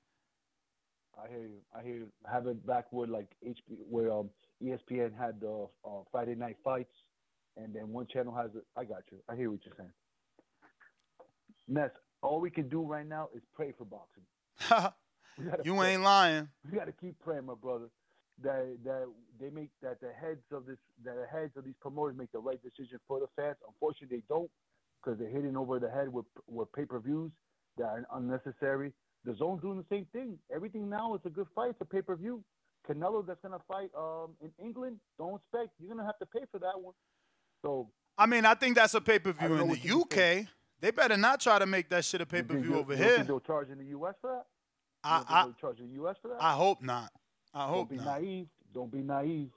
I 1.18 1.28
hear 1.30 1.42
you. 1.44 1.62
I 1.78 1.84
hear 1.84 1.96
you. 1.96 2.08
Have 2.32 2.48
it 2.48 2.66
backward 2.66 3.10
like 3.10 3.28
HP, 3.46 3.78
where 3.90 4.12
um 4.12 4.30
ESPN 4.64 5.18
had 5.18 5.40
the 5.42 5.68
uh, 5.86 5.90
Friday 6.12 6.36
night 6.36 6.58
fights, 6.64 6.94
and 7.58 7.74
then 7.76 7.90
one 7.90 8.08
channel 8.08 8.34
has 8.36 8.52
it. 8.56 8.64
I 8.76 8.84
got 8.86 9.04
you. 9.12 9.18
I 9.30 9.36
hear 9.36 9.52
what 9.52 9.60
you're 9.66 9.76
saying. 9.78 9.92
Ness, 11.68 11.92
all 12.22 12.40
we 12.40 12.50
can 12.50 12.70
do 12.70 12.82
right 12.82 13.06
now 13.06 13.30
is 13.36 13.42
pray 13.54 13.74
for 13.78 13.86
boxing. 13.86 14.24
Gotta 15.46 15.64
you 15.64 15.76
pray. 15.76 15.94
ain't 15.94 16.04
lying. 16.04 16.50
We 16.72 16.78
got 16.78 16.86
to 16.86 16.92
keep 16.94 17.20
praying, 17.20 17.46
my 17.46 17.54
brother. 17.54 17.90
That 18.44 18.78
that 18.86 19.08
they 19.40 19.50
make 19.50 19.70
that 19.82 20.00
the 20.00 20.12
heads 20.14 20.44
of 20.52 20.66
this 20.66 20.78
that 21.04 21.16
the 21.16 21.26
heads 21.26 21.54
of 21.58 21.66
these 21.66 21.76
promoters 21.82 22.16
make 22.18 22.32
the 22.32 22.40
right 22.40 22.60
decision 22.62 23.00
for 23.08 23.20
the 23.20 23.28
fans. 23.36 23.56
Unfortunately, 23.68 24.18
they 24.18 24.24
don't 24.30 24.50
because 25.04 25.18
they're 25.20 25.30
hitting 25.30 25.58
over 25.58 25.80
the 25.80 25.90
head 25.90 26.12
with 26.12 26.26
with 26.48 26.72
pay 26.74 26.86
per 26.86 27.00
views 27.00 27.32
that 27.78 27.86
are 27.86 28.06
unnecessary. 28.14 28.94
The 29.26 29.36
zone's 29.36 29.62
doing 29.62 29.78
the 29.78 29.96
same 29.96 30.06
thing. 30.14 30.38
Everything 30.54 30.90
now 30.90 31.16
is 31.16 31.22
a 31.26 31.30
good 31.30 31.48
fight. 31.56 31.72
It's 31.72 31.82
a 31.82 31.86
pay 31.86 32.02
per 32.02 32.16
view. 32.16 32.44
Canelo 32.88 33.26
that's 33.26 33.42
gonna 33.42 33.60
fight 33.68 33.90
um 33.98 34.36
in 34.42 34.52
England. 34.64 35.00
Don't 35.18 35.42
expect 35.42 35.72
you're 35.80 35.90
gonna 35.90 36.06
have 36.06 36.20
to 36.20 36.26
pay 36.26 36.46
for 36.52 36.60
that 36.60 36.80
one. 36.80 36.94
So 37.64 37.90
I 38.18 38.26
mean, 38.26 38.46
I 38.46 38.54
think 38.54 38.76
that's 38.76 38.94
a 38.94 39.02
pay 39.02 39.20
per 39.20 39.32
view 39.32 39.56
in 39.56 39.68
the 39.70 40.02
UK. 40.02 40.48
They 40.80 40.92
better 40.92 41.18
not 41.18 41.40
try 41.40 41.60
to 41.60 41.66
make 41.66 41.90
that 41.90 42.06
shit 42.06 42.22
a 42.22 42.26
pay 42.26 42.44
per 42.44 42.58
view 42.58 42.76
over 42.76 42.94
you 42.94 43.04
here. 43.04 43.24
They'll 43.24 43.40
charge 43.40 43.70
in 43.70 43.80
the 43.80 43.86
U.S. 43.86 44.14
for 44.22 44.30
that. 44.30 44.46
I, 45.04 45.44
don't 45.44 45.56
I, 45.58 45.62
charge 45.62 45.80
in 45.80 45.88
the 45.88 45.94
U.S. 45.96 46.16
for 46.22 46.30
that. 46.30 46.38
I 46.42 46.54
hope 46.54 46.82
not. 46.82 47.12
I 47.58 47.72
Don't 47.74 47.90
be 47.90 47.96
not. 47.98 48.22
naive. 48.22 48.48
Don't 48.74 48.92
be 48.92 49.00
naive. 49.00 49.50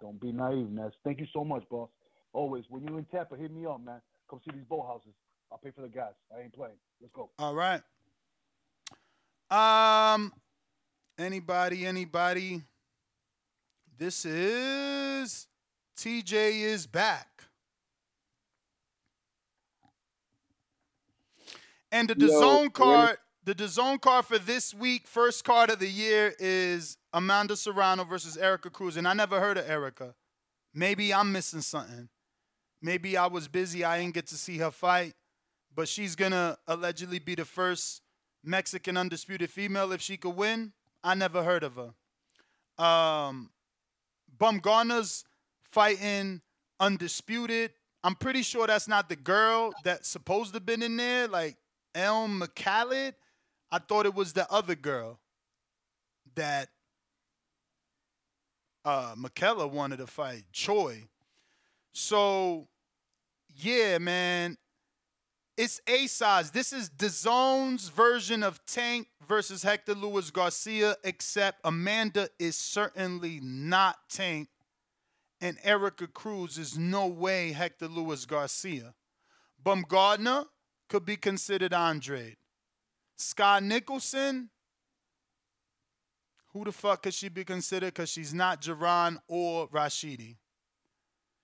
Don't 0.00 0.20
be 0.20 0.30
naive, 0.30 0.70
Ness. 0.70 0.92
Thank 1.04 1.20
you 1.20 1.26
so 1.32 1.42
much, 1.42 1.64
boss. 1.70 1.88
Always, 2.34 2.64
when 2.68 2.82
you're 2.84 2.98
in 2.98 3.06
Tampa, 3.06 3.34
hit 3.36 3.50
me 3.50 3.64
up, 3.64 3.82
man. 3.82 4.00
Come 4.28 4.40
see 4.44 4.50
these 4.54 4.66
boat 4.68 4.86
houses. 4.86 5.14
I'll 5.50 5.58
pay 5.58 5.70
for 5.70 5.80
the 5.80 5.88
gas. 5.88 6.12
I 6.36 6.42
ain't 6.42 6.52
playing. 6.54 6.74
Let's 7.00 7.12
go. 7.14 7.30
All 7.38 7.54
right. 7.54 7.80
Um, 9.50 10.32
anybody, 11.18 11.86
anybody? 11.86 12.62
This 13.96 14.26
is 14.26 15.46
TJ 15.96 16.60
is 16.60 16.86
back. 16.86 17.28
And 21.90 22.10
the 22.10 22.16
Yo, 22.18 22.28
DAZN 22.28 22.58
really? 22.58 22.68
card, 22.70 23.18
the 23.46 23.54
DAZN 23.54 24.00
card 24.00 24.24
for 24.24 24.40
this 24.40 24.74
week, 24.74 25.06
first 25.06 25.44
card 25.44 25.70
of 25.70 25.78
the 25.78 25.86
year 25.86 26.34
is 26.40 26.98
Amanda 27.12 27.54
Serrano 27.56 28.02
versus 28.02 28.36
Erika 28.36 28.70
Cruz. 28.70 28.96
And 28.96 29.06
I 29.06 29.14
never 29.14 29.38
heard 29.38 29.56
of 29.56 29.70
Erika. 29.70 30.16
Maybe 30.74 31.14
I'm 31.14 31.30
missing 31.30 31.60
something. 31.60 32.08
Maybe 32.82 33.16
I 33.16 33.28
was 33.28 33.46
busy. 33.46 33.84
I 33.84 34.00
didn't 34.00 34.14
get 34.14 34.26
to 34.28 34.34
see 34.34 34.58
her 34.58 34.72
fight. 34.72 35.14
But 35.72 35.86
she's 35.86 36.16
gonna 36.16 36.58
allegedly 36.66 37.20
be 37.20 37.36
the 37.36 37.44
first 37.44 38.02
Mexican 38.42 38.96
undisputed 38.96 39.48
female 39.48 39.92
if 39.92 40.00
she 40.00 40.16
could 40.16 40.34
win. 40.34 40.72
I 41.04 41.14
never 41.14 41.44
heard 41.44 41.62
of 41.62 41.76
her. 41.76 42.84
Um, 42.84 43.50
Baumgardner's 44.36 45.24
fighting 45.70 46.40
undisputed. 46.80 47.70
I'm 48.02 48.16
pretty 48.16 48.42
sure 48.42 48.66
that's 48.66 48.88
not 48.88 49.08
the 49.08 49.16
girl 49.16 49.72
that's 49.84 50.08
supposed 50.08 50.50
to 50.50 50.56
have 50.56 50.66
been 50.66 50.82
in 50.82 50.96
there, 50.96 51.28
like 51.28 51.56
Elhem 51.94 52.42
Mekhaled. 52.42 53.14
I 53.70 53.78
thought 53.78 54.06
it 54.06 54.14
was 54.14 54.32
the 54.32 54.50
other 54.50 54.74
girl 54.74 55.18
that 56.34 56.68
uh 58.84 59.14
wanted 59.72 59.96
to 59.98 60.06
fight, 60.06 60.44
Choi. 60.52 61.04
So 61.92 62.68
yeah, 63.54 63.98
man. 63.98 64.58
It's 65.56 65.80
A 65.88 66.06
size. 66.06 66.50
This 66.50 66.70
is 66.74 66.90
DAZN's 66.90 67.88
version 67.88 68.42
of 68.42 68.62
Tank 68.66 69.08
versus 69.26 69.62
Hector 69.62 69.94
Luis 69.94 70.30
Garcia, 70.30 70.96
except 71.02 71.60
Amanda 71.64 72.28
is 72.38 72.56
certainly 72.58 73.40
not 73.42 73.96
Tank, 74.10 74.48
and 75.40 75.56
Erika 75.64 76.08
Cruz 76.08 76.58
is 76.58 76.76
no 76.76 77.06
way 77.06 77.52
Hector 77.52 77.88
Luis 77.88 78.26
Garcia. 78.26 78.92
Baumgardner 79.64 80.44
could 80.90 81.06
be 81.06 81.16
considered 81.16 81.72
Andre. 81.72 82.36
Scott 83.16 83.62
Nicholson, 83.62 84.50
who 86.52 86.64
the 86.64 86.72
fuck 86.72 87.02
could 87.02 87.14
she 87.14 87.28
be 87.28 87.44
considered? 87.44 87.94
Because 87.94 88.10
she's 88.10 88.32
not 88.32 88.62
Jaron 88.62 89.18
or 89.28 89.68
Rashidi. 89.68 90.36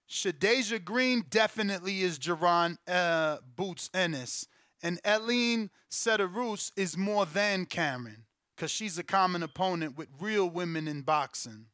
Shadasia 0.08 0.84
Green 0.84 1.24
definitely 1.30 2.02
is 2.02 2.18
Jaron 2.18 2.76
uh, 2.86 3.38
Boots 3.56 3.88
Ennis. 3.94 4.46
And 4.82 5.00
Elin 5.04 5.70
Cederroos 5.90 6.72
is 6.76 6.96
more 6.96 7.24
than 7.24 7.66
Cameron 7.66 8.24
because 8.54 8.70
she's 8.70 8.98
a 8.98 9.02
common 9.02 9.42
opponent 9.42 9.96
with 9.96 10.08
real 10.20 10.48
women 10.50 10.88
in 10.88 11.02
boxing. 11.02 11.66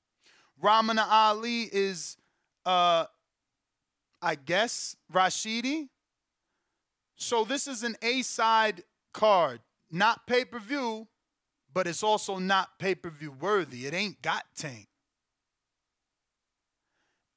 Ramla 0.62 1.06
Ali 1.08 1.68
is, 1.72 2.16
uh, 2.66 3.06
I 4.20 4.34
guess, 4.34 4.96
Rashidi. 5.12 5.88
So 7.16 7.44
this 7.44 7.66
is 7.66 7.82
an 7.82 7.96
A 8.02 8.22
side 8.22 8.82
card, 9.12 9.60
not 9.90 10.26
pay 10.26 10.44
per 10.44 10.58
view, 10.58 11.08
but 11.72 11.86
it's 11.86 12.02
also 12.02 12.38
not 12.38 12.78
pay 12.78 12.94
per 12.94 13.10
view 13.10 13.32
worthy. 13.32 13.86
It 13.86 13.94
ain't 13.94 14.20
got 14.22 14.44
Tank. 14.56 14.88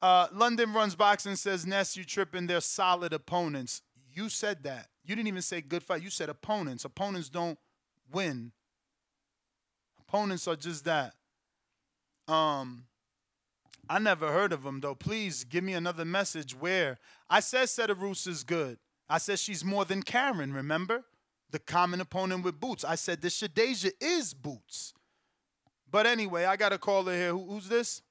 Uh, 0.02 0.28
London 0.34 0.74
Runs 0.74 0.96
Boxing 0.96 1.36
says, 1.36 1.66
Ness, 1.66 1.96
you 1.96 2.04
tripping. 2.04 2.48
They're 2.48 2.60
solid 2.62 3.14
opponents. 3.14 3.84
You 4.14 4.30
said 4.30 4.64
that. 4.64 4.88
You 5.04 5.16
didn't 5.16 5.28
even 5.28 5.42
say 5.42 5.62
good 5.62 5.84
fight. 5.84 6.02
You 6.02 6.10
said 6.10 6.30
opponents. 6.30 6.86
Opponents 6.86 7.30
don't 7.30 7.60
win. 8.12 8.52
Opponents 10.00 10.48
are 10.48 10.56
just 10.56 10.86
that. 10.86 11.14
Um, 12.28 12.86
I 13.90 14.00
never 14.00 14.32
heard 14.32 14.54
of 14.54 14.64
them 14.64 14.80
though. 14.80 14.96
Please 14.96 15.44
give 15.44 15.64
me 15.64 15.74
another 15.74 16.06
message 16.06 16.54
where 16.58 16.98
I 17.30 17.40
said 17.40 17.68
Cederroos 17.68 18.28
is 18.28 18.44
good. 18.44 18.78
I 19.10 19.18
said 19.18 19.40
she's 19.40 19.66
more 19.66 19.86
than 19.86 20.04
Karen. 20.04 20.54
Remember, 20.54 21.04
the 21.52 21.60
common 21.60 22.02
opponent 22.02 22.44
with 22.44 22.60
Boots. 22.60 22.84
I 22.84 22.96
said 22.96 23.22
this 23.22 23.42
Shadasia 23.42 23.92
is 24.02 24.34
Boots. 24.34 24.94
But 25.92 26.06
anyway, 26.08 26.46
I 26.46 26.56
got 26.56 26.74
a 26.74 26.78
caller 26.78 27.14
here. 27.14 27.32
Who, 27.32 27.46
who's 27.46 27.68
this? 27.70 28.02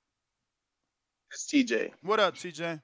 It's 1.33 1.47
TJ 1.47 1.93
What 2.03 2.21
up, 2.21 2.35
TJ? 2.37 2.81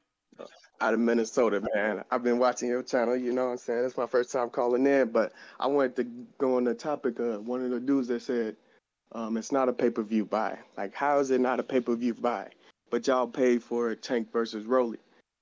out 0.80 0.94
of 0.94 1.00
Minnesota, 1.00 1.62
man. 1.74 2.04
I've 2.10 2.22
been 2.22 2.38
watching 2.38 2.68
your 2.68 2.82
channel, 2.82 3.16
you 3.16 3.32
know 3.32 3.46
what 3.46 3.52
I'm 3.52 3.58
saying? 3.58 3.84
It's 3.84 3.96
my 3.96 4.06
first 4.06 4.30
time 4.30 4.50
calling 4.50 4.86
in, 4.86 5.08
but 5.10 5.32
I 5.58 5.66
wanted 5.66 5.96
to 5.96 6.04
go 6.38 6.56
on 6.56 6.64
the 6.64 6.74
topic 6.74 7.18
of 7.18 7.46
one 7.46 7.64
of 7.64 7.70
the 7.70 7.80
dudes 7.80 8.08
that 8.08 8.22
said 8.22 8.56
um, 9.12 9.36
it's 9.36 9.52
not 9.52 9.68
a 9.68 9.72
pay 9.72 9.90
per 9.90 10.02
view 10.02 10.24
buy. 10.26 10.58
Like, 10.76 10.94
how 10.94 11.18
is 11.18 11.30
it 11.30 11.40
not 11.40 11.60
a 11.60 11.62
pay 11.62 11.80
per 11.80 11.94
view 11.96 12.14
buy? 12.14 12.50
But 12.90 13.06
y'all 13.06 13.26
paid 13.26 13.62
for 13.62 13.94
Tank 13.94 14.32
versus 14.32 14.66
Rolly. 14.66 14.98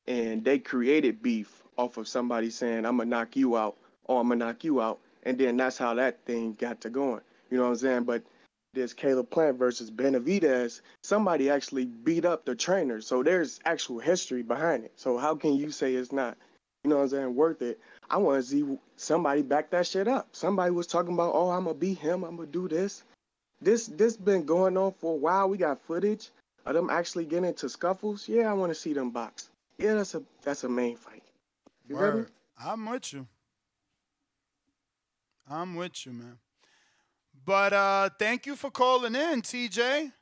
And 0.06 0.44
they 0.44 0.58
created 0.58 1.22
beef 1.22 1.62
off 1.76 1.96
of 1.96 2.06
somebody 2.06 2.50
saying, 2.50 2.84
I'm 2.86 2.96
going 2.96 3.08
to 3.08 3.16
knock 3.16 3.36
you 3.36 3.56
out, 3.56 3.76
or 4.04 4.20
I'm 4.20 4.28
going 4.28 4.38
to 4.38 4.46
knock 4.46 4.64
you 4.64 4.80
out. 4.80 5.00
And 5.24 5.38
then 5.38 5.56
that's 5.56 5.78
how 5.78 5.94
that 5.94 6.24
thing 6.26 6.54
got 6.54 6.80
to 6.82 6.90
going. 6.90 7.20
You 7.50 7.58
know 7.58 7.64
what 7.64 7.70
I'm 7.70 7.76
saying? 7.76 8.04
But 8.04 8.22
this 8.74 8.92
Caleb 8.92 9.30
Plant 9.30 9.58
versus 9.58 9.90
Benavidez, 9.90 10.80
somebody 11.02 11.48
actually 11.48 11.86
beat 11.86 12.24
up 12.24 12.44
the 12.44 12.54
trainer. 12.54 13.00
So 13.00 13.22
there's 13.22 13.60
actual 13.64 14.00
history 14.00 14.42
behind 14.42 14.84
it. 14.84 14.92
So 14.96 15.16
how 15.16 15.34
can 15.34 15.54
you 15.54 15.70
say 15.70 15.94
it's 15.94 16.12
not, 16.12 16.36
you 16.82 16.90
know 16.90 16.96
what 16.96 17.02
I'm 17.02 17.08
saying, 17.10 17.34
worth 17.34 17.62
it? 17.62 17.80
I 18.10 18.18
want 18.18 18.42
to 18.42 18.48
see 18.48 18.78
somebody 18.96 19.42
back 19.42 19.70
that 19.70 19.86
shit 19.86 20.08
up. 20.08 20.28
Somebody 20.32 20.72
was 20.72 20.86
talking 20.86 21.14
about, 21.14 21.34
oh, 21.34 21.50
I'm 21.50 21.64
gonna 21.64 21.74
beat 21.74 21.98
him, 21.98 22.24
I'm 22.24 22.36
gonna 22.36 22.48
do 22.48 22.68
this. 22.68 23.04
This 23.60 23.86
this 23.86 24.16
been 24.16 24.44
going 24.44 24.76
on 24.76 24.92
for 24.92 25.14
a 25.14 25.16
while. 25.16 25.48
We 25.48 25.56
got 25.56 25.80
footage 25.80 26.28
of 26.66 26.74
them 26.74 26.90
actually 26.90 27.24
getting 27.24 27.46
into 27.46 27.68
scuffles. 27.68 28.28
Yeah, 28.28 28.50
I 28.50 28.52
want 28.52 28.70
to 28.70 28.74
see 28.74 28.92
them 28.92 29.10
box. 29.10 29.48
Yeah, 29.78 29.94
that's 29.94 30.14
a 30.14 30.22
that's 30.42 30.64
a 30.64 30.68
main 30.68 30.96
fight. 30.96 31.22
You? 31.88 31.96
Word. 31.96 32.30
I'm 32.62 32.84
with 32.86 33.12
you. 33.12 33.26
I'm 35.48 35.74
with 35.74 36.06
you, 36.06 36.12
man. 36.12 36.38
But 37.44 37.72
uh 37.72 38.10
thank 38.18 38.46
you 38.46 38.56
for 38.56 38.70
calling 38.70 39.14
in, 39.14 39.42
TJ. 39.42 40.12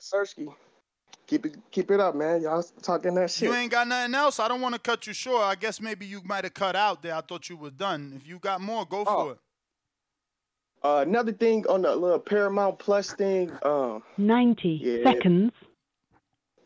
Sersky. 0.00 0.52
Keep 1.26 1.46
it 1.46 1.56
keep 1.70 1.90
it 1.90 2.00
up, 2.00 2.14
man. 2.14 2.42
Y'all 2.42 2.62
talking 2.82 3.14
that 3.14 3.30
shit. 3.30 3.48
You 3.48 3.54
ain't 3.54 3.70
got 3.70 3.88
nothing 3.88 4.14
else. 4.14 4.40
I 4.40 4.48
don't 4.48 4.60
want 4.60 4.74
to 4.74 4.80
cut 4.80 5.06
you 5.06 5.12
short. 5.12 5.42
I 5.44 5.54
guess 5.54 5.80
maybe 5.80 6.04
you 6.04 6.20
might 6.24 6.44
have 6.44 6.54
cut 6.54 6.76
out 6.76 7.02
there. 7.02 7.14
I 7.14 7.20
thought 7.20 7.48
you 7.48 7.56
were 7.56 7.70
done. 7.70 8.12
If 8.16 8.26
you 8.26 8.38
got 8.38 8.60
more, 8.60 8.84
go 8.84 9.04
Oh. 9.06 9.24
for 9.24 9.32
it. 9.32 9.38
Uh, 10.84 11.04
another 11.06 11.30
thing 11.32 11.64
on 11.68 11.82
the 11.82 11.94
little 11.94 12.18
Paramount 12.18 12.76
Plus 12.80 13.12
thing, 13.12 13.52
um, 13.62 14.02
90 14.18 14.80
Yeah. 14.82 15.04
seconds. 15.04 15.52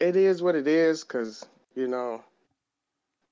it 0.01 0.17
is 0.17 0.43
what 0.43 0.55
it 0.55 0.67
is, 0.67 1.05
cause 1.05 1.47
you 1.75 1.87
know, 1.87 2.25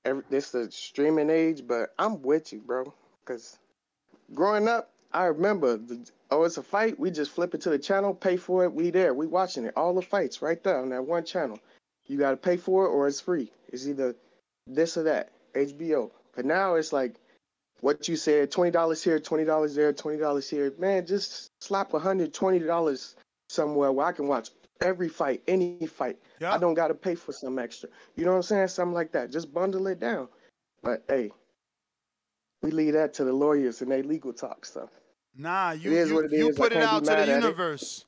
every 0.05 0.23
this 0.29 0.51
the 0.51 0.71
streaming 0.71 1.29
age. 1.31 1.65
But 1.67 1.93
I'm 1.97 2.21
with 2.21 2.53
you, 2.53 2.61
bro, 2.61 2.93
cause 3.25 3.57
growing 4.33 4.67
up, 4.67 4.91
I 5.11 5.25
remember 5.25 5.77
the, 5.77 6.05
oh, 6.31 6.43
it's 6.43 6.57
a 6.57 6.63
fight. 6.63 6.99
We 6.99 7.11
just 7.11 7.31
flip 7.31 7.53
it 7.53 7.61
to 7.61 7.69
the 7.69 7.79
channel, 7.79 8.13
pay 8.13 8.37
for 8.37 8.63
it. 8.63 8.73
We 8.73 8.89
there, 8.89 9.13
we 9.13 9.27
watching 9.27 9.65
it. 9.65 9.73
All 9.75 9.93
the 9.93 10.01
fights 10.01 10.41
right 10.41 10.61
there 10.63 10.79
on 10.81 10.89
that 10.89 11.05
one 11.05 11.25
channel. 11.25 11.59
You 12.07 12.17
gotta 12.17 12.37
pay 12.37 12.57
for 12.57 12.85
it 12.85 12.89
or 12.89 13.07
it's 13.07 13.21
free. 13.21 13.51
It's 13.69 13.87
either 13.87 14.15
this 14.67 14.97
or 14.97 15.03
that. 15.03 15.31
HBO. 15.55 16.11
But 16.35 16.45
now 16.45 16.75
it's 16.75 16.91
like 16.91 17.15
what 17.81 18.07
you 18.07 18.15
said, 18.15 18.51
twenty 18.51 18.71
dollars 18.71 19.03
here, 19.03 19.19
twenty 19.19 19.45
dollars 19.45 19.75
there, 19.75 19.93
twenty 19.93 20.17
dollars 20.17 20.49
here. 20.49 20.73
Man, 20.77 21.05
just 21.05 21.49
slap 21.61 21.93
a 21.93 21.99
hundred 21.99 22.33
twenty 22.33 22.59
dollars 22.59 23.15
somewhere 23.49 23.91
where 23.91 24.05
I 24.05 24.11
can 24.11 24.27
watch 24.27 24.49
every 24.81 25.09
fight, 25.09 25.41
any 25.47 25.87
fight. 25.87 26.17
Yeah. 26.39 26.53
I 26.53 26.57
don't 26.57 26.73
gotta 26.73 26.93
pay 26.93 27.15
for 27.15 27.31
some 27.31 27.57
extra. 27.57 27.89
You 28.15 28.25
know 28.25 28.31
what 28.31 28.37
I'm 28.37 28.43
saying? 28.43 28.67
Something 28.67 28.93
like 28.93 29.13
that. 29.13 29.31
Just 29.31 29.53
bundle 29.53 29.87
it 29.87 29.99
down. 29.99 30.27
But 30.83 31.03
hey, 31.07 31.31
we 32.61 32.71
leave 32.71 32.93
that 32.93 33.13
to 33.15 33.23
the 33.23 33.33
lawyers 33.33 33.81
and 33.81 33.91
they 33.91 34.01
legal 34.01 34.33
talk 34.33 34.65
stuff. 34.65 34.89
Nah, 35.35 35.71
you 35.71 35.91
you, 35.91 36.19
it 36.19 36.31
you 36.31 36.53
put 36.53 36.71
it 36.71 36.81
out 36.81 37.03
to 37.05 37.11
the 37.11 37.27
universe. 37.27 38.05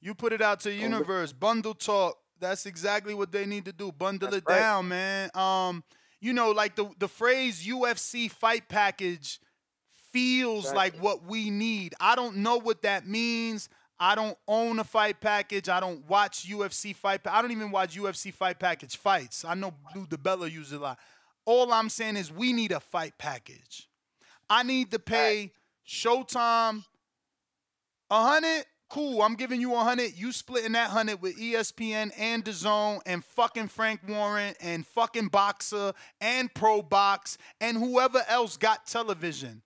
You 0.00 0.14
put 0.14 0.32
it 0.32 0.42
out 0.42 0.60
to 0.60 0.68
the 0.68 0.76
Oh, 0.78 0.82
universe. 0.82 1.32
Bundle 1.32 1.74
talk. 1.74 2.18
That's 2.38 2.66
exactly 2.66 3.14
what 3.14 3.32
they 3.32 3.46
need 3.46 3.64
to 3.64 3.72
do. 3.72 3.90
Bundle 3.92 4.34
it 4.34 4.44
right. 4.46 4.58
down, 4.58 4.88
man. 4.88 5.30
Um, 5.34 5.82
you 6.20 6.32
know, 6.32 6.50
like 6.50 6.76
the 6.76 6.90
the 6.98 7.08
phrase 7.08 7.66
UFC 7.66 8.30
fight 8.30 8.68
package 8.68 9.40
feels 10.12 10.72
like 10.72 10.96
what 10.98 11.24
we 11.24 11.50
need. 11.50 11.94
I 12.00 12.14
don't 12.14 12.36
know 12.38 12.58
what 12.58 12.82
that 12.82 13.06
means. 13.06 13.68
I 13.98 14.14
don't 14.14 14.36
own 14.46 14.78
a 14.78 14.84
fight 14.84 15.20
package. 15.20 15.70
I 15.70 15.80
don't 15.80 16.06
watch 16.08 16.46
UFC 16.46 16.94
fight. 16.94 17.22
Pa- 17.22 17.38
I 17.38 17.40
don't 17.42 17.52
even 17.52 17.70
watch 17.70 17.96
UFC 17.96 18.32
fight 18.32 18.58
package 18.58 18.98
fights. 18.98 19.44
I 19.44 19.54
know 19.54 19.72
Lou 19.94 20.06
DiBella 20.06 20.50
uses 20.50 20.72
a 20.74 20.78
lot. 20.78 20.98
All 21.46 21.72
I'm 21.72 21.88
saying 21.88 22.16
is 22.16 22.30
we 22.30 22.52
need 22.52 22.72
a 22.72 22.80
fight 22.80 23.14
package. 23.18 23.88
I 24.50 24.62
need 24.64 24.90
to 24.90 24.98
pay 24.98 25.52
Showtime 25.86 26.84
a 28.10 28.22
hundred. 28.22 28.64
Cool, 28.88 29.20
I'm 29.22 29.34
giving 29.34 29.60
you 29.60 29.74
a 29.74 29.78
hundred. 29.78 30.12
You 30.16 30.30
splitting 30.30 30.72
that 30.72 30.90
hundred 30.90 31.20
with 31.20 31.36
ESPN 31.38 32.12
and 32.16 32.44
DAZN 32.44 33.00
and 33.04 33.24
fucking 33.24 33.68
Frank 33.68 34.00
Warren 34.08 34.54
and 34.60 34.86
fucking 34.86 35.30
Boxxer 35.30 35.92
and 36.20 36.52
Pro 36.54 36.82
Box 36.82 37.38
and 37.60 37.76
whoever 37.76 38.22
else 38.28 38.56
got 38.56 38.86
television. 38.86 39.62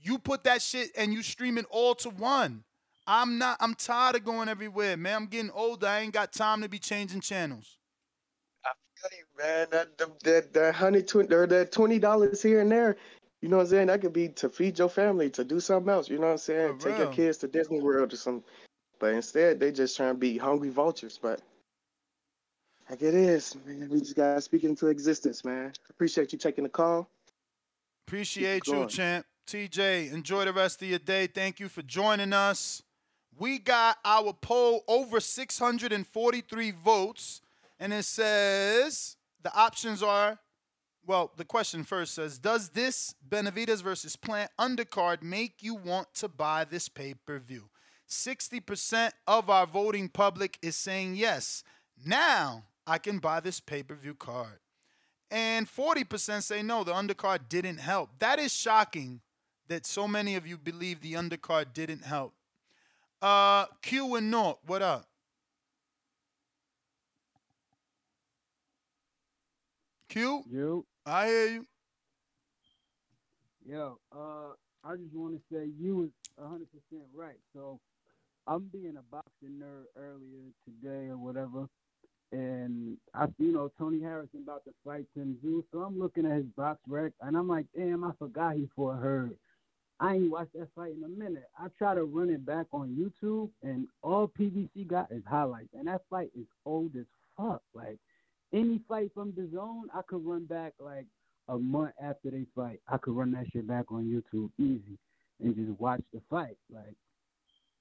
You 0.00 0.18
put 0.18 0.44
that 0.44 0.60
shit 0.60 0.90
and 0.96 1.12
you 1.12 1.22
stream 1.22 1.56
it 1.56 1.66
all 1.70 1.94
to 1.96 2.10
one. 2.10 2.64
I'm 3.06 3.38
not. 3.38 3.56
I'm 3.60 3.74
tired 3.74 4.16
of 4.16 4.24
going 4.24 4.50
everywhere, 4.50 4.98
man. 4.98 5.16
I'm 5.16 5.26
getting 5.26 5.50
older. 5.50 5.86
I 5.86 6.00
ain't 6.00 6.12
got 6.12 6.32
time 6.32 6.60
to 6.60 6.68
be 6.68 6.78
changing 6.78 7.22
channels. 7.22 7.77
Man, 9.38 9.66
that 9.70 9.98
that 10.24 10.52
that, 10.52 10.74
hundred 10.74 11.06
twenty 11.06 11.34
or 11.34 11.46
that 11.46 11.72
twenty 11.72 11.98
dollars 11.98 12.42
here 12.42 12.60
and 12.60 12.70
there, 12.70 12.96
you 13.40 13.48
know 13.48 13.58
what 13.58 13.64
I'm 13.64 13.68
saying? 13.68 13.86
That 13.86 14.00
could 14.00 14.12
be 14.12 14.28
to 14.30 14.48
feed 14.48 14.78
your 14.78 14.88
family, 14.88 15.30
to 15.30 15.44
do 15.44 15.60
something 15.60 15.90
else. 15.90 16.08
You 16.08 16.16
know 16.16 16.26
what 16.26 16.32
I'm 16.32 16.38
saying? 16.38 16.78
Take 16.78 16.98
your 16.98 17.12
kids 17.12 17.38
to 17.38 17.48
Disney 17.48 17.80
World 17.80 18.12
or 18.12 18.16
something. 18.16 18.44
But 18.98 19.14
instead, 19.14 19.60
they 19.60 19.70
just 19.70 19.96
trying 19.96 20.14
to 20.14 20.18
be 20.18 20.36
hungry 20.36 20.70
vultures. 20.70 21.18
But 21.22 21.40
like 22.90 23.02
it 23.02 23.14
is, 23.14 23.56
man. 23.64 23.88
We 23.90 24.00
just 24.00 24.16
gotta 24.16 24.40
speak 24.40 24.64
into 24.64 24.88
existence, 24.88 25.44
man. 25.44 25.72
Appreciate 25.90 26.32
you 26.32 26.38
taking 26.38 26.64
the 26.64 26.70
call. 26.70 27.08
Appreciate 28.06 28.66
you, 28.66 28.86
champ. 28.86 29.26
TJ, 29.46 30.12
enjoy 30.12 30.44
the 30.44 30.52
rest 30.52 30.82
of 30.82 30.88
your 30.88 30.98
day. 30.98 31.26
Thank 31.26 31.60
you 31.60 31.68
for 31.68 31.82
joining 31.82 32.32
us. 32.32 32.82
We 33.38 33.58
got 33.58 33.96
our 34.04 34.32
poll 34.32 34.82
over 34.88 35.20
643 35.20 36.70
votes, 36.72 37.40
and 37.78 37.92
it 37.92 38.04
says 38.04 39.16
the 39.42 39.54
options 39.54 40.02
are 40.02 40.38
well, 41.06 41.32
the 41.38 41.44
question 41.44 41.84
first 41.84 42.14
says 42.14 42.38
Does 42.38 42.68
this 42.70 43.14
Benavidez 43.26 43.82
versus 43.82 44.14
Plant 44.14 44.50
undercard 44.60 45.22
make 45.22 45.62
you 45.62 45.74
want 45.74 46.12
to 46.14 46.28
buy 46.28 46.64
this 46.64 46.88
pay 46.88 47.14
per 47.14 47.38
view? 47.38 47.70
60% 48.08 49.10
of 49.26 49.48
our 49.48 49.66
voting 49.66 50.08
public 50.08 50.58
is 50.60 50.76
saying 50.76 51.16
yes. 51.16 51.62
Now 52.04 52.64
I 52.86 52.98
can 52.98 53.18
buy 53.18 53.40
this 53.40 53.60
pay 53.60 53.82
per 53.82 53.94
view 53.94 54.14
card 54.14 54.58
and 55.30 55.66
40% 55.68 56.42
say 56.42 56.62
no, 56.62 56.84
the 56.84 56.92
undercard 56.92 57.48
didn't 57.48 57.78
help. 57.78 58.10
That 58.18 58.38
is 58.38 58.54
shocking 58.54 59.20
that 59.68 59.84
so 59.84 60.08
many 60.08 60.36
of 60.36 60.46
you 60.46 60.56
believe 60.56 61.00
the 61.00 61.14
undercard 61.14 61.74
didn't 61.74 62.04
help. 62.04 62.34
Uh, 63.20 63.66
Q 63.82 64.14
and 64.14 64.30
North, 64.30 64.58
what 64.66 64.80
up? 64.80 65.07
Q? 70.08 70.44
You. 70.50 70.86
I 71.06 71.26
hear 71.26 71.46
you. 71.48 71.66
Yo, 73.66 73.98
uh, 74.12 74.54
I 74.84 74.96
just 74.96 75.14
want 75.14 75.34
to 75.34 75.40
say 75.52 75.68
you 75.78 75.96
was 75.96 76.10
hundred 76.38 76.68
percent 76.72 77.04
right. 77.14 77.38
So 77.54 77.80
I'm 78.46 78.70
being 78.72 78.96
a 78.96 79.02
boxing 79.14 79.60
nerd 79.62 79.84
earlier 79.96 80.52
today 80.64 81.10
or 81.10 81.18
whatever, 81.18 81.68
and 82.32 82.96
I, 83.14 83.26
you 83.38 83.52
know, 83.52 83.70
Tony 83.78 84.00
Harrison 84.00 84.40
about 84.44 84.64
to 84.64 84.70
fight 84.84 85.06
Tim 85.14 85.38
Tszyu, 85.44 85.64
so 85.72 85.80
I'm 85.80 85.98
looking 85.98 86.26
at 86.26 86.36
his 86.36 86.46
BoxRec, 86.58 87.12
and 87.20 87.36
I'm 87.36 87.48
like, 87.48 87.66
damn, 87.76 88.04
I 88.04 88.12
forgot 88.18 88.56
he 88.56 88.68
fought 88.74 89.00
Hurd. 89.00 89.36
I 90.00 90.14
ain't 90.14 90.30
watched 90.30 90.52
that 90.54 90.68
fight 90.76 90.92
in 90.96 91.04
a 91.04 91.08
minute. 91.08 91.44
I 91.58 91.66
try 91.76 91.94
to 91.94 92.04
run 92.04 92.30
it 92.30 92.46
back 92.46 92.66
on 92.72 92.96
YouTube, 92.96 93.50
and 93.62 93.88
all 94.02 94.28
PBC 94.28 94.86
got 94.86 95.10
is 95.10 95.22
highlights, 95.28 95.74
and 95.76 95.88
that 95.88 96.02
fight 96.08 96.30
is 96.38 96.46
old 96.64 96.96
as 96.96 97.06
fuck. 97.36 97.62
Like 97.74 97.98
any 98.52 98.80
fight 98.88 99.10
from 99.14 99.32
the 99.36 99.48
zone, 99.54 99.88
I 99.94 100.00
could 100.06 100.24
run 100.24 100.46
back 100.46 100.74
like 100.80 101.06
a 101.48 101.58
month 101.58 101.92
after 102.02 102.30
they 102.30 102.46
fight. 102.54 102.80
I 102.88 102.98
could 102.98 103.16
run 103.16 103.32
that 103.32 103.46
shit 103.52 103.66
back 103.66 103.90
on 103.90 104.04
YouTube 104.04 104.50
easy 104.58 104.98
and 105.42 105.54
just 105.54 105.78
watch 105.80 106.02
the 106.12 106.20
fight. 106.30 106.56
Like, 106.72 106.94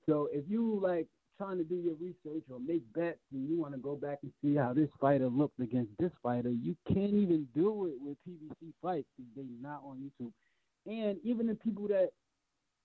so 0.06 0.30
if 0.32 0.46
you 0.48 0.80
like 0.82 1.08
trying 1.38 1.58
to 1.58 1.64
do 1.64 1.76
your 1.76 1.96
research 1.96 2.44
or 2.52 2.60
make 2.60 2.82
bets 2.94 3.20
and 3.32 3.48
you 3.48 3.60
want 3.60 3.74
to 3.74 3.80
go 3.80 3.96
back 3.96 4.20
and 4.24 4.32
see 4.42 4.56
how 4.56 4.74
this 4.74 4.90
fighter 5.00 5.28
looked 5.28 5.60
against 5.60 5.92
this 6.00 6.12
fighter, 6.24 6.50
you 6.50 6.76
can't 6.88 7.14
even 7.14 7.48
do 7.56 7.86
it 7.88 7.94
with 8.00 8.18
PBC 8.28 8.74
fights 8.82 9.08
because 9.18 9.32
they're 9.36 9.46
not 9.62 9.82
on 9.86 9.98
YouTube. 9.98 10.32
And 10.86 11.18
even 11.24 11.48
the 11.48 11.56
people 11.56 11.88
that 11.90 12.10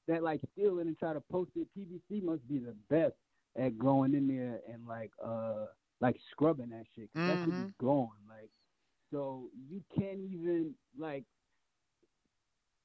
that 0.09 0.23
like 0.23 0.41
steal 0.53 0.79
it 0.81 0.87
and 0.87 0.99
try 0.99 1.13
to 1.13 1.23
post 1.31 1.53
it, 1.57 1.69
PBC 1.79 2.23
must 2.23 2.47
be 2.49 2.59
the 2.59 2.75
best 2.91 3.15
at 3.57 3.79
going 3.79 4.15
in 4.15 4.27
there 4.27 4.59
and 4.73 4.87
like 4.87 5.11
uh 5.25 5.67
like 6.03 6.17
scrubbing 6.31 6.71
that 6.71 6.85
shit. 6.95 7.11
'cause 7.15 7.29
That 7.29 7.39
shit 7.39 7.49
is 7.49 7.55
mm-hmm. 7.55 7.87
gone. 7.87 8.19
Like 8.29 8.51
so 9.11 9.49
you 9.71 9.83
can't 9.99 10.21
even 10.21 10.75
like 10.99 11.25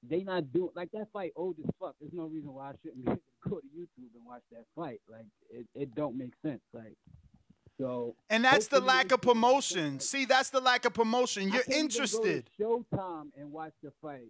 they 0.07 0.23
not 0.23 0.53
doing 0.53 0.69
like 0.75 0.91
that 0.91 1.07
fight 1.11 1.33
old 1.35 1.57
as 1.59 1.69
fuck. 1.79 1.95
There's 1.99 2.13
no 2.13 2.25
reason 2.25 2.53
why 2.53 2.69
I 2.69 2.73
shouldn't 2.83 3.05
be 3.05 3.11
able 3.11 3.17
to 3.17 3.49
go 3.49 3.59
to 3.59 3.67
YouTube 3.67 4.15
and 4.15 4.25
watch 4.25 4.43
that 4.51 4.65
fight. 4.75 5.01
Like 5.11 5.25
it, 5.49 5.65
it 5.75 5.95
don't 5.95 6.17
make 6.17 6.33
sense. 6.45 6.61
Like 6.73 6.95
so. 7.79 8.15
And 8.29 8.45
that's 8.45 8.67
the 8.67 8.79
lack 8.79 9.11
of 9.11 9.21
promotion. 9.21 9.99
See, 9.99 10.25
that's 10.25 10.51
the 10.51 10.61
lack 10.61 10.85
of 10.85 10.93
promotion. 10.93 11.49
You're 11.49 11.63
interested. 11.71 12.49
Showtime 12.59 13.29
and 13.37 13.51
watch 13.51 13.73
the 13.83 13.91
fight. 14.01 14.29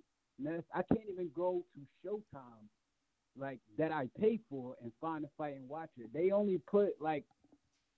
I 0.74 0.83
can't 0.83 1.09
even 1.11 1.32
go 1.35 1.64
to 1.74 2.07
Showtime, 2.07 2.67
like 3.35 3.59
that 3.80 3.91
I 3.91 4.07
pay 4.19 4.40
for, 4.49 4.75
and 4.82 4.91
find 5.01 5.25
a 5.25 5.30
fight 5.38 5.56
and 5.56 5.67
watch 5.67 5.90
it. 5.98 6.14
They 6.14 6.32
only 6.32 6.59
put 6.69 7.01
like 7.01 7.25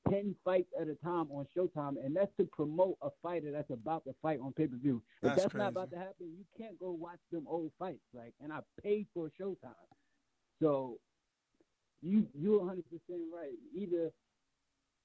ten 0.09 0.35
fights 0.43 0.69
at 0.79 0.87
a 0.87 0.95
time 0.95 1.27
on 1.31 1.45
Showtime, 1.55 2.03
and 2.03 2.15
that's 2.15 2.31
to 2.39 2.45
promote 2.45 2.97
a 3.01 3.09
fighter 3.21 3.51
that's 3.51 3.69
about 3.69 4.03
to 4.05 4.15
fight 4.21 4.39
on 4.39 4.53
pay 4.53 4.67
per 4.67 4.77
view. 4.77 5.01
If 5.21 5.29
That's 5.29 5.43
that's 5.43 5.55
not 5.55 5.69
about 5.69 5.91
to 5.91 5.97
happen, 5.97 6.31
you 6.37 6.45
can't 6.57 6.79
go 6.79 6.91
watch 6.91 7.19
them 7.31 7.45
old 7.47 7.71
fights. 7.77 7.99
Like, 8.13 8.33
and 8.41 8.51
I 8.53 8.59
paid 8.81 9.07
for 9.13 9.29
Showtime, 9.39 9.73
so 10.61 10.97
you 12.01 12.27
you're 12.33 12.59
100 12.59 12.83
percent 12.85 13.21
right. 13.33 13.57
Either 13.75 14.11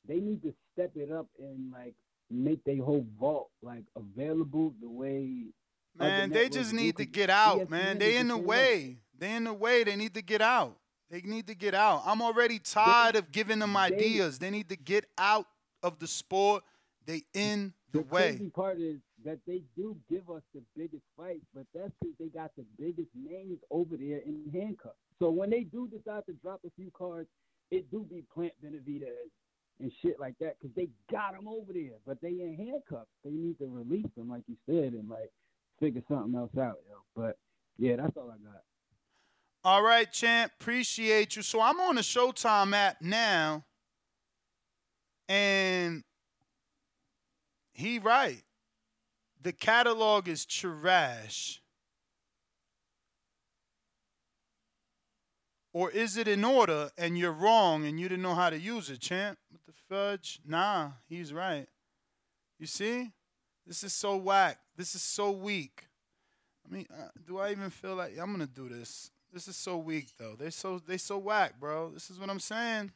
they 0.07 0.21
need 0.21 0.43
to 0.43 0.55
step 0.73 0.93
it 0.97 1.11
up 1.11 1.27
and 1.39 1.73
like 1.73 1.95
make 2.31 2.63
their 2.65 2.83
whole 2.83 3.07
vault 3.19 3.51
like 3.63 3.85
available 3.97 4.75
the 4.81 4.89
way. 4.89 5.47
Man, 5.97 6.31
they 6.31 6.49
just 6.49 6.73
need 6.73 6.97
to 6.97 7.05
get 7.05 7.31
out, 7.31 7.61
ESPN 7.61 7.71
man. 7.71 7.99
They 7.99 8.17
in 8.17 8.29
the 8.29 8.37
way. 8.37 8.45
way. 8.45 8.99
They 9.17 9.35
in 9.35 9.45
the 9.45 9.53
way. 9.53 9.85
They 9.85 9.97
need 9.97 10.15
to 10.15 10.23
get 10.23 10.43
out. 10.43 10.77
They 11.11 11.21
need 11.21 11.47
to 11.49 11.55
get 11.55 11.75
out. 11.75 12.03
I'm 12.07 12.23
already 12.23 12.59
tired 12.59 13.17
of 13.17 13.31
giving 13.31 13.59
them 13.59 13.77
ideas. 13.77 14.39
They 14.39 14.51
need 14.51 14.69
to 14.71 14.77
get 14.77 15.07
out 15.19 15.47
of 15.83 15.99
the 15.99 16.07
sport. 16.07 16.65
They 17.07 17.23
in 17.35 17.75
the 17.93 17.99
The 17.99 18.05
way. 18.07 18.31
crazy 18.31 18.51
part 18.51 18.81
is 18.81 18.99
that 19.25 19.39
they 19.47 19.63
do 19.77 19.97
give 20.11 20.29
us 20.31 20.43
the 20.55 20.63
biggest 20.77 21.05
fights, 21.17 21.45
but 21.55 21.67
that's 21.75 21.93
because 22.01 22.17
they 22.19 22.29
got 22.29 22.51
the 22.57 22.65
biggest 22.79 23.09
names 23.15 23.59
over 23.71 23.97
there 23.97 24.19
in 24.19 24.51
handcuffs. 24.53 24.97
So 25.19 25.31
when 25.31 25.51
they 25.51 25.65
do 25.65 25.89
decide 25.89 26.25
to 26.27 26.33
drop 26.43 26.61
a 26.67 26.71
few 26.77 26.91
cards, 26.97 27.29
it 27.71 27.91
do 27.91 28.07
be 28.11 28.25
Plant 28.35 28.53
Benavidez 28.65 29.31
and 29.81 29.93
shit 30.03 30.19
like 30.19 30.35
that 30.41 30.57
because 30.61 30.75
they 30.75 30.89
got 31.11 31.33
them 31.35 31.49
over 31.49 31.73
there, 31.73 31.99
but 32.07 32.21
they 32.23 32.31
in 32.31 32.57
handcuffs. 32.57 33.11
They 33.25 33.31
need 33.31 33.59
to 33.59 33.67
release 33.67 34.11
them, 34.17 34.29
like 34.31 34.43
you 34.49 34.57
said, 34.67 34.93
and 34.95 35.09
like 35.09 35.31
figure 35.81 36.03
something 36.09 36.35
else 36.35 36.57
out, 36.59 36.79
yo. 36.89 36.97
But 37.15 37.37
yeah, 37.79 37.97
that's 37.97 38.17
all 38.17 38.31
I 38.31 38.39
got. 38.43 38.63
All 39.65 39.83
right, 39.83 40.11
champ. 40.13 40.53
Appreciate 40.61 41.37
you. 41.37 41.43
So 41.43 41.61
I'm 41.61 41.81
on 41.81 41.95
the 41.95 42.03
Showtime 42.03 42.75
app 42.75 43.01
now, 43.01 43.65
and 45.27 46.05
he 47.73 47.99
right. 47.99 48.43
The 49.41 49.53
catalog 49.53 50.29
is 50.29 50.45
trash. 50.45 51.63
Or 55.73 55.91
is 55.91 56.17
it 56.17 56.29
in 56.29 56.45
order 56.45 56.91
and 56.97 57.19
you're 57.19 57.33
wrong 57.33 57.85
and 57.85 57.99
you 57.99 58.09
didn't 58.09 58.23
know 58.23 58.35
how 58.35 58.49
to 58.49 58.59
use 58.59 58.91
it, 58.91 59.01
champ? 59.01 59.39
What 59.51 59.61
the 59.67 59.73
fudge? 59.89 60.41
Nah, 60.47 60.91
he's 61.09 61.33
right. 61.33 61.67
You 62.61 62.67
see? 62.67 63.11
This 63.67 63.83
is 63.83 63.93
so 63.93 64.17
whack. 64.17 64.59
This 64.77 64.95
is 64.95 65.03
so 65.03 65.31
weak. 65.33 65.87
I 66.65 66.73
mean, 66.73 66.87
uh, 66.93 67.09
do 67.27 67.39
I 67.39 67.51
even 67.51 67.71
feel 67.71 67.97
like 67.97 68.13
I'm 68.19 68.31
gonna 68.31 68.47
do 68.47 68.69
this? 68.69 69.11
This 69.35 69.49
is 69.49 69.57
so 69.57 69.77
weak, 69.79 70.11
though. 70.17 70.37
They 70.39 70.51
so 70.51 70.81
they 70.87 70.97
so 70.97 71.19
whack, 71.19 71.59
bro. 71.59 71.91
This 71.91 72.09
is 72.09 72.21
what 72.21 72.31
I'm 72.31 72.39
saying. 72.39 72.93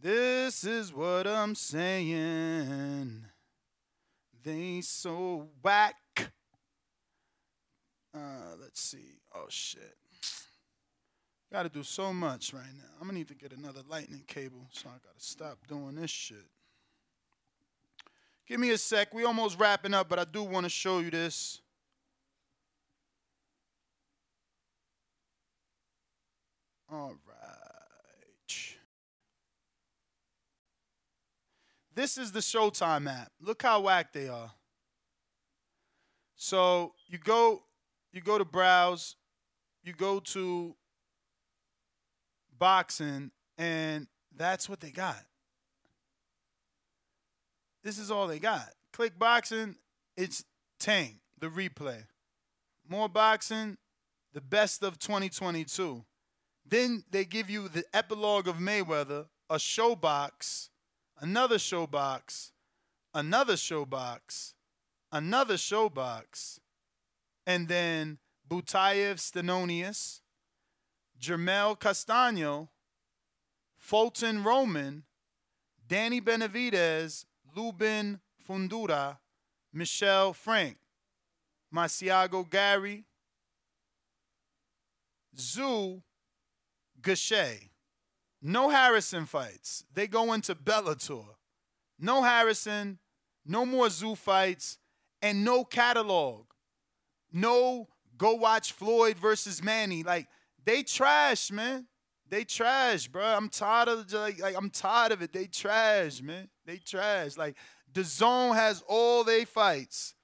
This 0.00 0.64
is 0.64 0.90
what 0.90 1.26
I'm 1.26 1.54
saying. 1.54 3.26
They 4.42 4.80
so 4.80 5.50
whack. 5.62 5.96
Uh, 8.14 8.56
let's 8.58 8.80
see. 8.80 9.20
Oh 9.34 9.44
shit. 9.50 9.98
Got 11.52 11.64
to 11.64 11.68
do 11.68 11.82
so 11.82 12.10
much 12.14 12.54
right 12.54 12.62
now. 12.78 12.88
I'm 12.98 13.08
gonna 13.08 13.18
need 13.18 13.28
to 13.28 13.34
get 13.34 13.52
another 13.52 13.80
lightning 13.86 14.24
cable, 14.26 14.66
so 14.72 14.88
I 14.88 14.92
gotta 14.92 15.20
stop 15.20 15.58
doing 15.68 15.96
this 15.96 16.10
shit. 16.10 16.46
Give 18.46 18.58
me 18.58 18.70
a 18.70 18.78
sec. 18.78 19.12
We 19.12 19.24
almost 19.24 19.60
wrapping 19.60 19.92
up, 19.92 20.08
but 20.08 20.18
I 20.18 20.24
do 20.24 20.42
want 20.42 20.64
to 20.64 20.70
show 20.70 21.00
you 21.00 21.10
this. 21.10 21.60
All 26.90 27.14
right. 27.26 28.76
This 31.94 32.16
is 32.16 32.30
the 32.30 32.38
Showtime 32.38 33.10
app. 33.10 33.32
Look 33.40 33.62
how 33.62 33.80
whack 33.80 34.12
they 34.12 34.28
are. 34.28 34.52
So 36.36 36.94
you 37.08 37.18
go, 37.18 37.64
you 38.12 38.20
go 38.20 38.38
to 38.38 38.44
browse, 38.44 39.16
you 39.82 39.92
go 39.92 40.20
to 40.20 40.76
boxing, 42.56 43.32
and 43.58 44.06
that's 44.36 44.68
what 44.68 44.78
they 44.78 44.92
got. 44.92 45.24
This 47.82 47.98
is 47.98 48.12
all 48.12 48.28
they 48.28 48.38
got. 48.38 48.68
Click 48.92 49.18
boxing, 49.18 49.74
it's 50.16 50.44
Tank, 50.78 51.16
the 51.40 51.48
replay. 51.48 52.04
More 52.88 53.08
boxing, 53.08 53.76
the 54.32 54.40
best 54.40 54.84
of 54.84 55.00
2022. 55.00 56.04
Then 56.68 57.04
they 57.10 57.24
give 57.24 57.48
you 57.48 57.68
the 57.68 57.84
epilogue 57.94 58.46
of 58.46 58.56
Mayweather, 58.56 59.26
a 59.48 59.58
show 59.58 59.94
box, 59.96 60.70
another 61.18 61.58
show 61.58 61.86
box, 61.86 62.52
another 63.14 63.56
show 63.56 63.86
box, 63.86 64.54
another 65.10 65.56
show 65.56 65.88
box, 65.88 66.60
and 67.46 67.68
then 67.68 68.18
Butaev 68.48 69.16
Stanionis, 69.16 70.20
Jermell 71.18 71.78
Castano, 71.78 72.68
Fulton 73.78 74.44
Roman, 74.44 75.04
Danny 75.86 76.20
Benavidez, 76.20 77.24
Lubin 77.56 78.20
Fundora, 78.46 79.16
Michel 79.72 80.34
Frank, 80.34 80.76
Magsayo 81.74 82.48
Gary, 82.48 83.04
Tszyu 85.34 86.02
Gausha. 87.00 87.58
No 88.40 88.68
Harrison 88.68 89.26
fights. 89.26 89.84
They 89.92 90.06
go 90.06 90.32
into 90.32 90.54
Bellator. 90.54 91.24
No 91.98 92.22
Harrison, 92.22 92.98
no 93.44 93.66
more 93.66 93.86
Tszyu 93.86 94.16
fights, 94.16 94.78
and 95.20 95.44
no 95.44 95.64
catalog. 95.64 96.44
No 97.32 97.88
go 98.16 98.34
watch 98.34 98.72
Floyd 98.72 99.18
versus 99.18 99.62
Manny. 99.62 100.02
Like 100.02 100.28
they 100.64 100.82
trash, 100.82 101.50
man. 101.50 101.86
They 102.28 102.44
trash, 102.44 103.08
bro. 103.08 103.24
I'm 103.24 103.48
tired 103.48 103.88
of 103.88 104.12
like, 104.12 104.40
like 104.40 104.56
I'm 104.56 104.70
tired 104.70 105.12
of 105.12 105.22
it. 105.22 105.32
They 105.32 105.46
trash, 105.46 106.22
man. 106.22 106.48
They 106.66 106.76
trash. 106.76 107.36
Like 107.36 107.56
the 107.92 108.04
zone 108.04 108.54
has 108.54 108.82
all 108.86 109.24
they 109.24 109.44
fights 109.44 110.14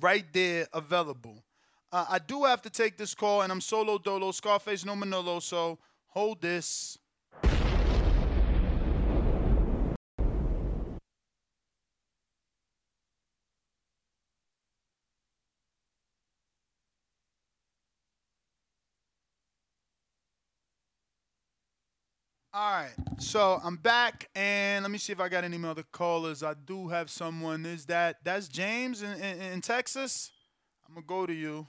right 0.00 0.24
there 0.32 0.66
available. 0.72 1.44
Uh, 1.92 2.04
I 2.08 2.18
do 2.18 2.44
have 2.44 2.62
to 2.62 2.70
take 2.70 2.96
this 2.96 3.14
call, 3.14 3.42
and 3.42 3.52
I'm 3.52 3.60
solo 3.60 3.98
dolo, 3.98 4.32
Scarface 4.32 4.84
no 4.84 4.96
Manolo. 4.96 5.40
So 5.40 5.78
hold 6.08 6.40
this. 6.40 6.98
All 22.58 22.72
right, 22.72 22.94
so 23.18 23.60
I'm 23.62 23.76
back, 23.76 24.30
and 24.34 24.82
let 24.82 24.90
me 24.90 24.96
see 24.96 25.12
if 25.12 25.20
I 25.20 25.28
got 25.28 25.44
any 25.44 25.62
other 25.62 25.82
callers. 25.92 26.42
I 26.42 26.54
do 26.54 26.88
have 26.88 27.10
someone. 27.10 27.66
Is 27.66 27.84
that 27.84 28.16
that's 28.24 28.48
James 28.48 29.02
in, 29.02 29.12
in, 29.12 29.42
in 29.42 29.60
Texas? 29.60 30.32
I'm 30.88 30.94
gonna 30.94 31.06
go 31.06 31.26
to 31.26 31.34
you. 31.34 31.68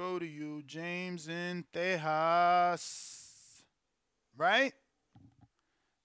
Go 0.00 0.18
to 0.18 0.24
you, 0.24 0.62
James 0.66 1.28
in 1.28 1.62
Tejas. 1.74 3.60
Right? 4.34 4.72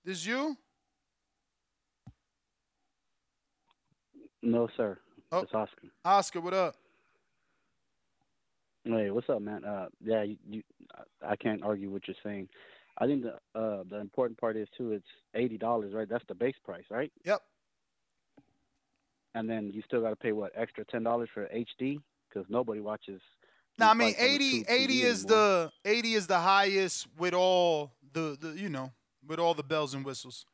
This 0.03 0.25
you? 0.25 0.57
No, 4.43 4.67
sir. 4.75 4.97
Oh. 5.31 5.39
It's 5.39 5.53
Oscar. 5.53 5.87
Oscar, 6.03 6.41
what 6.41 6.53
up? 6.53 6.75
Hey, 8.83 9.11
what's 9.11 9.29
up, 9.29 9.41
man? 9.41 9.63
Uh, 9.63 9.85
yeah, 10.03 10.23
you, 10.23 10.35
you, 10.45 10.61
I- 10.93 11.31
I 11.31 11.35
can't 11.37 11.63
argue 11.63 11.89
what 11.89 12.05
you're 12.05 12.17
saying. 12.21 12.49
I 12.97 13.05
think 13.05 13.23
the 13.23 13.35
uh 13.57 13.83
the 13.89 14.01
important 14.01 14.37
part 14.37 14.57
is 14.57 14.67
too. 14.77 14.91
It's 14.91 15.07
eighty 15.35 15.57
dollars, 15.57 15.93
right? 15.93 16.09
That's 16.09 16.25
the 16.27 16.35
base 16.35 16.55
price, 16.65 16.83
right? 16.91 17.13
Yep. 17.23 17.41
And 19.35 19.49
then 19.49 19.71
you 19.73 19.81
still 19.87 20.01
got 20.01 20.09
to 20.09 20.17
pay 20.17 20.33
what 20.33 20.51
extra 20.53 20.83
ten 20.83 21.03
dollars 21.03 21.29
for 21.33 21.45
HD 21.47 22.01
because 22.27 22.45
nobody 22.49 22.81
watches. 22.81 23.21
Now, 23.77 23.91
I 23.91 23.93
mean, 23.93 24.13
fights 24.13 24.21
80, 24.21 24.65
80 24.69 25.01
is 25.01 25.23
anymore. 25.25 25.37
the 25.83 25.89
80 25.89 26.13
is 26.13 26.27
the 26.27 26.39
highest 26.39 27.07
with 27.17 27.33
all 27.33 27.91
the, 28.13 28.37
the 28.39 28.49
you 28.59 28.69
know 28.69 28.91
with 29.27 29.39
all 29.39 29.53
the 29.53 29.63
bells 29.63 29.93
and 29.93 30.05
whistles. 30.05 30.45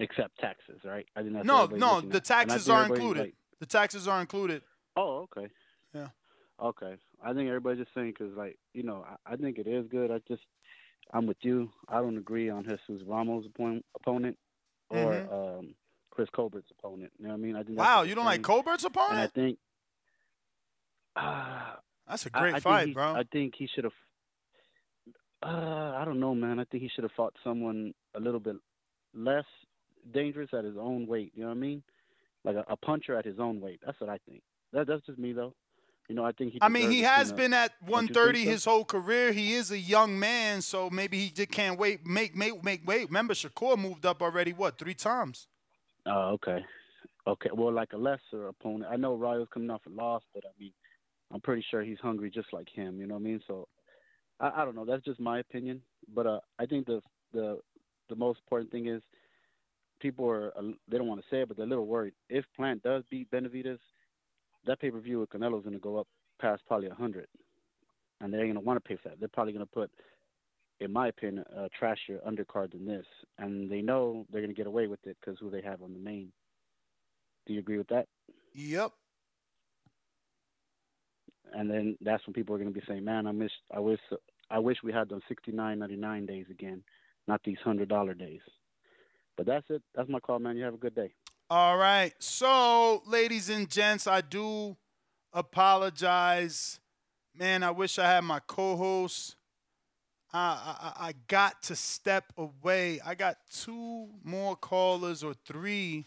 except 0.00 0.38
taxes, 0.38 0.80
right? 0.84 1.06
I 1.16 1.22
think 1.22 1.34
that's 1.34 1.46
No, 1.46 1.66
no, 1.66 2.00
the 2.00 2.06
at. 2.08 2.12
And 2.12 2.14
I 2.16 2.18
taxes 2.54 2.68
are 2.68 2.84
included. 2.86 3.20
like- 3.20 3.34
the 3.60 3.66
taxes 3.66 4.06
are 4.08 4.20
included. 4.20 4.62
Oh, 4.96 5.26
okay. 5.36 5.48
Yeah. 5.94 6.08
Okay. 6.60 6.96
I 7.22 7.32
think 7.32 7.48
everybody's 7.48 7.84
just 7.84 7.94
saying 7.94 8.12
because, 8.18 8.34
like, 8.36 8.58
you 8.74 8.82
know, 8.82 9.04
I, 9.08 9.32
I 9.32 9.36
think 9.36 9.58
it 9.58 9.66
is 9.66 9.86
good. 9.88 10.10
I 10.10 10.18
just, 10.28 10.42
I'm 11.12 11.26
with 11.26 11.38
you. 11.42 11.70
I 11.88 12.00
don't 12.00 12.18
agree 12.18 12.50
on 12.50 12.64
Jesus 12.64 13.02
Ramos' 13.06 13.46
opponent, 13.46 13.84
opponent 13.94 14.36
or 14.90 15.12
Mhm. 15.12 15.58
um, 15.58 15.74
Chris 16.10 16.28
Colbert's 16.34 16.70
opponent. 16.78 17.12
You 17.18 17.26
know 17.26 17.32
what 17.32 17.38
I 17.38 17.40
mean? 17.40 17.56
I 17.56 17.62
think 17.62 17.78
Wow, 17.78 18.02
you 18.02 18.14
don't 18.14 18.24
like 18.24 18.36
saying. 18.36 18.42
Colbert's 18.42 18.84
And 18.84 18.94
I 19.20 19.26
think 19.28 19.58
uh, 21.16 21.74
That's 22.08 22.26
a 22.26 22.30
great 22.30 22.50
I 22.50 22.52
think 22.52 22.62
fight, 22.62 22.88
he- 22.88 22.94
bro. 22.94 23.14
I 23.14 23.22
think 23.32 23.54
he 23.56 23.68
should 23.74 23.84
have. 23.84 23.92
Uh, 25.42 25.94
I 25.96 26.04
don't 26.04 26.20
know, 26.20 26.34
man. 26.34 26.58
I 26.58 26.64
think 26.64 26.82
he 26.82 26.88
should 26.94 27.04
have 27.04 27.12
fought 27.16 27.34
someone 27.44 27.92
a 28.14 28.20
little 28.20 28.40
bit 28.40 28.56
less 29.14 29.44
dangerous 30.12 30.50
at 30.56 30.64
his 30.64 30.76
own 30.78 31.06
weight. 31.06 31.32
You 31.34 31.42
know 31.42 31.48
what 31.48 31.56
I 31.56 31.60
mean? 31.60 31.82
Like 32.44 32.56
a, 32.56 32.64
a 32.68 32.76
puncher 32.76 33.16
at 33.16 33.24
his 33.24 33.38
own 33.38 33.60
weight. 33.60 33.80
That's 33.84 34.00
what 34.00 34.10
I 34.10 34.18
think. 34.28 34.42
That, 34.72 34.86
that's 34.86 35.04
just 35.06 35.18
me, 35.18 35.32
though. 35.32 35.54
You 36.08 36.14
know, 36.14 36.24
I 36.24 36.32
think 36.32 36.52
he. 36.52 36.58
I 36.62 36.68
mean, 36.68 36.90
he 36.90 37.00
has 37.02 37.32
been 37.32 37.52
at 37.52 37.72
130 37.80 38.32
think 38.38 38.46
so? 38.46 38.50
his 38.52 38.64
whole 38.64 38.84
career. 38.84 39.32
He 39.32 39.54
is 39.54 39.72
a 39.72 39.78
young 39.78 40.18
man, 40.18 40.62
so 40.62 40.88
maybe 40.88 41.18
he 41.18 41.30
just 41.30 41.50
can't 41.50 41.78
wait. 41.78 42.06
Make 42.06 42.36
make 42.36 42.62
make 42.62 42.86
wait. 42.86 43.08
Remember, 43.08 43.34
Shakur 43.34 43.76
moved 43.76 44.06
up 44.06 44.22
already. 44.22 44.52
What 44.52 44.78
three 44.78 44.94
times? 44.94 45.48
Oh, 46.06 46.34
okay. 46.34 46.64
Okay. 47.26 47.50
Well, 47.52 47.72
like 47.72 47.92
a 47.92 47.96
lesser 47.96 48.46
opponent. 48.48 48.86
I 48.90 48.96
know 48.96 49.16
Rayo's 49.16 49.48
coming 49.52 49.70
off 49.70 49.80
a 49.86 49.90
loss, 49.90 50.22
but 50.32 50.44
I 50.44 50.50
mean, 50.60 50.72
I'm 51.32 51.40
pretty 51.40 51.64
sure 51.70 51.82
he's 51.82 51.98
hungry 52.00 52.30
just 52.30 52.52
like 52.52 52.68
him. 52.68 53.00
You 53.00 53.06
know 53.06 53.14
what 53.14 53.20
I 53.20 53.24
mean? 53.24 53.40
So, 53.46 53.68
I, 54.40 54.62
I 54.62 54.64
don't 54.64 54.76
know. 54.76 54.84
That's 54.84 55.04
just 55.04 55.20
my 55.20 55.40
opinion. 55.40 55.82
But 56.14 56.26
uh, 56.26 56.40
I 56.58 56.66
think 56.66 56.86
the 56.86 57.00
the 57.32 57.58
the 58.08 58.16
most 58.16 58.40
important 58.40 58.70
thing 58.70 58.86
is 58.86 59.02
people 60.00 60.28
are 60.28 60.52
uh, 60.56 60.62
they 60.88 60.98
don't 60.98 61.08
want 61.08 61.20
to 61.20 61.26
say 61.30 61.42
it, 61.42 61.48
but 61.48 61.56
they're 61.56 61.66
a 61.66 61.68
little 61.68 61.86
worried. 61.86 62.14
If 62.28 62.44
Plant 62.54 62.82
does 62.82 63.02
beat 63.10 63.30
Benavidez, 63.30 63.78
that 64.66 64.80
pay 64.80 64.90
per 64.90 65.00
view 65.00 65.20
with 65.20 65.30
Canelo's 65.30 65.64
going 65.64 65.74
to 65.76 65.80
go 65.80 65.98
up 65.98 66.06
past 66.40 66.62
probably 66.66 66.88
a 66.88 66.94
hundred, 66.94 67.26
and 68.20 68.32
they're 68.32 68.42
going 68.42 68.54
to 68.54 68.60
want 68.60 68.82
to 68.82 68.88
pay 68.88 68.96
for 68.96 69.08
that. 69.08 69.18
They're 69.18 69.28
probably 69.28 69.52
going 69.52 69.66
to 69.66 69.72
put, 69.72 69.90
in 70.80 70.92
my 70.92 71.08
opinion, 71.08 71.44
a 71.56 71.68
trashier 71.80 72.24
undercard 72.26 72.72
than 72.72 72.86
this, 72.86 73.06
and 73.38 73.70
they 73.70 73.82
know 73.82 74.26
they're 74.30 74.42
going 74.42 74.54
to 74.54 74.56
get 74.56 74.66
away 74.66 74.86
with 74.86 75.04
it 75.06 75.16
because 75.20 75.38
who 75.40 75.50
they 75.50 75.62
have 75.62 75.82
on 75.82 75.92
the 75.92 75.98
main. 75.98 76.30
Do 77.46 77.52
you 77.52 77.60
agree 77.60 77.78
with 77.78 77.88
that? 77.88 78.06
Yep. 78.54 78.92
And 81.54 81.70
then 81.70 81.96
that's 82.00 82.26
when 82.26 82.34
people 82.34 82.54
are 82.54 82.58
going 82.58 82.72
to 82.72 82.78
be 82.78 82.84
saying, 82.86 83.04
"Man, 83.04 83.26
I 83.26 83.32
miss, 83.32 83.50
I 83.74 83.80
wish, 83.80 84.00
I 84.50 84.58
wish 84.58 84.78
we 84.82 84.92
had 84.92 85.08
those 85.08 85.22
sixty 85.28 85.52
nine 85.52 85.78
ninety 85.78 85.96
nine 85.96 86.26
days 86.26 86.46
again, 86.50 86.82
not 87.28 87.40
these 87.44 87.58
hundred 87.64 87.88
dollar 87.88 88.14
days." 88.14 88.40
But 89.36 89.46
that's 89.46 89.66
it. 89.70 89.82
That's 89.94 90.08
my 90.08 90.20
call, 90.20 90.38
man. 90.38 90.56
You 90.56 90.64
have 90.64 90.74
a 90.74 90.78
good 90.78 90.94
day. 90.94 91.14
All 91.48 91.76
right. 91.76 92.12
So, 92.18 93.02
ladies 93.06 93.50
and 93.50 93.70
gents, 93.70 94.06
I 94.06 94.20
do 94.20 94.76
apologize. 95.32 96.80
Man, 97.34 97.62
I 97.62 97.70
wish 97.70 97.98
I 97.98 98.06
had 98.06 98.24
my 98.24 98.40
co-host. 98.46 99.36
I, 100.32 100.92
I 100.98 101.08
I 101.08 101.14
got 101.28 101.62
to 101.64 101.76
step 101.76 102.32
away. 102.36 103.00
I 103.04 103.14
got 103.14 103.36
two 103.50 104.08
more 104.24 104.56
callers 104.56 105.22
or 105.22 105.34
three, 105.44 106.06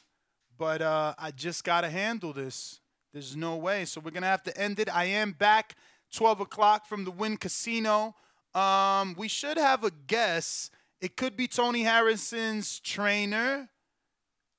but 0.57 0.81
uh, 0.81 1.13
I 1.17 1.31
just 1.31 1.63
gotta 1.63 1.89
handle 1.89 2.33
this. 2.33 2.81
There's 3.13 3.35
no 3.35 3.55
way. 3.55 3.85
So 3.85 4.01
we're 4.01 4.11
gonna 4.11 4.27
have 4.27 4.43
to 4.43 4.57
end 4.57 4.79
it. 4.79 4.93
I 4.93 5.05
am 5.05 5.31
back 5.31 5.75
12 6.11 6.41
o'clock 6.41 6.85
from 6.85 7.05
the 7.05 7.11
Wynn 7.11 7.37
Casino. 7.37 8.15
Um, 8.53 9.15
we 9.17 9.27
should 9.27 9.57
have 9.57 9.83
a 9.83 9.91
guest. 9.91 10.71
It 11.01 11.15
could 11.15 11.35
be 11.35 11.47
Tony 11.47 11.83
Harrison's 11.83 12.79
trainer. 12.79 13.69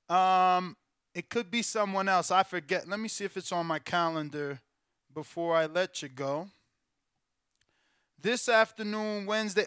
Um, 0.08 0.76
it 1.14 1.28
could 1.28 1.50
be 1.50 1.62
someone 1.62 2.08
else. 2.08 2.30
I 2.30 2.42
forget. 2.42 2.88
Let 2.88 3.00
me 3.00 3.08
see 3.08 3.24
if 3.24 3.36
it's 3.36 3.52
on 3.52 3.66
my 3.66 3.78
calendar 3.78 4.60
before 5.12 5.56
I 5.56 5.66
let 5.66 6.02
you 6.02 6.08
go. 6.08 6.48
This 8.20 8.48
afternoon, 8.48 9.26
Wednesday. 9.26 9.66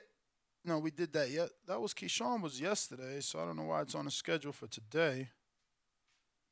No, 0.66 0.80
we 0.80 0.92
did 0.92 1.12
that 1.14 1.30
yet. 1.30 1.50
That 1.68 1.82
was 1.82 1.94
Keyshawn 1.94 2.42
was 2.42 2.62
yesterday, 2.62 3.20
so 3.20 3.40
I 3.40 3.46
don't 3.46 3.58
know 3.58 3.64
why 3.64 3.82
it's 3.82 3.96
on 3.96 4.06
the 4.06 4.12
schedule 4.12 4.54
for 4.54 4.68
today. 4.68 5.30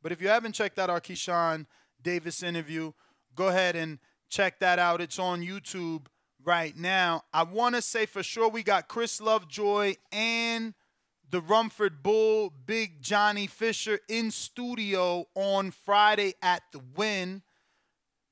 But 0.01 0.11
if 0.11 0.21
you 0.21 0.27
haven't 0.27 0.53
checked 0.53 0.79
out 0.79 0.89
our 0.89 0.99
Keyshawn 0.99 1.65
Davis 2.03 2.43
interview, 2.43 2.91
go 3.35 3.47
ahead 3.47 3.75
and 3.75 3.99
check 4.29 4.59
that 4.59 4.79
out. 4.79 5.01
It's 5.01 5.19
on 5.19 5.41
YouTube 5.41 6.05
right 6.43 6.75
now. 6.75 7.23
I 7.33 7.43
want 7.43 7.75
to 7.75 7.81
say 7.81 8.05
for 8.05 8.23
sure 8.23 8.49
we 8.49 8.63
got 8.63 8.87
Chris 8.87 9.21
Lovejoy 9.21 9.95
and 10.11 10.73
the 11.29 11.41
Romford 11.41 12.03
Bull, 12.03 12.51
Big 12.65 13.01
Johnny 13.01 13.47
Fisher 13.47 13.99
in 14.09 14.31
studio 14.31 15.27
on 15.33 15.71
Friday 15.71 16.33
at 16.41 16.63
the 16.73 16.81
Wynn. 16.95 17.41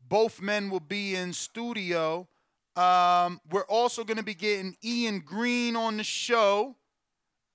Both 0.08 0.42
men 0.42 0.70
will 0.70 0.80
be 0.80 1.16
in 1.16 1.34
studio. 1.34 2.28
Um, 2.76 3.40
we're 3.50 3.66
also 3.66 4.04
going 4.04 4.18
to 4.18 4.24
be 4.24 4.34
getting 4.34 4.76
Ian 4.84 5.20
Green 5.20 5.76
on 5.76 5.98
the 5.98 6.04
show. 6.04 6.76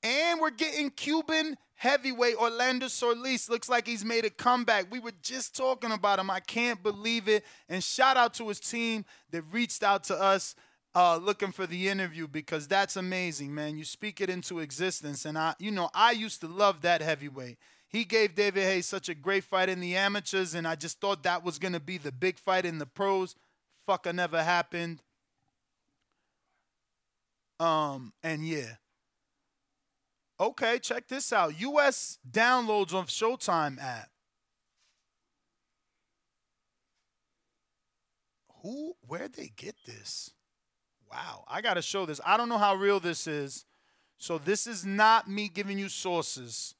And 0.04 0.38
we're 0.38 0.50
getting 0.50 0.90
Cuban 0.90 1.56
heavyweight 1.76 2.36
Orlando 2.36 2.88
Solis. 2.88 3.48
Looks 3.48 3.70
like 3.70 3.86
he's 3.86 4.04
made 4.04 4.26
a 4.26 4.30
comeback. 4.30 4.90
We 4.90 5.00
were 5.00 5.12
just 5.22 5.56
talking 5.56 5.92
about 5.92 6.18
him. 6.18 6.30
I 6.30 6.40
can't 6.40 6.82
believe 6.82 7.26
it. 7.26 7.42
And 7.70 7.82
shout 7.82 8.18
out 8.18 8.34
to 8.34 8.48
his 8.48 8.60
team 8.60 9.06
that 9.30 9.42
reached 9.50 9.82
out 9.82 10.04
to 10.04 10.14
us 10.14 10.54
uh, 10.94 11.16
looking 11.16 11.52
for 11.52 11.66
the 11.66 11.88
interview 11.88 12.28
because 12.28 12.68
that's 12.68 12.96
amazing, 12.96 13.54
man. 13.54 13.78
You 13.78 13.84
speak 13.84 14.20
it 14.20 14.28
into 14.28 14.60
existence. 14.60 15.24
And 15.24 15.38
I, 15.38 15.54
you 15.58 15.70
know, 15.70 15.88
I 15.94 16.12
used 16.12 16.42
to 16.42 16.48
love 16.48 16.82
that 16.82 17.00
heavyweight. 17.00 17.56
He 17.88 18.04
gave 18.04 18.34
David 18.34 18.64
Hayes 18.64 18.86
such 18.86 19.08
a 19.08 19.14
great 19.14 19.44
fight 19.44 19.68
in 19.68 19.80
the 19.80 19.96
amateurs, 19.96 20.54
and 20.54 20.66
I 20.66 20.74
just 20.74 21.00
thought 21.00 21.22
that 21.22 21.44
was 21.44 21.60
gonna 21.60 21.78
be 21.78 21.96
the 21.96 22.10
big 22.10 22.38
fight 22.38 22.66
in 22.66 22.78
the 22.78 22.86
pros. 22.86 23.36
Fucker 23.88 24.12
never 24.12 24.42
happened. 24.42 25.00
Um, 27.60 28.12
and 28.22 28.44
yeah. 28.46 28.74
Okay, 30.38 30.78
check 30.80 31.08
this 31.08 31.32
out. 31.32 31.60
US 31.60 32.18
downloads 32.28 32.92
of 32.92 33.06
Showtime 33.06 33.80
app. 33.80 34.10
Who 38.62 38.94
where'd 39.06 39.34
they 39.34 39.52
get 39.54 39.76
this? 39.86 40.30
Wow, 41.10 41.44
I 41.46 41.60
gotta 41.60 41.82
show 41.82 42.06
this. 42.06 42.20
I 42.24 42.36
don't 42.36 42.48
know 42.48 42.58
how 42.58 42.74
real 42.74 42.98
this 42.98 43.26
is. 43.26 43.64
So 44.18 44.38
this 44.38 44.66
is 44.66 44.84
not 44.84 45.28
me 45.28 45.48
giving 45.48 45.78
you 45.78 45.88
sources. 45.88 46.74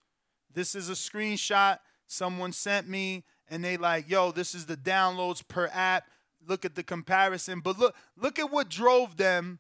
This 0.53 0.75
is 0.75 0.89
a 0.89 0.95
screenshot 0.95 1.79
someone 2.07 2.53
sent 2.53 2.89
me, 2.89 3.25
and 3.49 3.63
they 3.63 3.77
like, 3.77 4.09
yo, 4.09 4.33
this 4.33 4.55
is 4.55 4.67
the 4.67 4.77
downloads 4.77 5.47
per 5.47 5.69
app. 5.73 6.07
Look 6.47 6.65
at 6.65 6.75
the 6.75 6.83
comparison. 6.83 7.61
But 7.61 7.79
look, 7.79 7.95
look 8.17 8.39
at 8.39 8.51
what 8.51 8.69
drove 8.69 9.17
them 9.17 9.59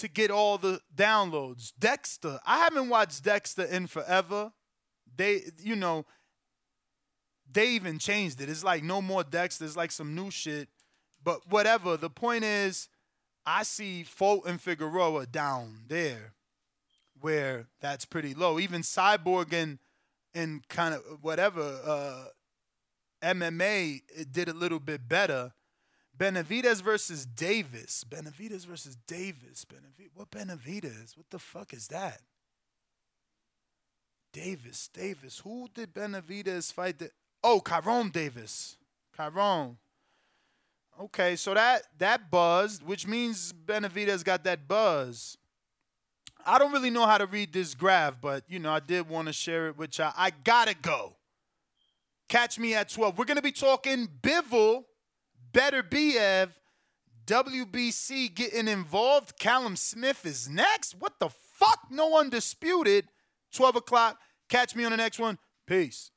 to 0.00 0.08
get 0.08 0.30
all 0.30 0.58
the 0.58 0.80
downloads. 0.94 1.72
Dexter. 1.78 2.40
I 2.46 2.58
haven't 2.58 2.88
watched 2.88 3.22
Dexter 3.22 3.64
in 3.64 3.86
forever. 3.86 4.52
They, 5.16 5.42
you 5.58 5.76
know, 5.76 6.06
they 7.50 7.70
even 7.70 7.98
changed 7.98 8.40
it. 8.40 8.48
It's 8.48 8.64
like 8.64 8.82
no 8.82 9.02
more 9.02 9.24
Dexter. 9.24 9.64
It's 9.64 9.76
like 9.76 9.92
some 9.92 10.14
new 10.14 10.30
shit. 10.30 10.68
But 11.22 11.50
whatever. 11.50 11.96
The 11.96 12.10
point 12.10 12.44
is, 12.44 12.88
I 13.44 13.62
see 13.62 14.02
Fulton 14.02 14.58
Figueroa 14.58 15.26
down 15.26 15.84
there, 15.88 16.34
where 17.20 17.66
that's 17.80 18.04
pretty 18.04 18.34
low. 18.34 18.58
Even 18.58 18.82
Cyborg 18.82 19.52
and 19.52 19.78
and 20.34 20.66
kind 20.68 20.94
of 20.94 21.02
whatever 21.20 21.80
uh, 21.84 22.24
MMA 23.22 24.00
did 24.30 24.48
a 24.48 24.54
little 24.54 24.80
bit 24.80 25.08
better. 25.08 25.52
Benavidez 26.20 26.82
versus 26.82 27.24
Davis. 27.24 28.04
Benavidez 28.06 28.66
versus 28.66 28.96
Davis. 29.06 29.64
Benavidez. 29.64 30.10
What 30.14 30.30
Benavidez? 30.30 31.16
What 31.16 31.30
the 31.30 31.38
fuck 31.38 31.72
is 31.72 31.88
that? 31.88 32.20
Davis. 34.30 34.90
Davis. 34.92 35.38
Who 35.38 35.68
did 35.72 35.94
Benavidez 35.94 36.72
fight? 36.72 36.98
The- 36.98 37.10
oh, 37.42 37.62
Kyrone 37.64 38.12
Davis. 38.12 38.76
Kyrone. 39.18 39.76
Okay, 41.00 41.34
so 41.36 41.54
that 41.54 41.84
that 41.96 42.30
buzzed, 42.30 42.82
which 42.82 43.06
means 43.06 43.54
Benavidez 43.54 44.22
got 44.22 44.44
that 44.44 44.68
buzz. 44.68 45.38
I 46.44 46.58
don't 46.58 46.72
really 46.72 46.90
know 46.90 47.06
how 47.06 47.16
to 47.16 47.24
read 47.24 47.54
this 47.54 47.74
graph, 47.74 48.20
but 48.20 48.44
you 48.46 48.58
know, 48.58 48.70
I 48.70 48.80
did 48.80 49.08
want 49.08 49.28
to 49.28 49.32
share 49.32 49.68
it 49.68 49.78
with 49.78 49.98
y'all. 49.98 50.12
I 50.14 50.30
gotta 50.30 50.74
go. 50.74 51.14
Catch 52.28 52.58
me 52.58 52.74
at 52.74 52.90
12. 52.90 53.16
We're 53.16 53.24
gonna 53.24 53.40
be 53.40 53.52
talking 53.52 54.06
Bivol, 54.20 54.84
Beterbiev. 55.52 56.50
WBC 57.26 58.34
getting 58.34 58.66
involved. 58.66 59.38
Callum 59.38 59.76
Smith 59.76 60.26
is 60.26 60.48
next. 60.48 60.96
What 60.98 61.20
the 61.20 61.28
fuck? 61.28 61.86
No 61.90 62.18
undisputed. 62.18 63.06
12 63.54 63.76
o'clock. 63.76 64.18
Catch 64.48 64.74
me 64.74 64.84
on 64.84 64.90
the 64.90 64.96
next 64.96 65.18
one. 65.18 65.38
Peace. 65.66 66.10